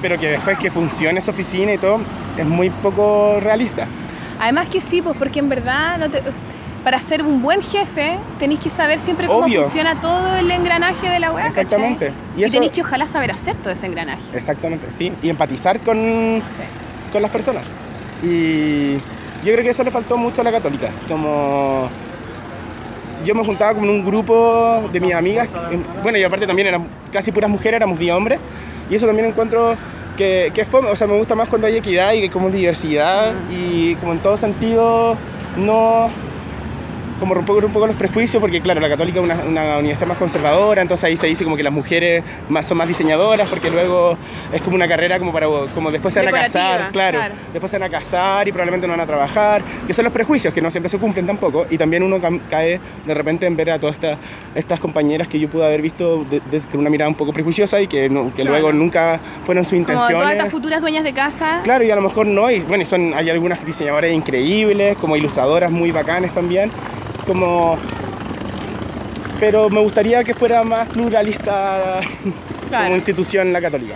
pero 0.00 0.18
que 0.18 0.28
después 0.28 0.58
que 0.58 0.70
funcione 0.70 1.18
esa 1.18 1.30
oficina 1.30 1.72
y 1.72 1.78
todo, 1.78 2.00
es 2.36 2.46
muy 2.46 2.70
poco 2.70 3.38
realista. 3.40 3.86
Además 4.40 4.68
que 4.68 4.80
sí, 4.80 5.02
pues 5.02 5.16
porque 5.16 5.40
en 5.40 5.48
verdad 5.48 5.98
no 5.98 6.08
te- 6.10 6.22
para 6.84 7.00
ser 7.00 7.22
un 7.22 7.42
buen 7.42 7.60
jefe 7.60 8.16
tenéis 8.38 8.60
que 8.60 8.70
saber 8.70 8.98
siempre 9.00 9.26
cómo 9.26 9.40
Obvio. 9.44 9.62
funciona 9.62 10.00
todo 10.00 10.36
el 10.36 10.50
engranaje 10.50 11.08
de 11.08 11.18
la. 11.20 11.28
¿cachai? 11.32 11.48
Exactamente. 11.48 12.12
Y, 12.36 12.48
tenéis 12.48 12.72
que 12.72 12.82
ojalá 12.82 13.06
saber 13.06 13.32
hacer 13.32 13.56
todo 13.56 13.72
ese 13.72 13.86
engranaje. 13.86 14.22
Exactamente, 14.32 14.86
sí. 14.96 15.12
Y 15.22 15.28
empatizar 15.28 15.80
con, 15.80 16.40
con 17.12 17.20
las 17.20 17.30
personas. 17.30 17.64
Y 18.22 18.94
yo 18.94 19.52
creo 19.52 19.62
que 19.62 19.70
eso 19.70 19.82
le 19.82 19.90
faltó 19.90 20.16
mucho 20.16 20.40
a 20.40 20.44
la 20.44 20.52
católica. 20.52 20.90
Como 21.08 21.88
yo 23.24 23.34
me 23.34 23.44
juntaba 23.44 23.74
con 23.74 23.88
un 23.88 24.04
grupo 24.04 24.88
de 24.92 25.00
mis 25.00 25.14
amigas, 25.14 25.48
bueno, 26.02 26.18
y 26.18 26.22
aparte 26.22 26.46
también 26.46 26.68
eran 26.68 26.86
casi 27.12 27.32
puras 27.32 27.50
mujeres, 27.50 27.76
éramos 27.76 27.98
10 27.98 28.14
hombres, 28.14 28.38
y 28.90 28.94
eso 28.94 29.06
también 29.06 29.28
encuentro 29.28 29.76
que, 30.16 30.50
que 30.54 30.62
es 30.62 30.68
fome, 30.68 30.88
o 30.90 30.96
sea, 30.96 31.06
me 31.06 31.16
gusta 31.16 31.34
más 31.34 31.48
cuando 31.48 31.66
hay 31.66 31.76
equidad 31.76 32.12
y 32.12 32.20
que 32.22 32.30
como 32.30 32.50
diversidad, 32.50 33.32
y 33.50 33.94
como 33.96 34.12
en 34.12 34.18
todo 34.18 34.36
sentido, 34.36 35.16
no 35.56 36.10
como 37.18 37.34
romper 37.34 37.64
un 37.64 37.72
poco 37.72 37.86
los 37.86 37.96
prejuicios, 37.96 38.40
porque 38.40 38.60
claro, 38.60 38.80
la 38.80 38.88
católica 38.88 39.18
es 39.18 39.24
una, 39.24 39.34
una 39.46 39.78
universidad 39.78 40.06
más 40.08 40.18
conservadora, 40.18 40.82
entonces 40.82 41.04
ahí 41.04 41.16
se 41.16 41.26
dice 41.26 41.44
como 41.44 41.56
que 41.56 41.62
las 41.62 41.72
mujeres 41.72 42.22
más, 42.48 42.66
son 42.66 42.78
más 42.78 42.86
diseñadoras, 42.88 43.48
porque 43.50 43.70
luego 43.70 44.16
es 44.52 44.62
como 44.62 44.76
una 44.76 44.86
carrera 44.88 45.18
como 45.18 45.32
para, 45.32 45.46
como 45.74 45.90
después 45.90 46.14
se 46.14 46.20
van 46.20 46.28
a 46.34 46.38
casar, 46.42 46.90
claro, 46.92 47.18
claro. 47.18 47.34
después 47.52 47.70
se 47.70 47.78
van 47.78 47.88
a 47.88 47.90
casar 47.90 48.46
y 48.48 48.52
probablemente 48.52 48.86
no 48.86 48.92
van 48.92 49.00
a 49.00 49.06
trabajar, 49.06 49.62
que 49.86 49.92
son 49.92 50.04
los 50.04 50.12
prejuicios 50.12 50.54
que 50.54 50.60
no 50.62 50.70
siempre 50.70 50.88
se 50.88 50.98
cumplen 50.98 51.26
tampoco, 51.26 51.66
y 51.68 51.76
también 51.78 52.02
uno 52.02 52.20
cae 52.48 52.80
de 53.06 53.14
repente 53.14 53.46
en 53.46 53.56
ver 53.56 53.70
a 53.70 53.78
todas 53.78 53.96
estas, 53.96 54.18
estas 54.54 54.78
compañeras 54.80 55.26
que 55.28 55.38
yo 55.38 55.48
pude 55.48 55.64
haber 55.66 55.82
visto 55.82 56.24
de- 56.30 56.40
de- 56.50 56.62
una 56.78 56.90
mirada 56.90 57.08
un 57.08 57.14
poco 57.16 57.32
prejuiciosa 57.32 57.80
y 57.80 57.86
que, 57.88 58.08
no- 58.08 58.26
que 58.30 58.42
Claro. 58.42 58.50
luego 58.50 58.72
nunca 58.72 59.18
fueron 59.44 59.64
sus 59.64 59.70
Como 59.72 59.80
intenciones. 59.80 60.16
todas 60.16 60.32
estas 60.32 60.50
futuras 60.50 60.80
dueñas 60.80 61.04
de 61.04 61.12
casa. 61.12 61.60
Claro, 61.64 61.84
y 61.84 61.90
a 61.90 61.96
lo 61.96 62.02
mejor 62.02 62.26
no, 62.26 62.50
y 62.50 62.60
bueno, 62.60 62.82
y 62.82 62.84
son, 62.84 63.12
hay 63.14 63.28
algunas 63.30 63.64
diseñadoras 63.64 64.10
increíbles, 64.12 64.96
como 64.98 65.16
ilustradoras 65.16 65.70
muy 65.70 65.90
bacanes 65.90 66.32
también, 66.32 66.70
como... 67.28 67.76
Pero 69.38 69.68
me 69.70 69.80
gustaría 69.80 70.24
que 70.24 70.34
fuera 70.34 70.64
más 70.64 70.88
pluralista 70.88 72.00
Claro. 72.68 72.84
como 72.86 72.96
institución 72.96 73.52
la 73.52 73.60
católica. 73.60 73.94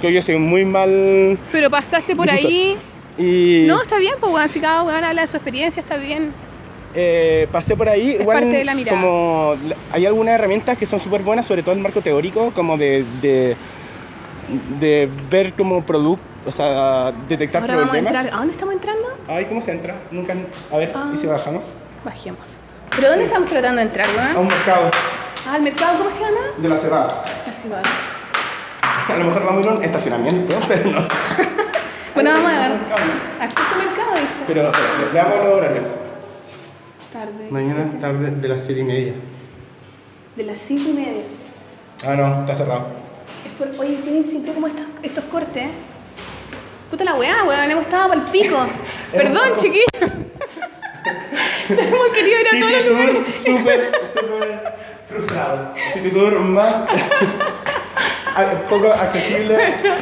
Que 0.00 0.12
yo 0.12 0.20
soy 0.22 0.38
muy 0.38 0.64
mal... 0.64 1.38
Pero 1.52 1.70
pasaste 1.70 2.16
por 2.16 2.26
Difusor. 2.26 2.50
ahí. 2.50 2.76
Y 3.18 3.64
No, 3.66 3.80
está 3.80 3.96
bien, 3.98 4.14
pues 4.20 4.32
weón, 4.32 4.48
si 4.48 4.60
cada 4.60 4.82
weón 4.82 5.04
habla 5.04 5.22
de 5.22 5.28
su 5.28 5.36
experiencia, 5.36 5.80
está 5.80 5.96
bien. 5.96 6.32
eh, 6.94 7.46
pasé 7.52 7.76
por 7.76 7.88
ahí, 7.88 8.12
Es 8.12 8.20
igual 8.22 8.38
parte 8.40 8.56
de 8.58 8.64
la 8.64 8.74
mirada. 8.74 9.00
como 9.00 9.54
hay 9.92 10.04
algunas 10.06 10.34
herramientas 10.34 10.76
que 10.76 10.84
son 10.86 10.98
súper 11.00 11.22
buenas, 11.22 11.46
sobre 11.46 11.62
todo 11.62 11.74
el 11.74 11.80
marco 11.80 12.00
teórico, 12.02 12.50
como 12.54 12.76
de, 12.76 13.04
de, 13.22 13.56
de 14.80 15.08
ver 15.30 15.52
como 15.54 15.80
producto, 15.84 16.24
o 16.46 16.52
sea, 16.52 17.12
detectar 17.28 17.62
Ahora 17.62 17.74
vamos 17.76 17.88
a 17.88 17.92
problemas. 17.92 18.14
entrar. 18.14 18.34
¿A 18.34 18.38
dónde 18.38 18.52
estamos 18.52 18.74
entrando? 18.74 19.08
Ay, 19.28 19.44
¿cómo 19.46 19.60
se 19.60 19.72
entra? 19.72 19.94
Nunca. 20.10 20.34
A 20.72 20.76
ver, 20.76 20.94
¿y 21.12 21.16
si 21.16 21.26
bajamos? 21.26 21.64
Bajemos. 22.04 22.46
¿Pero 22.94 23.08
dónde 23.10 23.24
estamos 23.24 23.48
tratando 23.48 23.76
de 23.80 23.86
entrar, 23.88 24.06
A 24.08 24.12
weón? 24.32 24.36
un 24.38 24.46
mercado 24.48 24.90
Ah, 25.48 25.54
al 25.54 25.62
mercado, 25.62 25.98
¿cómo 25.98 26.10
se 26.10 26.20
llama? 26.20 26.40
de 26.56 26.68
la 26.68 26.78
cebada. 26.78 27.24
La 27.46 27.52
cebada. 27.52 27.82
A 29.08 29.16
lo 29.16 29.24
mejor 29.24 29.44
vamos 29.44 29.66
a 29.66 29.70
a 29.70 29.74
un 29.74 29.84
estacionamiento, 29.84 30.56
pero 30.68 30.90
no 30.90 31.02
sé. 31.02 31.08
Bueno, 32.14 32.30
vamos 32.30 32.50
a 32.50 32.58
ver. 32.68 32.72
Acceso 33.40 33.74
a 33.74 33.78
mercado, 33.78 34.14
dice. 34.14 34.40
Pero 34.46 34.70
espera, 34.70 34.88
veamos 35.12 35.44
los 35.44 35.54
horarios. 35.54 35.84
Tarde. 37.12 37.48
Mañana 37.50 37.86
tarde 38.00 38.30
de 38.30 38.48
las 38.48 38.64
7 38.64 38.80
y 38.80 38.84
media. 38.84 39.12
De 40.34 40.42
las 40.44 40.58
5 40.58 40.82
y 40.88 40.92
media. 40.94 41.22
Ah, 42.06 42.14
no, 42.14 42.40
está 42.40 42.54
cerrado. 42.54 42.86
Es 43.44 43.52
por, 43.52 43.68
oye, 43.84 43.96
tienen 43.98 44.24
siempre 44.24 44.54
como 44.54 44.66
estos, 44.66 44.86
estos 45.02 45.24
cortes. 45.24 45.68
Puta 46.90 47.02
la 47.02 47.14
weá, 47.14 47.42
weón, 47.44 47.70
hemos 47.70 47.84
estado 47.84 48.10
pa'l 48.10 48.22
pico. 48.30 48.56
Perdón, 49.12 49.56
chiquillos. 49.56 49.86
hemos 51.68 52.08
querido 52.14 52.40
ir 52.40 52.46
a 52.46 52.60
todos 52.60 52.72
los 52.72 52.86
lugares. 52.86 53.34
Súper, 53.34 53.92
súper 54.12 54.74
frustrado. 55.08 55.74
City 55.92 56.10
Tour 56.10 56.38
más 56.40 56.76
poco 58.68 58.92
accesible. 58.92 59.56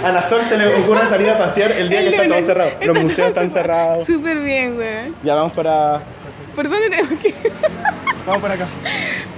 A 0.04 0.12
la 0.12 0.22
Sol 0.22 0.42
se 0.44 0.58
le 0.58 0.74
ocurre 0.82 1.06
salir 1.06 1.30
a 1.30 1.38
pasear 1.38 1.72
el 1.72 1.88
día 1.88 2.00
que 2.00 2.08
está 2.10 2.26
todo 2.26 2.42
cerrado. 2.42 2.70
Los 2.82 3.02
museos 3.02 3.28
están 3.28 3.50
cerrados. 3.50 4.06
Súper 4.06 4.40
bien, 4.40 4.76
weón. 4.76 5.16
Ya 5.22 5.34
vamos 5.34 5.52
para. 5.54 6.00
¿Por 6.54 6.68
dónde 6.68 6.90
tenemos 6.90 7.18
que 7.20 7.28
ir? 7.28 7.52
Vamos 8.26 8.40
para 8.42 8.54
acá. 8.54 8.66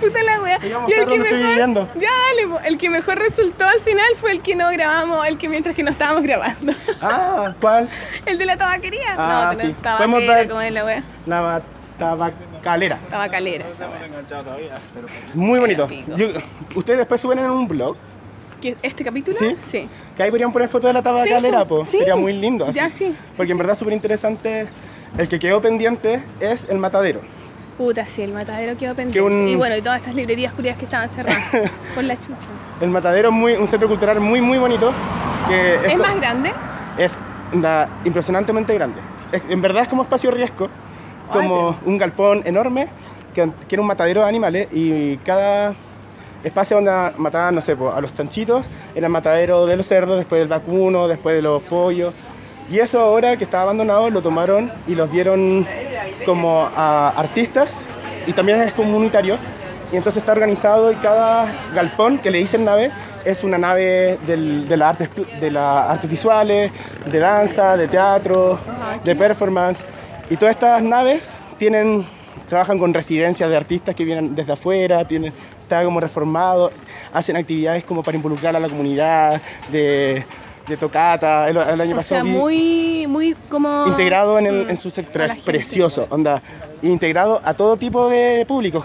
Puta 0.00 0.22
la 0.22 0.40
wea. 0.42 0.58
Y 0.62 0.72
a 0.72 0.78
el 0.78 0.86
ver 0.86 1.06
que 1.08 1.18
mejor. 1.18 1.38
viviendo. 1.38 1.88
Ya, 1.96 2.08
dale, 2.28 2.48
po. 2.48 2.60
El 2.64 2.78
que 2.78 2.88
mejor 2.90 3.18
resultó 3.18 3.64
al 3.66 3.80
final 3.80 4.06
fue 4.20 4.30
el 4.32 4.42
que 4.42 4.54
no 4.54 4.70
grabamos, 4.70 5.26
el 5.26 5.38
que 5.38 5.48
mientras 5.48 5.74
que 5.74 5.82
no 5.82 5.90
estábamos 5.90 6.22
grabando. 6.22 6.72
Ah, 7.02 7.52
¿cuál? 7.60 7.88
El 8.26 8.38
de 8.38 8.46
la 8.46 8.56
tabaquería. 8.56 9.14
Ah, 9.16 9.50
no, 9.54 9.60
sí. 9.60 9.74
tabaquera, 9.82 10.34
dar- 10.36 10.48
como 10.48 10.60
es 10.60 10.72
la 10.72 10.84
wea. 10.84 11.02
La 11.26 11.62
tabacalera. 11.98 12.98
Tabacalera. 13.10 13.66
Es 15.24 15.34
muy 15.34 15.58
bonito. 15.58 15.88
Yo- 16.16 16.28
Ustedes 16.74 16.98
después 16.98 17.20
suben 17.20 17.38
en 17.40 17.50
un 17.50 17.66
blog. 17.66 17.96
¿Qué- 18.60 18.76
¿Este 18.82 19.04
capítulo? 19.04 19.36
¿Sí? 19.36 19.56
Sí. 19.60 19.88
Que 20.16 20.22
ahí 20.22 20.30
podrían 20.30 20.52
poner 20.52 20.68
fotos 20.68 20.88
de 20.88 20.94
la 20.94 21.02
tabacalera, 21.02 21.60
Sí, 21.62 21.66
po. 21.68 21.84
sí. 21.84 21.98
Sería 21.98 22.16
muy 22.16 22.32
lindo. 22.32 22.66
así. 22.66 22.74
Ya, 22.74 22.88
sí, 22.90 23.06
sí, 23.10 23.16
Porque 23.36 23.52
en 23.52 23.56
sí. 23.56 23.58
verdad 23.58 23.72
es 23.74 23.78
súper 23.78 23.94
interesante. 23.94 24.68
El 25.18 25.28
que 25.28 25.38
quedó 25.38 25.60
pendiente 25.60 26.22
es 26.40 26.66
el 26.68 26.78
matadero. 26.78 27.20
Puta, 27.78 28.06
sí, 28.06 28.22
el 28.22 28.32
matadero 28.32 28.76
quedó 28.76 28.94
pendiente. 28.94 29.18
Que 29.18 29.22
un- 29.22 29.48
Y 29.48 29.54
bueno, 29.56 29.76
y 29.76 29.82
todas 29.82 29.98
estas 30.00 30.14
librerías 30.14 30.52
curiosas 30.54 30.78
que 30.78 30.86
estaban 30.86 31.08
cerradas. 31.10 31.42
por 31.94 32.04
la 32.04 32.16
chucha. 32.16 32.46
El 32.80 32.88
matadero 32.90 33.28
es 33.28 33.34
muy, 33.34 33.52
un 33.54 33.68
centro 33.68 33.86
cultural 33.88 34.20
muy, 34.20 34.40
muy 34.40 34.58
bonito. 34.58 34.92
Que 35.48 35.74
¿Es 35.86 35.96
más 35.98 36.16
grande? 36.16 36.52
es 36.98 37.18
da, 37.52 37.88
impresionantemente 38.04 38.72
grande. 38.74 39.00
Es- 39.32 39.42
en 39.48 39.60
verdad 39.60 39.82
es 39.82 39.88
como 39.88 40.02
espacio 40.02 40.30
riesgo, 40.30 40.68
como 41.32 41.76
un 41.84 41.98
galpón 41.98 42.42
enorme 42.44 42.88
que, 43.34 43.50
que 43.68 43.74
era 43.74 43.82
un 43.82 43.88
matadero 43.88 44.22
de 44.22 44.28
animales 44.28 44.68
y 44.72 45.16
cada 45.18 45.74
espacio 46.44 46.76
donde 46.76 46.92
mataban, 47.18 47.54
no 47.54 47.60
sé, 47.60 47.76
a 47.94 48.00
los 48.00 48.14
chanchitos 48.14 48.68
era 48.94 49.06
el 49.08 49.12
matadero 49.12 49.66
de 49.66 49.76
los 49.76 49.86
cerdos, 49.86 50.16
después 50.16 50.38
del 50.40 50.48
vacuno, 50.48 51.08
después 51.08 51.34
de 51.36 51.42
los 51.42 51.62
pollos. 51.64 52.14
Y 52.70 52.78
eso 52.78 53.00
ahora 53.00 53.36
que 53.36 53.44
estaba 53.44 53.64
abandonado 53.64 54.08
lo 54.10 54.22
tomaron 54.22 54.72
y 54.86 54.94
los 54.94 55.10
dieron 55.10 55.66
como 56.24 56.68
a 56.74 57.10
artistas 57.10 57.76
y 58.26 58.32
también 58.32 58.60
es 58.62 58.72
comunitario. 58.72 59.38
Y 59.92 59.96
entonces 59.96 60.20
está 60.20 60.32
organizado 60.32 60.90
y 60.90 60.96
cada 60.96 61.46
galpón 61.74 62.18
que 62.18 62.30
le 62.30 62.38
dicen 62.38 62.64
nave 62.64 62.90
es 63.24 63.44
una 63.44 63.56
nave 63.58 64.18
del- 64.26 64.68
de, 64.68 64.76
las 64.76 64.88
artes, 64.90 65.10
de 65.40 65.50
las 65.50 65.90
artes 65.90 66.10
visuales, 66.10 66.72
de 67.04 67.18
danza, 67.18 67.76
de 67.76 67.86
teatro, 67.86 68.58
de 69.04 69.14
performance. 69.14 69.84
Y 70.28 70.36
todas 70.36 70.56
estas 70.56 70.82
naves 70.82 71.34
tienen, 71.56 72.04
trabajan 72.48 72.78
con 72.80 72.92
residencias 72.92 73.48
de 73.48 73.56
artistas 73.56 73.94
que 73.94 74.04
vienen 74.04 74.34
desde 74.34 74.52
afuera, 74.54 75.04
tienen, 75.06 75.32
está 75.62 75.84
como 75.84 76.00
reformado, 76.00 76.72
hacen 77.12 77.36
actividades 77.36 77.84
como 77.84 78.02
para 78.02 78.16
involucrar 78.16 78.56
a 78.56 78.60
la 78.60 78.68
comunidad, 78.68 79.40
de, 79.70 80.24
de 80.68 80.76
tocata. 80.76 81.48
El, 81.48 81.56
el 81.56 81.80
año 81.80 81.92
O 81.94 81.96
pasado 81.96 82.22
sea, 82.22 82.24
muy, 82.24 83.06
muy 83.06 83.34
como... 83.48 83.86
integrado 83.86 84.38
en, 84.38 84.46
el- 84.46 84.66
Mm, 84.66 84.70
en 84.70 84.76
su 84.76 84.90
sector, 84.90 85.22
es 85.22 85.32
gente. 85.32 85.44
precioso, 85.44 86.06
onda, 86.10 86.42
integrado 86.82 87.40
a 87.44 87.54
todo 87.54 87.76
tipo 87.76 88.08
de 88.08 88.44
públicos, 88.46 88.84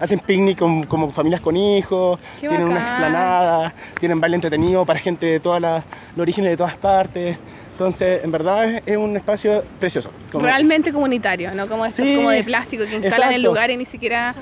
hacen 0.00 0.18
picnic 0.20 0.58
con, 0.58 0.84
como 0.84 1.10
familias 1.12 1.40
con 1.40 1.56
hijos, 1.56 2.18
Qué 2.40 2.48
tienen 2.48 2.66
una 2.66 2.80
bacán. 2.80 2.88
explanada, 2.88 3.74
tienen 3.98 4.20
baile 4.20 4.34
entretenido 4.36 4.84
para 4.84 4.98
gente 4.98 5.26
de 5.26 5.40
todas 5.40 5.60
las, 5.60 5.84
los 6.16 6.22
orígenes 6.22 6.50
de 6.50 6.56
todas 6.56 6.76
partes, 6.76 7.36
entonces 7.72 8.22
en 8.24 8.30
verdad 8.30 8.64
es, 8.66 8.82
es 8.86 8.96
un 8.96 9.16
espacio 9.16 9.64
precioso. 9.80 10.10
como- 10.30 10.44
Realmente 10.44 10.92
comunitario, 10.92 11.54
no 11.54 11.66
como 11.68 11.84
estos 11.86 12.04
Sí, 12.04 12.16
como 12.16 12.30
de 12.30 12.44
plástico 12.44 12.84
que 12.84 12.94
instalan 12.96 13.28
exacto. 13.30 13.42
lugares 13.48 13.74
y 13.74 13.78
ni 13.78 13.84
siquiera 13.86 14.34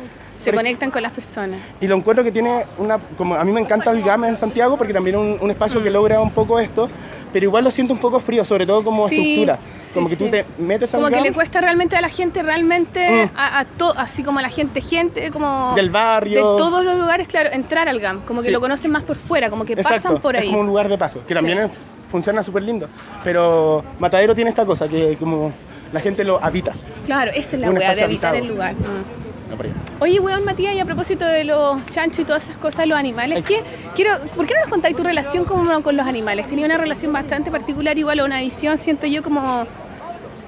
se 0.42 0.52
conectan 0.52 0.90
con 0.90 1.02
las 1.02 1.12
personas. 1.12 1.60
Y 1.80 1.86
lo 1.86 1.96
encuentro 1.96 2.24
que 2.24 2.32
tiene 2.32 2.64
una, 2.78 2.98
como 3.16 3.34
a 3.34 3.44
mí 3.44 3.52
me 3.52 3.60
encanta 3.60 3.90
el 3.90 4.02
GAM 4.02 4.24
en 4.24 4.36
Santiago 4.36 4.76
porque 4.76 4.92
también 4.92 5.16
es 5.16 5.20
un, 5.22 5.38
un 5.40 5.50
espacio 5.50 5.82
que 5.82 5.90
logra 5.90 6.20
un 6.20 6.30
poco 6.30 6.58
esto, 6.58 6.88
pero 7.32 7.44
igual 7.46 7.64
lo 7.64 7.70
siento 7.70 7.92
un 7.92 7.98
poco 8.00 8.20
frío, 8.20 8.44
sobre 8.44 8.66
todo 8.66 8.82
como 8.84 9.06
Mm. 9.06 9.08
Sí, 9.10 9.16
estructura, 9.16 9.58
sí, 9.82 9.94
como 9.94 10.08
que 10.08 10.16
tú 10.16 10.24
sí. 10.26 10.30
te 10.30 10.44
metes 10.58 10.94
al 10.94 11.00
Como 11.00 11.08
que 11.10 11.14
GAM 11.16 11.24
le 11.24 11.32
cuesta 11.32 11.60
realmente 11.60 11.96
a 11.96 12.00
la 12.00 12.08
gente, 12.08 12.42
realmente, 12.42 13.26
Mm. 13.26 13.30
a, 13.36 13.60
a 13.60 13.64
to- 13.64 13.94
así 13.96 14.22
como 14.22 14.38
a 14.38 14.42
la 14.42 14.50
gente, 14.50 14.80
gente, 14.80 15.30
como... 15.30 15.72
del 15.74 15.90
barrio. 15.90 16.36
De 16.36 16.58
todos 16.62 16.84
los 16.84 16.96
lugares, 16.98 17.28
claro, 17.28 17.50
entrar 17.52 17.88
al 17.88 18.00
GAM, 18.00 18.20
como 18.22 18.40
que 18.40 18.46
Sí. 18.48 18.52
lo 18.52 18.60
conocen 18.60 18.90
más 18.90 19.02
por 19.02 19.16
fuera, 19.16 19.50
como 19.50 19.64
que 19.64 19.72
Exacto, 19.74 20.02
pasan 20.02 20.20
por 20.20 20.36
es 20.36 20.42
ahí. 20.42 20.48
como 20.48 20.60
un 20.60 20.66
lugar 20.66 20.88
de 20.88 20.98
paso, 20.98 21.20
que 21.26 21.34
también 21.34 21.58
Sí. 21.58 21.64
es- 21.64 21.70
funciona 22.10 22.42
súper 22.42 22.62
lindo. 22.62 22.88
Pero 23.24 23.82
Matadero 23.98 24.34
tiene 24.34 24.50
esta 24.50 24.66
cosa, 24.66 24.86
que 24.88 25.16
como 25.18 25.52
la 25.92 26.00
gente 26.00 26.24
lo 26.24 26.42
habita. 26.44 26.72
Claro, 27.06 27.30
esa 27.34 27.56
es 27.56 27.60
la 27.62 27.70
weá 27.70 27.94
de 27.94 28.02
habitar 28.04 28.30
habitado. 28.30 28.34
el 28.36 28.46
lugar. 28.48 28.74
Mm. 28.74 29.31
No, 29.52 29.56
por 29.58 29.66
ahí. 29.66 29.72
Oye, 30.00 30.18
weón, 30.18 30.44
Matías, 30.46 30.74
y 30.74 30.80
a 30.80 30.84
propósito 30.86 31.26
de 31.26 31.44
los 31.44 31.84
chanchos 31.86 32.20
y 32.20 32.24
todas 32.24 32.44
esas 32.44 32.56
cosas, 32.56 32.86
los 32.86 32.98
animales, 32.98 33.44
¿qué, 33.44 33.60
quiero, 33.94 34.18
¿por 34.34 34.46
qué 34.46 34.54
no 34.54 34.60
nos 34.60 34.70
contáis 34.70 34.96
tu 34.96 35.02
relación 35.02 35.44
como 35.44 35.82
con 35.82 35.94
los 35.94 36.06
animales? 36.06 36.46
Tenía 36.46 36.64
una 36.64 36.78
relación 36.78 37.12
bastante 37.12 37.50
particular, 37.50 37.98
igual 37.98 38.20
a 38.20 38.24
una 38.24 38.40
visión, 38.40 38.78
siento 38.78 39.06
yo, 39.06 39.22
como 39.22 39.66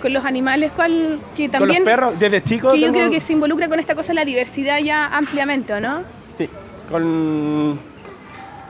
con 0.01 0.11
los 0.13 0.25
animales, 0.25 0.73
cual 0.73 1.19
que 1.37 1.51
Con 1.51 1.61
también... 1.61 1.81
los 1.83 1.87
perros, 1.87 2.19
desde 2.19 2.43
chico. 2.43 2.73
que 2.73 2.81
yo 2.81 2.87
tengo- 2.87 2.99
creo 2.99 3.11
que 3.11 3.21
se 3.21 3.35
involucra 3.35 3.69
con 3.69 3.79
esta 3.79 3.95
cosa 3.95 4.15
la 4.15 4.25
diversidad 4.25 4.79
ya 4.79 5.07
ampliamente, 5.07 5.75
¿o 5.75 5.81
no? 5.81 6.01
Sí, 6.39 6.49
con, 6.91 7.79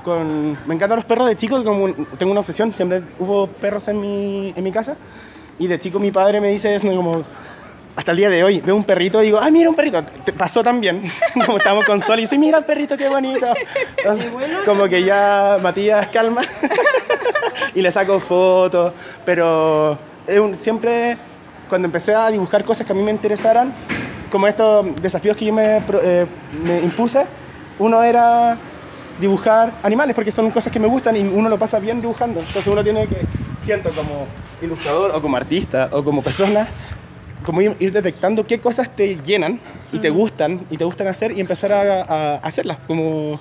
con... 0.05 0.53
Me 0.67 0.75
encantan 0.75 0.97
los 0.97 1.05
perros 1.05 1.29
de 1.29 1.37
chico, 1.37 1.63
como 1.63 1.85
un- 1.85 2.07
tengo 2.19 2.33
una 2.33 2.41
obsesión, 2.41 2.73
siempre 2.75 3.03
hubo 3.21 3.47
perros 3.47 3.87
en 3.89 4.01
mi, 4.01 4.53
en 4.57 4.65
mi 4.65 4.73
casa. 4.73 4.97
Y 5.61 5.69
de 5.69 5.79
chico 5.79 6.01
mi 6.01 6.11
padre 6.11 6.41
me 6.41 6.49
dice 6.49 6.75
eso, 6.75 6.89
como... 6.89 7.23
Hasta 7.97 8.11
el 8.11 8.17
día 8.17 8.29
de 8.29 8.43
hoy, 8.43 8.61
veo 8.61 8.75
un 8.75 8.83
perrito 8.83 9.23
y 9.23 9.27
digo, 9.27 9.39
ah, 9.41 9.51
mira 9.51 9.69
un 9.71 9.77
perrito. 9.77 10.03
Te 10.25 10.33
pasó 10.33 10.63
también. 10.65 11.11
como 11.47 11.59
estamos 11.59 11.85
con 11.85 12.01
Sol 12.01 12.19
y 12.19 12.23
dice, 12.23 12.37
mira 12.37 12.59
el 12.59 12.65
perrito, 12.65 12.97
qué 12.97 13.09
bonito. 13.09 13.47
Entonces, 13.97 14.33
como 14.65 14.89
que 14.89 15.05
ya 15.05 15.59
Matías 15.63 16.09
calma 16.09 16.43
y 17.75 17.81
le 17.83 17.93
saco 17.93 18.19
fotos. 18.19 18.93
Pero 19.25 19.97
es 20.27 20.39
un- 20.41 20.59
siempre, 20.59 21.17
cuando 21.69 21.87
empecé 21.87 22.15
a 22.15 22.31
dibujar 22.31 22.65
cosas 22.65 22.85
que 22.85 22.93
a 22.93 22.97
mí 22.97 23.03
me 23.03 23.13
interesaran, 23.13 23.73
como 24.31 24.49
estos 24.49 24.87
desafíos 25.01 25.37
que 25.37 25.45
yo 25.45 25.53
me, 25.53 25.77
eh, 26.03 26.27
me 26.65 26.81
impuse, 26.81 27.25
uno 27.79 28.03
era 28.03 28.57
dibujar 29.21 29.71
animales, 29.85 30.17
porque 30.17 30.33
son 30.33 30.51
cosas 30.51 30.73
que 30.73 30.81
me 30.81 30.89
gustan 30.89 31.17
y 31.17 31.21
uno 31.21 31.49
lo 31.49 31.57
pasa 31.61 31.79
bien 31.79 32.01
dibujando. 32.01 32.41
Entonces 32.41 32.67
uno 32.67 32.83
tiene 32.83 33.07
que, 33.07 33.19
siento 33.61 33.91
como 33.91 34.27
ilustrador 34.61 35.13
o 35.15 35.23
como 35.23 35.37
artista 35.37 35.89
o 35.93 36.03
como 36.03 36.23
persona, 36.23 36.67
como 37.45 37.61
ir, 37.61 37.77
ir 37.79 37.93
detectando 37.93 38.47
qué 38.47 38.59
cosas 38.59 38.95
te 38.95 39.17
llenan 39.25 39.61
y 39.93 39.99
te 39.99 40.11
gustan 40.11 40.67
y 40.71 40.77
te 40.77 40.85
gustan 40.85 41.07
hacer 41.07 41.33
y 41.33 41.41
empezar 41.41 41.73
a, 41.73 42.03
a 42.03 42.35
hacerlas. 42.37 42.79
Como, 42.87 43.39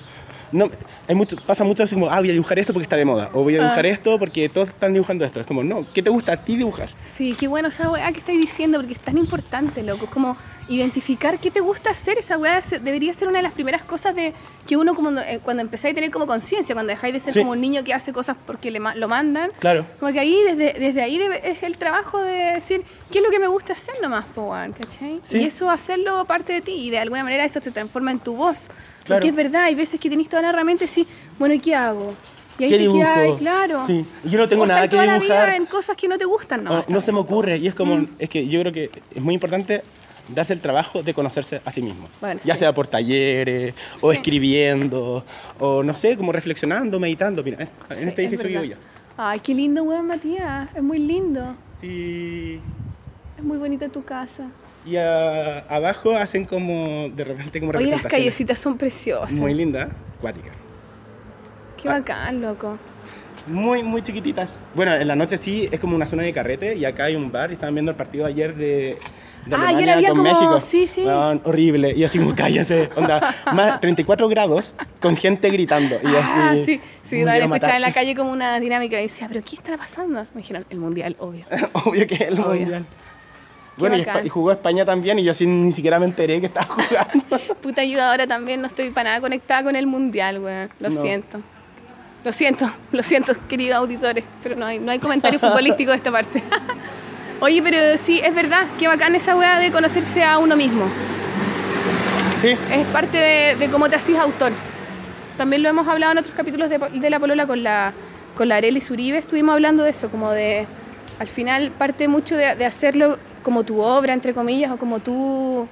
no, 0.52 0.70
hay 1.08 1.14
mucho, 1.14 1.36
pasa 1.44 1.64
mucho 1.64 1.82
así 1.82 1.94
como, 1.94 2.08
ah, 2.08 2.20
voy 2.20 2.30
a 2.30 2.32
dibujar 2.32 2.58
esto 2.58 2.72
porque 2.72 2.84
está 2.84 2.96
de 2.96 3.04
moda, 3.04 3.30
o 3.32 3.42
voy 3.42 3.56
a 3.56 3.62
dibujar 3.62 3.86
esto 3.86 4.18
porque 4.18 4.48
todos 4.48 4.68
están 4.68 4.92
dibujando 4.92 5.24
esto. 5.24 5.40
Es 5.40 5.46
como, 5.46 5.64
no, 5.64 5.84
¿qué 5.92 6.02
te 6.02 6.10
gusta 6.10 6.32
a 6.32 6.36
ti 6.36 6.56
dibujar? 6.56 6.90
Sí, 7.04 7.34
qué 7.38 7.48
bueno 7.48 7.68
esa 7.68 7.90
weá 7.90 8.12
que 8.12 8.20
estáis 8.20 8.40
diciendo, 8.40 8.78
porque 8.78 8.92
es 8.94 9.00
tan 9.00 9.18
importante, 9.18 9.82
loco. 9.82 10.04
Es 10.04 10.10
como 10.10 10.36
identificar 10.68 11.38
qué 11.38 11.50
te 11.50 11.60
gusta 11.60 11.90
hacer. 11.90 12.18
Esa 12.18 12.38
weá 12.38 12.62
debería 12.82 13.12
ser 13.14 13.28
una 13.28 13.38
de 13.38 13.42
las 13.42 13.52
primeras 13.52 13.82
cosas 13.82 14.14
de 14.14 14.32
que 14.66 14.76
uno 14.76 14.94
como, 14.94 15.10
eh, 15.20 15.40
cuando 15.42 15.62
empezáis 15.62 15.92
a 15.92 15.94
tener 15.96 16.10
como 16.10 16.26
conciencia, 16.26 16.74
cuando 16.74 16.90
dejáis 16.92 17.12
de 17.14 17.20
ser 17.20 17.32
Sí. 17.34 17.38
como 17.40 17.52
un 17.52 17.60
niño 17.60 17.84
que 17.84 17.92
hace 17.92 18.12
cosas 18.12 18.36
porque 18.46 18.70
le 18.70 18.80
ma- 18.80 18.94
lo 18.94 19.08
mandan. 19.08 19.50
Claro. 19.58 19.84
Como 20.00 20.12
que 20.12 20.20
ahí, 20.20 20.36
desde, 20.46 20.78
desde 20.78 21.02
ahí 21.02 21.18
debe- 21.18 21.40
es 21.48 21.62
el 21.62 21.76
trabajo 21.76 22.18
de 22.22 22.54
decir 22.54 22.82
qué 23.10 23.18
es 23.18 23.24
lo 23.24 23.30
que 23.30 23.38
me 23.38 23.46
gusta 23.48 23.74
hacer 23.74 23.94
nomás, 24.02 24.24
po, 24.26 24.50
weón, 24.52 24.72
¿cachai? 24.72 25.16
Sí. 25.22 25.38
Y 25.38 25.44
eso 25.46 25.68
hacerlo 25.70 26.24
parte 26.24 26.52
de 26.54 26.60
ti 26.62 26.72
y 26.72 26.90
de 26.90 26.98
alguna 26.98 27.24
manera 27.24 27.44
eso 27.44 27.60
se 27.60 27.70
transforma 27.70 28.10
en 28.10 28.20
tu 28.20 28.34
voz. 28.34 28.68
Claro. 29.04 29.20
Porque 29.20 29.28
es 29.28 29.34
verdad, 29.36 29.64
hay 29.64 29.74
veces 29.74 30.00
que 30.00 30.08
tenés 30.08 30.28
toda 30.28 30.40
la 30.42 30.48
herramienta 30.48 30.84
y 30.84 30.86
decís, 30.86 31.06
bueno, 31.38 31.54
¿y 31.54 31.58
qué 31.60 31.74
hago? 31.74 32.14
Y 32.58 32.64
ahí 32.64 32.70
¿Qué 32.70 32.76
te 32.76 32.82
dibujo? 32.82 33.00
quedas, 33.00 33.38
claro. 33.40 33.86
Sí. 33.86 34.06
Yo 34.24 34.38
no 34.38 34.48
tengo 34.48 34.62
O 34.62 34.66
nada 34.66 34.82
que 34.82 34.88
toda 34.88 35.04
la 35.06 35.14
dibujar. 35.18 35.46
vida 35.48 35.56
en 35.56 35.66
cosas 35.66 35.96
que 35.96 36.06
no 36.08 36.16
te 36.16 36.24
gustan, 36.24 36.66
O 36.68 36.70
¿no? 36.76 36.84
no 36.88 37.00
se 37.00 37.10
me 37.12 37.18
ocurre 37.18 37.56
y 37.58 37.66
es 37.66 37.74
como 37.74 38.06
es 38.18 38.30
que 38.30 38.46
yo 38.46 38.60
creo 38.60 38.72
que 38.72 38.90
es 39.14 39.20
muy 39.22 39.34
importante 39.34 39.82
darse 40.28 40.52
el 40.52 40.60
trabajo 40.60 41.02
de 41.02 41.12
conocerse 41.14 41.60
a 41.64 41.70
sí 41.72 41.82
mismo 41.82 42.08
Bueno, 42.20 42.40
ya 42.44 42.54
sí. 42.54 42.60
sea 42.60 42.72
por 42.72 42.86
talleres 42.86 43.74
o 44.00 44.10
Sí. 44.10 44.16
escribiendo 44.16 45.24
o 45.58 45.82
no 45.82 45.92
sé 45.94 46.16
como 46.16 46.32
reflexionando 46.32 46.98
meditando 46.98 47.42
mira 47.42 47.62
es- 47.62 47.70
en 47.90 47.96
Sí, 47.98 48.08
este 48.08 48.22
es 48.24 48.28
edificio 48.28 48.48
vivo 48.48 48.60
verdad. 48.62 48.76
yo 48.76 48.82
Ay, 49.16 49.38
qué 49.40 49.54
lindo, 49.54 49.84
weón, 49.84 50.08
Matías. 50.08 50.68
Es 50.74 50.82
muy 50.82 50.98
lindo. 50.98 51.54
sí 51.80 52.58
Es 53.38 53.44
muy 53.44 53.58
bonita 53.58 53.88
tu 53.88 54.02
casa. 54.04 54.48
y 54.86 54.96
ah, 54.96 55.64
abajo 55.68 56.16
hacen 56.16 56.44
como 56.44 57.08
de 57.14 57.24
repente 57.24 57.60
como 57.60 57.72
Oye, 57.72 57.86
las 57.90 58.02
callecitas 58.02 58.58
son 58.58 58.76
preciosas. 58.78 59.32
muy 59.32 59.54
linda 59.54 59.88
cuática 60.20 60.50
Qué 61.80 61.88
bacán, 61.88 62.40
loco. 62.40 62.78
Muy, 63.46 63.82
muy 63.82 64.00
chiquititas. 64.02 64.58
Bueno, 64.74 64.94
en 64.94 65.06
la 65.06 65.14
noche 65.16 65.36
sí, 65.36 65.68
es 65.70 65.78
como 65.78 65.94
una 65.94 66.06
zona 66.06 66.22
de 66.22 66.32
carrete 66.32 66.76
y 66.76 66.86
acá 66.86 67.04
hay 67.04 67.14
un 67.14 67.30
bar 67.30 67.50
y 67.50 67.54
estaban 67.54 67.74
viendo 67.74 67.90
el 67.90 67.96
partido 67.96 68.24
ayer 68.24 68.54
de, 68.56 68.96
de 69.46 69.54
Ah, 69.56 69.58
Alemania 69.68 69.94
había 69.94 70.08
con 70.10 70.18
como- 70.18 70.32
México. 70.32 70.60
sí, 70.60 70.86
sí. 70.86 71.04
Horrible. 71.06 71.92
Y 71.96 72.04
así 72.04 72.18
como 72.18 72.34
cállese. 72.34 72.90
Onda, 72.96 73.34
más 73.52 73.80
34 73.82 74.28
grados 74.28 74.74
con 75.00 75.16
gente 75.16 75.50
gritando. 75.50 75.96
Y 76.02 76.06
Ah, 76.16 76.50
así, 76.50 76.64
sí, 76.64 76.80
sí, 77.08 77.16
iba 77.18 77.32
a 77.32 77.38
escuchaba 77.38 77.76
en 77.76 77.82
la 77.82 77.92
calle 77.92 78.14
como 78.14 78.30
una 78.32 78.58
dinámica 78.60 78.98
y 79.00 79.04
decía, 79.04 79.28
¿pero 79.28 79.42
qué 79.44 79.56
está 79.56 79.76
pasando? 79.76 80.26
Me 80.34 80.40
dijeron, 80.40 80.64
el 80.70 80.78
mundial, 80.78 81.16
obvio. 81.18 81.44
Obvio 81.84 82.06
que 82.06 82.14
es 82.14 82.20
el 82.22 82.40
Obvio. 82.40 82.60
mundial. 82.60 82.86
Bueno, 83.76 83.96
y, 83.96 84.06
y 84.24 84.28
jugó 84.28 84.52
España 84.52 84.84
también 84.84 85.18
y 85.18 85.24
yo 85.24 85.32
así 85.32 85.46
ni 85.48 85.72
siquiera 85.72 85.98
me 85.98 86.06
enteré 86.06 86.40
que 86.40 86.46
estaba 86.46 86.66
jugando. 86.74 87.56
Puta 87.60 87.80
ayuda, 87.80 88.10
ahora 88.12 88.26
también 88.26 88.60
no 88.60 88.68
estoy 88.68 88.90
para 88.90 89.10
nada 89.10 89.20
conectada 89.20 89.64
con 89.64 89.74
el 89.74 89.86
mundial, 89.88 90.38
weón. 90.38 90.70
Lo 90.78 90.90
No. 90.90 91.02
siento. 91.02 91.40
Lo 92.24 92.32
siento, 92.32 92.70
lo 92.92 93.02
siento, 93.02 93.34
queridos 93.48 93.76
auditores, 93.76 94.24
pero 94.42 94.56
no 94.56 94.64
hay, 94.64 94.78
no 94.78 94.90
hay 94.92 94.98
comentario 94.98 95.38
futbolístico 95.38 95.90
de 95.90 95.96
esta 95.98 96.10
parte. 96.10 96.42
Oye, 97.44 97.62
pero 97.62 97.98
sí, 97.98 98.22
es 98.24 98.34
verdad, 98.34 98.68
qué 98.78 98.88
bacán 98.88 99.14
esa 99.14 99.36
weá 99.36 99.58
de 99.58 99.70
conocerse 99.70 100.24
a 100.24 100.38
uno 100.38 100.56
mismo. 100.56 100.86
Sí, 102.40 102.56
Es 102.72 102.86
parte 102.86 103.18
de, 103.18 103.56
de 103.56 103.68
cómo 103.68 103.90
te 103.90 103.96
haces 103.96 104.18
autor. 104.18 104.50
También 105.36 105.62
lo 105.62 105.68
hemos 105.68 105.86
hablado 105.86 106.12
en 106.12 106.18
otros 106.18 106.34
capítulos 106.34 106.70
de, 106.70 106.78
de 106.78 107.10
La 107.10 107.20
Polola 107.20 107.46
con 107.46 107.62
la, 107.62 107.92
con 108.34 108.48
la 108.48 108.62
Uribe. 108.90 109.18
Estuvimos 109.18 109.52
hablando 109.52 109.82
de 109.82 109.90
eso, 109.90 110.08
como 110.08 110.30
de. 110.30 110.66
Al 111.18 111.28
final, 111.28 111.70
parte 111.70 112.08
mucho 112.08 112.34
de, 112.34 112.54
de 112.54 112.64
hacerlo 112.64 113.18
como 113.42 113.62
tu 113.62 113.78
obra, 113.78 114.14
entre 114.14 114.32
comillas, 114.32 114.72
o 114.72 114.78
como 114.78 115.00
tú. 115.00 115.68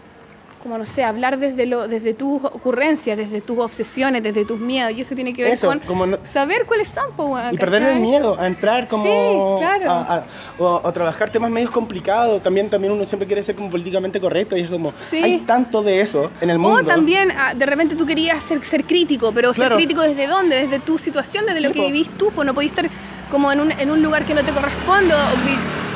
Como 0.62 0.78
no 0.78 0.86
sé, 0.86 1.02
hablar 1.02 1.40
desde, 1.40 1.66
lo, 1.66 1.88
desde 1.88 2.14
tus 2.14 2.42
ocurrencias, 2.44 3.18
desde 3.18 3.40
tus 3.40 3.58
obsesiones, 3.58 4.22
desde 4.22 4.44
tus 4.44 4.60
miedos. 4.60 4.92
Y 4.92 5.00
eso 5.00 5.14
tiene 5.16 5.32
que 5.32 5.42
ver 5.42 5.54
Eso, 5.54 5.66
con 5.66 5.80
como 5.80 6.06
no- 6.06 6.18
saber 6.22 6.66
cuáles 6.66 6.86
son, 6.86 7.10
po, 7.16 7.36
Y 7.50 7.56
perder 7.56 7.82
el 7.82 7.98
miedo 7.98 8.36
a 8.38 8.46
entrar 8.46 8.86
como 8.86 9.02
Sí, 9.02 9.60
claro. 9.60 9.90
a, 9.90 10.14
a- 10.14 10.24
o, 10.60 10.80
o 10.84 10.92
trabajar 10.92 11.30
temas 11.30 11.50
medios 11.50 11.70
complicados. 11.72 12.40
También, 12.44 12.70
también 12.70 12.92
uno 12.92 13.04
siempre 13.06 13.26
quiere 13.26 13.42
ser 13.42 13.56
como 13.56 13.70
políticamente 13.70 14.20
correcto 14.20 14.56
y 14.56 14.60
es 14.60 14.70
como, 14.70 14.92
Sí. 15.00 15.16
hay 15.20 15.38
tanto 15.40 15.82
de 15.82 16.00
eso 16.00 16.30
en 16.40 16.50
el 16.50 16.58
mundo. 16.60 16.78
O 16.80 16.84
también, 16.84 17.32
ah, 17.36 17.54
de 17.54 17.66
repente 17.66 17.96
tú 17.96 18.06
querías 18.06 18.40
ser, 18.44 18.64
ser 18.64 18.84
crítico, 18.84 19.32
pero 19.32 19.52
Claro. 19.52 19.74
ser 19.76 19.84
crítico 19.84 20.02
desde 20.02 20.28
dónde? 20.28 20.62
Desde 20.62 20.78
tu 20.78 20.96
situación, 20.96 21.44
desde 21.44 21.58
Sí, 21.58 21.64
lo 21.66 21.72
que 21.72 21.80
po. 21.80 21.86
vivís 21.86 22.08
tú, 22.16 22.30
pues 22.32 22.46
no 22.46 22.54
podías 22.54 22.70
estar 22.70 22.88
como 23.32 23.50
en 23.50 23.58
un, 23.60 23.72
en 23.72 23.90
un 23.90 24.00
lugar 24.00 24.24
que 24.24 24.34
no 24.34 24.44
te 24.44 24.52
corresponde 24.52 25.12
o, 25.12 25.18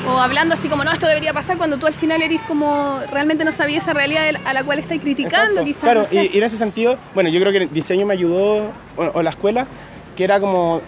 o 0.09 0.19
hablando 0.19 0.55
así 0.55 0.69
como, 0.69 0.85
no, 0.85 0.93
esto 0.93 1.07
debería 1.07 1.33
pasar 1.33 1.57
cuando 1.57 1.79
tú 1.79 1.87
al 1.87 1.95
final 1.95 2.23
eres 2.23 2.41
como, 2.43 3.01
realmente 3.11 3.45
no 3.45 3.53
sabías 3.53 3.85
esa 3.85 3.93
realidad 3.93 4.25
a 4.45 4.53
la 4.53 4.65
cual 4.65 4.79
estás 4.79 4.99
criticando, 4.99 5.61
Exacto. 5.61 5.65
quizás. 5.65 5.81
Claro, 5.83 6.01
no 6.03 6.07
sé. 6.07 6.25
y, 6.25 6.31
y 6.35 6.39
en 6.39 6.45
ese 6.45 6.57
sentido, 6.57 6.97
bueno, 7.15 7.29
yo 7.31 7.41
creo 7.41 7.53
que 7.53 7.59
el 7.59 7.73
diseño 7.73 8.07
me 8.07 8.15
ayudó, 8.15 8.71
o, 8.97 9.03
o 9.15 9.23
la 9.23 9.31
escuela, 9.31 9.67
que 10.17 10.25
era 10.25 10.41
como 10.41 10.81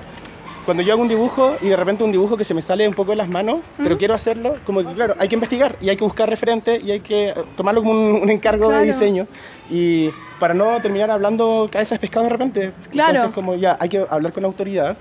cuando 0.64 0.82
yo 0.82 0.92
hago 0.92 1.00
un 1.00 1.08
dibujo 1.08 1.56
y 1.62 1.68
de 1.68 1.76
repente 1.76 2.04
un 2.04 2.12
dibujo 2.12 2.36
que 2.36 2.44
se 2.44 2.52
me 2.52 2.60
sale 2.60 2.86
un 2.86 2.92
poco 2.92 3.12
de 3.12 3.16
las 3.16 3.28
manos, 3.28 3.60
pero 3.78 3.96
quiero 3.96 4.12
hacerlo, 4.12 4.56
como 4.66 4.86
que 4.86 4.92
claro, 4.92 5.14
hay 5.18 5.26
que 5.26 5.34
investigar 5.34 5.76
y 5.80 5.88
hay 5.88 5.96
que 5.96 6.04
buscar 6.04 6.28
referentes 6.28 6.82
y 6.84 6.90
hay 6.90 7.00
que 7.00 7.28
eh, 7.30 7.34
tomarlo 7.56 7.82
como 7.82 7.92
un, 7.94 8.22
un 8.22 8.28
encargo 8.30 8.66
Claro. 8.66 8.80
de 8.82 8.86
diseño 8.88 9.26
y 9.70 10.10
para 10.38 10.52
no 10.52 10.78
terminar 10.82 11.10
hablando 11.10 11.68
cabeza 11.72 11.94
de 11.94 12.00
pescado 12.00 12.24
de 12.24 12.30
repente. 12.30 12.72
Claro. 12.90 13.10
Entonces 13.14 13.34
como 13.34 13.54
ya 13.54 13.78
hay 13.80 13.88
que 13.88 14.04
hablar 14.10 14.34
con 14.34 14.44
autoridad 14.44 14.98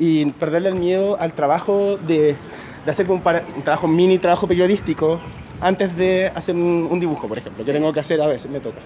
y 0.00 0.24
perderle 0.32 0.70
el 0.70 0.74
miedo 0.74 1.16
al 1.20 1.32
trabajo 1.34 1.96
de, 1.98 2.34
de 2.84 2.90
hacer 2.90 3.06
como 3.06 3.18
un, 3.18 3.22
para- 3.22 3.44
un 3.54 3.62
trabajo 3.62 3.86
mini, 3.86 4.18
trabajo 4.18 4.48
periodístico 4.48 5.20
antes 5.60 5.94
de 5.96 6.32
hacer 6.34 6.54
un, 6.56 6.88
un 6.90 6.98
dibujo, 6.98 7.28
por 7.28 7.38
ejemplo, 7.38 7.62
que 7.64 7.72
tengo 7.72 7.92
que 7.92 8.00
hacer 8.00 8.20
a 8.20 8.26
veces, 8.26 8.50
me 8.50 8.58
toca. 8.60 8.78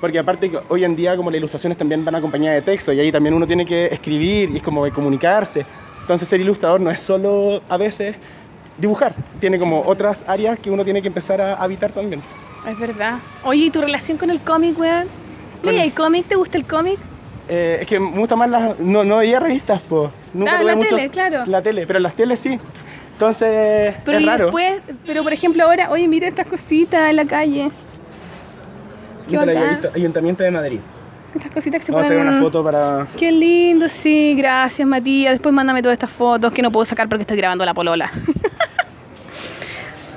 Porque 0.00 0.18
aparte 0.18 0.50
hoy 0.68 0.84
en 0.84 0.94
día 0.94 1.16
como 1.16 1.30
las 1.30 1.38
ilustraciones 1.38 1.78
también 1.78 2.04
van 2.04 2.14
acompañadas 2.16 2.56
de 2.56 2.62
texto 2.72 2.92
y 2.92 3.00
ahí 3.00 3.10
también 3.10 3.34
uno 3.34 3.46
tiene 3.46 3.64
que 3.64 3.86
escribir 3.86 4.50
y 4.50 4.56
es 4.58 4.62
como 4.62 4.84
de 4.84 4.90
comunicarse. 4.90 5.64
Entonces 6.00 6.28
ser 6.28 6.40
ilustrador 6.40 6.80
no 6.80 6.90
es 6.90 7.00
solo 7.00 7.62
a 7.68 7.76
veces 7.76 8.16
dibujar, 8.76 9.14
tiene 9.40 9.58
como 9.58 9.82
otras 9.82 10.24
áreas 10.26 10.58
que 10.58 10.70
uno 10.70 10.84
tiene 10.84 11.00
que 11.02 11.08
empezar 11.08 11.40
a 11.40 11.54
habitar 11.54 11.90
también. 11.92 12.22
Es 12.68 12.78
verdad. 12.78 13.18
Oye, 13.44 13.66
¿y 13.66 13.70
tu 13.70 13.80
relación 13.80 14.18
con 14.18 14.30
el 14.30 14.40
cómic, 14.40 14.78
weón? 14.78 15.06
¿Leí 15.62 15.78
el 15.80 15.92
cómic? 15.92 16.26
¿Te 16.26 16.36
gusta 16.36 16.58
el 16.58 16.64
cómic? 16.64 16.98
Eh, 17.48 17.78
es 17.80 17.86
que 17.86 17.98
me 17.98 18.10
gusta 18.18 18.36
más 18.36 18.50
las... 18.50 18.78
No, 18.78 19.04
no 19.04 19.18
veía 19.18 19.40
revistas, 19.40 19.80
pues. 19.88 20.10
Nunca 20.34 20.56
Ah, 20.56 20.60
tuve 20.60 20.70
la 20.70 20.76
mucho- 20.76 20.96
tele, 20.96 21.08
claro. 21.08 21.44
La 21.46 21.62
tele, 21.62 21.86
pero 21.86 21.98
las 21.98 22.14
teles 22.14 22.40
sí. 22.40 22.58
Entonces 23.12 23.96
Pero 24.04 24.18
es 24.18 24.22
y 24.22 24.26
raro. 24.26 24.44
después, 24.46 24.80
pero 25.06 25.22
por 25.24 25.32
ejemplo 25.32 25.64
ahora, 25.64 25.90
oye, 25.90 26.06
mira 26.06 26.28
estas 26.28 26.46
cositas 26.46 27.08
en 27.10 27.16
la 27.16 27.24
calle. 27.24 27.70
Qué 29.28 29.36
visto. 29.38 29.90
Ayuntamiento 29.94 30.42
de 30.44 30.50
Madrid. 30.50 30.80
Estas 31.34 31.50
cositas 31.52 31.80
que 31.80 31.86
se 31.86 31.92
Vamos 31.92 32.06
a 32.06 32.08
sacar 32.08 32.24
ponen... 32.24 32.34
una 32.38 32.42
foto 32.46 32.64
para... 32.64 33.06
Qué 33.18 33.32
lindo, 33.32 33.88
sí, 33.88 34.34
gracias 34.36 34.86
Matías. 34.86 35.32
Después 35.32 35.52
mándame 35.54 35.82
todas 35.82 35.94
estas 35.94 36.10
fotos 36.10 36.52
que 36.52 36.62
no 36.62 36.70
puedo 36.70 36.84
sacar 36.84 37.08
porque 37.08 37.22
estoy 37.22 37.36
grabando 37.36 37.64
la 37.64 37.74
polola. 37.74 38.10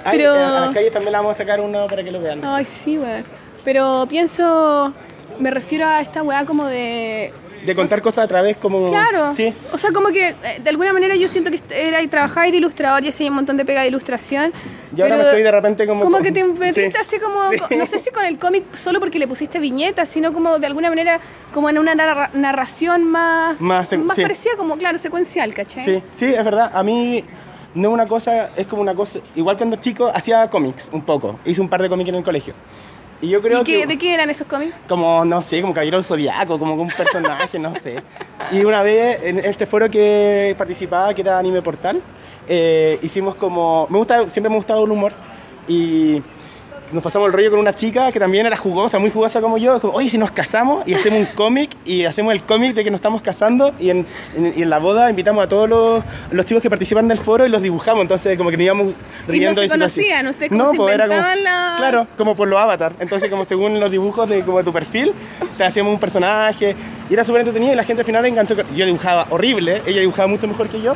Ay, 0.04 0.18
Pero- 0.18 0.34
a 0.34 0.66
la 0.68 0.74
calle 0.74 0.90
también 0.92 1.12
la 1.12 1.20
vamos 1.20 1.36
a 1.36 1.38
sacar 1.38 1.60
uno 1.62 1.88
para 1.88 2.04
que 2.04 2.12
lo 2.12 2.22
vean. 2.22 2.42
Ay, 2.44 2.66
sí, 2.66 2.98
weón. 2.98 3.24
Pero 3.64 4.08
pienso, 4.10 4.94
me 5.42 5.52
refiero 5.52 5.88
a 5.88 6.02
esta 6.02 6.24
weá 6.24 6.46
como 6.46 6.66
de... 6.68 7.34
De 7.66 7.76
contar 7.76 8.02
cosas 8.02 8.26
a 8.26 8.28
través 8.28 8.58
como... 8.58 8.90
Claro. 8.90 9.32
Sí. 9.34 9.54
O 9.72 9.78
sea, 9.78 9.92
como 9.92 10.08
que 10.10 10.30
eh, 10.30 10.36
de 10.64 10.70
alguna 10.72 10.94
manera 10.94 11.16
yo 11.16 11.28
siento 11.28 11.52
que 11.52 11.62
era 11.70 12.02
y 12.02 12.08
trabajaba 12.08 12.48
de 12.48 12.58
ilustrador 12.58 13.04
y 13.04 13.10
hacía 13.10 13.30
un 13.30 13.36
montón 13.36 13.56
de 13.56 13.66
pega 13.66 13.82
de 13.84 13.90
ilustración. 13.90 14.52
Y 14.98 15.02
ahora 15.02 15.18
me 15.18 15.24
estoy 15.24 15.44
de 15.44 15.52
repente 15.52 15.86
como... 15.86 16.04
Como 16.04 16.18
con- 16.18 16.24
que 16.26 16.32
te 16.32 16.44
metiste 16.44 16.92
Sí. 16.92 16.98
así 17.00 17.20
como, 17.20 17.50
Sí. 17.50 17.58
no 17.78 17.86
sé 17.86 18.00
si 18.00 18.10
con 18.10 18.26
el 18.26 18.40
cómic 18.40 18.64
solo 18.76 19.00
porque 19.00 19.20
le 19.20 19.28
pusiste 19.28 19.60
viñetas, 19.60 20.10
sino 20.10 20.34
como 20.34 20.58
de 20.58 20.66
alguna 20.66 20.90
manera 20.90 21.20
como 21.54 21.70
en 21.70 21.78
una 21.78 21.94
narra- 21.94 22.32
narración 22.34 23.04
más, 23.04 23.62
Más 23.62 23.90
sí. 23.90 23.98
parecida 23.98 24.54
como, 24.58 24.76
claro, 24.78 24.98
secuencial, 24.98 25.54
¿cachai? 25.54 25.84
Sí, 25.84 26.04
sí, 26.14 26.26
es 26.34 26.44
verdad. 26.44 26.72
A 26.74 26.82
mí 26.82 27.24
no 27.76 27.90
es 27.90 27.94
una 27.94 28.08
cosa, 28.08 28.50
es 28.56 28.66
como 28.66 28.82
una 28.82 28.96
cosa... 28.96 29.20
Igual 29.36 29.58
cuando 29.58 29.76
chico 29.76 30.10
hacía 30.12 30.50
cómics 30.50 30.90
un 30.92 31.04
poco. 31.04 31.40
Hice 31.46 31.62
un 31.62 31.70
par 31.70 31.84
de 31.84 31.90
cómics 31.90 32.10
en 32.10 32.16
el 32.16 32.24
colegio. 32.24 32.56
Y 33.22 33.30
yo 33.30 33.42
creo 33.42 33.62
¿Y 33.62 33.64
qué- 33.64 33.82
que... 33.82 33.88
de 33.88 33.98
qué 33.98 34.14
eran 34.14 34.30
esos 34.30 34.48
cómics? 34.48 34.74
como, 34.88 35.24
no 35.26 35.42
sé, 35.42 35.62
como 35.62 35.74
Caballero 35.74 36.02
Zodiaco, 36.02 36.58
como 36.58 36.74
un 36.76 36.90
personaje, 36.90 37.60
no 37.60 37.76
sé. 37.76 38.02
Y 38.52 38.64
una 38.64 38.82
vez 38.82 39.20
en 39.24 39.40
este 39.40 39.66
foro 39.66 39.90
que 39.90 40.56
participaba, 40.58 41.14
que 41.14 41.22
era 41.22 41.38
Anime 41.38 41.62
Portal, 41.62 42.02
eh, 42.48 42.98
hicimos 43.04 43.36
como, 43.36 43.86
me 43.90 43.98
gusta, 44.00 44.28
siempre 44.28 44.50
me 44.50 44.56
ha 44.56 44.58
gustado 44.58 44.84
el 44.84 44.92
humor 44.92 45.14
y 45.68 46.22
nos 46.92 47.04
pasamos 47.04 47.28
el 47.28 47.34
rollo 47.34 47.50
con 47.52 47.60
una 47.60 47.76
chica 47.76 48.12
que 48.12 48.20
también 48.20 48.46
era 48.46 48.58
jugosa, 48.58 49.00
muy 49.00 49.10
jugosa 49.12 49.42
como 49.42 49.58
yo, 49.58 49.80
como, 49.80 49.94
oye, 49.94 50.10
si 50.10 50.18
nos 50.18 50.32
casamos 50.32 50.88
y 50.88 50.94
hacemos 50.94 51.20
un 51.20 51.26
cómic 51.36 51.72
y 51.86 52.06
hacemos 52.06 52.34
el 52.34 52.44
cómic 52.44 52.74
de 52.76 52.84
que 52.84 52.92
nos 52.92 53.00
estamos 53.00 53.22
casando 53.22 53.74
y 53.80 53.90
en, 53.90 54.06
en- 54.36 54.54
y 54.58 54.62
en 54.64 54.70
la 54.70 54.80
boda 54.80 55.10
invitamos 55.10 55.44
a 55.44 55.48
todos 55.48 55.70
los, 55.70 56.04
los 56.32 56.46
chicos 56.46 56.62
que 56.62 56.70
participan 56.70 57.08
del 57.08 57.18
foro 57.20 57.46
y 57.46 57.50
los 57.50 57.62
dibujamos, 57.62 58.02
entonces 58.02 58.38
como 58.38 58.50
que 58.50 58.58
nos 58.58 58.64
íbamos 58.66 58.88
riendo. 59.28 59.54
se 59.54 59.62
diciendo 59.62 59.86
así. 59.86 60.00
conocían, 60.02 60.28
ustedes 60.28 60.50
como 60.52 60.72
se 60.72 60.78
pues 60.78 60.96
era 60.96 61.08
como, 61.08 61.20
la- 61.44 61.76
claro, 61.78 62.08
como 62.18 62.36
por 62.36 62.48
los 62.48 62.60
avatar. 62.60 62.94
Entonces, 63.00 63.30
como 63.30 63.46
según 63.46 63.80
los 63.80 63.90
dibujos 63.92 64.28
de 64.28 64.42
como 64.44 64.64
tu 64.64 64.74
perfil, 64.74 65.14
te 65.58 65.64
hacíamos 65.64 65.94
un 65.94 66.00
personaje. 66.00 66.76
Y 67.10 67.14
era 67.14 67.24
súper 67.26 67.42
entretenido 67.42 67.74
y 67.74 67.76
la 67.76 67.84
gente 67.84 68.02
al 68.02 68.06
final 68.06 68.26
enganchó. 68.26 68.56
Yo 68.76 68.86
dibujaba 68.86 69.28
horrible, 69.30 69.82
ella 69.86 70.00
dibujaba 70.02 70.28
mucho 70.28 70.48
mejor 70.48 70.70
que 70.70 70.82
yo. 70.82 70.94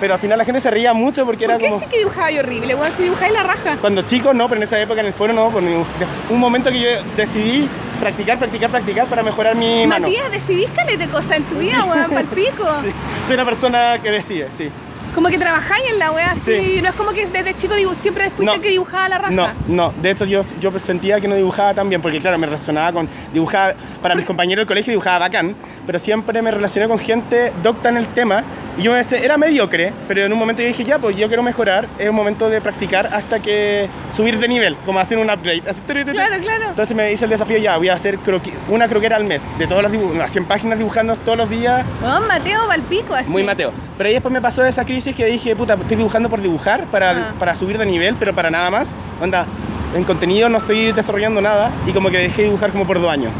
Pero 0.00 0.14
al 0.14 0.20
final 0.20 0.36
la 0.38 0.44
gente 0.44 0.60
se 0.60 0.70
reía 0.70 0.92
mucho 0.92 1.24
porque 1.24 1.46
¿Por 1.46 1.54
era 1.54 1.58
qué 1.58 1.68
como. 1.68 1.80
sí 1.80 1.86
que 1.90 1.98
dibujaba 1.98 2.30
yo 2.30 2.40
horrible? 2.40 2.74
Weón, 2.74 2.92
si 2.96 3.02
dibujáis 3.04 3.32
la 3.32 3.42
raja. 3.42 3.76
Cuando 3.80 4.02
chicos, 4.02 4.34
no, 4.34 4.46
pero 4.48 4.58
en 4.58 4.64
esa 4.64 4.78
época 4.80 5.00
en 5.00 5.06
el 5.06 5.12
foro 5.12 5.32
no. 5.32 5.50
por 5.50 5.62
ningún- 5.62 5.86
un 6.28 6.38
momento 6.40 6.70
que 6.70 6.80
yo 6.80 6.88
decidí 7.16 7.68
practicar, 8.00 8.38
practicar, 8.38 8.68
practicar 8.70 9.06
para 9.06 9.22
mejorar 9.22 9.54
mi 9.56 9.86
mano. 9.86 10.08
Matías, 10.08 10.30
decidís 10.30 10.68
calete 10.76 11.08
cosas 11.08 11.38
en 11.38 11.44
tu 11.44 11.54
vida, 11.56 11.82
weón, 11.84 12.10
pa'l 12.14 12.26
pico. 12.26 12.64
Sí, 12.82 12.90
Soy 13.26 13.34
una 13.34 13.44
persona 13.46 13.98
que 14.02 14.10
decide, 14.10 14.48
sí. 14.56 14.70
Como 15.16 15.28
que 15.28 15.38
trabajáis 15.38 15.90
en 15.90 15.98
la 15.98 16.12
wea 16.12 16.32
así. 16.32 16.60
Sí. 16.60 16.80
No 16.82 16.90
es 16.90 16.94
como 16.94 17.10
que 17.10 17.26
desde 17.26 17.54
chico 17.56 17.74
siempre 17.98 18.24
fuiste 18.26 18.44
No. 18.44 18.52
el 18.52 18.60
que 18.60 18.68
dibujaba 18.68 19.08
la 19.08 19.18
raja. 19.18 19.30
No, 19.32 19.48
no, 19.66 19.94
de 20.00 20.10
hecho 20.10 20.24
yo, 20.26 20.42
yo 20.60 20.78
sentía 20.78 21.20
que 21.20 21.26
no 21.26 21.34
dibujaba 21.34 21.72
tan 21.74 21.88
bien, 21.88 22.00
porque 22.02 22.20
claro, 22.20 22.36
me 22.38 22.46
relacionaba 22.46 22.92
con, 22.92 23.08
dibujaba, 23.32 23.72
para 24.02 24.14
mis 24.14 24.26
compañeros 24.26 24.60
del 24.60 24.66
colegio 24.68 24.92
dibujaba 24.92 25.18
bacán, 25.20 25.56
pero 25.86 25.98
siempre 25.98 26.42
me 26.42 26.50
relacioné 26.50 26.86
con 26.86 26.98
gente 26.98 27.52
docta 27.62 27.88
en 27.88 27.96
el 27.96 28.06
tema, 28.08 28.44
y 28.78 28.82
yo 28.82 28.90
me 28.92 28.98
decía, 28.98 29.18
era 29.18 29.38
mediocre, 29.38 29.92
pero 30.06 30.22
en 30.26 30.32
un 30.34 30.38
momento 30.38 30.60
yo 30.60 30.68
dije, 30.68 30.84
ya, 30.84 30.98
pues 30.98 31.16
yo 31.16 31.28
quiero 31.28 31.42
mejorar, 31.42 31.88
es 31.98 32.10
un 32.10 32.14
momento 32.14 32.50
de 32.50 32.60
practicar 32.60 33.06
hasta 33.10 33.40
que 33.40 33.88
subir 34.14 34.38
de 34.38 34.48
nivel, 34.48 34.76
como 34.84 34.98
hacer 34.98 35.16
un 35.16 35.30
upgrade. 35.30 35.62
así. 35.66 35.80
Claro, 35.86 36.36
claro. 36.42 36.64
Entonces 36.70 36.94
me 36.94 37.10
hice 37.10 37.24
el 37.24 37.30
desafío, 37.30 37.56
ya, 37.56 37.78
voy 37.78 37.88
a 37.88 37.94
hacer 37.94 38.18
croqui- 38.18 38.52
una 38.68 38.86
croquera 38.86 39.16
al 39.16 39.24
mes, 39.24 39.42
de 39.58 39.66
todos 39.66 39.82
los 39.82 39.90
dibujos, 39.90 40.18
a 40.20 40.28
100 40.28 40.44
páginas 40.44 40.76
dibujando 40.78 41.16
todos 41.16 41.38
los 41.38 41.48
días, 41.48 41.86
Weón, 42.02 42.26
Mateo 42.28 42.66
pa'l 42.68 42.82
pico 42.82 43.14
así. 43.14 43.30
muy 43.30 43.42
Mateo. 43.44 43.72
Pero 43.96 44.08
ahí 44.08 44.12
después 44.14 44.30
me 44.32 44.42
pasó 44.42 44.62
esa 44.64 44.84
crisis 44.84 45.05
que 45.14 45.26
dije, 45.26 45.54
puta, 45.56 45.74
estoy 45.74 45.96
dibujando 45.96 46.28
por 46.28 46.40
dibujar, 46.40 46.84
para, 46.86 47.10
Ah. 47.10 47.34
para 47.38 47.54
subir 47.54 47.78
de 47.78 47.86
nivel, 47.86 48.16
pero 48.18 48.34
para 48.34 48.50
nada 48.50 48.70
más. 48.70 48.94
Onda, 49.20 49.46
en 49.94 50.04
contenido 50.04 50.48
no 50.48 50.58
estoy 50.58 50.92
desarrollando 50.92 51.40
nada 51.40 51.70
y 51.86 51.92
como 51.92 52.10
que 52.10 52.18
dejé 52.18 52.42
de 52.42 52.48
dibujar 52.48 52.70
como 52.72 52.86
por 52.86 53.00
dos 53.00 53.10
años. 53.10 53.30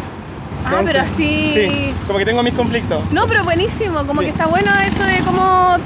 Ah, 0.65 0.81
pero 0.85 1.01
así. 1.01 1.51
Sí, 1.55 1.95
como 2.07 2.19
que 2.19 2.25
tengo 2.25 2.43
mis 2.43 2.55
conflictos. 2.55 3.01
No, 3.13 3.27
pero 3.29 3.45
buenísimo. 3.45 4.05
Como 4.07 4.21
Sí. 4.21 4.27
que 4.27 4.31
está 4.33 4.47
bueno 4.47 4.71
eso 4.81 5.05
de 5.05 5.19
cómo, 5.21 5.77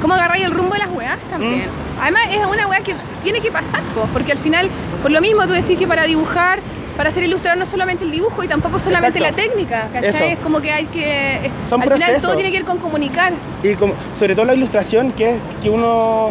cómo 0.00 0.14
agarráis 0.14 0.44
el 0.46 0.52
rumbo 0.52 0.72
de 0.74 0.78
las 0.80 0.90
weas 0.90 1.18
también. 1.30 1.66
Mm. 1.66 2.00
Además, 2.02 2.22
es 2.30 2.38
una 2.46 2.66
wea 2.66 2.80
que 2.80 2.94
tiene 3.22 3.40
que 3.40 3.50
pasar, 3.50 3.82
po, 3.94 4.06
porque 4.14 4.32
al 4.32 4.38
final, 4.38 4.70
por 5.02 5.10
lo 5.10 5.20
mismo, 5.20 5.42
tú 5.46 5.52
decís 5.52 5.76
que 5.78 5.86
para 5.86 6.04
dibujar 6.04 6.60
para 6.96 7.10
ser 7.10 7.24
ilustrador 7.24 7.58
no 7.58 7.66
solamente 7.66 8.04
el 8.04 8.10
dibujo 8.10 8.42
y 8.44 8.48
tampoco 8.48 8.78
solamente 8.78 9.18
Exacto. 9.18 9.38
la 9.38 9.44
técnica, 9.48 9.88
¿cachai? 9.92 10.08
Eso. 10.08 10.24
Es 10.24 10.38
como 10.38 10.60
que 10.60 10.70
hay 10.72 10.84
que... 10.86 11.04
eh, 11.36 11.50
Son 11.68 11.80
al 11.82 11.90
final 11.92 12.20
todo 12.20 12.34
tiene 12.34 12.50
que 12.50 12.58
ver 12.58 12.66
con 12.66 12.78
comunicar. 12.78 13.32
Y 13.62 13.74
como, 13.74 13.94
sobre 14.14 14.34
todo 14.34 14.44
la 14.46 14.54
ilustración 14.54 15.12
que, 15.12 15.36
que 15.62 15.70
uno 15.70 16.30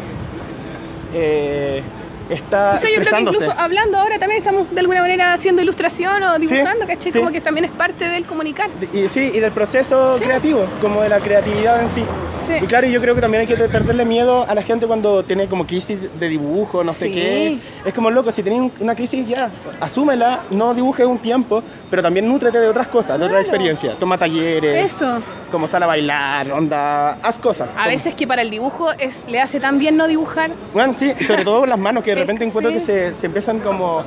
eh, 1.13 1.81
está 2.29 2.73
O 2.75 2.77
sea, 2.77 2.89
yo 2.89 3.01
creo 3.01 3.15
que 3.15 3.21
incluso 3.21 3.53
hablando 3.57 3.97
ahora 3.97 4.19
también 4.19 4.39
estamos 4.39 4.69
de 4.71 4.79
alguna 4.79 5.01
manera 5.01 5.33
haciendo 5.33 5.61
ilustración 5.61 6.21
o 6.23 6.37
dibujando, 6.39 6.85
Sí, 6.85 6.87
¿cachai? 6.87 7.11
sí. 7.11 7.19
Como 7.19 7.31
que 7.31 7.41
también 7.41 7.65
es 7.65 7.71
parte 7.71 8.07
del 8.07 8.25
comunicar. 8.25 8.69
Y, 8.93 9.07
sí, 9.09 9.31
y 9.33 9.39
del 9.39 9.51
proceso 9.51 10.17
Sí. 10.17 10.23
creativo, 10.25 10.65
como 10.81 11.01
de 11.01 11.09
la 11.09 11.19
creatividad 11.19 11.81
en 11.81 11.89
sí. 11.91 12.03
Sí. 12.47 12.53
Y 12.63 12.67
claro, 12.67 12.87
yo 12.87 12.99
creo 12.99 13.13
que 13.13 13.21
también 13.21 13.41
hay 13.41 13.47
que 13.47 13.55
perderle 13.55 14.05
miedo 14.05 14.43
a 14.47 14.55
la 14.55 14.63
gente 14.63 14.87
cuando 14.87 15.21
tiene 15.23 15.47
como 15.47 15.67
crisis 15.67 15.99
de 16.19 16.27
dibujo, 16.29 16.83
no 16.83 16.93
sé 16.93 17.11
qué. 17.11 17.59
Es 17.85 17.93
como 17.93 18.09
loco, 18.09 18.31
si 18.31 18.41
tienes 18.41 18.71
una 18.79 18.95
crisis 18.95 19.27
ya, 19.27 19.51
asúmela, 19.79 20.41
no 20.49 20.73
dibujes 20.73 21.05
un 21.05 21.19
tiempo, 21.19 21.63
pero 21.89 22.01
también 22.01 22.27
nútrete 22.27 22.59
de 22.59 22.67
otras 22.67 22.87
cosas, 22.87 23.19
de 23.19 23.25
otras 23.25 23.41
Claro. 23.41 23.41
experiencias. 23.41 23.99
Toma 23.99 24.17
talleres, 24.17 24.83
Eso. 24.93 25.21
como 25.51 25.67
sal 25.67 25.83
a 25.83 25.87
bailar, 25.87 26.51
onda, 26.51 27.11
haz 27.21 27.37
cosas. 27.37 27.69
A 27.71 27.73
Como- 27.73 27.87
veces 27.87 28.13
que 28.15 28.25
para 28.25 28.41
el 28.41 28.49
dibujo 28.49 28.91
es, 28.97 29.23
le 29.27 29.39
hace 29.39 29.59
tan 29.59 29.77
bien 29.77 29.95
no 29.95 30.07
dibujar. 30.07 30.51
Bueno, 30.73 30.93
sí, 30.97 31.13
sobre 31.27 31.43
todo 31.43 31.65
las 31.67 31.77
manos, 31.79 32.03
que 32.03 32.15
repente 32.19 32.45
encuentro 32.45 32.71
sí. 32.71 32.77
que 32.77 32.83
se, 32.83 33.13
se 33.13 33.25
empiezan 33.25 33.59
como 33.59 34.03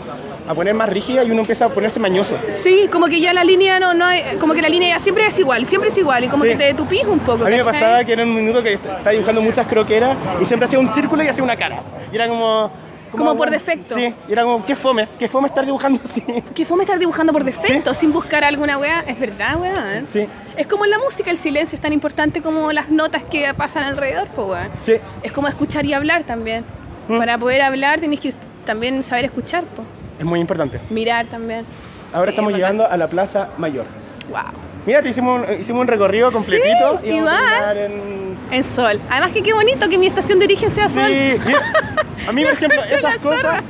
a 0.47 0.55
poner 0.55 0.75
más 0.75 0.89
rígidas 0.89 1.27
y 1.27 1.31
uno 1.31 1.41
empieza 1.41 1.67
a 1.67 1.69
ponerse 1.69 1.99
mañoso. 2.01 2.37
Sí, 2.49 2.89
como 2.91 3.07
que 3.07 3.21
ya 3.21 3.33
la 3.33 3.45
línea 3.45 3.79
no, 3.81 3.95
no 3.95 4.07
hay- 4.07 4.37
como 4.41 4.55
que 4.55 4.63
la 4.63 4.69
línea 4.69 4.97
ya 4.97 4.99
siempre 5.03 5.27
es 5.27 5.39
igual, 5.39 5.67
siempre 5.67 5.91
es 5.91 5.99
igual 5.99 6.25
y 6.25 6.29
como 6.29 6.45
Sí. 6.45 6.51
que 6.51 6.57
te 6.57 6.75
tupís 6.75 7.05
un 7.05 7.19
poco. 7.21 7.45
A 7.45 7.49
mí 7.49 7.57
me 7.57 7.65
pasaba 7.65 8.05
que 8.05 8.13
era 8.13 8.25
un 8.25 8.35
minuto 8.35 8.63
que 8.63 8.75
estaba 8.75 9.11
dibujando 9.11 9.41
muchas 9.41 9.67
croqueras 9.67 10.17
y 10.41 10.45
siempre 10.45 10.67
hacía 10.67 10.79
un 10.79 10.93
círculo 10.93 11.23
y 11.23 11.29
hacía 11.29 11.45
una 11.45 11.57
cara. 11.57 11.81
Y 12.13 12.17
era 12.17 12.29
como... 12.29 12.71
Como 13.13 13.37
por 13.37 13.51
defecto. 13.51 13.95
Sí, 13.95 14.15
y 14.27 14.33
era 14.33 14.43
como, 14.43 14.65
qué 14.65 14.75
fome, 14.75 15.07
qué 15.19 15.29
fome 15.29 15.47
estar 15.47 15.67
dibujando 15.67 16.01
así. 16.03 16.23
Que 16.55 16.65
fome 16.65 16.85
estar 16.85 16.99
dibujando 16.99 17.31
por 17.31 17.45
defecto, 17.45 17.93
sin 17.93 18.11
buscar 18.11 18.43
alguna 18.43 18.79
weá. 18.79 19.05
Es 19.07 19.21
verdad, 19.21 19.57
weón. 19.61 20.07
Sí, 20.07 20.27
Es 20.57 20.67
como 20.67 20.87
en 20.87 20.93
la 20.93 20.99
música, 20.99 21.31
el 21.31 21.37
silencio 21.37 21.77
es 21.77 21.83
tan 21.83 21.93
importante 21.93 22.41
como 22.41 22.73
las 22.73 22.89
notas 22.89 23.23
que 23.23 23.53
pasan 23.53 23.83
alrededor, 23.83 24.29
pues 24.35 24.49
weón. 24.49 24.71
sí. 24.79 24.95
Es 25.23 25.31
como 25.31 25.47
escuchar 25.49 25.85
y 25.85 25.93
hablar 25.93 26.25
también. 26.25 26.65
Mm. 27.09 27.19
Para 27.19 27.39
poder 27.39 27.63
hablar 27.63 28.01
tenés 28.01 28.21
que 28.21 28.33
también 28.65 29.03
saber 29.03 29.25
escuchar, 29.27 29.65
pues. 29.75 29.87
Es 30.19 30.25
muy 30.25 30.41
importante. 30.41 30.81
Mirar 30.91 31.27
también. 31.27 31.65
Ahora 32.13 32.27
Sí, 32.27 32.31
estamos 32.35 32.51
es 32.53 32.57
llegando 32.57 32.87
a 32.89 32.97
la 32.97 33.09
Plaza 33.09 33.49
Mayor. 33.59 33.87
Wow. 34.31 34.41
Mira, 34.87 35.01
te 35.03 35.09
hicimos, 35.11 35.47
un- 35.49 35.61
hicimos 35.61 35.83
un 35.83 35.89
recorrido 35.89 36.31
completito 36.31 37.01
Sí, 37.03 37.11
y 37.11 37.15
igual. 37.17 37.77
en... 37.79 38.37
En 38.51 38.65
sol. 38.65 39.01
Además 39.09 39.31
que 39.33 39.43
qué 39.43 39.53
bonito 39.55 39.89
que 39.89 39.97
mi 39.99 40.07
estación 40.07 40.39
de 40.39 40.45
origen 40.45 40.71
sea 40.71 40.89
Sí, 40.89 40.95
sol. 40.95 41.55
a 42.29 42.33
mí, 42.33 42.45
por 42.45 42.53
ejemplo, 42.53 42.83
esas 42.85 43.15
zorras. 43.21 43.43
cosas 43.43 43.65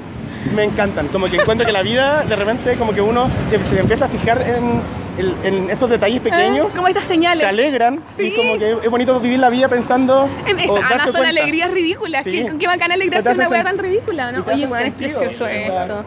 me 0.54 0.64
encantan. 0.64 1.08
Como 1.08 1.26
que 1.26 1.36
encuentro 1.36 1.64
que 1.66 1.72
la 1.72 1.82
vida, 1.82 2.24
de 2.24 2.34
repente, 2.36 2.74
como 2.76 2.92
que 2.92 3.00
uno 3.00 3.30
se, 3.46 3.62
se 3.62 3.78
empieza 3.78 4.06
a 4.06 4.08
fijar 4.08 4.42
en, 4.42 4.80
el- 5.18 5.34
en 5.44 5.70
estos 5.70 5.90
detalles 5.90 6.20
pequeños. 6.20 6.68
Ah, 6.70 6.76
Como 6.76 6.88
estas 6.88 7.04
señales. 7.04 7.40
te 7.42 7.46
alegran 7.48 8.02
Sí. 8.16 8.22
y 8.28 8.36
como 8.36 8.58
que 8.58 8.76
es 8.84 8.90
bonito 8.90 9.18
vivir 9.20 9.38
la 9.38 9.50
vida 9.50 9.68
pensando 9.68 10.28
es- 10.46 10.54
o 10.68 10.72
además 10.72 10.90
darse 10.90 11.04
son 11.12 11.20
cuenta. 11.20 11.28
alegrías 11.28 11.70
ridículas. 11.70 12.24
Sí. 12.24 12.30
Qué, 12.30 12.52
qué 12.58 12.66
bacán 12.66 12.92
alegrarse 12.92 13.28
de 13.28 13.34
una 13.38 13.48
weá 13.48 13.64
tan 13.64 13.78
ridícula, 13.78 14.32
¿no? 14.32 14.44
Oye, 14.46 14.66
weón, 14.66 14.86
es 14.86 14.92
precioso 14.94 15.46
esto. 15.46 16.04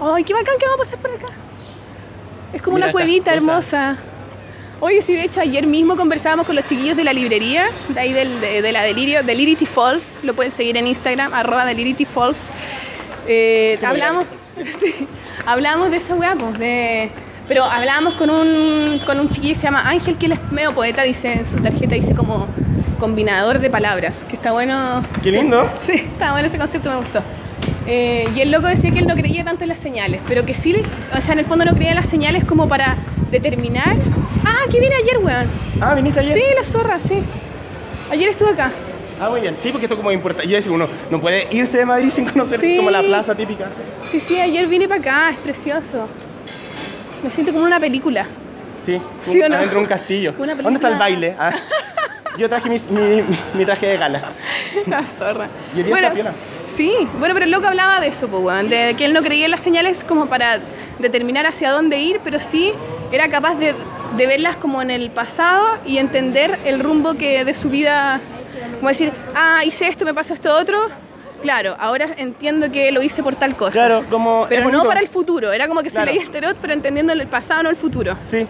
Ay, 0.00 0.24
qué 0.24 0.34
bacán 0.34 0.54
que 0.58 0.66
vamos 0.66 0.80
a 0.80 0.84
pasar 0.84 0.98
por 0.98 1.10
acá. 1.12 1.28
Es 2.52 2.60
como 2.60 2.76
Mira 2.76 2.86
una 2.88 2.92
cuevita 2.92 3.32
hermosa. 3.32 3.96
Oye, 4.80 5.00
sí, 5.00 5.14
de 5.14 5.22
hecho, 5.22 5.40
ayer 5.40 5.64
mismo 5.66 5.96
conversábamos 5.96 6.44
con 6.44 6.56
los 6.56 6.66
chiquillos 6.66 6.96
de 6.96 7.04
la 7.04 7.12
librería, 7.12 7.66
de 7.88 8.00
ahí 8.00 8.12
del, 8.12 8.40
de, 8.40 8.62
de 8.62 8.72
la 8.72 8.82
Delirio, 8.82 9.22
Delirity 9.22 9.64
Falls. 9.64 10.18
Lo 10.24 10.34
pueden 10.34 10.50
seguir 10.50 10.76
en 10.76 10.88
Instagram, 10.88 11.32
arroba 11.34 11.64
Delirity 11.64 12.04
Falls. 12.04 12.50
Eh, 13.28 13.78
hablamos, 13.86 14.26
sí, 14.80 15.06
hablamos 15.46 15.92
de 15.92 15.98
esa 15.98 16.16
weá, 16.16 16.34
pues, 16.34 16.58
de... 16.58 17.10
Pero 17.52 17.64
hablábamos 17.66 18.14
con 18.14 18.30
un, 18.30 18.98
con 19.04 19.20
un 19.20 19.28
chiquillo 19.28 19.52
que 19.52 19.60
se 19.60 19.64
llama 19.64 19.86
Ángel, 19.86 20.16
que 20.16 20.24
él 20.24 20.32
es 20.32 20.38
medio 20.50 20.74
poeta, 20.74 21.02
dice 21.02 21.34
en 21.34 21.44
su 21.44 21.58
tarjeta, 21.58 21.94
dice 21.94 22.14
como 22.14 22.46
combinador 22.98 23.58
de 23.58 23.68
palabras, 23.68 24.24
que 24.26 24.36
está 24.36 24.52
bueno. 24.52 25.02
Qué 25.22 25.30
Sí. 25.32 25.36
lindo. 25.36 25.70
Sí, 25.80 25.92
está 25.92 26.32
bueno 26.32 26.48
ese 26.48 26.56
concepto, 26.56 26.88
me 26.88 26.96
gustó. 26.96 27.20
Eh, 27.86 28.26
y 28.34 28.40
el 28.40 28.50
loco 28.52 28.68
decía 28.68 28.90
que 28.90 29.00
él 29.00 29.06
no 29.06 29.14
creía 29.16 29.44
tanto 29.44 29.64
en 29.64 29.68
las 29.68 29.80
señales, 29.80 30.22
pero 30.26 30.46
que 30.46 30.54
sí, 30.54 30.74
o 31.14 31.20
sea, 31.20 31.34
en 31.34 31.40
el 31.40 31.44
fondo 31.44 31.66
no 31.66 31.72
creía 31.74 31.90
en 31.90 31.96
las 31.96 32.08
señales 32.08 32.42
como 32.46 32.66
para 32.70 32.96
determinar. 33.30 33.96
Ah, 34.46 34.64
que 34.70 34.80
viene 34.80 34.94
ayer, 34.96 35.18
weón. 35.18 35.46
Ah, 35.78 35.94
viniste 35.94 36.20
ayer. 36.20 36.38
Sí, 36.38 36.44
la 36.56 36.64
zorra, 36.64 37.00
sí. 37.00 37.22
Ayer 38.10 38.30
estuve 38.30 38.48
acá. 38.52 38.72
Ah, 39.20 39.28
muy 39.28 39.42
bien. 39.42 39.56
Sí, 39.60 39.68
porque 39.72 39.84
esto 39.84 39.96
como 39.98 40.10
importante. 40.10 40.48
Yo 40.48 40.56
decía, 40.56 40.72
uno 40.72 40.86
no 41.10 41.20
puede 41.20 41.48
irse 41.50 41.76
de 41.76 41.84
Madrid 41.84 42.08
sin 42.10 42.24
conocer 42.24 42.58
Sí. 42.60 42.78
como 42.78 42.90
la 42.90 43.02
plaza 43.02 43.34
típica. 43.34 43.66
Sí, 44.10 44.20
sí, 44.20 44.40
ayer 44.40 44.66
vine 44.68 44.88
para 44.88 45.00
acá, 45.02 45.30
es 45.32 45.36
precioso. 45.36 46.08
Me 47.22 47.30
siento 47.30 47.52
como 47.52 47.64
una 47.64 47.78
película. 47.80 48.26
Sí, 48.84 49.00
¿Sí 49.22 49.38
un- 49.38 49.44
o 49.44 49.48
no? 49.50 49.54
adentro 49.56 49.78
de 49.78 49.82
un 49.84 49.88
castillo. 49.88 50.32
¿Dónde 50.36 50.74
está 50.74 50.88
el 50.88 50.96
baile? 50.98 51.36
Ah, 51.38 51.52
yo 52.38 52.48
traje 52.48 52.68
mis- 52.68 52.88
mi, 52.90 53.22
mi 53.54 53.64
traje 53.64 53.86
de 53.86 53.96
gala. 53.96 54.32
La 54.86 55.04
zorra. 55.06 55.48
Y 55.74 55.80
el 55.80 55.86
día 55.86 55.94
está 55.96 56.12
piola. 56.12 56.32
sí, 56.66 56.92
bueno, 57.18 57.34
pero 57.34 57.44
el 57.44 57.52
loco 57.52 57.66
hablaba 57.66 58.00
de 58.00 58.08
eso, 58.08 58.26
pues, 58.28 58.68
de 58.68 58.94
que 58.96 59.04
él 59.04 59.12
no 59.12 59.22
creía 59.22 59.44
en 59.44 59.50
las 59.52 59.60
señales 59.60 60.02
como 60.04 60.26
para 60.26 60.58
determinar 60.98 61.46
hacia 61.46 61.70
dónde 61.70 61.98
ir, 61.98 62.20
pero 62.24 62.40
sí 62.40 62.72
era 63.12 63.28
capaz 63.28 63.54
de, 63.56 63.74
de 64.16 64.26
verlas 64.26 64.56
como 64.56 64.82
en 64.82 64.90
el 64.90 65.10
pasado 65.10 65.78
y 65.86 65.98
entender 65.98 66.58
el 66.64 66.80
rumbo 66.80 67.14
que 67.14 67.44
de 67.44 67.54
su 67.54 67.68
vida, 67.70 68.20
como 68.78 68.88
decir, 68.88 69.12
ah, 69.36 69.60
hice 69.64 69.86
esto, 69.86 70.04
me 70.04 70.14
pasó 70.14 70.34
esto 70.34 70.52
otro. 70.56 70.88
Claro, 71.42 71.76
ahora 71.78 72.08
entiendo 72.16 72.70
que 72.70 72.90
lo 72.92 73.02
hice 73.02 73.22
por 73.22 73.34
tal 73.36 73.56
cosa. 73.56 73.72
Claro, 73.72 74.04
como. 74.08 74.46
Pero 74.48 74.70
no 74.70 74.84
para 74.84 75.00
el 75.00 75.08
futuro, 75.08 75.52
era 75.52 75.68
como 75.68 75.82
que 75.82 75.90
Claro. 75.90 76.06
se 76.06 76.14
leía 76.14 76.24
el 76.26 76.30
tarot, 76.32 76.56
pero 76.60 76.72
entendiendo 76.72 77.12
el 77.12 77.26
pasado, 77.26 77.64
no 77.64 77.70
el 77.70 77.76
futuro. 77.76 78.16
Sí. 78.20 78.46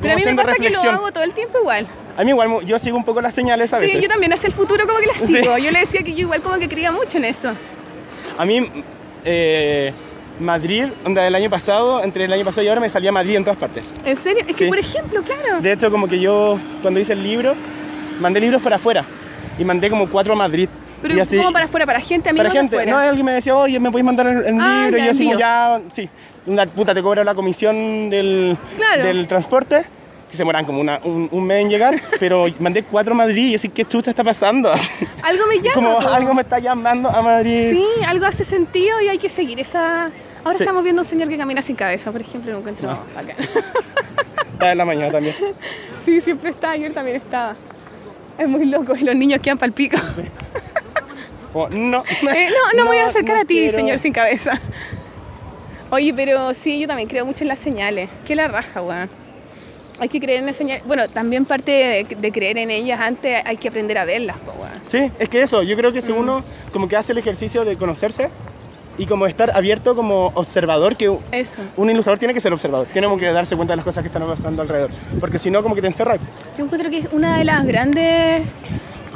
Pero 0.00 0.14
a 0.14 0.16
mí 0.16 0.22
me 0.24 0.34
pasa 0.36 0.54
que 0.54 0.70
lo 0.70 0.80
hago 0.80 1.10
todo 1.12 1.24
el 1.24 1.32
tiempo 1.32 1.58
igual. 1.58 1.86
A 2.16 2.24
mí 2.24 2.30
igual, 2.30 2.64
yo 2.64 2.78
sigo 2.78 2.96
un 2.96 3.04
poco 3.04 3.20
las 3.20 3.34
señales 3.34 3.72
a 3.74 3.78
Sí, 3.80 3.86
veces. 3.86 4.02
yo 4.02 4.08
también 4.08 4.32
hacia 4.32 4.46
el 4.46 4.52
futuro 4.54 4.86
como 4.86 4.98
que 5.00 5.06
las 5.06 5.16
Sí. 5.18 5.26
sigo. 5.38 5.58
Yo 5.58 5.70
le 5.70 5.80
decía 5.80 6.02
que 6.02 6.12
yo 6.14 6.20
igual 6.20 6.40
como 6.40 6.58
que 6.58 6.68
creía 6.68 6.90
mucho 6.92 7.18
en 7.18 7.24
eso. 7.24 7.52
A 8.38 8.44
mí, 8.44 8.70
eh, 9.24 9.92
Madrid, 10.38 10.84
onda, 11.04 11.26
el 11.26 11.34
año 11.34 11.48
pasado, 11.50 12.02
entre 12.04 12.24
el 12.26 12.32
año 12.32 12.44
pasado 12.44 12.62
y 12.64 12.68
ahora 12.68 12.80
me 12.80 12.88
salía 12.88 13.10
Madrid 13.10 13.36
en 13.36 13.44
todas 13.44 13.58
partes. 13.58 13.84
¿En 14.04 14.16
serio? 14.16 14.44
Es 14.46 14.56
que, 14.56 14.64
Sí. 14.64 14.68
por 14.68 14.78
ejemplo, 14.78 15.22
claro. 15.22 15.60
De 15.60 15.72
hecho, 15.72 15.90
como 15.90 16.06
que 16.08 16.20
yo, 16.20 16.58
cuando 16.82 17.00
hice 17.00 17.14
el 17.14 17.22
libro, 17.22 17.54
mandé 18.20 18.38
libros 18.40 18.62
para 18.62 18.76
afuera. 18.76 19.04
Y 19.58 19.64
mandé 19.64 19.88
como 19.90 20.08
cuatro 20.10 20.34
a 20.34 20.36
Madrid. 20.36 20.68
Pero 21.08 21.18
y 21.18 21.20
así, 21.20 21.36
como 21.36 21.52
para 21.52 21.64
afuera, 21.66 21.86
para 21.86 22.00
gente, 22.00 22.28
amigos 22.30 22.48
para 22.48 22.60
gente, 22.60 22.86
no, 22.86 22.96
alguien 22.98 23.24
me 23.26 23.32
decía, 23.32 23.56
oye, 23.56 23.78
¿me 23.80 23.90
podéis 23.90 24.04
mandar 24.06 24.26
el, 24.26 24.44
el 24.46 24.56
Ah, 24.60 24.82
libro? 24.84 24.98
y 24.98 25.04
yo 25.04 25.10
así 25.10 25.24
como, 25.26 25.38
ya, 25.38 25.80
sí. 25.92 26.08
Una 26.46 26.66
puta 26.66 26.94
te 26.94 27.02
cobra 27.02 27.24
la 27.24 27.34
comisión 27.34 28.08
del, 28.10 28.56
Claro. 28.76 29.02
del 29.04 29.26
transporte, 29.26 29.84
que 30.30 30.36
se 30.36 30.38
demoran 30.38 30.64
como 30.64 30.80
una- 30.80 31.00
un, 31.04 31.28
un 31.30 31.44
mes 31.46 31.62
en 31.62 31.70
llegar, 31.70 32.00
pero 32.20 32.46
mandé 32.60 32.82
cuatro 32.82 33.14
a 33.14 33.16
Madrid 33.16 33.46
y 33.48 33.50
yo 33.52 33.56
así, 33.56 33.68
¿qué 33.68 33.84
chucha 33.84 34.10
está 34.10 34.22
pasando? 34.24 34.70
Algo 35.22 35.46
me 35.48 35.56
llama. 35.60 35.74
como 35.74 35.98
algo 36.00 36.34
me 36.34 36.42
está 36.42 36.58
llamando 36.58 37.08
a 37.10 37.20
Madrid. 37.22 37.70
Sí, 37.70 37.84
algo 38.06 38.26
hace 38.26 38.44
sentido 38.44 39.00
y 39.00 39.08
hay 39.08 39.18
que 39.18 39.28
seguir 39.28 39.60
esa... 39.60 40.10
Ahora 40.44 40.58
Sí. 40.58 40.62
estamos 40.62 40.84
viendo 40.84 41.02
un 41.02 41.06
señor 41.08 41.28
que 41.28 41.36
camina 41.36 41.60
sin 41.62 41.74
cabeza, 41.74 42.12
por 42.12 42.20
ejemplo, 42.20 42.52
lo 42.52 42.58
encuentro 42.58 42.88
Ah. 42.90 42.98
bacán. 43.16 43.36
Está 44.52 44.72
en 44.72 44.78
la 44.78 44.84
mañana 44.84 45.10
también. 45.12 45.34
sí, 46.04 46.20
siempre 46.20 46.50
está, 46.50 46.70
ayer 46.70 46.94
también 46.94 47.16
estaba. 47.16 47.56
Es 48.38 48.48
muy 48.48 48.64
loco 48.66 48.94
y 48.94 49.00
los 49.00 49.16
niños 49.16 49.40
quedan 49.42 49.58
pal 49.58 49.72
pico. 49.72 49.96
Como, 51.64 51.68
no. 51.70 52.04
Eh, 52.06 52.48
no, 52.50 52.78
no, 52.78 52.82
me 52.84 52.88
voy 52.90 52.98
a 52.98 53.06
acercar 53.06 53.36
no 53.36 53.42
a 53.42 53.44
ti, 53.44 53.54
quiero. 53.54 53.78
señor 53.78 53.98
sin 53.98 54.12
cabeza. 54.12 54.60
Oye, 55.90 56.12
pero 56.14 56.52
sí, 56.54 56.80
yo 56.80 56.86
también 56.88 57.08
creo 57.08 57.24
mucho 57.24 57.44
en 57.44 57.48
las 57.48 57.58
señales. 57.60 58.10
Qué 58.26 58.34
la 58.34 58.48
raja, 58.48 58.82
weón. 58.82 59.08
Hay 59.98 60.08
que 60.08 60.20
creer 60.20 60.40
en 60.40 60.46
las 60.46 60.56
señales. 60.56 60.84
Bueno, 60.84 61.08
también 61.08 61.44
parte 61.46 61.70
de, 61.70 62.16
de 62.16 62.32
creer 62.32 62.58
en 62.58 62.70
ellas 62.70 63.00
antes 63.00 63.40
hay 63.46 63.56
que 63.56 63.68
aprender 63.68 63.96
a 63.96 64.04
verlas, 64.04 64.36
weón. 64.46 64.72
Sí, 64.84 65.10
es 65.18 65.28
que 65.28 65.40
eso, 65.40 65.62
yo 65.62 65.76
creo 65.76 65.92
que 65.92 66.02
si 66.02 66.12
Mm. 66.12 66.16
uno 66.18 66.44
como 66.72 66.88
que 66.88 66.96
hace 66.96 67.12
el 67.12 67.18
ejercicio 67.18 67.64
de 67.64 67.76
conocerse 67.76 68.28
y 68.98 69.06
como 69.06 69.26
estar 69.26 69.56
abierto 69.56 69.94
como 69.94 70.32
observador, 70.34 70.96
que 70.96 71.16
Eso. 71.32 71.60
un 71.76 71.88
ilustrador 71.90 72.18
tiene 72.18 72.34
que 72.34 72.40
ser 72.40 72.52
observador, 72.52 72.86
tiene 72.88 73.06
como 73.06 73.18
que 73.18 73.26
darse 73.30 73.54
cuenta 73.54 73.72
de 73.72 73.76
las 73.76 73.84
cosas 73.84 74.02
que 74.02 74.08
están 74.08 74.26
pasando 74.26 74.62
alrededor, 74.62 74.90
porque 75.20 75.38
si 75.38 75.50
no 75.50 75.62
como 75.62 75.74
que 75.74 75.82
te 75.82 75.86
encerras. 75.86 76.18
Yo 76.58 76.64
encuentro 76.64 76.90
que 76.90 76.98
es 76.98 77.08
una 77.12 77.38
de 77.38 77.44
las 77.44 77.64
grandes 77.66 78.42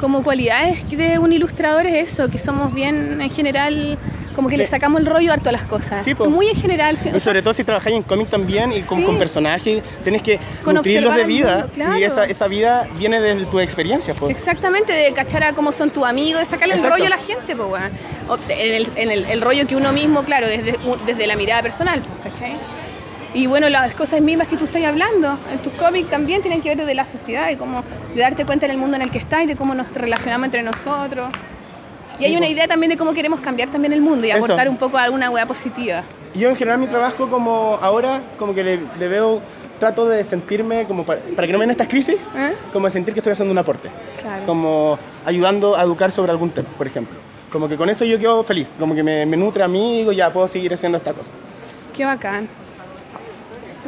como 0.01 0.23
cualidades 0.23 0.89
de 0.89 1.17
un 1.19 1.31
ilustrador 1.31 1.85
es 1.85 2.11
eso, 2.11 2.29
que 2.29 2.39
somos 2.39 2.73
bien 2.73 3.21
en 3.21 3.29
general, 3.29 3.97
como 4.35 4.49
que 4.49 4.55
Sí. 4.55 4.61
le 4.61 4.67
sacamos 4.67 4.99
el 5.01 5.05
rollo 5.07 5.31
harto 5.31 5.49
a 5.49 5.51
las 5.51 5.63
cosas. 5.63 6.03
Sí, 6.03 6.15
po. 6.15 6.29
Muy 6.29 6.47
en 6.47 6.55
general. 6.55 6.97
sí, 6.97 7.07
Y 7.09 7.11
sea, 7.11 7.19
sobre 7.19 7.41
todo 7.41 7.53
si 7.53 7.63
trabajáis 7.63 7.95
en 7.95 8.03
cómic 8.03 8.29
también 8.29 8.71
y 8.73 8.81
con, 8.81 9.17
personajes, 9.17 9.83
tenés 10.03 10.21
que 10.23 10.39
Con 10.63 10.75
nutrirlos 10.75 11.15
de 11.15 11.23
vida 11.25 11.53
mundo, 11.57 11.69
claro. 11.73 11.97
y 11.99 12.03
esa, 12.03 12.25
esa 12.25 12.47
vida 12.47 12.87
viene 12.97 13.21
de 13.21 13.45
tu 13.45 13.59
experiencia. 13.59 14.13
pues. 14.13 14.35
Exactamente, 14.35 14.91
de 14.93 15.13
cachar 15.13 15.43
a 15.43 15.53
cómo 15.53 15.71
son 15.71 15.91
tus 15.91 16.03
amigos, 16.05 16.41
de 16.41 16.47
sacarle 16.47 16.75
Exacto. 16.75 16.95
el 16.95 17.01
rollo 17.03 17.13
a 17.13 17.17
la 17.17 17.23
gente, 17.23 17.55
pues, 17.55 17.69
weón. 17.69 17.91
O 18.27 18.37
te- 18.37 18.67
En, 18.67 18.73
el, 18.73 18.91
en 18.95 19.11
el- 19.11 19.25
el 19.25 19.41
rollo 19.41 19.67
que 19.67 19.75
uno 19.75 19.91
mismo, 19.93 20.23
claro, 20.23 20.47
desde, 20.47 20.75
desde 21.05 21.27
la 21.27 21.35
mirada 21.35 21.61
personal, 21.61 22.01
pues, 22.01 22.33
¿cachai? 22.33 22.55
Y 23.33 23.47
bueno, 23.47 23.69
las 23.69 23.95
cosas 23.95 24.19
mismas 24.21 24.47
que 24.47 24.57
tú 24.57 24.65
estás 24.65 24.83
hablando 24.83 25.37
en 25.51 25.59
tus 25.59 25.71
cómics 25.73 26.09
también 26.09 26.41
tienen 26.41 26.61
que 26.61 26.75
ver 26.75 26.85
de 26.85 26.93
la 26.95 27.05
sociedad 27.05 27.49
y 27.49 27.55
cómo 27.55 27.83
de 28.13 28.19
darte 28.21 28.45
cuenta 28.45 28.65
en 28.65 28.71
el 28.73 28.77
mundo 28.77 28.97
en 28.97 29.03
el 29.03 29.11
que 29.11 29.19
estás 29.19 29.43
y 29.43 29.47
de 29.47 29.55
cómo 29.55 29.73
nos 29.73 29.91
relacionamos 29.93 30.45
entre 30.45 30.63
nosotros. 30.63 31.29
Y 32.19 32.25
hay 32.25 32.31
Sí, 32.31 32.37
una 32.37 32.47
po. 32.47 32.51
idea 32.51 32.67
también 32.67 32.89
de 32.89 32.97
cómo 32.97 33.13
queremos 33.13 33.39
cambiar 33.39 33.69
también 33.69 33.93
el 33.93 34.01
mundo 34.01 34.27
y 34.27 34.31
Eso. 34.31 34.43
aportar 34.43 34.67
un 34.67 34.75
poco 34.77 34.97
a 34.97 35.03
alguna 35.03 35.29
weá 35.29 35.45
positiva. 35.45 36.03
yo 36.35 36.49
en 36.49 36.55
general 36.57 36.77
mi 36.79 36.87
trabajo 36.87 37.29
como 37.29 37.79
ahora, 37.81 38.21
como 38.37 38.53
que 38.53 38.63
le, 38.63 38.79
le 38.99 39.07
veo, 39.07 39.41
trato 39.79 40.05
de 40.07 40.23
sentirme 40.25 40.85
como 40.85 41.05
para, 41.05 41.21
para 41.35 41.47
que 41.47 41.53
no 41.53 41.57
me 41.59 41.63
den 41.63 41.71
estas 41.71 41.87
crisis, 41.87 42.15
¿Eh? 42.37 42.53
como 42.73 42.85
de 42.87 42.91
sentir 42.91 43.13
que 43.13 43.21
estoy 43.21 43.31
haciendo 43.31 43.51
un 43.51 43.57
aporte. 43.57 43.89
Claro. 44.21 44.45
Como 44.45 44.99
ayudando 45.25 45.75
a 45.77 45.81
educar 45.83 46.11
sobre 46.11 46.31
algún 46.31 46.49
tema, 46.51 46.67
por 46.77 46.85
ejemplo. 46.85 47.17
Como 47.51 47.67
que 47.69 47.77
con 47.77 47.89
eso 47.89 48.03
yo 48.05 48.19
quedo 48.19 48.43
feliz, 48.43 48.75
como 48.77 48.93
que 48.93 49.01
me, 49.03 49.25
me 49.25 49.37
nutre 49.37 49.63
a 49.63 49.67
mí 49.69 49.95
y 49.95 49.97
digo, 49.99 50.11
ya 50.11 50.31
puedo 50.31 50.47
seguir 50.49 50.73
haciendo 50.73 50.97
esta 50.97 51.13
cosa. 51.13 51.31
Qué 51.95 52.05
bacán. 52.05 52.47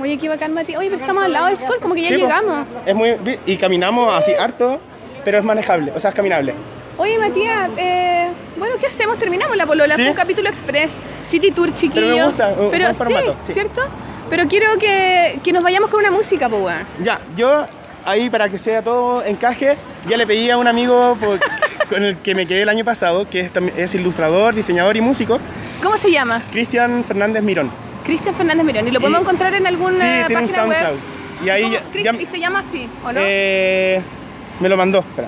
Oye, 0.02 0.18
qué 0.18 0.28
bacán, 0.30 0.53
Matías. 0.53 0.80
Oye, 0.80 0.90
pero 0.90 1.02
estamos 1.02 1.24
al 1.24 1.32
lado 1.34 1.48
del 1.48 1.57
sol, 1.60 1.78
como 1.82 1.94
que 1.95 2.02
ya 2.02 2.10
Sí, 2.10 2.15
po. 2.15 2.22
llegamos. 2.22 2.68
Es 2.86 2.95
muy, 2.95 3.15
y 3.45 3.57
caminamos 3.57 4.14
así 4.14 4.34
harto, 4.34 4.80
pero 5.24 5.38
es 5.38 5.44
manejable, 5.44 5.91
o 5.95 5.99
sea, 5.99 6.10
es 6.10 6.15
caminable. 6.15 6.53
Oye, 6.98 7.18
Matías, 7.18 7.70
eh, 7.78 8.28
bueno, 8.57 8.76
¿qué 8.80 8.88
hacemos? 8.88 9.18
Terminamos 9.18 9.56
la 9.57 9.65
polola, 9.65 9.95
Sí. 9.95 10.02
fue 10.02 10.11
un 10.11 10.15
capítulo 10.18 10.49
express, 10.49 10.94
City 11.26 11.52
Tour 11.52 11.74
chiquillo. 11.74 12.02
Pero 12.06 12.15
me 12.18 12.26
gusta, 12.26 12.48
un 12.49 12.72
Pero 12.72 12.84
buen 12.86 12.94
sí, 12.95 12.98
formato, 13.03 13.36
sí. 13.45 13.53
¿cierto? 13.53 13.82
Pero 14.30 14.48
quiero 14.48 14.78
que, 14.80 15.40
que 15.44 15.52
nos 15.53 15.64
vayamos 15.64 15.90
con 15.90 15.99
una 15.99 16.11
música, 16.11 16.49
pues, 16.49 16.61
weón. 16.61 16.86
Ya, 17.03 17.20
yo 17.36 17.65
ahí 18.06 18.30
para 18.30 18.49
que 18.49 18.57
sea 18.60 18.82
todo 18.82 19.24
encaje, 19.24 19.78
ya 20.07 20.18
le 20.18 20.26
pedí 20.28 20.49
a 20.49 20.57
un 20.57 20.68
amigo 20.68 21.18
por- 21.20 21.40
con 21.90 22.03
el 22.03 22.18
que 22.18 22.34
me 22.36 22.45
quedé 22.48 22.64
el 22.64 22.70
año 22.70 22.84
pasado, 22.86 23.30
que 23.30 23.41
es, 23.41 23.53
también- 23.53 23.78
es 23.80 23.94
ilustrador, 23.95 24.56
diseñador 24.56 24.98
y 24.98 25.02
músico, 25.02 25.40
¿Cómo 25.82 25.98
se 25.98 26.10
llama? 26.11 26.41
Cristian 26.52 27.03
Fernández 27.03 27.44
Mirón. 27.44 27.70
Cristian 28.03 28.35
Fernández 28.35 28.65
Mirón. 28.65 28.88
¿Y 28.88 28.91
lo 28.91 28.99
podemos 28.99 29.19
Y- 29.19 29.23
encontrar 29.23 29.53
en 29.53 29.67
alguna 29.67 29.93
Sí, 29.95 29.99
tiene 30.27 30.41
un 30.41 30.47
página 30.49 30.65
web? 30.65 30.95
Y 31.43 31.49
ahí 31.49 31.77
¿Y 32.21 32.25
se 32.25 32.39
llama 32.39 32.59
así, 32.59 32.88
o 33.03 33.11
no? 33.11 33.19
eh, 33.21 34.01
me 34.59 34.69
lo 34.69 34.77
mandó, 34.77 34.99
espera. 34.99 35.27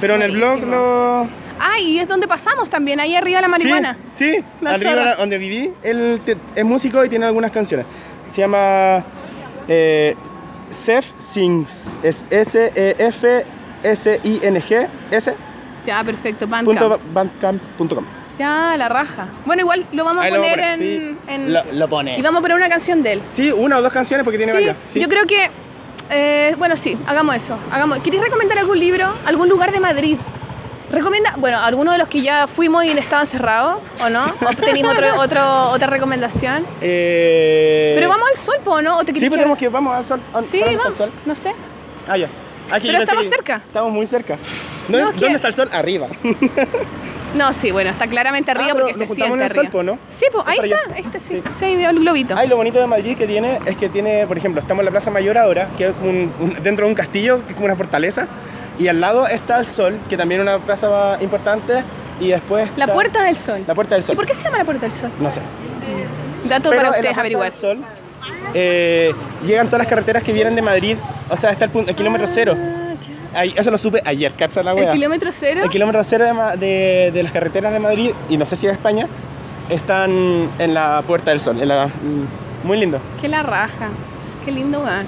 Pero 0.00 0.14
en 0.14 0.22
el 0.22 0.30
blog 0.32 0.60
lo... 0.64 1.28
Ah, 1.62 1.78
y 1.78 1.98
es 1.98 2.08
donde 2.08 2.26
pasamos 2.26 2.70
también, 2.70 3.00
ahí 3.00 3.14
arriba 3.14 3.40
la 3.42 3.48
marihuana. 3.48 3.98
Sí, 4.14 4.32
sí 4.32 4.42
La 4.62 4.70
arriba 4.72 4.94
la- 4.94 5.16
donde 5.16 5.36
viví, 5.36 5.70
él 5.82 6.22
es 6.54 6.64
músico 6.64 7.04
y 7.04 7.08
tiene 7.10 7.26
algunas 7.26 7.50
canciones. 7.50 7.84
Se 8.30 8.40
llama 8.40 9.04
eh, 9.68 10.16
Sef 10.70 11.12
Sings, 11.18 11.90
es 12.02 12.24
S-E-F-S-I-N-G, 13.82 14.88
S, 15.10 15.34
Ya, 15.86 16.02
perfecto, 16.04 16.46
punto 16.48 16.88
Bandcamp. 16.88 17.12
bandcamp.com. 17.12 18.04
Ya, 18.40 18.74
la 18.78 18.88
raja. 18.88 19.28
Bueno, 19.44 19.60
igual 19.60 19.86
lo 19.92 20.02
vamos 20.04 20.24
a 20.24 20.28
lo 20.30 20.36
poner, 20.36 20.58
vamos 20.58 20.72
a 20.72 20.76
poner, 20.76 20.80
en, 20.80 21.18
sí. 21.18 21.32
en- 21.32 21.52
Lo- 21.52 21.64
lo 21.72 21.88
pone. 21.88 22.18
Y 22.18 22.22
vamos 22.22 22.38
a 22.38 22.42
poner 22.42 22.56
una 22.56 22.68
canción 22.70 23.02
de 23.02 23.12
él. 23.12 23.22
Sí, 23.32 23.50
una 23.52 23.76
o 23.78 23.82
dos 23.82 23.92
canciones 23.92 24.24
porque 24.24 24.38
tiene 24.38 24.52
Sí, 24.52 24.56
varias. 24.56 24.76
Sí. 24.88 24.98
yo 24.98 25.08
creo 25.08 25.26
que... 25.26 25.50
eh, 26.08 26.54
bueno, 26.56 26.74
sí, 26.78 26.96
hagamos 27.06 27.36
eso. 27.36 27.58
Hagamos. 27.70 27.98
¿Queréis 27.98 28.22
recomendar 28.22 28.56
algún 28.58 28.78
libro? 28.80 29.12
¿Algún 29.26 29.48
lugar 29.50 29.72
de 29.72 29.80
Madrid? 29.80 30.16
¿Recomienda, 30.90 31.34
bueno, 31.36 31.58
alguno 31.60 31.92
de 31.92 31.98
los 31.98 32.08
que 32.08 32.22
ya 32.22 32.46
fuimos 32.46 32.82
y 32.84 32.90
estaban 32.92 33.26
cerrados, 33.26 33.76
o 34.02 34.08
no? 34.08 34.24
¿O 34.24 34.48
tenéis 34.56 34.86
otro, 34.86 35.06
otro, 35.20 35.68
otra 35.70 35.86
recomendación? 35.88 36.66
Eh, 36.80 37.92
Pero 37.94 38.08
vamos 38.08 38.26
al 38.30 38.36
sol, 38.38 38.56
po, 38.64 38.80
¿no? 38.80 38.96
¿O 38.96 39.00
te 39.04 39.12
Sí, 39.12 39.20
querés 39.20 39.28
pero 39.30 39.42
tenemos 39.42 39.58
quedar- 39.58 39.70
que 39.70 39.74
vamos 39.74 39.94
al 39.96 40.06
sol. 40.06 40.20
al- 40.32 40.44
Sí, 40.46 40.60
vamos 40.60 40.72
al 40.76 40.78
vamos. 40.82 40.96
sol. 40.98 41.10
No 41.26 41.34
sé. 41.34 41.54
Ah, 42.08 42.16
ya. 42.16 42.26
Aquí 42.72 42.86
Pero 42.88 42.92
yo 42.92 42.98
pensé 42.98 43.02
estamos 43.02 43.22
que- 43.24 43.28
cerca. 43.28 43.56
Estamos 43.66 43.92
muy 43.92 44.06
cerca. 44.06 44.38
¿No? 44.88 44.98
No, 44.98 45.08
es 45.10 45.14
que- 45.14 45.20
¿Dónde 45.20 45.36
está 45.36 45.48
el 45.48 45.54
sol? 45.54 45.68
Arriba. 45.72 46.06
No, 47.34 47.52
sí, 47.52 47.70
bueno, 47.70 47.90
está 47.90 48.06
claramente 48.08 48.50
arriba 48.50 48.66
Ah, 48.70 48.74
pero 48.74 48.86
porque 48.88 49.06
se 49.06 49.14
siente 49.14 49.34
en 49.34 49.40
el 49.42 49.50
arriba. 49.58 49.82
¿no? 49.84 49.98
Sí, 50.10 50.26
pues 50.32 50.44
ahí 50.46 50.58
está, 50.62 50.78
ahí 50.94 51.02
está, 51.02 51.20
sí. 51.20 51.42
Sí. 51.58 51.64
Ahí 51.64 51.76
veo 51.76 51.90
el 51.90 52.00
globito. 52.00 52.34
Ay, 52.36 52.48
lo 52.48 52.56
bonito 52.56 52.78
de 52.80 52.86
Madrid 52.86 53.16
que 53.16 53.26
tiene 53.26 53.60
es 53.66 53.76
que 53.76 53.88
tiene, 53.88 54.26
por 54.26 54.36
ejemplo, 54.36 54.60
estamos 54.60 54.80
en 54.80 54.86
la 54.86 54.90
Plaza 54.90 55.10
Mayor 55.10 55.38
ahora, 55.38 55.68
que 55.78 55.86
es 55.88 55.92
como 55.94 56.10
un- 56.10 56.32
un- 56.40 56.62
dentro 56.62 56.86
de 56.86 56.90
un 56.90 56.94
castillo, 56.96 57.42
que 57.44 57.50
es 57.50 57.54
como 57.54 57.66
una 57.66 57.76
fortaleza, 57.76 58.26
y 58.78 58.88
al 58.88 59.00
lado 59.00 59.26
está 59.28 59.58
el 59.60 59.66
Sol, 59.66 59.98
que 60.08 60.16
también 60.16 60.40
es 60.40 60.46
una 60.48 60.58
plaza 60.58 61.18
importante, 61.20 61.84
y 62.18 62.28
después 62.28 62.68
La 62.76 62.84
está- 62.84 62.94
Puerta 62.94 63.22
del 63.22 63.36
Sol. 63.36 63.62
La 63.66 63.74
Puerta 63.74 63.94
del 63.94 64.02
¿Y 64.02 64.06
Sol. 64.06 64.16
por 64.16 64.26
qué 64.26 64.34
se 64.34 64.44
llama 64.44 64.58
la 64.58 64.64
Puerta 64.64 64.86
del 64.86 64.92
Sol? 64.94 65.10
No 65.20 65.30
sé. 65.30 65.40
Dato 66.48 66.70
Pero 66.70 66.76
para 66.82 66.88
en 66.88 66.92
la 66.92 66.98
ustedes 66.98 67.16
averiguar. 67.18 67.50
del 67.52 67.60
Sol 67.60 67.78
eh, 68.54 69.14
llegan 69.46 69.66
todas 69.66 69.78
las 69.80 69.86
carreteras 69.88 70.22
que 70.24 70.32
vienen 70.32 70.56
de 70.56 70.62
Madrid, 70.62 70.96
o 71.28 71.36
sea, 71.36 71.50
está 71.50 71.64
el, 71.66 71.70
punto, 71.70 71.90
el 71.90 71.96
kilómetro 71.96 72.26
cero. 72.28 72.56
Eso 73.56 73.70
lo 73.70 73.78
supe 73.78 74.02
ayer, 74.04 74.32
¿cacha 74.34 74.62
la 74.62 74.72
Ah, 74.72 74.74
¿El 74.74 74.90
kilómetro 74.90 75.30
cero? 75.32 75.60
El 75.64 75.70
kilómetro 75.70 76.02
cero 76.04 76.24
de, 76.26 76.56
de- 76.66 77.10
de 77.12 77.22
las 77.22 77.32
carreteras 77.32 77.72
de 77.72 77.78
Madrid, 77.78 78.10
y 78.28 78.36
no 78.36 78.44
sé 78.46 78.56
si 78.56 78.66
de 78.66 78.72
España, 78.72 79.06
están 79.68 80.50
en 80.58 80.74
la 80.74 81.02
Puerta 81.06 81.30
del 81.30 81.40
Sol. 81.40 81.60
en 81.60 81.68
la- 81.68 81.86
mm, 81.86 82.66
muy 82.66 82.78
lindo. 82.78 83.00
Qué 83.20 83.28
la 83.28 83.42
raja. 83.42 83.88
Qué 84.44 84.50
lindo, 84.50 84.80
weón. 84.80 85.06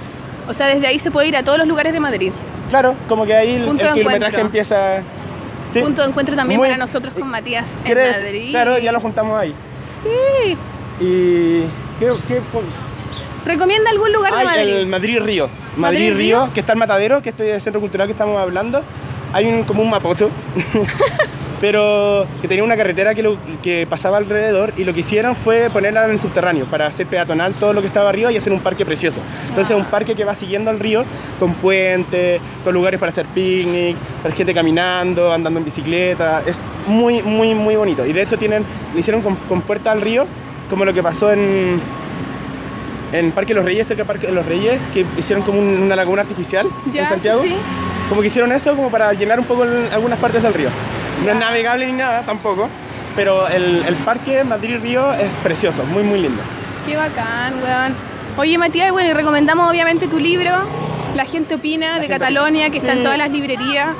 O 0.48 0.54
sea, 0.54 0.66
desde 0.68 0.86
ahí 0.86 0.98
se 0.98 1.10
puede 1.10 1.28
ir 1.28 1.36
a 1.36 1.42
todos 1.42 1.58
los 1.58 1.66
lugares 1.66 1.92
de 1.92 2.00
Madrid. 2.00 2.32
Claro, 2.68 2.94
como 3.08 3.24
que 3.26 3.34
ahí 3.34 3.54
el, 3.56 3.64
Punto 3.64 3.84
el 3.86 3.92
kilometraje 3.94 4.40
empieza. 4.40 5.02
Sí. 5.70 5.80
Punto 5.80 6.02
de 6.02 6.08
encuentro 6.08 6.36
también 6.36 6.58
Muy- 6.60 6.68
para 6.68 6.78
nosotros 6.78 7.14
con 7.14 7.28
Matías 7.28 7.66
en. 7.84 7.98
Madrid. 8.24 8.50
Claro, 8.50 8.78
ya 8.78 8.92
lo 8.92 9.00
juntamos 9.00 9.38
ahí. 9.40 9.54
Sí. 10.02 10.56
Y. 11.00 11.62
¿Qué, 11.98 12.10
qué 12.28 12.40
¿Recomienda 13.44 13.90
algún 13.90 14.12
lugar 14.12 14.32
de 14.32 14.38
Hay 14.38 14.44
Madrid? 14.46 14.72
el 14.74 14.86
Madrid 14.86 15.18
Río. 15.20 15.46
¿Madrid 15.48 15.76
Madrid 15.76 16.08
Río, 16.16 16.40
Río? 16.44 16.54
que 16.54 16.60
está 16.60 16.72
el 16.72 16.78
Matadero, 16.78 17.22
que 17.22 17.30
este 17.30 17.48
es 17.50 17.54
el 17.56 17.60
centro 17.60 17.80
cultural 17.80 18.06
que 18.06 18.12
estamos 18.12 18.38
hablando. 18.40 18.82
Hay 19.32 19.46
un, 19.46 19.64
como 19.64 19.82
un 19.82 19.90
mapocho, 19.90 20.28
pero 21.60 22.26
que 22.40 22.48
tenía 22.48 22.64
una 22.64 22.76
carretera 22.76 23.14
que, 23.14 23.22
lo- 23.22 23.36
que 23.62 23.86
pasaba 23.88 24.16
alrededor 24.18 24.72
y 24.76 24.84
lo 24.84 24.92
que 24.92 25.00
hicieron 25.00 25.36
fue 25.36 25.70
ponerla 25.70 26.04
en 26.06 26.12
el 26.12 26.18
subterráneo 26.18 26.66
para 26.66 26.86
hacer 26.86 27.06
peatonal 27.06 27.54
todo 27.54 27.72
lo 27.72 27.80
que 27.80 27.86
estaba 27.86 28.08
arriba 28.08 28.32
y 28.32 28.36
hacer 28.36 28.52
un 28.52 28.60
parque 28.60 28.84
precioso. 28.84 29.20
Entonces 29.48 29.70
es 29.70 29.76
un 29.76 29.84
parque 29.88 30.14
que 30.14 30.24
va 30.24 30.34
siguiendo 30.34 30.70
al 30.70 30.80
río 30.80 31.04
con 31.38 31.54
puentes, 31.54 32.40
con 32.64 32.74
lugares 32.74 32.98
para 32.98 33.10
hacer 33.10 33.26
picnic, 33.26 33.96
para 34.22 34.34
gente 34.34 34.52
caminando, 34.52 35.32
andando 35.32 35.58
en 35.60 35.64
bicicleta. 35.64 36.42
Es 36.46 36.60
muy, 36.86 37.22
muy, 37.22 37.54
muy 37.54 37.76
bonito. 37.76 38.04
Y 38.04 38.12
de 38.12 38.22
hecho 38.22 38.36
tienen, 38.36 38.64
lo 38.92 38.98
hicieron 39.00 39.22
con, 39.22 39.36
con 39.36 39.62
puerta 39.62 39.92
al 39.92 40.00
río, 40.00 40.26
como 40.68 40.84
lo 40.84 40.92
que 40.92 41.02
pasó 41.02 41.32
en, 41.32 41.80
en 43.12 43.30
Parque 43.32 43.54
Los 43.54 43.64
Reyes, 43.64 43.86
cerca 43.86 44.02
de 44.02 44.06
Parque 44.06 44.26
de 44.26 44.32
los 44.32 44.44
Reyes, 44.46 44.80
que 44.92 45.04
hicieron 45.18 45.44
como 45.44 45.58
un- 45.58 45.82
una 45.82 45.96
laguna 45.96 46.22
artificial 46.22 46.68
Ya, 46.92 47.02
en 47.04 47.08
Santiago. 47.08 47.42
sí. 47.42 47.54
Como 48.08 48.20
que 48.20 48.26
hicieron 48.26 48.52
eso 48.52 48.74
como 48.76 48.90
para 48.90 49.12
llenar 49.12 49.38
un 49.38 49.46
poco 49.46 49.64
el- 49.64 49.88
algunas 49.92 50.18
partes 50.18 50.42
del 50.42 50.52
río. 50.54 50.68
No 51.24 51.30
es 51.32 51.36
navegable 51.38 51.86
ni 51.86 51.92
nada 51.92 52.22
tampoco, 52.22 52.68
pero 53.14 53.46
el, 53.48 53.84
el 53.86 53.94
parque 53.96 54.44
Madrid-Río 54.44 55.12
es 55.14 55.34
precioso, 55.36 55.84
muy 55.84 56.02
muy 56.02 56.20
lindo. 56.20 56.42
Qué 56.86 56.96
bacán, 56.96 57.62
weón. 57.62 57.94
Oye, 58.36 58.56
Matías, 58.58 58.90
bueno, 58.92 59.10
y 59.10 59.12
recomendamos 59.12 59.70
obviamente 59.70 60.08
tu 60.08 60.18
libro, 60.18 60.50
La 61.14 61.26
gente 61.26 61.54
opina, 61.56 61.96
de 61.96 62.06
gente 62.06 62.18
Catalonia, 62.18 62.70
que 62.70 62.78
está 62.78 62.92
en 62.92 62.98
Sí. 62.98 63.04
todas 63.04 63.18
las 63.18 63.30
librerías. 63.30 63.90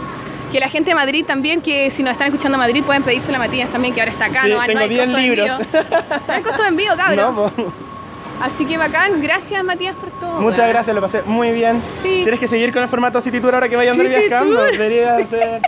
Que 0.50 0.60
la 0.60 0.68
gente 0.68 0.90
de 0.90 0.94
Madrid 0.94 1.24
también, 1.26 1.60
que 1.62 1.90
si 1.90 2.02
nos 2.02 2.12
están 2.12 2.28
escuchando 2.28 2.56
en 2.56 2.60
Madrid, 2.60 2.82
pueden 2.84 3.02
pedírselo 3.02 3.36
a 3.36 3.38
Matías 3.40 3.68
también, 3.70 3.92
que 3.94 4.00
ahora 4.00 4.12
está 4.12 4.24
acá. 4.26 4.42
Sí, 4.44 4.50
no, 4.50 4.58
no 4.58 4.66
tengo 4.66 4.80
hay 4.80 4.88
10 4.88 5.04
costo 5.04 5.16
de 5.18 5.22
libros. 5.22 5.48
envío. 5.48 5.82
No 6.28 6.32
hay 6.34 6.42
costo 6.42 6.62
de 6.62 6.68
envío, 6.68 6.92
cabrón. 6.96 7.34
No, 7.36 7.50
po. 7.50 7.72
Así 8.42 8.66
que 8.66 8.76
bacán. 8.76 9.22
Gracias, 9.22 9.62
Matías, 9.64 9.94
por 9.94 10.10
todo. 10.18 10.40
Muchas 10.40 10.68
gracias, 10.68 10.94
lo 10.94 11.00
pasé 11.00 11.22
muy 11.22 11.52
bien. 11.52 11.82
Sí. 12.02 12.20
Tienes 12.22 12.40
que 12.40 12.48
seguir 12.48 12.72
con 12.72 12.82
el 12.82 12.88
formato 12.88 13.20
City 13.20 13.40
Tour 13.40 13.54
ahora 13.54 13.68
que 13.68 13.76
vaya 13.76 13.90
a 13.90 13.92
andar 13.94 14.08
City 14.08 14.18
viajando. 14.28 14.56
Tour. 14.60 14.70
Deberías 14.72 15.16
Sí. 15.16 15.22
hacer. 15.22 15.60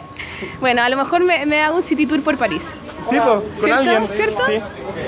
Bueno, 0.60 0.82
a 0.82 0.88
lo 0.88 0.96
mejor 0.96 1.22
me, 1.22 1.46
me 1.46 1.62
hago 1.62 1.76
un 1.76 1.82
city 1.82 2.06
tour 2.06 2.22
por 2.22 2.36
París. 2.36 2.64
Sí, 3.08 3.16
po, 3.18 3.42
con 3.42 3.44
¿Cierto? 3.56 3.74
alguien. 3.76 4.08
¿Cierto? 4.08 4.42
Sí, 4.46 4.60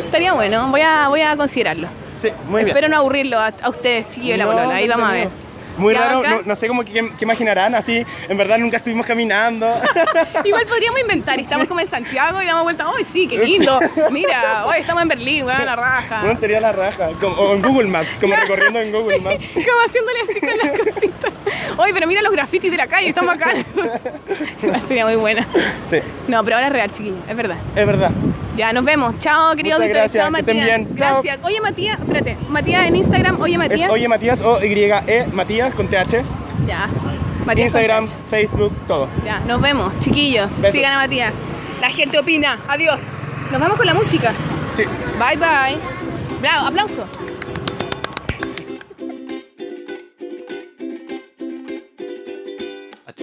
Estaría 0.04 0.32
bueno, 0.32 0.68
voy 0.68 0.80
a, 0.82 1.08
voy 1.08 1.20
a 1.22 1.36
considerarlo. 1.36 1.88
sí, 2.20 2.28
muy 2.48 2.58
bien. 2.64 2.68
Espero 2.68 2.88
no 2.88 2.96
aburrirlo 2.98 3.38
a, 3.38 3.52
a 3.60 3.68
ustedes, 3.68 4.08
chiquillos 4.08 4.34
de 4.34 4.38
la 4.38 4.44
No, 4.44 4.52
bolola. 4.52 4.74
Ahí 4.76 4.88
vamos 4.88 5.08
a 5.08 5.12
ver. 5.12 5.28
Muy 5.78 5.94
raro, 5.94 6.22
no, 6.22 6.42
no 6.42 6.56
sé 6.56 6.68
cómo 6.68 6.84
que, 6.84 6.92
qué 6.92 7.24
imaginarán, 7.24 7.74
así, 7.74 8.04
en 8.28 8.36
verdad 8.36 8.58
nunca 8.58 8.78
estuvimos 8.78 9.06
caminando. 9.06 9.66
Igual 10.44 10.66
podríamos 10.68 11.00
inventar, 11.00 11.38
estamos 11.38 11.66
como 11.68 11.80
en 11.80 11.88
Santiago 11.88 12.40
y 12.42 12.46
damos 12.46 12.64
vuelta, 12.64 12.86
¡ay, 12.96 13.04
sí, 13.04 13.26
qué 13.28 13.38
lindo! 13.38 13.78
Mira, 14.10 14.64
hoy 14.66 14.78
estamos 14.80 15.02
en 15.02 15.08
Berlín, 15.08 15.44
weón, 15.44 15.64
la 15.64 15.76
raja. 15.76 16.20
Bueno, 16.22 16.40
sería 16.40 16.60
la 16.60 16.72
raja, 16.72 17.08
como- 17.20 17.36
o 17.36 17.54
en 17.54 17.62
Google 17.62 17.88
Maps, 17.88 18.16
como 18.20 18.34
recorriendo 18.34 18.80
en 18.80 18.92
Google 18.92 19.20
Maps. 19.20 19.44
Como 19.52 19.80
haciéndole 19.86 20.18
así 20.28 20.40
con 20.40 20.56
las 20.58 20.78
cositas. 20.78 21.32
Oye, 21.76 21.92
pero 21.94 22.06
mira 22.06 22.22
los 22.22 22.32
grafitis 22.32 22.70
de 22.70 22.76
la 22.76 22.86
calle, 22.86 23.08
están 23.08 23.26
bacanas. 23.26 23.66
Sería 24.88 25.04
muy 25.06 25.16
buena. 25.16 25.46
Sí, 25.88 25.98
No, 26.28 26.42
pero 26.44 26.56
ahora 26.56 26.68
es 26.68 26.72
real, 26.72 26.92
chiquillo, 26.92 27.16
es 27.28 27.36
verdad. 27.36 27.56
es 27.74 27.86
verdad. 27.86 28.10
Ya, 28.56 28.72
nos 28.72 28.84
vemos. 28.84 29.18
Chao, 29.18 29.54
querido 29.54 29.78
Muchas 29.78 29.88
gracias, 29.88 30.24
Chao, 30.24 30.32
que 30.32 30.40
estén 30.40 30.56
Matías. 30.56 30.78
bien. 30.78 30.96
Chao. 30.96 31.22
Gracias. 31.22 31.38
Oye, 31.44 31.60
Matías, 31.60 32.00
espérate. 32.00 32.36
Matías 32.48 32.86
en 32.86 32.96
Instagram, 32.96 33.40
oye, 33.40 33.52
Es 33.52 33.58
Matías. 33.58 33.90
Oye 33.90 34.08
Matías 34.08 34.40
o 34.40 34.62
Y-E 34.64 35.26
Matías 35.32 35.74
con 35.74 35.88
TH. 35.88 36.22
Ya. 36.66 36.88
Matías 37.44 37.66
Instagram. 37.66 38.08
Facebook, 38.30 38.72
todo. 38.86 39.08
Ya, 39.24 39.40
nos 39.40 39.60
vemos, 39.60 39.92
chiquillos. 40.00 40.56
Besos. 40.58 40.74
Sigan 40.74 40.92
a 40.94 40.96
Matías. 40.98 41.34
La 41.80 41.90
gente 41.90 42.18
opina. 42.18 42.58
Adiós. 42.68 43.00
Nos 43.52 43.60
vamos 43.60 43.76
con 43.76 43.86
la 43.86 43.94
música. 43.94 44.32
Sí. 44.74 44.84
Bye, 45.18 45.36
bye. 45.36 45.78
Bravo, 46.40 46.66
aplauso. 46.66 47.04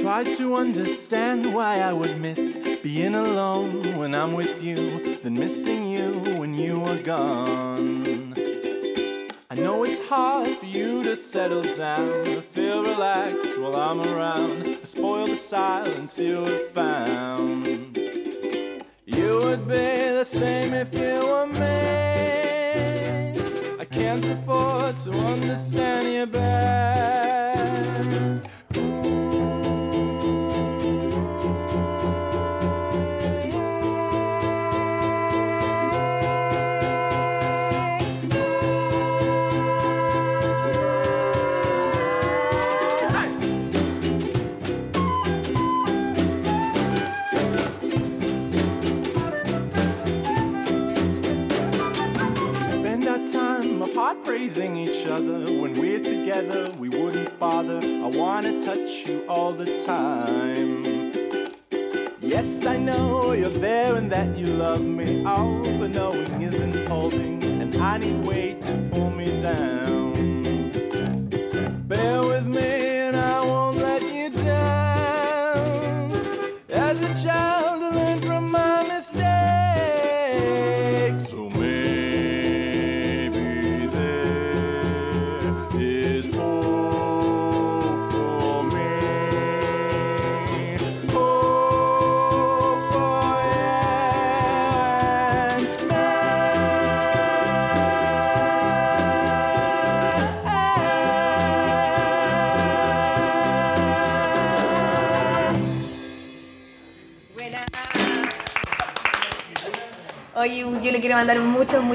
Try 0.04 0.22
to 0.22 0.56
understand 0.56 1.54
why 1.54 1.80
I 1.80 1.94
would 1.94 2.20
miss 2.20 2.60
being 2.84 3.16
alone 3.16 3.98
when 3.98 4.14
I'm 4.14 4.34
with 4.34 4.62
you, 4.62 5.16
then 5.24 5.34
missing 5.34 5.88
you 5.88 6.10
when 6.38 6.54
you 6.54 6.84
are 6.84 6.98
gone. 6.98 8.34
I 9.50 9.56
know 9.56 9.86
it's 9.86 10.06
hard 10.10 10.58
for 10.58 10.66
you 10.66 11.04
to 11.04 11.16
settle 11.16 11.64
down, 11.64 12.26
to 12.26 12.42
feel 12.42 12.84
relaxed 12.84 13.58
while 13.58 13.78
I'm 13.78 14.02
around, 14.02 14.68
I 14.68 14.84
spoil 14.84 15.28
the 15.28 15.38
silence 15.38 16.20
you 16.20 16.44
have 16.44 16.68
found. 16.72 17.98
You 19.06 19.40
would 19.44 19.66
be 19.66 19.94
the 20.20 20.26
same 20.26 20.74
if 20.74 20.94
you 20.94 21.26
were 21.32 21.48
me. 21.48 21.80
I 23.80 23.86
can't 23.86 24.26
afford 24.26 24.98
to 24.98 25.12
understand 25.12 26.14
you 26.14 26.26
back. 26.26 26.84
Together, 56.44 56.72
we 56.78 56.90
wouldn't 56.90 57.40
bother. 57.40 57.80
I 57.80 58.08
wanna 58.08 58.60
touch 58.60 59.08
you 59.08 59.24
all 59.28 59.54
the 59.54 59.84
time. 59.86 61.12
Yes, 62.22 62.66
I 62.66 62.78
know 62.78 63.34
you're 63.34 63.50
there 63.50 63.96
and 63.96 64.12
that 64.12 64.38
you 64.38 64.48
love 64.48 64.82
me. 64.82 65.24
All 65.26 65.62
but 65.80 65.92
knowing 65.92 66.42
isn't 66.42 66.88
holding, 66.88 67.44
and 67.44 67.76
I 67.76 67.98
need 67.98 68.26
weight 68.26 68.43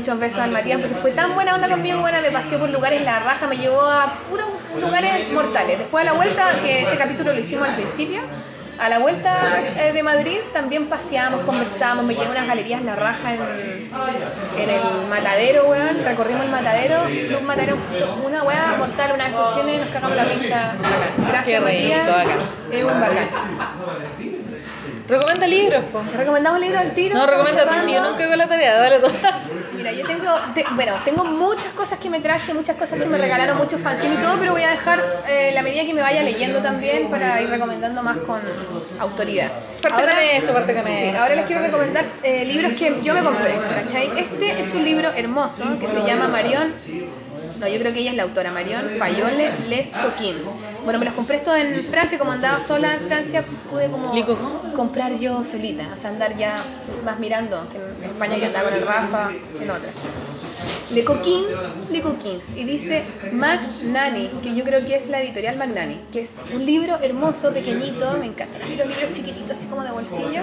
muchos, 0.09 0.21
besos 0.21 0.39
al 0.41 0.51
Matías 0.51 0.81
porque 0.81 0.95
fue 0.95 1.11
tan 1.13 1.35
buena 1.35 1.55
onda 1.55 1.69
conmigo, 1.69 2.01
buena, 2.01 2.21
me 2.21 2.31
paseó 2.31 2.59
por 2.59 2.71
lugares 2.71 3.03
la 3.03 3.19
raja, 3.21 3.47
me 3.47 3.57
llevó 3.57 3.83
a 3.83 4.19
puros 4.29 4.47
lugares 4.81 5.31
mortales. 5.33 5.79
Después 5.79 6.03
a 6.03 6.05
la 6.07 6.13
vuelta, 6.15 6.61
que 6.63 6.83
este 6.83 6.97
capítulo 6.97 7.33
lo 7.33 7.41
hicimos 7.41 7.69
al 7.69 7.75
principio, 7.75 8.21
a 8.79 8.89
la 8.89 9.01
vuelta 9.01 9.61
eh, 9.77 9.93
de 9.93 10.03
Madrid 10.03 10.39
también 10.53 10.87
paseamos, 10.87 11.45
conversamos, 11.45 12.05
me 12.05 12.15
llevé 12.15 12.29
a 12.29 12.31
unas 12.31 12.47
galerías 12.47 12.83
la 12.83 12.95
raja 12.95 13.35
en, 13.35 13.91
en 14.59 14.71
el 14.71 14.83
Matadero, 15.11 15.65
weón, 15.67 16.05
recorrimos 16.05 16.45
el 16.45 16.51
Matadero, 16.51 17.05
Club 17.05 17.43
Matadero, 17.43 17.77
una 18.25 18.43
weá 18.45 18.77
mortal, 18.79 19.13
unas 19.15 19.29
exposiciones, 19.29 19.81
nos 19.81 19.89
cagamos 19.91 20.17
la 20.17 20.25
risa. 20.25 20.75
Gracias 21.29 21.63
Matías, 21.63 22.09
es 22.71 22.85
un 22.85 23.01
bacán. 23.01 23.29
Recomienda 25.09 25.47
libros, 25.47 25.85
po. 25.85 26.03
¿Recomendamos 26.15 26.61
libros 26.61 26.83
al 26.83 26.93
tiro? 26.93 27.17
No, 27.17 27.27
recomienda 27.27 27.63
tú, 27.63 27.69
¿Estamos 27.69 27.85
si 27.85 27.93
yo 27.95 28.03
nunca 28.03 28.25
hago 28.25 28.37
la 28.37 28.47
tarea, 28.47 28.79
dale 28.79 28.99
tú. 28.99 29.11
Yo 29.99 30.07
tengo, 30.07 30.31
te- 30.55 30.65
bueno, 30.75 30.95
tengo 31.05 31.25
muchas 31.25 31.73
cosas 31.73 31.99
que 31.99 32.09
me 32.11 32.21
traje, 32.21 32.55
muchas 32.55 32.77
cosas 32.77 32.99
que 32.99 33.07
me 33.07 33.19
regalaron, 33.19 33.59
muchos 33.59 33.81
fanzines 33.81 34.19
y 34.19 34.23
todo, 34.23 34.39
pero 34.39 34.53
voy 34.53 34.63
a 34.63 34.71
dejar 34.71 35.03
eh, 35.29 35.51
la 35.55 35.63
medida 35.63 35.85
que 35.85 35.95
me 35.95 36.03
vaya 36.03 36.23
leyendo 36.23 36.61
también 36.61 37.09
para 37.11 37.41
ir 37.43 37.51
recomendando 37.51 38.03
más 38.03 38.17
con 38.19 38.41
autoridad. 38.99 39.51
Parte 39.83 40.03
con 40.03 40.11
esto, 40.19 40.53
parte 40.53 40.75
con 40.75 40.85
Sí, 40.87 40.93
esto. 40.93 41.19
ahora 41.21 41.35
les 41.37 41.45
quiero 41.47 41.63
recomendar 41.63 42.05
eh, 42.23 42.45
libros 42.45 42.73
que 42.75 43.01
yo 43.03 43.15
me 43.15 43.23
compré, 43.23 43.55
¿cachai? 43.85 44.11
Este 44.19 44.61
es 44.61 44.75
un 44.75 44.85
libro 44.85 45.11
hermoso 45.15 45.65
que 45.81 45.87
se 45.89 46.07
llama 46.07 46.29
Marion, 46.29 46.73
no, 47.61 47.67
yo 47.67 47.79
creo 47.81 47.93
que 47.93 48.01
ella 48.01 48.11
es 48.11 48.17
la 48.17 48.23
autora, 48.25 48.53
Marion 48.53 48.89
Fayole 48.99 49.51
Les 49.69 49.89
Coquins. 49.89 50.45
Bueno, 50.85 51.01
me 51.01 51.05
los 51.07 51.15
compré 51.15 51.37
estos 51.37 51.57
en 51.57 51.87
Francia, 51.91 52.17
como 52.19 52.31
andaba 52.33 52.61
sola 52.61 52.95
en 52.95 53.01
Francia, 53.01 53.43
pude 53.71 53.91
como 53.91 54.15
¿Le? 54.15 54.25
Comprar 54.79 55.19
yo 55.19 55.43
solita, 55.43 55.91
o 55.93 55.97
sea, 55.97 56.11
andar 56.11 56.37
ya 56.37 56.63
más 57.05 57.19
mirando 57.19 57.67
que 57.69 57.79
en 57.79 58.11
España 58.13 58.37
que 58.39 58.47
andaba 58.47 58.69
con 58.69 58.79
el 58.79 58.87
Rafa, 58.87 59.33
en 59.61 59.71
otra. 59.71 59.91
Le 60.95 61.05
Coquins, 61.05 61.91
Le 61.91 62.01
Coquins, 62.01 62.45
y 62.55 62.63
dice 62.63 63.03
Magnani, 63.33 64.29
que 64.41 64.55
yo 64.55 64.63
creo 64.63 64.87
que 64.87 64.95
es 64.95 65.09
la 65.09 65.21
editorial 65.21 65.57
Magnani, 65.57 65.99
que 66.13 66.21
es 66.21 66.31
un 66.55 66.65
libro 66.65 66.97
hermoso, 67.03 67.53
pequeñito, 67.53 68.19
me 68.21 68.27
encantan 68.27 68.61
los 68.61 68.87
libros 68.87 69.11
chiquititos, 69.11 69.59
así 69.59 69.67
como 69.67 69.83
de 69.83 69.91
bolsillo, 69.91 70.43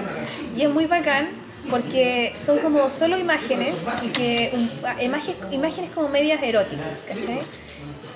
y 0.54 0.60
es 0.60 0.68
muy 0.68 0.84
bacán 0.84 1.28
porque 1.70 2.34
son 2.44 2.58
como 2.58 2.90
solo 2.90 3.16
imágenes, 3.16 3.74
y 4.02 4.08
que 4.08 4.52
imágenes, 5.00 5.38
imágenes 5.50 5.90
como 5.92 6.08
medias 6.10 6.42
eróticas, 6.42 6.92
¿cachai? 7.08 7.40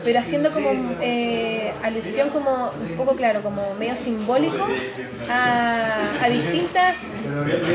Pero 0.04 0.18
haciendo 0.18 0.52
como 0.52 0.70
eh, 1.00 1.72
alusión 1.82 2.30
como 2.30 2.70
un 2.70 2.96
poco 2.96 3.14
claro, 3.16 3.42
como 3.42 3.74
medio 3.74 3.96
simbólico 3.96 4.66
a, 5.28 6.28
distintas 6.28 6.98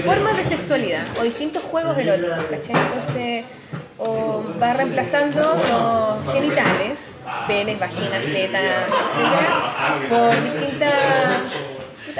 formas 0.06 0.38
de 0.38 0.44
sexualidad 0.46 1.06
o 1.20 1.24
distintos 1.24 1.64
juegos 1.64 1.98
eróticos, 1.98 2.46
¿cachai? 2.46 2.76
Entonces, 2.76 3.46
o 3.98 4.44
va 4.62 4.74
reemplazando 4.74 5.56
los 5.56 6.34
genitales, 6.34 7.22
penes, 7.48 7.80
vaginas, 7.80 8.24
tetas, 8.24 8.88
etcétera, 9.12 10.10
por 10.10 10.44
distintas 10.44 10.94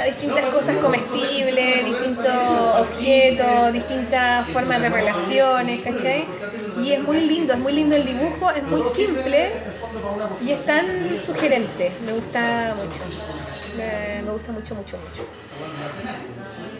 distintas 0.04 0.54
cosas 0.54 0.76
comestibles, 0.78 1.86
distintos 1.86 2.36
objetos, 2.80 3.72
distintas 3.72 4.48
formas 4.50 4.82
de 4.82 4.90
relaciones, 4.90 5.82
¿cachai? 5.82 6.26
Y 6.84 6.92
es 6.92 7.02
muy 7.02 7.22
lindo, 7.22 7.54
es 7.54 7.60
muy 7.60 7.74
lindo 7.74 7.96
el 7.96 8.06
dibujo, 8.06 8.52
es 8.52 8.64
muy 8.64 8.84
simple 8.94 9.52
y 10.42 10.52
es 10.52 10.66
tan 10.66 11.18
sugerente, 11.20 11.92
me 12.06 12.14
gusta 12.14 12.74
mucho. 12.76 13.00
Me, 13.78 14.22
me 14.22 14.32
gusta 14.32 14.52
mucho, 14.52 14.76
mucho, 14.76 14.98
mucho. 14.98 15.24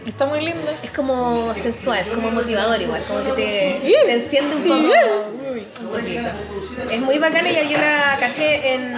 Está 0.06 0.26
muy 0.28 0.40
lindo. 0.42 0.70
Es 0.84 0.92
como 0.92 1.54
sensual, 1.56 2.06
como 2.14 2.32
motivador 2.32 2.82
igual, 2.82 3.02
como 3.08 3.24
que 3.24 3.32
te, 3.34 4.06
te 4.06 4.14
enciende 4.14 4.56
un 4.56 4.64
poco. 4.64 4.94
Uy, 5.52 5.66
un 5.82 5.88
poquito. 5.90 6.92
Es 6.92 7.02
muy 7.02 7.18
bacana 7.18 7.50
y 7.50 7.70
yo 7.70 7.78
la 7.78 8.18
caché 8.20 8.76
en, 8.76 8.96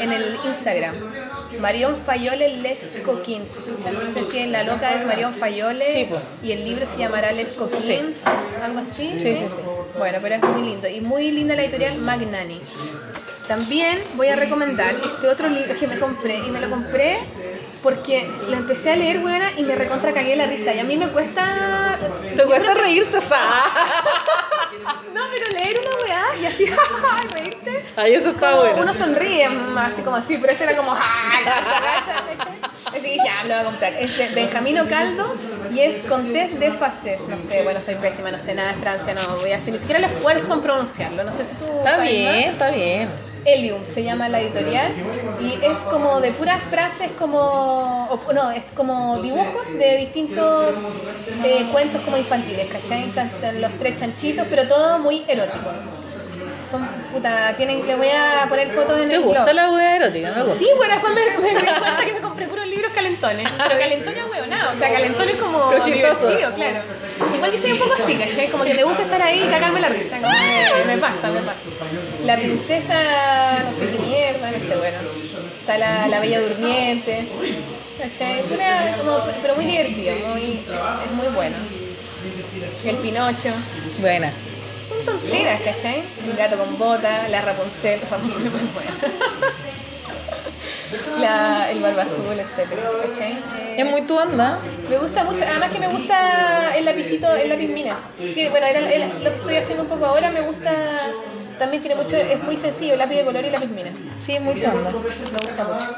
en 0.00 0.12
el 0.12 0.36
Instagram. 0.44 0.94
Marion 1.60 1.96
Fayole 1.98 2.56
Les 2.56 2.98
Coquins. 3.04 3.50
No 3.92 4.00
sé 4.12 4.24
si 4.30 4.38
en 4.38 4.52
la 4.52 4.64
loca 4.64 4.94
es 4.94 5.06
Marion 5.06 5.34
Fayole 5.34 5.92
Sí, 5.92 6.06
pues. 6.08 6.22
y 6.42 6.52
el 6.52 6.64
libro 6.64 6.86
se 6.86 6.96
llamará 6.96 7.30
Les 7.32 7.52
Coquins, 7.52 7.84
Sí. 7.84 7.98
algo 8.62 8.78
así. 8.80 9.14
Sí, 9.20 9.36
sí, 9.36 9.46
sí. 9.48 9.60
Bueno, 9.96 10.18
pero 10.22 10.34
es 10.36 10.42
muy 10.42 10.62
lindo 10.62 10.88
y 10.88 11.00
muy 11.02 11.30
linda 11.30 11.54
la 11.54 11.62
editorial 11.62 11.98
Magnani. 11.98 12.60
También 13.52 14.02
voy 14.14 14.28
a 14.28 14.36
recomendar 14.36 14.94
este 15.04 15.28
otro 15.28 15.46
libro 15.50 15.74
que 15.78 15.86
me 15.86 15.98
compré 15.98 16.38
y 16.38 16.50
me 16.50 16.58
lo 16.58 16.70
compré 16.70 17.18
porque 17.82 18.26
lo 18.48 18.56
empecé 18.56 18.92
a 18.92 18.96
leer, 18.96 19.18
buena, 19.18 19.50
y 19.58 19.62
me 19.62 19.74
recontra 19.74 20.14
cagué 20.14 20.36
la 20.36 20.46
risa. 20.46 20.72
Y 20.72 20.78
a 20.78 20.84
mí 20.84 20.96
me 20.96 21.08
cuesta. 21.08 21.98
Te 22.34 22.44
cuesta 22.46 22.72
reírte, 22.72 23.20
¿sabes? 23.20 23.44
No, 25.12 25.20
pero 25.30 25.50
leer 25.50 25.78
una 25.80 26.02
weá 26.02 26.24
y 26.40 26.46
así, 26.46 26.64
reírte. 27.30 27.84
Ahí 27.94 28.14
eso 28.14 28.30
está 28.30 28.52
como 28.52 28.62
bueno. 28.62 28.82
Uno 28.82 28.94
sonríe, 28.94 29.44
así 29.44 30.02
como 30.02 30.16
así, 30.16 30.38
pero 30.38 30.52
este 30.52 30.64
era 30.64 30.76
como, 30.76 30.90
¡ja! 30.94 31.40
gaya, 31.44 31.80
gaya", 31.80 32.36
¿cachai? 32.38 32.58
Así 32.86 33.00
que 33.02 33.10
dije, 33.10 33.28
ah, 33.28 33.42
me 33.42 33.48
lo 33.50 33.54
voy 33.56 33.60
a 33.60 33.64
comprar. 33.64 33.92
Es 33.94 34.16
de 34.16 34.28
Benjamino 34.30 34.88
Caldo 34.88 35.26
y 35.70 35.80
es 35.80 36.02
Comtesse 36.04 36.58
de 36.58 36.72
Faces. 36.72 37.20
No 37.28 37.38
sé, 37.38 37.62
bueno, 37.62 37.82
soy 37.82 37.96
pésima, 37.96 38.30
no 38.30 38.38
sé 38.38 38.54
nada 38.54 38.72
de 38.72 38.78
Francia, 38.80 39.12
no 39.12 39.36
voy 39.36 39.52
a 39.52 39.58
hacer 39.58 39.74
ni 39.74 39.78
siquiera 39.78 39.98
el 39.98 40.06
esfuerzo 40.06 40.54
en 40.54 40.62
pronunciarlo. 40.62 41.22
No 41.22 41.32
sé 41.32 41.44
si 41.44 41.54
tú. 41.56 41.66
Está 41.66 41.98
bien, 41.98 42.52
está 42.52 42.70
bien. 42.70 43.31
Elium 43.44 43.84
se 43.84 44.02
llama 44.02 44.28
la 44.28 44.40
editorial 44.40 44.92
y 45.40 45.64
es 45.64 45.78
como 45.90 46.20
de 46.20 46.32
puras 46.32 46.62
frases 46.70 47.10
como 47.18 48.20
no 48.34 48.50
es 48.50 48.62
como 48.74 49.18
dibujos 49.20 49.72
de 49.78 49.96
distintos 49.98 50.76
eh, 51.44 51.68
cuentos 51.72 52.02
como 52.02 52.16
infantiles 52.16 52.68
¿cachai? 52.70 53.12
Los 53.60 53.72
tres 53.78 53.96
chanchitos 53.96 54.46
pero 54.48 54.66
todo 54.68 54.98
muy 54.98 55.22
erótico 55.28 55.70
son 56.70 56.86
puta 57.12 57.54
tienen 57.56 57.82
que 57.84 57.94
voy 57.94 58.08
a 58.08 58.46
poner 58.48 58.70
fotos 58.74 58.98
en 59.00 59.08
¿Te 59.08 59.16
el 59.16 59.22
gusta 59.22 59.44
blog. 59.44 59.54
la 59.54 59.70
wea 59.70 59.96
erótica? 59.96 60.32
Me 60.32 60.42
gusta. 60.42 60.58
Sí, 60.58 60.68
bueno, 60.76 60.94
después 60.94 61.14
me, 61.38 61.42
me 61.42 61.48
di 61.50 61.54
cuenta 61.66 62.04
que 62.04 62.12
me 62.14 62.20
compré 62.20 62.46
puros 62.48 62.66
libros 62.66 62.92
calentones. 62.94 63.46
Pero 63.68 63.78
calentones 63.80 64.24
huevonados. 64.30 64.74
O 64.76 64.78
sea, 64.78 64.92
calentones 64.92 65.36
como 65.36 65.70
divertido, 65.84 66.54
claro. 66.54 66.80
Igual 67.34 67.52
yo 67.52 67.58
soy 67.58 67.72
un 67.72 67.78
poco 67.78 67.92
así, 68.02 68.14
¿cachai? 68.16 68.48
Como 68.48 68.64
que 68.64 68.74
me 68.74 68.84
gusta 68.84 69.02
estar 69.02 69.22
ahí 69.22 69.44
y 69.46 69.50
cagarme 69.50 69.80
la 69.80 69.88
risa. 69.88 70.18
Como 70.20 70.32
me, 70.32 70.94
me 70.94 70.98
pasa, 70.98 71.30
me 71.30 71.40
pasa. 71.40 71.58
La 72.24 72.36
princesa, 72.36 73.64
no 73.64 73.78
sé 73.78 73.90
qué 73.92 73.98
mierda, 73.98 74.50
no 74.50 74.58
sé, 74.58 74.76
bueno. 74.76 74.98
Está 75.60 75.78
la, 75.78 76.08
la 76.08 76.20
bella 76.20 76.40
durmiente. 76.40 77.28
¿Cachai? 77.98 78.42
Una- 78.52 78.96
como- 78.98 79.20
pero 79.40 79.54
muy 79.54 79.66
divertido, 79.66 80.14
muy, 80.28 80.42
es, 80.42 81.04
es 81.06 81.12
muy 81.12 81.28
bueno. 81.28 81.56
El 82.84 82.96
Pinocho. 82.96 83.50
Buena. 84.00 84.32
Son 85.04 85.16
ochenteras, 85.16 85.60
¿cachai? 85.62 86.02
El 86.28 86.36
gato 86.36 86.56
con 86.58 86.78
bota, 86.78 87.28
la 87.28 87.40
Rapunzel, 87.42 88.00
Rapunzel 88.10 88.38
muy 88.50 88.50
buena. 88.50 88.90
La, 91.18 91.70
el 91.70 91.80
barba 91.80 92.02
azul, 92.02 92.38
etcétera, 92.38 92.82
¿cachai? 93.06 93.32
Eh, 93.32 93.76
Es 93.78 93.86
muy 93.86 94.02
tu 94.02 94.18
onda. 94.18 94.58
me 94.90 94.98
gusta 94.98 95.24
mucho, 95.24 95.42
además 95.44 95.70
que 95.70 95.78
me 95.78 95.88
gusta 95.88 96.76
el 96.76 96.84
lapicito, 96.84 97.34
el 97.34 97.48
lápiz 97.48 97.68
mina. 97.68 97.96
Que, 98.18 98.50
bueno, 98.50 98.66
era, 98.66 98.80
era 98.90 99.06
lo 99.06 99.30
que 99.30 99.36
estoy 99.36 99.56
haciendo 99.56 99.84
un 99.84 99.88
poco 99.88 100.04
ahora, 100.06 100.30
me 100.30 100.40
gusta, 100.42 100.72
también 101.58 101.82
tiene 101.82 101.96
mucho, 101.96 102.16
es 102.16 102.42
muy 102.42 102.56
sencillo, 102.58 102.96
lápiz 102.96 103.16
de 103.16 103.24
color 103.24 103.44
y 103.44 103.50
lápiz 103.50 103.68
mina. 103.68 103.90
Sí, 104.20 104.32
es 104.34 104.40
muy 104.42 104.54
tu 104.60 104.66
onda. 104.66 104.90
Me 104.90 104.98
gusta 105.38 105.64
mucho. 105.64 105.96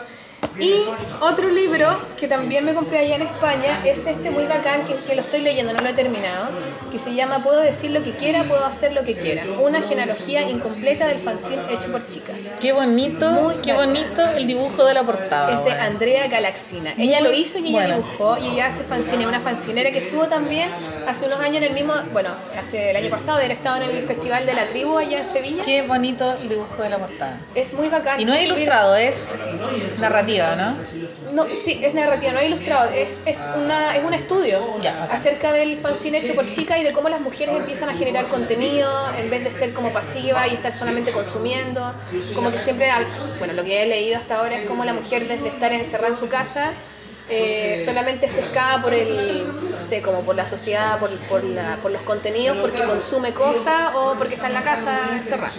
Y 0.58 0.84
otro 1.20 1.48
libro 1.50 1.98
que 2.18 2.28
también 2.28 2.64
me 2.64 2.74
compré 2.74 2.98
allá 3.00 3.16
en 3.16 3.22
España 3.22 3.80
es 3.84 4.06
este 4.06 4.30
muy 4.30 4.44
bacán, 4.46 4.86
que, 4.86 4.94
que 4.94 5.14
lo 5.16 5.22
estoy 5.22 5.40
leyendo, 5.40 5.72
no 5.72 5.80
lo 5.80 5.88
he 5.88 5.92
terminado, 5.94 6.48
que 6.92 6.98
se 6.98 7.14
llama 7.14 7.42
Puedo 7.42 7.60
decir 7.60 7.90
lo 7.90 8.02
que 8.02 8.12
quiera, 8.14 8.44
puedo 8.44 8.64
hacer 8.64 8.92
lo 8.92 9.02
que 9.04 9.14
quiera. 9.14 9.44
Una 9.60 9.82
genealogía 9.82 10.42
incompleta 10.48 11.06
del 11.08 11.18
fanzine 11.18 11.62
hecho 11.70 11.90
por 11.90 12.06
chicas. 12.06 12.36
Qué 12.60 12.72
bonito, 12.72 13.30
Muy 13.30 13.54
qué 13.56 13.72
bacán. 13.72 13.88
bonito 13.92 14.22
el 14.36 14.46
dibujo 14.46 14.84
de 14.84 14.94
la 14.94 15.02
portada. 15.02 15.58
Es 15.58 15.64
de. 15.64 15.80
Andrea 15.80 16.28
Galaxina. 16.28 16.94
Ella 16.96 17.18
Muy 17.20 17.28
lo 17.28 17.34
hizo 17.34 17.58
y 17.58 17.62
ella 17.68 17.72
buena. 17.72 17.96
dibujó 17.96 18.38
y 18.38 18.46
ella 18.54 18.66
hace 18.66 18.84
fanzine, 18.84 19.26
una 19.26 19.40
fancinera 19.40 19.90
que 19.90 19.98
estuvo 19.98 20.26
también 20.28 20.70
hace 21.06 21.26
unos 21.26 21.40
años 21.40 21.56
en 21.58 21.64
el 21.64 21.72
mismo, 21.72 21.94
bueno, 22.12 22.30
hace 22.58 22.90
el 22.90 22.96
año 22.96 23.10
pasado, 23.10 23.40
era 23.40 23.52
estado 23.52 23.82
en 23.82 23.90
el 23.96 24.04
Festival 24.04 24.46
de 24.46 24.54
la 24.54 24.66
Tribu 24.66 24.96
allá 24.98 25.18
en 25.20 25.26
Sevilla. 25.26 25.62
Qué 25.64 25.82
bonito 25.82 26.34
el 26.40 26.48
dibujo 26.48 26.82
de 26.82 26.88
la 26.90 26.98
portada. 26.98 27.40
Es 27.54 27.72
muy 27.72 27.88
bacán. 27.88 28.20
Y 28.20 28.24
no 28.24 28.32
es 28.34 28.42
ilustrado, 28.42 28.94
es 28.96 29.34
narrativa, 29.98 30.43
¿no? 30.56 30.76
No, 31.32 31.46
sí, 31.64 31.80
es 31.82 31.94
narrativa, 31.94 32.32
no 32.32 32.38
es 32.38 32.46
ilustrado, 32.48 32.90
es, 32.90 33.08
es, 33.26 33.38
una, 33.56 33.96
es 33.96 34.04
un 34.04 34.14
estudio 34.14 34.60
Ya, 34.80 35.04
acerca 35.04 35.52
del 35.52 35.78
fanzine 35.78 36.18
hecho 36.18 36.34
por 36.34 36.50
chicas 36.50 36.78
y 36.80 36.84
de 36.84 36.92
cómo 36.92 37.08
las 37.08 37.20
mujeres 37.20 37.56
empiezan 37.56 37.88
a 37.88 37.94
generar 37.94 38.26
contenido 38.26 38.90
en 39.18 39.30
vez 39.30 39.42
de 39.44 39.50
ser 39.52 39.72
como 39.72 39.90
pasiva 39.92 40.46
y 40.46 40.54
estar 40.54 40.72
solamente 40.72 41.10
consumiendo. 41.12 41.92
Como 42.34 42.50
que 42.52 42.58
siempre, 42.58 42.88
bueno, 43.38 43.54
lo 43.54 43.64
que 43.64 43.82
he 43.82 43.86
leído 43.86 44.18
hasta 44.18 44.36
ahora 44.38 44.54
es 44.56 44.66
como 44.68 44.84
la 44.84 44.92
mujer 44.92 45.26
desde 45.28 45.48
estar 45.48 45.72
encerrada 45.72 46.08
en 46.08 46.16
su 46.16 46.28
casa 46.28 46.72
eh, 47.30 47.80
solamente 47.82 48.26
es 48.26 48.32
pescada 48.32 48.82
por 48.82 48.92
el, 48.92 49.44
no 49.70 49.78
sé, 49.80 50.02
como 50.02 50.20
por 50.20 50.36
la 50.36 50.44
sociedad, 50.44 50.98
por, 50.98 51.08
por, 51.20 51.42
la- 51.42 51.76
por 51.76 51.90
los 51.90 52.02
contenidos, 52.02 52.58
porque 52.58 52.82
consume 52.84 53.32
cosas 53.32 53.92
o 53.94 54.14
porque 54.18 54.34
está 54.34 54.48
en 54.48 54.52
la 54.54 54.62
casa 54.62 54.98
encerrada. 55.16 55.50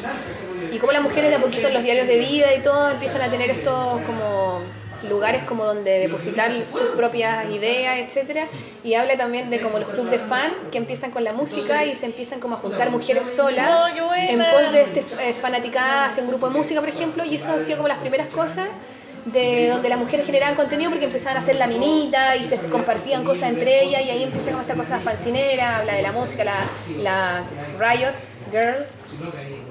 Y 0.75 0.77
como 0.77 0.91
las 0.91 1.01
mujeres 1.01 1.29
de 1.29 1.37
a 1.37 1.39
poquito 1.39 1.69
en 1.69 1.73
los 1.73 1.83
diarios 1.83 2.05
de 2.05 2.17
vida 2.17 2.53
y 2.53 2.61
todo 2.61 2.89
empiezan 2.89 3.21
a 3.21 3.31
tener 3.31 3.49
estos 3.49 4.01
como 4.01 4.59
lugares 5.07 5.43
como 5.43 5.63
donde 5.63 5.99
depositar 5.99 6.51
sus 6.51 6.81
propias 6.97 7.49
ideas, 7.49 7.97
etcétera, 7.99 8.47
y 8.83 8.95
habla 8.95 9.15
también 9.15 9.49
de 9.49 9.61
como 9.61 9.79
los 9.79 9.87
clubes 9.87 10.11
de 10.11 10.19
fan 10.19 10.51
que 10.73 10.77
empiezan 10.77 11.11
con 11.11 11.23
la 11.23 11.31
música 11.31 11.85
y 11.85 11.95
se 11.95 12.07
empiezan 12.07 12.41
como 12.41 12.55
a 12.55 12.57
juntar 12.57 12.89
mujeres 12.91 13.25
solas 13.33 13.69
Oh, 13.71 14.13
en 14.15 14.37
pos 14.37 14.71
de 14.73 14.81
este 14.81 15.05
eh, 15.21 15.33
fanaticada 15.33 16.07
hacia 16.07 16.23
un 16.23 16.27
grupo 16.27 16.49
de 16.49 16.57
música, 16.57 16.81
por 16.81 16.89
ejemplo, 16.89 17.23
y 17.23 17.35
eso 17.35 17.53
han 17.53 17.61
sido 17.61 17.77
como 17.77 17.87
las 17.87 17.99
primeras 17.99 18.27
cosas 18.27 18.67
de 19.25 19.69
donde 19.69 19.89
las 19.89 19.97
mujeres 19.97 20.25
generaban 20.25 20.55
contenido 20.55 20.91
porque 20.91 21.05
empezaban 21.05 21.37
a 21.37 21.39
hacer 21.39 21.55
la 21.55 21.67
minita 21.67 22.35
y 22.35 22.45
se 22.45 22.57
compartían 22.69 23.23
cosas 23.23 23.49
entre 23.49 23.83
ellas 23.83 24.01
y 24.05 24.09
ahí 24.09 24.23
empieza 24.23 24.51
como 24.51 24.61
esta 24.61 24.75
cosa 24.75 24.99
fancinera, 24.99 25.77
habla 25.77 25.93
de 25.95 26.01
la 26.03 26.11
música, 26.11 26.43
la, 26.43 26.69
la 27.01 27.43
Riots 27.79 28.35
Girl, 28.51 28.85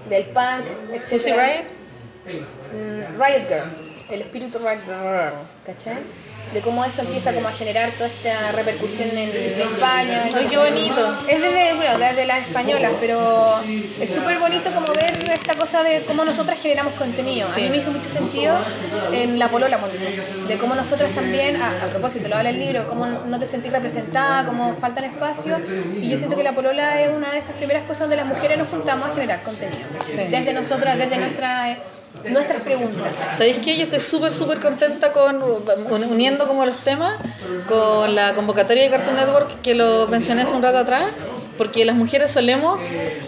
del 0.09 0.25
punk, 0.27 0.67
etc. 0.93 1.11
Pussy 1.11 1.33
Riot. 1.33 1.67
Mm, 2.27 3.21
Riot 3.21 3.49
Girl, 3.49 3.69
el 4.11 4.21
espíritu 4.23 4.59
Riot 4.59 4.85
Girl, 4.87 5.35
¿cachai? 5.67 5.99
De 6.53 6.61
cómo 6.61 6.85
eso 6.85 7.03
empieza 7.03 7.33
como 7.33 7.49
a 7.49 7.53
generar 7.53 7.91
toda 7.93 8.07
esta 8.07 8.53
repercusión 8.53 9.11
en, 9.11 9.31
en 9.31 9.61
España. 9.61 10.25
Ay, 10.33 10.47
qué 10.49 10.57
bonito. 10.57 11.19
Es 11.27 11.41
desde, 11.41 11.75
bueno, 11.75 11.99
desde 11.99 12.27
las 12.27 12.47
españolas, 12.47 12.93
pero 13.01 13.61
es 14.01 14.15
súper 14.15 14.39
bonito 14.39 14.73
como 14.73 14.93
ver 14.93 15.31
esta 15.33 15.55
cosa 15.55 15.83
de 15.83 16.05
cómo 16.05 16.25
nosotras 16.25 16.61
generamos 16.61 16.95
contenido. 16.95 17.49
A 17.49 17.57
mí 17.57 17.69
me 17.69 17.79
hizo 17.79 17.91
mucho 17.91 18.09
sentido 18.09 18.57
en 19.13 19.39
La 19.39 19.49
Polola, 19.49 19.79
tú, 19.79 20.47
de 20.47 20.59
cómo 20.59 20.75
nosotras 20.77 21.11
también, 21.13 21.61
a, 21.61 21.85
a 21.85 21.87
propósito, 21.87 22.29
lo 22.29 22.37
habla 22.37 22.51
el 22.51 22.61
libro, 22.61 22.87
cómo 22.89 23.07
no 23.07 23.39
te 23.39 23.47
sentís 23.47 23.73
representada, 23.73 24.47
cómo 24.47 24.75
faltan 24.77 25.05
espacios, 25.05 25.59
y 26.01 26.09
yo 26.09 26.17
siento 26.19 26.37
que 26.37 26.45
La 26.45 26.53
Polola 26.53 27.01
es 27.03 27.11
una 27.11 27.33
de 27.33 27.39
esas 27.39 27.57
primeras 27.57 27.83
cosas 27.83 28.01
donde 28.01 28.17
las 28.17 28.27
mujeres 28.27 28.59
nos 28.59 28.69
juntamos 28.69 29.09
a 29.09 29.15
generar 29.15 29.43
contenido. 29.43 29.89
Desde 30.07 30.53
nosotras, 30.53 30.99
desde 30.99 31.19
nuestra, 31.19 31.73
eh, 31.73 31.79
nuestras 32.29 32.63
preguntas. 32.63 33.03
¿Sabéis 33.33 33.59
qué? 33.59 33.77
Yo 33.77 33.85
estoy 33.85 34.01
súper, 34.01 34.33
súper 34.33 34.61
contenta 34.61 35.13
con, 35.13 35.43
un- 35.43 36.05
uniendo 36.05 36.47
como 36.47 36.65
los 36.65 36.79
temas, 36.79 37.15
con 37.67 38.15
la 38.15 38.35
convocatoria 38.35 38.85
de 38.85 38.91
Cartoon 38.91 39.17
Network 39.17 39.61
que 39.63 39.75
lo 39.75 40.07
mencioné 40.09 40.43
hace 40.43 40.55
un 40.55 40.63
rato 40.63 40.79
atrás, 40.79 41.07
porque 41.59 41.85
las 41.85 41.95
mujeres 41.95 42.31
solemos 42.33 42.81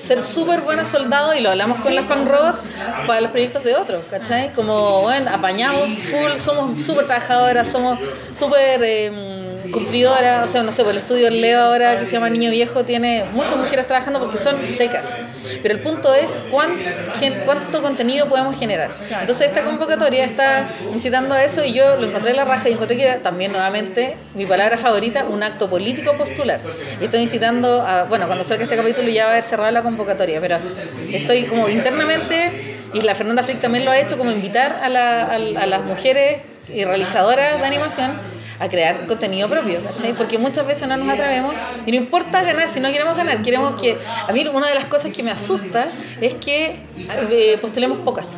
ser 0.03 0.23
súper 0.23 0.61
buenas 0.63 0.89
soldados 0.89 1.37
y 1.37 1.41
lo 1.41 1.51
hablamos 1.51 1.81
con 1.83 1.95
las 1.95 2.09
robots 2.09 2.59
para 3.07 3.21
los 3.21 3.31
proyectos 3.31 3.63
de 3.65 3.75
otros, 3.77 4.05
¿cachai? 4.11 4.53
Como, 4.53 5.03
bueno, 5.03 5.31
apañamos 5.33 5.89
full, 6.11 6.37
somos 6.39 6.85
súper 6.85 7.07
trabajadoras, 7.07 7.69
somos 7.69 7.99
súper 8.35 8.83
eh, 8.83 9.46
cumplidoras, 9.73 10.49
o 10.49 10.53
sea, 10.53 10.63
no 10.63 10.73
sé, 10.73 10.83
pues 10.83 10.93
el 10.93 10.99
estudio 10.99 11.31
Leo 11.31 11.61
ahora 11.61 11.99
que 11.99 12.07
se 12.07 12.13
llama 12.13 12.29
Niño 12.31 12.51
Viejo 12.51 12.85
tiene 12.85 13.25
muchas 13.33 13.57
mujeres 13.57 13.87
trabajando 13.87 14.19
porque 14.21 14.39
son 14.39 14.63
secas, 14.63 15.05
pero 15.63 15.75
el 15.75 15.81
punto 15.81 16.15
es 16.15 16.31
cuán- 16.51 16.77
gen- 17.19 17.43
cuánto 17.45 17.83
contenido 17.83 18.27
podemos 18.29 18.59
generar. 18.59 18.91
Entonces 19.21 19.49
esta 19.49 19.63
convocatoria 19.65 20.25
está 20.25 20.69
incitando 20.93 21.35
a 21.35 21.43
eso 21.45 21.65
y 21.65 21.73
yo 21.73 21.97
lo 21.97 22.07
encontré 22.07 22.31
en 22.31 22.37
la 22.37 22.45
raja 22.45 22.69
y 22.69 22.73
encontré 22.73 22.97
que 22.97 23.05
era 23.05 23.19
también 23.19 23.53
nuevamente 23.53 24.17
mi 24.35 24.47
palabra 24.47 24.77
favorita, 24.79 25.25
un 25.25 25.43
acto 25.43 25.69
político 25.69 26.13
postular. 26.17 26.61
Y 27.01 27.05
estoy 27.05 27.21
incitando 27.21 27.83
a, 27.83 28.05
bueno, 28.05 28.27
cuando 28.27 28.45
salga 28.45 28.65
este 28.65 28.77
capítulo 28.77 29.09
ya 29.11 29.25
va 29.25 29.31
a 29.31 29.33
haber 29.35 29.45
cerrado 29.45 29.71
la 29.71 29.83
convocatoria, 29.83 30.41
pero 30.41 30.59
estoy 31.13 31.45
como 31.45 31.69
internamente, 31.69 32.75
y 32.95 33.03
la 33.03 33.15
Fernanda 33.15 33.43
Frick 33.43 33.61
también 33.61 33.85
lo 33.85 33.91
ha 33.91 33.99
hecho, 33.99 34.17
como 34.17 34.31
invitar 34.31 34.81
a, 34.83 34.89
la- 34.89 35.23
a- 35.25 35.35
a 35.35 35.67
las 35.67 35.83
mujeres 35.83 36.43
y 36.73 36.85
realizadoras 36.85 37.59
de 37.61 37.65
animación 37.67 38.13
a 38.59 38.69
crear 38.69 39.07
contenido 39.07 39.49
propio, 39.49 39.83
¿cachai? 39.83 40.15
Porque 40.15 40.39
muchas 40.39 40.67
veces 40.67 40.89
no 40.89 40.97
nos 40.97 41.09
atrevemos 41.09 41.55
y 41.85 41.91
no 41.91 41.97
importa 41.97 42.43
ganar, 42.43 42.69
si 42.69 42.81
no 42.81 42.91
queremos 42.91 43.17
ganar, 43.17 43.43
queremos 43.43 43.81
que... 43.81 43.99
A 44.27 44.33
mí 44.33 44.47
una 44.47 44.69
de 44.69 44.75
las 44.75 44.87
cosas 44.87 45.13
que 45.13 45.23
me 45.23 45.31
asusta 45.31 45.87
es 46.21 46.35
que 46.35 46.77
eh, 47.31 47.59
postulemos 47.61 47.99
pocas. 47.99 48.31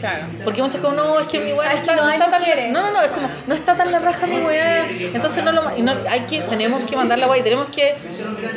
Claro. 0.00 0.24
Porque 0.44 0.62
muchas 0.62 0.80
como, 0.80 0.94
no, 0.94 1.20
es 1.20 1.28
que 1.28 1.40
mi 1.40 1.52
weá 1.52 1.70
Ah, 1.70 1.74
no 1.74 1.78
está, 1.80 1.96
no 1.96 2.02
no 2.04 2.10
está 2.10 2.30
tan... 2.30 2.72
No, 2.72 2.80
no, 2.82 2.92
no, 2.92 3.02
es 3.02 3.10
como, 3.10 3.28
no 3.46 3.54
está 3.54 3.76
tan 3.76 3.92
la 3.92 3.98
raja 3.98 4.26
mi 4.26 4.38
weá, 4.38 4.86
entonces 4.88 5.44
no 5.44 5.52
lo... 5.52 5.62
y 5.76 5.82
no- 5.82 5.94
hay 6.08 6.20
que, 6.20 6.40
tenemos 6.42 6.84
que 6.86 6.96
mandar 6.96 7.18
la 7.18 7.28
weá 7.28 7.38
y 7.38 7.42
tenemos 7.42 7.68
que 7.68 7.94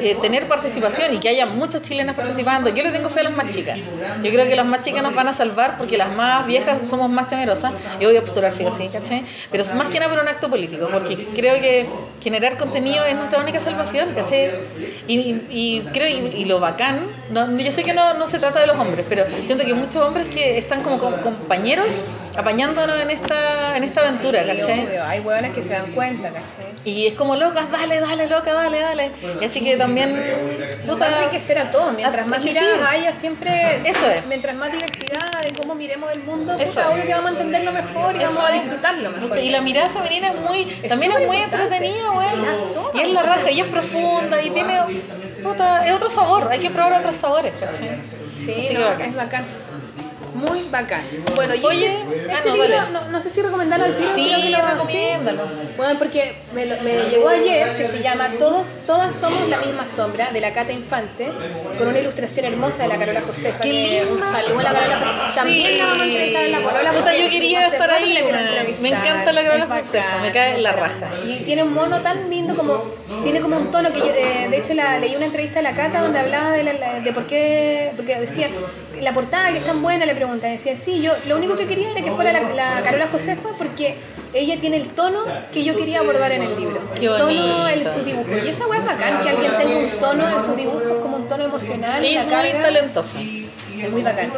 eh, 0.01 0.15
tener 0.21 0.47
participación 0.47 1.13
y 1.13 1.17
que 1.19 1.29
haya 1.29 1.45
muchas 1.45 1.81
chilenas 1.81 2.15
participando. 2.15 2.69
Yo 2.69 2.81
le 2.83 2.91
tengo 2.91 3.09
fe 3.09 3.19
a 3.19 3.23
las 3.23 3.33
más 3.35 3.49
chicas. 3.49 3.77
Yo 4.23 4.31
creo 4.31 4.45
que 4.47 4.55
las 4.55 4.65
más 4.65 4.81
chicas 4.81 5.03
nos 5.03 5.13
van 5.13 5.27
a 5.27 5.33
salvar 5.33 5.77
porque 5.77 5.97
las 5.97 6.15
más 6.15 6.45
viejas 6.47 6.87
somos 6.87 7.09
más 7.09 7.27
temerosas. 7.27 7.71
Yo 7.99 8.07
voy 8.07 8.17
a 8.17 8.21
postular 8.21 8.51
sí 8.51 8.65
o 8.65 8.71
sí, 8.71 8.89
¿cachai? 8.91 9.23
Pero 9.51 9.63
es 9.63 9.73
más 9.75 9.87
que 9.89 9.99
nada 9.99 10.11
por 10.13 10.21
un 10.21 10.27
acto 10.29 10.49
político, 10.49 10.87
porque 10.91 11.27
creo 11.35 11.55
que 11.55 11.87
generar 12.21 12.57
contenido 12.57 13.03
es 13.05 13.15
nuestra 13.15 13.39
única 13.39 13.59
salvación, 13.59 14.13
¿cachai? 14.15 14.49
Y, 15.07 15.19
y- 15.19 15.47
y 15.49 15.79
creo, 15.91 16.07
y, 16.07 16.41
y 16.41 16.45
lo 16.45 16.59
bacán, 16.59 17.07
no, 17.29 17.57
yo 17.57 17.71
sé 17.71 17.83
que 17.83 17.93
no, 17.93 18.13
no 18.13 18.27
se 18.27 18.39
trata 18.39 18.59
de 18.61 18.67
los 18.67 18.77
hombres, 18.77 19.05
pero 19.09 19.25
siento 19.43 19.65
que 19.65 19.73
muchos 19.73 19.97
hombres 19.97 20.27
que 20.29 20.57
están 20.57 20.81
como, 20.83 20.97
com- 20.99 21.13
compañeros 21.37 22.01
apañándonos 22.35 22.99
en 22.99 23.11
esta, 23.11 23.77
en 23.77 23.83
esta 23.83 24.01
aventura, 24.01 24.41
Sí, 24.41 24.47
¿cachai? 24.57 24.87
obvio, 24.87 25.03
Hay 25.03 25.19
hueones 25.19 25.53
que 25.53 25.61
se 25.61 25.69
dan 25.69 25.91
cuenta, 25.91 26.29
¿cachai? 26.29 26.65
Y 26.83 27.05
es 27.05 27.13
como 27.13 27.35
locas, 27.35 27.69
dale, 27.71 27.99
dale, 27.99 28.27
loca, 28.27 28.53
dale, 28.53 28.79
dale. 28.79 29.11
Y 29.39 29.45
así 29.45 29.61
que 29.63 29.77
también, 29.77 30.11
puta, 30.87 31.05
Hay 31.19 31.27
que 31.27 31.39
ser 31.39 31.59
a 31.59 31.69
todos, 31.69 31.93
mientras 31.95 32.25
más 32.25 32.39
es 32.39 32.45
miradas 32.45 32.69
sí. 32.79 32.85
haya 32.89 33.13
siempre, 33.13 33.81
Eso 33.87 34.07
es. 34.07 34.25
mientras 34.25 34.55
más 34.55 34.71
diversidad 34.71 35.43
de 35.43 35.53
cómo 35.53 35.75
miremos 35.75 36.11
el 36.11 36.23
mundo, 36.23 36.53
Eso 36.57 36.65
puta, 36.71 36.81
es. 36.81 36.93
obvio 36.93 37.05
que 37.05 37.13
vamos 37.13 37.29
a 37.29 37.33
entenderlo 37.33 37.71
mejor 37.71 38.15
y 38.15 38.23
Eso 38.23 38.33
vamos 38.33 38.49
a 38.49 38.55
es. 38.55 38.61
disfrutarlo 38.63 39.11
mejor. 39.11 39.37
Y 39.37 39.49
la 39.51 39.61
mirada 39.61 39.89
femenina 39.89 40.27
es 40.29 40.35
muy, 40.41 40.65
también 40.89 41.11
es 41.11 41.27
muy 41.27 41.37
importante. 41.37 41.75
entretenida, 41.75 42.57
zorra. 42.73 42.89
Y 42.95 42.99
es 43.01 43.09
la 43.09 43.21
raja, 43.23 43.51
y 43.51 43.59
es 43.59 43.67
profunda, 43.67 44.41
y 44.41 44.49
tiene, 44.49 44.79
puta, 45.43 45.85
es 45.85 45.93
otro 45.93 46.09
sabor, 46.09 46.47
hay 46.51 46.59
que 46.59 46.71
probar 46.71 46.93
otros 46.93 47.15
sabores, 47.15 47.53
¿cachai? 47.59 47.99
Sí, 48.39 48.69
no, 48.73 48.85
bacán. 48.85 49.09
es 49.11 49.15
bacán. 49.15 49.45
Muy 50.33 50.63
bacán. 50.71 51.03
Bueno, 51.35 51.53
y 51.55 51.63
Oye, 51.63 51.85
este, 52.01 52.31
ah, 52.31 52.41
no, 52.45 52.53
libro, 52.55 52.89
no, 52.91 53.07
no 53.09 53.21
sé 53.21 53.29
si 53.29 53.41
recomendarlo 53.41 53.85
al 53.85 53.97
tiro. 53.97 54.09
Sí, 54.15 54.31
que 54.35 54.49
lo- 54.49 54.57
recomiéndalo. 54.67 55.43
Bueno, 55.77 55.99
porque 55.99 56.35
me, 56.53 56.65
lo- 56.65 56.81
me 56.81 56.93
llegó 57.09 57.29
ayer 57.29 57.77
que 57.77 57.85
se 57.87 58.01
llama 58.01 58.29
Todos, 58.39 58.75
Todas 58.85 59.15
somos 59.15 59.47
la 59.49 59.57
misma 59.59 59.87
sombra 59.87 60.31
de 60.31 60.41
la 60.41 60.51
Cata 60.53 60.71
Infante, 60.71 61.29
con 61.77 61.87
una 61.87 61.99
ilustración 61.99 62.45
hermosa 62.45 62.83
de 62.83 62.89
la 62.89 62.97
Carola 62.97 63.21
Josefa. 63.21 63.59
¡Qué 63.59 63.69
que 63.71 64.01
Un 64.09 64.17
linda! 64.17 64.31
saludo 64.31 64.59
a 64.59 64.63
la 64.63 64.73
Carola 64.73 64.97
Josefa. 64.97 65.35
También 65.35 65.67
Sí. 65.67 65.77
la 65.77 65.85
vamos 65.85 66.01
a 66.01 66.05
entrevistar 66.05 66.43
en 66.43 66.51
la. 66.51 66.59
Puta, 66.59 66.93
porque 66.93 67.23
yo 67.23 67.29
quería 67.29 67.67
estar 67.67 67.91
ahí, 67.91 68.13
la. 68.13 68.21
Me 68.81 68.89
encanta 68.89 69.31
la 69.33 69.43
Carola 69.43 69.67
Josefa, 69.67 70.17
me 70.21 70.31
cae 70.31 70.55
en 70.55 70.63
la 70.63 70.71
raja. 70.73 71.09
Y 71.25 71.37
tiene 71.41 71.63
un 71.63 71.73
mono 71.73 72.01
tan 72.01 72.29
lindo 72.29 72.55
como. 72.55 72.83
Tiene 73.23 73.39
como 73.41 73.57
un 73.57 73.69
tono 73.71 73.91
que 73.93 73.99
yo. 73.99 74.05
eh, 74.07 74.47
de 74.49 74.57
hecho, 74.57 74.73
la, 74.73 74.97
leí 74.99 75.15
una 75.15 75.25
entrevista 75.25 75.59
de 75.59 75.63
la 75.63 75.75
Cata 75.75 76.01
donde 76.01 76.19
hablaba 76.19 76.51
de, 76.51 76.63
la- 76.63 76.99
de 76.99 77.13
por 77.13 77.27
qué. 77.27 77.91
Porque 77.95 78.15
decía. 78.19 78.47
La 79.03 79.13
portada 79.13 79.51
que 79.51 79.57
es 79.57 79.65
tan 79.65 79.81
buena, 79.81 80.05
le 80.05 80.15
preguntan. 80.15 80.51
Decía, 80.51 80.77
sí, 80.77 81.01
yo 81.01 81.13
lo 81.27 81.37
único 81.37 81.55
que 81.55 81.67
quería 81.67 81.91
era 81.91 82.01
que 82.01 82.11
fuera 82.11 82.31
la, 82.31 82.41
la 82.53 82.81
Carola 82.81 83.07
Josefa 83.11 83.49
porque 83.57 83.97
ella 84.33 84.59
tiene 84.59 84.77
el 84.77 84.89
tono 84.89 85.25
que 85.51 85.63
yo 85.63 85.75
quería 85.75 85.99
abordar 85.99 86.31
en 86.31 86.43
el 86.43 86.55
libro. 86.57 86.81
El 86.95 87.07
tono 87.07 87.69
en 87.69 87.85
su 87.85 88.03
dibujo. 88.03 88.29
Y 88.43 88.49
esa 88.49 88.65
weá 88.67 88.79
es 88.79 88.85
bacán, 88.85 89.21
que 89.21 89.29
alguien 89.29 89.51
tenga 89.57 89.77
un 89.77 89.99
tono 89.99 90.29
en 90.29 90.41
su 90.41 90.55
dibujo, 90.55 91.01
como 91.01 91.17
un 91.17 91.27
tono 91.27 91.43
emocional. 91.45 92.01
La 92.01 92.21
es 92.21 92.25
muy 92.25 92.61
talentosa. 92.61 93.19
Es 93.21 93.91
muy 93.91 94.01
bacán. 94.01 94.31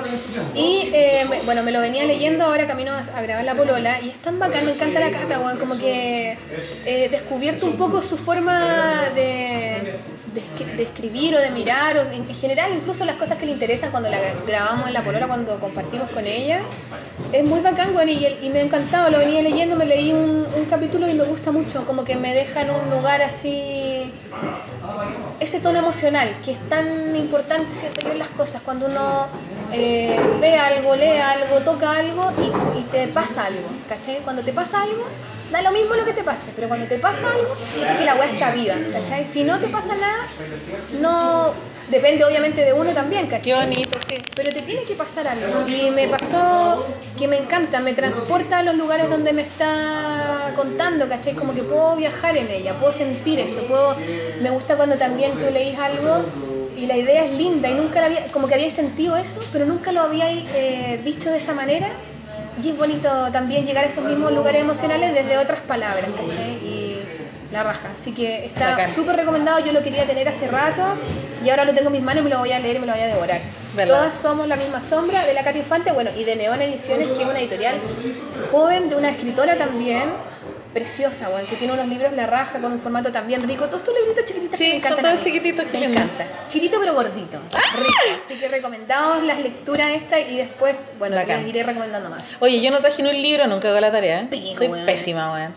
Y 0.53 0.89
eh, 0.93 1.25
bueno, 1.45 1.63
me 1.63 1.71
lo 1.71 1.79
venía 1.79 2.03
leyendo 2.05 2.45
ahora 2.45 2.67
camino 2.67 2.91
a, 2.93 3.21
grabar 3.21 3.45
la 3.45 3.55
polola 3.55 4.01
y 4.01 4.09
es 4.09 4.21
tan 4.21 4.39
bacán, 4.39 4.65
me 4.65 4.71
encanta 4.71 4.99
la 4.99 5.11
cata, 5.11 5.39
weón, 5.39 5.57
como 5.57 5.77
que 5.77 6.37
he 6.85 7.09
descubierto 7.09 7.65
un 7.65 7.77
poco 7.77 8.01
su 8.01 8.17
forma 8.17 9.09
de, 9.13 9.95
de, 10.35 10.75
de 10.77 10.83
escribir 10.83 11.35
o 11.35 11.39
de 11.39 11.49
mirar, 11.49 11.97
o 11.97 12.01
en, 12.01 12.29
en 12.29 12.35
general 12.35 12.71
incluso 12.73 13.05
las 13.05 13.15
cosas 13.15 13.37
que 13.37 13.45
le 13.45 13.53
interesan 13.53 13.89
cuando 13.91 14.09
la 14.09 14.19
grabamos 14.45 14.87
en 14.87 14.93
la 14.93 15.01
polola, 15.01 15.27
cuando 15.27 15.59
compartimos 15.59 16.09
con 16.11 16.27
ella. 16.27 16.61
Es 17.31 17.43
muy 17.43 17.61
bacán, 17.61 17.95
weón, 17.95 18.09
y, 18.09 18.25
y 18.41 18.49
me 18.49 18.59
ha 18.59 18.63
encantado, 18.63 19.09
lo 19.09 19.17
venía 19.17 19.41
leyendo, 19.41 19.75
me 19.75 19.85
leí 19.85 20.11
un, 20.11 20.45
un 20.55 20.65
capítulo 20.69 21.07
y 21.07 21.13
me 21.13 21.23
gusta 21.23 21.51
mucho, 21.51 21.85
como 21.85 22.03
que 22.03 22.15
me 22.15 22.33
deja 22.33 22.61
en 22.61 22.69
un 22.69 22.89
lugar 22.91 23.21
así 23.21 24.11
ese 25.39 25.59
tono 25.59 25.79
emocional 25.79 26.29
que 26.43 26.51
es 26.51 26.69
tan 26.69 27.15
importante, 27.15 27.73
siento 27.73 28.01
yo, 28.01 28.11
en 28.11 28.19
las 28.19 28.29
cosas, 28.29 28.61
cuando 28.63 28.85
uno 28.85 29.27
eh, 29.73 30.17
ve 30.39 30.55
algo, 30.55 30.95
lee 30.95 31.17
algo, 31.17 31.59
toca 31.59 31.91
algo 31.91 32.31
y, 32.37 32.79
y 32.79 32.81
te 32.83 33.07
pasa 33.07 33.45
algo, 33.45 33.67
¿cachai? 33.89 34.19
Cuando 34.19 34.41
te 34.43 34.53
pasa 34.53 34.83
algo, 34.83 35.05
da 35.51 35.61
lo 35.61 35.71
mismo 35.71 35.95
lo 35.95 36.05
que 36.05 36.13
te 36.13 36.23
pase, 36.23 36.51
pero 36.55 36.67
cuando 36.67 36.87
te 36.87 36.97
pasa 36.97 37.31
algo, 37.31 37.55
es 37.83 37.97
que 37.97 38.05
la 38.05 38.15
weá 38.15 38.31
está 38.31 38.51
viva, 38.51 38.75
¿cachai? 38.91 39.25
Si 39.25 39.43
no 39.43 39.59
te 39.59 39.67
pasa 39.67 39.95
nada, 39.95 40.27
no... 40.99 41.75
Depende 41.89 42.25
obviamente 42.25 42.61
de 42.61 42.73
uno 42.73 42.89
también, 42.93 43.27
¿cachai? 43.27 43.43
Qué 43.43 43.53
bonito, 43.53 43.99
sí. 44.07 44.15
Pero 44.35 44.51
te 44.51 44.63
tiene 44.63 44.81
que 44.85 44.95
pasar 44.95 45.27
algo. 45.27 45.67
Y 45.67 45.91
me 45.91 46.07
pasó 46.07 46.83
que 47.15 47.27
me 47.27 47.37
encanta, 47.37 47.79
me 47.79 47.93
transporta 47.93 48.57
a 48.57 48.63
los 48.63 48.75
lugares 48.75 49.07
donde 49.07 49.33
me 49.33 49.43
está 49.43 50.51
contando, 50.55 51.07
¿cachai? 51.07 51.35
Como 51.35 51.53
que 51.53 51.61
puedo 51.61 51.95
viajar 51.95 52.35
en 52.37 52.49
ella, 52.49 52.73
puedo 52.79 52.91
sentir 52.91 53.39
eso, 53.39 53.61
puedo... 53.67 53.95
Me 54.41 54.49
gusta 54.49 54.77
cuando 54.77 54.97
también 54.97 55.33
tú 55.33 55.45
leís 55.51 55.77
algo 55.77 56.25
y 56.75 56.87
la 56.87 56.97
idea 56.97 57.23
es 57.25 57.33
linda 57.33 57.69
y 57.69 57.75
nunca 57.75 57.99
la 57.99 58.07
había... 58.07 58.31
Como 58.31 58.47
que 58.47 58.55
había 58.55 58.71
sentido 58.71 59.15
eso, 59.15 59.39
pero 59.53 59.67
nunca 59.67 59.91
lo 59.91 60.01
había 60.01 60.31
eh, 60.31 60.99
dicho 61.05 61.29
de 61.29 61.37
esa 61.37 61.53
manera. 61.53 61.89
Y 62.61 62.69
es 62.69 62.77
bonito 62.77 63.09
también 63.31 63.65
llegar 63.65 63.85
a 63.85 63.87
esos 63.87 64.03
mismos 64.03 64.31
lugares 64.31 64.61
emocionales 64.61 65.13
desde 65.13 65.37
otras 65.37 65.59
palabras, 65.61 66.05
¿cachai? 66.15 66.53
Y 66.63 67.01
la 67.51 67.63
raja. 67.63 67.89
Así 67.93 68.11
que 68.11 68.45
está 68.45 68.89
súper 68.89 69.15
recomendado, 69.15 69.59
yo 69.59 69.71
lo 69.71 69.83
quería 69.83 70.05
tener 70.05 70.27
hace 70.27 70.47
rato 70.47 70.83
y 71.43 71.49
ahora 71.49 71.65
lo 71.65 71.73
tengo 71.73 71.87
en 71.87 71.93
mis 71.93 72.01
manos 72.01 72.21
y 72.21 72.23
me 72.23 72.29
lo 72.29 72.39
voy 72.39 72.51
a 72.51 72.59
leer 72.59 72.77
y 72.77 72.79
me 72.79 72.85
lo 72.85 72.93
voy 72.93 73.01
a 73.01 73.07
devorar. 73.07 73.41
¿Verdad? 73.75 73.95
Todas 73.95 74.15
somos 74.15 74.47
la 74.47 74.55
misma 74.55 74.81
sombra 74.81 75.25
de 75.25 75.33
la 75.33 75.43
Cata 75.43 75.57
Infante, 75.57 75.91
bueno, 75.91 76.11
y 76.15 76.23
de 76.23 76.35
Neón 76.35 76.61
Ediciones, 76.61 77.09
que 77.09 77.23
es 77.23 77.27
una 77.27 77.39
editorial 77.39 77.75
joven, 78.51 78.89
de 78.89 78.95
una 78.95 79.09
escritora 79.09 79.57
también, 79.57 80.03
preciosa, 80.79 81.29
bueno, 81.29 81.47
que 81.49 81.55
tiene 81.55 81.73
unos 81.73 81.87
libros 81.87 82.11
La 82.13 82.27
Raja 82.27 82.59
con 82.59 82.71
un 82.73 82.79
formato 82.81 83.09
también 83.09 83.41
rico. 83.47 83.65
Todos 83.67 83.79
estos 83.81 83.95
libritos 83.97 84.25
chiquititos 84.25 84.57
Sí, 84.57 84.65
que 84.65 84.73
me 84.75 84.81
son 84.81 84.91
encantan 84.91 85.03
todos 85.03 85.13
a 85.15 85.17
mí. 85.17 85.23
chiquititos, 85.31 85.65
qué 85.71 85.77
Me 85.79 85.85
encanta. 85.85 86.27
Chiquito 86.49 86.77
pero 86.81 86.93
gordito. 86.93 87.39
Rico. 87.49 88.21
Así 88.25 88.35
que 88.37 88.47
recomendados 88.49 89.23
las 89.23 89.39
lecturas 89.39 89.91
estas 89.93 90.19
y 90.29 90.35
después, 90.37 90.75
bueno, 90.99 91.15
Bacán. 91.15 91.43
les 91.43 91.49
iré 91.55 91.63
recomendando 91.63 92.09
más. 92.09 92.23
Oye, 92.41 92.61
yo 92.61 92.71
no 92.71 92.79
traje 92.81 93.01
ni 93.01 93.09
un 93.09 93.21
libro, 93.21 93.47
nunca 93.47 93.69
hago 93.69 93.79
la 93.79 93.89
tarea. 93.91 94.19
¿eh? 94.21 94.27
Pico, 94.29 94.57
Soy 94.57 94.67
weón. 94.67 94.85
pésima, 94.85 95.31
weón. 95.31 95.55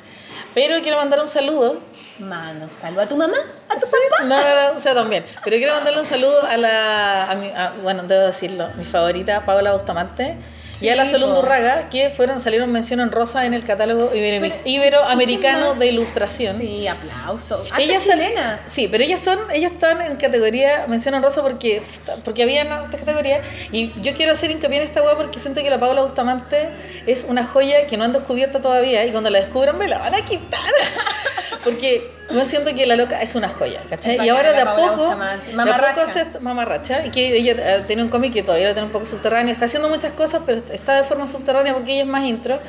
Pero 0.55 0.81
quiero 0.83 0.97
mandar 0.99 1.21
un 1.21 1.29
saludo. 1.29 1.81
Mano, 2.21 2.69
salvo 2.71 3.01
a 3.01 3.07
tu 3.07 3.17
mamá, 3.17 3.37
a 3.69 3.75
tu 3.75 3.81
papá. 3.87 4.25
No, 4.25 4.37
no, 4.37 4.73
no, 4.73 4.77
o 4.77 4.81
sea, 4.81 4.95
también. 4.95 5.25
Pero 5.45 5.57
quiero 5.57 5.73
mandarle 5.75 6.01
un 6.01 6.07
saludo 6.07 6.43
a 6.45 6.57
la. 6.57 7.31
a 7.31 7.35
mi- 7.35 7.51
a- 7.55 7.75
bueno, 7.83 8.05
debo 8.05 8.25
decirlo, 8.27 8.69
mi 8.77 8.85
favorita, 8.85 9.45
Paula 9.45 9.73
Bustamante. 9.75 10.37
Y 10.81 10.89
a 10.89 10.97
la 10.97 11.07
Sol. 11.07 11.23
Undurraga, 11.25 11.89
que 11.89 12.11
fueron, 12.11 12.41
salieron 12.41 12.71
mención 12.71 13.01
en 13.01 13.11
rosa 13.13 13.47
en 13.47 13.55
el 13.55 13.65
catálogo 13.65 14.13
ibero- 14.15 14.41
Pero, 14.41 14.55
¿y 14.65 14.77
iberoamericano 14.77 15.75
de 15.75 15.87
ilustración. 15.87 16.59
Sí, 16.59 16.87
aplauso. 16.87 17.65
Ellas 17.79 18.05
son- 18.05 18.19
sí, 18.67 18.89
pero 18.89 19.05
ellas 19.05 19.21
son, 19.21 19.39
ellas 19.53 19.73
están 19.73 20.01
en 20.03 20.17
categoría 20.17 20.87
mención 20.87 21.15
honrosa 21.15 21.43
porque, 21.43 21.83
porque 22.25 22.43
habían 22.43 22.71
otras 22.73 22.97
categorías 23.01 23.45
y 23.73 23.93
yo 24.01 24.15
quiero 24.15 24.33
hacer 24.33 24.51
hincapié 24.51 24.79
en 24.79 24.85
esta 24.85 25.03
weá 25.03 25.17
porque 25.17 25.39
siento 25.41 25.63
que 25.63 25.71
la 25.71 25.81
Paula 25.81 26.03
Bustamante 26.03 26.71
es 27.07 27.25
una 27.29 27.45
joya 27.45 27.87
que 27.87 27.97
no 27.97 28.05
han 28.05 28.13
descubierto 28.13 28.61
todavía 28.61 29.05
y 29.07 29.11
cuando 29.11 29.31
la 29.31 29.41
descubran 29.41 29.79
me 29.79 29.89
la 29.89 29.99
van 29.99 30.15
a 30.15 30.25
quitar. 30.25 30.61
Porque 31.65 32.13
yo 32.31 32.45
siento 32.45 32.75
que 32.75 32.87
la 32.87 32.95
loca 32.97 33.21
es 33.21 33.35
una 33.35 33.49
joya, 33.49 33.83
¿cachai? 33.91 34.25
Y 34.25 34.29
ahora 34.29 34.53
de 34.53 34.61
a 34.61 34.75
poco, 34.77 35.07
de 35.09 35.13
a 35.13 35.41
Mamarracha. 35.55 36.25
poco 36.25 36.41
mamarracha, 36.41 37.05
y 37.07 37.11
que 37.11 37.37
ella 37.37 37.55
eh, 37.59 37.85
tiene 37.87 38.03
un 38.03 38.09
cómic 38.09 38.33
que 38.33 38.43
todavía 38.43 38.69
lo 38.69 38.75
tiene 38.75 38.87
un 38.87 38.93
poco 38.93 39.07
subterráneo, 39.07 39.53
está 39.53 39.65
haciendo 39.67 39.89
muchas 39.89 40.13
cosas, 40.13 40.43
pero 40.47 40.61
está 40.73 40.97
de 40.97 41.05
forma 41.05 41.27
subterránea 41.27 41.75
porque 41.75 41.93
ella 41.93 42.03
es 42.03 42.07
más 42.09 42.25
intro. 42.25 42.61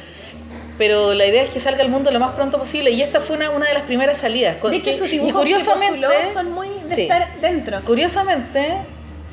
Pero 0.77 1.13
la 1.13 1.25
idea 1.25 1.43
es 1.43 1.49
que 1.49 1.59
salga 1.59 1.81
al 1.83 1.89
mundo 1.89 2.09
lo 2.09 2.19
más 2.21 2.31
pronto 2.35 2.57
posible 2.57 2.91
y 2.91 3.01
esta 3.01 3.19
fue 3.19 3.35
una, 3.35 3.49
una 3.51 3.65
de 3.67 3.73
las 3.73 3.83
primeras 3.83 4.17
salidas. 4.17 4.57
Con- 4.57 4.71
De 4.71 4.77
hecho, 4.77 4.93
sus 4.93 5.07
y 5.07 5.11
dibujos 5.19 5.33
curiosamente, 5.41 6.07
que 6.07 6.31
son 6.33 6.51
muy 6.53 6.69
de 6.87 6.95
sí. 6.95 7.01
estar 7.01 7.27
dentro. 7.41 7.81
Curiosamente, 7.83 8.77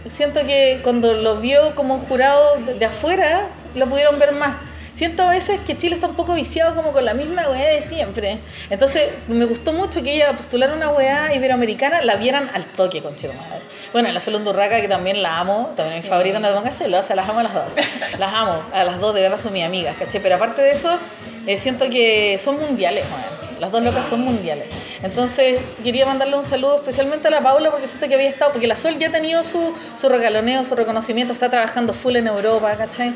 siento 0.09 0.41
que 0.45 0.81
cuando 0.83 1.15
lo 1.15 1.37
vio 1.37 1.75
como 1.77 1.95
un 1.95 2.01
jurado 2.01 2.57
de, 2.59 2.75
de 2.75 2.85
afuera, 2.85 3.47
lo 3.77 3.87
pudieron 3.87 4.19
ver 4.19 4.33
más. 4.33 4.57
Siento 4.97 5.25
a 5.25 5.31
veces 5.31 5.61
que 5.67 5.77
Chile 5.77 5.95
está 5.95 6.07
un 6.07 6.15
poco 6.17 6.33
viciado 6.33 6.75
como 6.75 6.91
con 6.93 7.05
la 7.05 7.13
misma 7.13 7.51
weá 7.51 7.69
de 7.71 7.83
siempre. 7.83 8.39
Entonces, 8.71 9.11
me 9.29 9.45
gustó 9.45 9.75
mucho 9.75 10.03
que 10.03 10.15
ella 10.15 10.33
postulara 10.35 10.73
una 10.73 10.89
weá 10.89 11.35
iberoamericana, 11.35 12.01
la 12.01 12.17
vieran 12.17 12.51
al 12.55 12.65
toque 12.65 13.03
con 13.03 13.13
madre. 13.13 13.63
Bueno, 13.93 14.11
la 14.11 14.21
Sol 14.21 14.37
Undurraca, 14.37 14.81
que 14.81 14.89
también 14.89 15.23
la 15.23 15.39
amo, 15.39 15.75
también 15.77 15.99
es 15.99 16.03
mi 16.03 16.03
Sí. 16.05 16.09
favorita, 16.09 16.39
no 16.39 16.49
te 16.49 16.55
pongas 16.55 16.79
celosa, 16.79 17.15
las 17.15 17.29
amo 17.29 17.41
a 17.41 17.43
las 17.43 17.53
dos. 17.53 17.75
Las 18.19 18.33
amo, 18.33 18.63
a 18.73 18.85
las 18.85 18.99
dos, 18.99 19.15
de 19.15 19.21
verdad 19.21 19.39
son 19.39 19.53
mis 19.53 19.65
amigas, 19.67 19.97
¿cachai? 19.99 20.23
Pero 20.23 20.37
aparte 20.37 20.63
de 20.63 20.71
eso, 20.71 20.99
eh, 21.47 21.59
siento 21.59 21.91
que 21.91 22.39
son 22.43 22.59
mundiales, 22.59 23.05
weón. 23.05 23.61
Las 23.61 23.73
dos 23.73 23.83
locas 23.83 24.07
son 24.07 24.21
mundiales. 24.21 24.67
Entonces, 25.03 25.61
quería 25.85 26.07
mandarle 26.07 26.37
un 26.39 26.45
saludo 26.47 26.77
especialmente 26.77 27.29
a 27.29 27.31
la 27.31 27.43
Paula 27.43 27.71
porque 27.71 27.87
siento 27.87 28.09
que 28.09 28.15
había 28.15 28.29
estado, 28.31 28.53
porque 28.53 28.67
la 28.67 28.77
Sol 28.79 28.97
ya 28.99 29.09
ha 29.09 29.11
tenido 29.13 29.43
su, 29.43 29.75
su 29.95 30.09
regaloneo, 30.09 30.65
su 30.65 30.75
reconocimiento, 30.75 31.35
está 31.35 31.51
trabajando 31.51 31.93
full 31.93 32.17
en 32.17 32.27
Europa, 32.29 32.77
¿cachai? 32.79 33.15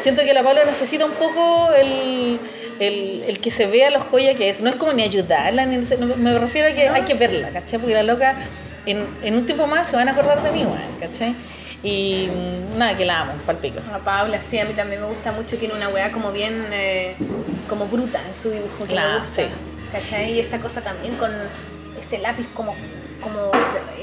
Siento 0.00 0.22
que 0.22 0.32
la 0.34 0.42
Paula 0.42 0.64
necesita 0.64 1.04
un 1.06 1.12
poco 1.12 1.72
el, 1.72 2.38
el, 2.80 3.24
el 3.26 3.40
que 3.40 3.50
se 3.50 3.66
vea 3.66 3.90
la 3.90 4.00
joya 4.00 4.34
que 4.34 4.50
es. 4.50 4.60
No 4.60 4.70
es 4.70 4.76
como 4.76 4.92
ni 4.92 5.02
ayudarla, 5.02 5.66
ni, 5.66 5.76
no 5.76 6.16
me 6.16 6.38
refiero 6.38 6.68
a 6.68 6.72
que 6.72 6.88
hay 6.88 7.02
que 7.02 7.14
verla, 7.14 7.50
¿cachai? 7.50 7.78
Porque 7.78 7.94
la 7.94 8.02
loca 8.02 8.36
en, 8.86 9.06
en 9.22 9.34
un 9.36 9.46
tiempo 9.46 9.66
más 9.66 9.88
se 9.88 9.96
van 9.96 10.08
a 10.08 10.12
acordar 10.12 10.42
de 10.42 10.50
mí, 10.52 10.64
¿cachai? 11.00 11.34
Y 11.82 12.28
mm, 12.32 12.78
nada, 12.78 12.96
que 12.96 13.04
la 13.04 13.20
amo, 13.22 13.32
palpico. 13.44 13.80
A 13.92 13.98
Paula, 13.98 14.40
sí, 14.48 14.58
a 14.58 14.64
mí 14.64 14.72
también 14.72 15.00
me 15.02 15.06
gusta 15.06 15.32
mucho. 15.32 15.58
Tiene 15.58 15.74
una 15.74 15.88
weá 15.90 16.10
como 16.12 16.32
bien, 16.32 16.64
eh, 16.72 17.14
como 17.68 17.86
bruta 17.86 18.20
en 18.26 18.34
su 18.34 18.50
dibujo. 18.50 18.84
Que 18.84 18.92
Claro, 18.94 19.14
me 19.14 19.18
gusta. 19.20 19.42
sí. 19.42 19.48
¿Cachai? 19.92 20.32
Y 20.32 20.40
esa 20.40 20.58
cosa 20.60 20.80
también 20.80 21.14
con 21.16 21.30
ese 22.00 22.18
lápiz 22.18 22.46
como, 22.54 22.74
como 23.24 23.50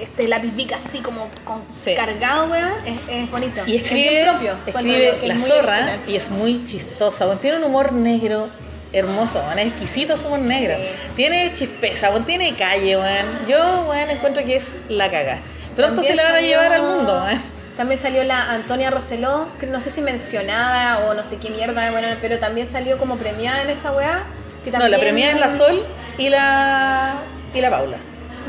este 0.02 0.28
lápiz 0.28 0.52
así 0.76 1.00
como 1.00 1.30
con 1.46 1.64
Sí. 1.72 1.96
cargado, 1.96 2.48
weá, 2.48 2.74
es, 2.86 3.00
es 3.08 3.32
bonito. 3.32 3.62
Y 3.66 3.78
Es 3.78 3.84
escribe, 3.84 4.10
bien 4.10 4.26
propio. 4.26 4.58
escribe 4.66 5.16
es 5.22 5.24
La 5.24 5.38
Zorra 5.38 5.74
original. 5.76 6.00
y 6.08 6.16
es 6.18 6.30
muy 6.30 6.66
chistosa. 6.66 7.26
bueno, 7.26 7.40
tiene 7.40 7.58
un 7.58 7.64
humor 7.64 7.94
negro 7.94 8.50
hermoso, 8.94 9.42
bueno, 9.44 9.62
es 9.62 9.68
exquisito 9.68 10.18
su 10.18 10.28
humor 10.28 10.40
negro. 10.40 10.76
Sí. 10.76 10.84
Tiene 11.16 11.54
chispeza, 11.54 12.10
bueno, 12.10 12.26
tiene 12.26 12.56
calle, 12.58 12.98
bueno. 12.98 13.30
Yo 13.48 13.84
bueno, 13.86 14.12
encuentro 14.12 14.44
que 14.44 14.58
es 14.58 14.76
la 14.90 15.10
caga. 15.10 15.40
Pronto 15.78 16.04
se 16.04 16.14
la 16.16 16.24
van 16.26 16.36
a 16.36 16.42
llevar 16.42 16.74
al 16.74 16.82
mundo. 16.84 17.22
bueno. 17.22 17.40
También 17.78 18.00
salió 18.02 18.24
la 18.26 18.52
Antonia 18.52 18.90
Roseló, 18.90 19.48
que 19.60 19.66
no 19.66 19.80
sé 19.80 19.92
si 19.92 20.02
mencionada 20.02 21.08
o 21.08 21.14
no 21.14 21.24
sé 21.24 21.38
qué 21.38 21.50
mierda, 21.50 21.90
bueno, 21.92 22.08
pero 22.22 22.38
también 22.38 22.68
salió 22.68 22.98
como 22.98 23.16
premiada 23.18 23.62
en 23.62 23.70
esa 23.70 23.92
weá. 23.94 24.24
Que 24.66 24.72
No, 24.72 24.78
también, 24.80 24.92
la 24.92 25.00
premiada 25.00 25.34
es 25.34 25.40
la 25.40 25.58
Sol 25.58 25.86
y 26.18 26.30
la, 26.30 27.16
y 27.54 27.62
la 27.62 27.70
Paula. 27.72 27.98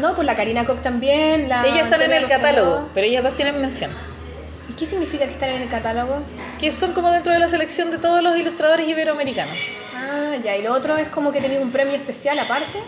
No, 0.00 0.14
pues 0.14 0.26
la 0.26 0.34
Karina 0.36 0.64
Koch 0.66 0.80
también. 0.80 1.48
La 1.48 1.64
ellas 1.64 1.84
están 1.84 2.02
en 2.02 2.12
el 2.12 2.26
catálogo, 2.26 2.88
pero 2.94 3.06
ellas 3.06 3.22
dos 3.22 3.34
tienen 3.36 3.60
mención. 3.60 3.90
¿Y 4.68 4.72
qué 4.74 4.86
significa 4.86 5.26
que 5.26 5.32
están 5.32 5.50
en 5.50 5.62
el 5.62 5.68
catálogo? 5.68 6.20
Que 6.58 6.72
son 6.72 6.92
como 6.92 7.10
dentro 7.10 7.32
de 7.32 7.38
la 7.38 7.48
selección 7.48 7.90
de 7.90 7.98
todos 7.98 8.22
los 8.22 8.36
ilustradores 8.36 8.88
iberoamericanos. 8.88 9.54
Ah, 9.94 10.34
ya, 10.42 10.56
y 10.56 10.62
lo 10.62 10.72
otro 10.72 10.96
es 10.96 11.08
como 11.08 11.30
que 11.32 11.40
tenéis 11.40 11.60
un 11.60 11.70
premio 11.70 11.94
especial 11.94 12.38
aparte. 12.38 12.78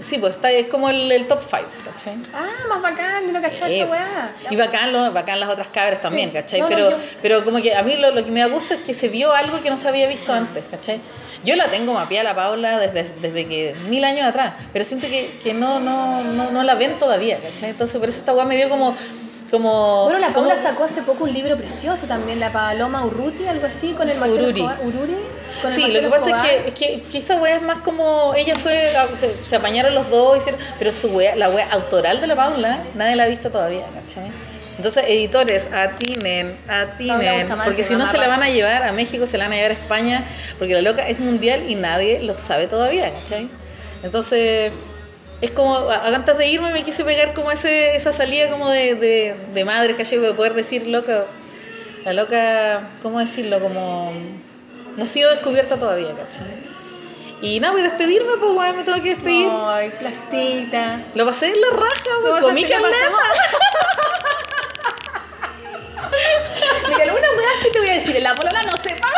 Sí, 0.00 0.16
pues 0.16 0.32
está, 0.36 0.50
es 0.50 0.66
como 0.68 0.88
el, 0.88 1.12
el 1.12 1.26
top 1.26 1.40
5, 1.42 1.62
¿cachai? 1.84 2.14
Ah, 2.32 2.48
más 2.70 2.80
bacán, 2.80 3.30
no 3.34 3.42
cachaba 3.42 3.68
Eh, 3.70 3.80
esa 3.80 3.86
weá. 3.90 4.32
Y 4.48 4.56
bacán, 4.56 4.92
lo- 4.94 5.12
bacán 5.12 5.38
las 5.38 5.50
otras 5.50 5.68
cabras 5.68 6.00
también, 6.00 6.30
Sí. 6.30 6.34
¿cachai? 6.36 6.60
No, 6.62 6.70
no, 6.70 6.74
pero, 6.74 6.90
yo- 6.92 6.96
pero 7.20 7.44
como 7.44 7.60
que 7.60 7.74
a 7.74 7.82
mí 7.82 7.96
lo, 7.96 8.10
lo 8.10 8.24
que 8.24 8.30
me 8.30 8.40
da 8.40 8.46
gusto 8.46 8.72
es 8.72 8.80
que 8.80 8.94
se 8.94 9.08
vio 9.08 9.34
algo 9.34 9.60
que 9.60 9.68
no 9.68 9.76
se 9.76 9.88
había 9.88 10.06
visto 10.08 10.32
antes, 10.32 10.64
¿cachai? 10.70 11.02
Yo 11.44 11.56
la 11.56 11.68
tengo 11.68 11.92
mapeada 11.94 12.24
la 12.24 12.34
Paula 12.34 12.78
desde, 12.78 13.04
desde 13.20 13.46
que 13.46 13.74
mil 13.88 14.04
años 14.04 14.26
atrás, 14.26 14.54
pero 14.72 14.84
siento 14.84 15.06
que, 15.08 15.38
que 15.42 15.54
no, 15.54 15.80
no, 15.80 16.22
no, 16.22 16.50
no 16.50 16.62
la 16.62 16.74
ven 16.74 16.98
todavía, 16.98 17.38
¿cachai? 17.38 17.70
Entonces 17.70 17.98
por 17.98 18.08
eso 18.08 18.18
esta 18.18 18.32
weá 18.34 18.44
me 18.44 18.56
dio 18.56 18.68
como... 18.68 18.94
como 19.50 20.04
Bueno, 20.04 20.18
la 20.20 20.32
Paula 20.32 20.54
como- 20.54 20.62
sacó 20.62 20.84
hace 20.84 21.02
poco 21.02 21.24
un 21.24 21.32
libro 21.32 21.56
precioso 21.56 22.06
también, 22.06 22.40
La 22.40 22.52
Paloma 22.52 23.04
Urruti, 23.04 23.46
algo 23.46 23.66
así, 23.66 23.92
con 23.92 24.08
el 24.10 24.18
Marcelo 24.18 24.42
Ururi. 24.48 24.60
Escobar. 24.60 24.86
Ururi. 24.86 25.16
con 25.62 25.72
el 25.72 25.76
Sí, 25.76 25.90
lo 25.92 26.00
que 26.00 26.08
pasa 26.08 26.26
Escobar. 26.26 26.46
es 26.46 26.52
que, 26.52 26.68
es 26.68 26.74
que, 26.74 27.02
que 27.10 27.18
esa 27.18 27.36
wea 27.36 27.56
es 27.56 27.62
más 27.62 27.78
como. 27.78 28.34
Ella 28.36 28.54
fue. 28.56 28.92
Se, 29.14 29.34
se 29.44 29.56
apañaron 29.56 29.94
los 29.94 30.08
dos, 30.10 30.38
hicieron, 30.38 30.60
pero 30.78 30.92
su 30.92 31.08
wea, 31.08 31.34
la 31.36 31.48
wea 31.50 31.66
autoral 31.72 32.20
de 32.20 32.26
la 32.28 32.36
Paula, 32.36 32.84
nadie 32.94 33.16
la 33.16 33.24
ha 33.24 33.26
visto 33.26 33.50
todavía, 33.50 33.86
¿cachai? 33.94 34.30
Entonces, 34.80 35.04
editores, 35.08 35.68
atinen, 35.70 36.56
atinen, 36.66 37.18
Bustamante, 37.18 37.64
porque 37.66 37.84
si 37.84 37.96
no 37.96 38.06
se 38.06 38.16
la 38.16 38.28
van 38.28 38.42
a 38.42 38.48
llevar 38.48 38.82
a 38.82 38.92
México, 38.92 39.26
se 39.26 39.36
la 39.36 39.44
van 39.44 39.52
a 39.52 39.56
llevar 39.56 39.72
a 39.72 39.74
España, 39.74 40.24
porque 40.58 40.72
la 40.72 40.80
loca 40.80 41.06
es 41.06 41.20
mundial 41.20 41.68
y 41.68 41.74
nadie 41.74 42.20
lo 42.22 42.38
sabe 42.38 42.66
todavía, 42.66 43.12
¿cachai? 43.12 43.50
Entonces, 44.02 44.72
es 45.42 45.50
como, 45.50 45.76
antes 45.90 46.38
de 46.38 46.46
irme 46.46 46.72
me 46.72 46.82
quise 46.82 47.04
pegar 47.04 47.34
como 47.34 47.50
ese, 47.50 47.94
esa 47.94 48.14
salida 48.14 48.48
como 48.48 48.70
de, 48.70 48.94
de, 48.94 49.36
de 49.52 49.64
madre, 49.66 49.96
¿cachai? 49.96 50.18
De 50.18 50.32
poder 50.32 50.54
decir, 50.54 50.86
loca, 50.86 51.26
la 52.06 52.14
loca, 52.14 52.88
¿cómo 53.02 53.18
decirlo? 53.18 53.60
Como, 53.60 54.14
no 54.96 55.04
ha 55.04 55.06
sido 55.06 55.30
descubierta 55.30 55.78
todavía, 55.78 56.14
¿cachai? 56.16 56.70
Y 57.42 57.60
nada, 57.60 57.74
voy 57.74 57.82
a 57.82 57.84
despedirme, 57.84 58.32
pues, 58.40 58.56
weón, 58.56 58.76
me 58.78 58.82
tengo 58.82 59.02
que 59.02 59.10
despedir. 59.10 59.46
Ay, 59.50 59.90
plastita. 59.90 61.02
Lo 61.14 61.26
pasé 61.26 61.48
en 61.48 61.60
la 61.60 61.68
raja, 61.68 62.10
weón, 62.24 62.40
comí 62.40 62.64
caleta. 62.64 62.96
Mira, 66.88 67.04
alguna 67.04 67.28
weá 67.36 67.48
sí 67.62 67.68
te 67.72 67.78
voy 67.78 67.88
a 67.88 67.94
decir, 67.94 68.22
la 68.22 68.34
polola 68.34 68.62
no 68.64 68.72
se 68.78 68.90
pasa. 68.94 69.16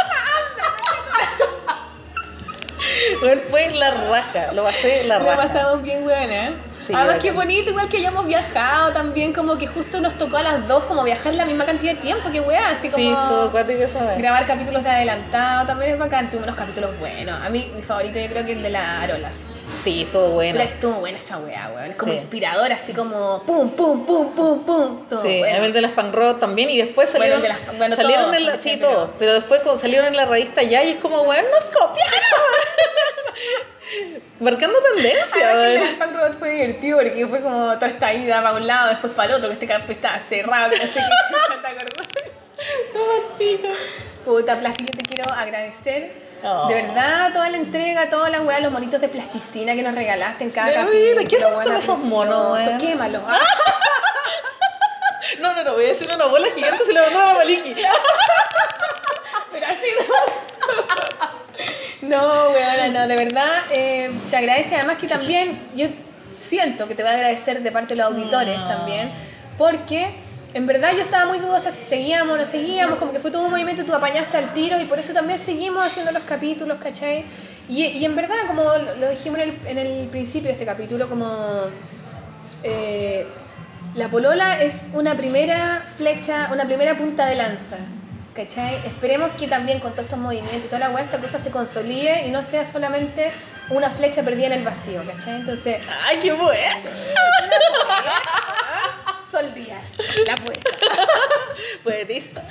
Weón, 3.22 3.40
fue 3.50 3.70
la 3.70 3.90
raja, 3.92 4.52
lo 4.52 4.64
pasé 4.64 5.04
la 5.04 5.18
Lo 5.18 5.26
raja. 5.26 5.36
pasamos 5.42 5.82
bien 5.82 6.02
buena. 6.02 6.48
¿eh? 6.48 6.52
Sí, 6.86 6.92
Además, 6.94 7.18
qué 7.20 7.30
bonito, 7.30 7.70
igual 7.70 7.88
que 7.88 7.98
hayamos 7.98 8.26
viajado 8.26 8.92
también, 8.92 9.32
como 9.32 9.56
que 9.56 9.68
justo 9.68 10.00
nos 10.00 10.14
tocó 10.18 10.38
a 10.38 10.42
las 10.42 10.66
dos 10.66 10.82
como 10.84 11.04
viajar 11.04 11.32
la 11.34 11.44
misma 11.44 11.64
cantidad 11.64 11.94
de 11.94 12.00
tiempo, 12.00 12.28
qué 12.32 12.40
weá, 12.40 12.70
así 12.70 12.88
como... 12.88 13.04
Sí, 13.04 13.14
todo 13.28 13.50
cuático 13.52 13.78
weón. 13.78 14.18
Grabar 14.18 14.46
capítulos 14.46 14.82
de 14.82 14.90
adelantado 14.90 15.66
también 15.68 15.92
es 15.92 15.98
bacán, 15.98 16.26
tuvimos 16.28 16.48
unos 16.48 16.58
capítulos 16.58 16.98
buenos. 16.98 17.40
A 17.40 17.48
mí, 17.50 17.70
mi 17.76 17.82
favorito 17.82 18.18
yo 18.18 18.26
creo 18.28 18.44
que 18.44 18.50
es 18.52 18.56
el 18.56 18.62
de 18.64 18.70
las 18.70 18.88
arolas. 19.04 19.32
Sí, 19.82 20.02
estuvo 20.02 20.28
bueno. 20.30 20.58
Pero 20.58 20.70
estuvo 20.70 20.92
buena 21.00 21.18
esa 21.18 21.38
weá, 21.38 21.70
weón. 21.74 21.92
Como 21.94 22.12
Sí. 22.12 22.18
inspirador, 22.18 22.72
así 22.72 22.92
como 22.92 23.42
pum, 23.42 23.70
pum, 23.70 24.06
pum, 24.06 24.32
pum, 24.34 24.64
pum. 24.64 25.08
Todo 25.08 25.22
Sí, 25.22 25.38
bueno. 25.40 25.64
el 25.64 25.72
de 25.72 25.80
las 25.80 25.92
punk 25.92 26.14
rock 26.14 26.38
también 26.40 26.70
y 26.70 26.78
después 26.78 27.10
Bueno, 27.12 27.36
salieron, 27.36 27.38
el 27.38 27.42
de 27.42 27.48
las- 27.66 27.78
bueno, 27.78 27.96
salieron 27.96 28.24
todos, 28.26 28.36
en 28.36 28.46
la, 28.46 28.52
como 28.52 28.62
sí, 28.62 28.76
¿no? 28.76 29.10
pero 29.18 29.34
después 29.34 29.60
cuando 29.60 29.80
salieron 29.80 30.06
en 30.06 30.16
la 30.16 30.26
revista 30.26 30.62
ya 30.62 30.84
y 30.84 30.90
es 30.92 30.96
como, 30.98 31.22
weón, 31.22 31.44
nos 31.50 31.64
copiaron. 31.64 32.12
Marcando 34.40 34.78
tendencia, 34.94 35.52
el 35.52 35.58
weón. 35.78 35.98
las 35.98 36.06
punk 36.08 36.16
rock 36.16 36.38
fue 36.38 36.50
divertido 36.50 36.98
porque 36.98 37.26
fue 37.26 37.40
como 37.40 37.74
toda 37.74 37.86
esta 37.88 38.12
ida 38.14 38.42
para 38.42 38.54
un 38.56 38.66
lado, 38.66 38.88
después 38.90 39.12
para 39.14 39.30
el 39.30 39.34
otro, 39.36 39.48
que 39.48 39.54
este 39.54 39.66
campo 39.66 39.92
estaba 39.92 40.18
cerrado, 40.28 40.70
que 40.70 40.76
no 40.78 40.84
sé 40.84 40.92
qué 40.94 41.00
chucha, 41.28 41.60
¿te 41.60 41.66
acordás? 41.68 42.06
No 42.94 43.38
pico. 43.38 43.68
Puta, 44.24 44.58
Plasti, 44.58 44.84
yo 44.84 44.92
te 44.96 45.02
quiero 45.04 45.30
agradecer. 45.32 46.21
Oh. 46.44 46.68
De 46.68 46.74
verdad, 46.74 47.32
toda 47.32 47.48
la 47.50 47.56
entrega, 47.56 48.10
todas 48.10 48.30
las 48.30 48.40
weas, 48.42 48.60
los 48.62 48.72
monitos 48.72 49.00
de 49.00 49.08
plasticina 49.08 49.74
que 49.74 49.82
nos 49.82 49.94
regalaste 49.94 50.44
en 50.44 50.50
cada 50.50 50.68
Mira, 50.68 50.84
capítulo. 50.84 51.28
¿qué 51.28 51.36
hacemos 51.36 51.64
con 51.64 51.76
esos 51.76 51.98
monos? 52.00 52.60
Quémalo. 52.80 53.22
No, 55.40 55.54
no, 55.54 55.64
no, 55.64 55.72
voy 55.72 55.86
a 55.86 55.88
decir 55.88 56.10
una 56.14 56.26
bola 56.26 56.48
gigante 56.50 56.84
se 56.84 56.92
la 56.92 57.02
mandó 57.02 57.20
a 57.20 57.26
la 57.28 57.34
Maliki. 57.34 57.74
Pero 59.52 59.66
así 59.66 59.86
no. 62.02 62.08
No, 62.08 62.50
weona, 62.50 62.88
no, 62.88 63.08
de 63.08 63.16
verdad 63.16 63.62
eh, 63.70 64.10
se 64.28 64.36
agradece. 64.36 64.74
Además 64.74 64.98
que 64.98 65.06
también 65.06 65.68
yo 65.74 65.86
siento 66.36 66.86
que 66.86 66.94
te 66.94 67.02
voy 67.02 67.12
a 67.12 67.14
agradecer 67.14 67.62
de 67.62 67.72
parte 67.72 67.94
de 67.94 68.02
los 68.02 68.12
auditores 68.12 68.56
también, 68.68 69.12
porque 69.56 70.14
en 70.54 70.66
verdad 70.66 70.92
yo 70.92 71.02
estaba 71.02 71.26
muy 71.26 71.38
dudosa 71.38 71.70
si 71.72 71.84
seguíamos 71.84 72.34
o 72.34 72.36
no 72.36 72.46
seguíamos, 72.46 72.98
como 72.98 73.12
que 73.12 73.20
fue 73.20 73.30
todo 73.30 73.44
un 73.44 73.50
movimiento, 73.50 73.84
tú 73.84 73.94
apañaste 73.94 74.36
al 74.36 74.52
tiro 74.52 74.78
y 74.80 74.84
por 74.84 74.98
eso 74.98 75.12
también 75.12 75.38
seguimos 75.38 75.84
haciendo 75.86 76.12
los 76.12 76.22
capítulos, 76.24 76.78
¿cachai? 76.82 77.24
Y, 77.68 77.84
y 77.84 78.04
en 78.04 78.14
verdad, 78.16 78.34
como 78.46 78.62
lo, 78.62 79.08
dijimos 79.10 79.38
en 79.40 79.48
el, 79.48 79.66
en 79.66 79.78
el 79.78 80.08
principio 80.08 80.48
de 80.48 80.52
este 80.52 80.66
capítulo, 80.66 81.08
como... 81.08 81.26
eh, 82.62 83.26
la 83.94 84.08
polola 84.08 84.62
es 84.62 84.86
una 84.94 85.14
primera 85.16 85.84
flecha, 85.98 86.48
una 86.50 86.64
primera 86.64 86.96
punta 86.96 87.26
de 87.26 87.34
lanza. 87.34 87.76
¿Cachai? 88.34 88.76
Esperemos 88.86 89.32
que 89.38 89.46
también 89.46 89.78
con 89.80 89.92
todos 89.92 90.04
estos 90.04 90.18
movimientos 90.18 90.64
y 90.64 90.68
toda 90.68 90.78
la 90.78 90.88
weá, 90.88 91.04
esta 91.04 91.18
cosa 91.18 91.38
se 91.38 91.50
consolide 91.50 92.26
y 92.26 92.30
no 92.30 92.42
sea 92.42 92.64
solamente 92.64 93.30
una 93.68 93.90
flecha 93.90 94.22
perdida 94.22 94.46
en 94.46 94.52
el 94.54 94.64
vacío, 94.64 95.02
¿cachai? 95.06 95.34
Entonces, 95.40 95.84
Ay, 96.06 96.16
qué 96.18 96.32
bueno. 96.32 96.56
Díaz, 99.50 99.92
la 100.26 100.34
apuesta. 100.34 100.70
Poetista. 101.84 102.42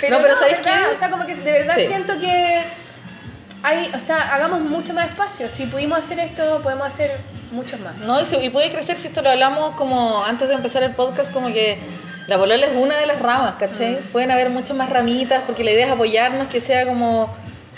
Pero 0.00 0.16
no, 0.16 0.22
pero 0.22 0.36
¿sabes 0.36 0.58
¿verdad? 0.58 0.88
qué? 0.90 0.96
O 0.96 0.98
sea, 0.98 1.10
como 1.10 1.26
que 1.26 1.34
de 1.34 1.52
verdad 1.52 1.74
Sí. 1.76 1.86
siento 1.86 2.18
que 2.20 2.64
hay, 3.62 3.90
o 3.94 3.98
sea, 3.98 4.34
hagamos 4.34 4.60
mucho 4.60 4.92
más 4.92 5.08
espacio. 5.08 5.48
Si 5.48 5.66
pudimos 5.66 5.98
hacer 5.98 6.18
esto, 6.18 6.60
podemos 6.62 6.86
hacer 6.86 7.20
muchos 7.50 7.78
más. 7.80 7.98
No, 7.98 8.20
y, 8.20 8.50
puede 8.50 8.70
crecer 8.70 8.96
si 8.96 9.08
esto 9.08 9.22
lo 9.22 9.30
hablamos 9.30 9.76
como 9.76 10.24
antes 10.24 10.48
de 10.48 10.54
empezar 10.54 10.82
el 10.82 10.94
podcast, 10.94 11.32
como 11.32 11.52
que 11.52 11.78
la 12.26 12.38
polola 12.38 12.66
es 12.66 12.72
una 12.74 12.96
de 12.96 13.06
las 13.06 13.20
ramas, 13.20 13.54
¿cachai? 13.58 13.98
Pueden 14.10 14.30
haber 14.30 14.50
muchas 14.50 14.76
más 14.76 14.88
ramitas, 14.88 15.42
porque 15.46 15.64
la 15.64 15.72
idea 15.72 15.86
es 15.86 15.92
apoyarnos, 15.92 16.48
que 16.48 16.60
sea 16.60 16.86
como, 16.86 17.34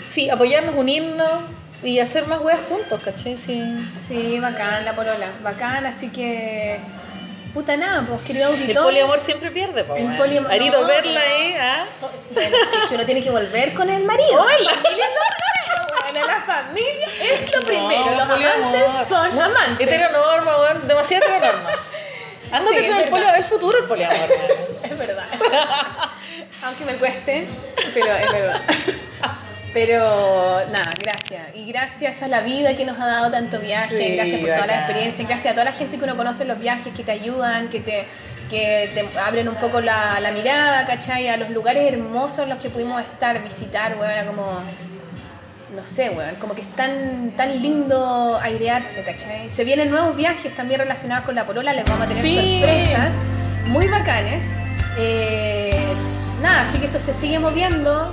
sí, 0.07 0.29
apoyarnos, 0.29 0.75
unirnos 0.75 1.41
y 1.83 1.99
hacer 1.99 2.25
más 2.27 2.39
weas 2.41 2.61
juntos, 2.69 2.99
¿cachai? 3.03 3.37
Sí. 3.37 3.61
Sí, 4.07 4.39
bacán 4.39 4.85
la 4.85 4.95
polola, 4.95 5.31
bacán, 5.43 5.85
así 5.85 6.09
que 6.09 6.79
puta 7.55 7.75
nada, 7.77 8.05
pues 8.07 8.21
querido 8.21 8.49
El 8.53 8.59
auditor. 8.61 8.83
poliamor 8.83 9.19
siempre 9.19 9.49
pierde, 9.49 9.83
po, 9.85 9.95
El 9.95 10.15
poliamor- 10.17 10.51
Arito, 10.51 10.81
no, 10.81 10.87
verla 10.87 11.19
no. 11.21 11.25
ahí, 11.25 11.55
¿ah? 11.59 11.85
Que 12.89 12.95
uno 12.95 13.05
tiene 13.05 13.23
que 13.23 13.31
volver 13.31 13.73
con 13.73 13.89
el 13.89 14.03
marido. 14.03 14.45
la 14.45 14.69
familia 14.69 15.05
bueno, 16.13 16.27
la 16.27 16.41
familia 16.41 17.07
es 17.21 17.55
lo 17.55 17.61
primero. 17.65 18.05
No, 18.11 18.15
Los 18.17 18.27
poliamor. 18.27 18.75
amantes 18.75 19.09
son 19.09 19.39
amantes. 19.39 19.87
Heteronorma, 19.87 20.57
weón, 20.61 20.87
demasiado 20.87 21.25
heteronorma. 21.25 21.69
Ándate 22.51 22.79
Sí, 22.81 22.87
con 22.87 22.97
el, 22.99 23.09
polio, 23.09 23.33
el 23.35 23.43
futuro 23.45 23.77
el 23.77 23.85
poliamor. 23.85 24.29
Es 24.83 24.97
verdad. 24.99 25.25
Aunque 26.63 26.85
me 26.85 26.95
cueste, 26.97 27.47
pero 27.93 28.05
es 28.13 28.31
verdad. 28.31 28.61
Pero 29.75 30.61
nada, 30.71 30.93
gracias. 30.97 31.53
Y 31.53 31.65
gracias 31.65 32.23
a 32.23 32.29
la 32.29 32.39
vida 32.39 32.77
que 32.77 32.85
nos 32.85 32.97
ha 32.97 33.07
dado 33.07 33.29
tanto 33.29 33.59
viaje, 33.59 33.97
Sí, 33.97 34.15
gracias 34.15 34.39
por 34.39 34.49
toda 34.49 34.67
la 34.67 34.75
experiencia, 34.75 35.25
gracias 35.27 35.51
a 35.51 35.53
toda 35.53 35.65
la 35.65 35.73
gente 35.73 35.97
que 35.97 36.03
uno 36.05 36.15
conoce 36.15 36.43
en 36.43 36.47
los 36.47 36.59
viajes, 36.59 36.93
que 36.95 37.03
te 37.03 37.11
ayudan, 37.11 37.67
que 37.67 37.81
te, 37.81 38.07
que 38.49 38.89
te 38.93 39.19
abren 39.19 39.49
un 39.49 39.55
poco 39.55 39.81
la, 39.81 40.21
la 40.21 40.31
mirada, 40.31 40.85
¿cachai? 40.85 41.27
A 41.27 41.35
los 41.35 41.49
lugares 41.49 41.91
hermosos 41.91 42.39
en 42.39 42.49
los 42.51 42.59
que 42.59 42.69
pudimos 42.69 43.01
estar, 43.01 43.43
visitar, 43.43 43.97
weón, 43.99 44.11
era 44.11 44.25
como 44.25 44.61
no 45.75 45.83
sé, 45.83 46.09
weón, 46.09 46.35
como 46.35 46.55
que 46.55 46.61
es 46.61 46.73
tan, 46.77 47.31
tan 47.35 47.61
lindo 47.61 48.39
airearse, 48.41 49.03
¿cachai? 49.03 49.49
Se 49.49 49.65
vienen 49.65 49.91
nuevos 49.91 50.15
viajes 50.15 50.55
también 50.55 50.79
relacionados 50.79 51.25
con 51.25 51.35
la 51.35 51.45
polola, 51.45 51.73
les 51.73 51.83
vamos 51.83 52.05
a 52.05 52.07
tener 52.07 52.23
Sí. 52.23 52.61
sorpresas 52.61 53.11
muy 53.65 53.87
bacanes. 53.89 54.41
Eh, 54.97 55.75
nada, 56.41 56.61
así 56.69 56.79
que 56.79 56.85
esto 56.85 56.99
se 56.99 57.13
sigue 57.15 57.39
moviendo, 57.39 58.05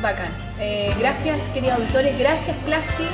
bacán. 0.00 0.28
Eh, 0.60 0.90
gracias, 0.98 1.38
queridos 1.52 1.78
auditores, 1.78 2.18
gracias, 2.18 2.56
Plasti. 2.64 3.06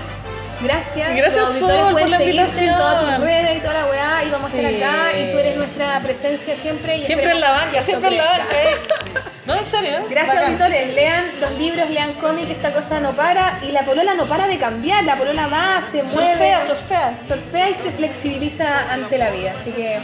Gracias, 0.60 1.16
Gracias, 1.16 1.58
Sol, 1.58 1.92
por 1.92 2.08
la 2.08 2.18
seguirte 2.18 2.64
en 2.64 2.72
todas 2.74 3.00
tus 3.00 3.08
invitación. 3.08 3.22
redes 3.22 3.56
y 3.56 3.60
toda 3.60 3.74
la 3.74 3.86
weá 3.86 4.24
y 4.24 4.30
vamos 4.30 4.52
a 4.52 4.56
estar 4.56 4.74
acá 4.74 5.18
y 5.18 5.30
tú 5.32 5.38
eres 5.38 5.56
nuestra 5.56 6.00
presencia 6.00 6.56
siempre. 6.56 6.96
Y 6.98 7.04
Siempre 7.06 7.32
en 7.32 7.40
la 7.40 7.50
banca, 7.50 7.82
siempre 7.82 8.08
en 8.10 8.16
la 8.18 8.24
banca, 8.24 8.54
eh. 8.62 8.76
No, 9.44 9.54
en 9.56 9.64
serio. 9.66 9.90
¿eh? 9.98 10.04
Gracias 10.08 10.36
Bacán. 10.36 10.48
auditores, 10.54 10.94
lean 10.94 11.32
los 11.38 11.50
libros, 11.58 11.90
lean 11.90 12.14
cómics, 12.14 12.48
esta 12.50 12.72
cosa 12.72 12.98
no 12.98 13.14
para 13.14 13.58
y 13.62 13.72
la 13.72 13.84
polola 13.84 14.14
no 14.14 14.26
para 14.26 14.46
de 14.46 14.56
cambiar, 14.56 15.04
la 15.04 15.16
polola 15.16 15.46
va, 15.48 15.82
se 15.82 16.02
mueve, 16.02 16.08
Surfea, 16.32 16.66
surfea. 16.66 17.18
surfea 17.28 17.68
y 17.68 17.74
se 17.74 17.90
flexibiliza 17.92 18.90
ante 18.90 19.18
la 19.18 19.28
vida, 19.28 19.52
así 19.60 19.70
que 19.72 19.98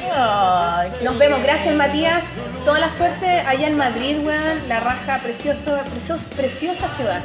nos 1.03 1.19
vemos, 1.19 1.43
gracias 1.43 1.75
Matías, 1.75 2.23
toda 2.67 2.81
la 2.81 2.91
suerte 2.91 3.27
allá 3.47 3.67
en 3.69 3.79
Madrid, 3.79 4.19
weón, 4.23 4.69
la 4.69 4.79
raja, 4.81 5.21
precioso, 5.23 5.79
preciosa, 5.91 6.27
preciosa 6.37 6.89
ciudad, 6.89 7.21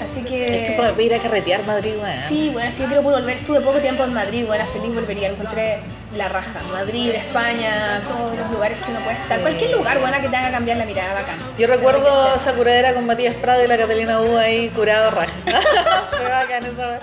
así 0.00 0.20
que... 0.22 0.62
Es 0.62 0.70
que 0.70 0.76
para 0.76 1.02
ir 1.02 1.14
a 1.14 1.18
carretear 1.18 1.64
Madrid, 1.64 1.92
weón. 2.00 2.20
Sí, 2.28 2.50
bueno, 2.52 2.70
si 2.70 2.82
yo 2.82 2.86
quiero 2.86 3.02
volver, 3.02 3.36
estuve 3.36 3.60
poco 3.60 3.78
tiempo 3.78 4.04
en 4.04 4.14
Madrid, 4.14 4.44
bueno, 4.46 4.66
feliz 4.66 4.94
volvería, 4.94 5.28
encontré 5.28 5.78
la 6.14 6.28
raja, 6.28 6.60
Madrid, 6.72 7.10
España, 7.10 8.02
todos 8.08 8.36
los 8.36 8.50
lugares 8.50 8.78
que 8.78 8.90
uno 8.90 9.00
puede 9.00 9.16
estar, 9.16 9.40
cualquier 9.40 9.72
lugar, 9.72 9.98
buena 9.98 10.20
que 10.20 10.28
te 10.28 10.36
haga 10.36 10.50
cambiar 10.50 10.78
la 10.78 10.86
mirada, 10.86 11.14
bacán. 11.14 11.38
Yo 11.58 11.66
recuerdo 11.66 12.08
enriquece. 12.08 12.48
esa 12.48 12.56
curadera 12.56 12.94
con 12.94 13.06
Matías 13.06 13.34
Prado 13.34 13.64
y 13.64 13.66
la 13.66 13.76
Catalina 13.76 14.20
U 14.20 14.36
ahí 14.36 14.68
curado 14.70 15.10
raja. 15.10 15.32
Fue 16.10 16.30
bacán 16.30 16.64
esa. 16.64 17.00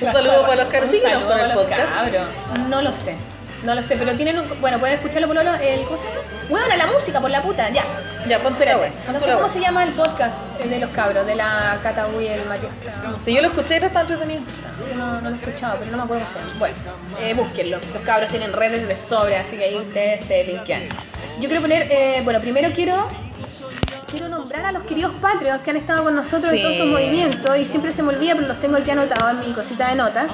Un 0.00 0.12
saludo 0.12 0.46
para 0.46 0.64
los 0.64 0.90
Síguenos 0.90 1.22
saludo 1.22 1.28
con 1.28 1.38
el 1.40 1.50
podcast. 1.52 1.94
cabros. 1.94 2.26
No 2.68 2.82
lo 2.82 2.92
sé. 2.92 3.16
No 3.62 3.74
lo 3.74 3.82
sé, 3.82 3.96
pero 3.96 4.14
tienen 4.14 4.38
un... 4.38 4.60
Bueno, 4.60 4.78
pueden 4.78 4.96
escucharlo 4.96 5.26
por 5.26 5.36
lo 5.36 5.54
el 5.54 5.84
¿Cómo 5.84 5.98
se 5.98 6.06
llama? 6.06 6.20
Bueno, 6.48 6.76
la 6.76 6.86
música, 6.86 7.20
por 7.20 7.30
la 7.30 7.42
puta, 7.42 7.68
ya. 7.68 7.84
Ya, 8.28 8.38
ponte 8.42 8.64
la 8.64 8.78
wea. 8.78 8.92
No 9.12 9.20
sé 9.20 9.32
cómo 9.32 9.48
se 9.48 9.60
llama 9.60 9.84
el 9.84 9.92
podcast 9.92 10.38
de 10.64 10.78
los 10.78 10.90
cabros, 10.90 11.26
de 11.26 11.34
la 11.34 11.78
Cata 11.82 12.06
Uy 12.08 12.24
y 12.24 12.28
el 12.28 12.44
Matías. 12.46 12.72
Si 13.20 13.34
yo 13.34 13.42
lo 13.42 13.48
escuché, 13.48 13.76
era 13.76 13.90
tan 13.90 14.02
entretenido. 14.02 14.42
Yo 14.90 14.96
no, 14.96 15.20
no 15.20 15.30
lo 15.30 15.36
he 15.36 15.38
escuchado, 15.38 15.76
pero 15.78 15.90
no 15.90 15.96
me 15.98 16.02
acuerdo 16.04 16.24
cómo 16.24 16.38
se 16.38 16.46
llama. 16.46 16.58
Bueno, 16.58 16.76
eh, 17.20 17.34
búsquenlo. 17.34 17.78
Los 17.94 18.02
cabros 18.02 18.30
tienen 18.30 18.52
redes 18.52 18.88
de 18.88 18.96
sobra, 18.96 19.40
así 19.40 19.56
que 19.56 19.64
ahí 19.64 19.76
ustedes 19.76 20.24
se 20.24 20.44
linkean. 20.44 20.88
Yo 21.40 21.48
quiero 21.48 21.60
poner, 21.60 21.88
eh, 21.90 22.20
bueno, 22.24 22.40
primero 22.40 22.70
quiero 22.74 23.06
quiero 24.10 24.28
nombrar 24.28 24.66
a 24.66 24.72
los 24.72 24.82
queridos 24.82 25.12
Patreons 25.20 25.62
que 25.62 25.70
han 25.70 25.76
estado 25.76 26.02
con 26.02 26.16
nosotros 26.16 26.52
en 26.52 26.60
todos 26.60 26.72
estos 26.72 26.88
movimientos 26.88 27.56
y 27.58 27.64
siempre 27.64 27.92
se 27.92 28.02
me 28.02 28.12
olvida, 28.14 28.34
pero 28.34 28.48
los 28.48 28.60
tengo 28.60 28.76
aquí 28.76 28.90
anotados 28.90 29.30
en 29.30 29.40
mi 29.40 29.52
cosita 29.52 29.88
de 29.88 29.94
notas. 29.94 30.32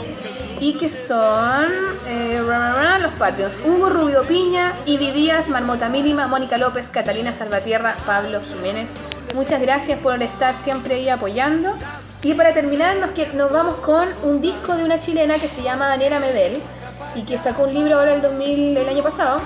Y 0.60 0.75
que 0.75 0.89
son 0.89 1.67
eh, 2.07 2.41
los 3.01 3.12
Patreons. 3.15 3.55
Hugo 3.65 3.89
Rubio 3.89 4.23
Piña, 4.23 4.75
Ivy 4.86 5.10
Díaz, 5.10 5.49
Marmota 5.49 5.89
Mínima, 5.89 6.26
Mónica 6.26 6.59
López, 6.59 6.89
Catalina 6.89 7.33
Salvatierra, 7.33 7.97
Pablo 8.07 8.41
Jiménez. 8.41 8.91
Muchas 9.35 9.60
gracias 9.60 9.99
por 9.99 10.23
estar 10.23 10.55
siempre 10.55 10.94
ahí 10.94 11.09
apoyando. 11.09 11.75
Y 12.23 12.35
para 12.35 12.52
terminar 12.52 12.97
nos 12.97 13.52
vamos 13.52 13.75
con 13.76 14.09
un 14.25 14.41
disco 14.41 14.75
de 14.76 14.85
una 14.85 14.99
chilena 14.99 15.39
que 15.39 15.49
se 15.49 15.62
llama 15.62 15.89
Daniela 15.89 16.18
Medel 16.18 16.60
y 17.15 17.23
que 17.23 17.39
sacó 17.39 17.65
un 17.65 17.75
libro 17.75 17.99
ahora 17.99 18.15
el 18.15 18.23
2000, 18.23 18.76
el 18.76 18.89
año 18.89 19.02
pasado 19.02 19.41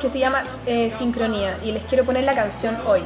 que 0.00 0.10
se 0.10 0.18
llama 0.18 0.42
eh, 0.66 0.90
Sincronía 0.90 1.58
y 1.62 1.72
les 1.72 1.84
quiero 1.84 2.04
poner 2.04 2.24
la 2.24 2.34
canción 2.34 2.76
hoy. 2.86 3.02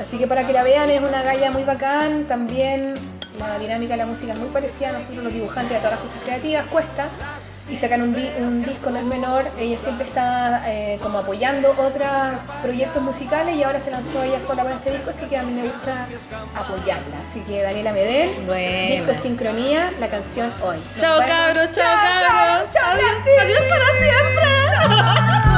Así 0.00 0.16
que 0.18 0.26
para 0.26 0.46
que 0.46 0.52
la 0.52 0.62
vean 0.62 0.88
es 0.90 1.02
una 1.02 1.22
galla 1.22 1.50
muy 1.50 1.64
bacán, 1.64 2.24
también 2.24 2.94
la 3.48 3.58
dinámica 3.58 3.92
de 3.94 3.98
la 3.98 4.06
música 4.06 4.32
es 4.32 4.38
muy 4.38 4.48
parecida 4.50 4.90
a 4.90 4.92
nosotros 4.92 5.24
los 5.24 5.32
dibujantes 5.32 5.76
a 5.76 5.80
todas 5.80 5.92
las 5.92 6.00
cosas 6.00 6.16
creativas, 6.24 6.64
cuesta. 6.66 7.08
Y 7.68 7.76
sacan 7.78 8.02
un, 8.02 8.12
di- 8.14 8.30
un 8.38 8.64
disco 8.64 8.90
no 8.90 8.98
es 8.98 9.04
menor, 9.04 9.44
ella 9.56 9.78
siempre 9.80 10.04
está 10.04 10.64
eh, 10.66 10.98
como 11.00 11.20
apoyando 11.20 11.70
otros 11.70 12.08
proyectos 12.62 13.00
musicales 13.00 13.54
y 13.54 13.62
ahora 13.62 13.78
se 13.78 13.92
lanzó 13.92 14.24
ella 14.24 14.40
sola 14.40 14.64
con 14.64 14.72
este 14.72 14.90
disco, 14.90 15.10
así 15.10 15.24
que 15.26 15.36
a 15.38 15.42
mí 15.44 15.52
me 15.52 15.68
gusta 15.68 16.08
apoyarla. 16.56 17.16
Así 17.30 17.38
que 17.42 17.62
Daniela 17.62 17.92
Medel, 17.92 18.30
Buena. 18.44 19.04
disco 19.06 19.22
Sincronía, 19.22 19.92
la 20.00 20.08
canción 20.08 20.52
hoy. 20.64 20.78
Chao 20.98 21.20
cabros, 21.20 21.70
chao 21.72 21.96
cabros. 21.96 22.70
chao, 22.72 22.90
Adiós, 22.92 23.40
adiós 23.40 23.62
para 23.68 23.86
siempre. 24.00 25.40